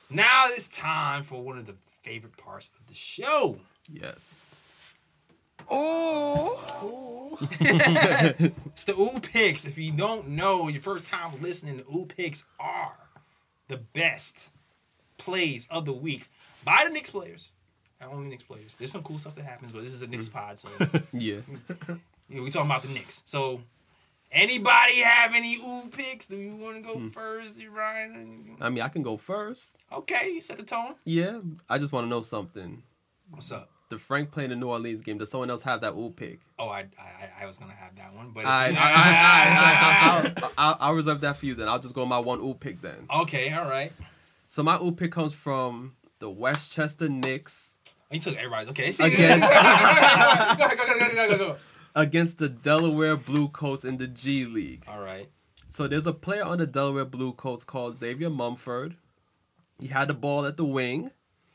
now 0.09 0.45
it's 0.49 0.69
time 0.69 1.25
for 1.25 1.43
one 1.43 1.59
of 1.59 1.67
the 1.67 1.75
favorite 2.03 2.37
parts 2.37 2.71
of 2.79 2.87
the 2.87 2.95
show. 2.95 3.59
Yes. 3.91 4.47
Oh, 5.71 7.39
it's 7.41 8.85
the 8.85 8.95
Ooh 8.99 9.21
Picks. 9.21 9.65
If 9.65 9.79
you 9.79 9.93
don't 9.93 10.29
know, 10.29 10.69
your 10.69 10.83
first 10.83 11.07
time 11.07 11.41
listening, 11.41 11.79
the 11.79 11.85
Ooh 11.95 12.07
Picks 12.07 12.45
are 12.59 12.97
the 13.71 13.79
best 13.79 14.51
plays 15.17 15.67
of 15.71 15.85
the 15.85 15.93
week 15.93 16.29
by 16.65 16.83
the 16.85 16.91
Knicks 16.91 17.11
players. 17.11 17.53
And 18.01 18.11
only 18.13 18.29
Knicks 18.29 18.43
players. 18.43 18.75
There's 18.77 18.91
some 18.91 19.03
cool 19.03 19.19
stuff 19.19 19.37
that 19.37 19.45
happens, 19.45 19.73
but 19.73 19.83
this 19.83 19.95
is 19.95 20.03
a 20.03 20.07
Knicks 20.07 20.29
pod, 20.29 20.59
so 20.59 20.69
Yeah. 21.13 21.41
Yeah, 22.33 22.43
we 22.43 22.51
talking 22.51 22.71
about 22.71 22.83
the 22.83 22.89
Knicks. 22.91 23.25
So, 23.27 23.61
anybody 24.31 25.01
have 25.01 25.35
any 25.35 25.57
ooh 25.57 25.89
picks? 25.91 26.29
Do 26.29 26.37
you 26.37 26.55
want 26.55 26.77
to 26.77 26.83
go 26.83 26.97
hmm. 26.97 27.09
first, 27.09 27.61
Ryan? 27.69 28.57
I 28.61 28.71
mean, 28.71 28.85
I 28.85 28.89
can 28.89 29.03
go 29.03 29.17
first. 29.17 29.77
Okay, 29.93 30.31
you 30.31 30.41
set 30.41 30.57
the 30.57 30.63
tone. 30.63 30.95
Yeah. 31.05 31.41
I 31.69 31.79
just 31.79 31.93
want 31.93 32.05
to 32.05 32.09
know 32.09 32.23
something. 32.23 32.85
What's 33.31 33.51
up? 33.51 33.69
The 33.91 33.99
Frank 33.99 34.31
playing 34.31 34.51
the 34.51 34.57
New 34.57 34.69
Orleans 34.69 35.01
game. 35.03 35.19
Does 35.19 35.31
someone 35.31 35.51
else 35.51 35.63
have 35.65 35.81
that 35.83 35.93
ooh 35.93 36.11
pick? 36.17 36.41
Oh, 36.59 36.69
I 36.69 36.87
I, 36.99 37.43
I 37.43 37.47
was 37.47 37.59
gonna 37.59 37.75
have 37.75 37.95
that 37.97 38.15
one, 38.15 38.31
but 38.33 38.47
I, 38.47 38.69
I, 38.69 38.69
I, 38.69 38.73
I, 38.75 40.33
I, 40.47 40.51
I'll, 40.57 40.77
I'll 40.81 40.95
reserve 40.95 41.21
that 41.23 41.37
for 41.37 41.47
you 41.47 41.55
then. 41.55 41.69
I'll 41.69 41.79
just 41.81 41.95
go 41.95 42.03
with 42.03 42.09
my 42.09 42.19
one 42.19 42.41
ooh 42.41 42.55
pick 42.55 42.81
then. 42.81 43.07
okay, 43.15 43.53
all 43.53 43.69
right. 43.69 43.93
So 44.47 44.63
my 44.63 44.79
ooh 44.81 44.93
pick 44.93 45.13
comes 45.13 45.33
from 45.33 45.95
the 46.21 46.31
Westchester 46.31 47.09
Knicks 47.09 47.77
oh, 47.87 48.15
You 48.15 48.21
took 48.21 48.37
everybody. 48.37 48.71
Okay, 48.71 48.93
see, 48.93 49.05
Against- 49.05 49.45
go, 49.45 50.69
go, 50.69 50.77
go, 50.77 50.99
go, 50.99 51.15
go, 51.15 51.29
go, 51.29 51.37
go. 51.39 51.57
against 51.95 52.39
the 52.39 52.49
Delaware 52.49 53.17
Blue 53.17 53.49
Coats 53.49 53.85
in 53.85 53.99
the 53.99 54.07
G 54.07 54.45
League. 54.45 54.85
All 54.89 55.01
right. 55.01 55.29
So 55.69 55.87
there's 55.89 56.07
a 56.07 56.13
player 56.13 56.45
on 56.45 56.59
the 56.59 56.67
Delaware 56.67 57.05
Blue 57.05 57.33
Coats 57.33 57.65
called 57.65 57.97
Xavier 57.97 58.31
Munford. 58.31 58.97
He 59.81 59.87
had 59.89 60.09
the 60.09 60.15
ball 60.15 60.45
at 60.47 60.57
the 60.57 60.65
wing. 60.65 61.11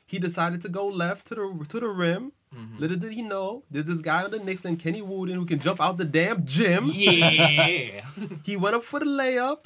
He 0.05 0.19
decided 0.19 0.61
to 0.61 0.69
go 0.69 0.87
left 0.87 1.27
to 1.27 1.35
the 1.35 1.65
to 1.69 1.79
the 1.79 1.87
rim. 1.87 2.31
Mm-hmm. 2.55 2.79
Little 2.79 2.97
did 2.97 3.11
he 3.13 3.21
know, 3.21 3.63
there's 3.69 3.85
this 3.87 3.99
guy 3.99 4.23
on 4.23 4.31
the 4.31 4.39
Knicks 4.39 4.63
named 4.63 4.79
Kenny 4.79 5.01
Wooten 5.01 5.35
who 5.35 5.45
can 5.45 5.59
jump 5.59 5.81
out 5.81 5.97
the 5.97 6.05
damn 6.05 6.45
gym. 6.45 6.85
Yeah. 6.93 8.05
He 8.43 8.55
went 8.55 8.75
up 8.75 8.83
for 8.83 8.99
the 8.99 9.05
layup. 9.05 9.65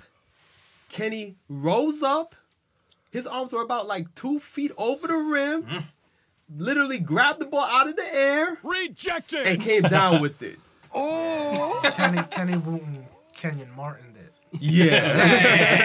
Kenny 0.89 1.35
rose 1.47 2.01
up. 2.01 2.33
His 3.11 3.27
arms 3.27 3.53
were 3.53 3.61
about 3.61 3.85
like 3.87 4.13
two 4.15 4.39
feet 4.39 4.71
over 4.77 5.07
the 5.07 5.15
rim. 5.15 5.63
Mm. 5.63 5.83
Literally 6.57 6.97
grabbed 6.99 7.39
the 7.39 7.45
ball 7.45 7.65
out 7.65 7.87
of 7.87 7.95
the 7.95 8.15
air 8.15 8.57
Rejected. 8.63 9.45
and 9.45 9.61
came 9.61 9.83
down 9.83 10.21
with 10.21 10.41
it. 10.41 10.59
Oh. 10.91 11.81
Kenny 11.95 12.23
Kenny 12.31 12.57
Wooten, 12.57 13.05
Kenyon 13.35 13.69
Martin 13.75 14.11
did. 14.13 14.59
Yeah. 14.59 15.15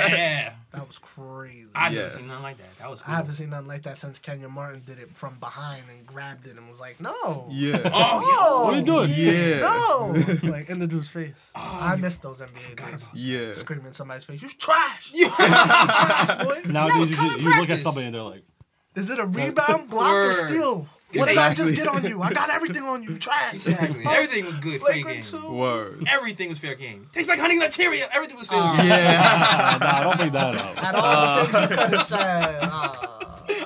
yeah. 0.09 0.55
That 0.75 0.87
was 0.87 0.99
crazy. 0.99 1.69
I 1.75 1.89
Yeah. 1.91 1.95
never 2.03 2.09
seen 2.11 2.27
nothing 2.27 2.43
like 2.43 2.57
that. 2.59 2.79
That 2.79 2.91
was 2.91 3.03
I 3.07 3.11
haven't 3.13 3.35
seen 3.35 3.51
nothing 3.51 3.69
like 3.69 3.83
that 3.85 3.97
since 3.99 4.19
Kenyon 4.19 4.51
Martin 4.53 4.83
did 4.85 4.99
it 4.99 5.17
from 5.17 5.37
behind 5.39 5.83
and 5.91 6.07
grabbed 6.07 6.47
it 6.47 6.57
and 6.57 6.69
was 6.69 6.81
like, 6.81 7.01
no. 7.01 7.49
yeah. 7.51 7.79
Oh, 7.95 8.65
What 8.65 8.75
are 8.75 8.79
you 8.79 8.85
doing? 8.85 9.11
Yeah. 9.15 9.61
No! 9.61 10.15
like 10.51 10.69
in 10.71 10.79
the 10.79 10.87
dude's 10.87 11.11
face. 11.11 11.53
Oh, 11.55 11.79
I 11.83 11.97
miss 11.97 12.19
those 12.19 12.41
NBA 12.41 12.77
days. 12.91 13.07
Yeah. 13.15 13.53
Screaming 13.55 13.87
in 13.87 13.93
somebody's 13.95 14.25
face, 14.25 14.43
you 14.43 14.49
trash! 14.49 15.11
You 15.15 15.29
trash, 15.37 16.45
boy! 16.45 16.63
Nowadays, 16.67 17.11
you, 17.11 17.17
common 17.17 17.33
just, 17.39 17.45
you 17.45 17.61
look 17.61 17.71
at 17.71 17.81
somebody 17.81 18.07
and 18.07 18.15
they're 18.15 18.23
like, 18.23 18.45
Is 18.97 19.11
it 19.11 19.19
a 19.19 19.27
rebound, 19.27 19.91
block, 19.91 20.13
or 20.13 20.33
steal? 20.35 20.89
What 21.17 21.29
did 21.29 21.39
I 21.39 21.55
just 21.55 21.75
get 21.75 21.87
on 21.87 22.05
you? 22.05 22.21
I 22.23 22.33
got 22.33 22.51
everything 22.51 22.83
on 22.83 23.03
you. 23.03 23.17
Trash. 23.19 23.55
Exactly. 23.55 24.05
Oh, 24.07 24.11
Everything 24.13 24.45
was 24.45 24.59
good. 24.59 24.81
Fair 24.81 24.95
game. 24.95 25.21
Flagrant. 25.23 25.51
Word. 25.53 26.05
Everything 26.11 26.49
was 26.49 26.59
fair 26.59 26.75
game. 26.75 27.07
Tastes 27.13 27.29
like 27.29 27.39
honey 27.39 27.59
nut 27.59 27.71
Cheerio. 27.73 28.05
Everything 28.13 28.37
was 28.37 28.49
fair 28.49 28.59
Uh, 28.61 28.77
game. 28.77 28.87
Yeah. 28.87 29.79
nah, 29.81 29.87
nah, 29.87 30.03
don't 30.05 30.19
bring 30.19 30.33
that 30.33 30.57
up. 30.57 30.83
At 30.85 30.95
all 30.95 31.45
the 31.45 31.53
things 31.53 31.63
you 31.63 31.69
could 31.77 31.95
have 31.95 32.03
said. 32.07 32.59
ah. 32.63 33.11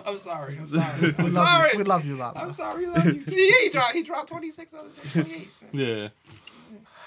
I'm 0.07 0.19
sorry. 0.19 0.57
I'm 0.59 0.66
sorry. 0.69 1.15
I'm 1.19 1.25
we, 1.25 1.31
love 1.31 1.33
sorry. 1.35 1.70
you. 1.73 1.79
we 1.79 1.85
love 1.85 2.05
you, 2.05 2.16
Lala. 2.16 2.33
I'm 2.39 2.51
sorry. 2.51 2.87
We 2.87 2.93
love 2.95 3.05
you. 3.07 3.25
He, 3.29 3.51
he 3.65 3.69
dropped. 3.70 3.95
He 3.95 4.03
dropped 4.03 4.29
26 4.31 4.75
out 4.75 4.87
of 4.87 5.12
28. 5.12 5.49
Yeah. 5.73 6.09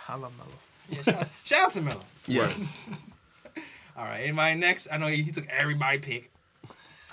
I 0.08 0.16
love 0.16 0.32
Melo. 0.38 0.50
Yeah. 0.90 1.02
Shout, 1.02 1.28
shout 1.44 1.62
out 1.66 1.72
to 1.72 1.82
Miller. 1.82 2.02
Yes. 2.28 2.88
All 3.98 4.06
right. 4.06 4.22
Anybody 4.22 4.56
next? 4.60 4.88
I 4.92 4.98
know 4.98 5.08
he, 5.08 5.22
he 5.24 5.32
took 5.32 5.48
everybody 5.50 5.98
pick. 5.98 6.32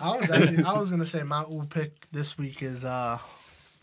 I 0.01 0.17
was 0.17 0.31
actually, 0.31 0.65
I 0.65 0.79
was 0.79 0.91
gonna 0.91 1.07
say 1.07 1.23
my 1.23 1.43
ooh 1.53 1.63
pick 1.69 2.07
this 2.13 2.37
week 2.39 2.63
is 2.63 2.85
uh 2.85 3.19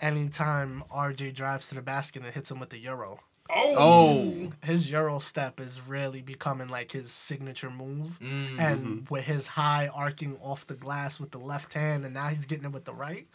anytime 0.02 0.84
RJ 0.94 1.34
drives 1.34 1.70
to 1.70 1.76
the 1.76 1.82
basket 1.82 2.24
and 2.24 2.34
hits 2.34 2.52
him 2.52 2.60
with 2.60 2.70
the 2.70 2.78
euro. 2.78 3.20
Oh. 3.48 3.76
Oh. 3.78 4.52
His 4.64 4.90
euro 4.90 5.20
step 5.20 5.60
is 5.60 5.80
really 5.88 6.22
becoming 6.24 6.68
like 6.68 6.92
his 6.92 7.12
signature 7.12 7.70
move. 7.70 8.20
Mm. 8.20 8.60
And 8.60 9.10
with 9.10 9.26
his 9.26 9.46
high 9.46 9.88
arcing 9.94 10.38
off 10.42 10.66
the 10.66 10.74
glass 10.74 11.20
with 11.20 11.30
the 11.32 11.38
left 11.38 11.76
hand 11.76 12.06
and 12.06 12.14
now 12.16 12.30
he's 12.30 12.46
getting 12.46 12.66
it 12.66 12.72
with 12.72 12.86
the 12.86 12.94
right. 12.94 13.28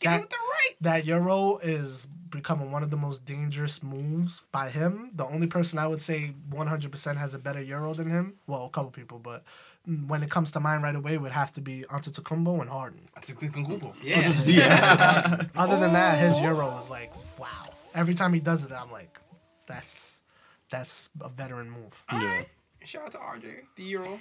Get 0.00 0.08
That- 0.10 0.16
it 0.16 0.20
with 0.22 0.30
the 0.30 0.36
right. 0.36 0.74
That 0.80 1.04
euro 1.04 1.58
is 1.58 2.06
becoming 2.30 2.70
one 2.72 2.82
of 2.82 2.90
the 2.90 2.96
most 2.96 3.24
dangerous 3.26 3.82
moves 3.82 4.42
by 4.52 4.70
him. 4.70 5.10
The 5.14 5.26
only 5.26 5.46
person 5.46 5.78
I 5.78 5.86
would 5.86 6.00
say 6.02 6.34
100% 6.50 7.16
has 7.16 7.34
a 7.34 7.38
better 7.38 7.60
euro 7.62 7.92
than 7.94 8.08
him, 8.10 8.34
well, 8.46 8.64
a 8.64 8.70
couple 8.70 8.90
people, 8.90 9.18
but 9.18 9.44
when 9.86 10.22
it 10.22 10.30
comes 10.30 10.52
to 10.52 10.60
mind 10.60 10.82
right 10.82 10.94
away, 10.94 11.16
would 11.18 11.32
have 11.32 11.52
to 11.54 11.60
be 11.60 11.84
Antetokounmpo 11.90 12.60
and 12.60 12.68
Harden. 12.68 13.00
That's 13.14 13.30
a 13.30 13.34
good 13.34 13.54
Yeah. 14.02 14.32
Yeah. 14.44 15.44
Other 15.56 15.78
than 15.78 15.94
that, 15.94 16.18
his 16.18 16.34
oh. 16.36 16.42
euro 16.42 16.78
is 16.78 16.90
like 16.90 17.12
wow. 17.38 17.46
Every 17.94 18.14
time 18.14 18.32
he 18.32 18.40
does 18.40 18.64
it, 18.64 18.72
I'm 18.72 18.92
like, 18.92 19.18
that's 19.66 20.20
that's 20.70 21.08
a 21.20 21.28
veteran 21.28 21.70
move. 21.70 22.02
Yeah. 22.12 22.42
Shout 22.84 23.04
out 23.04 23.12
to 23.12 23.18
RJ, 23.18 23.62
the 23.76 23.82
Euro, 23.84 24.20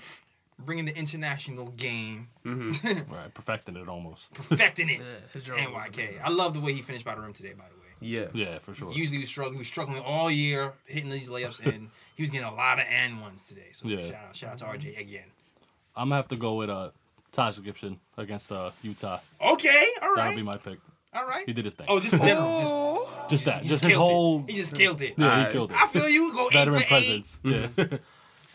bringing 0.60 0.86
the 0.86 0.98
international 0.98 1.68
game, 1.68 2.30
mm-hmm. 2.46 3.12
Right. 3.14 3.34
Perfecting 3.34 3.76
it 3.76 3.88
almost. 3.88 4.34
perfecting 4.34 4.90
it. 4.90 5.00
Yeah, 5.00 5.06
his 5.34 5.48
euro 5.48 5.62
was 5.74 5.86
NYK. 5.88 6.22
I 6.24 6.30
love 6.30 6.54
the 6.54 6.60
way 6.60 6.74
he 6.74 6.82
finished 6.82 7.06
by 7.06 7.16
the 7.16 7.22
rim 7.22 7.34
today. 7.34 7.54
By 7.54 7.66
the 7.66 7.80
way. 7.80 7.88
Yeah. 8.00 8.28
Yeah, 8.34 8.60
for 8.60 8.74
sure. 8.74 8.92
Usually 8.92 9.18
he 9.18 9.24
was 9.24 9.30
struggling. 9.30 9.56
He 9.56 9.60
was 9.60 9.68
struggling 9.68 10.02
all 10.02 10.30
year, 10.30 10.74
hitting 10.86 11.10
these 11.10 11.30
layups, 11.30 11.66
and 11.66 11.90
he 12.16 12.24
was 12.24 12.30
getting 12.30 12.48
a 12.48 12.54
lot 12.54 12.80
of 12.80 12.86
and 12.90 13.22
ones 13.22 13.48
today. 13.48 13.70
So 13.74 13.88
Yeah. 13.88 14.02
shout 14.02 14.14
out, 14.14 14.36
shout 14.36 14.52
out 14.52 14.58
to 14.60 14.66
RJ 14.66 15.00
again. 15.00 15.26
I'm 15.98 16.10
gonna 16.10 16.16
have 16.18 16.28
to 16.30 16.36
go 16.38 16.54
with 16.56 16.70
uh, 16.70 16.92
Taj 17.32 17.60
Gibson 17.62 18.00
against 18.18 18.52
uh, 18.52 18.72
Utah. 18.84 19.20
Okay, 19.42 19.88
all 20.02 20.16
That'll 20.16 20.36
be 20.36 20.44
my 20.44 20.58
pick. 20.58 20.80
all 21.14 21.26
right. 21.26 21.46
He 21.46 21.54
did 21.54 21.66
his 21.66 21.74
thing. 21.74 21.88
Oh, 21.90 22.00
just 22.00 22.14
in 22.14 22.22
general, 22.22 23.10
just 23.30 23.46
that. 23.46 23.60
just, 23.64 23.70
Just 23.72 23.84
his 23.86 23.94
whole. 23.96 24.46
It. 24.48 24.52
He 24.52 24.58
just 24.58 24.76
killed 24.76 25.02
it. 25.02 25.16
Yeah, 25.18 25.46
he 25.46 25.52
killed 25.52 25.72
it. 25.72 25.78
I 25.78 25.88
feel 25.88 26.08
you. 26.08 26.32
Go 26.34 26.48
eight 26.48 26.54
Veteran 26.54 26.80
for 26.80 26.86
presence. 26.88 27.40
Yeah. 27.44 27.68
eight. 27.78 28.00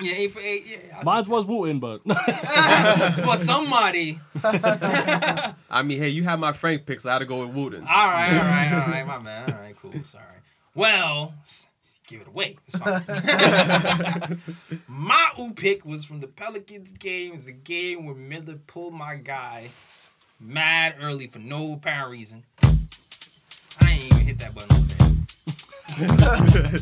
Yeah, 0.01 0.13
eight 0.17 0.33
for 0.33 0.41
eight. 0.41 0.67
Yeah. 0.67 0.99
I- 0.99 1.05
Mine 1.05 1.25
was 1.29 1.47
Wooten, 1.47 1.79
but 1.79 2.03
For 3.25 3.37
somebody. 3.37 4.19
I 4.43 5.83
mean, 5.85 5.99
hey, 5.99 6.09
you 6.09 6.25
have 6.25 6.39
my 6.41 6.53
Frank 6.53 6.87
pick, 6.87 7.01
so 7.01 7.11
I 7.11 7.15
had 7.15 7.19
to 7.21 7.27
go 7.27 7.45
with 7.47 7.55
Wooten. 7.55 7.81
All 7.83 7.87
right, 7.87 8.31
all 8.33 8.45
right, 8.45 8.73
all 8.73 8.91
right. 8.93 9.07
My 9.07 9.19
man. 9.19 9.53
All 9.53 9.61
right, 9.61 9.77
cool. 9.81 9.93
Sorry. 10.05 10.25
Well, 10.75 11.35
s- 11.43 11.69
give 12.13 12.21
it 12.21 12.29
away. 12.29 12.57
It's 12.67 12.77
fine. 12.77 13.03
my 14.87 15.31
ooh 15.41 15.53
pick 15.53 15.85
was 15.85 16.05
from 16.05 16.21
the 16.21 16.27
Pelicans 16.27 16.93
game. 16.93 17.33
It's 17.33 17.45
the 17.45 17.53
game 17.53 18.05
where 18.05 18.15
Miller 18.15 18.59
pulled 18.67 18.95
my 18.95 19.17
guy 19.17 19.71
mad 20.39 20.97
early 21.01 21.27
for 21.27 21.39
no 21.39 21.73
apparent 21.73 22.11
reason. 22.11 22.45
I 22.63 23.93
ain't 23.93 24.07
even 24.07 24.27
hit 24.27 24.39
that 24.41 24.55
button 24.55 24.69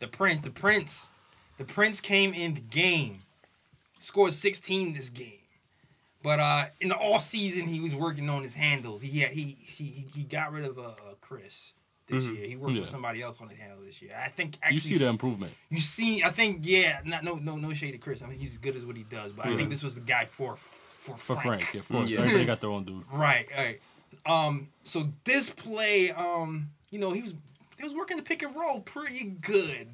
the 0.00 0.08
Prince, 0.08 0.40
the 0.40 0.50
Prince, 0.50 1.08
The 1.56 1.64
Prince 1.64 2.00
came 2.00 2.34
in 2.34 2.54
the 2.54 2.60
game, 2.60 3.20
scored 3.98 4.34
16 4.34 4.94
this 4.94 5.08
game. 5.08 5.38
But 6.22 6.38
uh, 6.38 6.64
in 6.80 6.88
the 6.88 6.96
all 6.96 7.18
season, 7.18 7.66
he 7.66 7.80
was 7.80 7.94
working 7.96 8.28
on 8.28 8.44
his 8.44 8.54
handles. 8.54 9.02
He 9.02 9.20
he 9.24 9.56
he 9.60 9.84
he 10.14 10.22
got 10.22 10.52
rid 10.52 10.64
of 10.64 10.78
uh, 10.78 10.92
Chris 11.20 11.72
this 12.12 12.26
year. 12.26 12.46
He 12.46 12.56
worked 12.56 12.74
Yeah. 12.74 12.80
with 12.80 12.88
somebody 12.88 13.20
else 13.22 13.40
on 13.40 13.48
his 13.48 13.58
handle 13.58 13.78
this 13.84 14.00
year. 14.00 14.12
I 14.16 14.28
think 14.28 14.56
actually 14.62 14.74
You 14.92 14.98
see 14.98 15.04
the 15.04 15.08
improvement. 15.10 15.52
you 15.70 15.80
see, 15.80 16.22
I 16.22 16.30
think 16.30 16.60
yeah, 16.62 17.00
not 17.04 17.24
no 17.24 17.34
no 17.36 17.56
no 17.56 17.72
shade 17.74 17.92
to 17.92 17.98
Chris. 17.98 18.22
I 18.22 18.26
mean 18.26 18.38
he's 18.38 18.52
as 18.52 18.58
good 18.58 18.76
as 18.76 18.84
what 18.86 18.96
he 18.96 19.02
does, 19.02 19.32
but 19.32 19.46
I 19.46 19.56
think 19.56 19.70
this 19.70 19.82
was 19.82 19.94
the 19.96 20.00
guy 20.02 20.26
for 20.26 20.56
for 20.56 21.16
For 21.16 21.34
Frank. 21.36 21.62
Frank, 21.62 21.74
of 21.74 21.88
course. 21.88 22.08
Yeah. 22.08 22.20
Everybody 22.20 22.44
got 22.46 22.60
their 22.60 22.70
own 22.70 22.84
dude. 22.84 23.02
Right, 23.12 23.46
right. 23.56 23.80
Um, 24.24 24.68
so 24.84 25.04
this 25.24 25.50
play, 25.50 26.12
um, 26.12 26.68
you 26.90 26.98
know, 27.00 27.10
he 27.12 27.22
was 27.22 27.34
he 27.76 27.82
was 27.82 27.94
working 27.94 28.16
the 28.16 28.22
pick 28.22 28.42
and 28.42 28.54
roll 28.54 28.80
pretty 28.80 29.24
good. 29.24 29.88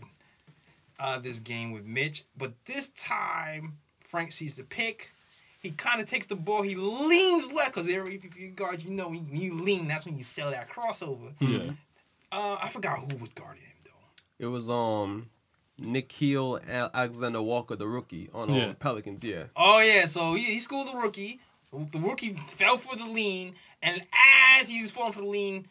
Uh, 1.00 1.16
this 1.18 1.38
game 1.38 1.70
with 1.70 1.84
Mitch, 1.86 2.24
but 2.36 2.52
this 2.66 2.88
time 2.88 3.78
Frank 4.00 4.32
sees 4.32 4.56
the 4.56 4.64
pick. 4.64 5.12
He 5.60 5.70
kind 5.70 6.00
of 6.00 6.08
takes 6.08 6.26
the 6.26 6.34
ball. 6.34 6.62
He 6.62 6.74
leans 6.74 7.52
left 7.52 7.72
because 7.72 7.86
if 7.86 8.04
if 8.10 8.36
you 8.36 8.50
guard, 8.50 8.82
you 8.82 8.90
know, 8.90 9.08
when 9.08 9.28
you 9.30 9.54
lean, 9.54 9.86
that's 9.86 10.04
when 10.06 10.16
you 10.16 10.24
sell 10.24 10.50
that 10.50 10.68
crossover. 10.68 11.32
Yeah. 11.40 11.72
Uh, 12.30 12.58
I 12.62 12.68
forgot 12.68 12.98
who 12.98 13.16
was 13.18 13.30
guarding 13.30 13.62
him 13.62 13.72
though. 13.84 14.44
It 14.44 14.46
was 14.46 14.68
um 14.68 15.30
Nickeil 15.80 16.60
Alexander 16.94 17.40
Walker, 17.40 17.76
the 17.76 17.86
rookie 17.86 18.28
on 18.34 18.50
um, 18.50 18.56
Yeah. 18.56 18.72
Pelicans. 18.78 19.22
Yeah. 19.24 19.44
Oh 19.56 19.80
yeah, 19.80 20.06
so 20.06 20.34
he, 20.34 20.42
he 20.44 20.60
schooled 20.60 20.88
the 20.92 20.96
rookie. 20.98 21.40
The 21.72 22.00
rookie 22.00 22.34
fell 22.34 22.78
for 22.78 22.96
the 22.96 23.04
lean, 23.06 23.54
and 23.82 24.02
as 24.58 24.68
he 24.68 24.80
was 24.82 24.90
falling 24.90 25.12
for 25.12 25.20
the 25.20 25.26
lean, 25.26 25.66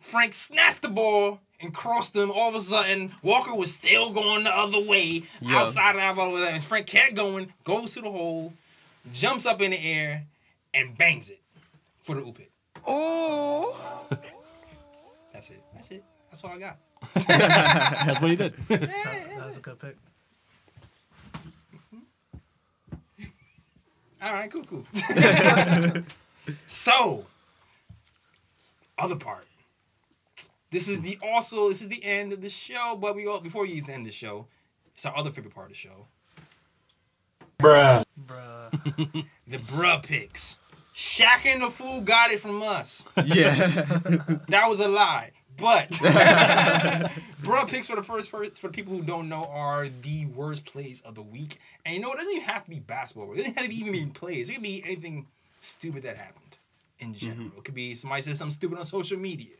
Frank 0.00 0.32
snatched 0.32 0.82
the 0.82 0.88
ball 0.88 1.40
and 1.60 1.74
crossed 1.74 2.16
him. 2.16 2.30
All 2.30 2.48
of 2.48 2.54
a 2.54 2.60
sudden, 2.60 3.12
Walker 3.22 3.54
was 3.54 3.72
still 3.74 4.10
going 4.12 4.44
the 4.44 4.50
other 4.56 4.80
way, 4.80 5.24
Yeah. 5.40 5.58
outside 5.60 5.90
of 5.90 5.96
that 6.00 6.16
ball. 6.16 6.36
And 6.38 6.64
Frank 6.64 6.86
kept 6.86 7.14
going, 7.14 7.52
goes 7.64 7.92
to 7.94 8.00
the 8.00 8.10
hole, 8.10 8.54
jumps 9.12 9.44
up 9.46 9.60
in 9.60 9.72
the 9.72 9.78
air, 9.78 10.24
and 10.72 10.96
bangs 10.96 11.28
it 11.28 11.40
for 12.00 12.14
the 12.14 12.22
oop 12.22 12.40
it. 12.40 12.50
Oh. 12.86 13.76
That's 15.44 15.58
it. 15.58 15.64
That's 15.74 15.90
it. 15.90 16.04
That's 16.30 16.44
all 16.44 16.52
I 16.52 16.58
got. 16.58 16.78
That's 18.06 18.20
what 18.20 18.30
he 18.30 18.36
did. 18.36 18.54
Yeah, 18.70 18.78
That 19.38 19.46
was 19.46 19.58
a 19.58 19.60
good 19.60 19.78
pick. 19.78 19.96
Mm-hmm. 21.92 23.24
All 24.22 24.32
right, 24.32 24.50
cool, 24.50 24.64
cool. 24.64 24.84
so, 26.66 27.26
other 28.96 29.16
part. 29.16 29.44
This 30.70 30.88
is 30.88 31.02
the 31.02 31.18
also 31.22 31.68
this 31.68 31.82
is 31.82 31.88
the 31.88 32.02
end 32.02 32.32
of 32.32 32.40
the 32.40 32.48
show, 32.48 32.96
but 32.98 33.14
we 33.14 33.26
all 33.26 33.40
before 33.40 33.64
we 33.64 33.82
end 33.86 34.06
the 34.06 34.10
show, 34.10 34.46
it's 34.94 35.04
our 35.04 35.14
other 35.14 35.30
favorite 35.30 35.54
part 35.54 35.66
of 35.66 35.72
the 35.72 35.76
show, 35.78 36.06
Bruh. 37.58 38.02
Bruh. 38.26 39.26
the 39.46 39.58
bruh 39.58 40.02
picks. 40.02 40.58
Shaqtin' 40.94 41.60
a 41.60 41.70
Fool 41.70 42.00
got 42.02 42.30
it 42.30 42.38
from 42.40 42.62
us. 42.62 43.04
Yeah. 43.24 43.84
That 44.48 44.66
was 44.68 44.78
a 44.78 44.86
lie. 44.86 45.32
But 45.56 45.90
bruh 47.42 47.68
picks 47.68 47.86
for 47.86 47.96
the 47.96 48.02
first 48.02 48.30
person 48.30 48.54
for 48.54 48.66
the 48.68 48.72
people 48.72 48.94
who 48.94 49.02
don't 49.02 49.28
know 49.28 49.44
are 49.52 49.88
the 50.02 50.26
worst 50.26 50.64
plays 50.64 51.00
of 51.02 51.14
the 51.14 51.22
week. 51.22 51.58
And 51.84 51.94
you 51.94 52.00
know 52.00 52.12
it 52.12 52.16
doesn't 52.16 52.32
even 52.32 52.44
have 52.44 52.64
to 52.64 52.70
be 52.70 52.80
basketball. 52.80 53.32
It 53.32 53.36
doesn't 53.38 53.54
have 53.54 53.64
to 53.64 53.70
be 53.70 53.76
even 53.78 53.92
be 53.92 54.04
plays. 54.06 54.50
It 54.50 54.54
could 54.54 54.62
be 54.62 54.82
anything 54.84 55.26
stupid 55.60 56.02
that 56.04 56.16
happened 56.16 56.56
in 56.98 57.14
general. 57.14 57.50
It 57.58 57.64
could 57.64 57.74
be 57.74 57.94
somebody 57.94 58.22
said 58.22 58.36
something 58.36 58.52
stupid 58.54 58.78
on 58.78 58.84
social 58.84 59.18
media. 59.18 59.54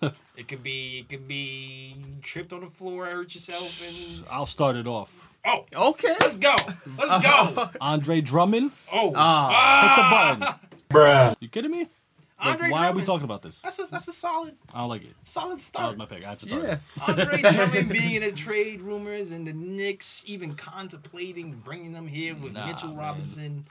it 0.36 0.46
could 0.46 0.62
be 0.62 0.98
it 1.00 1.08
could 1.08 1.26
be 1.26 1.96
tripped 2.22 2.52
on 2.52 2.60
the 2.60 2.68
floor, 2.68 3.06
I 3.06 3.10
hurt 3.10 3.34
yourself, 3.34 3.82
and 4.20 4.24
I'll 4.30 4.46
start 4.46 4.76
it 4.76 4.86
off. 4.86 5.34
oh, 5.44 5.64
okay. 5.74 6.14
let's 6.20 6.36
go, 6.36 6.54
let's 6.98 7.24
go. 7.26 7.70
Andre 7.80 8.20
Drummond, 8.20 8.70
Oh, 8.92 9.12
Ah. 9.16 10.36
hit 10.36 10.38
the 10.38 10.46
button. 10.46 10.60
Bruh. 10.88 11.34
You 11.40 11.48
kidding 11.48 11.72
me? 11.72 11.88
Like, 12.38 12.52
Andre 12.54 12.70
why 12.70 12.86
are 12.88 12.92
we 12.92 13.02
talking 13.02 13.24
about 13.24 13.40
this? 13.40 13.60
That's 13.60 13.78
a 13.78 13.86
that's 13.90 14.08
a 14.08 14.12
solid 14.12 14.56
I 14.74 14.80
don't 14.80 14.90
like 14.90 15.02
it. 15.04 15.14
solid 15.24 15.58
start. 15.58 15.96
That 15.96 15.98
was 15.98 16.10
my 16.10 16.16
pick. 16.16 16.24
I 16.26 16.28
had 16.30 16.38
to 16.40 16.46
start. 16.46 16.62
Yeah. 16.64 16.78
Andre 17.08 17.40
Drummond 17.40 17.88
being 17.88 18.14
in 18.16 18.22
the 18.22 18.32
trade 18.32 18.82
rumors 18.82 19.30
and 19.32 19.46
the 19.46 19.54
Knicks 19.54 20.22
even 20.26 20.54
contemplating 20.54 21.52
bringing 21.64 21.92
them 21.92 22.06
here 22.06 22.34
with 22.34 22.52
Nah, 22.52 22.66
Mitchell 22.66 22.88
man. 22.90 22.98
Robinson, 22.98 23.66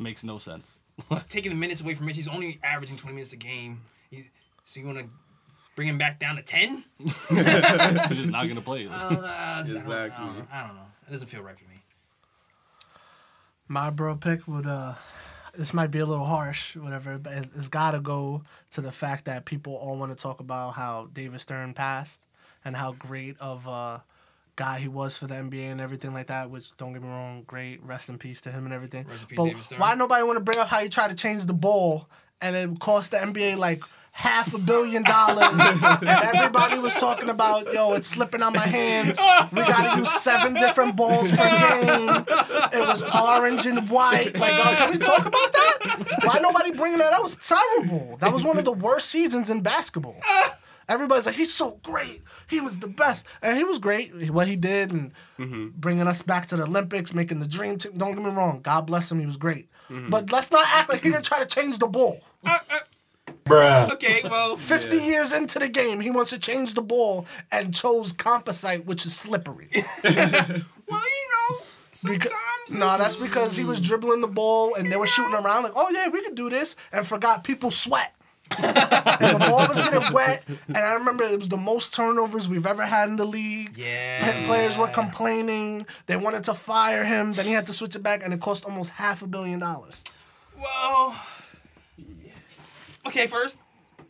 Makes 0.00 0.24
no 0.24 0.38
sense. 0.38 0.76
taking 1.28 1.50
the 1.50 1.56
minutes 1.56 1.80
away 1.80 1.94
from 1.94 2.06
Mitch. 2.06 2.16
He's 2.16 2.26
only 2.28 2.58
averaging 2.64 2.96
20 2.96 3.14
minutes 3.14 3.32
a 3.32 3.36
game. 3.36 3.80
He's, 4.10 4.28
so 4.64 4.80
you 4.80 4.86
want 4.86 4.98
to 4.98 5.06
bring 5.76 5.86
him 5.86 5.96
back 5.96 6.18
down 6.18 6.34
to 6.36 6.42
10? 6.42 6.82
We're 6.98 7.06
just 8.10 8.28
not 8.30 8.48
gonna 8.48 8.60
play. 8.60 8.88
Uh, 8.88 8.90
I 8.92 9.08
don't- 9.14 9.24
I 9.24 9.62
don't, 9.64 9.76
Exactly. 9.76 9.88
know. 10.26 10.46
I 10.52 10.66
don't 10.66 10.76
know. 10.76 10.82
It 11.06 11.12
doesn't 11.12 11.28
feel 11.28 11.42
right 11.42 11.56
for 11.56 11.64
me. 11.70 11.76
My 13.68 13.90
bro 13.90 14.16
pick 14.16 14.46
would 14.48 14.66
uh 14.66 14.94
this 15.54 15.74
might 15.74 15.90
be 15.90 15.98
a 15.98 16.06
little 16.06 16.24
harsh, 16.24 16.76
whatever, 16.76 17.18
but 17.18 17.32
it's, 17.34 17.50
it's 17.54 17.68
got 17.68 17.92
to 17.92 18.00
go 18.00 18.42
to 18.70 18.80
the 18.80 18.92
fact 18.92 19.26
that 19.26 19.44
people 19.44 19.74
all 19.74 19.98
want 19.98 20.16
to 20.16 20.20
talk 20.20 20.40
about 20.40 20.74
how 20.74 21.08
David 21.12 21.40
Stern 21.40 21.74
passed 21.74 22.20
and 22.64 22.76
how 22.76 22.92
great 22.92 23.36
of 23.38 23.66
a 23.66 24.02
guy 24.56 24.78
he 24.78 24.88
was 24.88 25.16
for 25.16 25.26
the 25.26 25.34
NBA 25.34 25.64
and 25.64 25.80
everything 25.80 26.14
like 26.14 26.28
that. 26.28 26.50
Which 26.50 26.76
don't 26.76 26.92
get 26.92 27.02
me 27.02 27.08
wrong, 27.08 27.44
great, 27.46 27.82
rest 27.82 28.08
in 28.08 28.18
peace 28.18 28.40
to 28.42 28.50
him 28.50 28.64
and 28.64 28.72
everything. 28.72 29.06
Rest 29.06 29.24
in 29.24 29.28
peace, 29.28 29.36
but 29.36 29.44
David 29.44 29.62
Stern. 29.62 29.78
why 29.78 29.94
nobody 29.94 30.22
want 30.22 30.36
to 30.36 30.44
bring 30.44 30.58
up 30.58 30.68
how 30.68 30.80
he 30.80 30.88
tried 30.88 31.08
to 31.08 31.16
change 31.16 31.44
the 31.44 31.54
ball 31.54 32.08
and 32.40 32.56
it 32.56 32.80
cost 32.80 33.10
the 33.10 33.18
NBA 33.18 33.56
like 33.56 33.82
half 34.12 34.54
a 34.54 34.58
billion 34.58 35.02
dollars. 35.02 35.48
everybody 36.06 36.78
was 36.78 36.94
talking 36.94 37.28
about, 37.28 37.72
yo, 37.72 37.94
it's 37.94 38.08
slipping 38.08 38.42
on 38.42 38.52
my 38.52 38.66
hands. 38.66 39.18
We 39.52 39.62
gotta 39.62 39.98
use 39.98 40.12
seven 40.20 40.54
different 40.54 40.96
balls 40.96 41.30
per 41.30 41.36
game. 41.36 42.08
It 42.72 42.86
was 42.86 43.02
orange 43.02 43.66
and 43.66 43.88
white. 43.88 44.34
Like, 44.36 44.52
uh, 44.54 44.76
can 44.76 44.92
we 44.92 44.98
talk 44.98 45.20
about 45.20 45.52
that? 45.52 46.20
Why 46.24 46.38
nobody 46.40 46.72
bringing 46.72 46.98
that 46.98 47.12
up? 47.12 47.20
It 47.20 47.22
was 47.24 47.36
terrible. 47.36 48.18
That 48.18 48.32
was 48.32 48.44
one 48.44 48.58
of 48.58 48.64
the 48.64 48.72
worst 48.72 49.08
seasons 49.08 49.50
in 49.50 49.62
basketball. 49.62 50.20
Everybody's 50.88 51.26
like, 51.26 51.36
he's 51.36 51.54
so 51.54 51.80
great. 51.82 52.22
He 52.48 52.60
was 52.60 52.80
the 52.80 52.88
best, 52.88 53.24
and 53.40 53.56
he 53.56 53.64
was 53.64 53.78
great. 53.78 54.30
What 54.30 54.46
he 54.46 54.56
did 54.56 54.92
and 54.92 55.12
mm-hmm. 55.38 55.68
bringing 55.74 56.06
us 56.06 56.20
back 56.20 56.46
to 56.46 56.56
the 56.56 56.64
Olympics, 56.64 57.14
making 57.14 57.38
the 57.38 57.46
dream 57.46 57.78
team. 57.78 57.92
Don't 57.96 58.12
get 58.12 58.22
me 58.22 58.30
wrong. 58.30 58.60
God 58.60 58.86
bless 58.86 59.10
him. 59.10 59.20
He 59.20 59.26
was 59.26 59.38
great. 59.38 59.68
Mm-hmm. 59.88 60.10
But 60.10 60.30
let's 60.30 60.50
not 60.50 60.66
act 60.68 60.90
like 60.90 61.02
he 61.02 61.10
didn't 61.10 61.24
try 61.24 61.38
to 61.38 61.46
change 61.46 61.78
the 61.78 61.86
ball. 61.86 62.20
Uh, 62.44 62.58
uh, 62.70 62.78
Okay, 63.50 64.20
well, 64.24 64.56
50 64.58 64.96
years 64.98 65.32
into 65.32 65.58
the 65.58 65.68
game, 65.68 66.00
he 66.00 66.10
wants 66.10 66.30
to 66.30 66.38
change 66.38 66.74
the 66.74 66.82
ball 66.82 67.26
and 67.50 67.74
chose 67.74 68.12
composite, 68.12 68.86
which 68.86 69.04
is 69.06 69.14
slippery. 69.14 69.68
well, 70.04 70.14
you 70.14 70.60
know, 70.90 71.58
sometimes. 71.90 72.24
Because, 72.24 72.74
no, 72.74 72.98
that's 72.98 73.16
because 73.16 73.56
he 73.56 73.64
was 73.64 73.80
dribbling 73.80 74.20
the 74.20 74.28
ball 74.28 74.74
and 74.74 74.90
they 74.90 74.96
were 74.96 75.06
shooting 75.06 75.34
around 75.34 75.64
like, 75.64 75.72
oh 75.74 75.90
yeah, 75.90 76.08
we 76.08 76.22
could 76.22 76.34
do 76.34 76.48
this, 76.50 76.76
and 76.92 77.06
forgot 77.06 77.44
people 77.44 77.70
sweat. 77.70 78.14
and 78.62 79.40
the 79.40 79.46
ball 79.48 79.66
was 79.66 79.78
getting 79.78 80.12
wet, 80.12 80.42
and 80.68 80.76
I 80.76 80.92
remember 80.94 81.24
it 81.24 81.38
was 81.38 81.48
the 81.48 81.56
most 81.56 81.94
turnovers 81.94 82.50
we've 82.50 82.66
ever 82.66 82.84
had 82.84 83.08
in 83.08 83.16
the 83.16 83.24
league. 83.24 83.72
Yeah. 83.76 84.46
Players 84.46 84.76
were 84.76 84.88
complaining. 84.88 85.86
They 86.04 86.16
wanted 86.16 86.44
to 86.44 86.54
fire 86.54 87.04
him. 87.04 87.32
Then 87.32 87.46
he 87.46 87.52
had 87.52 87.66
to 87.66 87.72
switch 87.72 87.96
it 87.96 88.02
back, 88.02 88.22
and 88.22 88.34
it 88.34 88.40
cost 88.40 88.66
almost 88.66 88.90
half 88.90 89.22
a 89.22 89.26
billion 89.26 89.60
dollars. 89.60 90.02
Well, 90.60 91.18
okay, 93.06 93.26
first. 93.26 93.58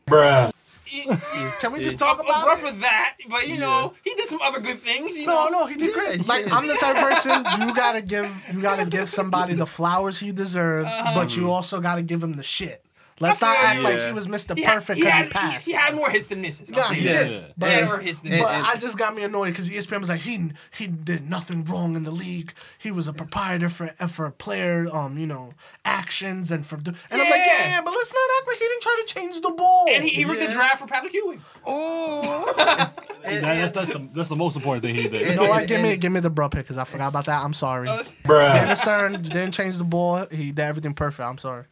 Bruh. 0.07 0.53
Can 1.61 1.73
we 1.73 1.81
just 1.81 1.99
talk 1.99 2.21
about 2.23 2.47
rough 2.47 2.63
it? 2.63 2.67
for 2.67 2.73
that, 2.81 3.17
but 3.31 3.49
you 3.49 3.59
know, 3.59 3.95
he 4.05 4.15
did 4.15 4.29
some 4.29 4.41
other 4.43 4.61
good 4.61 4.79
things. 4.79 5.19
You 5.19 5.27
No, 5.27 5.49
know? 5.49 5.61
no, 5.61 5.67
he 5.67 5.77
did 5.77 5.95
great. 5.95 6.27
Like. 6.27 6.53
I'm 6.53 6.67
the 6.67 6.75
type 6.75 6.97
of 6.97 7.03
person 7.03 7.45
you 7.67 7.75
gotta 7.75 8.03
give 8.03 8.31
you 8.53 8.61
gotta 8.61 8.85
give 8.85 9.09
somebody 9.09 9.55
the 9.55 9.65
flowers 9.67 10.19
he 10.21 10.33
deserves, 10.33 10.91
but 11.15 11.35
you 11.35 11.45
uh-huh. 11.45 11.53
also 11.53 11.81
gotta 11.81 12.03
give 12.03 12.23
him 12.23 12.35
the 12.35 12.43
shit. 12.43 12.85
Let's 13.21 13.41
not 13.41 13.57
Okay. 13.57 13.67
act 13.67 13.81
like 13.83 14.03
he 14.03 14.13
was 14.13 14.27
Mr. 14.27 14.59
He 14.59 14.65
Perfect 14.65 14.99
he 14.99 15.05
because 15.05 15.19
he, 15.19 15.23
had, 15.23 15.31
passed. 15.31 15.67
He, 15.67 15.73
had 15.73 15.95
more 15.95 16.11
hits 16.11 16.27
than 16.27 16.41
misses. 16.43 16.73
I'll 16.73 16.79
Yeah, 16.79 16.93
he 16.95 17.05
that. 17.09 17.25
did. 17.29 17.55
But, 17.57 17.69
He 17.71 17.75
had 17.77 17.85
more 17.85 17.99
hits 17.99 18.21
than 18.21 18.33
and- 18.33 18.43
but. 18.43 18.51
I 18.51 18.77
just 18.79 18.99
got 18.99 19.15
me 19.15 19.23
annoyed 19.23 19.51
because 19.51 19.69
ESPN 19.69 20.01
was 20.01 20.09
like 20.09 20.23
he 20.23 20.51
he 20.77 20.87
did 20.89 21.29
nothing 21.31 21.63
wrong 21.65 21.95
in 21.95 22.03
the 22.03 22.11
league. 22.11 22.53
He 22.79 22.91
was 22.91 23.07
a 23.07 23.13
proprietor 23.13 23.69
for 23.69 23.89
for 24.09 24.31
player 24.31 24.89
um 24.93 25.19
you 25.19 25.27
know 25.27 25.51
actions 25.85 26.51
and 26.51 26.65
for 26.67 26.77
do- 26.79 26.91
and 27.11 27.21
I'm 27.23 27.31
like 27.31 27.41
Yeah. 27.47 27.69
yeah, 27.69 27.81
but 27.83 27.93
let's 27.93 28.13
not 28.13 28.23
act 28.39 28.49
like 28.49 28.59
he 28.59 28.65
didn't 28.65 28.83
try 28.83 29.03
to 29.07 29.15
change 29.15 29.41
the 29.41 29.51
ball. 29.51 29.87
And 29.91 30.03
he, 30.05 30.11
he 30.11 30.25
ripped 30.25 30.41
the 30.45 30.51
draft 30.53 30.79
for 30.79 30.87
Patrick 30.87 31.13
Ewing. 31.13 31.41
That- 33.23 33.43
that's, 33.43 33.73
that's, 33.73 33.93
the, 33.93 34.09
that's 34.15 34.29
the 34.29 34.37
most 34.37 34.57
important 34.57 34.85
thing 34.85 34.97
he 34.97 35.09
did. 35.09 35.23
you 35.31 35.35
know 35.37 35.49
what? 35.49 35.69
Give 35.69 35.81
me 35.81 35.97
give 35.97 36.11
me 36.11 36.19
the 36.21 36.29
bro 36.29 36.49
pick 36.49 36.65
because 36.65 36.77
I 36.77 36.83
forgot 36.85 37.09
about 37.09 37.27
that. 37.27 37.43
I'm 37.45 37.55
sorry. 37.55 37.89
Uh, 37.89 38.03
David 38.27 38.77
Stern 38.77 39.23
didn't 39.23 39.53
change 39.53 39.79
the 39.79 39.85
ball. 39.85 40.27
He 40.31 40.47
did 40.51 40.59
everything 40.59 40.93
perfect. 40.93 41.27
I'm 41.27 41.39
sorry. 41.39 41.65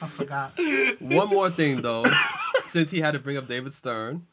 I 0.01 0.07
forgot. 0.07 0.53
One 0.99 1.29
more 1.29 1.49
thing 1.49 1.81
though, 1.81 2.05
since 2.65 2.91
he 2.91 2.99
had 3.01 3.11
to 3.11 3.19
bring 3.19 3.37
up 3.37 3.47
David 3.47 3.73
Stern, 3.73 4.25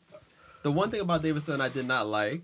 the 0.63 0.73
one 0.73 0.91
thing 0.91 1.01
about 1.01 1.23
David 1.23 1.43
Stern 1.43 1.61
I 1.61 1.69
did 1.69 1.87
not 1.87 2.07
like 2.07 2.43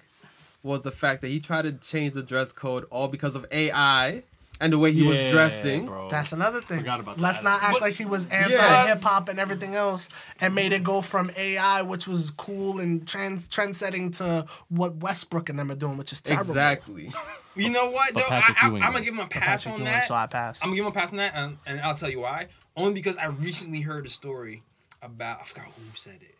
was 0.62 0.82
the 0.82 0.90
fact 0.92 1.20
that 1.22 1.28
he 1.28 1.40
tried 1.40 1.62
to 1.62 1.72
change 1.72 2.14
the 2.14 2.22
dress 2.22 2.52
code 2.52 2.84
all 2.90 3.08
because 3.08 3.36
of 3.36 3.46
AI. 3.52 4.22
And 4.60 4.72
the 4.72 4.78
way 4.78 4.92
he 4.92 5.02
was 5.02 5.30
dressing. 5.30 5.86
bro. 5.86 6.08
That's 6.08 6.32
another 6.32 6.60
thing. 6.60 6.78
Forgot 6.78 7.00
about 7.00 7.18
Let's 7.20 7.38
that. 7.38 7.44
not 7.44 7.62
act 7.62 7.72
But- 7.74 7.82
like 7.82 7.94
he 7.94 8.04
was 8.04 8.26
anti 8.26 8.54
Yeah. 8.54 8.86
hip 8.86 9.02
hop 9.02 9.28
and 9.28 9.38
everything 9.38 9.74
else, 9.74 10.08
and 10.40 10.54
made 10.54 10.72
it 10.72 10.82
go 10.84 11.02
from 11.02 11.30
AI, 11.36 11.82
which 11.82 12.06
was 12.06 12.30
cool 12.32 12.80
and 12.80 13.06
trans 13.06 13.46
trend 13.48 13.76
setting, 13.76 14.10
to 14.12 14.46
what 14.68 14.96
Westbrook 14.96 15.48
and 15.48 15.58
them 15.58 15.70
are 15.70 15.74
doing, 15.76 15.96
which 15.96 16.12
is 16.12 16.20
terrible. 16.20 16.50
Exactly. 16.52 17.10
You 17.54 17.70
know 17.70 17.90
what? 17.90 18.14
Though? 18.14 18.20
I, 18.28 18.54
I, 18.62 18.66
I'm 18.66 18.72
gonna 18.80 19.00
give 19.00 19.14
him 19.14 19.20
a 19.20 19.26
pass 19.26 19.66
on 19.66 19.72
Ewing, 19.74 19.84
that. 19.84 20.06
so 20.06 20.14
I 20.14 20.26
pass. 20.26 20.60
I'm 20.62 20.68
gonna 20.68 20.76
give 20.76 20.84
him 20.84 20.92
a 20.92 20.94
pass 20.94 21.10
on 21.10 21.16
that, 21.18 21.32
and, 21.34 21.58
and 21.66 21.80
I'll 21.80 21.94
tell 21.96 22.10
you 22.10 22.20
why. 22.20 22.46
Only 22.76 22.94
because 22.94 23.16
I 23.16 23.26
recently 23.26 23.80
heard 23.80 24.06
a 24.06 24.10
story 24.10 24.62
about 25.02 25.40
I 25.40 25.44
forgot 25.44 25.64
who 25.66 25.96
said 25.96 26.18
it. 26.22 26.34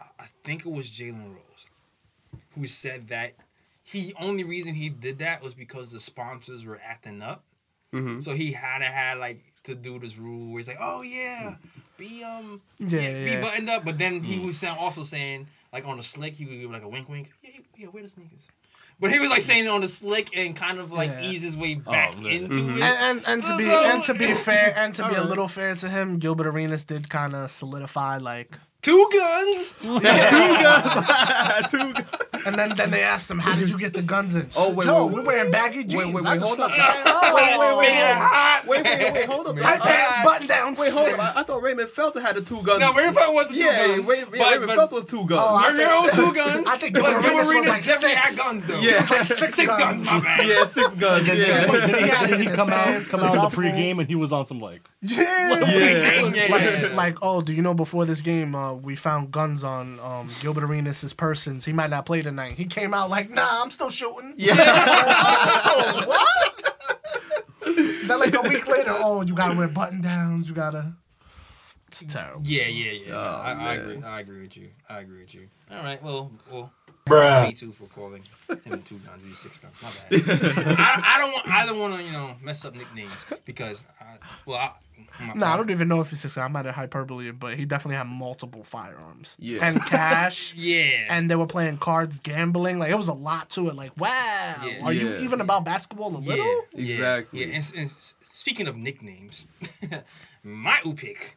I, 0.00 0.24
I 0.24 0.26
think 0.42 0.66
it 0.66 0.70
was 0.72 0.90
Jalen 0.90 1.30
Rose, 1.34 1.66
who 2.54 2.66
said 2.66 3.08
that 3.08 3.32
he 3.84 4.12
only 4.18 4.42
reason 4.44 4.74
he 4.74 4.88
did 4.88 5.18
that 5.18 5.42
was 5.42 5.54
because 5.54 5.92
the 5.92 6.00
sponsors 6.00 6.64
were 6.64 6.80
acting 6.82 7.22
up. 7.22 7.44
Mm-hmm. 7.94 8.18
So 8.20 8.34
he 8.34 8.50
had 8.52 8.78
to 8.78 8.86
had 8.86 9.18
like 9.18 9.40
to 9.64 9.74
do 9.74 9.98
this 9.98 10.16
rule 10.18 10.48
where 10.52 10.58
he's 10.58 10.66
like, 10.68 10.78
oh 10.80 11.02
yeah, 11.02 11.56
be 11.96 12.24
um 12.24 12.60
Yeah, 12.78 13.00
yeah, 13.00 13.36
be 13.36 13.42
buttoned 13.42 13.70
up. 13.70 13.84
But 13.84 13.98
then 13.98 14.22
he 14.22 14.40
was 14.40 14.64
also 14.64 15.02
saying 15.04 15.46
like 15.72 15.86
on 15.86 15.98
the 15.98 16.02
slick, 16.02 16.34
he 16.34 16.44
would 16.44 16.58
give 16.58 16.70
like 16.70 16.82
a 16.82 16.88
wink, 16.88 17.08
wink. 17.08 17.30
Yeah, 17.42 17.50
yeah, 17.76 17.86
wear 17.92 18.02
the 18.02 18.08
sneakers. 18.08 18.48
But 19.00 19.10
he 19.10 19.18
was 19.18 19.30
like 19.30 19.42
saying 19.42 19.64
it 19.64 19.68
on 19.68 19.80
the 19.80 19.88
slick 19.88 20.36
and 20.36 20.54
kind 20.56 20.78
of 20.78 20.90
like 20.92 21.10
Yeah. 21.10 21.22
ease 21.22 21.42
his 21.42 21.56
way 21.56 21.74
back 21.74 22.14
yeah. 22.20 22.30
into 22.30 22.54
Mm-hmm. 22.56 22.78
it. 22.78 22.82
And, 22.82 23.18
and 23.18 23.26
and 23.28 23.44
to 23.44 23.56
be 23.58 23.70
and 23.70 24.04
to 24.04 24.14
be 24.14 24.32
fair 24.34 24.72
and 24.76 24.94
to 24.94 25.08
be 25.08 25.14
a 25.14 25.22
little 25.24 25.48
fair 25.48 25.74
to 25.76 25.88
him, 25.88 26.18
Gilbert 26.18 26.46
Arenas 26.46 26.84
did 26.84 27.08
kind 27.10 27.34
of 27.36 27.50
solidify 27.50 28.16
like. 28.18 28.58
Two 28.84 29.08
guns. 29.10 29.74
two 29.80 29.98
guns, 29.98 31.74
And 32.44 32.58
then, 32.58 32.76
then 32.76 32.90
they 32.90 33.02
asked 33.02 33.30
him, 33.30 33.38
"How 33.38 33.54
did 33.54 33.70
you 33.70 33.78
get 33.78 33.94
the 33.94 34.02
guns 34.02 34.34
in?" 34.34 34.46
Oh, 34.54 34.70
wait, 34.74 34.84
Joe, 34.84 35.06
wait, 35.06 35.14
we're 35.14 35.20
wait. 35.20 35.26
wearing 35.26 35.50
baggy 35.50 35.84
jeans. 35.84 36.12
wait, 36.12 36.26
I 36.26 36.32
wait, 36.34 36.42
hold 36.42 36.60
up. 36.60 36.70
Oh, 36.70 37.34
wait, 37.34 37.58
wait, 37.58 37.78
wait, 37.78 37.88
Yeah, 37.94 38.60
wait, 38.66 38.84
wait, 38.84 39.12
wait, 39.14 39.24
hold 39.26 39.46
up. 39.46 39.56
Tight 39.56 39.80
pants, 39.80 40.18
button 40.22 40.46
downs. 40.46 40.78
Wait, 40.78 40.92
hold 40.92 41.08
up. 41.08 41.18
I, 41.18 41.40
I 41.40 41.42
thought 41.44 41.62
Raymond 41.62 41.88
Felton 41.88 42.20
had 42.20 42.36
the 42.36 42.42
two 42.42 42.62
guns. 42.62 42.80
No, 42.80 42.92
Raymond 42.92 43.16
Felton 43.16 43.34
was 43.34 43.46
the 43.48 43.54
two 43.54 43.60
yeah, 43.60 43.86
guns. 43.86 44.06
Ray, 44.06 44.18
yeah, 44.18 44.24
but, 44.30 44.38
Raymond 44.52 44.66
but 44.66 44.74
Felton 44.76 44.96
was 44.96 45.04
two 45.06 45.26
guns. 45.26 45.40
Oh, 45.42 45.56
I 45.56 45.72
Mario 45.72 46.02
was 46.02 46.12
two 46.12 46.32
guns. 46.34 46.68
I 46.68 46.76
think 46.76 46.94
but 46.94 47.02
Gilbert 47.04 47.22
Gilbert 47.22 47.48
Arenas 47.48 47.68
like 47.70 47.84
definitely 47.84 48.16
six. 48.16 48.38
had 48.38 48.46
guns 48.46 48.66
though. 48.66 48.80
Yeah. 48.80 48.96
Like 48.98 49.06
six, 49.26 49.54
Six 49.54 49.66
guns. 49.66 49.80
guns, 49.80 50.04
my 50.12 50.20
bad. 50.20 50.46
yeah, 50.46 50.66
six 50.66 51.00
guns. 51.00 51.26
Did, 51.26 51.38
Yeah. 51.38 51.66
did, 51.66 51.96
He 51.96 52.08
had 52.08 52.26
did 52.28 52.40
he 52.40 52.46
his 52.48 52.54
come 52.56 52.68
out 52.70 53.04
come 53.06 53.20
out 53.20 53.34
in 53.34 53.40
the 53.40 53.48
pregame 53.48 53.98
and 54.00 54.08
he 54.08 54.14
was 54.14 54.30
on 54.30 54.44
some 54.44 54.60
like 54.60 54.86
Yeah. 55.00 55.58
Yeah. 55.60 56.30
Yeah, 56.34 56.46
Like, 56.50 56.94
like, 56.94 57.16
oh, 57.22 57.40
do 57.40 57.52
you 57.54 57.62
know 57.62 57.72
before 57.74 58.04
this 58.04 58.20
game, 58.20 58.54
uh, 58.54 58.73
uh, 58.74 58.76
we 58.76 58.96
found 58.96 59.30
guns 59.32 59.64
on 59.64 59.98
um, 60.00 60.28
Gilbert 60.40 60.64
Arenas' 60.64 61.12
persons. 61.12 61.64
He 61.64 61.72
might 61.72 61.90
not 61.90 62.06
play 62.06 62.22
tonight. 62.22 62.52
He 62.52 62.64
came 62.66 62.92
out 62.94 63.10
like, 63.10 63.30
nah, 63.30 63.62
I'm 63.62 63.70
still 63.70 63.90
shooting. 63.90 64.34
Yeah. 64.36 64.54
Oh, 65.76 66.04
what? 66.06 66.50
then 68.06 68.20
like 68.20 68.34
a 68.34 68.42
week 68.48 68.66
later, 68.68 68.90
oh, 68.98 69.22
you 69.22 69.34
gotta 69.34 69.56
wear 69.56 69.68
button 69.68 70.00
downs. 70.00 70.48
You 70.48 70.54
gotta. 70.54 70.94
It's 71.88 72.04
terrible. 72.04 72.42
Yeah, 72.44 72.66
yeah, 72.66 72.92
yeah. 72.92 73.08
no, 73.10 73.18
Oh, 73.18 73.42
I, 73.44 73.52
I 73.52 73.74
agree. 73.74 74.02
I 74.02 74.20
agree 74.20 74.42
with 74.42 74.56
you. 74.56 74.68
I 74.88 74.98
agree 75.00 75.20
with 75.20 75.34
you. 75.34 75.48
All 75.70 75.82
right. 75.82 76.02
Well, 76.02 76.32
well. 76.50 76.72
Me 77.10 77.52
too 77.52 77.70
for 77.72 77.84
calling 77.88 78.22
him 78.64 78.80
two 78.82 78.96
guns. 78.98 79.22
These 79.24 79.38
six 79.38 79.58
guns. 79.58 79.74
My 79.82 79.90
bad. 80.18 80.76
I, 80.78 81.02
I 81.16 81.18
don't 81.18 81.32
want. 81.32 81.48
I 81.48 81.66
don't 81.66 81.78
want 81.78 81.96
to 81.98 82.02
you 82.02 82.10
know 82.12 82.34
mess 82.42 82.64
up 82.64 82.74
nicknames 82.74 83.12
because 83.44 83.82
I, 84.00 84.16
well, 84.46 84.56
I, 84.56 84.72
my, 85.22 85.34
No, 85.34 85.46
I 85.46 85.56
don't 85.58 85.68
even 85.68 85.86
know 85.86 86.00
if 86.00 86.08
he's 86.08 86.20
six. 86.20 86.38
I 86.38 86.48
might 86.48 86.64
have 86.64 86.74
hyperbole, 86.74 87.30
but 87.32 87.58
he 87.58 87.66
definitely 87.66 87.96
had 87.96 88.06
multiple 88.06 88.62
firearms. 88.62 89.36
Yeah. 89.38 89.58
And 89.62 89.84
cash. 89.84 90.54
Yeah. 90.56 91.06
and 91.10 91.30
they 91.30 91.36
were 91.36 91.46
playing 91.46 91.76
cards, 91.76 92.20
gambling. 92.20 92.78
Like 92.78 92.90
it 92.90 92.96
was 92.96 93.08
a 93.08 93.12
lot 93.12 93.50
to 93.50 93.68
it. 93.68 93.76
Like, 93.76 93.92
wow, 93.98 94.54
Yeah. 94.64 94.80
are 94.84 94.92
you 94.94 95.10
Yeah. 95.10 95.20
even 95.20 95.42
about 95.42 95.66
basketball 95.66 96.16
a 96.16 96.18
little? 96.18 96.64
yeah, 96.72 96.94
Exactly. 96.94 97.40
Yeah. 97.40 97.56
And, 97.56 97.72
and 97.76 97.90
speaking 97.90 98.66
of 98.66 98.78
nicknames, 98.78 99.44
my 100.42 100.80
pick 100.96 101.36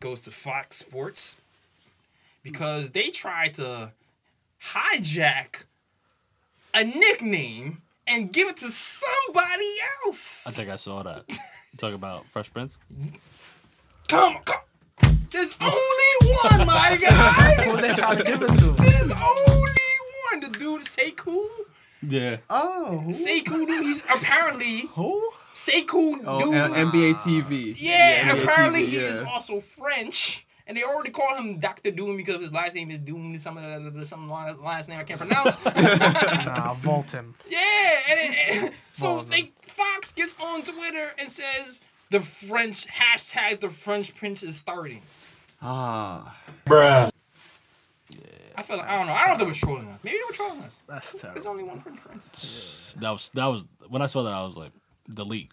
goes 0.00 0.20
to 0.22 0.30
Fox 0.30 0.76
Sports 0.76 1.38
because 2.42 2.90
they 2.90 3.08
tried 3.08 3.54
to 3.54 3.90
hijack 4.62 5.64
a 6.74 6.84
nickname 6.84 7.82
and 8.06 8.32
give 8.32 8.48
it 8.48 8.56
to 8.58 8.66
somebody 8.68 9.74
else. 10.06 10.46
I 10.46 10.50
think 10.50 10.68
I 10.70 10.76
saw 10.76 11.02
that. 11.02 11.24
You 11.28 11.78
talk 11.78 11.94
about 11.94 12.26
Fresh 12.26 12.52
Prince? 12.52 12.78
Come, 14.08 14.36
come. 14.44 14.60
There's 15.30 15.58
only 15.62 16.34
one, 16.58 16.66
my 16.66 16.98
guy. 17.08 17.64
Who 17.64 17.80
they 17.80 17.88
trying 17.94 18.18
to 18.18 18.24
give 18.24 18.42
it 18.42 18.48
to? 18.48 18.72
There's 18.72 19.12
only 19.22 19.72
one. 20.30 20.40
The 20.40 20.48
dude, 20.58 20.82
Sekou. 20.82 21.46
Yeah. 22.02 22.36
Oh, 22.50 22.98
who? 23.04 23.10
Sekou, 23.10 23.66
dude. 23.66 23.84
He's 23.84 24.04
apparently 24.04 24.80
who? 24.92 25.30
Sekou, 25.54 26.22
Oh, 26.26 26.40
dude. 26.40 26.54
uh, 26.56 26.68
NBA 26.74 27.14
TV. 27.16 27.74
Yeah, 27.78 28.30
NBA 28.34 28.42
apparently 28.42 28.82
TV, 28.82 28.88
he 28.88 28.96
yeah. 28.96 29.02
is 29.04 29.18
also 29.20 29.60
French. 29.60 30.46
And 30.72 30.78
they 30.78 30.84
already 30.84 31.10
call 31.10 31.36
him 31.36 31.58
Dr. 31.58 31.90
Doom 31.90 32.16
because 32.16 32.36
his 32.36 32.50
last 32.50 32.74
name 32.74 32.90
is 32.90 32.98
Doom, 32.98 33.36
some 33.36 33.58
of 33.58 33.92
the 33.92 34.06
some 34.06 34.30
last 34.30 34.88
name 34.88 34.98
I 34.98 35.02
can't 35.02 35.20
pronounce. 35.20 35.62
Nah, 36.46 36.72
vault 36.72 37.10
him. 37.10 37.34
yeah, 37.46 37.58
and, 38.08 38.18
it, 38.18 38.38
and- 38.64 38.74
so 38.94 39.16
Well, 39.16 39.24
they 39.24 39.52
Fox 39.60 40.12
gets 40.12 40.34
on 40.42 40.62
Twitter 40.62 41.10
and 41.18 41.28
says 41.28 41.82
the 42.08 42.20
French 42.20 42.86
hashtag 42.86 43.60
the 43.60 43.68
French 43.68 44.16
Prince 44.16 44.42
is 44.42 44.56
starting. 44.56 45.02
Ah. 45.60 46.38
Bruh. 46.64 47.10
I 48.56 48.62
feel 48.62 48.78
like 48.78 48.86
I 48.86 48.96
don't 48.96 49.08
know. 49.08 49.12
I 49.12 49.26
don't 49.26 49.36
think 49.36 49.42
it 49.42 49.48
was 49.48 49.58
trolling 49.58 49.88
us. 49.88 50.02
Maybe 50.02 50.16
they 50.16 50.24
were 50.26 50.32
trolling 50.32 50.62
us. 50.62 50.82
That's 50.88 51.12
terrible. 51.12 51.34
There's 51.34 51.46
only 51.46 51.64
one 51.64 51.80
French 51.80 52.00
Prince. 52.00 52.96
That 52.98 53.10
was 53.10 53.28
that 53.34 53.44
was 53.46 53.66
when 53.90 54.00
I 54.00 54.06
saw 54.06 54.22
that 54.22 54.32
I 54.32 54.42
was 54.42 54.56
like, 54.56 54.72
delete. 55.12 55.50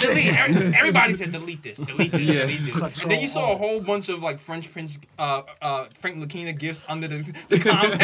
delete. 0.00 0.28
Everybody 0.76 1.14
said 1.14 1.32
delete 1.32 1.62
this, 1.62 1.78
delete 1.78 2.12
this, 2.12 2.20
Yeah. 2.20 2.42
delete 2.46 2.74
this. 2.74 3.02
And 3.02 3.10
then 3.10 3.20
you 3.20 3.28
saw 3.28 3.52
a 3.52 3.56
whole 3.56 3.80
bunch 3.80 4.08
of 4.08 4.22
like 4.22 4.38
French 4.38 4.70
Prince, 4.72 4.98
uh, 5.18 5.42
uh, 5.60 5.84
Frank 6.00 6.16
Ntilikina 6.18 6.58
gifts 6.58 6.82
under 6.88 7.08
the, 7.08 7.22
the 7.48 7.58
comment. 7.58 8.00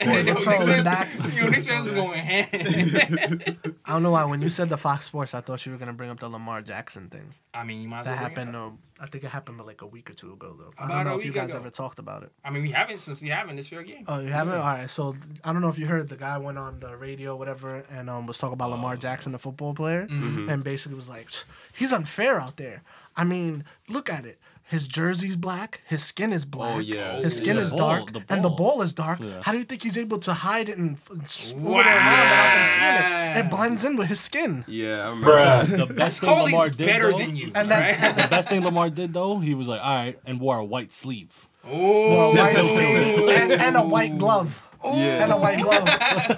and 0.00 0.10
then 0.10 0.26
We're 0.26 0.32
Knicks 0.34 0.44
fans- 0.44 0.84
back. 0.84 1.08
You 1.34 1.42
know, 1.42 1.48
Knicks 1.48 1.66
fans 1.66 1.84
was 1.86 1.94
going 1.94 2.18
ham. 2.18 3.40
I 3.84 3.92
don't 3.92 4.02
know 4.02 4.10
why. 4.12 4.24
When 4.24 4.40
you 4.42 4.48
said 4.48 4.68
the 4.68 4.76
Fox 4.76 5.06
Sports, 5.06 5.34
I 5.34 5.40
thought 5.40 5.64
you 5.66 5.72
were 5.72 5.78
gonna 5.78 5.92
bring 5.92 6.10
up 6.10 6.20
the 6.20 6.28
Lamar 6.28 6.62
Jackson 6.62 7.08
thing. 7.08 7.28
I 7.54 7.64
mean, 7.64 7.82
you 7.82 7.88
might 7.88 8.00
as 8.00 8.06
That 8.06 8.20
well. 8.20 8.30
bring 8.30 8.48
it 8.48 8.52
happened. 8.52 8.56
up. 8.56 8.72
I 8.98 9.06
think 9.06 9.24
it 9.24 9.28
happened 9.30 9.58
like 9.64 9.82
a 9.82 9.86
week 9.86 10.08
or 10.08 10.14
two 10.14 10.32
ago, 10.32 10.56
though. 10.58 10.72
I 10.78 10.88
don't 10.88 11.04
know 11.04 11.14
a 11.14 11.18
if 11.18 11.24
you 11.26 11.32
guys 11.32 11.50
ago. 11.50 11.58
ever 11.58 11.70
talked 11.70 11.98
about 11.98 12.22
it. 12.22 12.32
I 12.44 12.50
mean, 12.50 12.62
we 12.62 12.70
haven't 12.70 12.98
since 12.98 13.22
we 13.22 13.28
haven't. 13.28 13.58
It's 13.58 13.68
fair 13.68 13.82
game. 13.82 14.04
Oh, 14.08 14.20
you 14.20 14.28
haven't? 14.28 14.54
All 14.54 14.60
right. 14.60 14.88
So 14.88 15.14
I 15.44 15.52
don't 15.52 15.60
know 15.60 15.68
if 15.68 15.78
you 15.78 15.86
heard 15.86 16.08
the 16.08 16.16
guy 16.16 16.38
went 16.38 16.56
on 16.58 16.78
the 16.78 16.96
radio, 16.96 17.32
or 17.32 17.38
whatever, 17.38 17.84
and 17.90 18.08
um, 18.08 18.26
was 18.26 18.38
talking 18.38 18.54
about 18.54 18.70
Lamar 18.70 18.96
Jackson, 18.96 19.32
the 19.32 19.38
football 19.38 19.74
player, 19.74 20.06
and 20.10 20.64
basically 20.64 20.96
was 20.96 21.08
like, 21.08 21.28
"He's 21.74 21.92
unfair 21.92 22.40
out 22.40 22.56
there." 22.56 22.82
I 23.16 23.24
mean, 23.24 23.64
look 23.88 24.10
at 24.10 24.24
it. 24.26 24.38
His 24.68 24.88
jersey's 24.88 25.36
black. 25.36 25.80
His 25.86 26.02
skin 26.02 26.32
is 26.32 26.44
oh, 26.44 26.48
black. 26.50 26.76
Oh, 26.76 26.78
yeah. 26.80 27.18
His 27.20 27.38
oh, 27.38 27.42
skin 27.42 27.56
Yeah. 27.56 27.62
is 27.62 27.70
Ball, 27.70 27.78
dark, 27.78 28.12
the 28.12 28.22
and 28.28 28.42
the 28.42 28.48
ball. 28.48 28.74
ball 28.74 28.82
is 28.82 28.92
dark. 28.92 29.20
Yeah. 29.20 29.40
How 29.42 29.52
do 29.52 29.58
you 29.58 29.64
think 29.64 29.82
he's 29.84 29.96
able 29.96 30.18
to 30.18 30.32
hide 30.32 30.68
it 30.68 30.76
and, 30.76 30.98
and 31.08 31.28
smooth 31.28 31.62
Wow. 31.64 31.80
it 31.80 31.86
around 31.86 32.20
without 32.28 32.54
them 32.56 32.66
seeing 32.74 33.36
it? 33.36 33.46
It 33.46 33.50
blends 33.50 33.84
in 33.84 33.96
with 33.96 34.08
his 34.08 34.18
skin. 34.20 34.64
Yeah, 34.66 35.06
I 35.06 35.10
remember. 35.10 35.36
that. 35.36 35.88
The 35.88 35.94
best 35.94 36.20
thing 36.22 36.30
Lamar 36.30 36.70
did 36.70 36.86
better 36.86 37.12
though, 37.12 37.18
than 37.18 37.36
you, 37.36 37.52
And 37.54 37.70
then- 37.70 38.02
right? 38.02 38.16
the 38.16 38.28
best 38.36 38.48
thing 38.48 38.64
Lamar 38.64 38.90
did 38.90 39.14
though, 39.14 39.38
he 39.38 39.54
was 39.54 39.68
like, 39.68 39.80
all 39.80 39.94
right, 39.94 40.18
and 40.26 40.40
wore 40.40 40.58
a 40.58 40.64
white 40.64 40.90
sleeve. 40.90 41.48
Oh, 41.64 42.34
white 42.36 42.56
sleeve 42.58 43.28
and, 43.28 43.52
and 43.52 43.76
a 43.76 43.82
white 43.82 44.18
glove. 44.18 44.62
Yeah. 44.84 45.24
And 45.24 45.32
a 45.32 45.36
white 45.36 45.60
glove, 45.60 45.88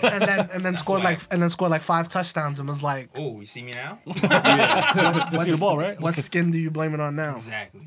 and 0.02 0.22
then 0.22 0.48
and 0.54 0.64
then 0.64 0.74
scored 0.76 1.02
like 1.02 1.20
and 1.30 1.42
then 1.42 1.50
scored 1.50 1.70
like 1.70 1.82
five 1.82 2.08
touchdowns 2.08 2.58
and 2.58 2.66
was 2.66 2.82
like, 2.82 3.10
oh, 3.14 3.40
you 3.40 3.46
see 3.46 3.62
me 3.62 3.72
now? 3.72 3.98
You 4.06 4.14
see 4.14 5.50
the 5.50 5.56
ball, 5.60 5.76
right? 5.76 6.00
"What 6.00 6.14
skin 6.14 6.50
do 6.50 6.58
you 6.58 6.70
blame 6.70 6.94
it 6.94 7.00
on 7.00 7.14
now?" 7.16 7.34
exactly. 7.34 7.82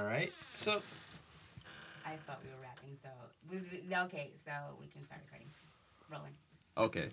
All 0.00 0.06
right. 0.06 0.12
All 0.12 0.18
right. 0.18 0.32
So, 0.54 0.80
I 2.06 2.16
thought 2.26 2.40
we 2.42 2.48
were 2.50 2.56
wrapping, 2.62 2.96
so 3.02 3.08
we, 3.50 3.58
we- 3.58 3.96
okay, 4.04 4.30
so 4.44 4.50
we 4.80 4.86
can 4.86 5.04
start 5.04 5.20
recording, 5.26 5.48
rolling. 6.10 6.32
Okay. 6.78 7.10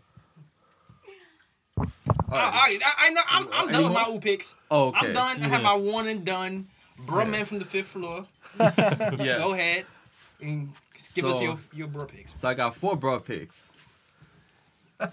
I, 2.31 2.79
I, 2.81 2.93
I 2.97 3.09
know 3.09 3.21
I'm, 3.29 3.47
I'm 3.51 3.71
done 3.71 3.83
with 3.83 3.93
my 3.93 4.01
Anyone? 4.03 4.17
ooh 4.17 4.21
picks. 4.21 4.55
Oh, 4.71 4.87
okay. 4.87 5.07
I'm 5.07 5.13
done. 5.13 5.43
I 5.43 5.47
have 5.47 5.61
my 5.61 5.75
one 5.75 6.07
and 6.07 6.23
done. 6.25 6.67
Bro, 6.99 7.25
man 7.25 7.45
from 7.45 7.59
the 7.59 7.65
fifth 7.65 7.87
floor. 7.87 8.25
Yes. 8.59 9.37
Go 9.39 9.53
ahead 9.53 9.85
and 10.41 10.69
give 11.13 11.25
us 11.25 11.41
your 11.41 11.57
your 11.73 11.87
bro 11.87 12.05
picks. 12.05 12.33
So 12.39 12.47
I 12.47 12.53
got 12.55 12.75
four 12.75 12.95
bro 12.95 13.19
picks. 13.19 13.71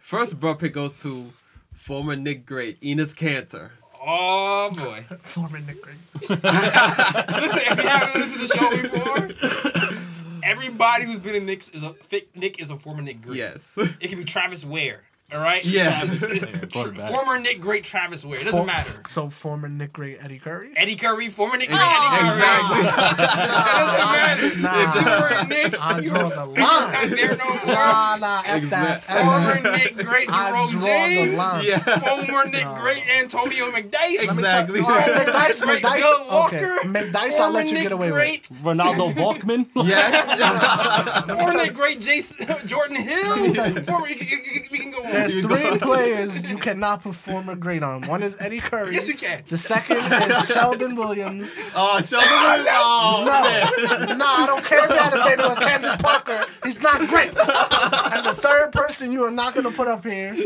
First 0.00 0.40
bro 0.40 0.54
pick 0.54 0.72
goes 0.72 1.02
to 1.02 1.30
former 1.74 2.16
Nick 2.16 2.46
great 2.46 2.80
Enes 2.80 3.14
Kanter. 3.14 3.70
Oh 4.04 4.70
boy. 4.74 5.04
Former 5.22 5.60
Nick 5.60 5.80
Green. 5.80 5.96
Listen, 6.28 6.40
if 6.42 7.82
you 7.82 7.88
haven't 7.88 8.20
listened 8.20 8.40
to 8.40 8.46
the 8.46 8.56
show 8.56 8.70
before, 8.82 10.40
everybody 10.42 11.04
who's 11.04 11.20
been 11.20 11.36
a 11.36 11.40
Knicks 11.40 11.68
is 11.68 11.84
a 11.84 11.94
Nick 12.34 12.60
is 12.60 12.70
a 12.70 12.76
former 12.76 13.02
Nick 13.02 13.22
Green. 13.22 13.36
Yes. 13.36 13.74
It 14.00 14.08
could 14.08 14.18
be 14.18 14.24
Travis 14.24 14.64
Wear. 14.64 15.02
All 15.34 15.40
right. 15.40 15.64
Yes. 15.64 16.22
Yeah, 16.32 16.64
brought 16.72 16.88
it 16.88 16.96
back. 16.96 17.10
Former 17.10 17.38
Nick 17.38 17.60
great 17.60 17.84
Travis 17.84 18.24
Wear. 18.24 18.40
It 18.40 18.44
doesn't 18.44 18.60
For- 18.60 18.66
matter. 18.66 19.02
So 19.08 19.28
former 19.30 19.68
Nick 19.68 19.92
Great 19.92 20.18
Eddie 20.22 20.38
Curry. 20.38 20.72
Eddie 20.76 20.96
Curry, 20.96 21.28
former 21.28 21.56
Nick 21.56 21.68
great 21.68 21.78
Eddie 21.80 22.08
Curry. 22.08 22.28
Exactly. 22.38 22.82
It 23.32 24.36
doesn't 24.42 24.62
matter. 24.62 24.62
Nah. 24.62 24.94
You 24.94 25.10
were 25.20 25.44
Nick. 25.48 25.80
I 25.80 25.98
you 26.00 26.08
draw 26.10 26.22
were 26.22 26.28
the 26.28 26.34
you're 26.36 26.66
line. 26.66 26.92
not 26.92 27.16
there 27.16 27.36
no 27.36 27.44
more. 27.44 27.66
Nah, 27.74 28.16
nah, 28.16 28.42
F 28.46 28.70
that. 28.70 29.04
F 29.08 29.24
Former 29.24 29.60
that. 29.62 29.72
Nick 29.96 30.06
great 30.06 30.28
I 30.30 30.50
Jerome 30.50 30.70
draw 30.70 30.80
the 30.80 30.86
James. 30.86 31.36
line. 31.36 31.64
Yeah. 31.64 31.98
Former 31.98 32.44
Nick 32.50 32.66
great 32.80 33.02
Antonio 33.18 33.70
McDyess. 33.70 33.92
Let 33.92 34.36
me 34.36 34.42
tell- 34.42 34.62
Exactly. 34.62 34.80
All 34.80 34.88
right, 34.90 35.26
McDyess, 35.26 35.62
Great 35.62 35.82
McDyess. 35.82 36.00
Bill 36.00 36.20
Okay, 36.46 36.60
Walker. 36.60 36.88
McDyess, 36.88 37.14
I'll 37.14 37.30
Former 37.38 37.52
let 37.54 37.66
you 37.66 37.74
Nick 37.74 37.82
get 37.84 37.92
away 37.92 38.10
great, 38.10 38.50
with. 38.50 38.60
Renaldo 38.64 39.10
Balkman. 39.20 39.66
Yes. 39.76 41.26
Former 41.26 41.54
Nick 41.54 41.74
great 41.74 42.00
Jason 42.00 42.46
Jordan 42.66 42.96
Hill. 42.96 43.54
Former, 43.84 44.02
we 44.06 44.14
can, 44.14 44.68
we 44.70 44.78
can 44.78 44.90
go 44.90 45.02
on. 45.04 45.21
There's 45.28 45.46
three 45.46 45.78
players 45.78 46.50
you 46.50 46.56
cannot 46.56 47.02
perform 47.02 47.48
a 47.48 47.56
great 47.56 47.82
on. 47.82 48.02
One 48.02 48.22
is 48.22 48.36
Eddie 48.40 48.60
Curry. 48.60 48.92
Yes, 48.94 49.08
you 49.08 49.14
can. 49.14 49.42
The 49.48 49.58
second 49.58 49.98
is 49.98 50.48
Sheldon 50.52 50.96
Williams. 50.96 51.52
Oh, 51.74 52.00
Sheldon 52.00 52.30
Williams. 52.30 52.68
Oh. 52.70 53.24
No, 53.26 54.14
no, 54.14 54.26
I 54.26 54.46
don't 54.46 54.64
care 54.64 54.80
if 54.82 54.88
that 54.88 55.12
if 55.14 55.24
they 55.24 55.36
do 55.36 55.48
a 55.48 55.56
Candace 55.56 55.96
Parker. 55.96 56.44
He's 56.64 56.80
not 56.80 57.06
great. 57.08 57.28
And 57.28 58.26
the 58.26 58.34
third 58.40 58.72
person 58.72 59.12
you 59.12 59.24
are 59.24 59.30
not 59.30 59.54
gonna 59.54 59.70
put 59.70 59.88
up 59.88 60.04
here 60.04 60.36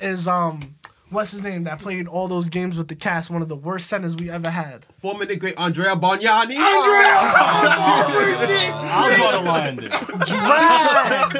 is 0.00 0.28
um, 0.28 0.75
what's 1.10 1.30
his 1.30 1.42
name 1.42 1.64
that 1.64 1.78
played 1.80 2.06
all 2.08 2.28
those 2.28 2.48
games 2.48 2.76
with 2.78 2.88
the 2.88 2.96
cast. 2.96 3.30
One 3.30 3.42
of 3.42 3.48
the 3.48 3.56
worst 3.56 3.88
centers 3.88 4.16
we 4.16 4.30
ever 4.30 4.50
had. 4.50 4.86
Former 5.00 5.24
Nick 5.24 5.40
great 5.40 5.58
Andrea 5.58 5.96
Bargnani. 5.96 6.56
Former 6.56 8.46
Nick. 8.46 8.72
I'll 8.74 9.14
draw 9.16 9.32
the 9.32 9.40
line 9.40 9.76
there. 9.76 9.88
Drag, 10.26 11.32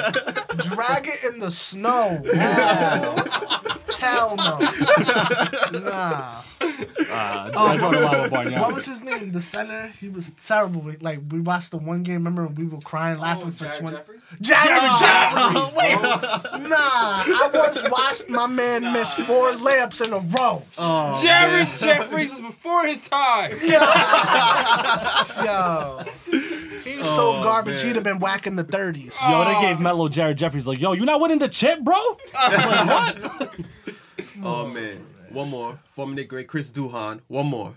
drag 0.75 1.09
it 1.09 1.25
in 1.33 1.39
the 1.41 1.51
snow. 1.51 2.21
Wow. 2.25 3.15
Hell 3.99 4.37
no. 4.37 4.59
Nah. 5.81 6.43
Uh, 7.09 7.51
I 7.57 7.77
draw 7.79 7.91
the 7.91 8.01
line 8.01 8.23
with 8.23 8.33
Bargnani. 8.33 8.61
What 8.61 8.75
was 8.75 8.85
his 8.87 9.03
name? 9.03 9.33
The 9.33 9.41
center. 9.43 9.89
He 10.01 10.09
was 10.09 10.31
terrible. 10.47 10.81
We- 10.81 10.97
Like 10.99 11.21
we 11.31 11.41
watched 11.41 11.71
the 11.71 11.79
one 11.79 12.03
game. 12.03 12.17
Remember 12.25 12.47
we 12.47 12.67
were 12.67 12.79
crying, 12.81 13.19
laughing 13.19 13.53
for 13.53 13.65
Jared 13.65 13.79
twenty. 13.81 13.97
Jeffries? 13.97 14.23
Jared 14.41 14.93
Jeffries. 15.01 15.75
Wait, 15.77 16.01
Nah, 16.69 16.79
I 16.79 17.51
once 17.53 17.83
watched 17.91 18.29
my 18.29 18.47
man 18.47 18.93
miss 18.93 19.15
four 19.15 19.56
layups 19.59 20.05
in 20.05 20.13
a 20.13 20.19
row. 20.19 20.63
Oh, 20.79 21.23
Jared 21.23 21.73
Jeffries 21.73 22.31
was 22.33 22.41
before 22.41 22.85
his 22.87 23.09
time. 23.09 23.53
Yo, 25.45 26.03
he's 26.85 27.05
so 27.07 27.37
oh, 27.37 27.43
garbage. 27.43 27.83
He'd 27.83 27.95
have 27.97 28.05
been 28.05 28.19
whacking 28.19 28.57
the 28.57 28.65
thirties. 28.65 29.17
Yo, 29.29 29.45
they 29.45 29.61
gave 29.61 29.81
Melo 29.81 30.09
Jared 30.09 30.39
Jeffries 30.39 30.67
like, 30.67 30.81
yo, 30.81 30.93
you 30.93 31.05
not 31.05 31.21
winning 31.21 31.39
the 31.39 31.49
chip, 31.49 31.81
bro? 31.83 31.97
like, 32.35 32.87
what? 32.87 33.51
Oh, 34.43 34.69
man. 34.69 35.05
One 35.31 35.49
more. 35.49 35.79
Former 35.93 36.15
Nick 36.15 36.29
great 36.29 36.47
Chris 36.47 36.71
Duhon. 36.71 37.21
One 37.29 37.47
more. 37.47 37.73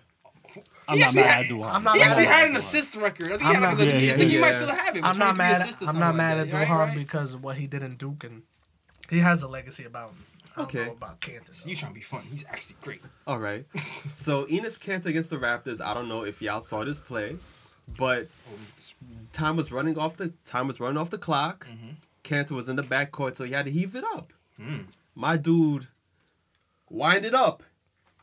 I'm 0.90 0.98
He 0.98 1.04
not 1.04 1.16
mad 1.16 1.26
had- 1.26 1.46
at 1.46 1.52
Duhon. 1.52 1.74
I'm 1.74 1.84
not 1.84 1.94
He 1.96 2.00
mad 2.02 2.08
actually 2.10 2.26
had 2.26 2.50
an 2.50 2.56
assist 2.58 2.96
record. 2.96 3.28
I 3.32 3.38
think, 3.38 3.42
he, 3.42 3.48
I'm 3.48 3.54
had 3.56 3.78
not- 3.78 3.80
a- 3.80 3.86
Yeah, 4.06 4.14
I 4.14 4.18
think 4.18 4.32
he 4.32 4.38
might 4.40 4.52
still 4.54 4.68
have 4.68 4.96
it. 4.98 5.04
I'm 5.06 5.18
not 5.18 5.38
mad. 5.38 5.62
At, 5.62 5.76
I'm 5.88 6.00
not 6.00 6.08
like 6.10 6.16
mad 6.16 6.38
that, 6.38 6.54
at 6.54 6.68
Duhon 6.68 6.78
right? 6.88 6.96
because 6.98 7.34
of 7.34 7.44
what 7.44 7.56
he 7.58 7.66
did 7.68 7.82
in 7.82 7.96
Duke, 7.96 8.24
and 8.26 8.42
he 9.10 9.20
has 9.20 9.42
a 9.42 9.48
legacy 9.48 9.86
about 9.86 10.10
him. 10.10 10.18
I 10.56 10.62
don't 10.62 10.66
Okay. 10.66 10.86
know 10.86 10.92
about 10.94 11.22
Kanter. 11.22 11.46
though. 11.64 11.70
You 11.70 11.76
trying 11.76 11.92
to 11.92 11.96
be 11.96 12.02
funny? 12.02 12.26
He's 12.30 12.46
actually 12.50 12.76
great. 12.82 13.02
All 13.28 13.40
right. 13.40 13.66
So 14.14 14.46
Enes 14.46 14.78
Kanter 14.80 15.06
against 15.08 15.30
the 15.30 15.38
Raptors. 15.38 15.80
I 15.82 15.94
don't 15.94 16.08
know 16.10 16.24
if 16.26 16.42
y'all 16.42 16.62
saw 16.62 16.84
this 16.84 17.00
play, 17.00 17.38
but 17.98 18.28
time 19.34 19.56
was 19.56 19.72
running 19.72 19.98
off 19.98 20.18
the 20.18 20.34
time 20.46 20.68
was 20.68 20.80
running 20.80 20.98
off 20.98 21.10
the 21.10 21.18
clock. 21.18 21.68
Kanter 22.24 22.52
was 22.52 22.68
in 22.70 22.76
the 22.76 22.82
backcourt, 22.84 23.38
so 23.38 23.44
he 23.46 23.54
had 23.54 23.66
to 23.66 23.72
heave 23.72 23.96
it 23.96 24.04
up. 24.14 24.34
My 25.16 25.38
dude 25.38 25.88
wind 26.90 27.26
it 27.26 27.34
up, 27.34 27.64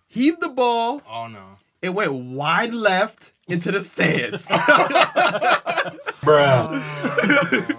heaved 0.08 0.40
the 0.40 0.48
ball. 0.48 1.00
Oh 1.10 1.28
no. 1.28 1.56
It 1.82 1.90
went 1.90 2.12
wide 2.12 2.74
left 2.74 3.32
into 3.48 3.70
the 3.70 3.80
stands. 3.82 4.46
Bro. 6.22 6.82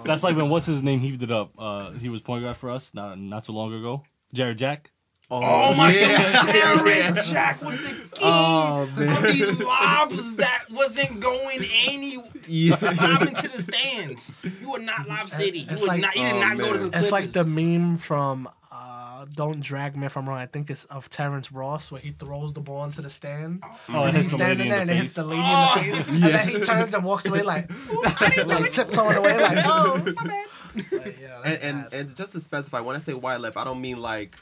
That's 0.04 0.22
like 0.22 0.36
when 0.36 0.48
what's 0.48 0.66
his 0.66 0.82
name 0.82 1.00
heaved 1.00 1.22
it 1.22 1.30
up. 1.30 1.50
Uh, 1.58 1.90
he 1.92 2.08
was 2.08 2.20
point 2.20 2.42
guard 2.42 2.56
for 2.56 2.70
us 2.70 2.94
not 2.94 3.18
not 3.18 3.44
too 3.44 3.52
long 3.52 3.72
ago. 3.74 4.02
Jarrett 4.32 4.58
Jack. 4.58 4.90
Oh 5.30 5.74
my 5.74 5.94
yeah. 5.94 6.22
God, 6.22 6.52
Jarrett 6.54 7.24
Jack 7.26 7.62
was 7.62 7.76
the 7.76 7.88
king 7.88 8.06
Oh, 8.22 8.88
of 8.90 8.96
these 8.96 9.52
lobs 9.60 10.36
that 10.36 10.64
wasn't 10.70 11.20
going 11.20 11.58
any 11.86 12.16
Yeah. 12.46 12.76
lob 12.80 13.22
into 13.22 13.48
the 13.48 13.60
stands. 13.62 14.32
You 14.62 14.70
were 14.72 14.78
not 14.78 15.06
Lob 15.06 15.28
City. 15.28 15.60
You 15.60 15.66
It's 15.70 15.82
would 15.82 15.88
like- 15.88 16.00
not. 16.00 16.16
You 16.16 16.22
did 16.24 16.34
Oh, 16.36 16.40
not 16.40 16.58
go 16.58 16.72
to 16.72 16.78
the. 16.78 16.88
the 16.88 16.98
It's 16.98 17.12
like 17.12 17.30
the 17.32 17.44
meme 17.44 17.98
from 17.98 18.48
uh, 18.72 19.26
"Don't 19.34 19.60
Drag 19.60 19.96
Me 19.98 20.06
If 20.06 20.16
I'm 20.16 20.26
Wrong." 20.26 20.38
I 20.38 20.46
think 20.46 20.70
it's 20.70 20.84
of 20.86 21.10
Terrence 21.10 21.52
Ross 21.52 21.90
where 21.92 22.00
he 22.00 22.12
throws 22.12 22.54
the 22.54 22.60
ball 22.60 22.84
into 22.84 23.02
the 23.02 23.10
stand. 23.10 23.62
Oh, 23.90 24.04
and 24.04 24.16
he's 24.16 24.26
hits 24.26 24.36
the 24.36 24.38
lady 24.44 24.62
standing 24.62 24.68
there 24.70 24.76
the 24.78 24.80
and 24.82 24.90
it 24.90 24.96
hits 24.96 25.12
the 25.12 25.24
lady 25.24 25.42
Oh. 25.44 25.74
in 25.78 25.90
the 25.90 25.96
face, 25.96 26.08
and 26.08 26.22
then 26.22 26.48
he 26.48 26.58
turns 26.60 26.94
and 26.94 27.04
walks 27.04 27.26
away 27.26 27.42
like, 27.42 27.70
like 28.46 28.70
tiptoeing 28.70 29.16
away, 29.18 29.38
like, 29.38 29.58
oh, 29.66 30.02
my 30.16 30.24
bad. 30.26 30.46
Like, 30.74 31.18
yeah, 31.20 31.40
and 31.44 31.62
and, 31.62 31.92
and 31.92 32.16
just 32.16 32.32
to 32.32 32.40
specify, 32.40 32.80
when 32.80 32.96
I 32.96 32.98
say 32.98 33.14
wide 33.14 33.40
left, 33.40 33.56
I 33.56 33.64
don't 33.64 33.80
mean 33.80 34.00
like, 34.00 34.36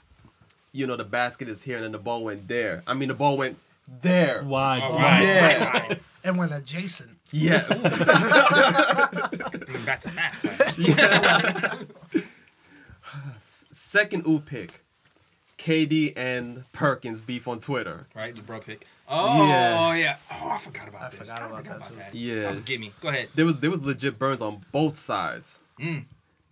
you 0.72 0.86
know, 0.86 0.96
the 0.96 1.04
basket 1.04 1.48
is 1.48 1.62
here 1.62 1.76
and 1.76 1.84
then 1.84 1.92
the 1.92 1.98
ball 1.98 2.24
went 2.24 2.48
there. 2.48 2.82
I 2.86 2.94
mean 2.94 3.08
the 3.08 3.14
ball 3.14 3.36
went 3.36 3.58
there. 4.02 4.42
Wide. 4.42 4.82
Oh, 4.84 4.94
right, 4.98 5.22
Yeah. 5.22 5.46
right, 5.72 5.88
right. 5.90 6.02
and 6.24 6.36
when 6.38 6.52
adjacent, 6.52 7.10
Yes. 7.32 7.80
Bring 7.82 7.92
it 9.76 9.86
back 9.86 10.00
to 10.02 10.12
math 10.12 10.40
class. 10.42 11.84
Second 13.70 14.26
ooh 14.26 14.40
pick. 14.40 14.80
KD 15.58 16.12
and 16.16 16.64
Perkins 16.72 17.22
beef 17.22 17.48
on 17.48 17.60
Twitter. 17.60 18.06
Right, 18.14 18.34
the 18.34 18.42
bro 18.42 18.58
pick. 18.60 18.86
Oh 19.08 19.46
Yeah. 19.48 19.94
yeah. 19.94 20.16
Oh, 20.30 20.50
I 20.50 20.58
forgot 20.58 20.88
about 20.88 21.02
I 21.02 21.08
this. 21.10 21.18
forgot 21.30 21.42
I 21.42 21.46
about 21.46 21.58
forgot 21.58 21.64
that, 21.64 21.76
about 21.76 21.88
too. 21.88 21.96
that. 21.96 22.14
Yeah. 22.14 22.42
That 22.42 22.50
was 22.50 22.60
gimme. 22.60 22.92
Go 23.00 23.08
ahead. 23.08 23.28
There 23.34 23.46
was 23.46 23.60
there 23.60 23.70
was 23.70 23.80
legit 23.82 24.18
burns 24.18 24.42
on 24.42 24.64
both 24.72 24.98
sides. 24.98 25.60
Mm. 25.80 26.04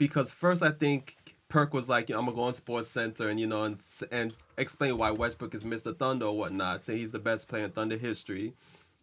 Because 0.08 0.30
first 0.32 0.62
I 0.62 0.70
think 0.70 1.16
Perk 1.48 1.72
was 1.72 1.88
like, 1.88 2.08
you 2.08 2.14
know, 2.14 2.18
I'm 2.20 2.26
gonna 2.26 2.36
go 2.36 2.42
on 2.44 2.54
Sports 2.54 2.88
Center 2.88 3.28
and 3.28 3.38
you 3.40 3.46
know 3.46 3.64
and 3.64 3.78
and 4.10 4.34
explain 4.58 4.98
why 4.98 5.10
Westbrook 5.10 5.54
is 5.54 5.64
Mr. 5.64 5.96
Thunder 5.96 6.26
or 6.26 6.36
whatnot, 6.36 6.82
saying 6.82 6.98
he's 6.98 7.12
the 7.12 7.18
best 7.18 7.48
player 7.48 7.64
in 7.64 7.70
Thunder 7.70 7.96
history. 7.96 8.54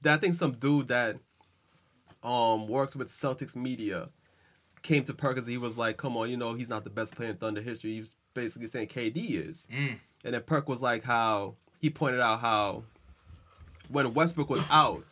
Then 0.02 0.14
I 0.14 0.18
think 0.18 0.36
some 0.36 0.54
dude 0.54 0.88
that 0.90 1.18
um 2.24 2.68
works 2.68 2.96
with 2.96 3.08
Celtics 3.10 3.56
media 3.56 4.10
came 4.84 5.04
to 5.06 5.14
Perk 5.14 5.32
Perkins. 5.32 5.48
He 5.48 5.58
was 5.58 5.78
like, 5.78 5.98
"Come 5.98 6.18
on, 6.18 6.30
you 6.30 6.38
know 6.38 6.54
he's 6.54 6.70
not 6.70 6.84
the 6.84 6.90
best 6.90 7.16
player 7.16 7.30
in 7.30 7.38
Thunder 7.38 7.62
history." 7.62 7.94
He 7.94 8.00
was 8.02 8.16
basically 8.34 8.68
saying 8.68 8.88
KD 8.88 9.18
is, 9.48 9.68
Mm. 9.72 9.98
and 10.26 10.34
then 10.34 10.42
Perk 10.44 10.68
was 10.70 10.82
like, 10.82 11.04
"How 11.04 11.56
he 11.80 11.90
pointed 11.90 12.20
out 12.20 12.40
how 12.42 12.84
when 13.90 14.14
Westbrook 14.14 14.50
was 14.50 14.64
out 14.70 15.04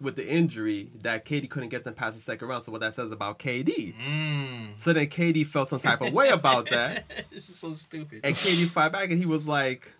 with 0.00 0.16
the 0.16 0.28
injury, 0.28 0.90
that 1.02 1.24
KD 1.24 1.48
couldn't 1.48 1.70
get 1.70 1.84
them 1.84 1.94
past 1.94 2.14
the 2.16 2.20
second 2.22 2.48
round. 2.48 2.64
So 2.64 2.72
what 2.72 2.80
that 2.82 2.94
says 2.94 3.12
about 3.12 3.38
KD. 3.38 3.94
Mm. 3.94 4.66
So 4.80 4.92
then 4.92 5.06
KD 5.06 5.46
felt 5.46 5.68
some 5.70 5.80
type 5.80 6.00
of 6.02 6.12
way 6.12 6.28
about 6.28 6.68
that, 6.70 7.04
This 7.30 7.48
is 7.48 7.58
so 7.58 7.72
stupid. 7.74 8.20
and 8.24 8.34
KD 8.36 8.68
fired 8.68 8.92
back, 8.92 9.10
and 9.10 9.18
he 9.18 9.26
was 9.26 9.46
like." 9.46 9.92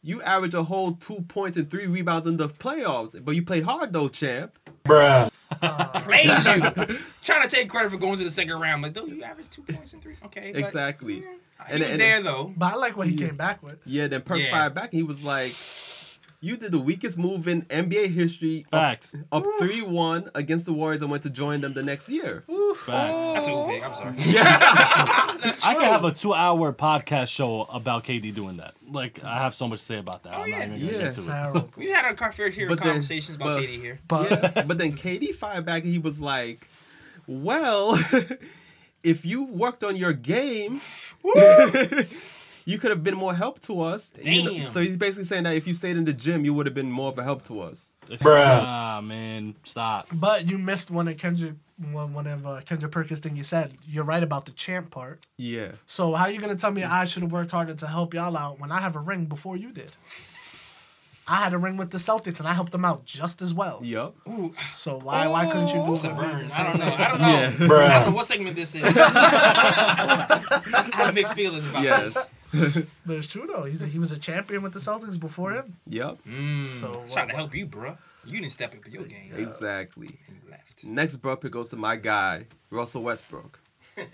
You 0.00 0.22
average 0.22 0.54
a 0.54 0.62
whole 0.62 0.92
two 0.92 1.22
points 1.22 1.56
and 1.56 1.68
three 1.68 1.88
rebounds 1.88 2.28
in 2.28 2.36
the 2.36 2.48
playoffs, 2.48 3.22
but 3.22 3.32
you 3.32 3.42
played 3.42 3.64
hard 3.64 3.92
though, 3.92 4.08
champ. 4.08 4.56
Bruh. 4.84 5.28
Uh, 5.60 6.00
Praise 6.02 6.46
you. 6.46 6.98
Trying 7.24 7.42
to 7.42 7.48
take 7.48 7.68
credit 7.68 7.90
for 7.90 7.98
going 7.98 8.16
to 8.16 8.22
the 8.22 8.30
second 8.30 8.60
round. 8.60 8.80
Like, 8.80 8.94
though, 8.94 9.06
you 9.06 9.24
averaged 9.24 9.50
two 9.50 9.62
points 9.62 9.92
and 9.94 10.00
three. 10.00 10.14
Okay. 10.26 10.52
but- 10.54 10.60
Exactly. 10.62 11.14
He 11.14 11.24
And- 11.68 11.82
was 11.82 11.92
and- 11.92 12.00
there, 12.00 12.22
though. 12.22 12.54
but 12.56 12.74
I 12.74 12.76
like 12.76 12.96
what 12.96 13.08
he 13.08 13.16
came 13.16 13.34
back 13.36 13.60
with. 13.60 13.76
Yeah, 13.84 14.06
then 14.06 14.22
Perk 14.22 14.38
Yeah. 14.38 14.52
fired 14.52 14.74
back 14.74 14.92
and 14.92 14.98
he 15.00 15.02
was 15.02 15.24
like, 15.24 15.52
You 16.40 16.56
did 16.56 16.70
the 16.70 16.78
weakest 16.78 17.18
move 17.18 17.48
in 17.48 17.62
NBA 17.62 18.12
history 18.12 18.64
up, 18.72 18.80
Fact. 18.80 19.12
up 19.32 19.44
3 19.58 19.82
1 19.82 20.30
against 20.36 20.66
the 20.66 20.72
Warriors 20.72 21.02
and 21.02 21.10
went 21.10 21.24
to 21.24 21.30
join 21.30 21.60
them 21.62 21.72
the 21.72 21.82
next 21.82 22.08
year. 22.08 22.44
Facts. 22.76 22.86
That's 23.34 23.48
a 23.48 23.50
good 23.50 23.68
pick. 23.70 23.84
I'm 23.84 23.94
sorry. 23.94 24.14
Yeah. 24.18 24.44
I 25.64 25.74
could 25.74 25.82
have 25.84 26.04
a 26.04 26.12
two-hour 26.12 26.72
podcast 26.74 27.26
show 27.28 27.62
about 27.72 28.04
KD 28.04 28.32
doing 28.32 28.58
that. 28.58 28.74
Like, 28.88 29.22
I 29.24 29.38
have 29.42 29.52
so 29.54 29.66
much 29.66 29.80
to 29.80 29.84
say 29.84 29.98
about 29.98 30.22
that. 30.22 30.36
Oh, 30.36 30.42
I'm 30.42 30.48
yeah. 30.48 30.58
not 30.58 30.66
even 30.68 30.80
gonna 30.80 30.92
Yeah. 30.92 31.02
get 31.06 31.12
to 31.14 31.20
it. 31.22 31.26
Terrible. 31.26 31.70
We've 31.76 31.92
had 31.94 32.20
our 32.20 32.32
fair 32.32 32.52
share 32.52 32.64
of 32.66 32.68
But 32.68 32.78
then- 32.78 32.86
conversations 32.88 33.34
about 33.36 33.56
but- 33.58 33.62
KD 33.64 33.80
here. 33.80 33.98
But 34.06 34.30
Yeah, 34.30 34.62
but 34.62 34.78
then 34.78 34.92
KD 34.96 35.34
fired 35.34 35.64
back 35.66 35.82
and 35.82 35.92
he 35.92 35.98
was 35.98 36.20
like, 36.20 36.68
Well, 37.26 37.98
if 39.02 39.24
you 39.26 39.42
worked 39.42 39.82
on 39.82 39.96
your 39.96 40.12
game, 40.12 40.80
you 42.68 42.78
could 42.78 42.90
have 42.90 43.02
been 43.02 43.14
more 43.16 43.34
help 43.34 43.60
to 43.62 43.80
us. 43.80 44.12
You 44.22 44.44
know, 44.44 44.52
Damn. 44.52 44.66
so 44.66 44.80
he's 44.80 44.96
basically 44.96 45.24
saying 45.24 45.44
that 45.44 45.56
if 45.56 45.66
you 45.66 45.74
stayed 45.74 45.96
in 45.96 46.04
the 46.04 46.12
gym, 46.12 46.44
you 46.44 46.52
would 46.54 46.66
have 46.66 46.74
been 46.74 46.90
more 46.90 47.08
of 47.10 47.18
a 47.18 47.24
help 47.24 47.44
to 47.46 47.60
us. 47.60 47.94
If- 48.08 48.24
Ah, 48.26 49.00
man, 49.02 49.54
stop. 49.64 50.06
but 50.12 50.48
you 50.50 50.58
missed 50.58 50.90
one 50.90 51.08
of 51.08 51.16
Kendrick 51.16 51.54
one 51.92 52.12
one 52.12 52.26
of 52.26 52.44
uh, 52.46 52.60
Kendrick 52.66 52.90
Perkins 52.92 53.20
thing 53.20 53.36
you 53.36 53.44
said. 53.44 53.74
You're 53.88 54.04
right 54.04 54.22
about 54.22 54.44
the 54.46 54.52
champ 54.52 54.90
part. 54.90 55.24
Yeah. 55.36 55.72
So 55.86 56.12
how 56.14 56.26
you 56.26 56.40
gonna 56.40 56.56
tell 56.56 56.72
me 56.72 56.82
I 56.84 57.04
should 57.06 57.22
have 57.22 57.32
worked 57.32 57.52
harder 57.52 57.74
to 57.74 57.86
help 57.86 58.14
y'all 58.14 58.36
out 58.36 58.58
when 58.60 58.70
I 58.72 58.80
have 58.80 58.96
a 58.96 59.00
ring 59.00 59.26
before 59.26 59.56
you 59.56 59.70
did? 59.72 59.92
I 61.30 61.36
had 61.44 61.52
a 61.52 61.58
ring 61.58 61.76
with 61.76 61.90
the 61.90 61.98
Celtics 61.98 62.38
and 62.40 62.48
I 62.48 62.54
helped 62.54 62.72
them 62.72 62.84
out 62.86 63.04
just 63.04 63.42
as 63.42 63.52
well. 63.52 63.80
Yup. 63.84 64.16
So 64.72 64.98
why 64.98 65.26
why 65.28 65.44
couldn't 65.46 65.68
you 65.68 65.84
do 65.86 65.92
It's 65.92 66.04
a 66.04 66.08
it? 66.10 66.14
I 66.58 66.62
don't 66.64 66.78
know. 66.80 66.94
I 66.98 67.08
don't 67.10 67.20
know. 67.20 67.76
Yeah. 67.76 67.84
I 67.84 67.94
don't 68.00 68.10
know 68.10 68.16
what 68.16 68.26
segment 68.26 68.56
this 68.56 68.74
is. 68.74 68.82
I 68.96 70.90
have 70.94 71.14
mixed 71.14 71.34
feelings 71.34 71.68
about 71.68 71.82
Yes. 71.82 72.14
this. 72.14 72.30
But 73.06 73.16
it's 73.16 73.26
true 73.26 73.46
though. 73.52 73.64
He's 73.64 73.82
a, 73.82 73.86
he 73.86 73.98
was 73.98 74.12
a 74.12 74.18
champion 74.18 74.62
with 74.62 74.72
the 74.72 74.78
Celtics 74.80 75.18
before 75.18 75.52
him. 75.52 75.76
Yep. 75.88 76.18
Mm, 76.28 76.66
So 76.80 76.92
trying 76.92 77.06
what- 77.08 77.28
to 77.30 77.36
help 77.36 77.54
you, 77.54 77.66
bro. 77.66 77.96
You 78.24 78.40
didn't 78.40 78.52
step 78.52 78.74
up 78.74 78.82
for 78.82 78.90
your 78.90 79.04
game. 79.04 79.32
Exactly. 79.36 80.18
And 80.26 80.36
you 80.44 80.50
left. 80.50 80.84
Next 80.84 81.16
bro 81.16 81.36
pick 81.36 81.52
goes 81.52 81.70
to 81.70 81.76
my 81.76 81.96
guy, 81.96 82.46
Russell 82.70 83.02
Westbrook. 83.02 83.58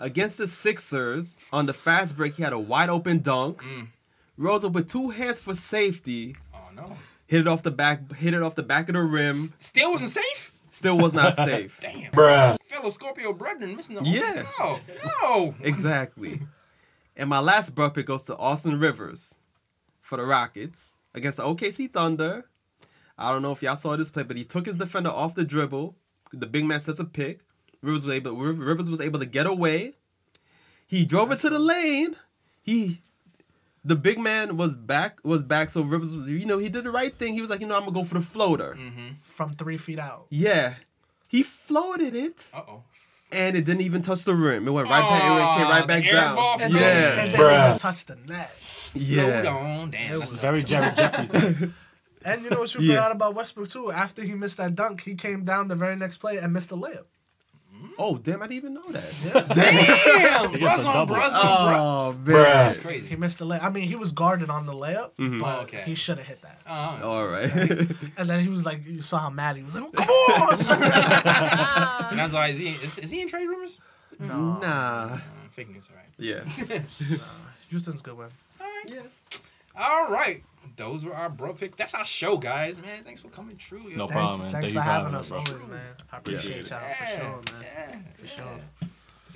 Against 0.00 0.38
the 0.38 0.46
Sixers, 0.46 1.38
on 1.52 1.66
the 1.66 1.72
fast 1.72 2.16
break, 2.16 2.34
he 2.36 2.42
had 2.42 2.52
a 2.52 2.58
wide 2.58 2.88
open 2.88 3.18
dunk. 3.20 3.62
Mm. 3.62 3.88
Rose 4.36 4.64
up 4.64 4.72
with 4.72 4.88
two 4.88 5.10
hands 5.10 5.40
for 5.40 5.54
safety. 5.54 6.36
Oh 6.54 6.68
no. 6.76 6.92
Hit 7.26 7.40
it 7.40 7.48
off 7.48 7.62
the 7.64 7.72
back. 7.72 8.12
Hit 8.14 8.32
it 8.34 8.42
off 8.42 8.54
the 8.54 8.62
back 8.62 8.88
of 8.88 8.94
the 8.94 9.02
rim. 9.02 9.34
Still 9.58 9.90
wasn't 9.92 10.10
safe. 10.12 10.52
Still 10.70 10.96
was 10.98 11.12
not 11.12 11.34
safe. 11.34 11.76
Damn. 11.82 12.12
Bruh. 12.12 12.56
Fellow 12.66 12.90
Scorpio 12.90 13.32
Brendan 13.32 13.74
missing 13.74 13.96
the 13.96 14.04
Yeah. 14.04 14.44
Oh 14.60 14.78
no. 15.22 15.54
Exactly. 15.62 16.40
And 17.18 17.28
my 17.28 17.40
last 17.40 17.74
bro 17.74 17.90
pick 17.90 18.06
goes 18.06 18.22
to 18.24 18.36
Austin 18.36 18.78
Rivers 18.78 19.40
for 20.00 20.16
the 20.16 20.24
Rockets 20.24 20.98
against 21.14 21.38
the 21.38 21.42
OKC 21.42 21.92
Thunder. 21.92 22.46
I 23.18 23.32
don't 23.32 23.42
know 23.42 23.50
if 23.50 23.60
y'all 23.60 23.74
saw 23.74 23.96
this 23.96 24.08
play, 24.10 24.22
but 24.22 24.36
he 24.36 24.44
took 24.44 24.66
his 24.66 24.76
defender 24.76 25.10
off 25.10 25.34
the 25.34 25.44
dribble. 25.44 25.96
The 26.32 26.46
big 26.46 26.64
man 26.64 26.78
sets 26.78 27.00
a 27.00 27.04
pick. 27.04 27.40
Rivers 27.82 28.06
was 28.06 28.14
able. 28.14 28.36
Rivers 28.36 28.88
was 28.88 29.00
able 29.00 29.18
to 29.18 29.26
get 29.26 29.46
away. 29.46 29.94
He 30.86 31.04
drove 31.04 31.32
it 31.32 31.40
to 31.40 31.50
the 31.50 31.58
lane. 31.58 32.14
He, 32.62 33.02
the 33.84 33.96
big 33.96 34.20
man 34.20 34.56
was 34.56 34.76
back. 34.76 35.18
Was 35.24 35.42
back. 35.42 35.70
So 35.70 35.82
Rivers, 35.82 36.14
you 36.14 36.46
know, 36.46 36.58
he 36.58 36.68
did 36.68 36.84
the 36.84 36.90
right 36.92 37.16
thing. 37.18 37.34
He 37.34 37.40
was 37.40 37.50
like, 37.50 37.60
you 37.60 37.66
know, 37.66 37.74
I'm 37.74 37.82
gonna 37.84 37.92
go 37.92 38.04
for 38.04 38.14
the 38.14 38.20
floater. 38.20 38.78
From 39.22 39.48
three 39.50 39.76
feet 39.76 39.98
out. 39.98 40.26
Yeah, 40.30 40.74
he 41.26 41.42
floated 41.42 42.14
it, 42.14 42.46
Uh 42.54 42.62
oh. 42.68 42.82
And 43.32 43.56
it 43.56 43.64
didn't 43.64 43.82
even 43.82 44.02
touch 44.02 44.24
the 44.24 44.34
rim. 44.34 44.66
It 44.66 44.70
went 44.70 44.88
right 44.88 45.00
back. 45.00 45.22
It 45.24 45.30
went- 45.30 45.56
came 45.58 45.68
right 45.68 45.86
back 45.86 46.04
down. 46.12 46.38
And 46.38 46.60
from- 46.60 46.72
then, 46.72 46.82
Yeah, 46.82 47.22
and 47.24 47.34
then 47.34 47.66
even 47.68 47.78
touch 47.78 48.06
the 48.06 48.16
net. 48.26 48.50
Yeah. 48.94 49.46
on. 49.46 49.90
Damn. 49.90 50.12
It 50.14 50.16
was- 50.18 50.40
Very 50.42 50.62
Jared 50.62 50.96
Jeffries. 50.96 51.70
And 52.24 52.42
you 52.42 52.50
know 52.50 52.58
what 52.58 52.74
you 52.74 52.80
Yeah. 52.80 52.96
forgot 52.96 53.12
about 53.12 53.34
Westbrook 53.36 53.68
too? 53.68 53.92
After 53.92 54.22
he 54.22 54.32
missed 54.34 54.56
that 54.56 54.74
dunk, 54.74 55.02
he 55.02 55.14
came 55.14 55.44
down 55.44 55.68
the 55.68 55.76
very 55.76 55.94
next 55.94 56.18
play 56.18 56.36
and 56.38 56.52
missed 56.52 56.70
a 56.72 56.74
layup. 56.74 57.04
Oh 58.00 58.16
damn! 58.16 58.40
I 58.42 58.46
didn't 58.46 58.56
even 58.58 58.74
know 58.74 58.88
that. 58.90 59.48
Damn. 59.54 60.52
He 60.52 60.58
gets 60.60 60.82
Bruh 60.82 60.86
on 60.86 60.94
double. 60.94 61.16
bruh 61.16 61.28
Oh 61.32 62.18
man! 62.24 62.32
That's 62.44 62.78
crazy. 62.78 63.08
He 63.08 63.16
missed 63.16 63.38
the 63.40 63.44
layup. 63.46 63.64
I 63.64 63.70
mean, 63.70 63.88
he 63.88 63.96
was 63.96 64.12
guarded 64.12 64.50
on 64.50 64.66
the 64.66 64.72
layup, 64.72 65.16
Mm-hmm. 65.16 65.40
but 65.40 65.58
Oh, 65.58 65.62
okay. 65.62 65.82
he 65.84 65.94
should 65.96 66.18
have 66.18 66.26
hit 66.28 66.40
that. 66.42 66.60
Uh, 66.64 67.00
All 67.02 67.26
right. 67.26 67.50
And 68.16 68.30
then 68.30 68.38
he 68.40 68.48
was 68.48 68.64
like, 68.64 68.86
you 68.86 69.02
saw 69.02 69.18
how 69.18 69.30
mad 69.30 69.56
he 69.56 69.62
was. 69.64 69.74
Like, 69.74 69.92
come 69.94 70.08
on! 70.08 70.52
and 72.10 72.18
that's 72.18 72.32
why 72.32 72.48
is 72.48 72.58
he 72.58 72.68
is, 72.68 72.98
is 72.98 73.10
he 73.10 73.20
in 73.20 73.28
trade 73.28 73.46
rumors? 73.48 73.80
no, 74.20 74.58
nah. 74.58 75.14
Uh, 75.14 75.18
fake 75.50 75.68
news, 75.70 75.88
all 75.90 75.96
right. 75.96 76.06
Yeah. 76.18 76.44
Houston's 77.70 78.02
good 78.02 78.16
one. 78.16 78.30
All 78.60 78.66
right. 78.66 79.02
All 79.76 80.08
right. 80.12 80.42
Those 80.76 81.04
were 81.04 81.14
our 81.14 81.28
bro 81.28 81.54
picks. 81.54 81.76
That's 81.76 81.94
our 81.94 82.04
show, 82.04 82.36
guys. 82.36 82.80
Man, 82.80 83.02
thanks 83.02 83.20
for 83.20 83.28
coming 83.28 83.56
true. 83.56 83.82
yo. 83.88 83.96
No 83.96 84.06
Thank- 84.06 84.12
problem, 84.12 84.40
man. 84.42 84.52
Thanks 84.52 84.52
Thank 84.52 84.64
for 84.64 84.68
you 84.68 84.74
for 84.74 84.80
having 84.82 85.04
having 85.12 85.18
us 85.18 85.30
us, 85.32 85.50
bro. 85.50 85.56
always, 85.58 85.70
man. 85.70 85.94
I 86.12 86.16
appreciate 86.18 86.56
y'all 86.70 86.78
for 86.78 87.04
Yeah, 87.04 87.20
sure, 87.20 87.30
man. 87.30 87.44
yeah, 87.62 87.98
For 88.20 88.26
sure. 88.26 88.60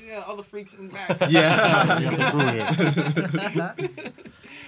Yeah, 0.05 0.25
other 0.27 0.43
freaks 0.43 0.75
in 0.75 0.89
the 0.89 0.95
back. 0.95 1.21
Yeah. 1.31 1.99
We 2.11 2.17
the 2.17 2.31
crew 2.31 2.41
here. 2.41 4.13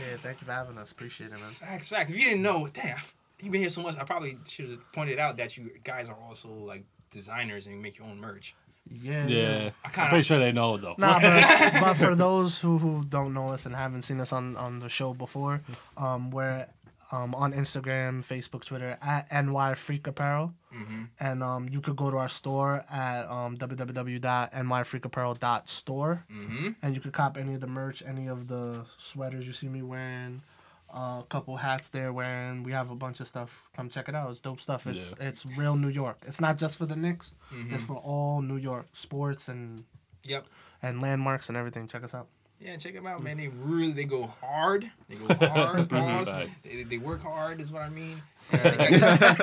Yeah, 0.01 0.16
thank 0.22 0.40
you 0.40 0.47
for 0.47 0.52
having 0.52 0.78
us. 0.78 0.90
Appreciate 0.93 1.26
it, 1.28 1.39
man. 1.40 1.51
Facts, 1.51 1.89
facts. 1.89 2.10
If 2.10 2.16
you 2.18 2.24
didn't 2.24 2.43
know, 2.43 2.68
damn, 2.72 2.98
you've 3.40 3.52
been 3.52 3.60
here 3.60 3.68
so 3.70 3.82
much. 3.82 3.97
I 3.97 4.05
probably 4.05 4.36
should 4.48 4.70
have 4.70 4.93
pointed 4.93 5.18
out 5.18 5.36
that 5.39 5.56
you 5.56 5.70
guys 5.85 6.09
are 6.09 6.16
also 6.28 6.48
like 6.48 6.85
designers 7.10 7.66
and 7.66 7.81
make 7.81 7.98
your 7.98 8.06
own 8.09 8.18
merch. 8.18 8.55
Yeah. 8.90 9.27
Yeah. 9.27 9.70
I 9.85 9.90
I'm 10.02 10.09
pretty 10.11 10.23
sure 10.24 10.39
they 10.39 10.52
know 10.52 10.77
though. 10.77 10.94
Nah, 10.98 11.19
but, 11.20 11.73
but 11.81 11.94
for 11.94 12.15
those 12.15 12.61
who, 12.61 12.78
who 12.78 13.05
don't 13.05 13.32
know 13.35 13.48
us 13.48 13.66
and 13.66 13.74
haven't 13.74 14.02
seen 14.02 14.20
us 14.20 14.32
on, 14.32 14.56
on 14.56 14.78
the 14.78 14.89
show 14.89 15.15
before, 15.15 15.62
um, 15.97 16.31
we're 16.31 16.66
um, 17.12 17.35
on 17.35 17.52
Instagram, 17.52 18.24
Facebook, 18.24 18.65
Twitter 18.65 18.97
at 19.02 19.31
NY 19.32 19.74
Freak 19.74 20.06
Apparel, 20.06 20.55
and 21.20 21.43
um, 21.44 21.69
you 21.70 21.81
could 21.81 21.94
go 21.97 22.11
to 22.11 22.16
our 22.16 22.28
store 22.28 22.85
at 22.90 23.31
um, 23.31 23.56
www.nyfreakapparel.store, 23.56 26.24
Mm-hmm. 26.32 26.69
and 26.82 26.94
you 26.94 27.01
could 27.01 27.12
cop 27.12 27.36
any 27.36 27.55
of 27.55 27.61
the 27.61 27.66
merch, 27.66 28.02
any 28.06 28.28
of 28.28 28.48
the 28.48 28.85
sweaters 28.97 29.47
you 29.47 29.52
see 29.52 29.69
me 29.69 29.82
wearing. 29.82 30.43
Uh, 30.94 31.20
A 31.20 31.24
couple 31.28 31.56
hats 31.56 31.88
they're 31.88 32.12
wearing. 32.12 32.62
We 32.62 32.72
have 32.72 32.90
a 32.90 32.94
bunch 32.94 33.20
of 33.20 33.26
stuff. 33.26 33.68
Come 33.76 33.88
check 33.90 34.08
it 34.08 34.14
out. 34.14 34.30
It's 34.30 34.40
dope 34.40 34.60
stuff. 34.60 34.86
It's 34.86 35.14
it's 35.20 35.44
real 35.44 35.76
New 35.76 35.88
York. 35.88 36.18
It's 36.26 36.40
not 36.40 36.56
just 36.58 36.76
for 36.78 36.86
the 36.86 36.96
Knicks. 36.96 37.34
Mm-hmm. 37.52 37.74
It's 37.74 37.84
for 37.84 37.96
all 37.96 38.40
New 38.42 38.56
York 38.56 38.86
sports 38.92 39.48
and 39.48 39.84
Yep. 40.22 40.46
and 40.82 41.02
landmarks 41.02 41.48
and 41.48 41.56
everything. 41.58 41.86
Check 41.88 42.04
us 42.04 42.14
out. 42.14 42.28
Yeah, 42.60 42.76
check 42.78 42.94
them 42.94 43.06
out, 43.06 43.22
man. 43.22 43.36
They 43.36 43.48
really 43.48 43.92
they 43.92 44.04
go 44.04 44.32
hard. 44.40 44.90
They 45.08 45.16
go 45.16 45.34
hard. 45.48 45.88
They, 46.62 46.82
they 46.84 46.98
work 46.98 47.22
hard 47.22 47.60
is 47.60 47.70
what 47.72 47.82
I 47.82 47.88
mean. 47.90 48.22
And 48.52 48.60
they, 48.78 48.98
got 48.98 49.38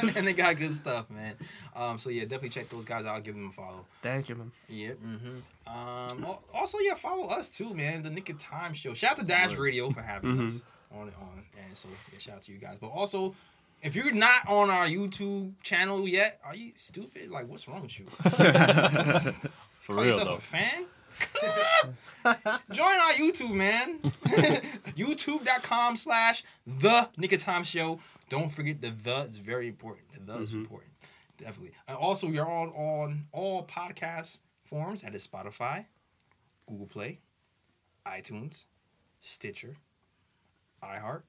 good, 0.00 0.16
and 0.16 0.26
they 0.28 0.32
got 0.32 0.56
good 0.56 0.74
stuff, 0.74 1.10
man. 1.10 1.34
Um, 1.74 1.98
so 1.98 2.10
yeah, 2.10 2.22
definitely 2.22 2.50
check 2.50 2.68
those 2.68 2.84
guys 2.84 3.04
out. 3.06 3.22
Give 3.24 3.34
them 3.34 3.48
a 3.48 3.52
follow. 3.52 3.84
Thank 4.02 4.28
you, 4.28 4.34
man. 4.36 4.52
Yeah. 4.68 4.90
Mm-hmm. 4.92 6.18
Um, 6.22 6.26
also, 6.54 6.78
yeah, 6.78 6.94
follow 6.94 7.28
us 7.28 7.48
too, 7.48 7.74
man. 7.74 8.02
The 8.02 8.10
Knick 8.10 8.28
of 8.30 8.38
Time 8.38 8.74
Show. 8.74 8.94
Shout 8.94 9.12
out 9.12 9.16
to 9.18 9.24
Dash 9.24 9.54
Radio 9.56 9.90
for 9.90 10.02
having 10.02 10.46
us 10.46 10.62
on 10.94 11.08
it 11.08 11.14
on, 11.20 11.42
and 11.64 11.76
so 11.76 11.88
yeah, 12.12 12.18
shout 12.18 12.36
out 12.36 12.42
to 12.42 12.52
you 12.52 12.58
guys. 12.58 12.76
But 12.80 12.88
also, 12.88 13.34
if 13.82 13.94
you're 13.94 14.12
not 14.12 14.48
on 14.48 14.70
our 14.70 14.86
YouTube 14.86 15.52
channel 15.62 16.06
yet, 16.08 16.40
are 16.44 16.54
you 16.56 16.72
stupid? 16.76 17.30
Like, 17.30 17.48
what's 17.48 17.66
wrong 17.68 17.82
with 17.82 17.98
you? 17.98 18.06
For 19.80 19.94
Call 19.94 20.02
real 20.04 20.24
though. 20.24 20.34
a 20.34 20.40
fan? 20.40 20.84
Join 22.70 22.86
our 22.86 23.12
YouTube, 23.12 23.54
man. 23.54 23.98
YouTube.com 24.96 25.96
slash 25.96 26.44
the 26.66 27.08
Knick 27.16 27.32
of 27.32 27.40
Time 27.40 27.64
Show. 27.64 28.00
Don't 28.28 28.50
forget 28.50 28.80
the 28.80 28.90
the 28.90 29.20
is 29.22 29.36
very 29.36 29.68
important. 29.68 30.06
The 30.12 30.20
the 30.20 30.38
is 30.40 30.50
mm-hmm. 30.50 30.60
important. 30.60 30.92
Definitely. 31.38 31.72
And 31.86 31.96
also 31.96 32.26
we 32.26 32.38
are 32.38 32.50
on 32.50 32.68
on 32.70 33.24
all 33.32 33.64
podcast 33.66 34.40
forms. 34.64 35.02
That 35.02 35.14
is 35.14 35.26
Spotify, 35.26 35.86
Google 36.66 36.86
Play, 36.86 37.20
iTunes, 38.06 38.64
Stitcher, 39.20 39.76
iHeart. 40.82 41.22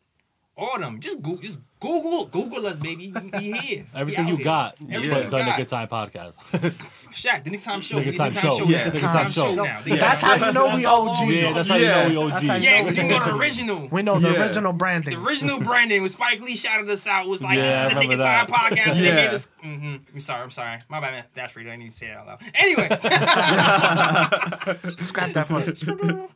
All 0.58 0.76
of 0.76 0.82
them. 0.82 1.00
Just 1.00 1.22
Google 1.22 1.42
just 1.44 1.62
Google 1.80 2.26
Google 2.26 2.66
us, 2.66 2.78
baby. 2.78 3.14
We 3.14 3.30
we 3.40 3.52
here. 3.60 3.86
Everything 3.96 4.26
out 4.26 4.30
you 4.32 4.36
here. 4.38 4.44
got, 4.44 4.82
you 4.82 4.88
Everything 4.96 5.22
put 5.24 5.30
the 5.32 5.38
got. 5.38 5.58
Knick 5.60 5.68
Time 5.68 5.88
podcast. 5.88 6.34
Shaq, 7.14 7.44
the 7.44 7.52
Knick 7.52 7.62
Time 7.62 7.82
Show. 7.82 7.98
Knick 7.98 8.06
We 8.08 8.12
the 8.14 8.18
Time 8.18 8.34
Show. 8.34 8.58
Show. 8.58 8.64
Yeah, 8.66 8.86
The 8.86 8.92
Knick 8.92 8.94
Knick 8.96 9.04
Time 9.04 9.14
Time 9.14 9.30
Show 9.32 9.56
Show. 9.56 9.64
now. 9.64 9.82
The 9.82 9.90
Yeah. 9.92 9.96
That's 9.98 10.22
how 10.22 10.34
you 10.48 10.52
know 10.54 10.76
we 10.76 10.86
OG. 10.86 11.30
yeah, 11.30 11.52
that's 11.54 11.70
how 11.70 11.76
you 11.76 11.86
Yeah. 11.86 12.08
know 12.08 12.10
we 12.10 12.18
OG. 12.18 12.32
That's 12.32 12.48
how 12.48 12.56
you 12.56 12.64
Yeah, 12.64 12.72
know 12.82 12.84
because 12.84 12.98
you 12.98 13.04
know 13.04 13.24
the 13.26 13.36
original. 13.38 13.88
We 13.90 14.02
know 14.02 14.20
the 14.20 14.32
Yeah. 14.32 14.42
original 14.44 14.74
branding. 14.74 15.14
The 15.14 15.22
original 15.28 15.60
branding 15.60 16.02
when 16.02 16.10
Spike 16.10 16.40
Lee 16.42 16.56
shouted 16.56 16.90
us 16.90 17.06
out 17.06 17.28
was 17.28 17.42
like, 17.44 17.58
Yeah, 17.58 17.84
"This 17.84 17.92
is 17.92 17.94
the 17.94 18.00
Knick 18.08 18.12
of 18.18 18.24
Time 18.26 18.48
podcast," 18.48 18.88
and 18.88 19.00
they 19.00 19.06
Yeah. 19.10 19.16
made 19.16 19.30
us. 19.30 19.48
Mm-hmm. 19.64 19.96
I'm 20.14 20.20
sorry, 20.20 20.42
I'm 20.42 20.52
sorry. 20.52 20.80
My 20.90 21.00
bad, 21.00 21.12
man. 21.12 21.24
That's 21.36 21.56
right. 21.56 21.68
I 21.68 21.76
need 21.76 21.92
to 21.92 21.96
say 21.96 22.08
it 22.08 22.18
out 22.18 22.26
loud. 22.28 22.42
Anyway, 22.56 22.88
Scrap 24.98 25.32
that 25.34 25.48
part. 25.48 25.68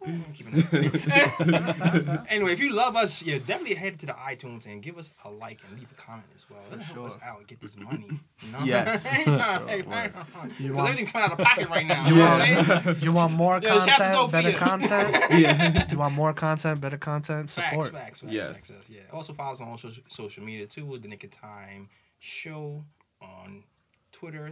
I'm 0.06 0.26
keeping 0.34 0.68
it. 0.72 2.19
anyway, 2.30 2.53
if 2.53 2.60
you 2.60 2.72
love 2.73 2.95
us, 2.95 3.22
yeah, 3.23 3.38
definitely 3.39 3.76
head 3.76 3.98
to 3.99 4.06
the 4.06 4.10
iTunes 4.13 4.65
and 4.65 4.81
give 4.81 4.97
us 4.97 5.11
a 5.25 5.29
like 5.29 5.59
and 5.67 5.77
leave 5.79 5.91
a 5.91 5.95
comment 5.95 6.25
as 6.35 6.49
well. 6.49 6.59
It'll 6.71 6.83
help 6.83 7.05
us 7.07 7.17
out 7.23 7.39
and 7.39 7.47
get 7.47 7.59
this 7.61 7.77
money. 7.77 8.19
You 8.41 8.51
know? 8.51 8.63
Yes. 8.63 9.07
Because 9.25 10.59
You 10.59 10.73
want, 10.73 10.89
everything's 10.89 11.11
coming 11.11 11.25
out 11.31 11.39
of 11.39 11.45
pocket 11.45 11.69
right 11.69 11.85
now. 11.85 12.05
You 12.07 12.15
You 12.15 12.21
know 12.21 12.81
want- 12.85 13.03
you 13.03 13.11
want 13.11 13.33
more 13.33 13.59
Yo, 13.61 13.79
shout 13.79 14.01
out 14.01 14.29
to 14.29 14.31
content, 14.31 14.31
better 14.31 14.57
content? 14.57 15.39
Yeah. 15.41 15.91
You 15.91 15.97
want 15.97 16.13
more 16.15 16.33
content, 16.33 16.81
better 16.81 16.97
content? 16.97 17.49
Support. 17.49 17.91
facts, 17.91 18.21
facts, 18.21 18.33
Yes. 18.33 18.47
facts, 18.47 18.69
facts, 18.71 18.89
Yeah. 18.89 19.01
Also 19.13 19.33
follow 19.33 19.53
us 19.53 19.61
on 19.61 19.77
social, 19.77 20.03
social 20.07 20.43
media 20.43 20.65
too 20.67 20.85
with 20.85 21.01
the 21.01 21.07
Knick 21.07 21.23
of 21.23 21.31
Time 21.31 21.89
Show 22.19 22.83
on 23.21 23.63
Twitter 24.11 24.51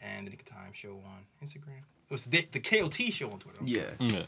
and 0.00 0.26
the 0.26 0.30
Knick 0.30 0.40
of 0.42 0.46
Time 0.46 0.72
Show 0.72 0.92
on 1.06 1.24
Instagram. 1.44 1.78
It 2.08 2.12
was 2.12 2.24
the, 2.24 2.46
the 2.52 2.60
KOT 2.60 2.94
Show 3.12 3.30
on 3.30 3.38
Twitter. 3.38 3.58
I'm 3.60 3.66
Yeah. 3.66 3.82
sorry. 3.98 4.10
Yeah. 4.12 4.22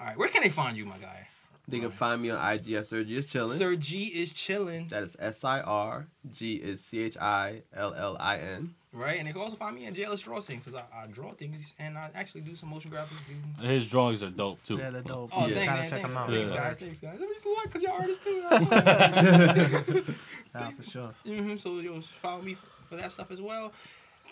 All 0.00 0.06
right. 0.06 0.18
Where 0.18 0.28
can 0.28 0.42
they 0.42 0.48
find 0.48 0.76
you, 0.76 0.84
my 0.84 0.98
guy? 0.98 1.26
They 1.68 1.80
can 1.80 1.90
find 1.90 2.22
me 2.22 2.30
on 2.30 2.52
IG 2.52 2.72
at 2.72 2.86
Sir 2.86 3.04
G 3.04 3.16
is 3.18 3.26
chilling. 3.26 3.52
Sir 3.52 3.76
G 3.76 4.04
is 4.06 4.32
chilling, 4.32 4.86
That 4.88 5.02
is 5.02 5.16
S 5.18 5.44
I 5.44 5.60
R 5.60 6.06
G 6.32 6.54
is 6.54 6.82
C 6.82 7.00
H 7.00 7.16
I 7.18 7.62
L 7.74 7.92
L 7.94 8.16
I 8.18 8.38
N. 8.38 8.74
right? 8.92 9.18
And 9.18 9.28
they 9.28 9.32
can 9.32 9.42
also 9.42 9.56
find 9.56 9.74
me 9.76 9.84
at 9.84 9.92
JLS 9.92 10.22
Draw 10.24 10.40
Things 10.40 10.64
because 10.64 10.80
I, 10.80 11.02
I 11.02 11.06
draw 11.08 11.32
things 11.32 11.74
and 11.78 11.98
I 11.98 12.08
actually 12.14 12.40
do 12.40 12.54
some 12.56 12.70
motion 12.70 12.90
graphics. 12.90 13.20
Do, 13.60 13.66
His 13.66 13.86
drawings 13.86 14.22
are 14.22 14.30
dope 14.30 14.62
too. 14.64 14.76
Yeah, 14.78 14.88
they're 14.90 15.02
dope. 15.02 15.30
Oh, 15.34 15.46
you 15.46 15.54
Yeah. 15.54 15.56
thanks, 15.56 15.68
gotta 15.68 15.80
man. 15.80 15.90
check 15.90 16.00
Thanks, 16.00 16.14
them 16.14 16.22
out. 16.22 16.30
thanks, 16.30 16.50
Yeah. 16.50 16.56
guys. 16.56 16.78
Thanks, 16.80 17.00
guys. 17.00 17.18
That 17.18 17.28
means 17.28 17.44
a 17.44 17.48
lot 17.50 17.64
because 17.64 17.82
you're 17.82 17.92
artists 17.92 18.24
too. 18.24 20.14
Yeah, 20.54 20.70
for 20.70 20.82
sure. 20.82 21.14
hmm 21.26 21.56
So 21.56 21.76
you'll 21.80 22.00
follow 22.00 22.40
me 22.42 22.56
for 22.88 22.96
that 22.96 23.12
stuff 23.12 23.30
as 23.30 23.40
well. 23.42 23.72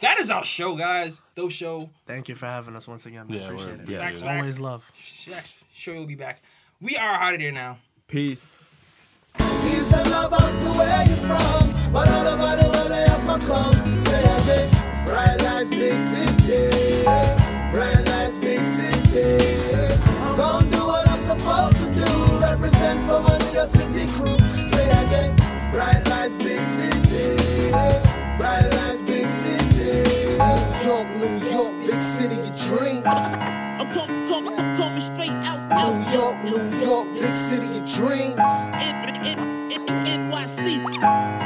That 0.00 0.18
is 0.18 0.30
our 0.30 0.44
show, 0.44 0.76
guys. 0.76 1.22
Those 1.34 1.52
show. 1.54 1.88
Thank 2.06 2.28
you 2.28 2.34
for 2.34 2.46
having 2.46 2.74
us 2.76 2.86
once 2.88 3.06
again. 3.06 3.26
man. 3.28 3.38
Yeah, 3.38 3.44
Appreciate 3.46 3.70
word. 3.70 3.80
it. 3.80 3.88
Yeah. 3.88 3.98
Facts, 4.00 4.22
Always 4.22 4.50
facts. 4.50 4.60
love. 4.60 4.92
Shaq's 4.98 5.64
sure 5.72 5.94
you'll 5.94 6.06
be 6.06 6.14
back. 6.14 6.42
We 6.80 6.94
are 6.98 7.08
out 7.08 7.34
of 7.34 7.40
there 7.40 7.52
now. 7.52 7.78
Peace. 8.06 8.54
Love 9.38 10.32
out 10.32 10.58
to 10.58 10.68
where 10.78 11.08
you 11.08 11.16
from. 11.16 11.72
But 11.90 12.06
all 12.08 12.26
over 12.26 12.62
the 12.62 12.68
world 12.68 12.90
they 12.90 13.08
have 13.08 13.40
come. 13.40 13.98
Say 13.98 14.24
a 14.24 14.36
bit. 14.44 14.70
Bright 15.06 15.42
lights, 15.42 15.70
big 15.70 15.96
city. 15.96 17.02
Bright 17.72 18.04
lights, 18.04 18.36
big 18.38 18.64
city. 18.66 19.96
Gonna 20.36 20.70
do 20.70 20.86
what 20.86 21.08
I'm 21.08 21.20
supposed 21.20 21.76
to 21.78 21.94
do. 21.94 22.40
Represent 22.40 23.08
for 23.08 23.20
my 23.22 23.38
New 23.38 23.52
York 23.52 23.70
City 23.70 24.06
crew. 24.12 24.38
Say 24.64 24.86
again. 24.90 25.34
Bright 25.72 26.06
lights, 26.08 26.36
big 26.36 26.62
city. 26.62 27.70
Bright 28.36 28.68
lights, 28.70 29.00
big 29.00 29.26
city. 29.26 30.36
York, 30.84 31.08
New 31.16 31.50
York, 31.50 31.86
big 31.86 32.02
city 32.02 32.36
dreams. 32.68 33.55
Coming 33.94 35.00
straight 35.00 35.30
out, 35.30 35.60
New 35.70 36.12
York, 36.12 36.44
New 36.44 36.78
York, 36.84 37.14
big 37.14 37.32
city 37.34 37.66
of 37.78 37.86
dreams. 37.86 38.38
N- 38.38 39.24
N- 39.24 39.72
N- 39.72 40.30
NYC. 40.32 41.45